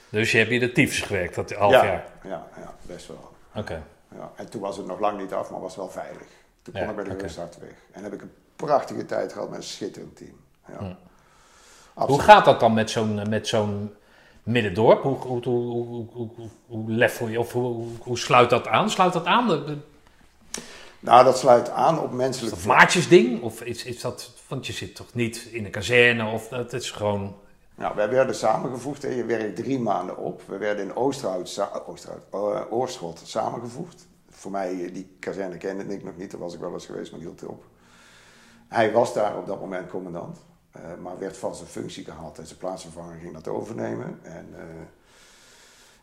Dus 0.08 0.32
je 0.32 0.38
hebt 0.38 0.50
hier 0.50 0.60
de 0.60 0.72
tyfus 0.72 1.00
gewerkt, 1.00 1.34
dat 1.34 1.52
half 1.52 1.72
ja, 1.72 1.84
jaar. 1.84 2.12
Ja, 2.22 2.46
ja, 2.56 2.74
best 2.82 3.06
wel. 3.06 3.30
Oké. 3.54 3.82
Ja, 4.14 4.32
en 4.36 4.50
toen 4.50 4.60
was 4.60 4.76
het 4.76 4.86
nog 4.86 5.00
lang 5.00 5.20
niet 5.20 5.32
af, 5.32 5.50
maar 5.50 5.60
was 5.60 5.76
wel 5.76 5.88
veilig. 5.90 6.26
Toen 6.62 6.74
kon 6.74 6.88
ik 6.88 6.94
bij 6.94 7.04
de 7.04 7.10
oké. 7.10 7.20
ruststart 7.20 7.58
weg. 7.58 7.74
En 7.92 8.02
heb 8.02 8.12
ik 8.12 8.22
een 8.22 8.32
prachtige 8.56 9.06
tijd 9.06 9.32
gehad 9.32 9.48
met 9.48 9.58
een 9.58 9.64
schitterend 9.64 10.16
team. 10.16 10.36
Ja. 10.68 10.96
Hoe 12.06 12.20
gaat 12.20 12.44
dat 12.44 12.60
dan 12.60 12.74
met 12.74 12.90
zo'n 12.90 13.28
met 13.28 13.48
zo'n 13.48 13.94
middendorp? 14.42 15.02
Hoe, 15.02 15.16
hoe, 15.16 15.40
hoe, 15.48 16.06
hoe, 16.12 16.30
hoe, 16.66 16.90
level 16.90 17.28
je, 17.28 17.38
of 17.40 17.52
hoe, 17.52 18.18
sluit 18.18 18.50
dat 18.50 18.66
aan? 18.66 18.90
Sluit 18.90 19.12
dat 19.12 19.24
aan? 19.26 19.48
De- 19.48 19.64
de- 19.64 19.78
Nou, 21.00 21.24
dat 21.24 21.38
sluit 21.38 21.70
aan 21.70 21.98
op 22.00 22.10
Is 22.10 22.16
menselijk 22.16 22.54
dat 22.54 22.62
vlak. 22.62 22.76
maatjesding? 22.76 23.42
Of 23.42 23.62
is, 23.62 23.84
is 23.84 24.00
dat, 24.00 24.30
want 24.48 24.66
je 24.66 24.72
zit 24.72 24.94
toch 24.94 25.14
niet 25.14 25.48
in 25.52 25.64
een 25.64 25.70
kazerne? 25.70 26.30
Of 26.30 26.48
dat 26.48 26.72
is 26.72 26.90
gewoon... 26.90 27.34
Nou, 27.74 27.94
wij 27.96 28.08
werden 28.08 28.34
samengevoegd. 28.34 29.02
Hè. 29.02 29.08
Je 29.08 29.24
werkt 29.24 29.56
drie 29.56 29.78
maanden 29.78 30.16
op. 30.16 30.42
We 30.46 30.56
werden 30.58 30.84
in 30.84 30.96
Oosterhout, 30.96 31.48
sa- 31.48 31.82
Oosterhout 31.86 32.22
eh, 32.32 32.60
Oorschot 32.72 33.20
samengevoegd. 33.24 34.06
Voor 34.30 34.50
mij, 34.50 34.84
eh, 34.84 34.94
die 34.94 35.16
kazerne 35.18 35.56
kende 35.56 35.94
ik 35.94 36.04
nog 36.04 36.16
niet. 36.16 36.30
Daar 36.30 36.40
was 36.40 36.54
ik 36.54 36.60
wel 36.60 36.72
eens 36.72 36.86
geweest, 36.86 37.10
maar 37.10 37.20
die 37.20 37.28
hield 37.28 37.44
op. 37.44 37.64
Hij 38.68 38.92
was 38.92 39.14
daar 39.14 39.36
op 39.36 39.46
dat 39.46 39.60
moment 39.60 39.88
commandant. 39.90 40.38
Eh, 40.84 41.02
maar 41.02 41.18
werd 41.18 41.36
van 41.36 41.54
zijn 41.54 41.68
functie 41.68 42.04
gehaald. 42.04 42.38
En 42.38 42.46
zijn 42.46 42.58
plaatsvervanger 42.58 43.18
ging 43.18 43.34
dat 43.34 43.48
overnemen. 43.48 44.18
En 44.22 44.46
eh, 44.56 44.62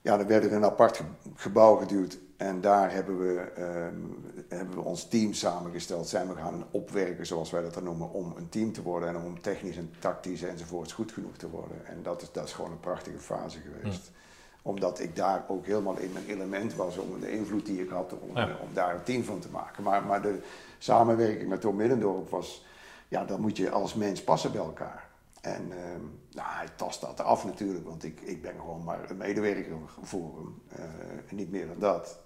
ja, 0.01 0.17
dan 0.17 0.27
werd 0.27 0.43
er 0.43 0.53
een 0.53 0.63
apart 0.65 0.97
ge- 0.97 1.03
gebouw 1.35 1.75
geduwd. 1.75 2.17
En 2.37 2.61
daar 2.61 2.91
hebben 2.93 3.17
we, 3.19 3.39
ehm, 3.41 3.95
hebben 4.57 4.75
we 4.75 4.81
ons 4.81 5.07
team 5.07 5.33
samengesteld. 5.33 6.07
Zijn 6.07 6.27
we 6.27 6.35
gaan 6.35 6.65
opwerken, 6.71 7.25
zoals 7.25 7.51
wij 7.51 7.61
dat 7.61 7.73
dan 7.73 7.83
noemen, 7.83 8.11
om 8.11 8.33
een 8.37 8.49
team 8.49 8.71
te 8.71 8.81
worden. 8.81 9.09
En 9.09 9.15
om 9.17 9.41
technisch 9.41 9.77
en 9.77 9.91
tactisch 9.99 10.41
enzovoorts 10.43 10.93
goed 10.93 11.11
genoeg 11.11 11.37
te 11.37 11.49
worden. 11.49 11.85
En 11.85 12.03
dat 12.03 12.21
is, 12.21 12.31
dat 12.31 12.45
is 12.45 12.53
gewoon 12.53 12.71
een 12.71 12.79
prachtige 12.79 13.17
fase 13.19 13.57
geweest. 13.59 14.11
Omdat 14.61 14.99
ik 14.99 15.15
daar 15.15 15.43
ook 15.47 15.65
helemaal 15.65 15.97
in 15.97 16.11
mijn 16.13 16.25
element 16.27 16.75
was 16.75 16.97
om 16.97 17.19
de 17.19 17.31
invloed 17.31 17.65
die 17.65 17.81
ik 17.81 17.89
had, 17.89 18.13
om, 18.19 18.35
Ja. 18.37 18.47
eh, 18.49 18.61
om 18.61 18.69
daar 18.73 18.95
een 18.95 19.03
team 19.03 19.23
van 19.23 19.39
te 19.39 19.49
maken. 19.49 19.83
Maar, 19.83 20.03
maar 20.03 20.21
de 20.21 20.39
samenwerking 20.77 21.49
met 21.49 21.61
Tom 21.61 21.75
Middendorp 21.75 22.29
was, 22.29 22.65
ja, 23.15 23.25
dan 23.25 23.41
moet 23.41 23.57
je 23.57 23.69
als 23.69 23.93
mens 23.93 24.23
passen 24.23 24.51
bij 24.51 24.61
elkaar. 24.61 25.07
En 25.41 25.71
ehm, 25.71 26.01
nou, 26.31 26.47
hij 26.49 26.67
tast 26.75 27.01
dat 27.01 27.21
af 27.21 27.45
natuurlijk, 27.45 27.87
want 27.87 28.03
ik, 28.03 28.21
ik 28.21 28.41
ben 28.41 28.53
gewoon 28.59 28.83
maar 28.83 29.09
een 29.09 29.17
medewerker 29.17 29.71
voor 30.01 30.31
hem. 30.35 30.61
eh, 30.69 31.31
niet 31.31 31.51
meer 31.51 31.67
dan 31.67 31.79
dat. 31.79 32.19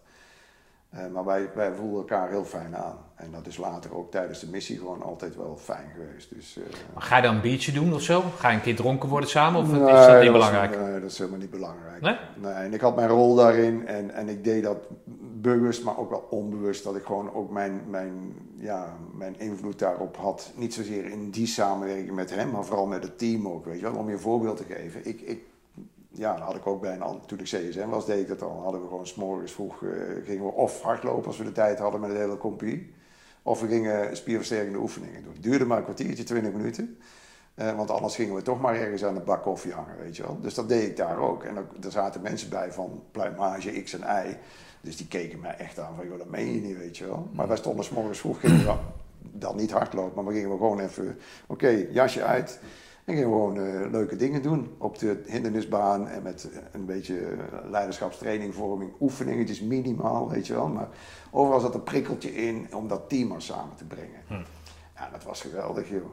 Eh, 0.90 1.08
maar 1.08 1.26
wij, 1.26 1.50
wij 1.56 1.74
voelen 1.74 2.00
elkaar 2.00 2.30
heel 2.30 2.46
fijn 2.46 2.76
aan. 2.76 2.98
En 3.16 3.32
dat 3.32 3.48
is 3.48 3.58
later 3.58 3.96
ook 3.96 4.12
tijdens 4.12 4.40
de 4.40 4.48
missie 4.50 4.78
gewoon 4.78 5.02
altijd 5.02 5.36
wel 5.36 5.58
fijn 5.58 5.90
geweest. 5.96 6.36
Dus, 6.36 6.58
eh, 6.58 6.64
Maar 6.94 7.04
ga 7.04 7.16
je 7.16 7.22
dan 7.22 7.36
een 7.36 7.42
biertje 7.42 7.72
doen 7.72 7.94
of 7.94 8.02
zo? 8.02 8.22
Ga 8.38 8.50
je 8.50 8.56
een 8.56 8.62
keer 8.62 8.76
dronken 8.76 9.10
worden 9.10 9.30
samen? 9.30 9.62
Of 9.62 9.72
Nee, 9.72 9.82
is 9.82 10.06
dat 10.06 10.22
niet 10.22 10.32
belangrijk? 10.32 10.80
nee, 10.80 11.00
dat 11.00 11.12
is 11.12 11.18
helemaal 11.18 11.40
niet 11.40 11.50
belangrijk. 11.50 12.02
Nee? 12.02 12.54
en 12.54 12.74
ik 12.74 12.82
had 12.82 12.96
mijn 12.96 13.08
rol 13.10 13.36
daarin 13.36 13.88
en, 13.88 14.12
en 14.12 14.30
ik 14.30 14.44
deed 14.44 14.64
dat 14.64 14.78
bewust, 15.42 15.84
maar 15.84 15.98
ook 15.98 16.10
wel 16.10 16.28
onbewust. 16.30 16.84
Dat 16.84 16.96
ik 16.96 17.04
gewoon 17.04 17.34
ook 17.34 17.50
mijn, 17.50 17.82
mijn, 17.90 18.36
ja, 18.56 18.98
mijn 19.14 19.40
invloed 19.40 19.80
daarop 19.80 20.18
had. 20.18 20.52
Niet 20.56 20.74
zozeer 20.74 21.06
in 21.06 21.30
die 21.30 21.48
samenwerking 21.48 22.16
met 22.16 22.36
hem, 22.36 22.50
maar 22.50 22.66
vooral 22.66 22.86
met 22.86 23.04
het 23.04 23.18
team 23.18 23.48
ook. 23.48 23.66
Weet 23.66 23.80
je 23.80 23.92
wel? 23.92 23.96
Om 23.96 24.08
je 24.08 24.14
een 24.14 24.20
voorbeeld 24.20 24.58
te 24.58 24.64
geven. 24.64 25.08
Ik, 25.08 25.22
ik, 25.22 25.42
ja, 26.10 26.40
had 26.40 26.56
ik 26.56 26.68
ook 26.68 26.82
bij 26.82 27.00
een. 27.00 27.20
Toen 27.26 27.40
ik 27.40 27.46
CSM 27.46 27.88
was, 27.88 28.06
deed 28.06 28.20
ik 28.20 28.28
dat 28.28 28.42
al. 28.42 28.62
Hadden 28.62 28.82
we 28.82 28.88
gewoon 28.88 29.08
s'morgens 29.08 29.52
vroeg, 29.52 29.84
eh, 29.84 29.90
gingen 30.26 30.46
we 30.46 30.52
of 30.52 30.82
hardlopen 30.82 31.28
als 31.28 31.38
we 31.38 31.44
de 31.44 31.52
tijd 31.52 31.80
hadden 31.80 32.02
met 32.02 32.12
de 32.12 32.18
hele 32.18 32.38
compie. 32.38 32.94
Of 33.44 33.62
we 33.62 33.68
gingen 33.68 34.18
spierversterkende 34.18 34.80
oefeningen 34.80 35.24
doen. 35.24 35.34
Het 35.34 35.44
duurde 35.44 35.66
maar 35.66 35.78
een 35.78 35.84
kwartiertje, 35.84 36.24
20 36.24 36.52
minuten. 36.52 36.98
Eh, 37.56 37.76
want 37.76 37.92
anders 37.92 38.16
gingen 38.16 38.36
we 38.36 38.42
toch 38.42 38.62
maar 38.62 38.76
ergens 38.76 39.04
aan 39.04 39.14
de 39.14 39.20
bak 39.20 39.44
koffie 39.44 39.74
hangen, 39.74 39.98
weet 39.98 40.18
je 40.18 40.24
wel. 40.24 40.40
Dus 40.42 40.54
dat 40.54 40.70
deed 40.70 40.90
ik 40.90 40.98
daar 40.98 41.18
ook. 41.18 41.44
En 41.44 41.58
ook, 41.58 41.84
er 41.84 41.92
zaten 41.92 42.22
mensen 42.22 42.50
bij 42.50 42.72
van 42.72 43.04
pluimage 43.12 43.82
X 43.82 43.94
en 43.94 44.28
Y. 44.28 44.38
Dus 44.82 44.98
die 44.98 45.08
keken 45.08 45.40
mij 45.40 45.56
echt 45.58 45.80
aan 45.80 45.96
van, 45.96 46.08
joh, 46.08 46.18
dat 46.18 46.30
meen 46.30 46.54
je 46.54 46.62
niet, 46.62 46.78
weet 46.78 46.98
je 46.98 47.06
wel. 47.06 47.30
Maar 47.32 47.48
wij 47.48 47.58
stonden 47.58 47.86
's 47.86 47.90
morgens 47.90 48.20
vroeg, 48.20 48.40
gingen 48.40 48.66
we 48.66 48.76
dan 49.46 49.56
niet 49.56 49.72
hardlopen, 49.72 50.16
maar 50.16 50.26
we 50.26 50.40
gingen 50.40 50.52
we 50.52 50.58
gewoon 50.58 50.80
even, 50.80 51.18
oké, 51.48 51.88
jasje 51.92 52.24
uit. 52.24 52.60
En 53.10 53.16
gingen 53.16 53.30
we 53.30 53.36
gewoon 53.36 53.58
eh, 53.58 53.92
leuke 53.92 54.16
dingen 54.16 54.42
doen 54.42 54.76
op 54.78 54.98
de 55.00 55.24
hindernisbaan 55.26 56.08
en 56.08 56.24
met 56.24 56.50
eh, 56.52 56.58
een 56.72 56.86
beetje 56.86 57.20
eh, 57.20 57.70
leiderschapstraining, 57.70 58.54
vorming, 58.54 58.92
oefeningen. 59.00 59.40
Het 59.40 59.50
is 59.50 59.62
minimaal, 59.62 60.30
weet 60.30 60.48
je 60.48 60.54
wel. 60.54 60.68
Maar 60.68 60.88
overal 61.32 61.60
zat 61.60 61.74
een 61.74 61.84
prikkeltje 61.84 62.36
in 62.36 62.68
om 62.74 62.88
dat 62.88 63.10
team 63.10 63.28
maar 63.28 63.42
samen 63.42 63.76
te 63.76 63.86
brengen. 63.86 64.46
Ja, 64.96 65.10
dat 65.12 65.24
was 65.24 65.42
geweldig, 65.42 65.90
joh. 65.90 66.10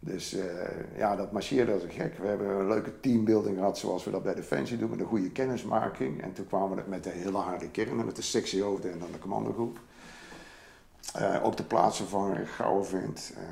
Dus 0.00 0.34
eh, 0.34 0.96
ja, 0.96 1.16
dat 1.16 1.32
marcheerde 1.32 1.72
als 1.72 1.82
een 1.82 1.90
gek. 1.90 2.18
We 2.18 2.26
hebben 2.26 2.48
een 2.48 2.68
leuke 2.68 3.00
teambuilding 3.00 3.56
gehad, 3.56 3.78
zoals 3.78 4.04
we 4.04 4.10
dat 4.10 4.22
bij 4.22 4.34
Defensie 4.34 4.78
doen, 4.78 4.90
met 4.90 5.00
een 5.00 5.06
goede 5.06 5.30
kennismaking. 5.30 6.22
En 6.22 6.32
toen 6.32 6.46
kwamen 6.46 6.76
we 6.76 6.82
met 6.86 7.04
de 7.04 7.10
hele 7.10 7.38
harde 7.38 7.70
kern, 7.70 8.04
met 8.04 8.16
de 8.16 8.22
sectiehoofden 8.22 8.92
en 8.92 8.98
dan 8.98 9.12
de 9.12 9.18
commandogroep. 9.18 9.80
Eh, 11.14 11.44
ook 11.44 11.56
de 11.56 11.64
plaatsvervanger, 11.64 12.46
Gouwenvind. 12.46 13.32
eh 13.36 13.42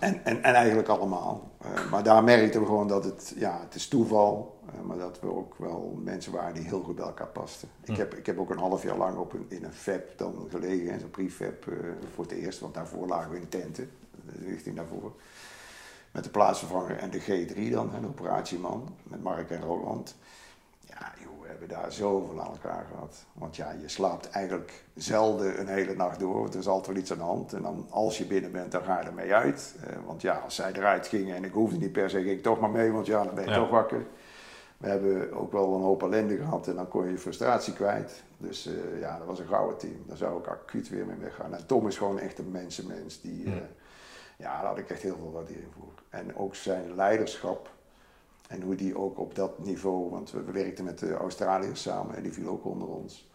en, 0.00 0.24
en, 0.24 0.42
en 0.42 0.54
eigenlijk 0.54 0.88
allemaal. 0.88 1.50
Eh, 1.60 1.90
maar 1.90 2.02
daar 2.02 2.24
merkten 2.24 2.60
we 2.60 2.66
gewoon 2.66 2.88
dat 2.88 3.04
het, 3.04 3.32
ja, 3.36 3.60
het 3.60 3.74
is 3.74 3.88
toeval. 3.88 4.58
eh, 4.66 4.80
maar 4.80 4.98
dat 4.98 5.20
we 5.20 5.32
ook 5.34 5.54
wel 5.58 5.98
mensen 6.02 6.32
waren 6.32 6.54
die 6.54 6.62
heel 6.64 6.82
goed 6.82 6.96
bij 6.96 7.04
elkaar 7.04 7.26
pasten. 7.26 7.68
Ik, 7.84 7.96
heb, 7.96 8.14
ik 8.14 8.26
heb 8.26 8.38
ook 8.38 8.50
een 8.50 8.58
half 8.58 8.82
jaar 8.82 8.96
lang 8.96 9.16
op 9.16 9.32
een, 9.32 9.46
in 9.48 9.64
een 9.64 9.72
FEP 9.72 10.18
dan 10.18 10.46
gelegen, 10.50 10.92
hè, 10.92 10.98
zo'n 10.98 11.10
prefab 11.10 11.66
eh, 11.66 11.74
voor 12.14 12.24
het 12.24 12.32
eerst. 12.32 12.60
Want 12.60 12.74
daarvoor 12.74 13.06
lagen 13.06 13.30
we 13.30 13.36
in 13.40 13.48
tenten, 13.48 13.90
de 14.24 14.46
richting 14.46 14.76
daarvoor. 14.76 15.12
Met 16.10 16.24
de 16.24 16.30
plaatsvervanger 16.30 16.96
en 16.96 17.10
de 17.10 17.20
G3 17.20 17.70
dan, 17.72 17.90
de 18.00 18.06
operatieman, 18.06 18.88
met 19.02 19.22
Mark 19.22 19.50
en 19.50 19.60
Roland. 19.60 20.16
Ja, 20.86 21.12
joh, 21.22 21.37
hebben 21.58 21.76
daar 21.82 21.92
zoveel 21.92 22.40
aan 22.40 22.50
elkaar 22.50 22.86
gehad. 22.90 23.24
Want 23.32 23.56
ja, 23.56 23.70
je 23.80 23.88
slaapt 23.88 24.30
eigenlijk 24.30 24.84
zelden 24.94 25.60
een 25.60 25.66
hele 25.68 25.94
nacht 25.94 26.18
door. 26.20 26.40
want 26.40 26.54
Er 26.54 26.60
is 26.60 26.68
altijd 26.68 26.86
wel 26.86 26.96
iets 27.02 27.12
aan 27.12 27.18
de 27.18 27.24
hand. 27.24 27.52
En 27.52 27.62
dan 27.62 27.86
als 27.90 28.18
je 28.18 28.26
binnen 28.26 28.52
bent, 28.52 28.72
dan 28.72 28.82
ga 28.82 29.00
je 29.00 29.06
ermee 29.06 29.34
uit. 29.34 29.74
Eh, 29.86 29.96
want 30.06 30.22
ja, 30.22 30.34
als 30.34 30.54
zij 30.54 30.72
eruit 30.72 31.06
gingen 31.06 31.36
en 31.36 31.44
ik 31.44 31.52
hoefde 31.52 31.76
niet 31.78 31.92
per 31.92 32.10
se, 32.10 32.16
ging 32.16 32.30
ik 32.30 32.42
toch 32.42 32.60
maar 32.60 32.70
mee. 32.70 32.92
Want 32.92 33.06
ja, 33.06 33.24
dan 33.24 33.34
ben 33.34 33.44
je 33.44 33.50
Ja. 33.50 33.56
toch 33.56 33.70
wakker. 33.70 34.06
We 34.76 34.88
hebben 34.88 35.32
ook 35.32 35.52
wel 35.52 35.74
een 35.74 35.80
hoop 35.82 36.02
ellende 36.02 36.36
gehad 36.36 36.68
en 36.68 36.74
dan 36.74 36.88
kon 36.88 37.04
je 37.04 37.10
je 37.10 37.18
frustratie 37.18 37.72
kwijt. 37.72 38.22
Dus 38.36 38.66
eh, 38.66 39.00
ja, 39.00 39.18
dat 39.18 39.26
was 39.26 39.38
een 39.38 39.46
gouden 39.46 39.78
team. 39.78 40.02
Daar 40.06 40.16
zou 40.16 40.38
ik 40.38 40.46
acuut 40.46 40.88
weer 40.88 41.06
mee 41.06 41.16
weggaan. 41.16 41.54
En 41.54 41.66
Tom 41.66 41.86
is 41.86 41.98
gewoon 41.98 42.18
echt 42.18 42.38
een 42.38 42.50
mensenmens. 42.50 43.20
Die, 43.20 43.44
eh, 43.46 43.52
ja, 44.38 44.58
daar 44.60 44.66
had 44.68 44.78
ik 44.78 44.90
echt 44.90 45.02
heel 45.02 45.16
veel 45.16 45.32
waardering 45.32 45.72
voor. 45.78 45.92
En 46.10 46.36
ook 46.36 46.54
zijn 46.54 46.94
leiderschap. 46.94 47.70
En 48.48 48.62
hoe 48.62 48.74
die 48.74 48.98
ook 48.98 49.18
op 49.18 49.34
dat 49.34 49.64
niveau, 49.64 50.10
want 50.10 50.30
we, 50.30 50.42
we 50.42 50.52
werkten 50.52 50.84
met 50.84 50.98
de 50.98 51.14
Australiërs 51.14 51.82
samen 51.82 52.16
en 52.16 52.22
die 52.22 52.32
vielen 52.32 52.52
ook 52.52 52.64
onder 52.64 52.88
ons. 52.88 53.28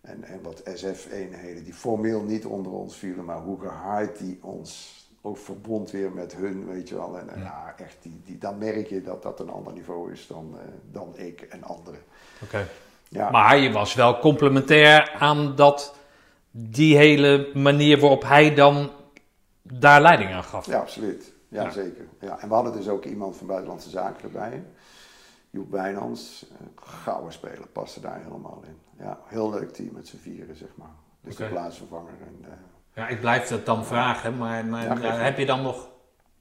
En, 0.00 0.24
en 0.24 0.42
wat 0.42 0.62
SF-eenheden 0.74 1.64
die 1.64 1.74
formeel 1.74 2.22
niet 2.22 2.44
onder 2.44 2.72
ons 2.72 2.96
vielen, 2.96 3.24
maar 3.24 3.40
hoe 3.40 3.60
gehaaid 3.60 4.18
die 4.18 4.38
ons 4.42 4.94
ook 5.22 5.38
verbond 5.38 5.90
weer 5.90 6.10
met 6.12 6.34
hun, 6.36 6.66
weet 6.66 6.88
je 6.88 6.94
wel. 6.94 7.18
En, 7.18 7.28
en 7.28 7.40
ja, 7.40 7.74
echt, 7.76 7.96
die, 8.02 8.20
die, 8.24 8.38
dan 8.38 8.58
merk 8.58 8.88
je 8.88 9.02
dat 9.02 9.22
dat 9.22 9.40
een 9.40 9.50
ander 9.50 9.72
niveau 9.72 10.12
is 10.12 10.26
dan, 10.26 10.58
eh, 10.58 10.68
dan 10.92 11.12
ik 11.16 11.40
en 11.40 11.64
anderen. 11.64 12.00
Oké. 12.42 12.68
Ja. 13.08 13.30
Maar 13.30 13.58
je 13.58 13.72
was 13.72 13.94
wel 13.94 14.18
complementair 14.18 15.12
aan 15.18 15.56
dat, 15.56 15.96
die 16.50 16.96
hele 16.96 17.50
manier 17.54 18.00
waarop 18.00 18.22
hij 18.22 18.54
dan 18.54 18.90
daar 19.62 20.00
leiding 20.00 20.30
aan 20.30 20.44
gaf. 20.44 20.66
Ja, 20.66 20.78
absoluut. 20.78 21.32
Ja, 21.48 21.62
Ja. 21.62 21.70
zeker. 21.70 22.04
Ja, 22.20 22.38
en 22.40 22.48
we 22.48 22.54
hadden 22.54 22.72
dus 22.72 22.88
ook 22.88 23.04
iemand 23.04 23.36
van 23.36 23.46
Buitenlandse 23.46 23.90
Zaken 23.90 24.22
erbij. 24.24 24.64
Joep 25.50 25.70
Wijnands, 25.70 26.46
gouden 26.74 27.32
speler, 27.32 27.66
paste 27.68 28.00
daar 28.00 28.20
helemaal 28.22 28.62
in. 28.66 29.04
Ja, 29.04 29.18
heel 29.24 29.50
leuk 29.50 29.70
team 29.72 29.90
met 29.94 30.08
z'n 30.08 30.16
vieren, 30.16 30.56
zeg 30.56 30.68
maar. 30.74 30.94
Dus 31.20 31.36
de 31.36 31.46
plaatsvervanger. 31.48 32.12
En, 32.26 32.38
eh, 32.50 32.56
Ja, 32.94 33.08
ik 33.08 33.20
blijf 33.20 33.48
dat 33.48 33.66
dan 33.66 33.84
vragen, 33.84 34.36
maar, 34.36 34.64
maar 34.64 34.82
Ja, 34.84 34.90
eh, 34.90 35.12
niet. 35.12 35.22
heb 35.22 35.38
je 35.38 35.46
dan 35.46 35.62
nog 35.62 35.88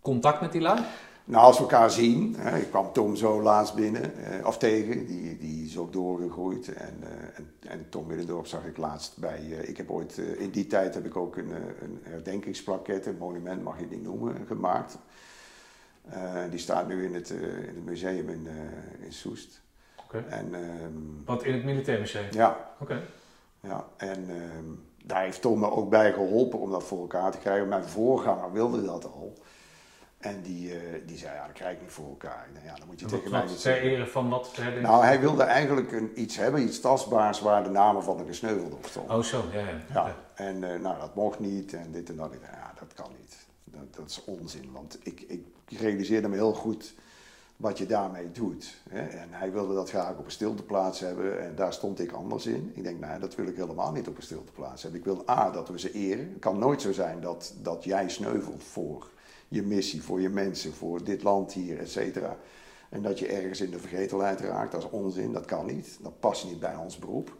contact 0.02 0.42
met 0.42 0.52
die 0.52 0.62
lui? 0.62 0.80
Nou, 1.28 1.44
als 1.44 1.58
we 1.58 1.64
elkaar 1.64 1.92
zien, 1.92 2.36
hè, 2.38 2.58
ik 2.58 2.70
kwam 2.70 2.94
Tom 2.94 3.16
zo 3.16 3.42
laatst 3.42 3.76
binnen, 3.76 4.18
eh, 4.18 4.48
of 4.48 4.58
tegen, 4.58 5.06
die, 5.06 5.38
die 5.38 5.66
is 5.66 5.78
ook 5.78 5.94
doorgegroeid. 5.94 6.74
En, 6.74 6.98
eh, 7.02 7.38
en, 7.38 7.54
en 7.68 7.90
Tom 7.90 8.08
Willendorp 8.08 8.48
zag 8.48 8.66
ik 8.66 8.78
laatst 8.78 9.18
bij, 9.18 9.38
eh, 9.40 9.70
ik 9.70 9.78
heb 9.78 9.92
ooit, 9.92 10.18
eh, 10.18 10.40
in 10.40 10.50
die 10.50 10.68
tijd 10.68 10.94
heb 10.94 11.06
ik 11.06 11.16
ook 11.16 11.38
een, 11.38 11.52
een 11.82 12.00
herdenkingsplaquette, 12.04 13.10
een 13.10 13.18
monument 13.18 13.64
mag 13.64 13.76
je 13.76 13.82
het 13.82 13.92
niet 13.92 14.04
noemen, 14.04 14.46
gemaakt. 14.48 14.98
Die 16.50 16.60
staat 16.60 16.88
nu 16.88 17.06
in 17.06 17.14
het, 17.14 17.30
in 17.30 17.76
het 17.76 17.86
museum 17.86 18.30
in, 18.30 18.48
in 19.00 19.14
Soest. 19.14 19.62
Oké. 20.04 20.18
En 20.30 20.54
ehm, 20.54 21.26
Wat 21.26 21.44
in 21.44 21.54
het 21.54 21.64
Militair 21.64 22.00
Museum? 22.00 22.26
ja, 22.32 22.76
Oké. 22.80 23.02
ja, 23.60 23.86
en 23.98 24.26
ehm, 24.30 24.66
daar 25.06 25.22
heeft 25.24 25.42
Tom 25.42 25.60
me 25.60 25.72
ook 25.72 25.90
bij 25.90 26.14
geholpen 26.14 26.60
om 26.60 26.72
dat 26.72 26.84
voor 26.84 27.00
elkaar 27.00 27.32
te 27.32 27.38
krijgen. 27.38 27.68
Mijn 27.68 27.84
voorganger 27.84 28.52
wilde 28.52 28.86
dat 28.86 29.06
al. 29.06 29.34
En 30.26 30.42
die, 30.42 30.74
eh, 30.74 30.80
die 31.06 31.18
zei, 31.18 31.36
ja, 31.36 31.46
dat 31.46 31.56
krijg 31.56 31.76
ik 31.76 31.82
niet 31.82 31.92
voor 31.92 32.08
elkaar. 32.08 32.48
Denk, 32.54 32.66
ja, 32.66 32.74
dan 32.76 32.88
moet 32.88 33.00
je 33.00 33.06
tegen 33.06 33.32
mij 33.32 33.40
Wat, 33.40 33.50
niet 33.50 33.62
ter 33.62 33.72
zeggen. 33.72 33.90
ere 33.90 34.08
van 34.08 34.30
wat? 34.30 34.56
herdenking? 34.56 34.88
Nou, 34.88 35.04
hij 35.04 35.20
wilde 35.20 35.44
eigenlijk 35.44 35.92
een, 35.92 36.12
iets 36.16 36.36
hebben, 36.36 36.62
iets 36.62 36.80
tastbaars 36.80 37.40
waar 37.40 37.64
de 37.64 37.70
namen 37.70 38.04
van 38.04 38.18
de 38.18 38.26
gesneuvelden 38.26 38.78
op 38.78 38.86
stonden. 38.86 39.16
Oh 39.16 39.24
zo, 39.24 39.44
ja. 39.52 39.60
ja. 39.60 39.76
Ja, 39.94 40.16
en 40.36 40.74
eh, 40.74 40.80
nou, 40.80 41.00
dat 41.00 41.16
mocht 41.16 41.40
niet 41.40 41.74
en 41.74 41.92
dit 41.92 42.10
en 42.10 42.16
dat. 42.16 42.34
Ik 42.34 42.42
dacht, 42.42 42.54
ja, 42.54 42.74
dat 42.80 42.94
kan 42.94 43.12
niet. 43.20 43.36
Dat, 43.64 43.96
dat 43.96 44.10
is 44.10 44.24
onzin, 44.26 44.70
want 44.72 44.98
ik, 45.04 45.22
ik 45.28 45.44
realiseerde 45.80 46.28
me 46.28 46.36
heel 46.36 46.54
goed 46.54 46.94
wat 47.58 47.78
je 47.78 47.86
daarmee 47.86 48.32
doet. 48.32 48.76
Hè? 48.90 49.02
En 49.02 49.28
hij 49.32 49.52
wilde 49.52 49.74
dat 49.74 49.90
graag 49.90 50.18
op 50.18 50.26
een 50.26 50.32
stilteplaats 50.32 51.00
hebben 51.00 51.42
en 51.42 51.56
daar 51.56 51.74
stond 51.74 52.00
ik 52.00 52.12
anders 52.12 52.46
in. 52.46 52.72
Ik 52.76 52.84
denk, 52.84 53.00
nou, 53.00 53.20
dat 53.20 53.36
wil 53.36 53.48
ik 53.48 53.56
helemaal 53.56 53.92
niet 53.92 54.08
op 54.08 54.18
een 54.18 54.24
stilteplaats 54.24 54.82
hebben. 54.82 55.00
Ik 55.00 55.06
wil 55.06 55.30
A, 55.30 55.52
dat 55.52 55.70
we 55.70 55.80
ze 55.80 55.92
eren. 55.92 56.30
Het 56.30 56.40
kan 56.40 56.60
nooit 56.60 56.82
zo 56.82 56.92
zijn 56.92 57.22
dat, 57.22 57.54
dat 57.62 57.84
jij 57.84 58.10
sneuvelt 58.10 58.64
voor 58.64 59.08
je 59.48 59.62
missie, 59.62 60.04
voor 60.04 60.22
je 60.22 60.30
mensen, 60.30 60.74
voor 60.74 61.04
dit 61.04 61.24
land 61.24 61.54
hier, 61.54 61.80
et 61.80 61.90
cetera. 61.90 62.38
En 62.90 63.02
dat 63.02 63.20
je 63.20 63.28
ergens 63.28 63.62
in 63.62 63.72
de 63.72 63.80
vergetelheid 63.80 64.40
raakt, 64.40 64.72
dat 64.72 64.84
is 64.84 64.90
onzin, 64.90 65.34
dat 65.34 65.46
kan 65.46 65.66
niet. 65.66 65.98
Dat 66.02 66.20
past 66.20 66.46
niet 66.46 66.60
bij 66.60 66.76
ons 66.76 67.00
beroep. 67.00 67.36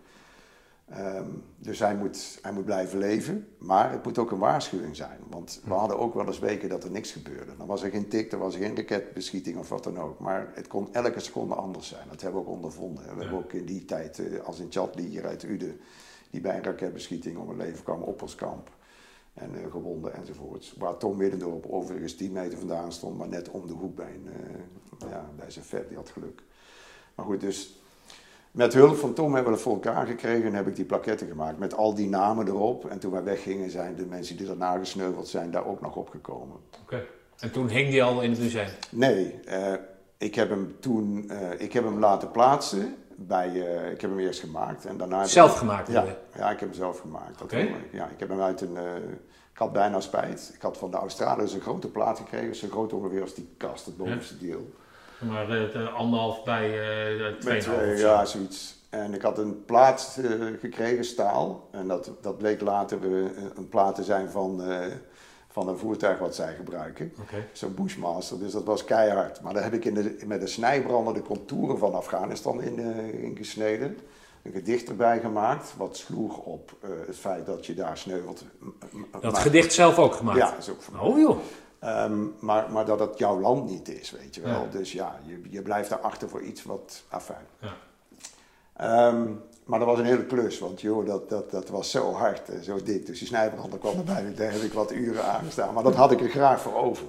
Ehm, 0.90 1.30
dus 1.58 1.80
hij 1.80 1.96
moet, 1.96 2.40
hij 2.42 2.52
moet 2.52 2.66
blijven 2.66 2.98
leven, 2.98 3.48
maar 3.58 3.92
het 3.92 4.04
moet 4.04 4.18
ook 4.18 4.32
een 4.32 4.38
waarschuwing 4.38 4.96
zijn. 4.96 5.20
Want 5.30 5.62
we 5.64 5.74
hadden 5.74 6.00
ook 6.00 6.14
wel 6.14 6.26
eens 6.26 6.40
weken 6.40 6.70
dat 6.70 6.84
er 6.84 6.92
niks 6.92 7.12
gebeurde. 7.12 7.58
Dan 7.58 7.68
was 7.68 7.84
er 7.84 7.90
geen 7.90 8.08
tik, 8.08 8.32
dan 8.32 8.40
was 8.40 8.56
er 8.56 8.62
geen 8.62 8.76
raketbeschieting 8.76 9.58
of 9.58 9.70
wat 9.70 9.84
dan 9.84 10.00
ook. 10.00 10.20
Maar 10.20 10.52
het 10.54 10.68
kon 10.68 10.94
elke 10.94 11.20
seconde 11.20 11.56
anders 11.56 11.88
zijn. 11.88 12.08
Dat 12.10 12.22
hebben 12.22 12.42
we 12.42 12.48
ook 12.48 12.54
ondervonden. 12.54 13.04
We 13.04 13.22
hebben 13.22 13.38
ook 13.38 13.54
in 13.54 13.66
die 13.66 13.86
tijd, 13.86 14.20
eh, 14.20 14.40
als 14.40 14.60
in 14.60 14.72
Chatli 14.72 15.08
hier 15.08 15.26
uit 15.26 15.44
Uden, 15.44 15.80
die 16.30 16.42
bij 16.42 16.58
een 16.58 16.64
raketbeschieting 16.64 17.38
om 17.38 17.50
het 17.50 17.58
leven 17.58 17.84
kwam 17.84 18.02
op 18.02 18.22
ons 18.22 18.36
kamp. 18.36 18.70
En 19.36 19.56
eh, 19.56 19.72
gewonden 19.72 20.14
enzovoorts. 20.14 20.74
Waar 20.78 20.98
Tom 20.98 21.18
Middendorp 21.18 21.66
overigens 21.70 22.16
10 22.16 22.32
meter 22.32 22.58
vandaan 22.58 22.92
stond, 22.92 23.18
maar 23.18 23.28
net 23.28 23.50
om 23.50 23.68
de 23.68 23.74
hoek 23.74 23.96
bij, 23.96 24.14
een, 24.14 24.30
eh, 24.34 25.10
ja, 25.10 25.30
bij 25.36 25.52
zijn 25.52 25.66
vet, 25.66 25.88
die 25.88 25.98
had 25.98 26.10
geluk. 26.10 26.42
Maar 27.16 27.26
goed, 27.26 27.42
dus 27.42 27.80
met 28.52 28.74
hulp 28.74 28.96
van 28.96 29.14
Tom 29.14 29.34
hebben 29.34 29.52
we 29.52 29.58
het 29.58 29.62
voor 29.62 29.74
elkaar 29.74 30.08
gekregen 30.08 30.46
en 30.46 30.54
heb 30.54 30.68
ik 30.68 30.76
die 30.76 30.86
plaketten 30.86 31.28
gemaakt 31.28 31.60
met 31.60 31.76
al 31.76 31.94
die 31.94 32.10
namen 32.10 32.48
erop. 32.48 32.86
En 32.86 33.00
toen 33.00 33.12
wij 33.12 33.24
weggingen 33.24 33.70
zijn 33.70 33.96
de 33.96 34.06
mensen 34.06 34.38
die 34.38 34.48
daarna 34.48 34.78
gesneuveld 34.78 35.28
zijn 35.28 35.52
daar 35.52 35.66
ook 35.66 35.82
nog 35.82 35.96
opgekomen. 35.96 36.58
Oké. 36.82 37.06
En 37.40 37.52
toen 37.52 37.70
hing 37.70 37.90
die 37.90 38.04
al 38.04 38.22
in 38.22 38.30
het 38.30 38.40
museum? 38.40 38.70
Nee, 38.90 39.40
eh, 39.46 39.74
ik 40.18 40.36
heb 40.36 40.50
hem 40.50 40.76
toen 40.80 41.32
ik 41.58 41.74
heb 41.74 41.84
hem 41.84 42.00
laten 42.00 42.32
plaatsen 42.32 42.96
bij, 43.16 43.48
eh, 43.48 43.92
ik 43.92 44.02
heb 44.02 44.10
hem 44.10 44.20
eerst 44.20 44.40
gemaakt 44.40 44.86
en 44.86 44.98
daarna... 44.98 45.22
ik- 45.22 45.28
Zelf 45.30 45.58
gemaakt, 45.58 45.92
Ja, 45.92 46.06
ja, 46.38 46.50
ik 46.52 46.60
heb 46.60 46.70
hem 46.70 46.74
zelf 46.74 47.00
gemaakt. 47.00 47.42
Oké. 47.42 47.68
Ja, 47.92 48.06
ik 48.08 48.20
heb 48.20 48.30
hem 48.30 48.42
uit 48.42 48.62
een... 48.62 48.78
eh, 48.78 48.96
ik 49.52 49.62
had 49.62 49.74
bijna 49.74 50.00
spijt. 50.00 50.52
Ik 50.56 50.62
had 50.62 50.78
van 50.78 50.92
de 50.92 50.98
Australiërs 50.98 51.54
een 51.54 51.62
grote 51.62 51.88
plaat 51.88 52.18
gekregen. 52.18 52.56
Zo 52.56 52.68
groot 52.68 52.94
ongeveer 52.94 53.22
als 53.22 53.34
die 53.34 53.54
kast, 53.58 53.86
het 53.86 53.98
bovenste 53.98 54.38
deel. 54.38 54.74
Maar 55.20 55.48
de 55.48 55.90
anderhalf 55.96 56.44
bij 56.44 56.80
eh 57.20 57.34
2,5 57.34 57.48
eh, 57.48 57.58
of 57.58 57.64
zo. 57.64 57.82
ja, 57.82 58.26
zoiets. 58.26 58.84
En 58.90 59.14
ik 59.14 59.22
had 59.22 59.38
een 59.38 59.66
plaat 59.66 60.20
gekregen, 60.60 61.06
staal. 61.06 61.68
En 61.72 61.88
dat, 61.88 62.12
dat 62.22 62.38
bleek 62.38 62.62
later 62.62 63.06
een 63.56 63.70
plaat 63.70 63.96
te 63.96 64.04
zijn 64.04 64.30
van, 64.30 64.62
van 65.56 65.68
een 65.68 65.78
voertuig 65.78 66.20
wat 66.20 66.36
zij 66.36 66.54
gebruiken. 66.56 67.14
Zo'n 67.52 67.74
Bushmaster, 67.74 68.40
dus 68.40 68.52
dat 68.52 68.64
was 68.64 68.84
keihard. 68.84 69.42
Maar 69.42 69.54
daar 69.54 69.64
heb 69.64 69.74
ik 69.74 69.86
in 69.86 69.94
de, 69.94 70.18
met 70.26 70.42
een 70.42 70.48
snijbrander 70.48 71.14
de 71.14 71.22
contouren 71.22 71.78
van 71.78 71.94
Afghanistan 71.94 72.62
in, 72.62 72.80
eh, 72.80 73.24
in 73.24 73.38
gesneden. 73.38 73.98
Een 74.44 74.52
gedicht 74.52 74.90
erbij 74.90 75.20
gemaakt, 75.20 75.74
wat 75.78 75.98
sloeg 75.98 76.38
op 76.38 76.76
eh, 76.82 76.90
het 77.06 77.18
feit 77.18 77.46
dat 77.46 77.66
je 77.66 77.74
daar 77.74 77.98
sneuvelt. 77.98 78.46
Dat 79.12 79.22
maar- 79.22 79.36
gedicht 79.42 79.74
zelf 79.74 80.00
ook 80.00 80.14
gemaakt? 80.14 80.38
Ja, 80.38 80.50
dat 80.50 80.60
is 80.60 80.70
ook 80.70 80.82
van. 80.82 81.00
Oh 81.00 81.20
joh. 81.20 81.38
Ehm, 81.80 82.24
maar, 82.40 82.72
maar 82.72 82.86
dat 82.86 83.00
het 83.00 83.18
jouw 83.18 83.40
land 83.40 83.70
niet 83.70 83.90
is, 83.90 84.12
weet 84.12 84.36
je 84.36 84.42
wel. 84.42 84.62
Ja. 84.62 84.70
Dus 84.72 84.92
ja, 84.92 85.20
je, 85.26 85.42
je 85.50 85.62
blijft 85.62 85.90
daarachter 85.90 86.30
voor 86.30 86.42
iets 86.42 86.64
wat 86.64 87.04
afijn. 87.10 87.46
Ja. 87.60 87.74
Ehm, 88.74 89.28
maar 89.66 89.80
dat 89.80 89.88
was 89.88 90.00
een 90.00 90.06
hele 90.06 90.26
klus, 90.26 90.60
want 90.60 90.82
joh, 90.82 91.06
dat, 91.08 91.30
dat, 91.30 91.52
dat 91.52 91.70
was 91.70 91.92
zo 91.92 92.14
hard 92.14 92.50
en 92.50 92.64
zo 92.64 92.78
dik. 92.84 93.06
Dus 93.06 93.20
die 93.20 93.28
snijbrander 93.28 93.80
kwam 93.80 93.98
erbij, 93.98 94.34
daar 94.36 94.52
heb 94.52 94.62
ik 94.62 94.74
wat 94.74 94.92
uren 94.92 95.24
aangestaan. 95.26 95.74
Maar 95.74 95.84
dat 95.84 95.96
had 95.96 96.12
ik 96.12 96.22
er 96.22 96.30
graag 96.30 96.62
voor 96.62 96.76
over. 96.76 97.06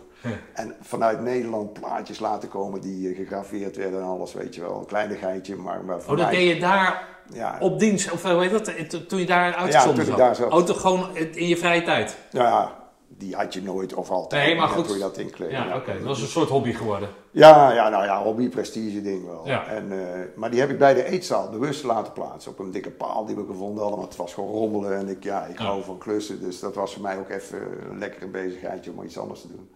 En 0.53 0.75
vanuit 0.81 1.21
Nederland 1.21 1.73
plaatjes 1.73 2.19
laten 2.19 2.49
komen 2.49 2.81
die 2.81 3.09
eh, 3.11 3.17
gegraveerd 3.17 3.77
werden 3.77 4.01
en 4.01 4.07
alles, 4.07 4.33
weet 4.35 4.55
je 4.55 4.61
wel. 4.61 4.79
Een 4.79 4.87
kleinigheidje, 4.87 5.57
maar, 5.57 5.85
maar 5.85 6.01
voor 6.01 6.13
Oh, 6.13 6.19
dat 6.19 6.27
mij- 6.31 6.37
deed 6.37 6.55
je 6.55 6.61
daar 6.61 7.15
Ja, 7.33 7.57
op 7.61 7.79
dienst, 7.79 8.11
of 8.13 8.25
eh, 8.25 8.31
hoe 8.33 8.43
heet 8.43 8.51
dat, 8.51 8.69
eh, 8.69 8.85
to- 8.89 9.07
toen 9.07 9.19
je 9.19 9.27
daar 9.27 9.49
Ja, 9.49 9.55
uitgezonden 9.57 10.05
toen 10.05 10.13
ik 10.13 10.19
daar 10.19 10.35
zat. 10.35 10.53
Oh, 10.53 10.63
toch 10.63 10.81
gewoon 10.81 11.17
in 11.17 11.49
je 11.49 11.57
vrije 11.57 11.83
tijd? 11.83 12.17
ja, 12.31 12.73
die 13.19 13.35
had 13.35 13.55
je 13.55 13.63
nooit 13.63 13.95
of 13.95 14.11
altijd. 14.11 14.47
Nee, 14.47 14.57
maar 14.57 14.69
goed. 14.69 14.87
Hoe 14.87 14.95
je 14.95 15.01
dat 15.01 15.19
inkleedt. 15.19 15.53
Ja, 15.53 15.77
oké. 15.77 15.93
Dat 15.93 16.03
was 16.03 16.21
een 16.21 16.27
soort 16.27 16.49
hobby 16.49 16.73
geworden. 16.73 17.09
Ja, 17.31 17.73
ja, 17.73 17.89
nou 17.89 18.05
ja, 18.05 18.23
hobby, 18.23 18.49
prestige 18.49 19.03
ding 19.03 19.27
wel. 19.27 19.43
Ja. 19.45 19.67
En, 19.67 19.93
eh, 19.93 20.21
maar 20.35 20.51
die 20.51 20.61
heb 20.61 20.71
ik 20.71 20.79
bij 20.79 20.95
de 20.95 21.05
eetzaal 21.05 21.51
bewust 21.51 21.85
laten 21.85 22.13
plaatsen. 22.13 22.51
Op 22.51 22.59
een 22.59 22.71
dikke 22.71 22.91
paal 22.91 23.27
die 23.27 23.37
we 23.37 23.45
gevonden 23.47 23.83
hadden. 23.83 23.99
Want 23.99 24.09
het 24.09 24.21
was 24.21 24.35
gewoon 24.35 24.51
rommelen. 24.51 24.99
En 24.99 25.09
ik, 25.09 25.23
ja, 25.23 25.45
ik 25.45 25.59
hou 25.59 25.83
van 25.83 25.99
klussen. 25.99 26.41
Dus 26.41 26.61
dat 26.61 26.75
was 26.75 26.93
voor 26.93 27.03
mij 27.03 27.19
ook 27.19 27.29
even 27.29 27.59
een 27.91 27.99
lekkere 27.99 28.27
bezigheidje 28.27 28.91
om 28.91 29.05
iets 29.05 29.19
anders 29.19 29.41
te 29.41 29.49
doen. 29.49 29.69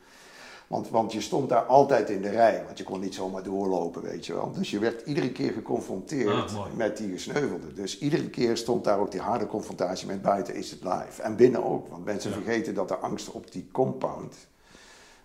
Want, 0.71 0.89
want 0.89 1.13
je 1.13 1.21
stond 1.21 1.49
daar 1.49 1.63
altijd 1.65 2.11
in 2.11 2.23
de 2.23 2.29
rij. 2.29 2.63
Want 2.65 2.79
je 2.79 2.85
kon 2.85 3.01
niet 3.01 3.15
zomaar 3.15 3.43
doorlopen, 3.43 4.03
weet 4.03 4.27
je 4.27 4.35
wel. 4.35 4.53
Dus 4.53 4.71
je 4.71 4.79
werd 4.79 5.07
iedere 5.07 5.33
keer 5.33 5.53
geconfronteerd 5.53 6.29
Ah, 6.55 6.67
met 6.75 6.97
die 6.97 7.11
gesneuvelden. 7.11 7.75
Dus 7.75 7.99
iedere 7.99 8.31
keer 8.31 8.57
stond 8.57 8.85
daar 8.85 8.99
ook 8.99 9.11
die 9.11 9.21
harde 9.21 9.47
confrontatie 9.47 10.07
met 10.07 10.23
buiten 10.23 10.55
is 10.55 10.71
het 10.71 10.83
live. 10.85 11.23
En 11.23 11.37
binnen 11.37 11.65
ook. 11.65 11.89
Want 11.89 12.05
mensen 12.05 12.33
vergeten 12.33 12.75
dat 12.75 12.89
de 12.89 12.97
angst 12.97 13.31
op 13.31 13.53
die 13.53 13.69
compound... 13.73 14.35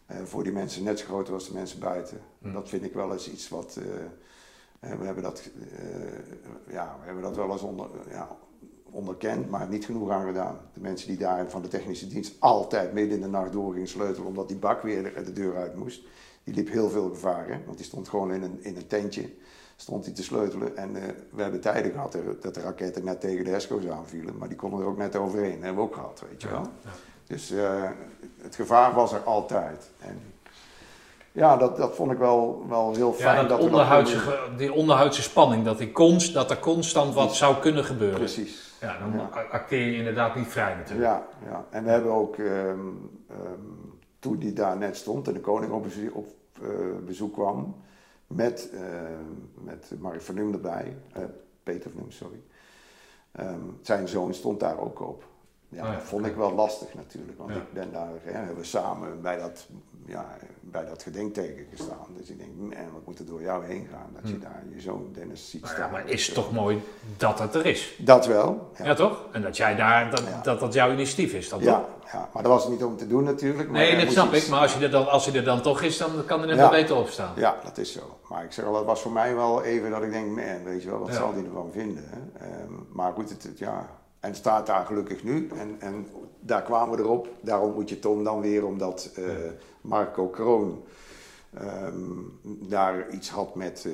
eh, 0.05 0.17
voor 0.23 0.43
die 0.43 0.51
mensen 0.53 0.83
net 0.83 0.99
zo 0.99 1.05
groot 1.05 1.27
was 1.29 1.39
als 1.39 1.47
de 1.47 1.53
mensen 1.53 1.79
buiten. 1.79 2.19
Dat 2.39 2.69
vind 2.69 2.83
ik 2.83 2.93
wel 2.93 3.11
eens 3.13 3.31
iets 3.31 3.49
wat. 3.49 3.77
eh, 3.77 4.91
eh, 4.91 4.99
we, 4.99 5.05
hebben 5.05 5.23
dat, 5.23 5.49
ja, 6.69 6.95
we 6.99 7.05
hebben 7.05 7.23
dat 7.23 7.35
wel 7.35 7.51
eens 7.51 7.61
onder, 7.61 7.87
ja, 8.09 8.27
onderkend, 8.95 9.49
maar 9.49 9.67
niet 9.67 9.85
genoeg 9.85 10.09
aan 10.09 10.25
gedaan. 10.25 10.59
De 10.73 10.79
mensen 10.79 11.07
die 11.07 11.17
daar 11.17 11.49
van 11.49 11.61
de 11.61 11.67
technische 11.67 12.07
dienst 12.07 12.35
altijd 12.39 12.93
midden 12.93 13.15
in 13.15 13.21
de 13.21 13.27
nacht 13.27 13.51
door 13.51 13.73
gingen 13.73 13.87
sleutelen 13.87 14.27
omdat 14.27 14.47
die 14.47 14.57
bak 14.57 14.81
weer 14.81 15.03
de, 15.03 15.23
de 15.23 15.33
deur 15.33 15.55
uit 15.55 15.75
moest. 15.75 16.01
Die 16.43 16.53
liep 16.53 16.69
heel 16.69 16.89
veel 16.89 17.09
gevaar, 17.09 17.47
hè? 17.47 17.57
want 17.65 17.77
die 17.77 17.85
stond 17.85 18.09
gewoon 18.09 18.31
in 18.31 18.43
een, 18.43 18.63
in 18.63 18.75
een 18.75 18.87
tentje. 18.87 19.29
Stond 19.75 20.05
hij 20.05 20.13
te 20.13 20.23
sleutelen 20.23 20.77
en 20.77 20.95
eh, 20.95 21.01
we 21.31 21.41
hebben 21.41 21.61
tijden 21.61 21.91
gehad 21.91 22.15
eh, 22.15 22.21
dat 22.41 22.53
de 22.53 22.61
raketten 22.61 23.05
net 23.05 23.21
tegen 23.21 23.45
de 23.45 23.55
ESCO's 23.55 23.85
aanvielen, 23.85 24.37
maar 24.37 24.47
die 24.47 24.57
konden 24.57 24.79
er 24.79 24.85
ook 24.85 24.97
net 24.97 25.15
overheen. 25.15 25.53
Dat 25.53 25.63
hebben 25.63 25.83
we 25.83 25.89
ook 25.89 25.95
gehad, 25.95 26.23
weet 26.29 26.41
je 26.41 26.49
wel. 26.49 26.67
Dus 27.27 27.51
eh, 27.51 27.89
het 28.41 28.55
gevaar 28.55 28.93
was 28.93 29.13
er 29.13 29.23
altijd. 29.23 29.89
En 29.99 30.21
ja, 31.31 31.57
dat, 31.57 31.77
dat 31.77 31.95
vond 31.95 32.11
ik 32.11 32.17
wel, 32.17 32.65
wel 32.69 32.93
heel 32.93 33.13
fijn. 33.13 33.35
Ja, 33.35 33.41
dat 33.41 33.49
dat 33.49 33.59
onderhuidse, 33.59 34.39
die 34.57 34.73
onderhuidse 34.73 35.21
spanning, 35.21 35.65
dat, 35.65 35.77
die 35.77 35.91
const, 35.91 36.33
dat 36.33 36.51
er 36.51 36.59
constant 36.59 37.13
wat 37.13 37.35
zou 37.35 37.55
kunnen 37.55 37.83
gebeuren. 37.83 38.19
Precies. 38.19 38.64
Ja, 38.81 38.99
dan 38.99 39.11
Ja. 39.13 39.25
acteer 39.51 39.85
je 39.85 39.97
inderdaad 39.97 40.35
niet 40.35 40.47
vrij 40.47 40.75
natuurlijk. 40.75 41.05
Ja, 41.09 41.27
ja, 41.49 41.65
en 41.69 41.83
we 41.83 41.89
hebben 41.89 42.11
ook, 42.11 42.37
ehm, 42.37 42.79
ehm, 43.29 43.59
toen 44.19 44.37
die 44.37 44.53
daar 44.53 44.77
net 44.77 44.95
stond 44.97 45.27
en 45.27 45.33
de 45.33 45.39
koning 45.39 45.71
op 45.71 45.83
bezoek, 45.83 46.15
op, 46.15 46.27
eh, 46.61 46.69
bezoek 47.05 47.33
kwam, 47.33 47.75
met, 48.27 48.69
ehm, 48.73 49.63
met 49.65 49.91
Mark 49.99 50.21
van 50.21 50.35
Num 50.35 50.53
erbij, 50.53 50.97
eh, 51.13 51.23
Peter 51.63 51.91
van 51.91 51.99
Num, 52.01 52.11
sorry. 52.11 52.41
Zijn 53.81 54.07
zoon 54.07 54.33
stond 54.33 54.59
daar 54.59 54.79
ook 54.79 54.99
op. 54.99 55.23
Ja, 55.69 55.81
Oh 55.83 55.87
ja, 55.87 55.93
dat 55.93 56.03
vond 56.03 56.25
ik 56.25 56.35
wel 56.35 56.53
lastig 56.53 56.93
natuurlijk, 56.93 57.37
want 57.37 57.49
Ja. 57.49 57.55
ik 57.55 57.73
ben 57.73 57.91
daar, 57.91 58.07
hè, 58.21 58.31
hebben 58.31 58.55
we 58.55 58.63
samen 58.63 59.21
bij 59.21 59.37
dat, 59.37 59.67
ja, 60.05 60.25
bij 60.61 60.85
dat 60.85 61.03
gedenkteken 61.03 61.65
gestaan. 61.75 62.05
Dus 62.17 62.29
ik 62.29 62.37
denk, 62.37 62.49
man, 62.57 62.69
wat 62.93 63.05
moet 63.05 63.19
er 63.19 63.25
door 63.25 63.41
jou 63.41 63.65
heen 63.65 63.87
gaan, 63.91 64.09
dat 64.21 64.29
je 64.31 64.39
daar 64.39 64.63
je 64.75 64.81
zoon 64.81 65.09
Dennis 65.13 65.49
ziet 65.49 65.61
Nou 65.61 65.73
staan. 65.73 65.85
ja, 65.85 65.91
maar 65.91 66.07
is 66.09 66.25
het 66.25 66.35
toch 66.35 66.51
mooi 66.51 66.81
dat 67.17 67.39
het 67.39 67.55
er 67.55 67.65
is? 67.65 67.95
Dat 67.99 68.25
wel, 68.25 68.71
Ja, 68.83 68.93
toch? 68.93 69.25
En 69.31 69.41
dat 69.41 69.57
jij 69.57 69.75
daar, 69.75 70.09
dat, 70.11 70.19
Ja. 70.27 70.41
dat, 70.41 70.59
dat 70.59 70.73
jouw 70.73 70.91
initiatief 70.91 71.33
is 71.33 71.49
dan 71.49 71.59
Ja, 71.61 71.73
toch? 71.79 72.11
ja, 72.11 72.29
maar 72.33 72.43
dat 72.43 72.51
was 72.51 72.67
niet 72.67 72.83
om 72.83 72.97
te 72.97 73.07
doen 73.07 73.23
natuurlijk. 73.23 73.69
maar 73.69 73.79
Nee, 73.81 74.03
dat 74.05 74.11
snap 74.13 74.33
iets- 74.33 74.43
ik. 74.43 74.49
Maar 74.49 74.59
als, 74.59 74.73
je 74.73 74.83
er 74.83 74.91
dan, 74.91 75.09
als 75.09 75.25
hij 75.25 75.35
er 75.35 75.43
dan 75.43 75.61
toch 75.61 75.81
is, 75.81 75.97
dan 75.97 76.25
kan 76.25 76.39
hij 76.39 76.49
er 76.49 76.55
Ja. 76.55 76.61
wel 76.61 76.69
beter 76.81 76.95
op 76.95 77.07
staan. 77.07 77.33
Ja, 77.35 77.55
dat 77.63 77.77
is 77.77 77.91
zo. 77.91 78.17
Maar 78.29 78.43
ik 78.43 78.51
zeg 78.51 78.65
al, 78.65 78.73
dat 78.73 78.85
was 78.85 79.01
voor 79.01 79.11
mij 79.11 79.35
wel 79.35 79.63
even 79.63 79.89
dat 79.91 80.03
ik 80.03 80.11
denk, 80.11 80.25
man, 80.35 80.63
weet 80.63 80.83
je 80.83 80.89
wel, 80.89 80.99
wat 80.99 81.07
Ja. 81.07 81.13
zal 81.13 81.33
die 81.33 81.45
ervan 81.45 81.69
vinden? 81.71 82.03
Hè? 82.07 82.45
Ehm, 82.45 82.71
maar 82.91 83.13
goed, 83.13 83.29
het, 83.29 83.43
het- 83.43 83.57
ja. 83.59 83.89
En 84.25 84.35
staat 84.35 84.65
daar 84.65 84.85
gelukkig 84.85 85.23
nu. 85.23 85.49
En, 85.57 85.75
en 85.79 86.07
daar 86.39 86.61
kwamen 86.61 86.97
we 86.97 87.03
erop. 87.03 87.27
Daar 87.41 87.61
ontmoet 87.61 87.89
je 87.89 87.99
Tom 87.99 88.23
dan 88.23 88.41
weer, 88.41 88.65
omdat 88.65 89.11
eh, 89.15 89.23
Marco 89.81 90.27
Kroon 90.27 90.83
ehm, 91.53 91.91
daar 92.43 93.09
iets 93.09 93.29
had 93.29 93.55
met 93.55 93.85
eh, 93.85 93.91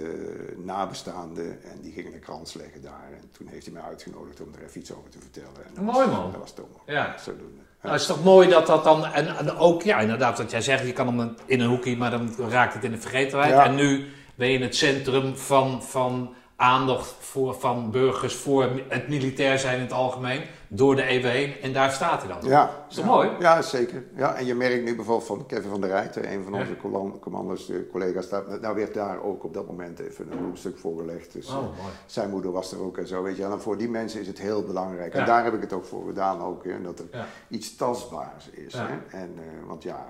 nabestaanden. 0.57 1.63
En 1.63 1.81
die 1.81 1.91
gingen 1.91 2.11
de 2.11 2.19
krans 2.19 2.53
leggen 2.53 2.81
daar. 2.81 3.09
En 3.21 3.29
toen 3.31 3.47
heeft 3.47 3.65
hij 3.65 3.73
mij 3.73 3.83
uitgenodigd 3.83 4.41
om 4.41 4.47
er 4.57 4.63
even 4.63 4.79
iets 4.79 4.93
over 4.93 5.09
te 5.09 5.19
vertellen. 5.19 5.75
En 5.75 5.83
Mooi, 5.83 6.07
was- 6.07 6.17
man. 6.17 6.31
Dat 6.31 6.39
was 6.39 6.53
Tom. 6.53 6.67
Ja. 6.85 7.17
Zodoende. 7.17 7.61
Nou, 7.81 7.93
het 7.93 8.01
is 8.01 8.07
toch 8.07 8.23
mooi 8.23 8.49
dat 8.49 8.67
dat 8.67 8.83
dan, 8.83 9.05
en, 9.05 9.37
en 9.37 9.51
ook, 9.51 9.81
ja, 9.81 9.99
inderdaad, 9.99 10.37
wat 10.37 10.51
jij 10.51 10.61
zegt, 10.61 10.85
je 10.85 10.93
kan 10.93 11.17
hem 11.17 11.35
in 11.45 11.59
een 11.59 11.69
hoekje, 11.69 11.97
maar 11.97 12.11
dan 12.11 12.35
raakt 12.49 12.73
het 12.73 12.83
in 12.83 12.91
de 12.91 12.97
vergetelheid. 12.97 13.51
Ja. 13.51 13.65
En 13.65 13.75
nu 13.75 14.05
ben 14.35 14.47
je 14.47 14.53
in 14.57 14.61
het 14.61 14.75
centrum 14.75 15.37
van, 15.37 15.83
van 15.83 16.33
aandacht 16.61 17.15
voor, 17.19 17.53
van 17.53 17.91
burgers 17.91 18.35
voor 18.35 18.69
het 18.87 19.07
militair 19.07 19.59
zijn 19.59 19.75
in 19.75 19.81
het 19.81 19.91
algemeen, 19.91 20.41
door 20.67 20.95
de 20.95 21.03
eeuwen 21.03 21.31
heen. 21.31 21.53
En 21.61 21.73
daar 21.73 21.91
staat 21.91 22.21
hij 22.23 22.31
dan. 22.31 22.49
Ja. 22.49 22.85
Is 22.89 22.95
toch 22.95 23.05
ja. 23.05 23.11
mooi? 23.11 23.29
Ja, 23.39 23.61
zeker. 23.61 24.03
Ja, 24.15 24.33
en 24.35 24.45
je 24.45 24.55
merkt 24.55 24.83
nu 24.83 24.95
bijvoorbeeld 24.95 25.27
van 25.27 25.45
Kevin 25.45 25.69
van 25.69 25.81
der 25.81 25.89
Rijten, 25.89 26.31
een 26.31 26.43
van 26.43 26.53
onze 26.53 26.77
commando's, 27.19 27.65
de 27.65 27.87
collega's, 27.91 28.29
daar, 28.29 28.61
daar 28.61 28.75
werd 28.75 28.93
daar 28.93 29.23
ook 29.23 29.43
op 29.43 29.53
dat 29.53 29.67
moment 29.67 29.99
even 29.99 30.31
een 30.31 30.51
stuk 30.53 30.77
voorgelegd. 30.77 31.33
Dus 31.33 31.47
Oh, 31.47 31.53
eh, 31.53 31.61
mooi. 31.61 31.93
zijn 32.05 32.29
moeder 32.29 32.51
was 32.51 32.71
er 32.71 32.81
ook 32.81 32.97
en 32.97 33.07
zo, 33.07 33.23
weet 33.23 33.37
je. 33.37 33.43
En 33.43 33.61
voor 33.61 33.77
die 33.77 33.89
mensen 33.89 34.21
is 34.21 34.27
het 34.27 34.39
heel 34.39 34.63
belangrijk. 34.63 35.13
Ja. 35.13 35.19
En 35.19 35.25
daar 35.25 35.43
heb 35.43 35.53
ik 35.53 35.61
het 35.61 35.73
ook 35.73 35.85
voor 35.85 36.05
gedaan 36.05 36.41
ook, 36.41 36.63
hè, 36.63 36.81
dat 36.81 36.99
er 36.99 37.25
iets 37.47 37.75
tastbaars 37.75 38.49
is. 38.49 38.73
Hè? 38.73 39.17
En, 39.17 39.33
eh, 39.37 39.67
want 39.67 39.83
ja, 39.83 40.05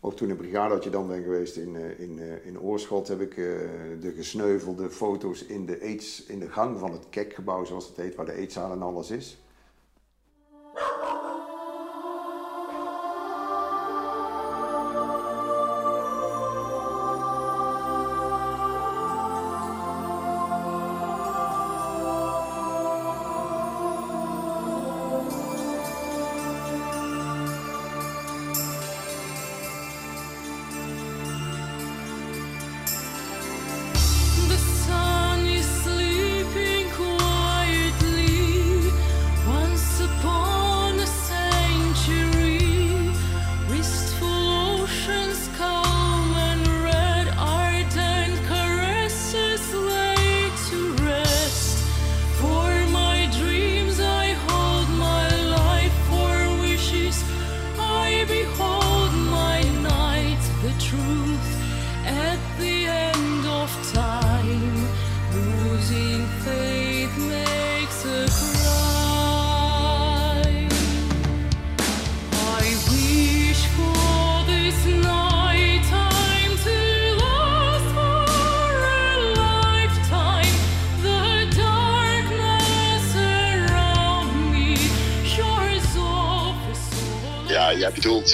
ook 0.00 0.14
toen 0.14 0.28
in 0.28 0.36
de 0.36 0.42
brigade 0.42 0.74
dat 0.74 0.84
je 0.84 0.90
dan 0.90 1.08
bent 1.08 1.24
geweest 1.24 1.56
in, 1.56 1.76
eh, 1.76 2.00
in, 2.00 2.18
eh, 2.18 2.46
in 2.46 2.60
Oorschot, 2.60 3.08
heb 3.08 3.20
ik 3.20 3.30
eh, 3.30 3.44
de 4.00 4.12
gesneuvelde 4.16 4.90
foto's 4.90 5.44
in 5.44 5.66
de, 5.66 5.80
aids, 5.82 6.24
in 6.24 6.38
de 6.38 6.50
gang 6.50 6.78
van 6.78 6.92
het 6.92 7.06
kekgebouw, 7.10 7.64
zoals 7.64 7.86
het 7.86 7.96
heet, 7.96 8.14
waar 8.14 8.26
de 8.26 8.32
eetzaal 8.32 8.72
en 8.72 8.82
alles 8.82 9.10
is. 9.10 9.38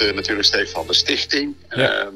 Eh, 0.07 0.13
natuurlijk 0.13 0.47
Stefan 0.47 0.87
de 0.87 0.93
Stichting. 0.93 1.55
Ja. 1.69 1.99
Ehm, 1.99 2.15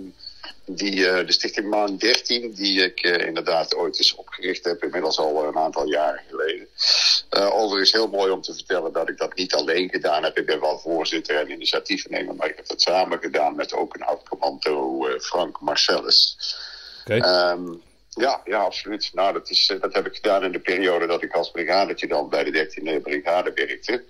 die, 0.76 1.08
eh, 1.08 1.26
de 1.26 1.32
Stichting 1.32 1.70
Maan 1.70 1.98
13, 1.98 2.54
die 2.54 2.84
ik 2.84 3.00
eh, 3.00 3.28
inderdaad 3.28 3.76
ooit 3.76 3.98
eens 3.98 4.16
opgericht 4.16 4.66
heb, 4.66 4.84
inmiddels 4.84 5.18
al 5.18 5.46
een 5.46 5.58
aantal 5.58 5.88
jaren 5.88 6.22
geleden. 6.30 6.68
Eh, 7.30 7.56
overigens 7.56 7.92
heel 7.92 8.08
mooi 8.08 8.32
om 8.32 8.42
te 8.42 8.54
vertellen 8.54 8.94
dat 8.94 9.10
ik 9.10 9.18
dat 9.18 9.36
niet 9.36 9.54
alleen 9.54 9.90
gedaan 9.90 10.24
heb. 10.24 10.38
Ik 10.38 10.46
ben 10.46 10.60
wel 10.60 10.80
voorzitter 10.80 11.36
en 11.36 11.52
initiatiefnemer, 11.52 12.36
maar 12.36 12.50
ik 12.50 12.56
heb 12.56 12.68
dat 12.68 12.82
samen 12.82 13.20
gedaan 13.20 13.56
met 13.56 13.74
ook 13.74 13.96
een 13.96 14.04
oud-commando, 14.04 15.06
Frank 15.20 15.60
Marcellus. 15.60 16.38
Ehm, 17.06 17.74
ja, 18.10 18.42
ja, 18.46 18.60
absoluut. 18.60 19.10
Nou, 19.14 19.34
dat, 19.34 19.50
is, 19.50 19.74
dat 19.82 19.94
heb 19.94 20.06
ik 20.06 20.16
gedaan 20.16 20.44
in 20.44 20.52
de 20.52 20.60
periode 20.60 21.08
dat 21.08 21.24
ik 21.24 21.34
als 21.34 21.52
brigadetje 21.52 22.08
dan 22.08 22.30
bij 22.30 22.44
de 22.44 22.52
13e 22.52 23.02
brigade 23.02 23.52
werkte. 23.56 24.04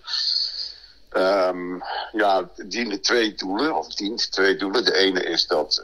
Ehm, 1.09 1.79
ja, 2.11 2.49
diende 2.65 2.99
twee 2.99 3.33
doelen, 3.33 3.77
of 3.77 3.95
dient 3.95 4.31
twee 4.31 4.55
doelen. 4.55 4.85
De 4.85 4.95
ene 4.95 5.23
is 5.23 5.47
dat, 5.47 5.83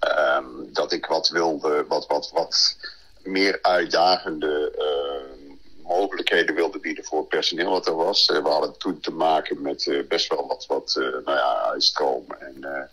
ehm, 0.00 0.50
dat 0.72 0.92
ik 0.92 1.06
wat 1.06 1.28
wilde, 1.28 1.84
wat, 1.88 2.06
wat, 2.06 2.30
wat 2.32 2.76
meer 3.22 3.58
uitdagende 3.62 4.72
ehm, 4.78 5.40
mogelijkheden 5.82 6.54
wilde 6.54 6.78
bieden 6.78 7.04
voor 7.04 7.18
het 7.18 7.28
personeel 7.28 7.70
wat 7.70 7.86
er 7.86 7.96
was. 7.96 8.26
Eh, 8.26 8.42
we 8.42 8.48
hadden 8.48 8.78
toen 8.78 9.00
te 9.00 9.10
maken 9.10 9.62
met 9.62 9.86
eh, 9.86 10.06
best 10.08 10.28
wel 10.28 10.46
wat, 10.46 10.66
wat 10.66 10.96
eh, 10.96 11.02
nou 11.02 11.36
ja, 11.36 11.62
uitstroom 11.62 12.26
en 12.38 12.90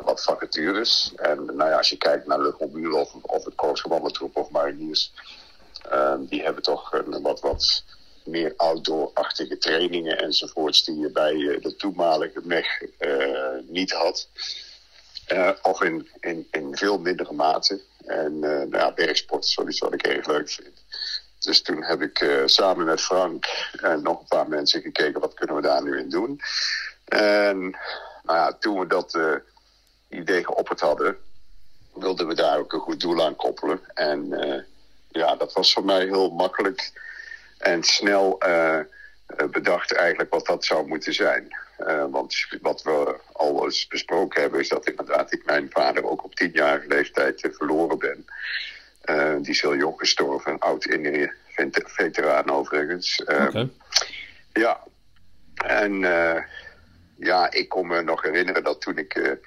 wat 0.00 0.22
vacatures. 0.22 1.12
En 1.16 1.44
nou 1.44 1.70
ja, 1.70 1.76
als 1.76 1.88
je 1.88 1.96
kijkt 1.96 2.26
naar 2.26 2.40
luchtmobiel 2.40 2.94
of, 2.94 3.14
of 3.22 3.44
het 3.44 3.54
Koosgewandeltroep 3.54 4.36
of 4.36 4.50
mariniers, 4.50 5.12
die 6.18 6.42
hebben 6.42 6.62
toch 6.62 6.92
een 6.92 7.22
wat, 7.22 7.40
wat 7.40 7.84
meer 8.26 8.54
outdoor-achtige 8.56 9.58
trainingen 9.58 10.18
enzovoorts 10.18 10.84
die 10.84 10.98
je 10.98 11.10
bij 11.10 11.34
eh, 11.34 11.62
de 11.62 11.76
toenmalige 11.76 12.40
MEG 12.44 12.82
eh, 12.98 13.58
niet 13.66 13.92
had. 13.92 14.28
Eh, 15.26 15.50
of 15.62 15.82
in, 15.82 16.08
in, 16.20 16.46
in 16.50 16.76
veel 16.76 16.98
mindere 16.98 17.32
mate. 17.32 17.80
En 18.06 18.38
nou 18.38 18.76
ja, 18.76 18.92
bergsport 18.92 19.44
is 19.44 19.52
zoiets 19.52 19.78
wat 19.78 19.92
ik 19.92 20.02
erg 20.02 20.26
leuk 20.26 20.50
vind. 20.50 20.84
Dus 21.38 21.62
toen 21.62 21.84
heb 21.84 22.02
ik 22.02 22.42
samen 22.44 22.84
met 22.84 23.00
Frank 23.00 23.46
en 23.80 24.02
nog 24.02 24.20
een 24.20 24.26
paar 24.26 24.48
mensen 24.48 24.82
gekeken 24.82 25.20
wat 25.20 25.34
kunnen 25.34 25.56
we 25.56 25.62
daar 25.62 25.82
nu 25.82 25.98
in 25.98 26.10
doen. 26.10 26.40
En 27.04 27.76
nou 28.22 28.54
toen 28.58 28.78
we 28.78 28.86
dat 28.86 29.14
eh, 29.14 29.34
idee 30.08 30.44
geopperd 30.44 30.80
hadden, 30.80 31.16
wilden 31.94 32.26
we 32.26 32.34
daar 32.34 32.58
ook 32.58 32.72
een 32.72 32.80
goed 32.80 33.00
doel 33.00 33.24
aan 33.24 33.36
koppelen. 33.36 33.80
En 33.94 34.28
ja, 35.08 35.36
dat 35.36 35.52
was 35.52 35.72
voor 35.72 35.84
mij 35.84 36.04
heel 36.04 36.30
makkelijk 36.30 36.92
en 37.62 37.82
snel 37.82 38.40
eh, 38.40 38.78
eh, 38.78 38.84
bedacht 39.50 39.92
eigenlijk 39.92 40.30
wat 40.30 40.46
dat 40.46 40.64
zou 40.64 40.86
moeten 40.86 41.14
zijn. 41.14 41.56
Eh, 41.76 42.04
want 42.10 42.46
wat 42.60 42.82
we 42.82 43.16
al 43.32 43.64
eens 43.64 43.86
besproken 43.86 44.40
hebben 44.40 44.60
is 44.60 44.68
dat 44.68 44.88
inderdaad 44.88 45.32
ik 45.32 45.44
mijn 45.44 45.70
vader 45.70 46.04
ook 46.04 46.24
op 46.24 46.34
tienjarige 46.34 46.86
leeftijd 46.86 47.48
verloren 47.52 47.98
ben. 47.98 48.24
Die 49.42 49.50
is 49.50 49.60
heel 49.60 49.76
jong 49.76 49.98
gestorven, 49.98 50.52
een 50.52 50.58
oud 50.58 50.84
veteraan 51.90 52.50
overigens. 52.50 53.22
Ja, 54.52 54.80
en 55.54 56.00
ja, 57.16 57.50
ik 57.50 57.68
kon 57.68 57.86
me 57.86 58.02
nog 58.02 58.22
herinneren 58.22 58.64
dat 58.64 58.80
toen 58.80 58.98
ik 58.98 59.38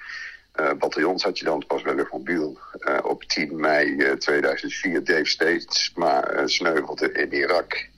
eh, 0.56 0.72
bataljonsadjudant 0.78 1.64
was 1.66 1.82
bij 1.82 1.94
Luchtmobiel 1.94 2.58
eh, 2.78 2.98
op 3.02 3.24
10 3.24 3.60
mei 3.60 3.96
eh, 3.96 4.12
2004 4.12 5.04
Dave 5.04 5.24
States 5.24 5.92
maar 5.94 6.42
sneuvelde 6.48 7.12
in 7.12 7.32
Irak, 7.32 7.88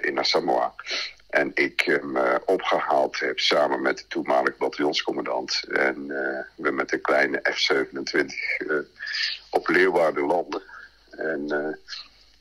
in 0.00 0.24
Samoa. 0.24 0.74
En 1.28 1.50
ik 1.54 1.80
hem 1.80 2.16
eh, 2.16 2.34
opgehaald 2.44 3.20
heb 3.20 3.38
samen 3.38 3.82
met 3.82 3.98
de 3.98 4.06
toenmalige 4.06 4.56
bataljonscommandant. 4.58 5.64
En 5.70 6.10
eh, 6.10 6.44
we 6.54 6.70
met 6.70 6.92
een 6.92 7.00
kleine 7.00 7.40
F-27 7.42 8.12
eh, 8.58 8.76
op 9.50 9.68
Leeuwarden 9.68 10.24
landen. 10.24 10.62
En 11.10 11.50
eh, 11.50 11.76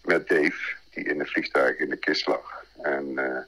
met 0.04 0.28
Dave, 0.28 0.76
die 0.94 1.04
in 1.04 1.20
een 1.20 1.28
vliegtuig 1.28 1.78
in 1.78 1.90
de 1.90 1.98
kist 1.98 2.28
lag. 2.28 2.64
En 2.82 3.18
eh, 3.18 3.41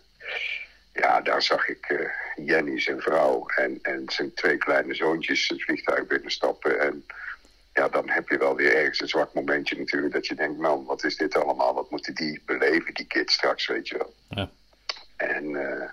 ja, 0.93 1.21
daar 1.21 1.41
zag 1.41 1.67
ik 1.67 1.85
eh, 1.85 2.09
Jenny, 2.45 2.79
zijn 2.79 3.01
vrouw, 3.01 3.45
en, 3.55 3.79
en 3.81 4.03
zijn 4.05 4.33
twee 4.33 4.57
kleine 4.57 4.95
zoontjes 4.95 5.47
het 5.47 5.63
vliegtuig 5.63 6.07
binnenstappen. 6.07 6.79
En 6.79 7.05
ja, 7.79 7.89
dan 7.89 8.09
heb 8.09 8.29
je 8.29 8.37
wel 8.37 8.55
weer 8.55 8.75
ergens 8.75 9.01
een 9.01 9.07
zwak 9.07 9.33
momentje 9.33 9.77
natuurlijk. 9.77 10.13
Dat 10.13 10.27
je 10.27 10.35
denkt, 10.35 10.59
man, 10.59 10.85
wat 10.85 11.03
is 11.03 11.15
dit 11.15 11.35
allemaal? 11.35 11.73
Wat 11.73 11.89
moeten 11.89 12.15
die 12.15 12.41
beleven, 12.45 12.93
die 12.93 13.05
kids 13.05 13.33
straks, 13.33 13.67
weet 13.67 13.87
je 13.87 13.97
wel. 13.97 14.13
Ja. 14.29 14.49
En 15.15 15.55
eh, 15.55 15.89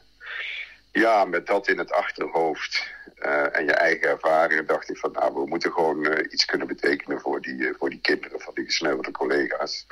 ja, 0.93 1.25
met 1.25 1.47
dat 1.47 1.69
in 1.69 1.79
het 1.79 1.93
achterhoofd 1.93 2.87
eh, 3.19 3.57
en 3.57 3.65
je 3.65 3.73
eigen 3.73 4.09
ervaringen 4.09 4.67
dacht 4.67 4.91
ik 4.91 4.97
van, 4.97 5.13
nou, 5.13 5.35
we 5.35 5.47
moeten 5.47 5.73
gewoon 5.73 6.07
eh, 6.07 6.33
iets 6.33 6.45
kunnen 6.45 6.67
betekenen 6.67 7.21
voor 7.21 7.41
die, 7.41 7.75
voor 7.79 7.91
die 7.91 8.01
kinderen 8.01 8.41
van 8.41 8.55
die 8.55 8.65
gesneuvelde 8.65 9.11
collega's. 9.11 9.87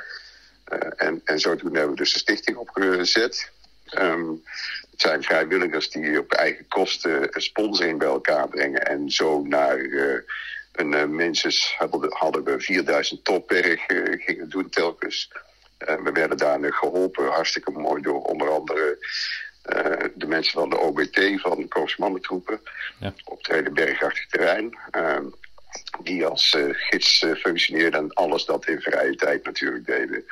En, 0.96 1.20
en 1.24 1.38
zodoende 1.38 1.78
hebben 1.78 1.96
we 1.96 2.02
dus 2.02 2.12
de 2.12 2.18
stichting 2.18 2.56
opgezet. 2.56 3.50
Ehm, 3.84 4.30
het 4.90 5.00
zijn 5.00 5.22
vrijwilligers 5.22 5.90
die 5.90 6.18
op 6.18 6.32
eigen 6.32 6.68
kosten 6.68 7.28
sponsoring 7.32 7.98
bij 7.98 8.08
elkaar 8.08 8.48
brengen 8.48 8.86
en 8.86 9.10
zo 9.10 9.42
naar 9.42 9.78
eh, 10.74 10.84
een 10.84 10.92
uh, 10.92 11.04
minstens 11.04 11.74
hadden, 12.08 12.44
we 12.44 12.60
4000 12.60 13.24
topberg 13.24 13.86
eh, 13.86 14.24
gingen 14.24 14.48
doen 14.48 14.68
telkens. 14.68 15.30
En 15.78 16.02
we 16.04 16.12
werden 16.12 16.36
daarna 16.36 16.70
geholpen, 16.70 17.26
hartstikke 17.26 17.70
mooi, 17.70 18.02
door 18.02 18.22
onder 18.22 18.50
andere 18.50 18.98
eh, 19.62 20.08
de 20.14 20.26
mensen 20.26 20.52
van 20.60 20.70
de 20.70 20.78
OBT, 20.78 21.40
van 21.40 21.68
de 21.70 22.20
Ja. 22.98 23.14
op 23.24 23.38
het 23.38 23.46
hele 23.46 23.70
bergachtig 23.70 24.26
terrein. 24.26 24.78
Ehm, 24.90 25.24
die 26.02 26.26
als 26.26 26.54
eh, 26.54 26.64
gids 26.70 27.22
eh, 27.22 27.34
functioneerden 27.34 28.00
en 28.00 28.12
alles 28.12 28.44
dat 28.44 28.66
in 28.66 28.80
vrije 28.80 29.14
tijd 29.14 29.44
natuurlijk 29.44 29.86
deden. 29.86 30.24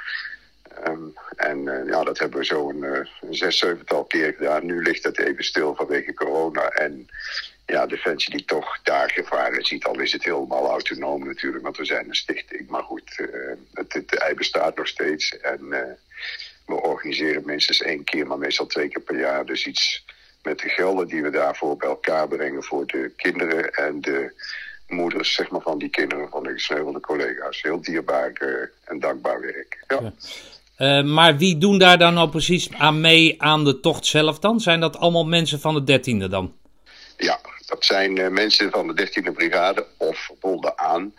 Ehm, 0.84 1.02
en 1.36 1.68
eh, 1.68 1.88
ja, 1.88 2.04
dat 2.04 2.18
hebben 2.18 2.38
we 2.38 2.44
zo 2.44 2.68
een, 2.68 2.84
eh, 2.84 3.06
een 3.20 3.34
zes, 3.34 3.58
zevental 3.58 4.04
keer 4.04 4.32
gedaan. 4.32 4.66
Nu 4.66 4.82
ligt 4.82 5.04
het 5.04 5.18
even 5.18 5.44
stil 5.44 5.74
vanwege 5.74 6.14
corona. 6.14 6.68
En 6.68 7.08
ja, 7.72 7.86
Defensie 7.86 8.36
die 8.36 8.44
toch 8.44 8.78
daar 8.82 9.10
gevaren 9.10 9.64
ziet, 9.64 9.84
al 9.84 10.00
is 10.00 10.12
het 10.12 10.24
helemaal 10.24 10.68
autonoom 10.68 11.24
natuurlijk, 11.26 11.64
want 11.64 11.76
we 11.76 11.84
zijn 11.84 12.08
een 12.08 12.14
stichting. 12.14 12.68
Maar 12.68 12.82
goed, 12.82 13.14
eh, 13.16 13.26
het, 13.72 13.92
het 13.92 14.18
ei 14.18 14.34
bestaat 14.34 14.76
nog 14.76 14.86
steeds. 14.86 15.38
En 15.38 15.72
eh, 15.72 15.92
we 16.66 16.74
organiseren 16.74 17.42
minstens 17.46 17.82
één 17.82 18.04
keer, 18.04 18.26
maar 18.26 18.38
meestal 18.38 18.66
twee 18.66 18.88
keer 18.88 19.02
per 19.02 19.18
jaar. 19.18 19.46
Dus 19.46 19.66
iets 19.66 20.04
met 20.42 20.58
de 20.58 20.68
gelden 20.68 21.06
die 21.08 21.22
we 21.22 21.30
daarvoor 21.30 21.76
bij 21.76 21.88
elkaar 21.88 22.28
brengen 22.28 22.62
voor 22.62 22.86
de 22.86 23.12
kinderen 23.16 23.72
en 23.72 24.00
de 24.00 24.42
moeders 24.88 25.34
zeg 25.34 25.50
maar, 25.50 25.60
van 25.60 25.78
die 25.78 25.90
kinderen 25.90 26.28
van 26.28 26.42
de 26.42 26.52
gesneuvelde 26.52 27.00
collega's. 27.00 27.62
Heel 27.62 27.82
dierbaar 27.82 28.32
eh, 28.32 28.68
en 28.84 29.00
dankbaar 29.00 29.40
werk. 29.40 29.84
Ja. 29.88 30.12
Maar 31.02 31.36
wie 31.36 31.58
doen 31.58 31.78
daar 31.78 31.98
dan 31.98 32.14
nou 32.14 32.28
precies 32.28 32.72
aan 32.72 33.00
mee 33.00 33.42
aan 33.42 33.64
de 33.64 33.80
tocht 33.80 34.06
zelf 34.06 34.38
dan? 34.38 34.60
Zijn 34.60 34.80
dat 34.80 34.96
allemaal 34.96 35.26
mensen 35.26 35.60
van 35.60 35.74
de 35.74 35.84
dertiende 35.84 36.28
dan? 36.28 36.60
Ja, 37.22 37.40
dat 37.66 37.84
zijn 37.84 38.18
eh, 38.18 38.28
mensen 38.28 38.70
van 38.70 38.86
de 38.86 39.06
13e 39.06 39.32
brigade 39.32 39.86
of 39.96 40.18
verbonden 40.18 40.78
aan. 40.78 41.14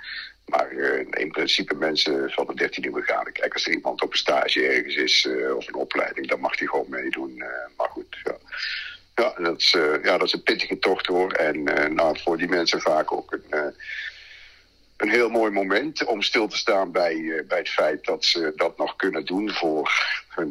Maar 0.46 0.70
eh, 0.70 1.22
in 1.22 1.32
principe 1.32 1.76
mensen 1.76 2.32
van 2.32 2.46
de 2.46 2.64
13e 2.64 2.92
brigade. 2.92 3.32
Kijk, 3.32 3.54
als 3.54 3.66
er 3.66 3.72
iemand 3.72 4.02
op 4.02 4.12
een 4.12 4.18
stage 4.18 4.68
ergens 4.68 4.96
is 4.96 5.26
eh, 5.26 5.56
of 5.56 5.68
een 5.68 5.76
opleiding, 5.76 6.28
dan 6.28 6.40
mag 6.40 6.60
hij 6.60 6.68
gewoon 6.68 6.90
meedoen. 6.90 7.44
maar 7.78 7.90
goed, 7.90 8.18
ja. 8.24 8.38
Ja, 9.16 9.34
dat 9.38 9.62
is, 9.62 9.72
ja, 10.04 10.18
dat 10.18 10.28
is 10.28 10.34
een 10.34 10.44
pittige 10.44 10.80
tocht 10.80 11.06
hoor. 11.06 11.32
En 11.32 11.64
nou, 11.94 12.20
voor 12.20 12.38
die 12.38 12.48
mensen 12.48 12.82
vaak 12.82 13.12
ook 13.12 13.32
een, 13.32 13.74
een 15.04 15.10
heel 15.10 15.30
mooi 15.30 15.52
moment 15.52 16.06
om 16.06 16.22
stil 16.22 16.48
te 16.48 16.58
staan 16.58 16.92
bij, 16.92 17.14
eh, 17.14 17.48
bij 17.48 17.58
het 17.58 17.70
feit 17.70 18.06
dat 18.06 18.26
ze 18.26 18.54
dat 18.56 18.78
nog 18.78 18.96
kunnen 18.96 19.26
doen 19.26 19.52
voor, 19.52 19.92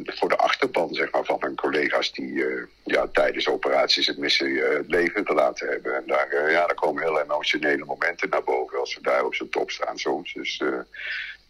voor 0.05 0.29
de 0.29 0.37
achterban 0.37 0.93
zeg 0.93 1.11
maar, 1.11 1.25
van 1.25 1.37
hun 1.39 1.55
collega's 1.55 2.11
die 2.11 2.45
eh, 2.45 2.63
ja, 2.83 3.07
tijdens 3.07 3.47
operaties 3.47 4.07
het 4.07 4.17
missen 4.17 4.47
eh, 4.47 4.77
het 4.77 4.87
leven 4.87 5.25
gelaten 5.25 5.67
hebben. 5.67 5.95
En 5.95 6.03
daar, 6.05 6.51
ja, 6.51 6.65
daar 6.65 6.75
komen 6.75 7.03
heel 7.03 7.21
emotionele 7.21 7.85
momenten 7.85 8.29
naar 8.29 8.43
boven 8.43 8.79
als 8.79 8.95
we 8.95 9.01
daar 9.01 9.25
op 9.25 9.35
zijn 9.35 9.49
top 9.49 9.71
staan 9.71 9.97
soms. 9.97 10.33
Dus 10.33 10.61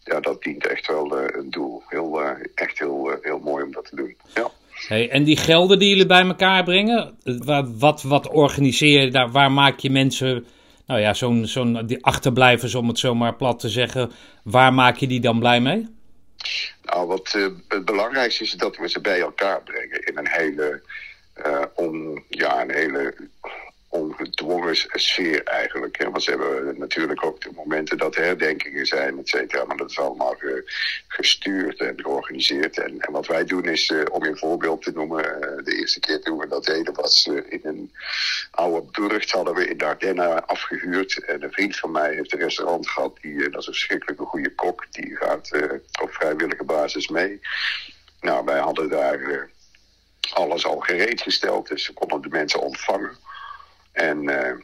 ja, 0.04 0.20
dat 0.20 0.42
dient 0.42 0.66
echt 0.66 0.86
wel 0.86 1.18
een 1.18 1.50
doel. 1.50 1.82
Heel, 1.88 2.22
echt 2.54 2.78
heel, 2.78 3.18
heel 3.20 3.38
mooi 3.38 3.64
om 3.64 3.72
dat 3.72 3.84
te 3.88 3.96
doen. 3.96 4.16
Ja. 4.34 4.50
Hey, 4.88 5.10
en 5.10 5.24
die 5.24 5.36
gelden 5.36 5.78
die 5.78 5.88
jullie 5.88 6.06
bij 6.06 6.22
elkaar 6.22 6.64
brengen, 6.64 7.18
wat, 7.24 7.70
wat, 7.78 8.02
wat 8.02 8.28
organiseer 8.28 9.00
je 9.00 9.10
daar? 9.10 9.30
Waar 9.30 9.52
maak 9.52 9.78
je 9.78 9.90
mensen, 9.90 10.46
nou 10.86 11.00
ja, 11.00 11.14
zo'n, 11.14 11.46
zo'n, 11.46 11.86
die 11.86 12.04
achterblijvers 12.04 12.74
om 12.74 12.88
het 12.88 12.98
zo 12.98 13.14
maar 13.14 13.34
plat 13.34 13.60
te 13.60 13.68
zeggen, 13.68 14.12
waar 14.42 14.74
maak 14.74 14.96
je 14.96 15.06
die 15.06 15.20
dan 15.20 15.38
blij 15.38 15.60
mee? 15.60 15.88
Nou, 16.82 17.06
wat 17.06 17.32
eh, 17.34 17.46
het 17.68 17.84
belangrijkste 17.84 18.42
is 18.42 18.52
dat 18.52 18.76
we 18.76 18.88
ze 18.88 19.00
bij 19.00 19.20
elkaar 19.20 19.62
brengen 19.62 20.06
in 20.06 20.18
een 20.18 20.28
hele, 20.28 20.82
eh, 21.34 21.62
om, 21.74 22.24
ja, 22.28 22.62
een 22.62 22.70
hele 22.70 23.14
ongedwongen 23.94 24.76
sfeer 24.92 25.42
eigenlijk. 25.42 25.98
Hè. 25.98 26.10
Want 26.10 26.22
ze 26.22 26.30
hebben 26.30 26.78
natuurlijk 26.78 27.24
ook 27.24 27.40
de 27.40 27.50
momenten 27.54 27.98
dat 27.98 28.16
er 28.16 28.24
herdenkingen 28.24 28.86
zijn, 28.86 29.18
et 29.18 29.28
cetera. 29.28 29.64
Maar 29.64 29.76
dat 29.76 29.90
is 29.90 29.98
allemaal 29.98 30.34
ge- 30.38 30.72
gestuurd 31.08 31.80
en 31.80 32.00
georganiseerd. 32.00 32.78
En, 32.78 33.00
en 33.00 33.12
wat 33.12 33.26
wij 33.26 33.44
doen 33.44 33.64
is, 33.64 33.90
eh, 33.90 34.00
om 34.10 34.22
een 34.22 34.36
voorbeeld 34.38 34.82
te 34.82 34.92
noemen, 34.92 35.24
eh, 35.24 35.64
de 35.64 35.76
eerste 35.76 36.00
keer 36.00 36.20
toen 36.20 36.38
we 36.38 36.46
dat 36.46 36.64
deden 36.64 36.94
was 36.94 37.26
eh, 37.26 37.34
in 37.48 37.60
een 37.62 37.92
oude 38.50 38.86
burcht 38.90 39.30
hadden 39.30 39.54
we 39.54 39.68
in 39.68 39.78
de 39.78 39.84
Ardennen 39.84 40.46
afgehuurd. 40.46 41.24
En 41.24 41.42
een 41.42 41.52
vriend 41.52 41.76
van 41.76 41.90
mij 41.90 42.14
heeft 42.14 42.32
een 42.32 42.38
restaurant 42.38 42.88
gehad, 42.88 43.18
die, 43.20 43.38
dat 43.50 43.60
is 43.60 43.66
een 43.66 43.72
verschrikkelijke 43.72 44.24
goede 44.24 44.54
kok, 44.54 44.86
die 44.90 45.16
gaat 45.16 45.50
op 46.02 46.12
vrijwillige 46.12 46.64
basis 46.64 47.08
mee. 47.08 47.40
Nou, 48.20 48.44
wij 48.44 48.58
hadden 48.58 48.88
daar 48.88 49.50
alles 50.32 50.66
al 50.66 50.78
gereed 50.78 51.20
gesteld, 51.20 51.68
dus 51.68 51.84
ze 51.84 51.92
konden 51.92 52.22
de 52.22 52.28
mensen 52.28 52.60
ontvangen. 52.60 53.16
En 53.94 54.28
eh, 54.28 54.56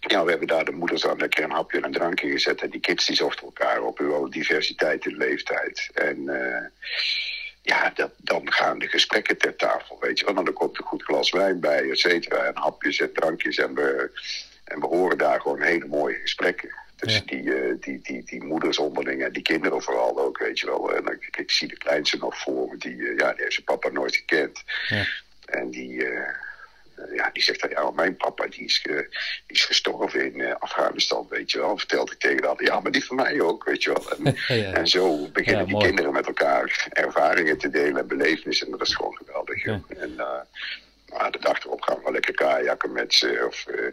ja, 0.00 0.24
we 0.24 0.30
hebben 0.30 0.48
daar 0.48 0.64
de 0.64 0.72
moeders 0.72 1.06
aan 1.06 1.18
lekker 1.18 1.44
een 1.44 1.50
hapje 1.50 1.78
en 1.78 1.84
een 1.84 1.92
drankje 1.92 2.30
gezet. 2.30 2.62
En 2.62 2.70
die 2.70 2.80
kids 2.80 3.06
die 3.06 3.16
zochten 3.16 3.44
elkaar 3.44 3.82
op, 3.82 3.98
wel 3.98 4.30
diversiteit 4.30 5.06
in 5.06 5.16
leeftijd. 5.16 5.90
En 5.94 6.28
eh, 6.28 6.64
ja, 7.62 7.90
dat, 7.94 8.10
dan 8.16 8.52
gaan 8.52 8.78
de 8.78 8.88
gesprekken 8.88 9.38
ter 9.38 9.56
tafel, 9.56 9.96
weet 10.00 10.18
je 10.18 10.24
wel. 10.24 10.36
En 10.36 10.44
dan 10.44 10.54
komt 10.54 10.78
een 10.78 10.84
goed 10.84 11.02
glas 11.02 11.30
wijn 11.30 11.60
bij, 11.60 11.90
et 11.90 11.98
cetera. 11.98 12.44
En 12.44 12.56
hapjes 12.56 13.00
en 13.00 13.12
drankjes. 13.12 13.56
En 13.56 13.74
we, 13.74 14.10
en 14.64 14.80
we 14.80 14.86
horen 14.86 15.18
daar 15.18 15.40
gewoon 15.40 15.62
hele 15.62 15.86
mooie 15.86 16.18
gesprekken. 16.18 16.74
Tussen 16.96 17.26
die, 17.26 17.54
eh, 17.54 17.74
die, 17.80 18.00
die, 18.02 18.24
die 18.24 18.44
moeders 18.44 18.78
onderling 18.78 19.24
en 19.24 19.32
die 19.32 19.42
kinderen 19.42 19.82
vooral 19.82 20.18
ook, 20.18 20.38
weet 20.38 20.58
je 20.58 20.66
wel. 20.66 20.94
En 20.94 21.06
ik, 21.06 21.36
ik 21.36 21.50
zie 21.50 21.68
de 21.68 21.76
kleinste 21.76 22.16
nog 22.16 22.38
voor 22.38 22.68
me, 22.68 22.76
die, 22.76 22.96
ja, 22.96 23.32
die 23.32 23.42
heeft 23.42 23.52
zijn 23.52 23.66
papa 23.66 23.88
nooit 23.88 24.16
gekend. 24.16 24.62
Ja. 24.88 25.06
En 25.44 25.70
die, 25.70 26.04
ja, 27.14 27.30
die 27.32 27.42
zegt 27.42 27.60
dan, 27.60 27.70
ja, 27.70 27.90
mijn 27.90 28.16
papa 28.16 28.46
die 28.46 28.64
is, 28.64 28.82
die 28.82 29.06
is 29.46 29.64
gestorven 29.64 30.32
in 30.32 30.40
eh, 30.40 30.54
Afghanistan, 30.58 31.26
weet 31.28 31.50
je 31.50 31.58
wel. 31.58 31.78
Vertelt 31.78 32.12
ik 32.12 32.18
tegen 32.18 32.42
dat, 32.42 32.60
ja, 32.60 32.80
maar 32.80 32.92
die 32.92 33.04
van 33.04 33.16
mij 33.16 33.40
ook, 33.40 33.64
weet 33.64 33.82
je 33.82 33.92
wel. 33.92 34.10
En, 34.10 34.36
Ja. 34.58 34.72
en 34.72 34.86
zo 34.86 35.28
beginnen 35.32 35.66
Ja, 35.66 35.72
die 35.72 35.86
kinderen 35.86 36.12
met 36.12 36.26
elkaar 36.26 36.88
ervaringen 36.92 37.58
te 37.58 37.70
delen 37.70 37.96
en 37.96 38.06
belevenissen. 38.06 38.66
En 38.66 38.72
dat 38.72 38.86
is 38.88 38.94
gewoon 38.94 39.16
geweldig. 39.16 39.64
En 39.64 40.14
uh, 40.16 40.26
nou, 41.06 41.30
de 41.30 41.38
dag 41.40 41.64
erop 41.64 41.82
gaan 41.82 42.00
we 42.04 42.10
lekker 42.10 42.34
kajakken 42.34 42.92
met 42.92 43.14
ze 43.14 43.44
of 43.46 43.66
eh, 43.66 43.92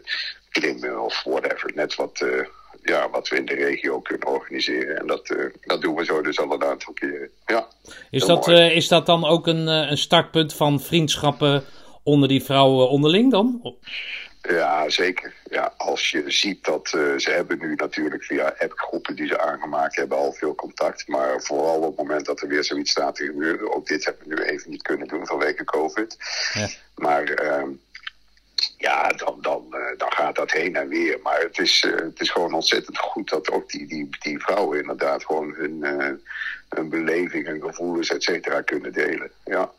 klimmen 0.50 1.02
of 1.02 1.22
whatever. 1.24 1.72
Net 1.74 1.94
wat, 1.94 2.20
eh, 2.20 2.46
ja, 2.86 3.10
wat 3.10 3.28
we 3.28 3.36
in 3.36 3.46
de 3.46 3.54
regio 3.54 4.00
kunnen 4.00 4.28
organiseren. 4.28 4.98
En 4.98 5.06
dat, 5.06 5.30
eh, 5.30 5.44
dat 5.60 5.82
doen 5.82 5.94
we 5.94 6.04
zo 6.04 6.22
dus 6.22 6.38
al 6.38 6.52
een 6.52 6.64
aantal 6.64 6.92
keren. 6.92 7.30
Ja. 7.46 7.66
Is 8.10 8.24
dat, 8.24 8.48
eh, 8.48 8.76
is 8.76 8.88
dat 8.88 9.06
dan 9.06 9.24
ook 9.24 9.46
een, 9.46 9.68
eh, 9.68 9.90
een 9.90 9.98
startpunt 9.98 10.54
van 10.54 10.80
vriendschappen 10.80 11.64
onder 12.06 12.28
die 12.28 12.44
vrouwen 12.44 12.88
onderling 12.88 13.30
dan? 13.30 13.74
Ja, 14.48 14.88
zeker. 14.88 15.34
Ja, 15.50 15.74
als 15.76 16.10
je 16.10 16.22
ziet 16.26 16.64
dat 16.64 16.92
eh, 16.92 17.16
ze 17.16 17.30
hebben 17.30 17.58
nu 17.58 17.74
natuurlijk 17.74 18.24
via 18.24 18.54
appgroepen 18.58 19.16
die 19.16 19.26
ze 19.26 19.40
aangemaakt 19.40 19.96
hebben 19.96 20.18
al 20.18 20.32
veel 20.32 20.54
contact. 20.54 21.08
Maar 21.08 21.42
vooral 21.42 21.76
op 21.76 21.86
het 21.86 21.96
moment 21.96 22.26
dat 22.26 22.40
er 22.40 22.48
weer 22.48 22.64
zoiets 22.64 22.90
staat 22.90 23.14
te 23.14 23.24
gebeuren. 23.24 23.74
Ook 23.74 23.86
dit 23.86 24.04
hebben 24.04 24.28
we 24.28 24.34
nu 24.34 24.42
even 24.42 24.70
niet 24.70 24.82
kunnen 24.82 25.08
doen 25.08 25.26
vanwege 25.26 25.64
COVID. 25.64 26.16
Ja. 26.52 26.68
Maar 26.94 27.24
ehm, 27.24 27.68
ja, 28.76 29.08
dan, 29.08 29.38
dan, 29.40 29.66
eh, 29.70 29.98
dan 29.98 30.12
gaat 30.12 30.36
dat 30.36 30.50
heen 30.50 30.76
en 30.76 30.88
weer. 30.88 31.18
Maar 31.22 31.40
het 31.40 31.58
is, 31.58 31.84
eh, 31.84 31.94
het 31.94 32.20
is 32.20 32.30
gewoon 32.30 32.54
ontzettend 32.54 32.98
goed 32.98 33.28
dat 33.28 33.50
ook 33.50 33.70
die, 33.70 33.86
die, 33.86 34.08
die 34.18 34.38
vrouwen 34.38 34.78
inderdaad 34.78 35.24
gewoon 35.24 35.54
hun, 35.54 35.82
hun 36.68 36.88
beleving, 36.88 37.46
hun 37.46 37.62
gevoelens, 37.62 38.10
et 38.10 38.22
cetera, 38.22 38.60
kunnen 38.60 38.92
delen. 38.92 39.30
Ja, 39.44 39.72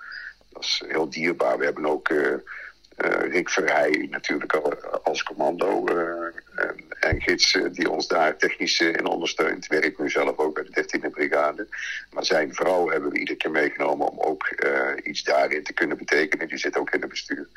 dat 0.57 0.65
is 0.65 0.83
heel 0.87 1.09
dierbaar. 1.09 1.57
We 1.57 1.65
hebben 1.65 1.85
ook 1.85 2.09
eh, 2.09 2.33
eh, 2.33 3.31
Rick 3.31 3.49
Verheij 3.49 4.07
natuurlijk 4.09 4.53
al, 4.53 4.73
als 5.03 5.23
commando 5.23 5.85
eh, 5.85 6.63
en, 6.65 6.75
en 6.99 7.21
gids 7.21 7.55
eh, 7.55 7.71
die 7.71 7.89
ons 7.89 8.07
daar 8.07 8.37
technisch 8.37 8.79
eh, 8.79 8.87
in 8.87 9.05
ondersteunt. 9.05 9.67
Werkt 9.67 9.99
nu 9.99 10.09
zelf 10.09 10.37
ook 10.37 10.53
bij 10.53 10.63
de 10.63 10.99
13e 10.99 11.09
brigade. 11.11 11.67
Maar 12.11 12.25
zijn 12.25 12.53
vrouw 12.53 12.89
hebben 12.89 13.11
we 13.11 13.19
iedere 13.19 13.37
keer 13.37 13.51
meegenomen 13.51 14.07
om 14.07 14.19
ook 14.19 14.45
eh, 14.45 14.91
iets 15.03 15.23
daarin 15.23 15.63
te 15.63 15.73
kunnen 15.73 15.97
betekenen. 15.97 16.47
Die 16.47 16.57
zit 16.57 16.77
ook 16.77 16.91
in 16.91 17.01
het 17.01 17.09
bestuur. 17.09 17.47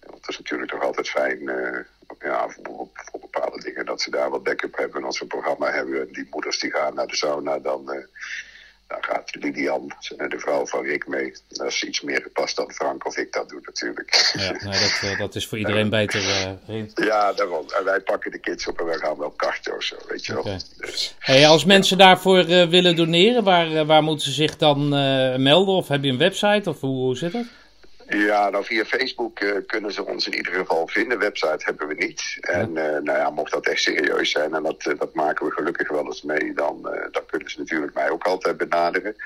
Het 0.00 0.28
is 0.28 0.38
natuurlijk 0.38 0.70
toch 0.70 0.82
altijd 0.82 1.08
fijn 1.08 1.48
eh, 1.48 1.78
ja, 2.18 2.48
voor, 2.48 2.88
bepaalde 3.20 3.62
dingen 3.62 3.86
dat 3.86 4.02
ze 4.02 4.10
daar 4.10 4.30
wat 4.30 4.42
backup 4.42 4.76
hebben. 4.76 5.00
En 5.00 5.06
als 5.06 5.18
we 5.18 5.22
een 5.22 5.28
programma 5.28 5.70
hebben 5.70 6.00
en 6.00 6.12
die 6.12 6.26
moeders 6.30 6.58
die 6.58 6.70
gaan 6.70 6.94
naar 6.94 7.06
de 7.06 7.16
sauna, 7.16 7.58
dan, 7.58 7.92
eh, 7.92 8.04
dan 8.92 9.04
gaat 9.04 9.34
Lilian, 9.34 9.92
de 10.28 10.38
vrouw 10.38 10.66
van 10.66 10.82
Rick, 10.84 11.06
mee. 11.08 11.32
Dat 11.48 11.66
is 11.66 11.82
iets 11.84 12.00
meer 12.00 12.22
gepast 12.22 12.56
dan 12.56 12.72
Frank 12.72 13.06
of 13.06 13.16
ik 13.16 13.32
dat 13.32 13.48
doe 13.48 13.60
natuurlijk. 13.64 14.32
Ja, 14.38 14.50
nee, 14.50 14.80
dat, 14.80 14.98
eh, 15.02 15.18
dat 15.18 15.34
is 15.34 15.46
voor 15.46 15.58
iedereen 15.58 15.88
beter. 16.00 16.20
eh. 16.66 16.82
Ja, 16.94 17.32
daarom. 17.32 17.64
En 17.78 17.84
wij 17.84 18.00
pakken 18.00 18.30
de 18.30 18.38
kids 18.38 18.66
op 18.68 18.78
en 18.78 18.84
wij 18.86 18.98
gaan 18.98 19.18
wel 19.18 19.30
karten 19.30 19.76
of 19.76 19.82
zo, 19.82 19.96
weet 20.08 20.26
je 20.26 20.34
wel. 20.34 20.58
Dus, 20.78 21.14
Hey, 21.18 21.46
als 21.48 21.64
mensen 21.64 21.98
daarvoor 21.98 22.38
eh, 22.38 22.68
willen 22.68 22.96
doneren, 22.96 23.44
waar, 23.44 23.86
waar 23.86 24.02
moeten 24.02 24.26
ze 24.26 24.32
zich 24.32 24.56
dan 24.56 24.88
melden? 25.42 25.74
Of 25.74 25.88
heb 25.88 26.04
je 26.04 26.10
een 26.10 26.18
website? 26.18 26.70
Of 26.70 26.80
hoe, 26.80 26.96
hoe 26.96 27.16
zit 27.16 27.32
dat? 27.32 27.44
Ja, 28.08 28.50
nou 28.50 28.64
via 28.64 28.84
Facebook 28.84 29.38
eh, 29.40 29.56
kunnen 29.66 29.92
ze 29.92 30.06
ons 30.06 30.26
in 30.26 30.34
ieder 30.34 30.52
geval 30.52 30.88
vinden. 30.88 31.18
Website 31.18 31.64
hebben 31.64 31.88
we 31.88 31.94
niet. 31.94 32.36
En 32.40 32.76
eh, 32.76 33.02
nou 33.02 33.18
ja, 33.18 33.30
mocht 33.30 33.52
dat 33.52 33.66
echt 33.66 33.82
serieus 33.82 34.30
zijn, 34.30 34.54
en 34.54 34.62
dat, 34.62 34.86
eh, 34.86 34.98
dat 34.98 35.14
maken 35.14 35.46
we 35.46 35.52
gelukkig 35.52 35.88
wel 35.88 36.04
eens 36.06 36.22
mee, 36.22 36.54
dan, 36.54 36.82
dan 37.10 37.26
kunnen 37.26 37.50
ze 37.50 37.58
natuurlijk 37.58 37.94
mij 37.94 38.10
ook 38.10 38.24
altijd 38.24 38.56
benaderen. 38.56 39.16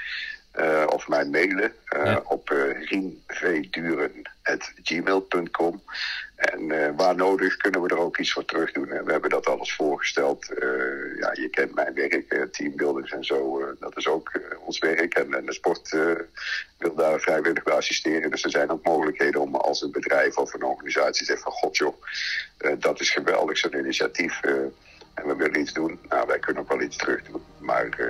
Eh, 0.56 0.84
of 0.86 1.08
mij 1.08 1.24
mailen 1.24 1.72
eh, 1.84 2.04
Ja. 2.04 2.20
op 2.24 2.50
uh, 2.50 2.88
rienveeduren.gmail.com. 2.88 5.82
En 6.36 6.70
eh, 6.70 6.90
waar 6.96 7.14
nodig 7.16 7.56
kunnen 7.56 7.82
we 7.82 7.88
er 7.88 7.98
ook 7.98 8.18
iets 8.18 8.32
voor 8.32 8.44
terug 8.44 8.72
doen. 8.72 8.90
En 8.90 9.04
we 9.04 9.12
hebben 9.12 9.30
dat 9.30 9.46
alles 9.46 9.74
voorgesteld. 9.74 10.50
Eh, 10.52 10.68
ja, 11.18 11.30
je 11.32 11.48
kent 11.50 11.74
mijn 11.74 11.94
werk, 11.94 12.32
eh, 12.32 12.42
teambuildings 12.42 13.12
en 13.12 13.24
zo. 13.24 13.60
eh, 13.60 13.66
dat 13.80 13.96
is 13.96 14.06
ook 14.08 14.28
eh, 14.28 14.58
ons 14.66 14.78
werk. 14.78 15.14
En, 15.14 15.34
en 15.34 15.46
de 15.46 15.52
sport 15.52 15.92
eh, 15.92 16.10
wil 16.78 16.94
daar 16.94 17.20
vrijwillig 17.20 17.62
bij 17.62 17.74
assisteren. 17.74 18.30
Dus 18.30 18.44
er 18.44 18.50
zijn 18.50 18.70
ook 18.70 18.84
mogelijkheden 18.84 19.40
om 19.40 19.54
als 19.54 19.82
een 19.82 19.90
bedrijf 19.92 20.36
of 20.36 20.54
een 20.54 20.62
organisatie 20.64 21.26
zegt 21.26 21.42
van... 21.42 21.52
God 21.52 21.76
joh, 21.76 22.02
eh, 22.58 22.72
dat 22.78 23.00
is 23.00 23.10
geweldig, 23.10 23.58
zo'n 23.58 23.78
initiatief. 23.78 24.42
eh, 24.42 24.52
en 25.14 25.26
we 25.26 25.36
willen 25.36 25.60
iets 25.60 25.72
doen. 25.72 25.98
Nou, 26.08 26.26
wij 26.26 26.38
kunnen 26.38 26.62
ook 26.62 26.68
wel 26.68 26.80
iets 26.80 26.96
terug 26.96 27.22
doen. 27.22 27.42
Maar 27.58 27.88
eh, 27.88 28.06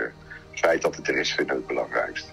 het 0.56 0.64
feit 0.64 0.82
dat 0.82 0.96
het 0.96 1.08
er 1.08 1.18
is, 1.18 1.32
vinden 1.32 1.54
we 1.54 1.60
het 1.60 1.66
belangrijkst. 1.66 2.28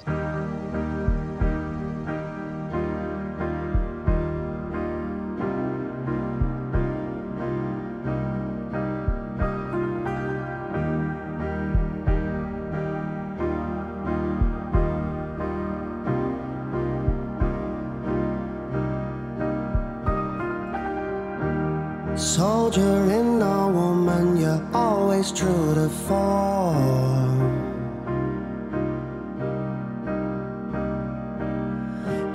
Soldier 22.16 23.12
in 23.12 23.42
a 23.42 23.70
woman, 23.70 24.38
you're 24.38 24.62
always 24.72 25.32
true 25.32 25.74
to 25.76 25.90
form. 25.90 26.53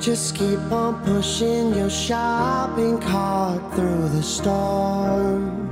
Just 0.08 0.36
keep 0.36 0.72
on 0.72 1.04
pushing 1.04 1.74
your 1.74 1.90
shopping 1.90 2.98
cart 2.98 3.60
through 3.74 4.08
the 4.08 4.22
storm. 4.22 5.68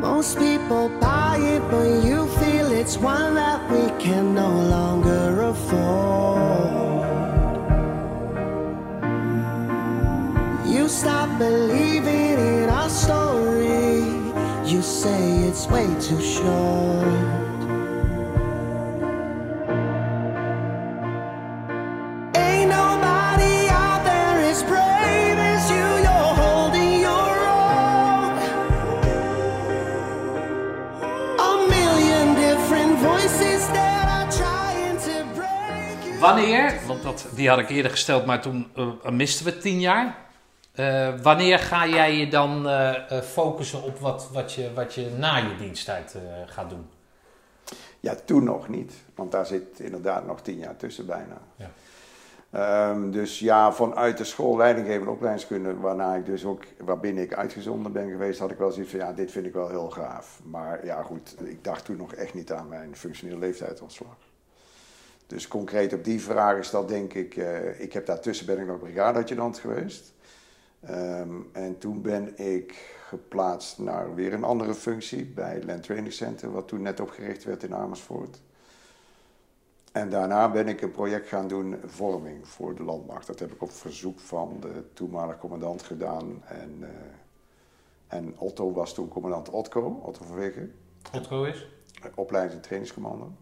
Most 0.00 0.38
people 0.38 0.88
buy 0.98 1.36
it, 1.36 1.60
but 1.70 2.02
you 2.02 2.26
feel 2.38 2.72
it's 2.72 2.96
one 2.96 3.34
that 3.34 3.60
we 3.70 3.84
can 4.02 4.34
no 4.34 4.48
longer 4.48 5.42
afford. 5.42 7.02
You 10.66 10.88
stop 10.88 11.38
believing 11.38 12.38
in 12.38 12.70
our 12.70 12.88
story. 12.88 14.06
You 14.64 14.80
say 14.80 15.40
it's 15.48 15.66
way 15.66 15.86
too 16.00 16.22
short. 16.22 17.31
Wanneer, 36.22 36.80
want 36.86 37.02
dat, 37.02 37.26
die 37.34 37.48
had 37.48 37.58
ik 37.58 37.68
eerder 37.68 37.90
gesteld, 37.90 38.26
maar 38.26 38.40
toen 38.40 38.66
eh, 38.74 39.10
misten 39.10 39.44
we 39.44 39.58
tien 39.58 39.80
jaar. 39.80 40.16
Eh, 40.72 41.08
wanneer 41.22 41.58
ga 41.58 41.86
jij 41.86 42.16
je 42.16 42.28
dan 42.28 42.68
focussen 43.22 43.82
op 43.82 43.98
wat, 43.98 44.28
wat, 44.32 44.52
je, 44.52 44.72
wat 44.74 44.94
je 44.94 45.10
na 45.18 45.36
je 45.36 45.56
diensttijd 45.58 46.16
gaat 46.46 46.70
doen? 46.70 46.86
Ja, 48.00 48.14
toen 48.24 48.44
nog 48.44 48.68
niet, 48.68 48.92
want 49.14 49.32
daar 49.32 49.46
zit 49.46 49.80
inderdaad 49.80 50.26
nog 50.26 50.40
tien 50.40 50.58
jaar 50.58 50.76
tussen 50.76 51.06
bijna. 51.06 51.38
Ja. 51.56 51.70
Ehm, 52.52 53.10
dus 53.10 53.38
ja, 53.38 53.72
vanuit 53.72 54.18
de 54.18 54.24
school 54.24 54.56
leidinggevende 54.56 55.10
opleidingskunde, 55.10 55.76
waarna 55.76 56.14
ik 56.14 56.26
dus 56.26 56.44
ook, 56.44 56.64
waarbinnen 56.78 57.22
ik 57.22 57.34
uitgezonden 57.34 57.92
ben 57.92 58.10
geweest, 58.10 58.38
had 58.38 58.50
ik 58.50 58.58
wel 58.58 58.70
zoiets 58.70 58.90
van, 58.90 59.00
ja, 59.00 59.12
dit 59.12 59.30
vind 59.30 59.46
ik 59.46 59.52
wel 59.52 59.68
heel 59.68 59.90
gaaf. 59.90 60.40
Maar 60.44 60.84
ja, 60.86 61.02
goed, 61.02 61.34
ik 61.44 61.64
dacht 61.64 61.84
toen 61.84 61.96
nog 61.96 62.14
echt 62.14 62.34
niet 62.34 62.52
aan 62.52 62.68
mijn 62.68 62.96
functionele 62.96 63.38
leeftijdsontslag. 63.38 64.16
Dus 65.32 65.48
concreet 65.48 65.92
op 65.92 66.04
die 66.04 66.20
vraag 66.20 66.58
is 66.58 66.70
dat 66.70 66.88
denk 66.88 67.14
ik, 67.14 67.36
eh, 67.36 67.80
ik 67.80 67.92
heb 67.92 68.06
daartussen 68.06 68.46
ben 68.46 68.58
ik 68.58 68.66
nog 68.66 68.78
brigadeadjudant 68.78 69.58
geweest. 69.58 70.12
Ehm, 70.80 71.30
en 71.52 71.78
toen 71.78 72.02
ben 72.02 72.38
ik 72.38 72.96
geplaatst 73.08 73.78
naar 73.78 74.14
weer 74.14 74.32
een 74.32 74.44
andere 74.44 74.74
functie 74.74 75.24
bij 75.24 75.54
het 75.54 75.64
Land 75.64 75.82
Training 75.82 76.12
Center, 76.12 76.52
wat 76.52 76.68
toen 76.68 76.82
net 76.82 77.00
opgericht 77.00 77.44
werd 77.44 77.62
in 77.62 77.74
Amersfoort. 77.74 78.40
En 79.92 80.10
daarna 80.10 80.50
ben 80.50 80.68
ik 80.68 80.80
een 80.80 80.90
project 80.90 81.28
gaan 81.28 81.48
doen, 81.48 81.76
vorming 81.84 82.48
voor 82.48 82.74
de 82.74 82.82
landmacht. 82.82 83.26
Dat 83.26 83.38
heb 83.38 83.52
ik 83.52 83.62
op 83.62 83.72
verzoek 83.72 84.20
van 84.20 84.56
de 84.60 84.84
toenmalige 84.92 85.38
commandant 85.38 85.82
gedaan. 85.82 86.42
En, 86.44 86.76
eh, 86.80 88.16
en 88.18 88.34
Otto 88.38 88.72
was 88.72 88.94
toen 88.94 89.08
commandant 89.08 89.50
Otco, 89.50 90.00
Otto 90.02 90.24
van 90.24 90.36
Wegen, 90.36 90.74
Otco 91.14 91.44
is? 91.44 91.68
opleidings- 92.14 92.56
en 92.56 92.62
trainingscommando. 92.62 93.32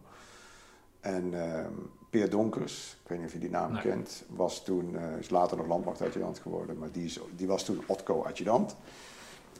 En 1.01 1.33
ehm 1.33 1.73
Peer 2.09 2.29
Donkers, 2.29 2.97
ik 3.03 3.09
weet 3.09 3.17
niet 3.17 3.27
of 3.27 3.33
je 3.33 3.39
die 3.39 3.49
naam 3.49 3.71
Nee. 3.71 3.81
kent, 3.81 4.23
was 4.29 4.63
toen, 4.63 4.95
eh, 4.95 5.17
is 5.17 5.29
later 5.29 5.57
nog 5.57 5.67
landmachtadjudant 5.67 6.39
geworden, 6.39 6.77
maar 6.77 6.91
die, 6.91 7.05
is, 7.05 7.19
die 7.35 7.47
was 7.47 7.65
toen 7.65 7.83
Otco-adjudant. 7.87 8.75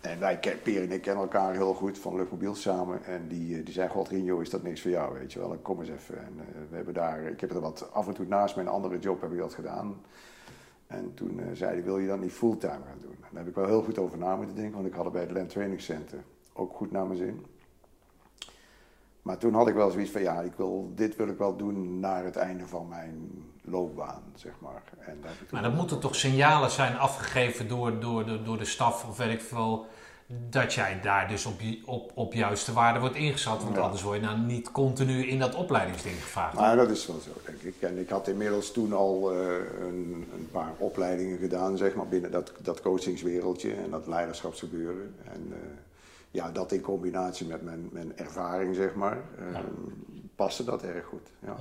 En 0.01 0.19
wij, 0.19 0.39
Peer 0.63 0.81
en 0.83 0.91
ik 0.91 1.01
kennen 1.01 1.23
elkaar 1.23 1.53
heel 1.53 1.73
goed 1.73 1.97
van 1.99 2.15
Luchtmobiel 2.15 2.55
samen. 2.55 3.03
En 3.03 3.27
die, 3.27 3.57
eh, 3.57 3.65
die 3.65 3.73
zei, 3.73 3.89
god 3.89 4.07
Rinjo, 4.09 4.39
is 4.39 4.49
dat 4.49 4.63
niks 4.63 4.81
voor 4.81 4.91
jou, 4.91 5.13
weet 5.19 5.33
je 5.33 5.39
wel. 5.39 5.57
Kom 5.61 5.79
eens 5.79 5.89
even. 5.89 6.17
En 6.17 6.33
eh, 6.39 6.45
we 6.69 6.75
hebben 6.75 6.93
daar, 6.93 7.23
ik 7.23 7.41
heb 7.41 7.51
er 7.53 7.59
wat 7.59 7.89
af 7.93 8.07
en 8.07 8.13
toe 8.13 8.25
naast 8.25 8.55
mijn 8.55 8.67
andere 8.67 8.99
job 8.99 9.21
heb 9.21 9.31
ik 9.31 9.37
dat 9.37 9.53
gedaan. 9.53 10.01
En 10.87 11.13
toen 11.13 11.39
eh, 11.39 11.45
zei 11.53 11.71
hij, 11.71 11.83
wil 11.83 11.97
je 11.97 12.07
dat 12.07 12.19
niet 12.19 12.31
fulltime 12.31 12.73
gaan 12.73 12.99
doen? 13.01 13.15
Daar 13.19 13.39
heb 13.39 13.47
ik 13.47 13.55
wel 13.55 13.65
heel 13.65 13.83
goed 13.83 13.97
over 13.99 14.17
na 14.17 14.35
moeten 14.35 14.55
denken, 14.55 14.73
want 14.73 14.87
ik 14.87 14.93
had 14.93 15.03
het 15.03 15.13
bij 15.13 15.21
het 15.21 15.31
Land 15.31 15.49
Training 15.49 15.81
Center 15.81 16.23
ook 16.53 16.73
goed 16.75 16.91
naar 16.91 17.05
mijn 17.05 17.17
zin. 17.17 17.45
Maar 19.21 19.37
toen 19.37 19.53
had 19.53 19.67
ik 19.67 19.73
wel 19.73 19.91
zoiets 19.91 20.11
van, 20.11 20.21
ja, 20.21 20.39
ik 20.41 20.53
wil, 20.55 20.91
dit 20.95 21.15
wil 21.15 21.27
ik 21.27 21.37
wel 21.37 21.55
doen 21.55 21.99
naar 21.99 22.23
het 22.23 22.35
einde 22.35 22.67
van 22.67 22.87
mijn 22.87 23.43
loopbaan, 23.61 24.21
zeg 24.35 24.51
maar. 24.59 24.83
En 24.99 25.17
daar 25.21 25.31
heb 25.31 25.41
ik 25.41 25.47
toen 25.47 25.47
Maar 25.51 25.61
dan 25.69 25.75
moeten 25.75 25.99
toch 25.99 26.15
signalen 26.15 26.71
zijn 26.71 26.97
afgegeven 26.97 27.67
door, 27.67 27.99
door, 27.99 28.25
de, 28.25 28.43
door 28.43 28.57
de 28.57 28.65
staf 28.65 29.05
of 29.09 29.17
weet 29.17 29.31
ik 29.33 29.41
veel. 29.41 29.85
Dat 30.49 30.73
jij 30.73 30.99
daar 31.01 31.27
dus 31.27 31.45
op, 31.45 31.53
op, 31.85 32.11
op 32.13 32.33
juiste 32.33 32.73
waarde 32.73 32.99
wordt 32.99 33.15
ingezet. 33.15 33.63
Want 33.63 33.75
Ja. 33.75 33.81
anders 33.81 34.01
word 34.01 34.19
je 34.19 34.25
nou 34.25 34.37
niet 34.39 34.71
continu 34.71 35.25
in 35.27 35.39
dat 35.39 35.55
opleidingsding 35.55 36.15
gevraagd. 36.15 36.53
Maar 36.55 36.75
dat 36.75 36.89
is 36.89 37.07
wel 37.07 37.19
zo, 37.19 37.29
denk 37.45 37.61
ik. 37.61 37.81
En 37.81 37.97
ik 37.99 38.09
had 38.09 38.27
inmiddels 38.27 38.71
toen 38.71 38.93
al 38.93 39.31
eh, 39.31 39.37
een, 39.79 40.27
een 40.33 40.47
paar 40.51 40.71
opleidingen 40.77 41.37
gedaan, 41.37 41.77
zeg 41.77 41.95
maar, 41.95 42.07
binnen 42.07 42.31
dat, 42.31 42.51
dat 42.57 42.81
coachingswereldje 42.81 43.73
en 43.73 43.89
dat 43.89 44.07
leiderschapsgebeuren. 44.07 45.15
En 45.33 45.47
eh, 45.51 45.57
ja, 46.31 46.51
dat 46.51 46.71
in 46.71 46.81
combinatie 46.81 47.47
met 47.47 47.61
mijn, 47.61 47.89
mijn 47.91 48.17
ervaring, 48.17 48.75
zeg 48.75 48.95
maar, 48.95 49.17
eh, 49.37 49.59
paste 50.35 50.63
dat 50.63 50.83
erg 50.83 51.05
goed. 51.05 51.31
Ja. 51.39 51.55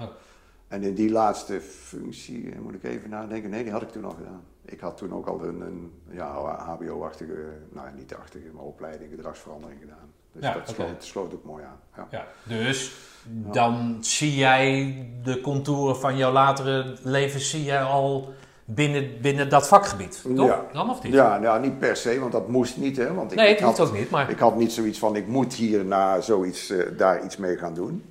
En 0.68 0.82
in 0.82 0.94
die 0.94 1.10
laatste 1.10 1.60
functie, 1.60 2.52
eh, 2.52 2.58
moet 2.58 2.74
ik 2.74 2.84
even 2.84 3.10
nadenken, 3.10 3.50
nee, 3.50 3.62
die 3.62 3.72
had 3.72 3.82
ik 3.82 3.90
toen 3.90 4.04
al 4.04 4.14
gedaan. 4.16 4.42
Ik 4.64 4.80
had 4.80 4.96
toen 4.96 5.14
ook 5.14 5.26
al 5.26 5.44
een, 5.44 5.60
een 5.60 5.92
ja, 6.10 6.26
HBO-achtige, 6.58 7.58
nou 7.72 7.88
niet 7.96 8.14
achtige, 8.14 8.50
maar 8.52 8.64
opleiding 8.64 9.10
gedragsverandering 9.10 9.80
gedaan. 9.80 10.12
Dus 10.32 10.42
Ja, 10.42 10.54
dat 10.54 10.68
sloot, 10.68 11.04
sloot 11.04 11.34
ook 11.34 11.44
mooi 11.44 11.64
aan. 11.64 11.80
Ja. 11.96 12.06
Ja, 12.10 12.26
dus 12.56 12.94
dan 13.26 13.96
zie 14.00 14.34
jij 14.34 14.96
de 15.22 15.40
contouren 15.40 15.96
van 15.96 16.16
jouw 16.16 16.32
latere 16.32 16.96
leven 17.02 17.40
zie 17.40 17.64
jij 17.64 17.82
al 17.82 18.32
binnen, 18.74 19.20
binnen 19.20 19.48
dat 19.48 19.68
vakgebied, 19.68 20.22
toch? 20.36 20.46
Ja. 20.46 20.64
Dan 20.72 20.90
of 20.90 21.02
niet? 21.02 21.12
Ja, 21.12 21.38
nou 21.38 21.60
niet 21.60 21.78
per 21.78 21.96
se, 21.96 22.20
want 22.20 22.32
dat 22.32 22.48
moest 22.48 22.76
niet, 22.76 22.96
hè. 22.96 23.14
Want 23.14 23.32
ik, 23.32 23.38
Nee, 23.38 23.48
het 23.48 23.60
had, 23.60 23.80
ook 23.80 23.92
niet, 23.92 24.10
maar- 24.10 24.30
Ik 24.30 24.38
had 24.38 24.56
niet 24.56 24.72
zoiets 24.72 24.98
van, 24.98 25.16
ik 25.16 25.26
moet 25.26 25.54
hier 25.54 25.84
na 25.84 26.20
zoiets, 26.20 26.70
eh, 26.70 26.78
daar 26.96 27.24
iets 27.24 27.36
mee 27.36 27.56
gaan 27.56 27.74
doen. 27.74 28.04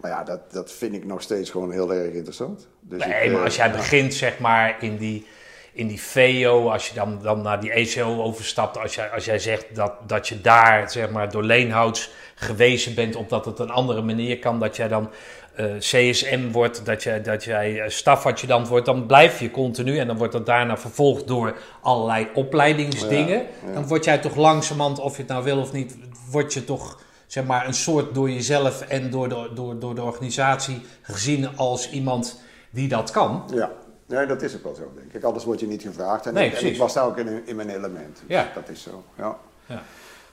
Maar 0.00 0.10
ja, 0.10 0.24
dat, 0.24 0.40
dat 0.52 0.72
vind 0.72 0.94
ik 0.94 1.04
nog 1.04 1.22
steeds 1.22 1.50
gewoon 1.50 1.72
heel 1.72 1.92
erg 1.94 2.12
interessant. 2.12 2.66
Dus 2.80 3.04
Nee, 3.06 3.24
ik, 3.24 3.30
maar 3.30 3.38
eh, 3.38 3.44
als 3.44 3.56
jij 3.56 3.66
ja. 3.68 3.72
begint 3.76 4.14
zeg 4.14 4.38
maar 4.38 4.76
in 4.80 4.96
die, 4.96 5.26
in 5.72 5.86
die 5.86 6.02
VO, 6.02 6.68
als 6.70 6.88
je 6.88 6.94
dan, 6.94 7.18
dan 7.22 7.42
naar 7.42 7.60
die 7.60 7.70
ECO 7.70 8.22
overstapt, 8.22 8.78
als 8.78 8.94
jij, 8.94 9.10
als 9.10 9.24
jij 9.24 9.38
zegt 9.38 9.66
dat, 9.74 9.92
dat 10.06 10.28
je 10.28 10.40
daar 10.40 10.90
zeg 10.90 11.10
maar 11.10 11.30
door 11.30 11.42
leenhouds 11.42 12.10
gewezen 12.34 12.94
bent 12.94 13.16
op 13.16 13.28
dat 13.28 13.44
het 13.44 13.58
een 13.58 13.70
andere 13.70 14.02
manier 14.02 14.38
kan, 14.38 14.60
dat 14.60 14.76
jij 14.76 14.88
dan 14.88 15.10
eh, 15.56 15.76
CSM 15.78 16.50
wordt, 16.50 16.84
dat 16.84 17.02
jij, 17.02 17.22
dat 17.22 17.44
jij 17.44 17.80
eh, 17.80 17.88
stafadjudant 17.88 18.68
wordt, 18.68 18.86
dan 18.86 19.06
blijf 19.06 19.40
je 19.40 19.50
continu 19.50 19.98
en 19.98 20.06
dan 20.06 20.16
wordt 20.16 20.32
dat 20.32 20.46
daarna 20.46 20.76
vervolgd 20.76 21.26
door 21.26 21.56
allerlei 21.80 22.28
opleidingsdingen. 22.34 23.38
Ja, 23.38 23.66
ja. 23.66 23.72
Dan 23.72 23.86
word 23.86 24.04
jij 24.04 24.18
toch 24.18 24.36
langzamerhand, 24.36 24.98
of 24.98 25.16
je 25.16 25.22
het 25.22 25.30
nou 25.30 25.44
wil 25.44 25.58
of 25.58 25.72
niet, 25.72 25.96
word 26.30 26.52
je 26.54 26.64
toch 26.64 27.00
zeg 27.26 27.44
maar 27.44 27.66
een 27.66 27.74
soort 27.74 28.14
door 28.14 28.30
jezelf 28.30 28.80
en 28.80 29.10
door 29.10 29.28
de, 29.28 29.50
door, 29.54 29.78
door 29.78 29.94
de 29.94 30.02
organisatie 30.02 30.80
gezien 31.02 31.56
als 31.56 31.90
iemand 31.90 32.40
die 32.70 32.88
dat 32.88 33.10
kan. 33.10 33.42
Ja, 33.54 33.70
nee, 34.06 34.26
dat 34.26 34.42
is 34.42 34.54
ook 34.56 34.62
wel 34.62 34.74
zo, 34.74 34.92
denk 34.94 35.12
ik. 35.12 35.22
Anders 35.22 35.44
word 35.44 35.60
je 35.60 35.66
niet 35.66 35.82
gevraagd. 35.82 36.26
En, 36.26 36.34
Nee, 36.34 36.44
ik, 36.46 36.50
en 36.50 36.56
ik 36.56 36.62
precies. 36.62 36.78
was 36.78 36.94
daar 36.94 37.04
ook 37.04 37.16
in, 37.18 37.42
in 37.46 37.56
mijn 37.56 37.70
element. 37.70 38.14
Dus 38.16 38.36
Ja. 38.36 38.50
Dat 38.54 38.68
is 38.68 38.82
zo, 38.82 39.02
ja. 39.16 39.36
Ja. 39.66 39.82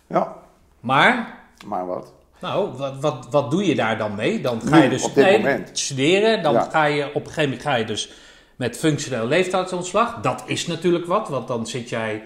Ja, 0.07 0.35
Maar, 0.79 1.39
maar 1.65 1.85
wat? 1.85 2.11
Nou, 2.43 2.77
wat, 2.77 2.99
wat, 2.99 3.27
wat 3.29 3.51
doe 3.51 3.65
je 3.65 3.75
daar 3.75 3.97
dan 3.97 4.15
mee? 4.15 4.41
Dan 4.41 4.61
ga 4.61 4.77
je 4.77 4.89
dus 4.89 5.03
op 5.03 5.15
dit 5.15 5.23
nee, 5.25 5.37
moment. 5.37 5.69
studeren. 5.79 6.43
Dan 6.43 6.53
Ja. 6.53 6.69
ga 6.69 6.85
je 6.85 7.05
op 7.07 7.15
een 7.15 7.21
gegeven 7.21 7.43
moment 7.43 7.61
ga 7.61 7.75
je 7.75 7.85
dus 7.85 8.11
met 8.55 8.77
functioneel 8.77 9.25
leeftijdsontslag. 9.25 10.21
Dat 10.21 10.43
is 10.45 10.67
natuurlijk 10.67 11.05
wat, 11.05 11.29
want 11.29 11.47
dan 11.47 11.67
zit 11.67 11.89
jij, 11.89 12.23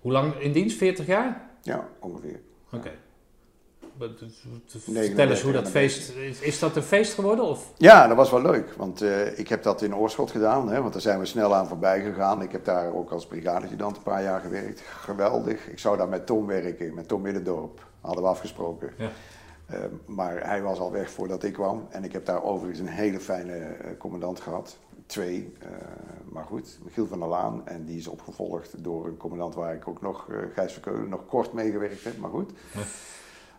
hoe 0.00 0.12
lang 0.12 0.34
in 0.38 0.52
dienst? 0.52 0.76
40 0.76 1.06
jaar? 1.06 1.48
Ja, 1.62 1.88
ongeveer. 2.00 2.40
Oké. 2.72 2.90
Wat- 3.96 4.10
Vertel 4.66 4.92
39, 4.92 5.30
eens 5.30 5.40
hoe 5.42 5.52
dat 5.52 5.70
feest, 5.70 6.12
is, 6.40 6.58
dat 6.58 6.76
een 6.76 6.82
feest 6.82 7.14
geworden? 7.14 7.44
Of? 7.44 7.72
Ja, 7.76 8.06
dat 8.06 8.16
was 8.16 8.30
wel 8.30 8.42
leuk, 8.42 8.74
want 8.76 9.02
eh, 9.02 9.38
ik 9.38 9.48
heb 9.48 9.62
dat 9.62 9.82
in 9.82 9.96
Oorschot 9.96 10.30
gedaan, 10.30 10.68
hè, 10.68 10.80
want 10.80 10.92
daar 10.92 11.02
zijn 11.02 11.18
we 11.18 11.26
snel 11.26 11.54
aan 11.54 11.66
voorbij 11.68 12.00
gegaan. 12.02 12.42
Ik 12.42 12.52
heb 12.52 12.64
daar 12.64 12.94
ook 12.94 13.10
als 13.10 13.26
brigadejudant 13.26 13.96
een 13.96 14.02
paar 14.02 14.22
jaar 14.22 14.40
gewerkt. 14.40 14.80
Geweldig. 14.80 15.66
Ik 15.66 15.78
zou 15.78 15.96
daar 15.96 16.08
met 16.08 16.26
Tom 16.26 16.46
werken, 16.46 16.94
met 16.94 17.08
Tom 17.08 17.20
Middendorp. 17.20 17.86
Hadden 18.00 18.22
we 18.22 18.28
afgesproken. 18.28 18.92
Ja. 18.98 19.10
Eh, 19.70 19.80
maar 20.06 20.46
hij 20.46 20.62
was 20.62 20.78
al 20.78 20.92
weg 20.92 21.10
voordat 21.10 21.42
ik 21.42 21.52
kwam. 21.52 21.86
En 21.90 22.04
ik 22.04 22.12
heb 22.12 22.24
daar 22.26 22.42
overigens 22.42 22.78
een 22.80 22.94
hele 22.94 23.20
fijne 23.20 23.54
eh, 23.54 23.98
commandant 23.98 24.40
gehad. 24.40 24.78
Twee, 25.06 25.52
eh, 25.58 25.68
maar 26.24 26.44
goed, 26.44 26.78
Michiel 26.84 27.06
van 27.06 27.18
der 27.18 27.28
Laan. 27.28 27.66
En 27.66 27.84
die 27.84 27.98
is 27.98 28.06
opgevolgd 28.06 28.84
door 28.84 29.06
een 29.06 29.16
commandant 29.16 29.54
waar 29.54 29.74
ik 29.74 29.88
ook 29.88 30.00
nog, 30.00 30.28
eh 30.30 30.38
Gijs 30.54 30.72
Verkeulen, 30.72 31.08
nog 31.08 31.26
kort 31.26 31.52
meegewerkt 31.52 32.04
heb. 32.04 32.18
Maar 32.18 32.30
goed. 32.30 32.52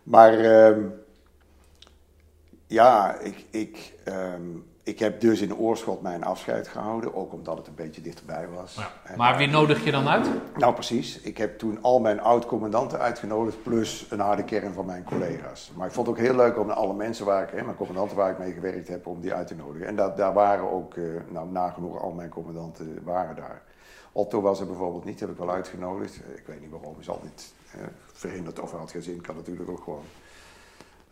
Maar 0.02 0.38
ehm, 0.38 0.84
ja, 2.66 3.18
ik, 3.18 3.44
ik, 3.50 3.94
ehm, 4.04 4.50
ik 4.82 4.98
heb 4.98 5.20
dus 5.20 5.40
in 5.40 5.56
Oorschot 5.56 6.02
mijn 6.02 6.24
afscheid 6.24 6.68
gehouden. 6.68 7.14
Ook 7.14 7.32
omdat 7.32 7.58
het 7.58 7.66
een 7.66 7.74
beetje 7.74 8.00
dichterbij 8.00 8.48
was. 8.48 8.74
Ja. 8.74 9.16
Maar 9.16 9.32
eh, 9.32 9.38
wie 9.38 9.48
nodig 9.48 9.84
je 9.84 9.90
dan 9.90 10.08
uit? 10.08 10.28
nou, 10.56 10.74
precies. 10.74 11.20
Ik 11.20 11.38
heb 11.38 11.58
toen 11.58 11.78
al 11.82 12.00
mijn 12.00 12.20
oud-commandanten 12.20 12.98
uitgenodigd, 12.98 13.62
plus 13.62 14.06
een 14.10 14.20
harde 14.20 14.44
kern 14.44 14.72
van 14.72 14.86
mijn 14.86 15.04
collega's. 15.04 15.72
Maar 15.76 15.86
ik 15.86 15.92
vond 15.92 16.06
het 16.06 16.16
ook 16.16 16.22
heel 16.22 16.34
leuk 16.36 16.58
om 16.58 16.70
alle 16.70 16.94
mensen 16.94 17.26
waar 17.26 17.42
ik, 17.42 17.50
hè, 17.58 17.64
mijn 17.64 17.76
commandanten 17.76 18.16
waar 18.16 18.30
ik 18.30 18.38
mee 18.38 18.52
gewerkt 18.52 18.88
heb, 18.88 19.06
om 19.06 19.20
die 19.20 19.34
uit 19.34 19.46
te 19.46 19.54
nodigen. 19.54 19.86
En 19.86 19.96
dat, 19.96 20.16
daar 20.16 20.32
waren 20.32 20.70
ook, 20.72 20.94
eh, 20.94 21.04
nou, 21.28 21.48
nagenoeg 21.50 22.02
al 22.02 22.10
mijn 22.12 22.28
commandanten 22.30 22.98
waren 23.04 23.36
daar. 23.36 23.62
Otto 24.12 24.40
was 24.40 24.60
er 24.60 24.66
bijvoorbeeld 24.66 25.04
niet, 25.04 25.20
heb 25.20 25.30
ik 25.30 25.36
wel 25.36 25.50
uitgenodigd. 25.50 26.20
Eh, 26.22 26.36
Ik 26.36 26.46
weet 26.46 26.60
niet 26.60 26.70
waarom, 26.70 26.96
is 27.00 27.08
altijd 27.08 27.52
eh, 27.72 27.80
verhinderd 28.12 28.60
of 28.60 28.70
hij 28.70 28.80
had 28.80 28.90
geen 28.90 29.02
zin, 29.02 29.20
kan 29.20 29.36
natuurlijk 29.36 29.70
ook 29.70 29.82
gewoon. 29.82 30.04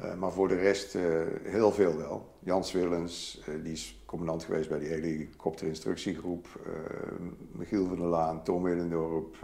Eh, 0.01 0.15
maar 0.15 0.33
voor 0.33 0.49
de 0.49 0.57
rest 0.57 0.95
eh, 0.95 1.03
heel 1.43 1.73
veel 1.73 1.97
wel. 1.97 2.29
Jans 2.39 2.73
Willens, 2.73 3.43
eh, 3.47 3.55
die 3.63 3.73
is 3.73 4.03
commandant 4.07 4.45
geweest 4.45 4.69
bij 4.69 4.79
die 4.79 4.89
helikopterinstructiegroep. 4.89 6.47
Michiel 7.53 7.87
van 7.87 7.99
der 7.99 8.07
Laan, 8.07 8.43
Tom 8.43 8.63
Willendorp. 8.63 9.37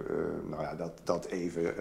nou 0.49 0.63
ja, 0.63 0.75
dat, 0.75 1.01
dat 1.05 1.27
even. 1.27 1.75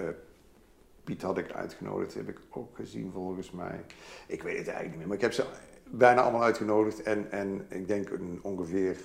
Piet 1.04 1.22
had 1.22 1.38
ik 1.38 1.52
uitgenodigd, 1.52 2.14
heb 2.14 2.30
ik 2.30 2.40
ook 2.50 2.76
gezien 2.76 3.12
volgens 3.12 3.52
mij. 3.52 3.86
Ik 4.28 4.44
weet 4.44 4.58
het 4.58 4.68
eigenlijk 4.68 4.88
niet 4.88 4.98
meer, 4.98 5.08
maar 5.08 5.16
ik 5.16 5.22
heb 5.22 5.34
ze 5.34 5.46
bijna 5.90 6.22
allemaal 6.22 6.44
uitgenodigd. 6.44 7.02
En, 7.02 7.32
en 7.32 7.66
ik 7.70 7.88
denk 7.88 8.10
een, 8.10 8.40
ongeveer, 8.42 8.98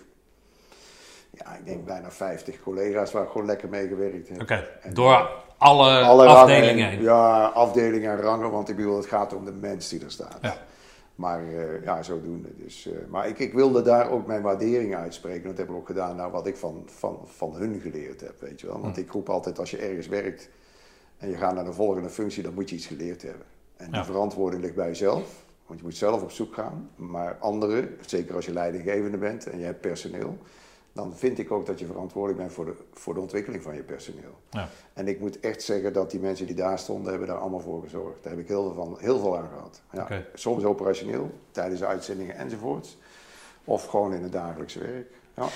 ja, 1.31 1.55
ik 1.57 1.65
denk 1.65 1.85
bijna 1.85 2.11
50 2.11 2.61
collega's 2.63 3.13
waar 3.13 3.23
ik 3.23 3.31
gewoon 3.31 3.47
lekker 3.47 3.69
mee 3.69 3.89
gewerkt 3.89 4.29
heb. 4.29 4.41
Oké, 4.41 4.69
door 4.93 5.31
alle, 5.59 6.01
alle 6.01 6.27
afdelingen 6.27 6.89
rangen. 6.89 7.03
Ja, 7.03 7.45
afdelingen 7.45 8.11
en 8.11 8.21
rangen, 8.21 8.51
want 8.51 8.69
ik 8.69 8.77
bedoel, 8.77 8.97
het 8.97 9.07
gaat 9.07 9.35
om 9.35 9.45
de 9.45 9.53
mens 9.53 9.89
die 9.89 10.05
er 10.05 10.11
staat. 10.11 10.39
Ja. 10.43 10.57
Maar 11.15 11.43
eh, 11.43 11.83
ja, 11.85 12.03
zodoende. 12.03 12.49
Dus, 12.57 12.87
eh, 12.87 12.93
maar 13.09 13.29
ik, 13.29 13.39
ik 13.39 13.53
wilde 13.53 13.83
daar 13.83 14.11
ook 14.11 14.27
mijn 14.27 14.43
waardering 14.43 14.97
uitspreken. 14.97 15.49
Dat 15.49 15.59
heb 15.59 15.69
ik 15.69 15.75
ook 15.75 15.87
gedaan 15.87 16.17
naar 16.17 16.31
wat 16.31 16.47
ik 16.47 16.57
van, 16.57 16.83
van, 16.87 17.19
van 17.25 17.55
hun 17.55 17.81
geleerd 17.81 18.21
heb, 18.21 18.41
weet 18.41 18.61
je 18.61 18.67
wel. 18.67 18.81
Want 18.81 18.97
ik 18.97 19.11
roep 19.11 19.29
altijd, 19.29 19.59
als 19.59 19.71
je 19.71 19.77
ergens 19.77 20.07
werkt 20.07 20.49
en 21.19 21.29
je 21.31 21.37
gaat 21.37 21.55
naar 21.55 21.65
de 21.65 21.73
volgende 21.73 22.09
functie, 22.09 22.43
dan 22.43 22.55
moet 22.55 22.71
je 22.71 22.77
iets 22.77 22.87
geleerd 22.87 23.23
hebben. 23.23 23.47
En 23.77 23.89
Ja. 23.93 24.05
verantwoording 24.05 24.63
ligt 24.63 24.75
bij 24.75 24.87
jezelf. 24.87 25.23
Want 25.67 25.79
je 25.81 25.85
moet 25.87 25.97
zelf 25.97 26.23
op 26.23 26.31
zoek 26.31 26.55
gaan. 26.55 26.91
Maar 26.97 27.37
anderen, 27.41 27.97
zeker 28.07 28.35
als 28.35 28.45
je 28.47 28.53
leidinggevende 28.53 29.17
bent 29.19 29.47
en 29.47 29.59
je 29.59 29.65
hebt 29.65 29.81
personeel, 29.81 30.39
dan 31.01 31.17
vind 31.17 31.39
ik 31.39 31.51
ook 31.51 31.67
dat 31.67 31.79
je 31.79 31.87
verantwoordelijk 31.87 32.39
bent 32.39 32.53
voor 32.53 32.65
de, 32.65 32.75
voor 32.93 33.15
de 33.15 33.21
ontwikkeling 33.21 33.63
van 33.63 33.75
je 33.75 33.83
personeel. 33.83 34.41
Ja. 34.51 34.69
En 34.93 35.09
ik 35.09 35.21
moet 35.21 35.41
echt 35.41 35.63
zeggen 35.63 35.93
dat 35.93 36.11
die 36.11 36.21
mensen 36.21 36.47
die 36.47 36.55
daar 36.55 36.79
stonden, 36.79 37.11
hebben 37.11 37.29
daar 37.29 37.39
allemaal 37.39 37.61
voor 37.61 37.83
gezorgd. 37.83 38.23
Daar 38.23 38.33
heb 38.33 38.41
ik 38.41 38.49
heel 38.49 38.63
veel, 38.63 38.85
van, 38.85 38.97
heel 38.99 39.19
veel 39.19 39.39
aan 39.39 39.49
gehad. 39.49 39.83
Ja. 39.93 40.03
Oké. 40.03 40.27
Soms 40.35 40.65
operationeel, 40.65 41.31
tijdens 41.51 41.81
de 41.81 41.87
uitzendingen 41.87 42.37
enzovoorts. 42.37 42.99
Of 43.65 43.87
gewoon 43.87 44.15
in 44.15 44.23
het 44.23 44.33
dagelijks 44.33 44.75
werk. 44.75 45.11
Ja. 45.37 45.47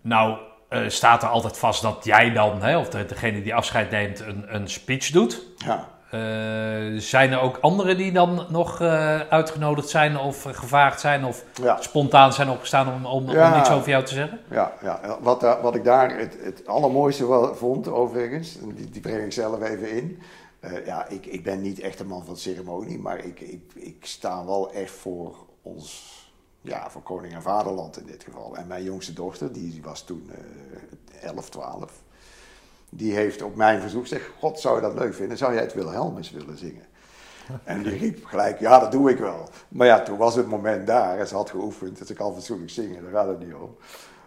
Nou, 0.00 0.38
eh, 0.68 0.88
staat 0.88 1.22
er 1.22 1.28
altijd 1.28 1.58
vast 1.58 1.82
dat 1.82 2.04
jij 2.04 2.32
dan, 2.32 2.62
hè, 2.62 2.78
of 2.78 2.88
de, 2.88 3.06
degene 3.06 3.42
die 3.42 3.54
afscheid 3.54 3.90
neemt, 3.90 4.20
een, 4.20 4.54
een 4.54 4.68
speech 4.68 5.10
doet. 5.10 5.46
Ja. 5.56 5.97
Eh, 6.10 6.20
zijn 6.98 7.32
er 7.32 7.40
ook 7.40 7.56
anderen 7.60 7.96
die 7.96 8.12
dan 8.12 8.46
nog 8.48 8.80
eh, 8.80 9.20
uitgenodigd 9.20 9.88
zijn 9.88 10.18
of 10.18 10.46
eh, 10.46 10.54
gevraagd 10.54 11.00
zijn 11.00 11.24
of 11.24 11.44
Ja. 11.62 11.80
spontaan 11.80 12.32
zijn 12.32 12.50
opgestaan 12.50 12.94
om, 12.94 13.06
om, 13.06 13.30
Ja. 13.30 13.52
om 13.52 13.58
iets 13.60 13.70
over 13.70 13.88
jou 13.88 14.04
te 14.04 14.14
zeggen? 14.14 14.40
Ja, 14.50 14.72
ja. 14.82 15.18
Wat, 15.20 15.40
wat 15.62 15.74
ik 15.74 15.84
daar 15.84 16.18
het, 16.18 16.36
het 16.40 16.66
allermooiste 16.66 17.50
vond, 17.54 17.88
overigens, 17.88 18.58
en 18.60 18.74
die, 18.74 18.90
die 18.90 19.00
breng 19.00 19.24
ik 19.24 19.32
zelf 19.32 19.62
even 19.62 19.90
in. 19.90 20.18
Ja, 20.84 21.06
ik, 21.08 21.26
ik 21.26 21.42
ben 21.44 21.60
niet 21.62 21.80
echt 21.80 22.00
een 22.00 22.06
man 22.06 22.24
van 22.24 22.36
ceremonie, 22.36 22.98
maar 22.98 23.18
ik, 23.24 23.40
ik, 23.40 23.72
ik 23.74 23.96
sta 24.06 24.44
wel 24.44 24.72
echt 24.72 24.90
voor 24.90 25.36
ons, 25.62 26.12
ja, 26.60 26.90
voor 26.90 27.02
koning 27.02 27.34
en 27.34 27.42
vaderland 27.42 27.98
in 27.98 28.06
dit 28.06 28.24
geval. 28.24 28.56
En 28.56 28.66
mijn 28.66 28.84
jongste 28.84 29.12
dochter, 29.12 29.52
die, 29.52 29.80
was 29.82 30.02
toen 30.02 30.30
eh 31.20 31.28
11, 31.28 31.48
12, 31.50 32.02
die 32.90 33.14
heeft 33.14 33.42
op 33.42 33.56
mijn 33.56 33.80
verzoek 33.80 34.02
gezegd: 34.02 34.30
God, 34.38 34.60
zou 34.60 34.74
je 34.76 34.82
dat 34.82 34.94
leuk 34.94 35.14
vinden? 35.14 35.36
Zou 35.38 35.52
jij 35.52 35.62
het 35.62 35.74
Wilhelmus 35.74 36.30
willen 36.30 36.58
zingen? 36.58 36.86
En 37.64 37.82
die 37.82 37.98
riep 37.98 38.24
gelijk, 38.24 38.60
ja, 38.60 38.78
dat 38.78 38.92
doe 38.92 39.10
ik 39.10 39.18
wel. 39.18 39.48
Maar 39.68 39.86
ja, 39.86 40.02
toen 40.02 40.16
was 40.16 40.34
het 40.34 40.46
moment 40.46 40.86
daar 40.86 41.18
en 41.18 41.26
ze 41.28 41.34
had 41.34 41.50
geoefend, 41.50 41.98
dus 41.98 42.10
ik 42.10 42.16
kan 42.16 42.34
fatsoenlijk 42.34 42.70
zingen, 42.70 43.02
daar 43.02 43.12
gaat 43.12 43.28
het 43.28 43.38
niet 43.38 43.54
om. 43.54 43.76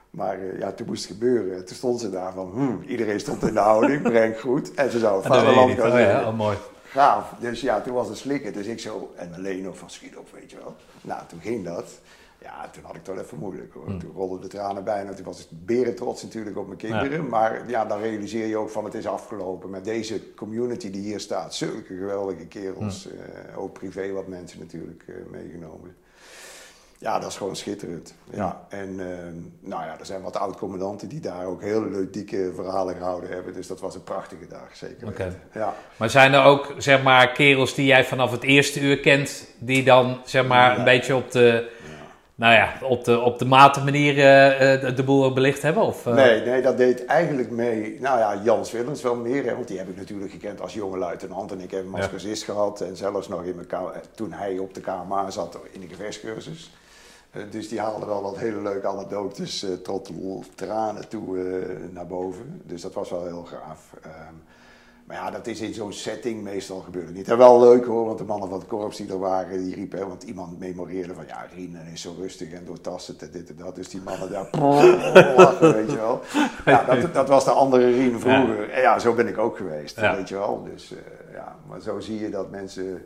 Maar 0.10 0.40
eh, 0.40 0.60
ja, 0.60 0.72
toen 0.72 0.88
moest 0.88 1.08
het 1.08 1.12
gebeuren. 1.12 1.66
Toen 1.66 1.76
stond 1.76 2.00
ze 2.00 2.10
daar 2.10 2.34
van, 2.34 2.50
hmm, 2.52 2.84
iedereen 2.88 3.20
stond 3.20 3.44
in 3.44 3.54
de 3.54 3.60
houding, 3.60 4.02
breng 4.02 4.40
goed. 4.40 4.74
En 4.74 4.92
ze 4.92 5.00
zou 5.00 5.14
dat 5.24 5.26
vaderland 5.36 5.72
gaan 5.72 5.92
Oh 5.92 6.00
ja, 6.00 6.06
zingen. 6.18 6.28
oh, 6.28 6.38
mooi. 6.38 6.58
Gaaf. 6.84 7.34
Dus 7.40 7.62
ja, 7.62 7.82
toen 7.82 7.94
was 7.94 8.08
het 8.08 8.18
slikken. 8.18 8.54
Dus 8.54 8.66
ik 8.66 8.80
zo, 8.80 9.12
en 9.16 9.34
alleen 9.34 9.62
nog 9.64 9.78
van 9.78 9.90
schiet 9.90 10.18
op, 10.18 10.28
weet 10.34 10.52
je 10.52 10.58
wel. 10.58 10.76
Nou, 11.02 11.22
toen 11.28 11.40
ging 11.42 11.66
dat. 11.66 11.86
Ja, 12.44 12.70
toen 12.70 12.84
had 12.84 12.96
ik 12.96 13.02
het 13.06 13.16
wel 13.16 13.24
even 13.24 13.38
moeilijk 13.38 13.74
hoor. 13.74 13.86
Toen 13.86 14.12
rolden 14.16 14.42
de 14.42 14.48
tranen 14.48 14.84
bijna. 14.84 15.14
Toen 15.14 15.26
was 15.26 15.40
ik 15.40 15.48
beren 15.50 15.96
trots 15.96 16.24
natuurlijk 16.24 16.58
op 16.58 16.66
mijn 16.66 16.78
kinderen. 16.78 17.28
Maar 17.30 17.70
ja, 17.70 17.86
dan 17.86 18.00
realiseer 18.00 18.48
je 18.48 18.58
ook 18.58 18.70
van 18.70 18.84
het 18.84 18.94
is 18.94 19.08
afgelopen. 19.08 19.70
Met 19.70 19.86
deze 19.86 20.34
community 20.34 20.92
die 20.92 21.02
hier 21.02 21.20
staat. 21.20 21.56
Zulke 21.56 21.96
geweldige 21.98 22.46
kerels. 22.46 23.08
eh, 23.08 23.60
ook 23.60 23.74
privé 23.74 24.12
wat 24.12 24.28
mensen 24.28 24.60
natuurlijk 24.60 25.04
eh, 25.08 25.16
meegenomen. 25.32 25.96
Ja, 26.98 27.20
dat 27.20 27.30
is 27.30 27.38
gewoon 27.38 27.56
schitterend. 27.56 28.14
Ja. 28.30 28.66
En 28.70 29.00
ehm, 29.00 29.36
nou 29.60 29.84
ja, 29.84 30.00
er 30.00 30.06
zijn 30.06 30.22
wat 30.22 30.38
oud-commandanten 30.38 31.08
die 31.08 31.20
daar 31.20 31.46
ook 31.46 31.62
hele 31.62 31.90
ludieke 31.90 32.52
verhalen 32.56 32.96
gehouden 32.96 33.30
hebben. 33.30 33.54
Dus 33.54 33.68
dat 33.68 33.80
was 33.80 33.96
een 33.96 34.04
prachtige 34.04 34.48
dag, 34.48 34.76
zeker. 34.76 35.38
Ja. 35.54 35.74
Maar 35.98 36.10
zijn 36.10 36.34
er 36.34 36.44
ook, 36.44 36.74
zeg 36.78 37.04
maar, 37.04 37.32
kerels 37.32 37.74
die 37.74 37.86
jij 37.86 38.06
vanaf 38.06 38.32
het 38.32 38.44
eerste 38.44 38.80
uur 38.80 39.00
kent, 39.00 39.48
die 39.60 39.84
dan, 39.84 40.22
zeg 40.26 40.48
maar, 40.48 40.78
een 40.78 40.84
beetje 40.84 41.16
op 41.16 41.32
de, 41.32 41.70
nou 42.42 42.54
ja, 42.54 42.74
op 42.82 43.04
de, 43.04 43.20
op 43.20 43.40
de 43.40 43.46
mate 43.46 43.84
manier 43.84 44.18
eh, 44.18 44.74
eh, 44.74 44.82
de, 44.82 44.94
de 44.94 45.04
boel 45.04 45.34
belicht 45.34 45.62
hebben? 45.62 45.84
Of, 45.84 46.06
eh, 46.06 46.14
Nee, 46.14 46.42
nee, 46.46 46.62
dat 46.62 46.78
deed 46.78 47.06
eigenlijk 47.06 47.50
mee. 47.50 47.98
Nou 48.00 48.20
ja, 48.20 48.42
Jans 48.44 48.72
Willems 48.72 49.02
wel 49.02 49.16
meer, 49.16 49.46
hè, 49.46 49.56
want 49.56 49.68
die 49.68 49.78
heb 49.78 49.90
ik 49.90 49.98
natuurlijk 49.98 50.32
gekend 50.32 50.62
als 50.62 50.74
jonge 50.74 50.98
luitenant. 50.98 51.52
En 51.52 51.62
ik 51.62 51.72
heb 51.72 51.84
hem 51.84 51.96
als 51.96 52.04
Ja. 52.06 52.10
cursist 52.10 52.44
gehad. 52.44 52.82
En 52.82 52.98
zelfs 52.98 53.28
nog 53.28 53.44
in 53.44 53.56
mijn 53.56 53.68
toen 54.16 54.34
hij 54.34 54.58
op 54.58 54.74
de 54.74 54.82
KMA 54.82 55.30
zat 55.30 55.58
in 55.72 55.80
de 55.80 55.88
gevechtscursus. 55.88 56.72
Dus 57.50 57.70
die 57.70 57.80
haalde 57.80 58.06
wel 58.06 58.22
wat 58.22 58.38
hele 58.38 58.62
leuke 58.62 58.88
anekdotes 58.88 59.66
tot 59.84 60.12
tranen 60.56 61.08
toe 61.08 61.38
naar 61.92 62.08
boven. 62.08 62.62
Dus 62.66 62.82
dat 62.82 62.94
was 62.94 63.10
wel 63.10 63.26
heel 63.26 63.48
gaaf. 63.52 63.94
Ehm, 64.02 64.34
maar 65.12 65.20
ja, 65.20 65.32
dat 65.32 65.48
is 65.48 65.62
in 65.62 65.74
zo'n 65.74 65.94
setting 65.94 66.44
meestal 66.44 66.80
gebeurt 66.80 67.06
het 67.06 67.16
niet. 67.16 67.30
En 67.30 67.38
wel 67.38 67.60
leuk 67.60 67.86
hoor, 67.86 68.06
want 68.06 68.18
de 68.18 68.24
mannen 68.24 68.50
van 68.50 68.60
het 68.60 68.68
korps 68.68 68.98
die 68.98 69.10
er 69.10 69.20
waren, 69.20 69.64
die 69.64 69.76
riepen, 69.76 70.00
hè, 70.00 70.08
want 70.08 70.24
iemand 70.24 70.60
memoreerde 70.60 71.14
van 71.14 71.24
ja, 71.28 71.48
Rien 71.56 71.78
is 71.94 72.02
zo 72.02 72.16
rustig 72.20 72.52
en 72.52 72.66
doortastend 72.66 73.22
en 73.22 73.30
dit 73.32 73.50
en 73.50 73.56
dat. 73.56 73.76
Dus 73.76 73.90
die 73.90 74.02
mannen 74.02 74.30
daar 74.32 74.48
lachen, 75.36 75.74
weet 75.74 75.92
je 75.92 75.98
wel. 75.98 76.22
Ja, 76.66 76.84
dat, 76.84 77.14
dat 77.14 77.28
was 77.30 77.46
de 77.46 77.52
andere 77.52 77.92
Rien 77.92 78.20
vroeger. 78.20 78.70
En 78.70 78.82
ja, 78.82 79.00
zo 79.00 79.14
ben 79.14 79.28
ik 79.28 79.38
ook 79.38 79.58
geweest, 79.58 80.00
Ja. 80.00 80.16
weet 80.16 80.30
je 80.30 80.36
wel. 80.36 80.68
Dus 80.74 80.92
eh, 80.92 81.34
ja, 81.34 81.56
maar 81.70 81.82
zo 81.82 82.00
zie 82.00 82.20
je 82.20 82.30
dat 82.30 82.50
mensen 82.52 83.06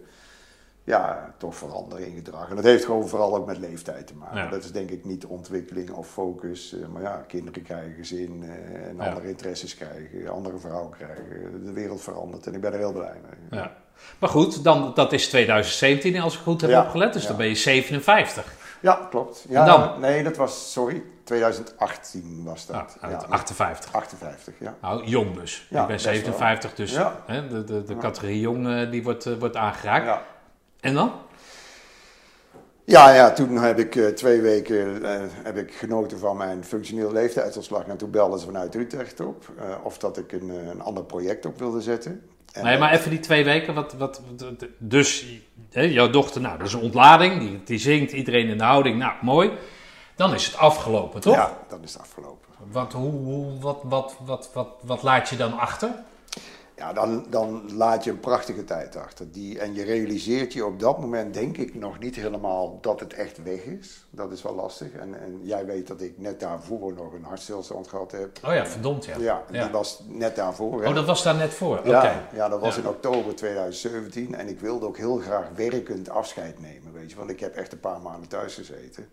ja, 0.85 1.33
toch 1.37 1.55
veranderen 1.55 2.07
in 2.07 2.15
gedrag. 2.15 2.49
En 2.49 2.55
dat 2.55 2.65
heeft 2.65 2.85
gewoon 2.85 3.07
vooral 3.07 3.35
ook 3.35 3.45
met 3.45 3.57
leeftijd 3.57 4.07
te 4.07 4.15
maken. 4.15 4.37
Ja. 4.37 4.49
Dat 4.49 4.63
is 4.63 4.71
denk 4.71 4.89
ik 4.89 5.05
niet 5.05 5.25
ontwikkeling 5.25 5.89
of 5.91 6.07
focus. 6.07 6.73
eh, 6.73 6.87
maar 6.87 7.01
ja, 7.01 7.23
kinderen 7.27 7.61
krijgen 7.63 7.93
gezin 7.93 8.43
eh, 8.43 8.87
en 8.89 8.95
Ja. 8.97 9.05
andere 9.07 9.27
interesses 9.29 9.75
krijgen, 9.75 10.27
andere 10.31 10.57
vrouwen 10.57 10.91
krijgen. 10.91 11.63
De 11.65 11.71
wereld 11.73 12.01
verandert 12.01 12.47
en 12.47 12.53
ik 12.53 12.61
ben 12.61 12.73
er 12.73 12.79
heel 12.79 12.91
blij 12.93 13.15
mee. 13.49 13.59
Ja. 13.59 13.71
Maar 14.19 14.29
goed, 14.29 14.63
dan, 14.63 14.91
dat 14.95 15.13
is 15.13 15.27
2017 15.29 16.19
als 16.21 16.33
ik 16.35 16.39
goed 16.39 16.61
heb 16.61 16.77
opgelet, 16.85 17.13
dus 17.13 17.27
dan 17.27 17.37
ben 17.37 17.47
je 17.47 17.55
57. 17.55 18.53
Ja, 18.81 19.07
klopt. 19.09 19.45
Ja, 19.49 19.59
En 19.59 19.65
dan? 19.65 19.99
Nee, 19.99 20.23
dat 20.23 20.35
was, 20.37 20.71
sorry, 20.71 21.03
2018 21.23 22.43
was 22.43 22.65
dat. 22.65 22.97
Ja, 23.01 23.07
58. 23.29 23.93
58, 23.93 24.53
ja. 24.59 24.75
Nou, 24.81 25.05
jong 25.05 25.39
dus. 25.39 25.61
Ik 25.61 25.77
ben 25.77 25.87
best 25.87 26.05
wel. 26.05 26.13
57, 26.13 26.75
dus 26.75 26.97
hè, 27.25 27.47
de, 27.47 27.63
de, 27.63 27.83
de 27.83 27.97
categorie 27.97 28.39
jong 28.39 28.67
eh, 28.67 28.91
die 28.91 29.03
wordt, 29.03 29.37
wordt 29.39 29.55
aangeraakt. 29.55 30.05
En 30.85 30.93
dan? 30.93 31.11
Ja, 32.83 33.13
ja, 33.13 33.31
toen 33.31 33.55
heb 33.57 33.79
ik 33.79 33.95
eh, 33.95 34.07
twee 34.07 34.41
weken 34.41 35.03
eh, 35.05 35.21
heb 35.43 35.57
ik 35.57 35.73
genoten 35.73 36.19
van 36.19 36.37
mijn 36.37 36.63
functioneel 36.63 37.11
leeftijdsontslag. 37.11 37.83
En 37.85 37.97
toen 37.97 38.11
belden 38.11 38.39
ze 38.39 38.45
vanuit 38.45 38.75
Utrecht 38.75 39.19
op 39.19 39.45
eh, 39.59 39.65
of 39.83 39.97
dat 39.97 40.17
ik 40.17 40.31
een, 40.31 40.49
een 40.49 40.81
ander 40.81 41.03
project 41.03 41.45
op 41.45 41.59
wilde 41.59 41.81
zetten. 41.81 42.29
En 42.51 42.63
Nee, 42.63 42.77
maar 42.77 42.93
even 42.93 43.09
die 43.09 43.19
twee 43.19 43.43
weken. 43.43 43.73
Wat, 43.73 43.93
wat, 43.93 44.21
wat- 44.39 44.65
dus 44.77 45.25
hè, 45.71 45.81
jouw 45.81 46.09
dochter, 46.09 46.41
nou, 46.41 46.57
dat 46.57 46.67
is 46.67 46.73
een 46.73 46.81
ontlading. 46.81 47.39
Die, 47.39 47.61
die 47.63 47.79
zingt, 47.79 48.11
iedereen 48.11 48.47
in 48.47 48.57
de 48.57 48.63
houding. 48.63 48.97
Nou, 48.97 49.13
mooi. 49.21 49.51
Dan 50.15 50.33
is 50.33 50.45
het 50.45 50.57
afgelopen, 50.57 51.21
toch? 51.21 51.35
Ja, 51.35 51.57
dan 51.67 51.83
is 51.83 51.93
het 51.93 52.01
afgelopen. 52.01 52.49
Wat, 52.71 52.93
hoe, 52.93 53.11
hoe, 53.11 53.59
wat, 53.59 53.79
wat, 53.83 54.15
wat, 54.25 54.49
wat, 54.53 54.67
wat 54.81 55.03
laat 55.03 55.29
je 55.29 55.35
dan 55.35 55.57
achter? 55.59 55.89
Ja, 56.77 56.93
dan, 56.93 57.25
dan 57.29 57.75
laat 57.75 58.03
je 58.03 58.11
een 58.11 58.19
prachtige 58.19 58.63
tijd 58.63 58.95
achter. 58.95 59.31
Die, 59.31 59.59
en 59.59 59.73
je 59.73 59.83
realiseert 59.83 60.53
je 60.53 60.65
op 60.65 60.79
dat 60.79 60.99
moment, 60.99 61.33
denk 61.33 61.57
ik, 61.57 61.75
nog 61.75 61.99
niet 61.99 62.15
helemaal 62.15 62.77
dat 62.81 62.99
het 62.99 63.13
echt 63.13 63.43
weg 63.43 63.63
is. 63.63 64.05
Dat 64.09 64.31
is 64.31 64.41
wel 64.41 64.55
lastig. 64.55 64.91
En, 64.91 65.19
en 65.19 65.39
jij 65.43 65.65
weet 65.65 65.87
dat 65.87 66.01
ik 66.01 66.13
net 66.17 66.39
daarvoor 66.39 66.93
nog 66.93 67.13
een 67.13 67.23
hartstilstand 67.23 67.87
gehad 67.87 68.11
heb. 68.11 68.39
Oh 68.45 68.53
ja, 68.53 68.65
verdomd 68.67 69.05
ja. 69.05 69.17
Ja, 69.19 69.43
die 69.51 69.69
was 69.71 70.03
net 70.07 70.35
daarvoor. 70.35 70.81
hè. 70.83 70.87
Oh, 70.89 70.95
dat 70.95 71.05
was 71.05 71.23
daar 71.23 71.35
net 71.35 71.53
voor? 71.53 71.77
Oké. 71.77 71.89
Ja, 71.89 72.27
ja, 72.33 72.49
dat 72.49 72.59
was 72.59 72.75
Ja. 72.75 72.81
in 72.81 72.87
oktober 72.87 73.35
2017 73.35 74.35
en 74.35 74.47
ik 74.47 74.59
wilde 74.59 74.85
ook 74.85 74.97
heel 74.97 75.17
graag 75.17 75.47
werkend 75.55 76.09
afscheid 76.09 76.59
nemen, 76.61 76.93
weet 76.93 77.09
je. 77.11 77.17
Want 77.17 77.29
ik 77.29 77.39
heb 77.39 77.55
echt 77.55 77.71
een 77.71 77.79
paar 77.79 78.01
maanden 78.01 78.29
thuis 78.29 78.53
gezeten. 78.53 79.09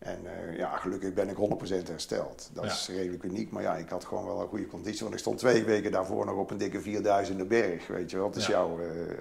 En 0.00 0.18
eh, 0.24 0.56
ja, 0.58 0.76
gelukkig 0.76 1.14
ben 1.14 1.28
ik 1.28 1.36
100% 1.36 1.88
hersteld. 1.88 2.50
Dat 2.52 2.64
Ja. 2.64 2.70
is 2.70 2.88
redelijk 2.96 3.22
uniek, 3.22 3.50
maar 3.50 3.62
ja, 3.62 3.76
ik 3.76 3.88
had 3.88 4.04
gewoon 4.04 4.26
wel 4.26 4.40
een 4.40 4.48
goede 4.48 4.66
conditie. 4.66 5.00
Want 5.00 5.12
ik 5.14 5.18
stond 5.20 5.38
twee 5.38 5.64
weken 5.64 5.90
daarvoor 5.92 6.26
nog 6.26 6.36
op 6.36 6.50
een 6.50 6.58
dikke 6.58 6.80
4000 6.80 7.48
berg, 7.48 7.86
weet 7.86 8.10
je 8.10 8.16
wel. 8.16 8.26
Het 8.26 8.36
is 8.36 8.46
Ja. 8.46 8.52
jouw, 8.52 8.78
eh, 8.78 9.00
eh, 9.00 9.18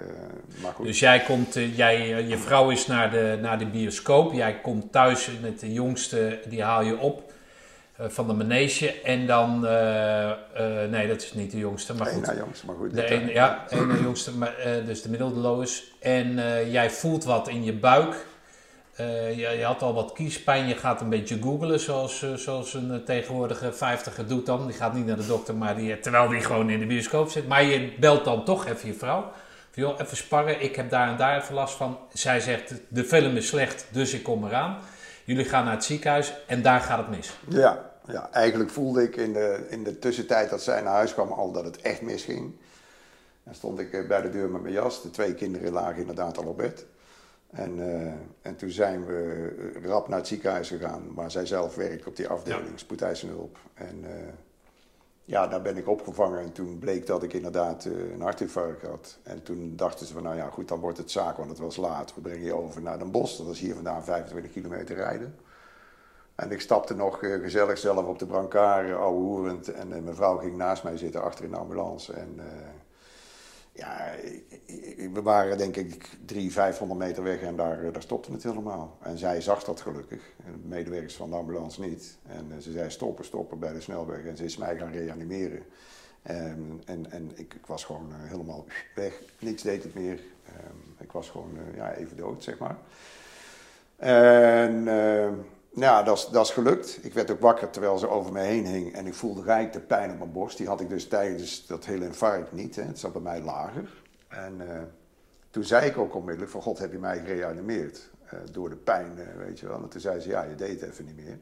maar 0.61 0.71
goed. 0.71 0.85
Dus 0.85 0.99
jij 0.99 1.19
komt, 1.19 1.53
jij, 1.53 2.23
je 2.27 2.37
vrouw 2.37 2.69
is 2.69 2.87
naar 2.87 3.11
de, 3.11 3.37
naar 3.41 3.59
de 3.59 3.65
bioscoop. 3.65 4.33
Jij 4.33 4.59
komt 4.61 4.91
thuis 4.91 5.29
met 5.41 5.59
de 5.59 5.73
jongste, 5.73 6.39
die 6.49 6.63
haal 6.63 6.81
je 6.81 6.97
op 6.97 7.31
van 7.97 8.27
de 8.27 8.33
manege. 8.33 9.01
En 9.01 9.27
dan, 9.27 9.59
nee, 10.89 11.07
dat 11.07 11.21
is 11.21 11.33
niet 11.33 11.51
de 11.51 11.57
jongste, 11.57 11.93
maar 11.93 12.07
goed. 12.07 12.25
nou 12.25 12.37
jongens, 12.37 12.63
maar 12.63 12.75
goed. 12.75 12.89
De 12.89 12.95
dat, 13.01 13.09
ene, 13.09 13.27
eh, 13.27 13.33
ja, 13.33 13.65
ene 13.69 14.01
jongste, 14.01 14.37
maar, 14.37 14.55
dus 14.85 15.01
de 15.01 15.09
middelde 15.09 15.39
Lois. 15.39 15.95
En 15.99 16.33
jij 16.71 16.89
voelt 16.89 17.23
wat 17.23 17.47
in 17.47 17.63
je 17.63 17.73
buik. 17.73 18.25
Eh, 18.99 19.37
je, 19.37 19.57
je 19.57 19.63
had 19.63 19.81
al 19.81 19.93
wat 19.93 20.13
kiespijn, 20.13 20.67
je 20.67 20.75
gaat 20.75 21.01
een 21.01 21.09
beetje 21.09 21.41
googlen, 21.41 21.79
zoals, 21.79 22.23
eh, 22.23 22.33
zoals 22.33 22.73
een 22.73 22.91
eh, 22.91 22.97
tegenwoordige 22.97 23.73
vijftiger 23.73 24.27
doet 24.27 24.45
dan. 24.45 24.67
Die 24.67 24.75
gaat 24.75 24.93
niet 24.93 25.05
naar 25.05 25.15
de 25.15 25.27
dokter, 25.27 25.55
maar 25.55 25.75
die, 25.75 25.99
terwijl 25.99 26.27
die 26.27 26.41
gewoon 26.41 26.69
in 26.69 26.79
de 26.79 26.85
bioscoop 26.85 27.29
zit. 27.29 27.47
Maar 27.47 27.63
je 27.63 27.93
belt 27.99 28.25
dan 28.25 28.45
toch 28.45 28.67
even 28.67 28.87
je 28.87 28.93
vrouw. 28.93 29.21
Van, 29.71 29.83
joh, 29.83 29.99
even 29.99 30.17
sparren, 30.17 30.61
ik 30.61 30.75
heb 30.75 30.89
daar 30.89 31.07
en 31.07 31.17
daar 31.17 31.41
even 31.41 31.55
last 31.55 31.75
van. 31.75 31.97
Zij 32.13 32.39
zegt, 32.39 32.73
de 32.87 33.03
film 33.03 33.35
is 33.35 33.47
slecht, 33.47 33.85
dus 33.91 34.13
ik 34.13 34.23
kom 34.23 34.45
eraan. 34.45 34.77
Jullie 35.23 35.45
gaan 35.45 35.63
naar 35.63 35.73
het 35.73 35.83
ziekenhuis 35.83 36.33
en 36.47 36.61
daar 36.61 36.79
gaat 36.79 36.97
het 36.97 37.09
mis. 37.09 37.37
Ja, 37.49 37.91
ja, 38.07 38.29
eigenlijk 38.31 38.69
voelde 38.69 39.03
ik 39.03 39.15
in 39.15 39.33
de, 39.33 39.67
in 39.69 39.83
de 39.83 39.99
tussentijd 39.99 40.49
dat 40.49 40.61
zij 40.61 40.81
naar 40.81 40.93
huis 40.93 41.13
kwam 41.13 41.31
al 41.31 41.51
dat 41.51 41.65
het 41.65 41.81
echt 41.81 42.01
misging. 42.01 42.55
Dan 43.43 43.53
stond 43.53 43.79
ik 43.79 44.07
bij 44.07 44.21
de 44.21 44.29
deur 44.29 44.49
met 44.49 44.61
mijn 44.61 44.73
jas. 44.73 45.01
De 45.01 45.09
twee 45.09 45.33
kinderen 45.33 45.71
lagen 45.71 45.97
inderdaad 45.97 46.37
al 46.37 46.45
op 46.45 46.57
bed. 46.57 46.85
En, 47.49 47.79
eh, 47.79 48.13
en 48.41 48.55
toen 48.55 48.69
zijn 48.69 49.05
we 49.05 49.49
eh, 49.75 49.83
rap 49.83 50.07
naar 50.07 50.17
het 50.17 50.27
ziekenhuis 50.27 50.67
gegaan, 50.67 51.13
waar 51.13 51.31
zij 51.31 51.45
zelf 51.45 51.75
werkt 51.75 52.07
op 52.07 52.15
die 52.15 52.27
afdeling, 52.27 52.79
spoedeisende 52.79 53.33
hulp. 53.33 53.57
En 53.73 54.03
eh, 54.03 54.33
ja, 55.23 55.47
daar 55.47 55.61
ben 55.61 55.77
ik 55.77 55.87
opgevangen 55.87 56.39
en 56.39 56.51
toen 56.51 56.79
bleek 56.79 57.05
dat 57.05 57.23
ik 57.23 57.33
inderdaad 57.33 57.85
een 57.85 58.21
hartinfarct 58.21 58.81
had. 58.81 59.17
En 59.23 59.43
toen 59.43 59.75
dachten 59.75 60.05
ze 60.05 60.13
van, 60.13 60.23
nou 60.23 60.35
ja, 60.35 60.49
goed, 60.49 60.67
dan 60.67 60.79
wordt 60.79 60.97
het 60.97 61.11
zaak, 61.11 61.37
want 61.37 61.49
het 61.49 61.59
was 61.59 61.75
laat. 61.75 62.15
We 62.15 62.21
brengen 62.21 62.45
je 62.45 62.55
over 62.55 62.81
naar 62.81 62.99
Den 62.99 63.11
Bosch, 63.11 63.37
dat 63.37 63.45
was 63.45 63.59
hier 63.59 63.75
vandaan 63.75 64.03
25 64.03 64.51
kilometer 64.51 64.95
rijden. 64.95 65.35
En 66.35 66.51
ik 66.51 66.61
stapte 66.61 66.95
nog 66.95 67.19
gezellig 67.19 67.77
zelf 67.77 68.05
op 68.05 68.19
de 68.19 68.25
brancard, 68.25 68.93
ouwehoerend. 68.93 69.67
En 69.67 69.87
mijn 69.87 70.15
vrouw 70.15 70.37
ging 70.37 70.57
naast 70.57 70.83
mij 70.83 70.97
zitten, 70.97 71.23
achter 71.23 71.45
in 71.45 71.51
de 71.51 71.57
ambulance. 71.57 72.13
En 72.13 72.39
ja, 73.71 74.11
we 75.13 75.21
waren 75.21 75.57
denk 75.57 75.75
ik 75.75 76.09
drie, 76.25 76.51
500 76.51 76.99
meter 76.99 77.23
weg 77.23 77.41
en 77.41 77.55
daar, 77.55 77.83
eh, 77.83 77.93
daar 77.93 78.01
stopte 78.01 78.31
het 78.31 78.43
helemaal. 78.43 78.97
En 79.01 79.17
zij 79.17 79.41
zag 79.41 79.63
dat 79.63 79.81
gelukkig, 79.81 80.33
medewerkers 80.63 81.15
van 81.15 81.29
de 81.29 81.35
ambulance 81.35 81.81
niet. 81.81 82.17
En 82.27 82.51
eh, 82.51 82.57
ze 82.57 82.71
zei 82.71 82.89
stoppen, 82.89 83.25
stoppen 83.25 83.59
bij 83.59 83.73
de 83.73 83.81
snelweg. 83.81 84.25
En 84.25 84.37
ze 84.37 84.43
is 84.43 84.57
mij 84.57 84.77
gaan 84.77 84.91
reanimeren. 84.91 85.63
En, 86.21 86.81
en, 86.85 87.11
en 87.11 87.31
ik, 87.35 87.53
ik 87.53 87.65
was 87.65 87.83
gewoon 87.83 88.11
eh, 88.11 88.29
helemaal 88.29 88.65
weg. 88.95 89.21
Niks 89.39 89.61
deed 89.61 89.83
het 89.83 89.93
meer. 89.93 90.19
Ehm, 90.45 91.03
ik 91.03 91.11
was 91.11 91.29
gewoon 91.29 91.57
ja, 91.75 91.93
even 91.93 92.17
dood, 92.17 92.43
zeg 92.43 92.57
maar. 92.57 92.77
En 93.99 94.87
eh, 94.87 95.31
ja, 95.73 96.03
dat 96.03 96.17
is, 96.17 96.27
dat 96.27 96.45
is 96.45 96.51
gelukt. 96.51 96.99
Ik 97.01 97.13
werd 97.13 97.31
ook 97.31 97.39
wakker 97.39 97.69
terwijl 97.69 97.97
ze 97.97 98.09
over 98.09 98.31
me 98.31 98.39
heen 98.39 98.65
hing. 98.65 98.93
En 98.93 99.07
ik 99.07 99.13
voelde 99.13 99.41
gelijk 99.41 99.73
de 99.73 99.79
pijn 99.79 100.11
op 100.11 100.17
mijn 100.17 100.31
borst. 100.31 100.57
Die 100.57 100.67
had 100.67 100.81
ik 100.81 100.89
dus 100.89 101.07
tijdens 101.07 101.67
dat 101.67 101.85
hele 101.85 102.05
infarct 102.05 102.51
niet. 102.51 102.75
Hè. 102.75 102.83
Het 102.83 102.99
zat 102.99 103.13
bij 103.13 103.21
mij 103.21 103.41
lager. 103.41 104.03
En 104.27 104.75
eh, 104.75 104.81
toen 105.49 105.63
zei 105.63 105.85
ik 105.85 105.97
ook 105.97 106.15
onmiddellijk 106.15 106.51
van... 106.51 106.61
God, 106.61 106.79
heb 106.79 106.91
je 106.91 106.97
mij 106.97 107.19
gereanimeerd? 107.19 108.09
Eh, 108.25 108.39
door 108.51 108.69
de 108.69 108.75
pijn, 108.75 109.19
eh, 109.19 109.25
weet 109.37 109.59
je 109.59 109.67
wel. 109.67 109.83
En 109.83 109.89
toen 109.89 110.01
zei 110.01 110.19
ze, 110.19 110.29
ja, 110.29 110.43
je 110.43 110.55
deed 110.55 110.81
het 110.81 110.89
even 110.89 111.05
niet 111.05 111.15
meer. 111.15 111.39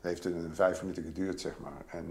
Het 0.00 0.10
heeft 0.10 0.24
een, 0.24 0.50
vijf 0.54 0.82
minuten 0.82 1.02
geduurd, 1.02 1.40
zeg 1.40 1.58
maar. 1.58 1.84
En 1.86 2.08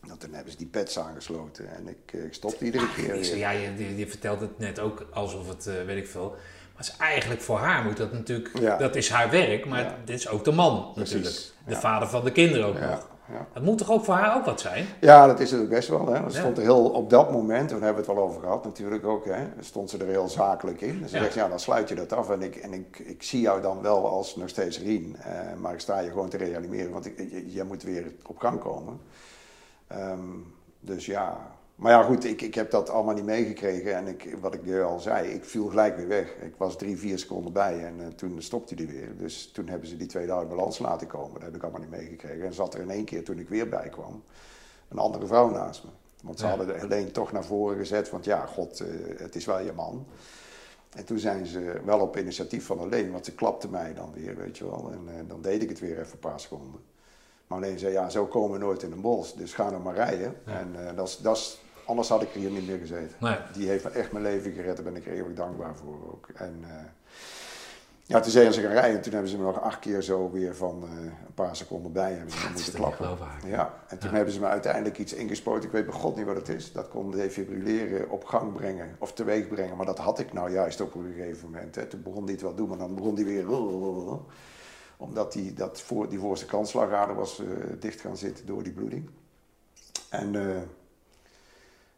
nou, 0.00 0.18
toen 0.18 0.32
hebben 0.32 0.52
ze 0.52 0.58
die 0.58 0.66
pets 0.66 0.98
aangesloten. 0.98 1.76
En 1.76 1.88
ik, 1.88 2.12
ik 2.12 2.34
stopte 2.34 2.64
iedere 2.64 2.92
keer 2.94 3.04
zei, 3.04 3.20
weer. 3.20 3.36
ja, 3.36 3.50
je, 3.50 3.96
je, 3.96 4.06
vertelt 4.06 4.40
het 4.40 4.58
net 4.58 4.78
ook 4.78 5.06
alsof 5.12 5.48
het, 5.48 5.64
weet 5.64 5.96
ik 5.96 6.06
veel. 6.06 6.36
Maar 6.74 6.82
is 6.82 6.96
eigenlijk 6.96 7.40
voor 7.40 7.58
haar 7.58 7.84
moet 7.84 7.96
dat 7.96 8.12
natuurlijk, 8.12 8.58
Ja. 8.58 8.76
dat 8.76 8.96
is 8.96 9.10
haar 9.10 9.30
werk, 9.30 9.66
maar 9.66 9.82
Ja. 9.82 9.96
dit 10.04 10.18
is 10.18 10.28
ook 10.28 10.44
de 10.44 10.52
man 10.52 10.90
Precies, 10.94 11.12
natuurlijk. 11.14 11.52
De 11.66 11.76
vader 11.76 12.08
van 12.08 12.24
de 12.24 12.32
kinderen 12.32 12.66
ook 12.66 12.78
Ja, 12.78 12.90
nog. 12.90 13.08
ja. 13.32 13.46
Dat 13.52 13.62
moet 13.62 13.78
toch 13.78 13.90
ook 13.90 14.04
voor 14.04 14.14
haar 14.14 14.36
ook 14.36 14.44
wat 14.44 14.60
zijn? 14.60 14.86
Ja, 15.00 15.26
dat 15.26 15.40
is 15.40 15.50
het 15.50 15.60
ook 15.60 15.68
best 15.68 15.88
wel. 15.88 16.06
Hè. 16.12 16.22
Dat 16.22 16.34
stond 16.34 16.56
er 16.56 16.62
heel, 16.62 16.84
op 16.90 17.10
dat 17.10 17.30
moment, 17.32 17.68
toen 17.68 17.82
hebben 17.82 18.02
we 18.04 18.10
het 18.10 18.18
wel 18.18 18.26
over 18.28 18.40
gehad 18.40 18.64
natuurlijk 18.64 19.06
ook, 19.06 19.24
hè, 19.24 19.46
stond 19.60 19.90
ze 19.90 19.98
er 19.98 20.06
heel 20.06 20.28
zakelijk 20.28 20.80
in. 20.80 21.00
Dus 21.00 21.10
ze 21.10 21.18
zegt, 21.18 21.34
ja, 21.34 21.48
dan 21.48 21.60
sluit 21.60 21.88
je 21.88 21.94
dat 21.94 22.12
af 22.12 22.30
en 22.30 22.42
ik, 22.42 22.56
en 22.56 22.72
ik, 22.72 22.98
ik 22.98 23.22
zie 23.22 23.40
jou 23.40 23.60
dan 23.62 23.82
wel 23.82 24.06
als 24.08 24.36
nog 24.36 24.48
steeds 24.48 24.78
Rien. 24.80 25.16
eh, 25.20 25.38
maar 25.60 25.72
ik 25.72 25.80
sta 25.80 25.98
je 25.98 26.08
gewoon 26.10 26.28
te 26.28 26.36
reanimeren, 26.36 26.90
want 26.92 27.06
ik, 27.06 27.18
je- 27.18 27.50
jij 27.52 27.64
moet 27.64 27.82
weer 27.82 28.12
op 28.26 28.38
gang 28.38 28.60
komen. 28.60 29.00
Ehm, 29.86 30.18
dus 30.80 31.06
ja, 31.06 31.36
maar 31.74 31.92
ja 31.92 32.02
goed, 32.02 32.24
ik, 32.24 32.42
ik 32.42 32.54
heb 32.54 32.70
dat 32.70 32.90
allemaal 32.90 33.14
niet 33.14 33.24
meegekregen 33.24 33.94
en 33.94 34.06
ik, 34.06 34.36
wat 34.40 34.54
ik 34.54 34.60
je 34.64 34.82
al 34.82 35.00
zei, 35.00 35.28
ik 35.28 35.44
viel 35.44 35.66
gelijk 35.66 35.96
weer 35.96 36.08
weg. 36.08 36.34
Ik 36.42 36.54
was 36.56 36.76
drie, 36.76 36.98
vier 36.98 37.18
seconden 37.18 37.52
bij 37.52 37.84
en 37.84 37.94
eh, 38.00 38.06
toen 38.06 38.42
stopte 38.42 38.74
die 38.74 38.86
weer. 38.86 39.16
Dus 39.16 39.50
toen 39.52 39.68
hebben 39.68 39.88
ze 39.88 39.96
die 39.96 40.06
tweede 40.06 40.32
ambulance 40.32 40.82
laten 40.82 41.06
komen, 41.06 41.34
dat 41.34 41.42
heb 41.42 41.54
ik 41.54 41.62
allemaal 41.62 41.80
niet 41.80 41.90
meegekregen. 41.90 42.46
En 42.46 42.52
zat 42.54 42.74
er 42.74 42.80
in 42.80 42.90
één 42.90 43.04
keer, 43.04 43.24
toen 43.24 43.38
ik 43.38 43.48
weer 43.48 43.68
bij 43.68 43.88
kwam, 43.88 44.22
een 44.88 44.98
andere 44.98 45.26
vrouw 45.26 45.50
naast 45.50 45.84
me. 45.84 45.90
Want 46.22 46.38
ze 46.38 46.46
Ja. 46.46 46.56
hadden 46.56 46.78
Helene 46.80 47.10
toch 47.10 47.32
naar 47.32 47.44
voren 47.44 47.76
gezet, 47.76 48.10
want 48.10 48.24
ja, 48.24 48.46
god, 48.46 48.80
eh, 48.80 48.86
het 49.16 49.34
is 49.34 49.44
wel 49.44 49.60
je 49.60 49.72
man. 49.72 50.06
En 50.94 51.04
toen 51.04 51.18
zijn 51.18 51.46
ze 51.46 51.80
wel 51.84 52.00
op 52.00 52.16
initiatief 52.16 52.66
van 52.66 52.78
Helene, 52.78 53.10
want 53.10 53.24
ze 53.24 53.34
klapte 53.34 53.68
mij 53.68 53.94
dan 53.94 54.12
weer, 54.14 54.36
weet 54.36 54.58
je 54.58 54.64
wel. 54.64 54.90
En 54.92 55.08
eh, 55.08 55.14
dan 55.28 55.40
deed 55.42 55.62
ik 55.62 55.68
het 55.68 55.80
weer 55.80 55.98
even 55.98 56.12
een 56.12 56.18
paar 56.18 56.40
seconden. 56.40 56.80
Maar 57.46 57.58
alleen 57.58 57.78
zei, 57.78 57.92
ja, 57.92 58.08
zo 58.08 58.26
komen 58.26 58.58
we 58.58 58.64
nooit 58.64 58.82
in 58.82 58.92
een 58.92 59.00
bos, 59.00 59.34
dus 59.34 59.52
ga 59.54 59.70
nou 59.70 59.82
maar 59.82 59.94
rijden. 59.94 60.34
En 60.44 60.76
dat 60.96 61.08
is, 61.08 61.16
dat 61.18 61.36
is, 61.36 61.60
anders 61.84 62.08
had 62.08 62.22
ik 62.22 62.28
hier 62.32 62.50
niet 62.50 62.66
meer 62.66 62.78
gezeten. 62.78 63.16
Nee. 63.20 63.36
Die 63.52 63.68
heeft 63.68 63.84
me 63.84 63.90
echt 63.90 64.12
mijn 64.12 64.24
leven 64.24 64.52
gered, 64.52 64.76
daar 64.76 64.84
ben 64.84 64.96
ik 64.96 65.06
er 65.06 65.12
eeuwig 65.12 65.34
dankbaar 65.34 65.76
voor 65.76 66.12
ook. 66.12 66.28
En 66.34 66.58
eh, 66.62 66.74
ja, 68.06 68.20
toen 68.20 68.30
zijn 68.30 68.52
ze 68.52 68.60
gaan 68.60 68.72
rijden, 68.72 69.00
toen 69.00 69.12
hebben 69.12 69.30
ze 69.30 69.36
me 69.36 69.42
nog 69.42 69.60
acht 69.60 69.78
keer 69.78 70.02
zo 70.02 70.30
weer 70.30 70.56
van 70.56 70.82
eh, 70.82 71.04
een 71.04 71.34
paar 71.34 71.56
seconden 71.56 71.92
bij 71.92 72.12
hebben 72.12 72.30
ze 72.30 72.48
moeten 72.52 72.72
klappen. 72.72 73.18
Ja, 73.46 73.74
en 73.88 73.98
toen 73.98 74.14
hebben 74.14 74.34
ze 74.34 74.40
me 74.40 74.46
uiteindelijk 74.46 74.98
iets 74.98 75.12
ingespoten, 75.12 75.64
ik 75.64 75.70
weet 75.70 75.86
bij 75.86 75.94
god 75.94 76.16
niet 76.16 76.26
wat 76.26 76.36
het 76.36 76.48
is. 76.48 76.72
Dat 76.72 76.88
kon 76.88 77.10
defibrilleren 77.10 78.10
op 78.10 78.24
gang 78.24 78.52
brengen, 78.52 78.96
of 78.98 79.12
teweeg 79.12 79.48
brengen, 79.48 79.76
maar 79.76 79.86
dat 79.86 79.98
had 79.98 80.18
ik 80.18 80.32
nou 80.32 80.52
juist 80.52 80.80
op 80.80 80.94
een 80.94 81.12
gegeven 81.16 81.50
moment. 81.50 81.74
Hè. 81.74 81.86
Toen 81.86 82.02
begon 82.02 82.24
die 82.24 82.34
het 82.34 82.44
wel 82.44 82.54
doen, 82.54 82.68
maar 82.68 82.78
dan 82.78 82.94
begon 82.94 83.14
die 83.14 83.24
weer 83.24 83.46
omdat 84.96 85.32
die, 85.32 85.52
dat 85.52 85.80
voor, 85.80 86.08
die 86.08 86.18
voorste 86.18 86.46
kansslagader 86.46 87.14
was 87.14 87.40
eh, 87.40 87.46
dicht 87.80 88.00
gaan 88.00 88.16
zitten 88.16 88.46
door 88.46 88.62
die 88.62 88.72
bloeding. 88.72 89.10
En 90.10 90.34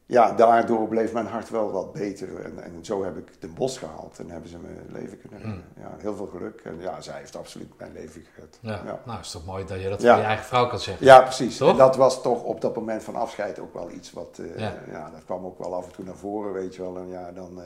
ja, 0.07 0.33
daardoor 0.33 0.89
bleef 0.89 1.13
mijn 1.13 1.27
hart 1.27 1.51
wel 1.51 1.71
wat 1.71 1.93
beter. 1.93 2.45
En, 2.45 2.63
en 2.63 2.85
zo 2.85 3.05
heb 3.05 3.17
ik 3.17 3.41
de 3.41 3.49
bos 3.49 3.79
gehaald 3.79 4.19
en 4.19 4.31
hebben 4.31 4.51
ze 4.51 4.59
mijn 4.59 4.87
leven 4.89 5.21
kunnen 5.21 5.39
redden. 5.39 5.65
Ja, 5.81 5.95
heel 5.99 6.15
veel 6.17 6.27
geluk. 6.27 6.61
En 6.65 6.81
ja, 6.81 7.01
zij 7.01 7.19
heeft 7.19 7.37
absoluut 7.37 7.73
mijn 7.79 7.93
leven 7.93 8.23
gered. 8.35 8.59
Ja. 8.61 8.81
ja. 8.85 9.01
Nou, 9.05 9.21
is 9.21 9.31
toch 9.31 9.47
mooi 9.47 9.65
dat 9.65 9.81
je 9.83 9.89
dat 9.89 10.03
Ja. 10.03 10.13
voor 10.13 10.23
je 10.23 10.29
eigen 10.29 10.47
vrouw 10.47 10.67
kan 10.69 10.79
zeggen. 10.79 11.07
Ja, 11.07 11.21
precies. 11.21 11.57
Toch? 11.57 11.71
En 11.71 11.77
dat 11.77 11.97
was 11.97 12.23
toch 12.23 12.43
op 12.43 12.61
dat 12.61 12.75
moment 12.77 13.03
van 13.05 13.17
afscheid 13.17 13.59
ook 13.59 13.75
wel 13.75 13.91
iets 13.91 14.13
wat... 14.13 14.39
eh, 14.39 14.59
Ja. 14.61 14.75
ja. 14.91 15.11
dat 15.11 15.25
kwam 15.25 15.45
ook 15.45 15.59
wel 15.59 15.75
af 15.75 15.87
en 15.87 15.93
toe 15.93 16.05
naar 16.05 16.17
voren, 16.17 16.53
weet 16.53 16.75
je 16.75 16.83
wel. 16.83 16.97
En 16.97 17.09
ja, 17.09 17.33
dan... 17.33 17.61
eh, 17.63 17.65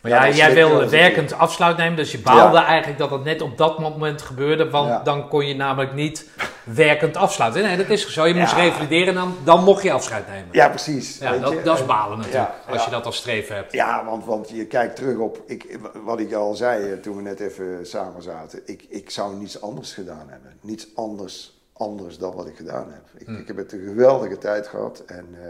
Maar 0.00 0.10
Ja, 0.10 0.28
jij 0.28 0.54
wil 0.54 0.88
werkend 0.88 1.32
afsluit 1.32 1.76
nemen, 1.76 1.96
dus 1.96 2.12
je 2.12 2.18
baalde 2.18 2.56
Ja. 2.56 2.64
eigenlijk 2.66 2.98
dat 2.98 3.10
het 3.10 3.24
net 3.24 3.42
op 3.42 3.56
dat 3.58 3.78
moment 3.78 4.22
gebeurde, 4.22 4.70
want 4.70 4.88
Ja. 4.88 5.02
dan 5.02 5.28
kon 5.28 5.46
je 5.46 5.54
namelijk 5.54 5.92
niet 5.94 6.26
werkend 6.64 7.16
afsluiten. 7.16 7.62
Nee, 7.62 7.76
dat 7.76 7.88
is 7.88 8.12
zo. 8.12 8.26
Je 8.26 8.34
moest 8.34 8.50
Ja. 8.56 8.58
revalideren 8.62 9.06
en 9.08 9.14
dan, 9.14 9.34
dan 9.44 9.64
mocht 9.64 9.82
je 9.82 9.92
afscheid 9.92 10.26
nemen. 10.28 10.48
ja, 10.52 10.68
precies. 10.68 11.18
Ja, 11.18 11.36
dat, 11.38 11.64
dat 11.64 11.74
is 11.74 11.80
En- 11.80 11.86
balen 11.86 12.18
natuurlijk, 12.18 12.48
als 12.68 12.84
je 12.84 12.90
dat 12.90 13.06
als 13.06 13.16
streven 13.16 13.54
hebt. 13.54 13.72
Ja, 13.72 14.04
want, 14.04 14.24
want 14.24 14.48
je 14.50 14.66
kijkt 14.66 14.96
terug 14.96 15.16
op, 15.18 15.40
ik, 15.46 15.78
wat 16.04 16.20
ik 16.20 16.32
al 16.32 16.54
zei 16.54 16.92
eh, 16.92 16.98
toen 16.98 17.16
we 17.16 17.22
net 17.22 17.40
even 17.40 17.86
samen 17.86 18.22
zaten. 18.22 18.60
Ik, 18.64 18.84
ik 18.88 19.10
zou 19.10 19.36
niets 19.36 19.60
anders 19.60 19.92
gedaan 19.92 20.26
hebben. 20.28 20.52
Niets 20.60 20.86
anders, 20.94 21.60
anders 21.72 22.18
dan 22.18 22.34
wat 22.34 22.46
ik 22.46 22.56
gedaan 22.56 22.86
heb. 22.92 23.20
Ik, 23.20 23.26
Hm. 23.26 23.34
ik 23.36 23.46
heb 23.46 23.56
het 23.56 23.72
een 23.72 23.84
geweldige 23.88 24.38
tijd 24.38 24.66
gehad. 24.66 25.02
En 25.06 25.26
eh, 25.42 25.48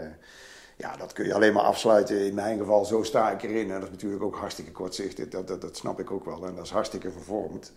ja, 0.79 0.95
dat 0.97 1.13
kun 1.13 1.25
je 1.25 1.33
alleen 1.33 1.53
maar 1.53 1.63
afsluiten. 1.63 2.25
In 2.25 2.33
mijn 2.33 2.57
geval, 2.59 2.85
zo 2.85 3.03
sta 3.03 3.31
ik 3.31 3.43
erin. 3.43 3.71
En 3.71 3.73
dat 3.79 3.83
is 3.83 3.89
natuurlijk 3.89 4.23
ook 4.23 4.35
hartstikke 4.35 4.71
kortzichtig. 4.71 5.27
Dat, 5.29 5.47
dat, 5.47 5.61
dat 5.61 5.77
snap 5.77 5.99
ik 5.99 6.11
ook 6.11 6.25
wel. 6.25 6.45
En 6.45 6.55
dat 6.55 6.65
is 6.65 6.71
hartstikke 6.71 7.11
vervormd. 7.11 7.71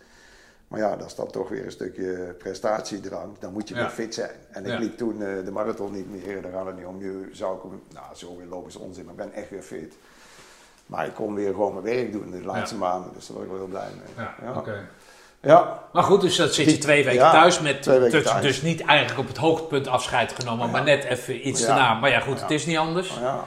Maar 0.67 0.79
ja, 0.79 0.95
dat 0.95 1.07
is 1.07 1.15
dan 1.15 1.27
toch 1.31 1.49
weer 1.49 1.65
een 1.65 1.71
stukje 1.71 2.35
prestatiedrang. 2.37 3.39
Dan 3.39 3.53
moet 3.53 3.67
je 3.67 3.75
Ja. 3.75 3.81
weer 3.81 3.89
fit 3.89 4.13
zijn. 4.13 4.35
En 4.51 4.65
ik 4.65 4.71
Ja. 4.71 4.77
liep 4.79 4.97
toen 4.97 5.21
eh, 5.21 5.45
de 5.45 5.51
marathon 5.51 5.91
niet 5.91 6.11
meer. 6.25 6.41
Daar 6.41 6.51
gaat 6.51 6.65
het 6.65 6.75
niet 6.77 6.85
om. 6.85 6.97
Nu 6.97 7.29
zou 7.31 7.55
ik, 7.57 7.61
hem- 7.63 7.81
nou 7.93 8.15
zo 8.15 8.37
weer 8.37 8.45
lopen 8.47 8.69
is 8.69 8.75
onzin. 8.75 9.03
Maar 9.05 9.13
ik 9.13 9.19
ben 9.19 9.33
echt 9.33 9.49
weer 9.49 9.61
fit. 9.61 9.93
Maar 10.85 11.05
ik 11.07 11.13
kon 11.13 11.33
weer 11.35 11.53
gewoon 11.53 11.73
mijn 11.73 11.95
werk 11.95 12.11
doen 12.11 12.31
de 12.31 12.43
laatste 12.43 12.75
Ja. 12.75 12.81
maanden. 12.81 13.13
Dus 13.13 13.27
daar 13.27 13.35
was 13.35 13.45
ik 13.45 13.51
wel 13.51 13.59
heel 13.59 13.69
blij 13.69 13.89
mee. 13.95 14.25
Ja, 14.25 14.35
ja. 14.41 14.57
oké. 14.57 14.87
Ja. 15.43 15.81
Maar 15.93 16.03
goed, 16.03 16.21
dus 16.21 16.35
dat 16.35 16.53
zit 16.53 16.71
je 16.71 16.77
twee 16.77 17.03
weken 17.03 17.19
ja, 17.19 17.31
thuis 17.31 17.59
met 17.59 17.85
weken 17.85 18.11
dus, 18.11 18.23
thuis. 18.23 18.41
dus 18.41 18.61
niet 18.61 18.85
eigenlijk 18.85 19.19
op 19.19 19.27
het 19.27 19.37
hoogtepunt 19.37 19.87
afscheid 19.87 20.33
genomen, 20.39 20.69
maar 20.69 20.83
net 20.83 21.03
even 21.03 21.47
iets 21.47 21.65
daarna. 21.65 21.93
Maar 21.93 22.09
ja, 22.09 22.19
goed, 22.19 22.41
het 22.41 22.51
is 22.51 22.65
niet 22.65 22.77
anders. 22.77 23.09
ja. 23.21 23.43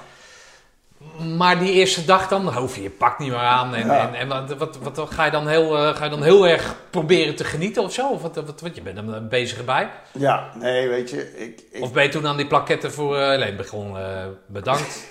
Maar 1.36 1.58
die 1.58 1.72
eerste 1.72 2.04
dag 2.04 2.28
dan, 2.28 2.54
hoef 2.54 2.76
je 2.76 2.82
je 2.82 2.90
pak 2.90 3.18
niet 3.18 3.28
meer 3.28 3.38
aan. 3.38 3.74
En, 3.74 3.90
en, 3.90 4.14
en 4.14 4.28
wat, 4.28 4.54
wat, 4.58 4.78
wat, 4.82 4.96
wat 4.96 5.10
ga, 5.10 5.24
je 5.24 5.30
dan 5.30 5.48
heel, 5.48 5.76
eh, 5.76 5.96
ga 5.96 6.04
je 6.04 6.10
dan 6.10 6.22
heel 6.22 6.48
erg 6.48 6.76
proberen 6.90 7.36
te 7.36 7.44
genieten 7.44 7.82
of 7.82 7.92
zo? 7.92 8.08
Of 8.08 8.22
wat, 8.22 8.36
wat, 8.36 8.60
wat, 8.60 8.74
je 8.74 8.82
bent 8.82 8.98
er 8.98 9.28
bezig 9.28 9.64
bij. 9.64 9.90
ja, 10.12 10.50
nee, 10.54 10.88
weet 10.88 11.10
je. 11.10 11.36
Ik, 11.36 11.62
ik, 11.70 11.82
Of 11.82 11.92
ben 11.92 12.02
je 12.02 12.08
toen 12.08 12.26
aan 12.26 12.36
die 12.36 12.46
plaketten 12.46 12.92
voor 12.92 13.16
uh, 13.16 13.28
Helene 13.28 13.56
begonnen? 13.56 14.22
Eh, 14.22 14.26
bedankt 14.46 15.06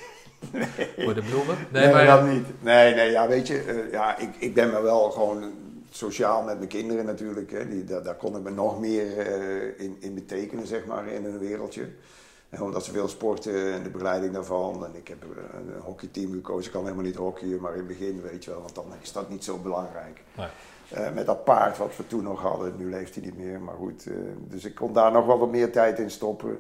voor 1.04 1.14
de 1.14 1.22
bloemen. 1.22 1.58
Nee, 1.70 1.92
maar 1.92 2.06
dat 2.06 2.26
niet. 2.26 2.64
Nee, 2.64 2.96
nee, 2.96 3.12
ja, 3.12 3.28
weet 3.28 3.48
je, 3.48 3.60
eh, 3.60 3.92
ja, 3.92 4.18
ik, 4.18 4.30
ik 4.40 4.54
ben 4.54 4.72
me 4.72 4.82
wel 4.82 5.12
gewoon 5.12 5.54
sociaal 5.96 6.44
met 6.44 6.58
mijn 6.58 6.70
kinderen 6.70 7.06
natuurlijk. 7.06 7.52
Hè, 7.52 7.68
die, 7.68 7.84
daar, 7.84 8.04
daar 8.04 8.16
kon 8.16 8.36
ik 8.36 8.44
me 8.44 8.52
nog 8.52 8.80
meer 8.80 9.18
eh, 9.18 9.86
in, 9.86 9.98
in 10.00 10.14
betekenen, 10.14 10.68
zeg 10.68 10.86
maar, 10.86 11.08
in 11.08 11.26
een 11.26 11.40
wereldje. 11.40 11.90
En 12.50 12.62
omdat 12.62 12.86
ze 12.86 12.92
veel 12.92 13.08
sporten 13.08 13.74
en 13.74 13.84
de 13.84 13.90
begeleiding 13.90 14.34
daarvan. 14.34 14.86
En 14.86 14.96
ik 14.96 15.08
heb 15.08 15.24
eh, 15.24 15.60
een 15.60 15.82
hockeyteam 15.82 16.32
gekozen. 16.32 16.66
Ik 16.66 16.72
kan 16.72 16.84
helemaal 16.84 17.06
niet 17.06 17.16
hockeyen, 17.16 17.62
maar 17.62 17.72
in 17.72 17.78
het 17.78 17.88
begin, 17.88 18.22
weet 18.22 18.44
je 18.44 18.52
wel, 18.52 18.62
want 18.62 18.76
dan 18.76 18.86
is 19.02 19.12
dat 19.12 19.30
niet 19.30 19.44
zo 19.44 19.58
belangrijk. 19.58 20.22
Nee. 20.38 20.48
Eh, 20.90 21.14
met 21.14 21.26
dat 21.26 21.44
paard 21.44 21.78
wat 21.78 21.98
we 21.98 22.08
toen 22.08 22.24
nog 22.24 22.42
hadden, 22.42 22.74
nu 22.78 22.90
leeft 22.90 23.16
hij 23.16 23.24
niet 23.24 23.38
meer, 23.38 23.62
maar 23.62 23.76
goed. 23.76 24.08
dus 24.38 24.66
ik 24.66 24.76
kon 24.76 24.94
daar 24.94 25.12
nog 25.12 25.26
wel 25.26 25.40
wat 25.40 25.52
meer 25.52 25.72
tijd 25.72 26.00
in 26.00 26.12
stoppen. 26.12 26.60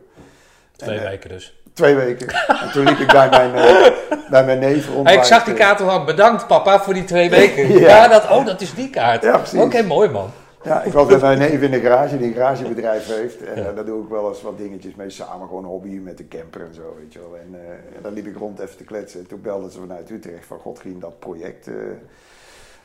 Twee 0.75 0.97
En, 0.97 1.03
eh, 1.03 1.09
weken 1.09 1.29
dus. 1.29 1.63
Twee 1.73 1.95
weken. 1.95 2.27
En 2.27 2.71
toen 2.71 2.83
liep 2.83 2.97
ik 2.97 3.07
bij 3.07 3.29
mijn, 3.29 3.55
eh, 3.55 3.91
bij 4.29 4.45
mijn 4.45 4.59
neef 4.59 4.89
rond. 4.89 5.09
ik 5.09 5.23
zag 5.23 5.43
die 5.43 5.53
kaart 5.53 5.81
al. 5.81 6.03
Bedankt 6.03 6.47
papa 6.47 6.79
voor 6.79 6.93
die 6.93 7.03
twee 7.03 7.29
weken. 7.29 7.71
ja. 7.79 7.87
Ja. 7.87 8.07
dat, 8.07 8.29
oh, 8.29 8.45
dat 8.45 8.61
is 8.61 8.73
die 8.73 8.89
kaart. 8.89 9.23
Ja, 9.23 9.37
precies. 9.37 9.61
Oké, 9.61 9.81
mooi 9.81 10.09
man. 10.09 10.29
Ja, 10.63 10.83
ik 10.83 10.93
was 10.93 11.07
met 11.07 11.21
mijn 11.21 11.37
neef 11.37 11.61
in 11.61 11.71
de 11.71 11.79
garage, 11.79 12.17
die 12.17 12.27
een 12.27 12.33
garagebedrijf 12.33 13.07
heeft. 13.07 13.43
En 13.43 13.67
eh, 13.67 13.75
daar 13.75 13.85
doe 13.85 14.03
ik 14.03 14.09
wel 14.09 14.29
eens 14.29 14.41
wat 14.41 14.57
dingetjes 14.57 14.95
mee 14.95 15.09
samen, 15.09 15.47
gewoon 15.47 15.63
hobby 15.63 15.99
met 16.03 16.17
de 16.17 16.27
camper 16.27 16.61
en 16.61 16.73
zo, 16.73 16.95
weet 16.99 17.13
je 17.13 17.19
wel. 17.19 17.37
En, 17.37 17.59
en 17.95 18.01
dan 18.01 18.13
liep 18.13 18.27
ik 18.27 18.37
rond 18.37 18.59
even 18.59 18.77
te 18.77 18.83
kletsen. 18.83 19.19
En 19.19 19.27
toen 19.27 19.41
belden 19.41 19.71
ze 19.71 19.79
vanuit 19.79 20.09
Utrecht 20.09 20.45
van, 20.45 20.59
god, 20.59 20.79
ging 20.79 21.01
dat 21.01 21.19
project, 21.19 21.69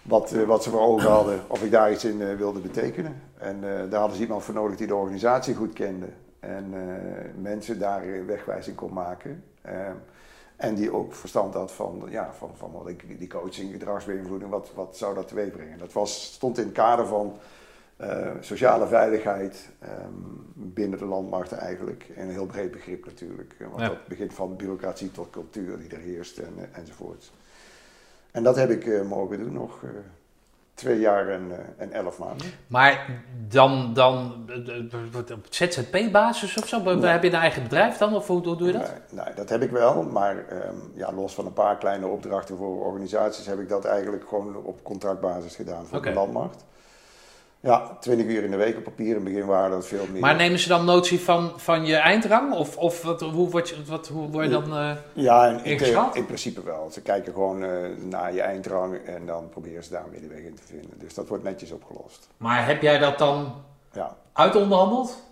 wat, 0.03 0.31
wat 0.47 0.63
ze 0.63 0.71
voor 0.71 0.81
ogen 0.81 1.11
hadden, 1.11 1.41
of 1.47 1.63
ik 1.63 1.71
daar 1.71 1.93
iets 1.93 2.05
in 2.05 2.37
wilde 2.37 2.61
betekenen. 2.61 3.23
En 3.39 3.61
daar 3.91 4.01
hadden 4.01 4.17
ze 4.17 4.23
iemand 4.23 4.45
voor 4.45 4.55
nodig 4.55 4.77
die 4.77 4.87
de 4.87 4.95
organisatie 4.95 5.55
goed 5.55 5.73
kende. 5.73 6.07
En 6.41 6.65
eh, 6.75 7.43
mensen 7.43 7.79
daar 7.79 8.27
wegwijzing 8.27 8.77
kon 8.77 8.93
maken. 8.93 9.45
Ehm, 9.63 9.95
en 10.57 10.75
die 10.75 10.93
ook 10.93 11.15
verstand 11.15 11.55
had 11.55 11.73
van, 11.73 12.03
ja, 12.09 12.33
van, 12.33 12.51
van 12.57 12.73
wat 12.73 12.89
ik, 12.89 13.19
die 13.19 13.29
coaching, 13.29 13.73
gedragsbeïnvloeding, 13.73 14.51
wat, 14.51 14.71
wat 14.75 14.97
zou 14.97 15.15
dat 15.15 15.29
teweeg 15.29 15.51
brengen. 15.53 15.79
Dat 15.79 15.93
was, 15.93 16.33
stond 16.33 16.59
in 16.59 16.65
het 16.65 16.73
kader 16.73 17.07
van 17.07 17.37
eh, 17.97 18.31
sociale 18.41 18.87
veiligheid 18.87 19.69
ehm, 19.79 20.13
binnen 20.55 20.99
de 20.99 21.05
landmacht 21.05 21.53
eigenlijk. 21.53 22.07
En 22.17 22.23
een 22.27 22.33
heel 22.33 22.47
breed 22.47 22.71
begrip 22.71 23.05
natuurlijk. 23.05 23.55
eh, 23.59 23.67
Want 23.67 23.81
Ja. 23.81 23.89
dat 23.89 24.07
begint 24.07 24.35
van 24.35 24.57
bureaucratie 24.57 25.11
tot 25.11 25.31
cultuur 25.31 25.79
die 25.79 25.91
er 25.91 25.99
heerst 26.01 26.39
en, 26.39 26.55
enzovoort. 26.73 27.31
En 28.31 28.43
dat 28.43 28.57
heb 28.57 28.71
ik 28.71 28.87
eh, 28.87 29.03
mogen 29.09 29.39
doen 29.39 29.53
nog 29.53 29.85
twee 30.81 30.99
jaar 30.99 31.29
en, 31.29 31.51
eh, 31.51 31.85
en 31.85 31.93
elf 31.93 32.19
maanden. 32.19 32.47
Maar 32.67 33.23
dan, 33.49 33.95
dan 33.95 34.47
op 35.33 35.47
ZZP-basis 35.51 36.57
of 36.57 36.69
zo? 36.69 36.83
Nee. 36.83 37.11
Heb 37.11 37.23
je 37.23 37.29
een 37.29 37.35
eigen 37.35 37.63
bedrijf 37.63 37.97
dan? 37.97 38.15
Of 38.15 38.27
hoe, 38.27 38.47
hoe 38.47 38.57
doe 38.57 38.67
je 38.67 38.73
dat? 38.73 38.93
Nee, 39.11 39.25
nee, 39.25 39.35
dat 39.35 39.49
heb 39.49 39.63
ik 39.63 39.71
wel, 39.71 40.03
maar 40.03 40.45
ehm, 40.49 40.77
ja, 40.95 41.13
los 41.13 41.35
van 41.35 41.47
een 41.47 41.53
paar 41.53 41.79
kleine 41.79 42.07
opdrachten 42.07 42.57
voor 42.57 42.85
organisaties 42.85 43.47
heb 43.47 43.59
ik 43.59 43.69
dat 43.69 43.85
eigenlijk 43.85 44.29
gewoon 44.29 44.57
op 44.57 44.85
contractbasis 44.85 45.55
gedaan 45.57 45.87
voor 45.87 46.03
de 46.03 46.13
landmacht. 46.13 46.65
Ja, 47.63 47.97
20 48.01 48.27
uur 48.27 48.45
in 48.45 48.51
de 48.51 48.57
week 48.57 48.77
op 48.77 48.85
papier. 48.85 49.07
In 49.09 49.15
het 49.15 49.25
begin 49.25 49.47
waren 49.47 49.71
dat 49.71 49.87
veel 49.87 50.07
meer. 50.13 50.21
Maar 50.21 50.35
nemen 50.37 50.59
ze 50.59 50.69
dan 50.69 50.85
notie 50.85 51.21
van, 51.21 51.53
van 51.57 51.87
je 51.87 51.97
eindrang? 51.97 52.53
Of, 52.55 52.77
of 52.77 53.03
wat, 53.03 53.21
hoe, 53.21 53.51
word 53.51 53.69
je, 53.69 53.85
wat, 53.87 54.09
hoe 54.09 54.29
word 54.29 54.45
je 54.45 54.51
dan... 54.51 54.77
eh, 54.77 54.91
Ja, 55.13 55.47
in, 55.47 55.65
in, 56.15 56.27
principe 56.27 56.63
wel. 56.63 56.89
Ze 56.93 57.01
kijken 57.01 57.33
gewoon 57.33 57.65
eh, 57.65 57.71
naar 57.97 58.33
je 58.35 58.41
eindrang 58.41 58.97
en 59.07 59.27
dan 59.27 59.49
proberen 59.49 59.85
ze 59.85 59.91
daar 59.91 60.05
een 60.05 60.11
middenweg 60.11 60.41
in 60.41 60.55
te 60.55 60.63
vinden. 60.63 60.91
Dus 60.99 61.15
dat 61.15 61.29
wordt 61.29 61.45
netjes 61.45 61.73
opgelost. 61.73 62.29
Maar 62.37 62.67
heb 62.67 62.83
jij 62.83 62.99
dat 62.99 63.19
dan 63.19 63.55
Ja. 63.93 64.17
uitonderhandeld? 64.33 65.23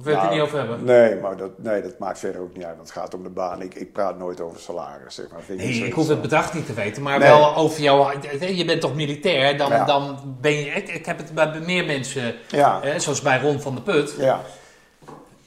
Of 0.00 0.06
wil 0.06 0.14
je 0.14 0.20
het 0.20 0.30
er 0.30 0.36
Nou, 0.36 0.46
niet 0.46 0.54
over 0.54 0.68
hebben? 0.68 0.84
Nee, 0.84 1.16
maar 1.20 1.36
dat, 1.36 1.50
nee, 1.56 1.82
dat 1.82 1.98
maakt 1.98 2.18
verder 2.18 2.40
ook 2.40 2.54
niet 2.56 2.64
uit. 2.64 2.76
Want 2.76 2.88
het 2.88 2.98
gaat 2.98 3.14
om 3.14 3.22
de 3.22 3.28
baan. 3.28 3.62
Ik, 3.62 3.74
ik 3.74 3.92
praat 3.92 4.18
nooit 4.18 4.40
over 4.40 4.60
salaris, 4.60 5.14
zeg 5.14 5.26
maar. 5.32 5.40
Vind 5.40 5.58
Nee, 5.58 5.86
ik 5.86 5.92
hoef 5.92 6.08
het 6.08 6.20
bedrag 6.22 6.54
niet 6.54 6.66
te 6.66 6.72
weten, 6.74 7.02
maar 7.02 7.18
Nee. 7.18 7.28
wel 7.28 7.56
over 7.56 7.80
jou. 7.82 8.18
Je 8.54 8.64
bent 8.64 8.80
toch 8.80 8.94
militair? 8.94 9.56
Dan, 9.58 9.68
Ja. 9.70 9.84
dan 9.84 10.18
ben 10.40 10.52
je. 10.52 10.64
Ik, 10.70 10.88
ik 10.88 11.06
heb 11.06 11.18
het 11.18 11.34
bij 11.34 11.60
meer 11.66 11.84
mensen, 11.84 12.34
Ja, 12.48 12.82
eh, 12.82 12.98
zoals 12.98 13.20
bij 13.22 13.40
Ron 13.40 13.60
van 13.60 13.74
der 13.74 13.82
Put. 13.84 14.14
ja. 14.18 14.40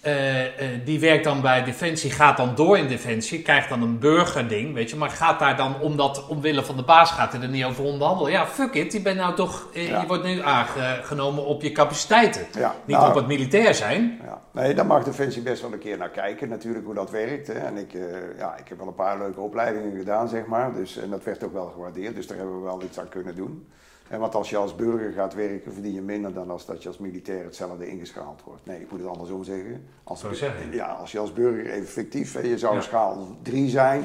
Eh, 0.04 0.46
eh, 0.46 0.52
die 0.86 1.00
werkt 1.00 1.24
dan 1.24 1.42
bij 1.42 1.64
Defensie, 1.64 2.12
gaat 2.12 2.38
dan 2.38 2.56
door 2.56 2.78
in 2.78 2.88
Defensie, 2.88 3.42
krijgt 3.42 3.70
dan 3.70 3.82
een 3.82 4.00
burgerding, 4.00 4.74
weet 4.74 4.90
je. 4.90 4.96
Maar 4.96 5.10
gaat 5.10 5.40
daar 5.40 5.58
dan, 5.58 5.80
omdat 5.80 6.28
omwille 6.28 6.64
van 6.64 6.76
de 6.76 6.84
baas, 6.84 7.12
gaat 7.12 7.32
hij 7.32 7.42
er 7.42 7.48
niet 7.48 7.64
over 7.66 7.84
onderhandelen. 7.84 8.32
Ja, 8.32 8.48
fuck 8.48 8.74
it, 8.74 8.94
je 8.94 9.02
bent 9.02 9.18
nou 9.18 9.36
toch. 9.36 9.68
eh, 9.74 9.88
Ja. 9.90 10.02
Je 10.02 10.08
wordt 10.08 10.24
nu 10.24 10.42
aangenomen 10.42 11.46
op 11.46 11.62
je 11.62 11.72
capaciteiten. 11.72 12.46
ja. 12.54 12.76
Niet 12.86 12.98
Nou, 12.98 13.10
op 13.10 13.16
het 13.16 13.28
militair 13.28 13.74
zijn. 13.74 14.20
Ja. 14.24 14.42
Nee, 14.52 14.74
daar 14.74 14.86
mag 14.86 15.04
Defensie 15.04 15.42
best 15.42 15.62
wel 15.62 15.74
een 15.74 15.80
keer 15.80 15.98
naar 15.98 16.10
kijken, 16.10 16.50
natuurlijk, 16.50 16.86
hoe 16.86 16.94
dat 16.94 17.12
werkt. 17.12 17.48
Hè. 17.48 17.54
En 17.54 17.78
ik, 17.78 17.92
ja, 18.38 18.56
ik 18.58 18.68
heb 18.68 18.78
wel 18.78 18.88
een 18.88 18.96
paar 18.96 19.18
leuke 19.18 19.40
opleidingen 19.40 19.98
gedaan, 19.98 20.28
zeg 20.30 20.46
maar. 20.46 20.74
Dus, 20.74 20.98
en 20.98 21.10
dat 21.10 21.24
werd 21.24 21.44
ook 21.44 21.54
wel 21.54 21.72
gewaardeerd, 21.74 22.16
dus 22.16 22.28
daar 22.28 22.38
hebben 22.38 22.56
we 22.58 22.64
wel 22.64 22.82
iets 22.84 23.00
aan 23.00 23.10
kunnen 23.10 23.36
doen. 23.36 23.68
En 24.14 24.20
want 24.20 24.36
als 24.36 24.50
je 24.50 24.58
als 24.58 24.76
burger 24.76 25.12
gaat 25.12 25.34
werken, 25.34 25.74
verdien 25.74 25.94
je 25.94 26.02
minder 26.02 26.34
dan 26.34 26.50
als 26.50 26.66
dat 26.66 26.82
je 26.82 26.88
als 26.88 26.98
militair 26.98 27.44
hetzelfde 27.44 27.88
ingeschaald 27.88 28.42
wordt. 28.44 28.66
Nee, 28.66 28.80
ik 28.82 28.92
moet 28.92 29.00
het 29.00 29.10
andersom 29.10 29.44
zeggen. 29.44 29.86
Als, 30.04 30.20
Zo 30.20 30.34
zeggen. 30.34 30.72
Ja, 30.72 30.86
als 30.88 31.12
je 31.12 31.20
als 31.20 31.34
burger 31.34 31.72
even 31.72 31.88
fictief, 31.88 32.42
je 32.42 32.58
zou 32.58 32.76
Ja. 32.76 32.82
schaal 32.82 33.38
3 33.42 33.70
zijn. 33.70 34.04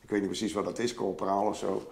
Ik 0.00 0.10
weet 0.10 0.20
niet 0.20 0.28
precies 0.28 0.52
wat 0.52 0.64
dat 0.64 0.78
is, 0.78 0.94
corporaal 0.94 1.46
of 1.46 1.56
zo. 1.56 1.90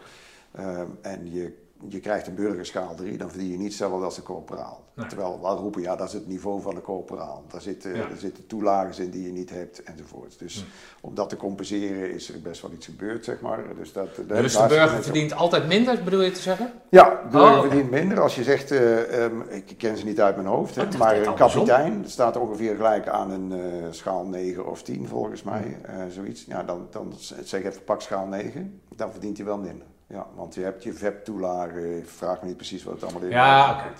Ehm, 0.53 0.87
en 1.01 1.33
je, 1.33 1.53
je 1.89 2.01
krijgt 2.01 2.27
een 2.27 2.35
burgerschaal 2.35 2.95
3, 2.95 3.17
dan 3.19 3.31
verdien 3.31 3.51
je 3.51 3.57
niet 3.57 3.67
hetzelfde 3.67 4.05
als 4.05 4.17
een 4.17 4.23
corporaal. 4.23 4.87
Nee. 4.95 5.07
Terwijl 5.07 5.41
we 5.41 5.47
roepen, 5.49 5.83
ja, 5.83 5.97
dat 5.97 6.07
is 6.07 6.13
het 6.13 6.27
niveau 6.27 6.61
van 6.63 6.77
een 6.77 6.83
corporaal. 6.83 7.45
Daar 7.49 7.61
zitten, 7.61 7.95
Ja. 7.97 8.09
er 8.11 8.17
zitten 8.17 8.47
toelagen 8.47 9.05
in 9.05 9.11
die 9.11 9.23
je 9.23 9.33
niet 9.33 9.51
hebt, 9.51 9.83
enzovoort. 9.83 10.39
Dus 10.39 10.65
om 11.01 11.15
dat 11.15 11.29
te 11.29 11.37
compenseren 11.37 12.11
is 12.15 12.33
er 12.35 12.41
best 12.41 12.63
wel 12.63 12.71
iets 12.73 12.87
gebeurd, 12.87 13.25
zeg 13.25 13.41
maar. 13.41 13.63
Dus, 13.77 13.93
dat, 13.93 14.09
daar- 14.27 14.43
Dus 14.43 14.53
de 14.53 14.59
daar 14.59 14.69
burger 14.69 15.03
verdient 15.03 15.35
altijd 15.35 15.67
minder, 15.67 16.03
bedoel 16.05 16.21
je 16.23 16.31
te 16.31 16.41
zeggen? 16.41 16.73
ja, 16.91 17.11
de 17.11 17.29
burger 17.31 17.51
Oh, 17.51 17.59
oké. 17.59 17.67
verdient 17.69 17.91
minder. 17.91 18.21
Als 18.21 18.35
je 18.35 18.43
zegt, 18.43 18.71
eh, 18.71 19.25
ehm, 19.25 19.41
ik 19.49 19.75
ken 19.79 19.97
ze 19.97 20.05
niet 20.05 20.21
uit 20.21 20.37
mijn 20.37 20.49
hoofd, 20.49 20.75
hè, 20.75 20.83
Oh, 20.83 20.95
maar 20.99 21.17
een 21.17 21.35
kapitein 21.35 22.03
staat 22.07 22.37
ongeveer 22.37 22.77
gelijk 22.77 23.09
aan 23.09 23.31
een 23.31 23.53
eh, 23.53 23.87
schaal 23.91 24.25
9 24.27 24.67
of 24.71 24.83
10 24.83 25.09
volgens 25.09 25.43
mij, 25.43 25.77
eh, 25.83 25.95
zoiets. 26.11 26.45
Ja, 26.45 26.63
dan, 26.63 26.87
dan 26.91 27.13
zeg 27.43 27.63
even 27.65 27.85
pak 27.85 28.01
schaal 28.01 28.27
9, 28.27 28.81
dan 28.97 29.11
verdient 29.11 29.37
hij 29.37 29.47
wel 29.47 29.59
minder. 29.59 29.87
Ja, 30.09 30.27
want 30.35 30.55
je 30.55 30.63
hebt 30.63 30.83
je 30.83 30.93
VEP-toelage, 30.93 32.03
vraag 32.05 32.41
me 32.41 32.47
niet 32.47 32.57
precies 32.57 32.85
wat 32.85 32.95
het 32.95 33.03
allemaal 33.03 33.23
is. 33.23 33.33
Ja, 33.33 33.71
oké. 33.71 33.93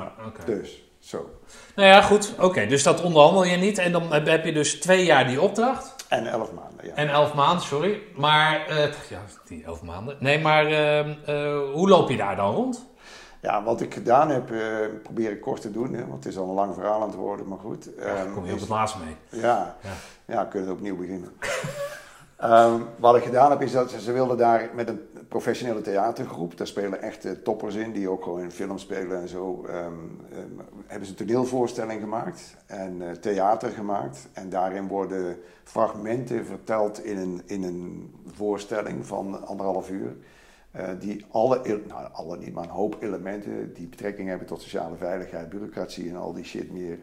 Ah. 0.00 0.46
Dus, 0.46 0.84
zo. 0.98 1.30
Nou 1.76 1.88
ja, 1.88 2.02
goed. 2.02 2.34
Oké, 2.40 2.66
dus 2.66 2.82
dat 2.82 3.02
onderhandel 3.02 3.44
je 3.44 3.56
niet. 3.56 3.78
En 3.78 3.92
dan 3.92 4.12
heb 4.12 4.44
je 4.44 4.52
dus 4.52 4.80
twee 4.80 5.04
jaar 5.04 5.26
die 5.26 5.40
opdracht. 5.40 5.94
En 6.08 6.26
11 6.26 6.52
maanden, 6.52 6.86
ja. 6.86 6.94
En 6.94 7.08
elf 7.08 7.34
maanden, 7.34 7.64
sorry. 7.64 8.02
Maar, 8.16 8.66
eh, 8.66 8.82
ja, 9.08 9.20
die 9.46 9.64
elf 9.64 9.82
maanden. 9.82 10.16
Nee, 10.20 10.38
maar 10.40 10.66
ehm, 10.66 11.14
eh, 11.26 11.58
hoe 11.72 11.88
loop 11.88 12.08
je 12.10 12.16
daar 12.16 12.36
dan 12.36 12.54
rond? 12.54 12.86
Ja, 13.42 13.62
wat 13.62 13.80
ik 13.80 13.94
gedaan 13.94 14.28
heb, 14.30 14.50
eh, 14.50 14.60
probeer 15.02 15.30
ik 15.30 15.40
kort 15.40 15.60
te 15.60 15.70
doen, 15.70 15.92
hè, 15.94 16.06
want 16.06 16.24
het 16.24 16.32
is 16.32 16.38
al 16.38 16.48
een 16.48 16.54
lang 16.54 16.74
verhaal 16.74 17.00
aan 17.00 17.08
het 17.08 17.16
worden, 17.16 17.48
maar 17.48 17.58
goed. 17.58 17.94
Ehm, 17.94 18.32
Kom 18.32 18.44
je 18.44 18.50
op 18.50 18.54
is- 18.56 18.60
het 18.60 18.70
laatst 18.70 18.96
mee? 19.04 19.40
Ja, 19.42 19.76
Ja. 19.82 19.90
ja. 20.34 20.44
kunnen 20.44 20.68
we 20.68 20.74
opnieuw 20.74 20.96
beginnen. 20.96 21.32
Ehm, 22.36 22.80
wat 22.98 23.16
ik 23.16 23.22
gedaan 23.22 23.50
heb, 23.50 23.62
is 23.62 23.72
dat 23.72 23.90
ze, 23.90 24.12
wilden 24.12 24.36
daar 24.36 24.70
met 24.74 24.88
een 24.88 25.00
professionele 25.28 25.80
theatergroep, 25.80 26.56
daar 26.56 26.66
spelen 26.66 27.02
echte 27.02 27.42
toppers 27.42 27.74
in, 27.74 27.92
die 27.92 28.08
ook 28.08 28.22
gewoon 28.22 28.40
in 28.40 28.50
film 28.50 28.78
spelen 28.78 29.20
en 29.20 29.28
zo, 29.28 29.64
ehm, 29.68 29.76
ehm, 30.32 30.66
hebben 30.86 31.06
ze 31.06 31.12
een 31.12 31.26
toneelvoorstelling 31.26 32.00
gemaakt 32.00 32.56
en 32.66 33.02
eh, 33.02 33.10
theater 33.10 33.70
gemaakt. 33.70 34.28
En 34.32 34.48
daarin 34.48 34.88
worden 34.88 35.36
fragmenten 35.64 36.46
verteld 36.46 37.04
in 37.04 37.16
een, 37.18 37.42
in 37.46 37.62
een 37.62 38.14
voorstelling 38.26 39.06
van 39.06 39.46
anderhalf 39.46 39.90
uur. 39.90 40.16
eh, 40.70 40.88
die 40.98 41.24
alle, 41.30 41.80
nou 41.88 42.08
alle 42.12 42.38
niet, 42.38 42.54
maar 42.54 42.64
een 42.64 42.70
hoop 42.70 42.96
elementen 43.00 43.74
die 43.74 43.86
betrekking 43.86 44.28
hebben 44.28 44.46
tot 44.46 44.62
sociale 44.62 44.96
veiligheid, 44.96 45.48
bureaucratie 45.48 46.08
en 46.08 46.16
al 46.16 46.32
die 46.32 46.44
shit 46.44 46.72
meer 46.72 46.98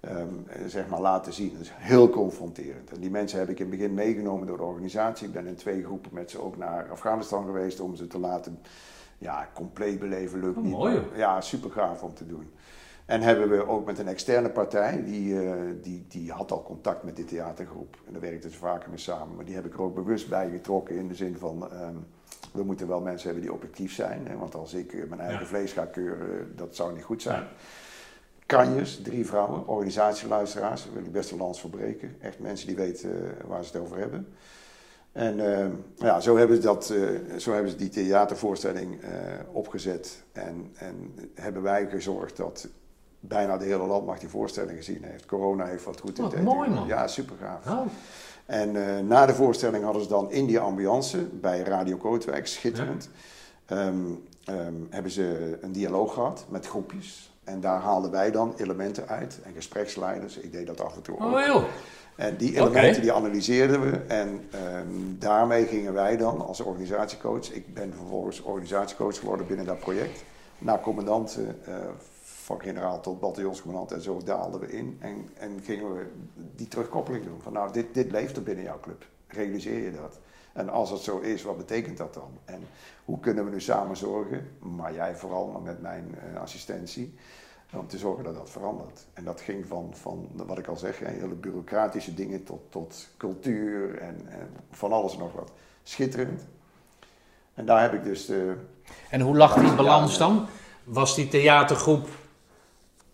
ehm, 0.00 0.16
ehm, 0.16 0.26
eh, 0.48 0.66
zeg 0.66 0.88
maar 0.88 1.00
laten 1.00 1.32
zien. 1.32 1.52
Dat 1.52 1.60
is 1.60 1.70
heel 1.74 2.08
confronterend. 2.10 2.90
En 2.92 3.00
die 3.00 3.10
mensen 3.10 3.38
heb 3.38 3.48
ik 3.48 3.58
in 3.58 3.66
het 3.70 3.76
begin 3.76 3.94
meegenomen 3.94 4.46
door 4.46 4.56
de 4.56 4.62
organisatie. 4.62 5.26
Ik 5.26 5.32
ben 5.32 5.46
in 5.46 5.54
twee 5.54 5.84
groepen 5.84 6.10
met 6.14 6.30
ze 6.30 6.40
ook 6.42 6.56
naar 6.56 6.90
Afghanistan 6.90 7.44
geweest 7.44 7.80
om 7.80 7.96
ze 7.96 8.06
te 8.06 8.18
laten 8.18 8.58
ja, 9.18 9.48
compleet 9.54 9.98
beleven. 9.98 10.40
Lukt 10.40 10.56
Oh, 10.56 10.62
niet. 10.62 10.72
mooi, 10.72 10.94
maar- 10.94 11.18
ja, 11.18 11.40
super 11.40 11.70
gaaf 11.70 12.02
om 12.02 12.14
te 12.14 12.26
doen. 12.26 12.50
En 13.06 13.20
hebben 13.20 13.48
we 13.50 13.66
ook 13.66 13.86
met 13.86 13.98
een 13.98 14.08
externe 14.08 14.50
partij, 14.50 15.04
die, 15.04 15.42
eh, 15.42 15.52
die, 15.82 16.04
die 16.08 16.32
had 16.32 16.52
al 16.52 16.62
contact 16.62 17.02
met 17.02 17.16
die 17.16 17.24
theatergroep. 17.24 17.96
En 18.06 18.12
daar 18.12 18.20
werkten 18.20 18.50
ze 18.50 18.58
vaker 18.58 18.88
mee 18.88 18.98
samen. 18.98 19.36
Maar 19.36 19.44
die 19.44 19.54
heb 19.54 19.66
ik 19.66 19.74
er 19.74 19.82
ook 19.82 19.94
bewust 19.94 20.28
bij 20.28 20.50
getrokken 20.50 20.96
in 20.96 21.08
de 21.08 21.14
zin 21.14 21.36
van... 21.38 21.70
ehm, 21.72 21.94
we 22.52 22.62
moeten 22.62 22.88
wel 22.88 23.00
mensen 23.00 23.24
hebben 23.26 23.44
die 23.46 23.52
objectief 23.54 23.92
zijn. 23.94 24.26
Hè, 24.26 24.36
want 24.36 24.54
als 24.54 24.74
ik 24.74 24.92
eh, 24.92 25.08
mijn 25.08 25.20
eigen 25.20 25.40
Ja. 25.40 25.46
vlees 25.46 25.72
ga 25.72 25.84
keuren, 25.84 26.52
dat 26.56 26.76
zou 26.76 26.94
niet 26.94 27.04
goed 27.04 27.22
zijn. 27.22 27.44
Kanjes, 28.48 29.00
drie 29.02 29.26
vrouwen, 29.26 29.66
organisatieluisteraars, 29.66 30.84
daar 30.84 30.92
wil 30.92 31.02
ik 31.02 31.12
best 31.12 31.30
een 31.30 31.38
lans 31.38 31.60
voor 31.60 31.70
breken. 31.70 32.16
Echt 32.20 32.38
mensen 32.38 32.66
die 32.66 32.76
weten 32.76 33.10
eh, 33.10 33.44
waar 33.46 33.64
ze 33.64 33.72
het 33.72 33.82
over 33.82 33.98
hebben. 33.98 34.28
En 35.12 35.58
eh, 35.58 35.66
ja, 35.96 36.20
zo 36.20 36.36
hebben, 36.36 36.56
ze 36.56 36.62
dat, 36.62 36.90
eh, 36.90 37.36
zo 37.36 37.52
hebben 37.52 37.70
ze 37.70 37.76
die 37.76 37.88
theatervoorstelling 37.88 39.00
opgezet. 39.52 40.22
En, 40.32 40.70
en 40.74 41.14
hebben 41.34 41.62
wij 41.62 41.88
gezorgd 41.88 42.36
dat 42.36 42.68
bijna 43.20 43.56
de 43.56 43.64
hele 43.64 43.86
landmacht 43.86 44.20
die 44.20 44.28
voorstelling 44.28 44.76
gezien 44.76 45.04
heeft. 45.04 45.26
Corona 45.26 45.64
heeft 45.64 45.84
wat 45.84 46.00
goed 46.00 46.18
in 46.18 46.24
het 46.24 46.42
mooi, 46.42 46.70
man. 46.70 46.86
Ja, 46.86 47.06
super 47.06 47.36
gaaf. 47.40 47.66
Oh, 47.66 47.86
En 48.46 48.72
na 49.06 49.26
de 49.26 49.34
voorstelling 49.34 49.84
hadden 49.84 50.02
ze 50.02 50.08
dan 50.08 50.30
in 50.30 50.46
die 50.46 50.58
ambiance 50.58 51.18
bij 51.24 51.60
Radio 51.60 51.96
Kootwijk, 51.96 52.46
schitterend, 52.46 53.10
ehm, 53.66 53.96
ehm, 54.44 54.74
hebben 54.90 55.12
ze 55.12 55.58
een 55.60 55.72
dialoog 55.72 56.14
gehad 56.14 56.44
met 56.48 56.66
groepjes. 56.66 57.27
En 57.48 57.60
daar 57.60 57.80
haalden 57.80 58.10
wij 58.10 58.30
dan 58.30 58.54
elementen 58.56 59.08
uit 59.08 59.38
en 59.44 59.52
gespreksleiders. 59.52 60.36
Ik 60.36 60.52
deed 60.52 60.66
dat 60.66 60.80
af 60.80 60.96
en 60.96 61.02
toe 61.02 61.20
ook. 61.20 61.34
oh 61.34 61.46
joh. 61.46 61.64
En 62.16 62.36
die 62.36 62.56
elementen 62.56 63.02
die 63.02 63.12
analyseerden 63.12 63.80
we 63.80 63.96
en 63.96 64.46
ehm, 64.50 65.18
daarmee 65.18 65.66
gingen 65.66 65.92
wij 65.92 66.16
dan 66.16 66.46
als 66.46 66.60
organisatiecoach, 66.60 67.50
ik 67.52 67.74
ben 67.74 67.92
vervolgens 67.94 68.42
organisatiecoach 68.42 69.18
geworden 69.18 69.46
binnen 69.46 69.66
dat 69.66 69.78
project, 69.78 70.24
naar 70.58 70.80
commandanten, 70.80 71.58
eh, 71.64 71.74
van 72.22 72.60
generaal 72.60 73.00
tot 73.00 73.20
bataljonscommandant 73.20 73.92
en 73.92 74.00
zo 74.00 74.20
daalden 74.24 74.60
we 74.60 74.72
in 74.72 74.96
en, 75.00 75.28
en 75.34 75.60
gingen 75.62 75.94
we 75.94 76.06
die 76.56 76.68
terugkoppeling 76.68 77.24
doen 77.24 77.40
van 77.42 77.52
nou 77.52 77.72
dit, 77.72 77.86
dit 77.92 78.10
leeft 78.10 78.36
er 78.36 78.42
binnen 78.42 78.64
jouw 78.64 78.80
club, 78.80 79.06
realiseer 79.26 79.84
je 79.84 79.92
dat? 79.92 80.18
En 80.52 80.68
als 80.68 80.90
het 80.90 81.00
zo 81.00 81.18
is, 81.18 81.42
wat 81.42 81.56
betekent 81.56 81.96
dat 81.96 82.14
dan? 82.14 82.30
En 82.44 82.66
hoe 83.04 83.20
kunnen 83.20 83.44
we 83.44 83.50
nu 83.50 83.60
samen 83.60 83.96
zorgen, 83.96 84.56
maar 84.58 84.94
jij 84.94 85.16
vooral, 85.16 85.46
maar 85.46 85.62
met 85.62 85.82
mijn 85.82 86.14
eh, 86.14 86.40
assistentie, 86.40 87.14
om 87.72 87.86
te 87.86 87.98
zorgen 87.98 88.24
dat 88.24 88.34
dat 88.34 88.50
verandert. 88.50 89.06
En 89.12 89.24
dat 89.24 89.40
ging 89.40 89.66
van, 89.66 89.90
van 89.94 90.28
wat 90.34 90.58
ik 90.58 90.66
al 90.66 90.76
zeg, 90.76 90.98
hele 90.98 91.34
bureaucratische 91.34 92.14
dingen 92.14 92.44
tot, 92.44 92.60
tot 92.68 93.08
cultuur 93.16 93.98
en, 93.98 94.26
en 94.28 94.48
van 94.70 94.92
alles 94.92 95.12
en 95.12 95.18
nog 95.18 95.32
wat. 95.32 95.52
Schitterend. 95.82 96.46
En 97.54 97.66
daar 97.66 97.80
heb 97.82 97.92
ik 97.92 98.04
dus 98.04 98.26
de, 98.26 98.56
En 99.10 99.20
hoe 99.20 99.36
lag 99.36 99.54
die 99.54 99.74
balans 99.74 100.18
dan? 100.18 100.46
Was 100.84 101.14
die 101.14 101.28
theatergroep 101.28 102.08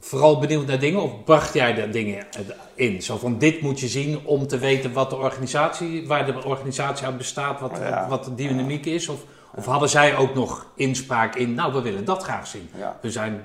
vooral 0.05 0.39
benieuwd 0.39 0.67
naar 0.67 0.79
dingen 0.79 1.03
of 1.03 1.25
bracht 1.25 1.55
jij 1.55 1.75
daar 1.75 1.91
dingen 1.91 2.27
in? 2.75 3.03
Zo 3.03 3.17
van 3.17 3.39
dit 3.39 3.61
moet 3.61 3.81
je 3.81 3.89
zien 3.89 4.27
om 4.27 4.47
te 4.47 4.59
weten 4.59 4.93
wat 4.93 5.11
de 5.11 5.17
organisatie, 5.17 6.07
waar 6.07 6.27
de 6.27 6.45
organisatie 6.45 7.07
uit 7.07 7.17
bestaat, 7.17 7.61
wat, 7.61 7.77
Ja. 7.81 8.09
wat 8.09 8.25
de 8.25 8.35
dynamiek 8.35 8.87
is? 8.87 9.09
Of, 9.09 9.25
of 9.55 9.65
hadden 9.65 9.89
zij 9.89 10.17
ook 10.17 10.35
nog 10.35 10.73
inspraak 10.77 11.35
in, 11.35 11.55
nou 11.55 11.73
we 11.73 11.81
willen 11.83 12.05
dat 12.05 12.23
graag 12.23 12.47
zien. 12.47 12.69
ja, 12.77 12.99
We 13.03 13.11
zijn 13.11 13.41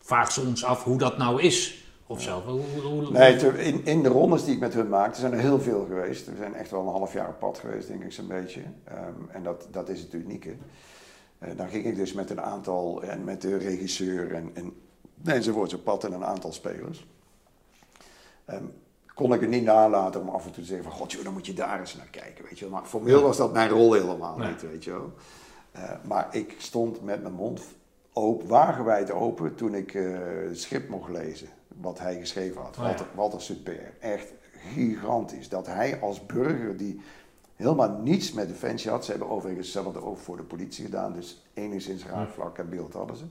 vraagt 0.00 0.32
ze 0.32 0.40
ons 0.40 0.64
af 0.64 0.84
hoe 0.84 0.98
dat 0.98 1.18
nou 1.18 1.42
is. 1.42 1.82
Of 2.06 2.22
zo. 2.22 2.42
Hoe, 2.46 2.60
hoe, 2.74 2.82
hoe- 3.04 3.10
Nee, 3.12 3.36
in, 3.64 3.84
in 3.84 4.02
de 4.02 4.08
rondes 4.08 4.44
die 4.44 4.54
ik 4.54 4.60
met 4.60 4.74
hun 4.74 4.88
maakte, 4.88 5.20
zijn 5.20 5.32
er 5.32 5.38
heel 5.38 5.60
veel 5.60 5.84
geweest. 5.88 6.26
We 6.26 6.32
zijn 6.38 6.54
echt 6.54 6.70
wel 6.70 6.80
een 6.80 6.86
half 6.86 7.12
jaar 7.12 7.28
op 7.28 7.38
pad 7.38 7.58
geweest, 7.58 7.88
denk 7.88 8.04
ik 8.04 8.12
zo'n 8.12 8.26
beetje. 8.28 8.60
Ehm, 8.84 8.96
en 9.32 9.42
dat, 9.42 9.66
dat 9.70 9.88
is 9.88 10.00
het 10.00 10.12
unieke. 10.12 10.50
Eh, 11.38 11.50
dan 11.56 11.68
ging 11.68 11.84
ik 11.84 11.96
dus 11.96 12.12
met 12.12 12.30
een 12.30 12.40
aantal, 12.40 13.02
en 13.02 13.24
met 13.24 13.42
de 13.42 13.56
regisseur 13.56 14.34
en, 14.34 14.50
en 14.54 14.72
enzovoorts 15.24 15.74
op 15.74 15.84
pad 15.84 16.04
en 16.04 16.12
een 16.12 16.24
aantal 16.24 16.52
spelers. 16.52 17.06
Ehm, 18.44 18.64
kon 19.14 19.32
ik 19.32 19.40
het 19.40 19.50
niet 19.50 19.64
nalaten 19.64 20.20
om 20.20 20.28
af 20.28 20.46
en 20.46 20.52
toe 20.52 20.62
te 20.62 20.68
zeggen 20.68 20.88
van, 20.90 20.98
god 20.98 21.12
joh, 21.12 21.24
dan 21.24 21.32
moet 21.32 21.46
je 21.46 21.52
daar 21.54 21.80
eens 21.80 21.96
naar 21.96 22.08
kijken, 22.10 22.44
weet 22.44 22.58
je 22.58 22.64
wel. 22.68 22.74
Maar 22.74 22.88
formeel 22.88 23.22
was 23.22 23.36
dat 23.36 23.52
mijn 23.52 23.68
rol 23.70 23.92
helemaal 23.92 24.36
Nee. 24.38 24.48
niet, 24.48 24.62
weet 24.62 24.84
je 24.84 24.90
wel. 24.90 25.12
Eh, 25.72 25.90
maar 26.04 26.28
ik 26.30 26.54
stond 26.58 27.02
met 27.02 27.22
mijn 27.22 27.34
mond 27.34 27.60
open, 28.12 28.46
wagenwijd 28.48 29.10
open 29.10 29.54
toen 29.54 29.74
ik 29.74 29.94
eh, 29.94 30.18
het 30.48 30.60
script 30.60 30.88
mocht 30.88 31.10
lezen. 31.10 31.48
Wat 31.80 31.98
hij 31.98 32.18
geschreven 32.18 32.60
had. 32.62 32.70
Oh 32.76 32.76
ja. 32.76 32.82
Walter, 32.82 33.06
Walter 33.14 33.40
Super. 33.40 33.92
Echt 34.00 34.32
gigantisch. 34.74 35.48
Dat 35.48 35.66
hij 35.66 36.00
als 36.00 36.26
burger 36.26 36.76
die 36.76 37.00
helemaal 37.56 37.98
niets 38.02 38.32
met 38.32 38.48
Defensie 38.48 38.90
had. 38.90 39.04
Ze 39.04 39.10
hebben 39.10 39.28
overigens 39.30 39.66
hetzelfde 39.72 40.02
ook 40.04 40.18
voor 40.18 40.36
de 40.36 40.42
politie 40.42 40.84
gedaan. 40.84 41.12
Dus 41.12 41.42
enigszins 41.54 42.06
raakvlak 42.06 42.58
en 42.58 42.68
beeld 42.68 42.92
hadden 42.92 43.16
ze. 43.16 43.24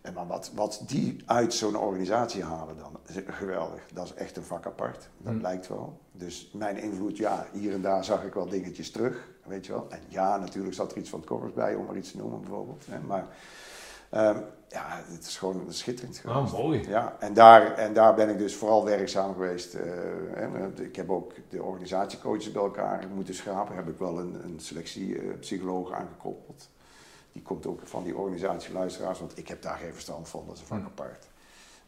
En 0.00 0.12
maar 0.14 0.26
wat, 0.26 0.50
wat 0.54 0.82
die 0.86 1.22
uit 1.26 1.54
zo'n 1.54 1.76
organisatie 1.76 2.42
halen 2.44 2.76
dan, 2.76 2.98
is 3.06 3.22
geweldig. 3.26 3.82
Dat 3.92 4.04
is 4.04 4.14
echt 4.14 4.36
een 4.36 4.42
vak 4.42 4.66
apart. 4.66 5.08
Dat 5.18 5.34
lijkt 5.40 5.68
wel. 5.68 5.98
Dus 6.12 6.50
mijn 6.54 6.76
invloed, 6.76 7.16
ja, 7.16 7.46
hier 7.52 7.72
en 7.72 7.82
daar 7.82 8.04
zag 8.04 8.24
ik 8.24 8.34
wel 8.34 8.48
dingetjes 8.48 8.90
terug, 8.90 9.28
weet 9.44 9.66
je 9.66 9.72
wel. 9.72 9.86
En 9.90 9.98
ja, 10.08 10.36
natuurlijk 10.36 10.74
zat 10.74 10.92
er 10.92 10.98
iets 10.98 11.10
van 11.10 11.24
het 11.42 11.54
bij, 11.54 11.74
om 11.74 11.84
maar 11.86 11.96
iets 11.96 12.10
te 12.10 12.16
noemen 12.16 12.40
bijvoorbeeld. 12.40 12.84
Hè. 12.88 13.00
Maar 13.00 13.26
ehm, 14.10 14.38
ja, 14.68 15.02
het 15.06 15.26
is 15.26 15.38
gewoon 15.38 15.64
schitterend 15.68 16.22
Oh, 16.26 16.34
geweest. 16.36 16.52
mooi. 16.52 16.88
Ja, 16.88 17.16
en 17.18 17.34
daar, 17.34 17.74
en 17.74 17.94
daar 17.94 18.14
ben 18.14 18.28
ik 18.28 18.38
dus 18.38 18.56
vooral 18.56 18.84
werkzaam 18.84 19.32
geweest. 19.32 19.74
eh, 19.74 19.92
hè. 20.34 20.82
ik 20.82 20.96
heb 20.96 21.10
ook 21.10 21.32
de 21.48 21.62
organisatiecoaches 21.62 22.52
bij 22.52 22.62
elkaar 22.62 23.04
moeten 23.14 23.34
schrapen. 23.34 23.74
Heb 23.74 23.88
ik 23.88 23.98
wel 23.98 24.18
een, 24.18 24.34
een 24.44 24.60
selectiepsycholoog 24.60 25.92
aangekoppeld. 25.92 26.68
Die 27.32 27.42
komt 27.42 27.66
ook 27.66 27.80
van 27.84 28.04
die 28.04 28.16
organisatieluisteraars, 28.16 29.18
want 29.18 29.38
ik 29.38 29.48
heb 29.48 29.62
daar 29.62 29.76
geen 29.76 29.92
verstand 29.92 30.28
van, 30.28 30.44
dat 30.46 30.54
is 30.54 30.60
een 30.60 30.66
vak 30.66 30.84
apart. 30.84 31.28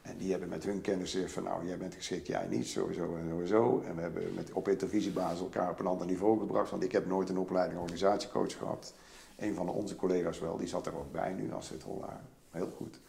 En 0.03 0.17
die 0.17 0.31
hebben 0.31 0.49
met 0.49 0.65
hun 0.65 0.81
kennis 0.81 1.11
gezegd 1.11 1.33
van 1.33 1.43
nou, 1.43 1.67
jij 1.67 1.79
bent 1.79 1.95
geschikt, 1.95 2.27
jij 2.27 2.47
niet, 2.49 2.67
sowieso 2.67 3.17
en 3.17 3.29
sowieso. 3.29 3.83
En 3.87 3.97
we 3.97 4.03
hebben 4.03 4.35
met, 4.35 4.53
op 4.53 4.69
intervisiebasis 4.69 5.41
elkaar 5.41 5.71
op 5.71 5.79
een 5.79 5.87
ander 5.87 6.07
niveau 6.07 6.39
gebracht, 6.39 6.71
want 6.71 6.83
ik 6.83 6.93
heb 6.93 7.07
nooit 7.07 7.29
een 7.29 7.39
opleiding 7.39 7.81
organisatiecoach 7.81 8.57
gehad. 8.57 8.95
Een 9.39 9.55
van 9.55 9.69
onze 9.69 9.97
collega's 9.97 10.39
wel, 10.39 10.57
die 10.57 10.69
zat 10.69 10.87
er 10.87 10.97
ook 10.97 11.13
bij 11.13 11.33
nu 11.33 11.53
als 11.53 11.69
het 11.69 11.85
al 11.85 12.05
Heel 12.51 12.71
goed. 12.77 13.01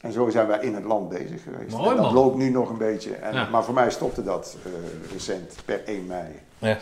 En 0.00 0.12
zo 0.12 0.30
zijn 0.30 0.46
wij 0.46 0.60
in 0.60 0.74
het 0.74 0.84
land 0.84 1.08
bezig 1.08 1.42
geweest. 1.42 1.76
Mooi, 1.76 1.90
en 1.90 1.96
dat 1.96 2.04
man. 2.04 2.14
loopt 2.14 2.36
nu 2.36 2.50
nog 2.50 2.70
een 2.70 2.78
beetje. 2.78 3.14
En, 3.14 3.34
Ja. 3.34 3.48
Maar 3.48 3.64
voor 3.64 3.74
mij 3.74 3.90
stopte 3.90 4.22
dat 4.22 4.56
eh, 4.64 5.12
recent 5.12 5.56
per 5.64 5.84
1 5.84 6.06
mei. 6.06 6.40
Ja. 6.58 6.78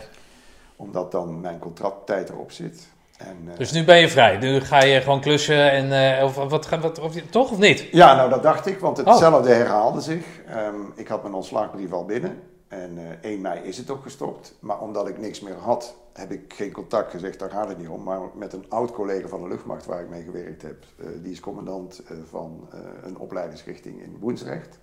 Omdat 0.76 1.12
dan 1.12 1.40
mijn 1.40 1.58
contracttijd 1.58 2.28
erop 2.28 2.52
zit. 2.52 2.88
En, 3.18 3.36
eh, 3.50 3.56
Dus 3.56 3.72
nu 3.72 3.84
ben 3.84 3.98
je 3.98 4.08
vrij. 4.08 4.36
Nu 4.36 4.60
ga 4.60 4.82
je 4.82 5.00
gewoon 5.00 5.20
klussen 5.20 5.70
en 5.70 6.16
eh, 6.18 6.24
of, 6.24 6.34
wat, 6.34 6.68
wat, 6.68 6.98
of, 7.00 7.14
toch 7.14 7.50
of 7.50 7.58
niet? 7.58 7.80
Ja, 7.80 8.14
nou 8.16 8.30
dat 8.30 8.42
dacht 8.42 8.66
ik, 8.66 8.78
want 8.78 8.98
Oh. 8.98 9.06
hetzelfde 9.06 9.52
herhaalde 9.52 10.00
zich. 10.00 10.26
Ehm, 10.46 10.74
ik 10.94 11.08
had 11.08 11.22
mijn 11.22 11.34
ontslagbrief 11.34 11.92
al 11.92 12.04
binnen 12.04 12.42
en 12.68 12.98
eh 12.98 13.30
1 13.30 13.40
mei 13.40 13.60
is 13.60 13.76
het 13.78 13.90
ook 13.90 14.02
gestopt. 14.02 14.54
Maar 14.60 14.80
omdat 14.80 15.08
ik 15.08 15.18
niks 15.18 15.40
meer 15.40 15.56
had, 15.56 15.94
heb 16.12 16.30
ik 16.30 16.54
geen 16.56 16.72
contact 16.72 17.10
gezegd, 17.10 17.38
daar 17.38 17.50
gaat 17.50 17.68
het 17.68 17.78
niet 17.78 17.88
om. 17.88 18.02
Maar 18.02 18.20
met 18.34 18.52
een 18.52 18.64
oud 18.68 18.92
collega 18.92 19.28
van 19.28 19.42
de 19.42 19.48
luchtmacht 19.48 19.86
waar 19.86 20.00
ik 20.00 20.08
mee 20.08 20.22
gewerkt 20.22 20.62
heb, 20.62 20.84
die 21.22 21.32
is 21.32 21.40
commandant 21.40 22.02
van 22.30 22.68
een 23.02 23.18
opleidingsrichting 23.18 24.02
in 24.02 24.16
Woensrecht. 24.20 24.78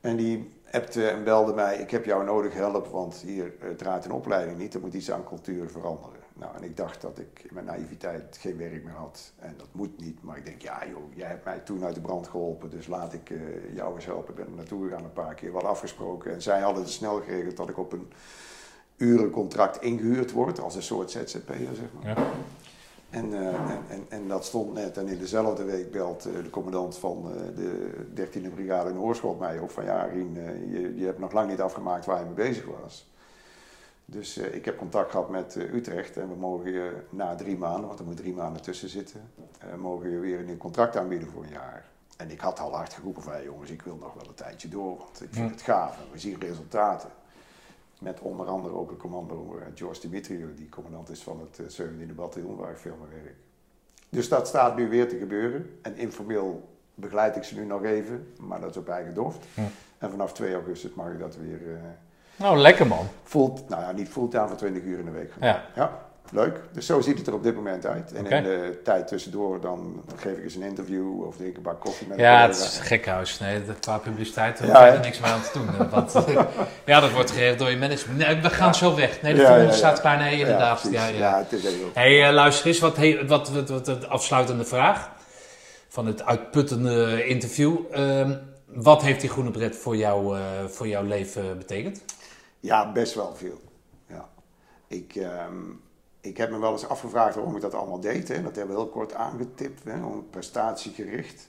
En 0.00 0.16
die 0.16 0.50
appte 0.70 1.08
en 1.08 1.24
belde 1.24 1.52
mij, 1.54 1.76
ik 1.76 1.90
heb 1.90 2.04
jou 2.04 2.24
nodig, 2.24 2.54
help, 2.54 2.86
want 2.86 3.22
hier 3.26 3.52
draait 3.76 4.04
een 4.04 4.12
opleiding 4.12 4.58
niet, 4.58 4.74
er 4.74 4.80
moet 4.80 4.94
iets 4.94 5.10
aan 5.10 5.24
cultuur 5.24 5.70
veranderen. 5.70 6.20
Nou, 6.34 6.56
en 6.56 6.62
ik 6.62 6.76
dacht 6.76 7.00
dat 7.00 7.18
ik 7.18 7.44
in 7.48 7.54
mijn 7.54 7.66
naïviteit 7.66 8.36
geen 8.40 8.56
werk 8.56 8.84
meer 8.84 8.94
had 8.94 9.32
en 9.38 9.54
dat 9.56 9.68
moet 9.72 10.00
niet. 10.00 10.22
Maar 10.22 10.36
ik 10.36 10.44
denk, 10.44 10.62
ja 10.62 10.86
joh, 10.88 11.14
jij 11.14 11.28
hebt 11.28 11.44
mij 11.44 11.58
toen 11.58 11.84
uit 11.84 11.94
de 11.94 12.00
brand 12.00 12.28
geholpen, 12.28 12.70
dus 12.70 12.86
laat 12.86 13.12
ik 13.12 13.30
eh, 13.30 13.74
jou 13.74 13.94
eens 13.94 14.04
helpen. 14.04 14.30
Ik 14.30 14.36
ben 14.36 14.46
er 14.46 14.52
naartoe 14.52 14.88
gegaan 14.88 15.04
een 15.04 15.12
paar 15.12 15.34
keer, 15.34 15.52
wat 15.52 15.64
afgesproken. 15.64 16.32
En 16.32 16.42
zij 16.42 16.60
hadden 16.60 16.82
het 16.82 16.92
snel 16.92 17.20
geregeld 17.20 17.56
dat 17.56 17.68
ik 17.68 17.78
op 17.78 17.92
een 17.92 18.12
urencontract 18.96 19.82
ingehuurd 19.82 20.32
word, 20.32 20.60
als 20.60 20.74
een 20.74 20.82
soort 20.82 21.10
ZZP'er 21.10 21.74
zeg 21.74 21.92
maar. 21.92 22.16
Ja. 22.16 22.26
En, 23.10 23.34
eh, 23.34 23.46
en, 23.46 23.82
en, 23.88 24.06
en 24.08 24.28
dat 24.28 24.44
stond 24.44 24.72
net. 24.74 24.96
En 24.96 25.08
in 25.08 25.18
dezelfde 25.18 25.64
week 25.64 25.90
belt 25.90 26.24
eh, 26.24 26.32
de 26.42 26.50
commandant 26.50 26.98
van 26.98 27.32
de 27.54 27.90
13e 28.14 28.54
brigade 28.54 28.90
in 28.90 28.98
Oorschot 28.98 29.38
mij 29.38 29.58
op 29.58 29.70
van 29.70 29.84
ja, 29.84 30.02
Rien, 30.02 30.34
je, 30.70 30.94
je 30.96 31.04
hebt 31.04 31.18
nog 31.18 31.32
lang 31.32 31.50
niet 31.50 31.60
afgemaakt 31.60 32.04
waar 32.04 32.18
je 32.18 32.24
mee 32.24 32.48
bezig 32.48 32.64
was. 32.82 33.11
Dus 34.04 34.36
eh, 34.36 34.54
ik 34.54 34.64
heb 34.64 34.78
contact 34.78 35.10
gehad 35.10 35.30
met 35.30 35.56
eh, 35.56 35.74
Utrecht 35.74 36.16
en 36.16 36.28
we 36.28 36.34
mogen 36.34 36.72
je 36.72 36.92
na 37.10 37.34
drie 37.34 37.56
maanden, 37.56 37.86
want 37.86 37.98
er 37.98 38.04
moet 38.04 38.16
drie 38.16 38.34
maanden 38.34 38.62
tussen 38.62 38.88
zitten, 38.88 39.30
eh, 39.58 39.74
mogen 39.74 40.10
je 40.10 40.18
weer 40.18 40.38
een 40.38 40.44
nieuw 40.44 40.56
contract 40.56 40.96
aanbieden 40.96 41.28
voor 41.28 41.42
een 41.42 41.50
jaar. 41.50 41.84
En 42.16 42.30
ik 42.30 42.40
had 42.40 42.60
al 42.60 42.74
hard 42.74 42.92
geroepen 42.92 43.22
van 43.22 43.32
hey, 43.32 43.44
jongens, 43.44 43.70
ik 43.70 43.82
wil 43.82 43.96
nog 43.96 44.14
wel 44.14 44.28
een 44.28 44.34
tijdje 44.34 44.68
door, 44.68 44.96
want 44.96 45.22
ik 45.22 45.28
vind 45.30 45.50
het 45.50 45.62
gaaf 45.62 45.96
en 45.96 46.04
we 46.12 46.18
zien 46.18 46.40
resultaten. 46.40 47.10
Met 47.98 48.20
onder 48.20 48.46
andere 48.46 48.74
ook 48.74 48.90
een 48.90 48.96
commando, 48.96 49.58
George 49.74 50.00
Dimitriou, 50.00 50.54
die 50.54 50.68
commandant 50.68 51.08
is 51.08 51.22
van 51.22 51.40
het 51.40 51.76
eh, 51.76 51.86
17e 51.86 52.14
bataljon 52.14 52.56
waar 52.56 52.70
ik 52.70 52.76
veel 52.76 52.96
mee 53.00 53.22
werk. 53.22 53.36
Dus 54.08 54.28
dat 54.28 54.48
staat 54.48 54.76
nu 54.76 54.88
weer 54.88 55.08
te 55.08 55.18
gebeuren. 55.18 55.78
En 55.82 55.96
informeel 55.96 56.68
begeleid 56.94 57.36
ik 57.36 57.44
ze 57.44 57.54
nu 57.54 57.64
nog 57.64 57.84
even, 57.84 58.32
maar 58.40 58.60
dat 58.60 58.70
is 58.70 58.76
op 58.76 58.88
eigen 58.88 59.14
doft. 59.14 59.46
En 59.98 60.10
vanaf 60.10 60.32
2 60.32 60.54
augustus 60.54 60.94
mag 60.94 61.12
ik 61.12 61.18
dat 61.18 61.36
weer 61.36 61.60
Nou, 62.36 62.58
lekker 62.58 62.86
man. 62.86 63.08
full, 63.24 63.50
nou 63.68 63.82
ja, 63.82 63.92
niet 63.92 64.08
fulltime 64.08 64.48
voor 64.48 64.56
20 64.56 64.82
uur 64.82 64.98
in 64.98 65.04
de 65.04 65.10
week. 65.10 65.32
Ja. 65.40 65.62
ja, 65.74 65.98
leuk. 66.30 66.60
Dus 66.72 66.86
zo 66.86 67.00
ziet 67.00 67.18
het 67.18 67.26
er 67.26 67.34
op 67.34 67.42
dit 67.42 67.54
moment 67.54 67.86
uit. 67.86 68.12
En 68.12 68.26
in 68.26 68.42
de 68.42 68.80
tijd 68.84 69.08
tussendoor 69.08 69.60
dan 69.60 70.02
geef 70.16 70.36
ik 70.36 70.42
eens 70.44 70.54
een 70.54 70.62
interview 70.62 71.24
of 71.26 71.36
drink 71.36 71.56
een 71.56 71.62
bak 71.62 71.80
koffie 71.80 72.06
met 72.06 72.18
Ja, 72.18 72.42
het 72.42 72.56
is 72.56 72.78
gekhuis. 72.82 73.38
Nee, 73.38 73.64
dat- 73.64 73.78
qua 73.80 73.98
publiciteit 73.98 74.58
daar 74.58 74.66
Ja, 74.66 74.86
er 74.86 75.00
niks 75.00 75.20
meer 75.20 75.30
aan 75.30 75.40
te 75.42 75.50
doen. 75.58 75.88
Want, 75.90 76.12
ja, 76.86 77.00
dat 77.00 77.12
wordt 77.12 77.30
geregeld 77.30 77.58
door 77.58 77.70
je 77.70 77.76
management. 77.76 78.18
Nee, 78.18 78.36
we 78.40 78.50
gaan 78.50 78.74
zo 78.74 78.94
weg. 78.96 79.22
Nee, 79.22 79.34
de 79.34 79.40
Ja, 79.40 79.46
volgende 79.46 79.70
ja, 79.70 79.76
staat 79.76 80.00
klaar. 80.00 80.18
Nee, 80.18 80.38
inderdaad. 80.38 80.88
Ja, 80.90 81.06
ja. 81.06 81.16
ja, 81.18 81.38
het 81.38 81.52
is 81.52 81.62
heel 81.62 81.72
Hey, 81.94 82.26
eh, 82.26 82.32
luister 82.32 82.66
eens, 82.66 82.78
wat, 82.78 82.96
he- 82.96 83.26
wat, 83.26 83.48
wat, 83.50 83.68
wat, 83.68 83.86
wat 83.86 84.08
afsluitende 84.08 84.64
vraag 84.64 85.10
van 85.88 86.06
het 86.06 86.24
uitputtende 86.24 87.26
interview. 87.26 87.76
Ehm, 87.90 88.34
wat 88.66 89.02
heeft 89.02 89.20
die 89.20 89.30
groene 89.30 89.50
bret 89.50 89.76
voor, 89.76 89.96
jou, 89.96 90.36
eh, 90.38 90.42
voor 90.68 90.88
jouw 90.88 91.02
leven 91.04 91.58
betekend? 91.58 92.04
Ja, 92.62 92.92
best 92.92 93.14
wel 93.14 93.34
veel. 93.34 93.60
Ja. 94.06 94.28
Ik, 94.86 95.14
ehm, 95.14 95.70
ik 96.20 96.36
heb 96.36 96.50
me 96.50 96.58
wel 96.58 96.72
eens 96.72 96.88
afgevraagd 96.88 97.34
waarom 97.34 97.56
ik 97.56 97.62
dat 97.62 97.74
allemaal 97.74 98.00
deed. 98.00 98.28
Hè. 98.28 98.42
Dat 98.42 98.56
hebben 98.56 98.74
we 98.74 98.80
heel 98.80 98.90
kort 98.90 99.14
aangetipt, 99.14 99.84
hè, 99.84 100.00
prestatiegericht. 100.30 101.48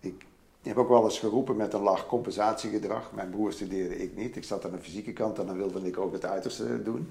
Ik 0.00 0.26
heb 0.62 0.76
ook 0.76 0.88
wel 0.88 1.04
eens 1.04 1.18
geroepen 1.18 1.56
met 1.56 1.72
een 1.72 1.82
lach 1.82 2.06
compensatiegedrag. 2.06 3.12
Mijn 3.12 3.30
broer 3.30 3.52
studeerde, 3.52 3.96
ik 3.96 4.16
niet. 4.16 4.36
Ik 4.36 4.44
zat 4.44 4.64
aan 4.64 4.70
de 4.70 4.78
fysieke 4.78 5.12
kant 5.12 5.38
en 5.38 5.46
dan 5.46 5.56
wilde 5.56 5.86
ik 5.86 5.98
ook 5.98 6.12
het 6.12 6.24
uiterste 6.24 6.82
doen. 6.82 7.10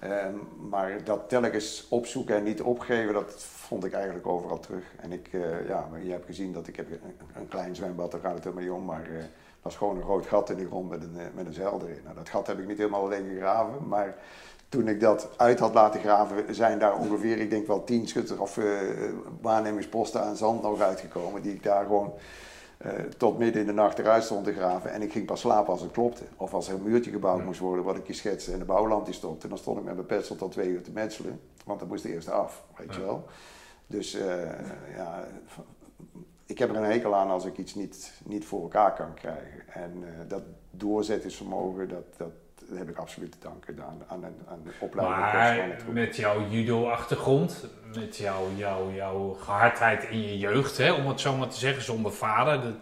Ehm, 0.00 0.34
maar 0.68 1.04
dat 1.04 1.28
telkens 1.28 1.86
opzoeken 1.88 2.36
en 2.36 2.42
niet 2.42 2.62
opgeven, 2.62 3.14
dat 3.14 3.44
vond 3.44 3.84
ik 3.84 3.92
eigenlijk 3.92 4.26
overal 4.26 4.60
terug. 4.60 4.84
En 4.96 5.12
ik, 5.12 5.28
eh, 5.32 5.68
ja, 5.68 5.88
je 6.02 6.10
hebt 6.10 6.26
gezien 6.26 6.52
dat 6.52 6.66
ik 6.66 6.76
heb 6.76 6.90
een, 6.90 7.16
een 7.34 7.48
klein 7.48 7.74
zwembad, 7.76 8.10
daar 8.10 8.20
gaat 8.20 8.34
het 8.34 8.44
helemaal 8.44 8.64
niet 8.64 8.72
om. 8.72 8.84
Maar 8.84 9.04
eh, 9.04 9.24
is 9.70 9.76
gewoon 9.76 9.96
een 9.96 10.02
groot 10.02 10.26
gat 10.26 10.50
in 10.50 10.56
de 10.56 10.66
grond 10.66 10.88
met 10.90 11.02
een, 11.02 11.18
eh, 11.18 11.26
met 11.34 11.46
een 11.46 11.52
zeil 11.52 11.80
erin. 11.82 12.00
Nou, 12.04 12.16
dat 12.16 12.28
gat 12.28 12.46
heb 12.46 12.58
ik 12.58 12.66
niet 12.66 12.78
helemaal 12.78 13.04
alleen 13.04 13.28
gegraven, 13.28 13.88
maar 13.88 14.16
toen 14.68 14.88
ik 14.88 15.00
dat 15.00 15.28
uit 15.36 15.58
had 15.58 15.74
laten 15.74 16.00
graven, 16.00 16.54
zijn 16.54 16.78
daar 16.78 16.98
ongeveer, 16.98 17.38
ik 17.38 17.50
denk 17.50 17.66
wel 17.66 17.84
tien 17.84 18.08
schutter 18.08 18.40
of 18.40 18.58
eh, 18.58 18.64
waarnemingsposten 19.40 20.22
aan 20.22 20.36
zand 20.36 20.62
nog 20.62 20.80
uitgekomen. 20.80 21.42
Die 21.42 21.52
ik 21.52 21.62
daar 21.62 21.84
gewoon 21.84 22.12
eh, 22.76 22.92
tot 23.16 23.38
midden 23.38 23.60
in 23.60 23.66
de 23.66 23.72
nacht 23.72 23.98
eruit 23.98 24.24
stond 24.24 24.44
te 24.44 24.52
graven. 24.52 24.92
En 24.92 25.02
ik 25.02 25.12
ging 25.12 25.26
pas 25.26 25.40
slapen 25.40 25.72
als 25.72 25.80
het 25.80 25.90
klopte. 25.90 26.22
Of 26.36 26.54
als 26.54 26.68
er 26.68 26.74
een 26.74 26.82
muurtje 26.82 27.10
gebouwd 27.10 27.44
moest 27.44 27.60
worden, 27.60 27.84
wat 27.84 27.96
ik 27.96 28.06
je 28.06 28.12
schetste. 28.12 28.52
En 28.52 28.58
de 28.58 28.64
bouwlamp 28.64 29.04
die 29.04 29.14
stopte. 29.14 29.48
Dan 29.48 29.58
stond 29.58 29.78
ik 29.78 29.84
met 29.84 29.94
mijn 29.94 30.06
petsel 30.06 30.36
tot 30.36 30.52
twee 30.52 30.68
uur 30.68 30.82
te 30.82 30.90
metselen. 30.90 31.40
Want 31.64 31.80
dat 31.80 31.88
moest 31.88 32.04
eerst 32.04 32.30
af, 32.30 32.64
weet 32.76 32.94
je 32.94 33.00
wel. 33.00 33.24
Dus 33.86 34.14
eh, 34.14 34.42
ja, 34.96 35.24
ik 36.46 36.58
heb 36.58 36.70
er 36.70 36.76
een 36.76 36.84
hekel 36.90 37.14
aan 37.14 37.30
als 37.30 37.44
ik 37.44 37.58
iets 37.58 37.74
niet, 37.74 38.12
niet 38.24 38.44
voor 38.44 38.62
elkaar 38.62 38.94
kan 38.94 39.14
krijgen. 39.14 39.62
En 39.72 39.92
eh, 40.04 40.28
dat 40.28 40.42
doorzettingsvermogen, 40.70 41.88
dat, 41.88 42.04
dat 42.16 42.30
heb 42.74 42.88
ik 42.88 42.96
absoluut 42.96 43.32
te 43.32 43.38
danken 43.40 43.82
aan, 43.82 44.02
aan, 44.06 44.24
aan 44.48 44.60
de 44.64 44.70
opleiding. 44.80 45.20
Maar 45.84 45.94
met 45.94 46.16
jouw 46.16 46.48
judo-achtergrond, 46.48 47.66
met 47.94 48.16
jouw, 48.16 48.44
jouw, 48.56 48.90
jouw 48.90 49.32
gehardheid 49.32 50.04
in 50.10 50.22
je 50.22 50.38
jeugd, 50.38 50.78
hè, 50.78 50.92
om 50.92 51.06
het 51.06 51.20
zo 51.20 51.36
maar 51.36 51.48
te 51.48 51.58
zeggen, 51.58 51.82
zonder 51.82 52.12
vader. 52.12 52.62
dat- 52.62 52.74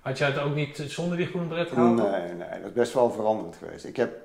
had 0.00 0.18
jij 0.18 0.28
het 0.30 0.38
ook 0.38 0.54
niet 0.54 0.76
zonder 0.86 1.16
die 1.16 1.26
groene 1.26 1.46
bret 1.48 1.68
gehaald? 1.68 1.96
Nee, 1.96 2.32
nee, 2.32 2.48
dat 2.60 2.64
is 2.68 2.72
best 2.72 2.92
wel 2.92 3.10
veranderd 3.10 3.56
geweest. 3.56 3.84
Ik 3.84 3.96
heb 3.96 4.21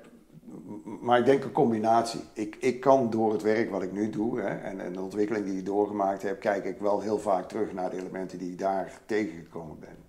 maar 1.00 1.18
ik 1.18 1.24
denk 1.24 1.44
een 1.44 1.52
combinatie. 1.52 2.20
Ik, 2.32 2.56
ik 2.60 2.80
kan 2.80 3.10
door 3.10 3.32
het 3.32 3.42
werk 3.42 3.70
wat 3.70 3.82
ik 3.82 3.92
nu 3.92 4.10
doe 4.10 4.40
hè, 4.40 4.48
en, 4.48 4.80
en 4.80 4.92
de 4.92 5.00
ontwikkeling 5.00 5.44
die 5.46 5.58
ik 5.58 5.66
doorgemaakt 5.66 6.22
heb, 6.22 6.40
kijk 6.40 6.64
ik 6.64 6.78
wel 6.78 7.00
heel 7.00 7.18
vaak 7.18 7.48
terug 7.48 7.72
naar 7.72 7.90
de 7.90 7.96
elementen 7.96 8.38
die 8.38 8.50
ik 8.50 8.58
daar 8.58 9.00
tegengekomen 9.06 9.78
ben. 9.78 10.06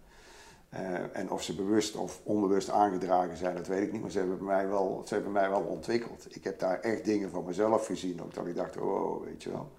Eh, 0.69 1.17
en 1.17 1.31
of 1.31 1.43
ze 1.43 1.55
bewust 1.55 1.95
of 1.95 2.21
onbewust 2.23 2.69
aangedragen 2.69 3.37
zijn, 3.37 3.55
dat 3.55 3.67
weet 3.67 3.81
ik 3.81 3.91
niet, 3.91 4.01
maar 4.01 4.11
ze 4.11 4.19
hebben, 4.19 4.43
mij 4.43 4.67
wel, 4.67 5.03
ze 5.05 5.13
hebben 5.13 5.31
mij 5.31 5.49
wel 5.49 5.61
ontwikkeld. 5.61 6.35
Ik 6.35 6.43
heb 6.43 6.59
daar 6.59 6.79
echt 6.79 7.05
dingen 7.05 7.29
van 7.29 7.45
mezelf 7.45 7.85
gezien, 7.85 8.21
ook 8.21 8.33
dat 8.33 8.47
ik 8.47 8.55
dacht, 8.55 8.77
oh, 8.77 9.23
weet 9.23 9.43
je 9.43 9.51
wel. 9.51 9.71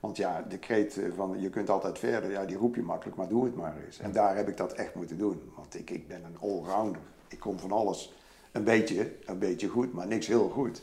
Want 0.00 0.16
ja, 0.16 0.44
de 0.48 0.58
kreet 0.58 0.98
eh, 0.98 1.04
van 1.16 1.40
je 1.40 1.50
kunt 1.50 1.70
altijd 1.70 1.98
verder, 1.98 2.30
ja, 2.30 2.44
die 2.44 2.56
roep 2.56 2.74
je 2.74 2.82
makkelijk, 2.82 3.16
maar 3.16 3.28
doe 3.28 3.44
het 3.44 3.56
maar 3.56 3.76
eens. 3.84 3.98
En 3.98 4.12
daar 4.12 4.36
heb 4.36 4.48
ik 4.48 4.56
dat 4.56 4.72
echt 4.72 4.94
moeten 4.94 5.18
doen, 5.18 5.52
want 5.56 5.78
ik, 5.78 5.90
ik 5.90 6.08
ben 6.08 6.24
een 6.24 6.38
allrounder. 6.40 7.02
Ik 7.28 7.38
kom 7.38 7.58
van 7.58 7.72
alles 7.72 8.14
een 8.56 8.64
beetje, 8.64 9.12
een 9.24 9.38
beetje 9.38 9.68
goed, 9.68 9.92
maar 9.92 10.06
niks 10.06 10.26
heel 10.26 10.48
goed. 10.48 10.82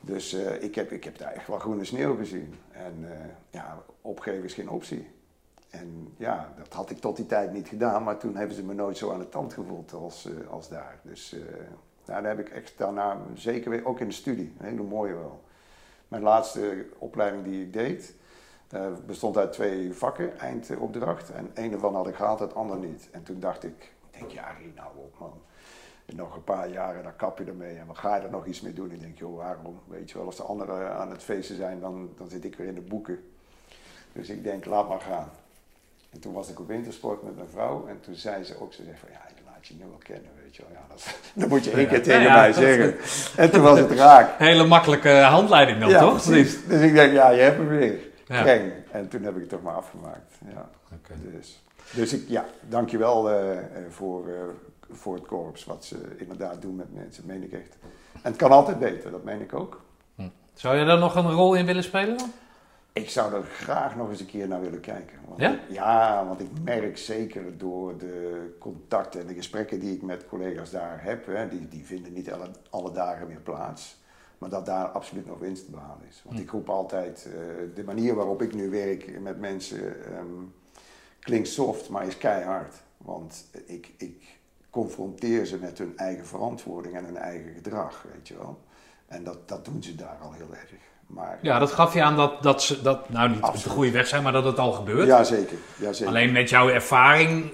Dus 0.00 0.32
eh, 0.32 0.62
ik, 0.62 0.74
heb, 0.74 0.90
ik 0.90 1.04
heb 1.04 1.18
daar 1.18 1.32
echt 1.32 1.46
wel 1.46 1.58
groene 1.58 1.84
sneeuw 1.84 2.16
gezien. 2.16 2.54
En 2.70 2.94
eh, 3.10 3.18
ja, 3.50 3.82
opgeven 4.00 4.44
is 4.44 4.54
geen 4.54 4.68
optie. 4.68 5.10
En 5.70 6.14
ja, 6.16 6.52
dat 6.56 6.72
had 6.72 6.90
ik 6.90 6.98
tot 6.98 7.16
die 7.16 7.26
tijd 7.26 7.52
niet 7.52 7.68
gedaan, 7.68 8.02
maar 8.02 8.18
toen 8.18 8.36
hebben 8.36 8.56
ze 8.56 8.64
me 8.64 8.74
nooit 8.74 8.96
zo 8.96 9.12
aan 9.12 9.18
de 9.18 9.28
tand 9.28 9.52
gevoeld 9.52 9.92
als, 9.92 10.26
eh, 10.26 10.50
als 10.50 10.68
daar. 10.68 10.98
Dus 11.02 11.36
nou, 12.06 12.22
daar 12.22 12.36
heb 12.36 12.46
ik 12.46 12.48
echt 12.48 12.72
daarna, 12.76 13.16
zeker 13.34 13.70
weer, 13.70 13.86
ook 13.86 14.00
in 14.00 14.08
de 14.08 14.14
studie, 14.14 14.54
een 14.58 14.66
hele 14.66 14.82
mooie 14.82 15.14
wel. 15.14 15.42
Mijn 16.08 16.22
laatste 16.22 16.86
opleiding 16.98 17.44
die 17.44 17.62
ik 17.62 17.72
deed, 17.72 18.14
bestond 19.06 19.36
uit 19.36 19.52
twee 19.52 19.92
vakken, 19.92 20.38
eindopdracht. 20.38 21.30
En 21.30 21.50
een 21.54 21.72
ervan 21.72 21.94
had 21.94 22.08
ik 22.08 22.14
gehaald, 22.14 22.40
het 22.40 22.54
ander 22.54 22.78
niet. 22.78 23.08
En 23.10 23.22
toen 23.22 23.40
dacht 23.40 23.64
ik, 23.64 23.92
denk, 24.10 24.30
ja, 24.30 24.50
Rien, 24.58 24.72
nou 24.76 24.88
op 24.96 25.18
man. 25.18 25.40
En 26.12 26.18
nog 26.18 26.34
een 26.36 26.44
paar 26.44 26.68
jaren, 26.68 27.02
dan 27.02 27.16
kap 27.16 27.38
je 27.38 27.44
ermee. 27.44 27.76
En 27.76 27.86
dan 27.86 27.96
ga 27.96 28.16
je 28.16 28.22
er 28.22 28.30
nog 28.30 28.46
iets 28.46 28.60
mee 28.60 28.72
doen. 28.72 28.90
Ik 28.90 29.00
denk, 29.00 29.18
joh, 29.18 29.36
waarom? 29.36 29.80
Weet 29.88 30.10
je 30.10 30.18
wel, 30.18 30.26
als 30.26 30.36
de 30.36 30.42
anderen 30.42 30.94
aan 30.94 31.10
het 31.10 31.22
feesten 31.22 31.56
zijn, 31.56 31.80
dan, 31.80 32.10
dan 32.18 32.28
zit 32.28 32.44
ik 32.44 32.56
weer 32.56 32.66
in 32.66 32.74
de 32.74 32.80
boeken. 32.80 33.24
Dus 34.12 34.28
ik 34.28 34.44
denk, 34.44 34.64
laat 34.64 34.88
maar 34.88 35.00
gaan. 35.00 35.30
En 36.10 36.20
toen 36.20 36.32
was 36.32 36.48
ik 36.50 36.60
op 36.60 36.68
wintersport 36.68 37.22
met 37.22 37.36
mijn 37.36 37.48
vrouw. 37.48 37.86
En 37.86 38.00
toen 38.00 38.14
zei 38.14 38.44
ze 38.44 38.60
ook, 38.60 38.72
ze 38.72 38.84
zegt 38.84 38.98
van, 38.98 39.08
ja, 39.12 39.28
ik 39.28 39.42
laat 39.46 39.66
je 39.66 39.74
nu 39.74 39.84
wel 39.88 40.00
kennen, 40.02 40.30
weet 40.42 40.56
je 40.56 40.62
wel. 40.62 40.72
Ja, 40.72 40.86
dat, 40.88 41.14
dat 41.34 41.48
moet 41.48 41.64
je 41.64 41.70
één 41.70 41.88
keer 41.88 42.02
tegen 42.02 42.22
ja, 42.22 42.34
mij 42.34 42.52
zeggen. 42.52 42.96
En 43.36 43.50
toen 43.50 43.62
was 43.62 43.78
het 43.78 43.90
raak. 43.90 44.38
Hele 44.48 44.66
makkelijke 44.66 45.10
handleiding 45.10 45.80
dan, 45.80 45.88
ja, 45.88 46.00
toch? 46.00 46.22
precies. 46.22 46.66
Dus 46.66 46.80
ik 46.80 46.94
denk, 46.94 47.12
ja, 47.12 47.30
je 47.30 47.40
hebt 47.40 47.56
hem 47.56 47.68
weer. 47.68 47.98
Ja. 48.26 48.42
Kreng. 48.42 48.72
En 48.90 49.08
toen 49.08 49.22
heb 49.22 49.34
ik 49.34 49.40
het 49.40 49.48
toch 49.48 49.62
maar 49.62 49.74
afgemaakt. 49.74 50.34
Ja. 50.52 50.70
Oké. 50.92 51.14
Dus, 51.30 51.62
dus 51.90 52.12
ik, 52.12 52.28
ja, 52.28 52.44
dankjewel 52.60 53.30
eh, 53.30 53.58
voor, 53.90 54.28
eh, 54.28 54.34
voor 54.92 55.14
het 55.14 55.26
korps, 55.26 55.64
wat 55.64 55.84
ze 55.84 55.96
inderdaad 56.18 56.62
doen 56.62 56.76
met 56.76 56.94
mensen, 56.94 57.26
meen 57.26 57.42
ik 57.42 57.52
echt. 57.52 57.76
En 58.12 58.20
het 58.30 58.36
kan 58.36 58.50
altijd 58.50 58.78
beter, 58.78 59.10
dat 59.10 59.24
meen 59.24 59.40
ik 59.40 59.54
ook. 59.54 59.80
Zou 60.54 60.76
je 60.76 60.84
daar 60.84 60.98
nog 60.98 61.14
een 61.16 61.30
rol 61.32 61.54
in 61.54 61.66
willen 61.66 61.82
spelen 61.82 62.18
dan? 62.18 62.30
Ik 62.92 63.10
zou 63.10 63.34
er 63.34 63.42
graag 63.42 63.96
nog 63.96 64.08
eens 64.10 64.20
een 64.20 64.26
keer 64.26 64.48
naar 64.48 64.60
willen 64.60 64.80
kijken. 64.80 65.18
Want 65.28 65.40
Ja? 65.40 65.52
ik- 65.52 65.60
ja, 65.68 66.26
want 66.26 66.40
ik 66.40 66.48
merk 66.64 66.98
zeker 66.98 67.58
door 67.58 67.98
de 67.98 68.56
contacten 68.60 69.20
en 69.20 69.26
de 69.26 69.34
gesprekken 69.34 69.80
die 69.80 69.94
ik 69.94 70.02
met 70.02 70.26
collega's 70.26 70.70
daar 70.70 71.02
heb, 71.02 71.26
hè, 71.26 71.48
die, 71.48 71.68
die 71.68 71.84
vinden 71.86 72.12
niet 72.12 72.32
alle, 72.32 72.48
alle 72.70 72.92
dagen 72.92 73.26
meer 73.26 73.40
plaats. 73.40 74.00
Maar 74.38 74.50
dat 74.50 74.66
daar 74.66 74.86
absoluut 74.86 75.26
nog 75.26 75.38
winst 75.38 75.64
te 75.64 75.70
behalen 75.70 76.06
is. 76.08 76.22
Want 76.24 76.38
ik 76.38 76.50
roep 76.50 76.68
altijd, 76.70 77.26
eh, 77.26 77.32
de 77.74 77.84
manier 77.84 78.14
waarop 78.14 78.42
ik 78.42 78.54
nu 78.54 78.70
werk 78.70 79.20
met 79.20 79.40
mensen 79.40 80.04
ehm, 80.04 80.26
klinkt 81.20 81.48
soft, 81.48 81.88
maar 81.88 82.06
is 82.06 82.18
keihard. 82.18 82.74
Want 82.96 83.44
ik, 83.66 83.90
ik 83.96 84.38
confronteer 84.72 85.46
ze 85.46 85.56
met 85.56 85.78
hun 85.78 85.92
eigen 85.96 86.26
verantwoording 86.26 86.96
en 86.96 87.04
hun 87.04 87.16
eigen 87.16 87.52
gedrag, 87.54 88.04
weet 88.14 88.28
je 88.28 88.36
wel. 88.36 88.60
En 89.06 89.24
dat, 89.24 89.48
dat 89.48 89.64
doen 89.64 89.82
ze 89.82 89.94
daar 89.94 90.16
al 90.22 90.32
heel 90.32 90.48
erg. 90.50 90.70
Maar, 91.06 91.38
Ja, 91.42 91.58
dat 91.58 91.72
gaf 91.72 91.94
je 91.94 92.02
aan 92.02 92.16
dat, 92.16 92.42
dat 92.42 92.62
ze, 92.62 92.82
dat, 92.82 93.08
nou 93.08 93.28
niet 93.28 93.42
op 93.42 93.62
de 93.62 93.68
goede 93.68 93.90
weg 93.90 94.06
zijn, 94.06 94.22
maar 94.22 94.32
dat 94.32 94.44
het 94.44 94.58
al 94.58 94.72
gebeurt. 94.72 95.06
Ja, 95.06 95.24
zeker. 95.24 95.56
Ja, 95.78 95.92
zeker. 95.92 96.06
Alleen 96.06 96.32
met 96.32 96.50
jouw 96.50 96.68
ervaring 96.68 97.52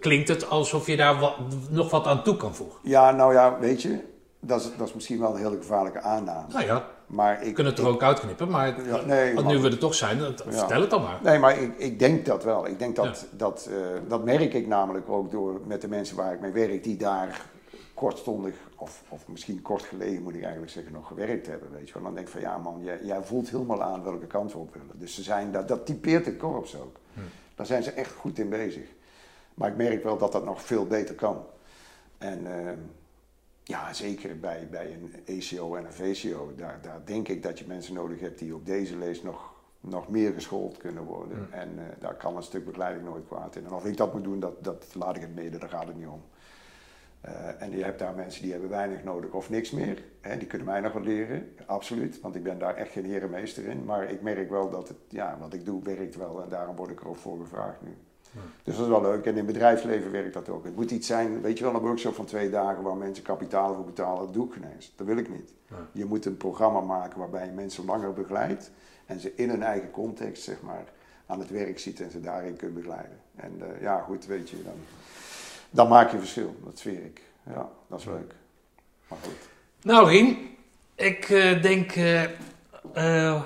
klinkt 0.00 0.28
het 0.28 0.50
alsof 0.50 0.86
je 0.86 0.96
daar 0.96 1.18
wat, 1.18 1.36
nog 1.70 1.90
wat 1.90 2.06
aan 2.06 2.22
toe 2.22 2.36
kan 2.36 2.54
voegen. 2.54 2.80
Ja, 2.82 3.10
nou 3.10 3.32
ja, 3.32 3.58
weet 3.58 3.82
je, 3.82 3.98
dat 4.40 4.60
is, 4.60 4.70
dat 4.76 4.88
is 4.88 4.94
misschien 4.94 5.20
wel 5.20 5.30
een 5.34 5.42
hele 5.42 5.56
gevaarlijke 5.56 6.00
aanname. 6.00 6.52
Nou 6.52 6.64
ja, 6.64 6.86
Maar 7.14 7.40
ik, 7.40 7.46
we 7.46 7.52
kunnen 7.52 7.72
het 7.72 7.82
er 7.82 7.88
ik- 7.88 7.94
ook 7.94 8.02
uitknippen, 8.02 8.48
maar 8.50 8.82
Ja, 8.86 9.00
nee, 9.04 9.34
want 9.34 9.46
nu 9.46 9.58
we 9.58 9.68
er 9.68 9.78
toch 9.78 9.94
zijn, 9.94 10.18
dat, 10.18 10.44
Ja. 10.50 10.52
vertel 10.52 10.80
het 10.80 10.90
dan 10.90 11.02
maar. 11.02 11.18
Nee, 11.22 11.38
maar 11.38 11.58
ik, 11.60 11.78
ik 11.78 11.98
denk 11.98 12.26
dat 12.26 12.44
wel. 12.44 12.66
Ik 12.66 12.78
denk 12.78 12.96
dat, 12.96 13.26
dat, 13.30 13.68
eh, 13.70 13.76
dat 14.08 14.24
merk 14.24 14.54
ik 14.54 14.66
namelijk 14.66 15.08
ook 15.08 15.30
door 15.30 15.60
met 15.66 15.80
de 15.80 15.88
mensen 15.88 16.16
waar 16.16 16.32
ik 16.32 16.40
mee 16.40 16.50
werk, 16.52 16.84
die 16.84 16.96
daar 16.96 17.40
kortstondig, 17.94 18.54
of, 18.76 19.02
of 19.08 19.28
misschien 19.28 19.62
kort 19.62 19.82
geleden 19.82 20.22
moet 20.22 20.34
ik 20.34 20.42
eigenlijk 20.42 20.72
zeggen, 20.72 20.92
nog 20.92 21.06
gewerkt 21.06 21.46
hebben. 21.46 21.68
Weet 21.72 21.88
je 21.88 21.94
wel. 21.94 22.02
Dan 22.02 22.14
denk 22.14 22.26
ik 22.26 22.32
van 22.32 22.40
ja 22.42 22.58
man, 22.58 22.80
jij, 22.82 22.98
jij 23.02 23.22
voelt 23.22 23.50
helemaal 23.50 23.82
aan 23.82 24.02
welke 24.04 24.26
kant 24.26 24.52
we 24.52 24.58
op 24.58 24.72
willen. 24.74 24.98
Dus 24.98 25.14
ze 25.14 25.22
zijn, 25.22 25.52
dat, 25.52 25.68
dat 25.68 25.86
typeert 25.86 26.26
het 26.26 26.36
korps 26.36 26.76
ook. 26.76 26.96
Daar 27.54 27.66
zijn 27.66 27.82
ze 27.82 27.90
echt 27.90 28.12
goed 28.12 28.38
in 28.38 28.48
bezig. 28.48 28.84
Maar 29.54 29.68
ik 29.70 29.76
merk 29.76 30.02
wel 30.02 30.18
dat 30.18 30.32
dat 30.32 30.44
nog 30.44 30.62
veel 30.62 30.86
beter 30.86 31.14
kan. 31.14 31.36
En 32.18 32.46
ehm, 32.46 32.78
ja, 33.64 33.92
zeker 33.92 34.40
bij, 34.40 34.68
bij 34.70 34.92
een 34.92 35.12
ECO 35.24 35.74
en 35.74 35.84
een 35.84 35.92
VCO, 35.92 36.52
daar, 36.56 36.78
daar 36.82 37.00
denk 37.04 37.28
ik 37.28 37.42
dat 37.42 37.58
je 37.58 37.64
mensen 37.66 37.94
nodig 37.94 38.20
hebt 38.20 38.38
die 38.38 38.54
op 38.54 38.66
deze 38.66 38.96
lees 38.96 39.22
nog, 39.22 39.52
nog 39.80 40.08
meer 40.08 40.32
geschoold 40.32 40.76
kunnen 40.76 41.04
worden. 41.04 41.52
En 41.52 41.68
eh, 41.78 41.84
daar 41.98 42.14
kan 42.14 42.36
een 42.36 42.42
stuk 42.42 42.64
begeleiding 42.64 43.04
nooit 43.04 43.26
kwaad 43.26 43.56
in. 43.56 43.64
En 43.64 43.72
of 43.72 43.84
ik 43.84 43.96
dat 43.96 44.12
moet 44.12 44.24
doen, 44.24 44.40
dat, 44.40 44.64
dat 44.64 44.86
laat 44.94 45.16
ik 45.16 45.22
het 45.22 45.34
midden, 45.34 45.60
daar 45.60 45.68
gaat 45.68 45.86
het 45.86 45.96
niet 45.96 46.06
om. 46.06 46.22
Eh, 47.20 47.62
en 47.62 47.76
je 47.76 47.84
hebt 47.84 47.98
daar 47.98 48.14
mensen 48.14 48.42
die 48.42 48.52
hebben 48.52 48.70
weinig 48.70 49.04
nodig 49.04 49.32
of 49.32 49.50
niks 49.50 49.70
meer. 49.70 50.04
Hè, 50.20 50.36
die 50.36 50.46
kunnen 50.46 50.66
mij 50.66 50.80
nog 50.80 50.92
wat 50.92 51.04
leren, 51.04 51.54
absoluut. 51.66 52.20
Want 52.20 52.34
ik 52.34 52.42
ben 52.42 52.58
daar 52.58 52.74
echt 52.74 52.92
geen 52.92 53.04
herenmeester 53.04 53.64
in. 53.64 53.84
Maar 53.84 54.10
ik 54.10 54.22
merk 54.22 54.50
wel 54.50 54.70
dat 54.70 54.88
het, 54.88 54.98
ja, 55.08 55.36
wat 55.40 55.54
ik 55.54 55.64
doe 55.64 55.82
werkt 55.82 56.16
wel. 56.16 56.42
En 56.42 56.48
daarom 56.48 56.76
word 56.76 56.90
ik 56.90 57.00
er 57.00 57.08
ook 57.08 57.16
voor 57.16 57.38
gevraagd 57.38 57.82
nu. 57.82 57.96
Dus 58.62 58.76
dat 58.76 58.84
is 58.84 58.90
wel 58.90 59.02
leuk. 59.02 59.24
En 59.24 59.30
in 59.30 59.36
het 59.36 59.46
bedrijfsleven 59.46 60.10
werkt 60.10 60.34
dat 60.34 60.48
ook. 60.48 60.64
Het 60.64 60.76
moet 60.76 60.90
iets 60.90 61.06
zijn, 61.06 61.40
weet 61.40 61.58
je 61.58 61.64
wel, 61.64 61.74
een 61.74 61.80
workshop 61.80 62.14
van 62.14 62.24
twee 62.24 62.50
dagen 62.50 62.82
waar 62.82 62.96
mensen 62.96 63.24
kapitaal 63.24 63.74
voor 63.74 63.84
betalen. 63.84 64.24
Dat 64.24 64.34
doe 64.34 64.46
ik 64.46 64.52
geen 64.52 64.72
eens. 64.74 64.92
Dat 64.96 65.06
wil 65.06 65.16
ik 65.16 65.28
niet. 65.28 65.52
Je 65.92 66.04
moet 66.04 66.24
een 66.24 66.36
programma 66.36 66.80
maken 66.80 67.18
waarbij 67.18 67.46
je 67.46 67.52
mensen 67.52 67.84
langer 67.84 68.12
begeleidt. 68.12 68.70
En 69.06 69.20
ze 69.20 69.32
in 69.34 69.48
hun 69.48 69.62
eigen 69.62 69.90
context, 69.90 70.42
zeg 70.42 70.62
maar, 70.62 70.84
aan 71.26 71.38
het 71.38 71.50
werk 71.50 71.78
ziet 71.78 72.00
en 72.00 72.10
ze 72.10 72.20
daarin 72.20 72.56
kunt 72.56 72.74
begeleiden. 72.74 73.18
En 73.36 73.52
eh, 73.60 73.82
ja, 73.82 74.00
goed, 74.00 74.26
weet 74.26 74.50
je, 74.50 74.62
dan, 74.64 74.74
dan 75.70 75.88
maak 75.88 76.10
je 76.10 76.18
verschil. 76.18 76.56
Dat 76.64 76.78
zweer 76.78 77.04
ik. 77.04 77.22
Ja, 77.46 77.68
dat 77.86 77.98
is 77.98 78.04
leuk. 78.04 78.34
Maar 79.08 79.18
goed. 79.22 79.48
Nou 79.82 80.08
Rien, 80.08 80.36
ik 80.94 81.30
eh, 81.30 81.62
denk 81.62 81.92
eh, 82.92 83.42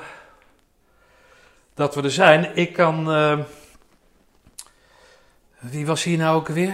dat 1.74 1.94
we 1.94 2.02
er 2.02 2.10
zijn. 2.10 2.56
Ik 2.56 2.72
kan... 2.72 3.06
wie 5.58 5.86
was 5.86 6.04
hier 6.04 6.18
nou 6.18 6.36
ook 6.36 6.48
weer? 6.48 6.72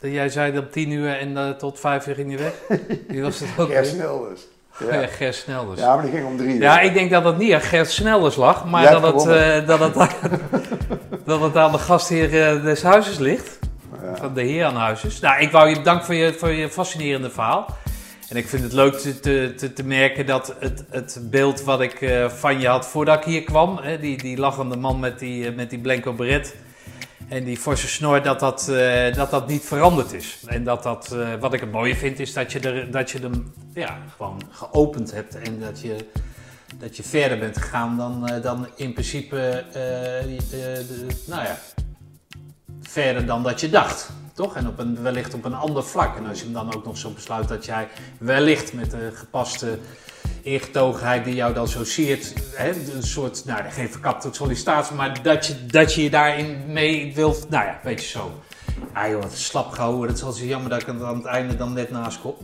Dat 0.00 0.10
jij 0.12 0.28
zei 0.28 0.52
dat 0.52 0.62
om 0.62 0.70
tien 0.70 0.90
uur 0.90 1.18
en 1.18 1.56
tot 1.58 1.80
vijf 1.80 2.06
uur 2.06 2.14
ging 2.14 2.30
je 2.30 2.38
weg. 2.38 2.78
Wie 3.08 3.22
was 3.22 3.40
het 3.40 3.48
ook 3.58 3.70
Gert 3.70 3.84
weer? 3.84 3.94
snel 3.94 4.28
dus. 4.28 4.46
Ja, 4.88 5.00
Ja. 5.00 5.06
Gert 5.06 5.34
Snelders. 5.34 5.80
ja, 5.80 5.94
maar 5.94 6.04
die 6.04 6.12
ging 6.12 6.26
om 6.26 6.36
drie 6.36 6.54
uur. 6.54 6.62
Ja, 6.62 6.80
ik 6.80 6.94
denk 6.94 7.10
dat 7.10 7.24
het 7.24 7.38
niet 7.38 7.52
aan 7.52 7.60
Gert 7.60 7.90
Snelders 7.90 8.36
lag, 8.36 8.64
maar 8.64 8.82
Jij 8.82 8.92
dat 8.92 9.02
het, 9.02 9.26
eh, 9.26 9.66
dat, 9.66 9.80
het, 9.80 9.94
dat 11.24 11.40
het 11.40 11.56
aan 11.56 11.72
de 11.72 11.78
gastheer 11.78 12.48
eh, 12.48 12.62
des 12.62 12.82
huizes 12.82 13.18
ligt. 13.18 13.58
Ja. 14.02 14.16
Van 14.16 14.34
de 14.34 14.42
heer 14.42 14.64
aan 14.64 14.76
huizes. 14.76 15.20
Nou, 15.20 15.40
ik 15.40 15.50
wou 15.50 15.68
je 15.68 15.74
bedanken 15.76 16.04
voor 16.06 16.14
je, 16.14 16.32
voor 16.32 16.50
je 16.50 16.70
fascinerende 16.70 17.30
verhaal. 17.30 17.76
En 18.28 18.36
ik 18.36 18.48
vind 18.48 18.62
het 18.62 18.72
leuk 18.72 18.94
te, 18.94 19.20
te, 19.20 19.72
te, 19.72 19.84
merken 19.84 20.26
dat 20.26 20.54
het, 20.58 20.84
het 20.90 21.18
beeld 21.22 21.62
wat 21.62 21.80
ik 21.80 22.00
eh, 22.00 22.28
van 22.28 22.60
je 22.60 22.68
had 22.68 22.86
voordat 22.86 23.16
ik 23.16 23.24
hier 23.24 23.42
kwam, 23.42 23.78
hè, 23.82 23.98
die, 23.98 24.16
die 24.18 24.38
lachende 24.38 24.76
man 24.76 25.00
met 25.00 25.18
die, 25.18 25.50
met 25.50 25.70
die 25.70 25.78
blanco 25.78 26.12
beret 26.12 26.54
en 27.30 27.44
die 27.44 27.56
forse 27.56 27.88
snor, 27.88 28.22
dat 28.22 28.40
dat, 28.40 28.68
eh, 28.68 29.14
dat 29.14 29.30
dat 29.30 29.48
niet 29.48 29.64
veranderd 29.64 30.12
is. 30.12 30.38
En 30.46 30.64
dat 30.64 30.82
dat, 30.82 31.12
eh, 31.12 31.34
wat 31.40 31.52
ik 31.54 31.60
het 31.60 31.72
mooie 31.72 31.96
vind, 31.96 32.18
is 32.18 32.32
dat 32.32 32.52
je, 32.52 32.60
er, 32.60 32.90
dat 32.90 33.10
je 33.10 33.18
hem 33.18 33.52
ja, 33.74 33.98
gewoon 34.16 34.40
geopend 34.50 35.12
hebt 35.12 35.34
en 35.34 35.60
dat 35.60 35.80
je, 35.80 35.96
dat 36.74 36.96
je 36.96 37.02
verder 37.02 37.38
bent 37.38 37.58
gegaan 37.58 37.96
dan, 37.96 38.28
eh, 38.28 38.42
dan 38.42 38.68
in 38.76 38.92
principe, 38.92 39.64
nou 41.26 41.42
ja, 41.42 41.58
verder 42.82 43.26
dan 43.26 43.42
dat 43.42 43.60
je 43.60 43.70
dacht. 43.70 44.10
Toch? 44.32 44.56
En 44.56 44.68
op 44.68 44.78
een, 44.78 45.02
wellicht 45.02 45.34
op 45.34 45.44
een 45.44 45.54
ander 45.54 45.84
vlak. 45.84 46.16
En 46.16 46.26
als 46.26 46.38
je 46.38 46.44
hem 46.44 46.54
dan 46.54 46.74
ook 46.74 46.84
nog 46.84 46.98
zo 46.98 47.10
besluit 47.10 47.48
dat 47.48 47.64
jij 47.64 47.88
wellicht 48.18 48.72
met 48.72 48.90
de 48.90 49.10
gepaste 49.14 49.78
ingetogenheid 50.42 51.24
die 51.24 51.34
jou 51.34 51.54
dan 51.54 51.68
zo 51.68 51.84
siert, 51.84 52.34
hè, 52.54 52.70
een 52.94 53.02
soort, 53.02 53.44
nou 53.44 53.62
geen 53.70 53.90
verkapte 53.90 54.28
sollicitatie, 54.32 54.96
maar 54.96 55.22
dat 55.22 55.46
je, 55.46 55.66
dat 55.66 55.94
je 55.94 56.02
je 56.02 56.10
daarin 56.10 56.62
mee 56.66 57.14
wilt, 57.14 57.50
nou 57.50 57.64
ja, 57.64 57.78
weet 57.82 58.02
je 58.02 58.08
zo. 58.08 58.40
Ah 58.92 59.08
joh, 59.08 59.22
wat 59.22 59.32
slap 59.32 59.70
gehouden, 59.70 60.06
dat 60.06 60.16
is 60.16 60.22
wel 60.22 60.32
zo 60.32 60.44
jammer 60.44 60.70
dat 60.70 60.80
ik 60.80 60.86
het 60.86 61.02
aan 61.02 61.16
het 61.16 61.24
einde 61.24 61.56
dan 61.56 61.72
net 61.72 61.90
naast 61.90 62.20
kom. 62.20 62.34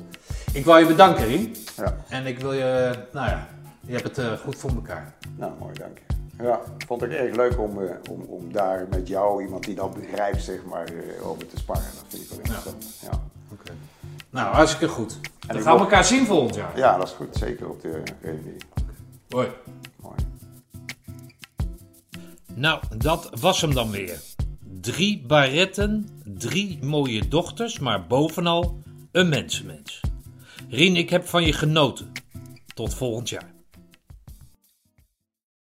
Ik 0.52 0.64
wil 0.64 0.76
je 0.76 0.86
bedanken, 0.86 1.24
Rien. 1.24 1.56
Ja. 1.76 1.96
En 2.08 2.26
ik 2.26 2.38
wil 2.38 2.52
je, 2.52 2.94
nou 3.12 3.28
ja, 3.28 3.48
je 3.86 3.92
hebt 3.92 4.16
het 4.16 4.18
eh, 4.18 4.32
goed 4.44 4.56
voor 4.56 4.70
elkaar. 4.70 5.14
Nou, 5.36 5.52
mooi, 5.58 5.74
dank 5.74 5.98
je. 5.98 6.05
Ja, 6.38 6.60
vond 6.86 7.02
ik 7.02 7.12
erg 7.12 7.36
leuk 7.36 7.58
om, 7.58 7.82
eh, 7.82 7.90
om, 8.10 8.20
om 8.20 8.52
daar 8.52 8.86
met 8.90 9.08
jou, 9.08 9.42
iemand 9.42 9.64
die 9.64 9.74
dat 9.74 9.94
begrijpt, 9.94 10.42
zeg 10.42 10.64
maar, 10.64 10.86
eh, 10.86 11.28
over 11.28 11.46
te 11.46 11.58
sparren. 11.58 11.84
Dat 11.94 12.04
vind 12.08 12.22
ik 12.22 12.28
wel 12.28 12.38
interessant. 12.38 12.98
Ja. 13.02 13.20
Nou, 14.30 14.54
hartstikke 14.54 14.88
goed. 14.88 15.18
En 15.48 15.54
Dan 15.54 15.62
gaan 15.62 15.74
we 15.74 15.80
elkaar 15.80 16.04
zien 16.04 16.26
volgend 16.26 16.54
jaar. 16.54 16.78
Ja, 16.78 16.96
dat 16.96 17.06
is 17.06 17.12
goed. 17.12 17.36
Zeker 17.36 17.68
op 17.68 17.80
de 17.82 18.02
reunie. 18.20 18.56
Hoi. 19.28 19.48
Mooi. 19.96 20.16
Nou, 22.54 22.82
dat 22.96 23.30
was 23.40 23.60
hem 23.60 23.74
dan 23.74 23.90
weer. 23.90 24.20
Drie 24.80 25.26
baretten, 25.26 26.08
drie 26.24 26.84
mooie 26.84 27.28
dochters, 27.28 27.78
maar 27.78 28.06
bovenal 28.06 28.78
een 29.12 29.28
mensenmens. 29.28 30.00
Rien, 30.68 30.96
ik 30.96 31.10
heb 31.10 31.26
van 31.26 31.44
je 31.44 31.52
genoten. 31.52 32.12
Tot 32.74 32.94
volgend 32.94 33.28
jaar. 33.28 33.55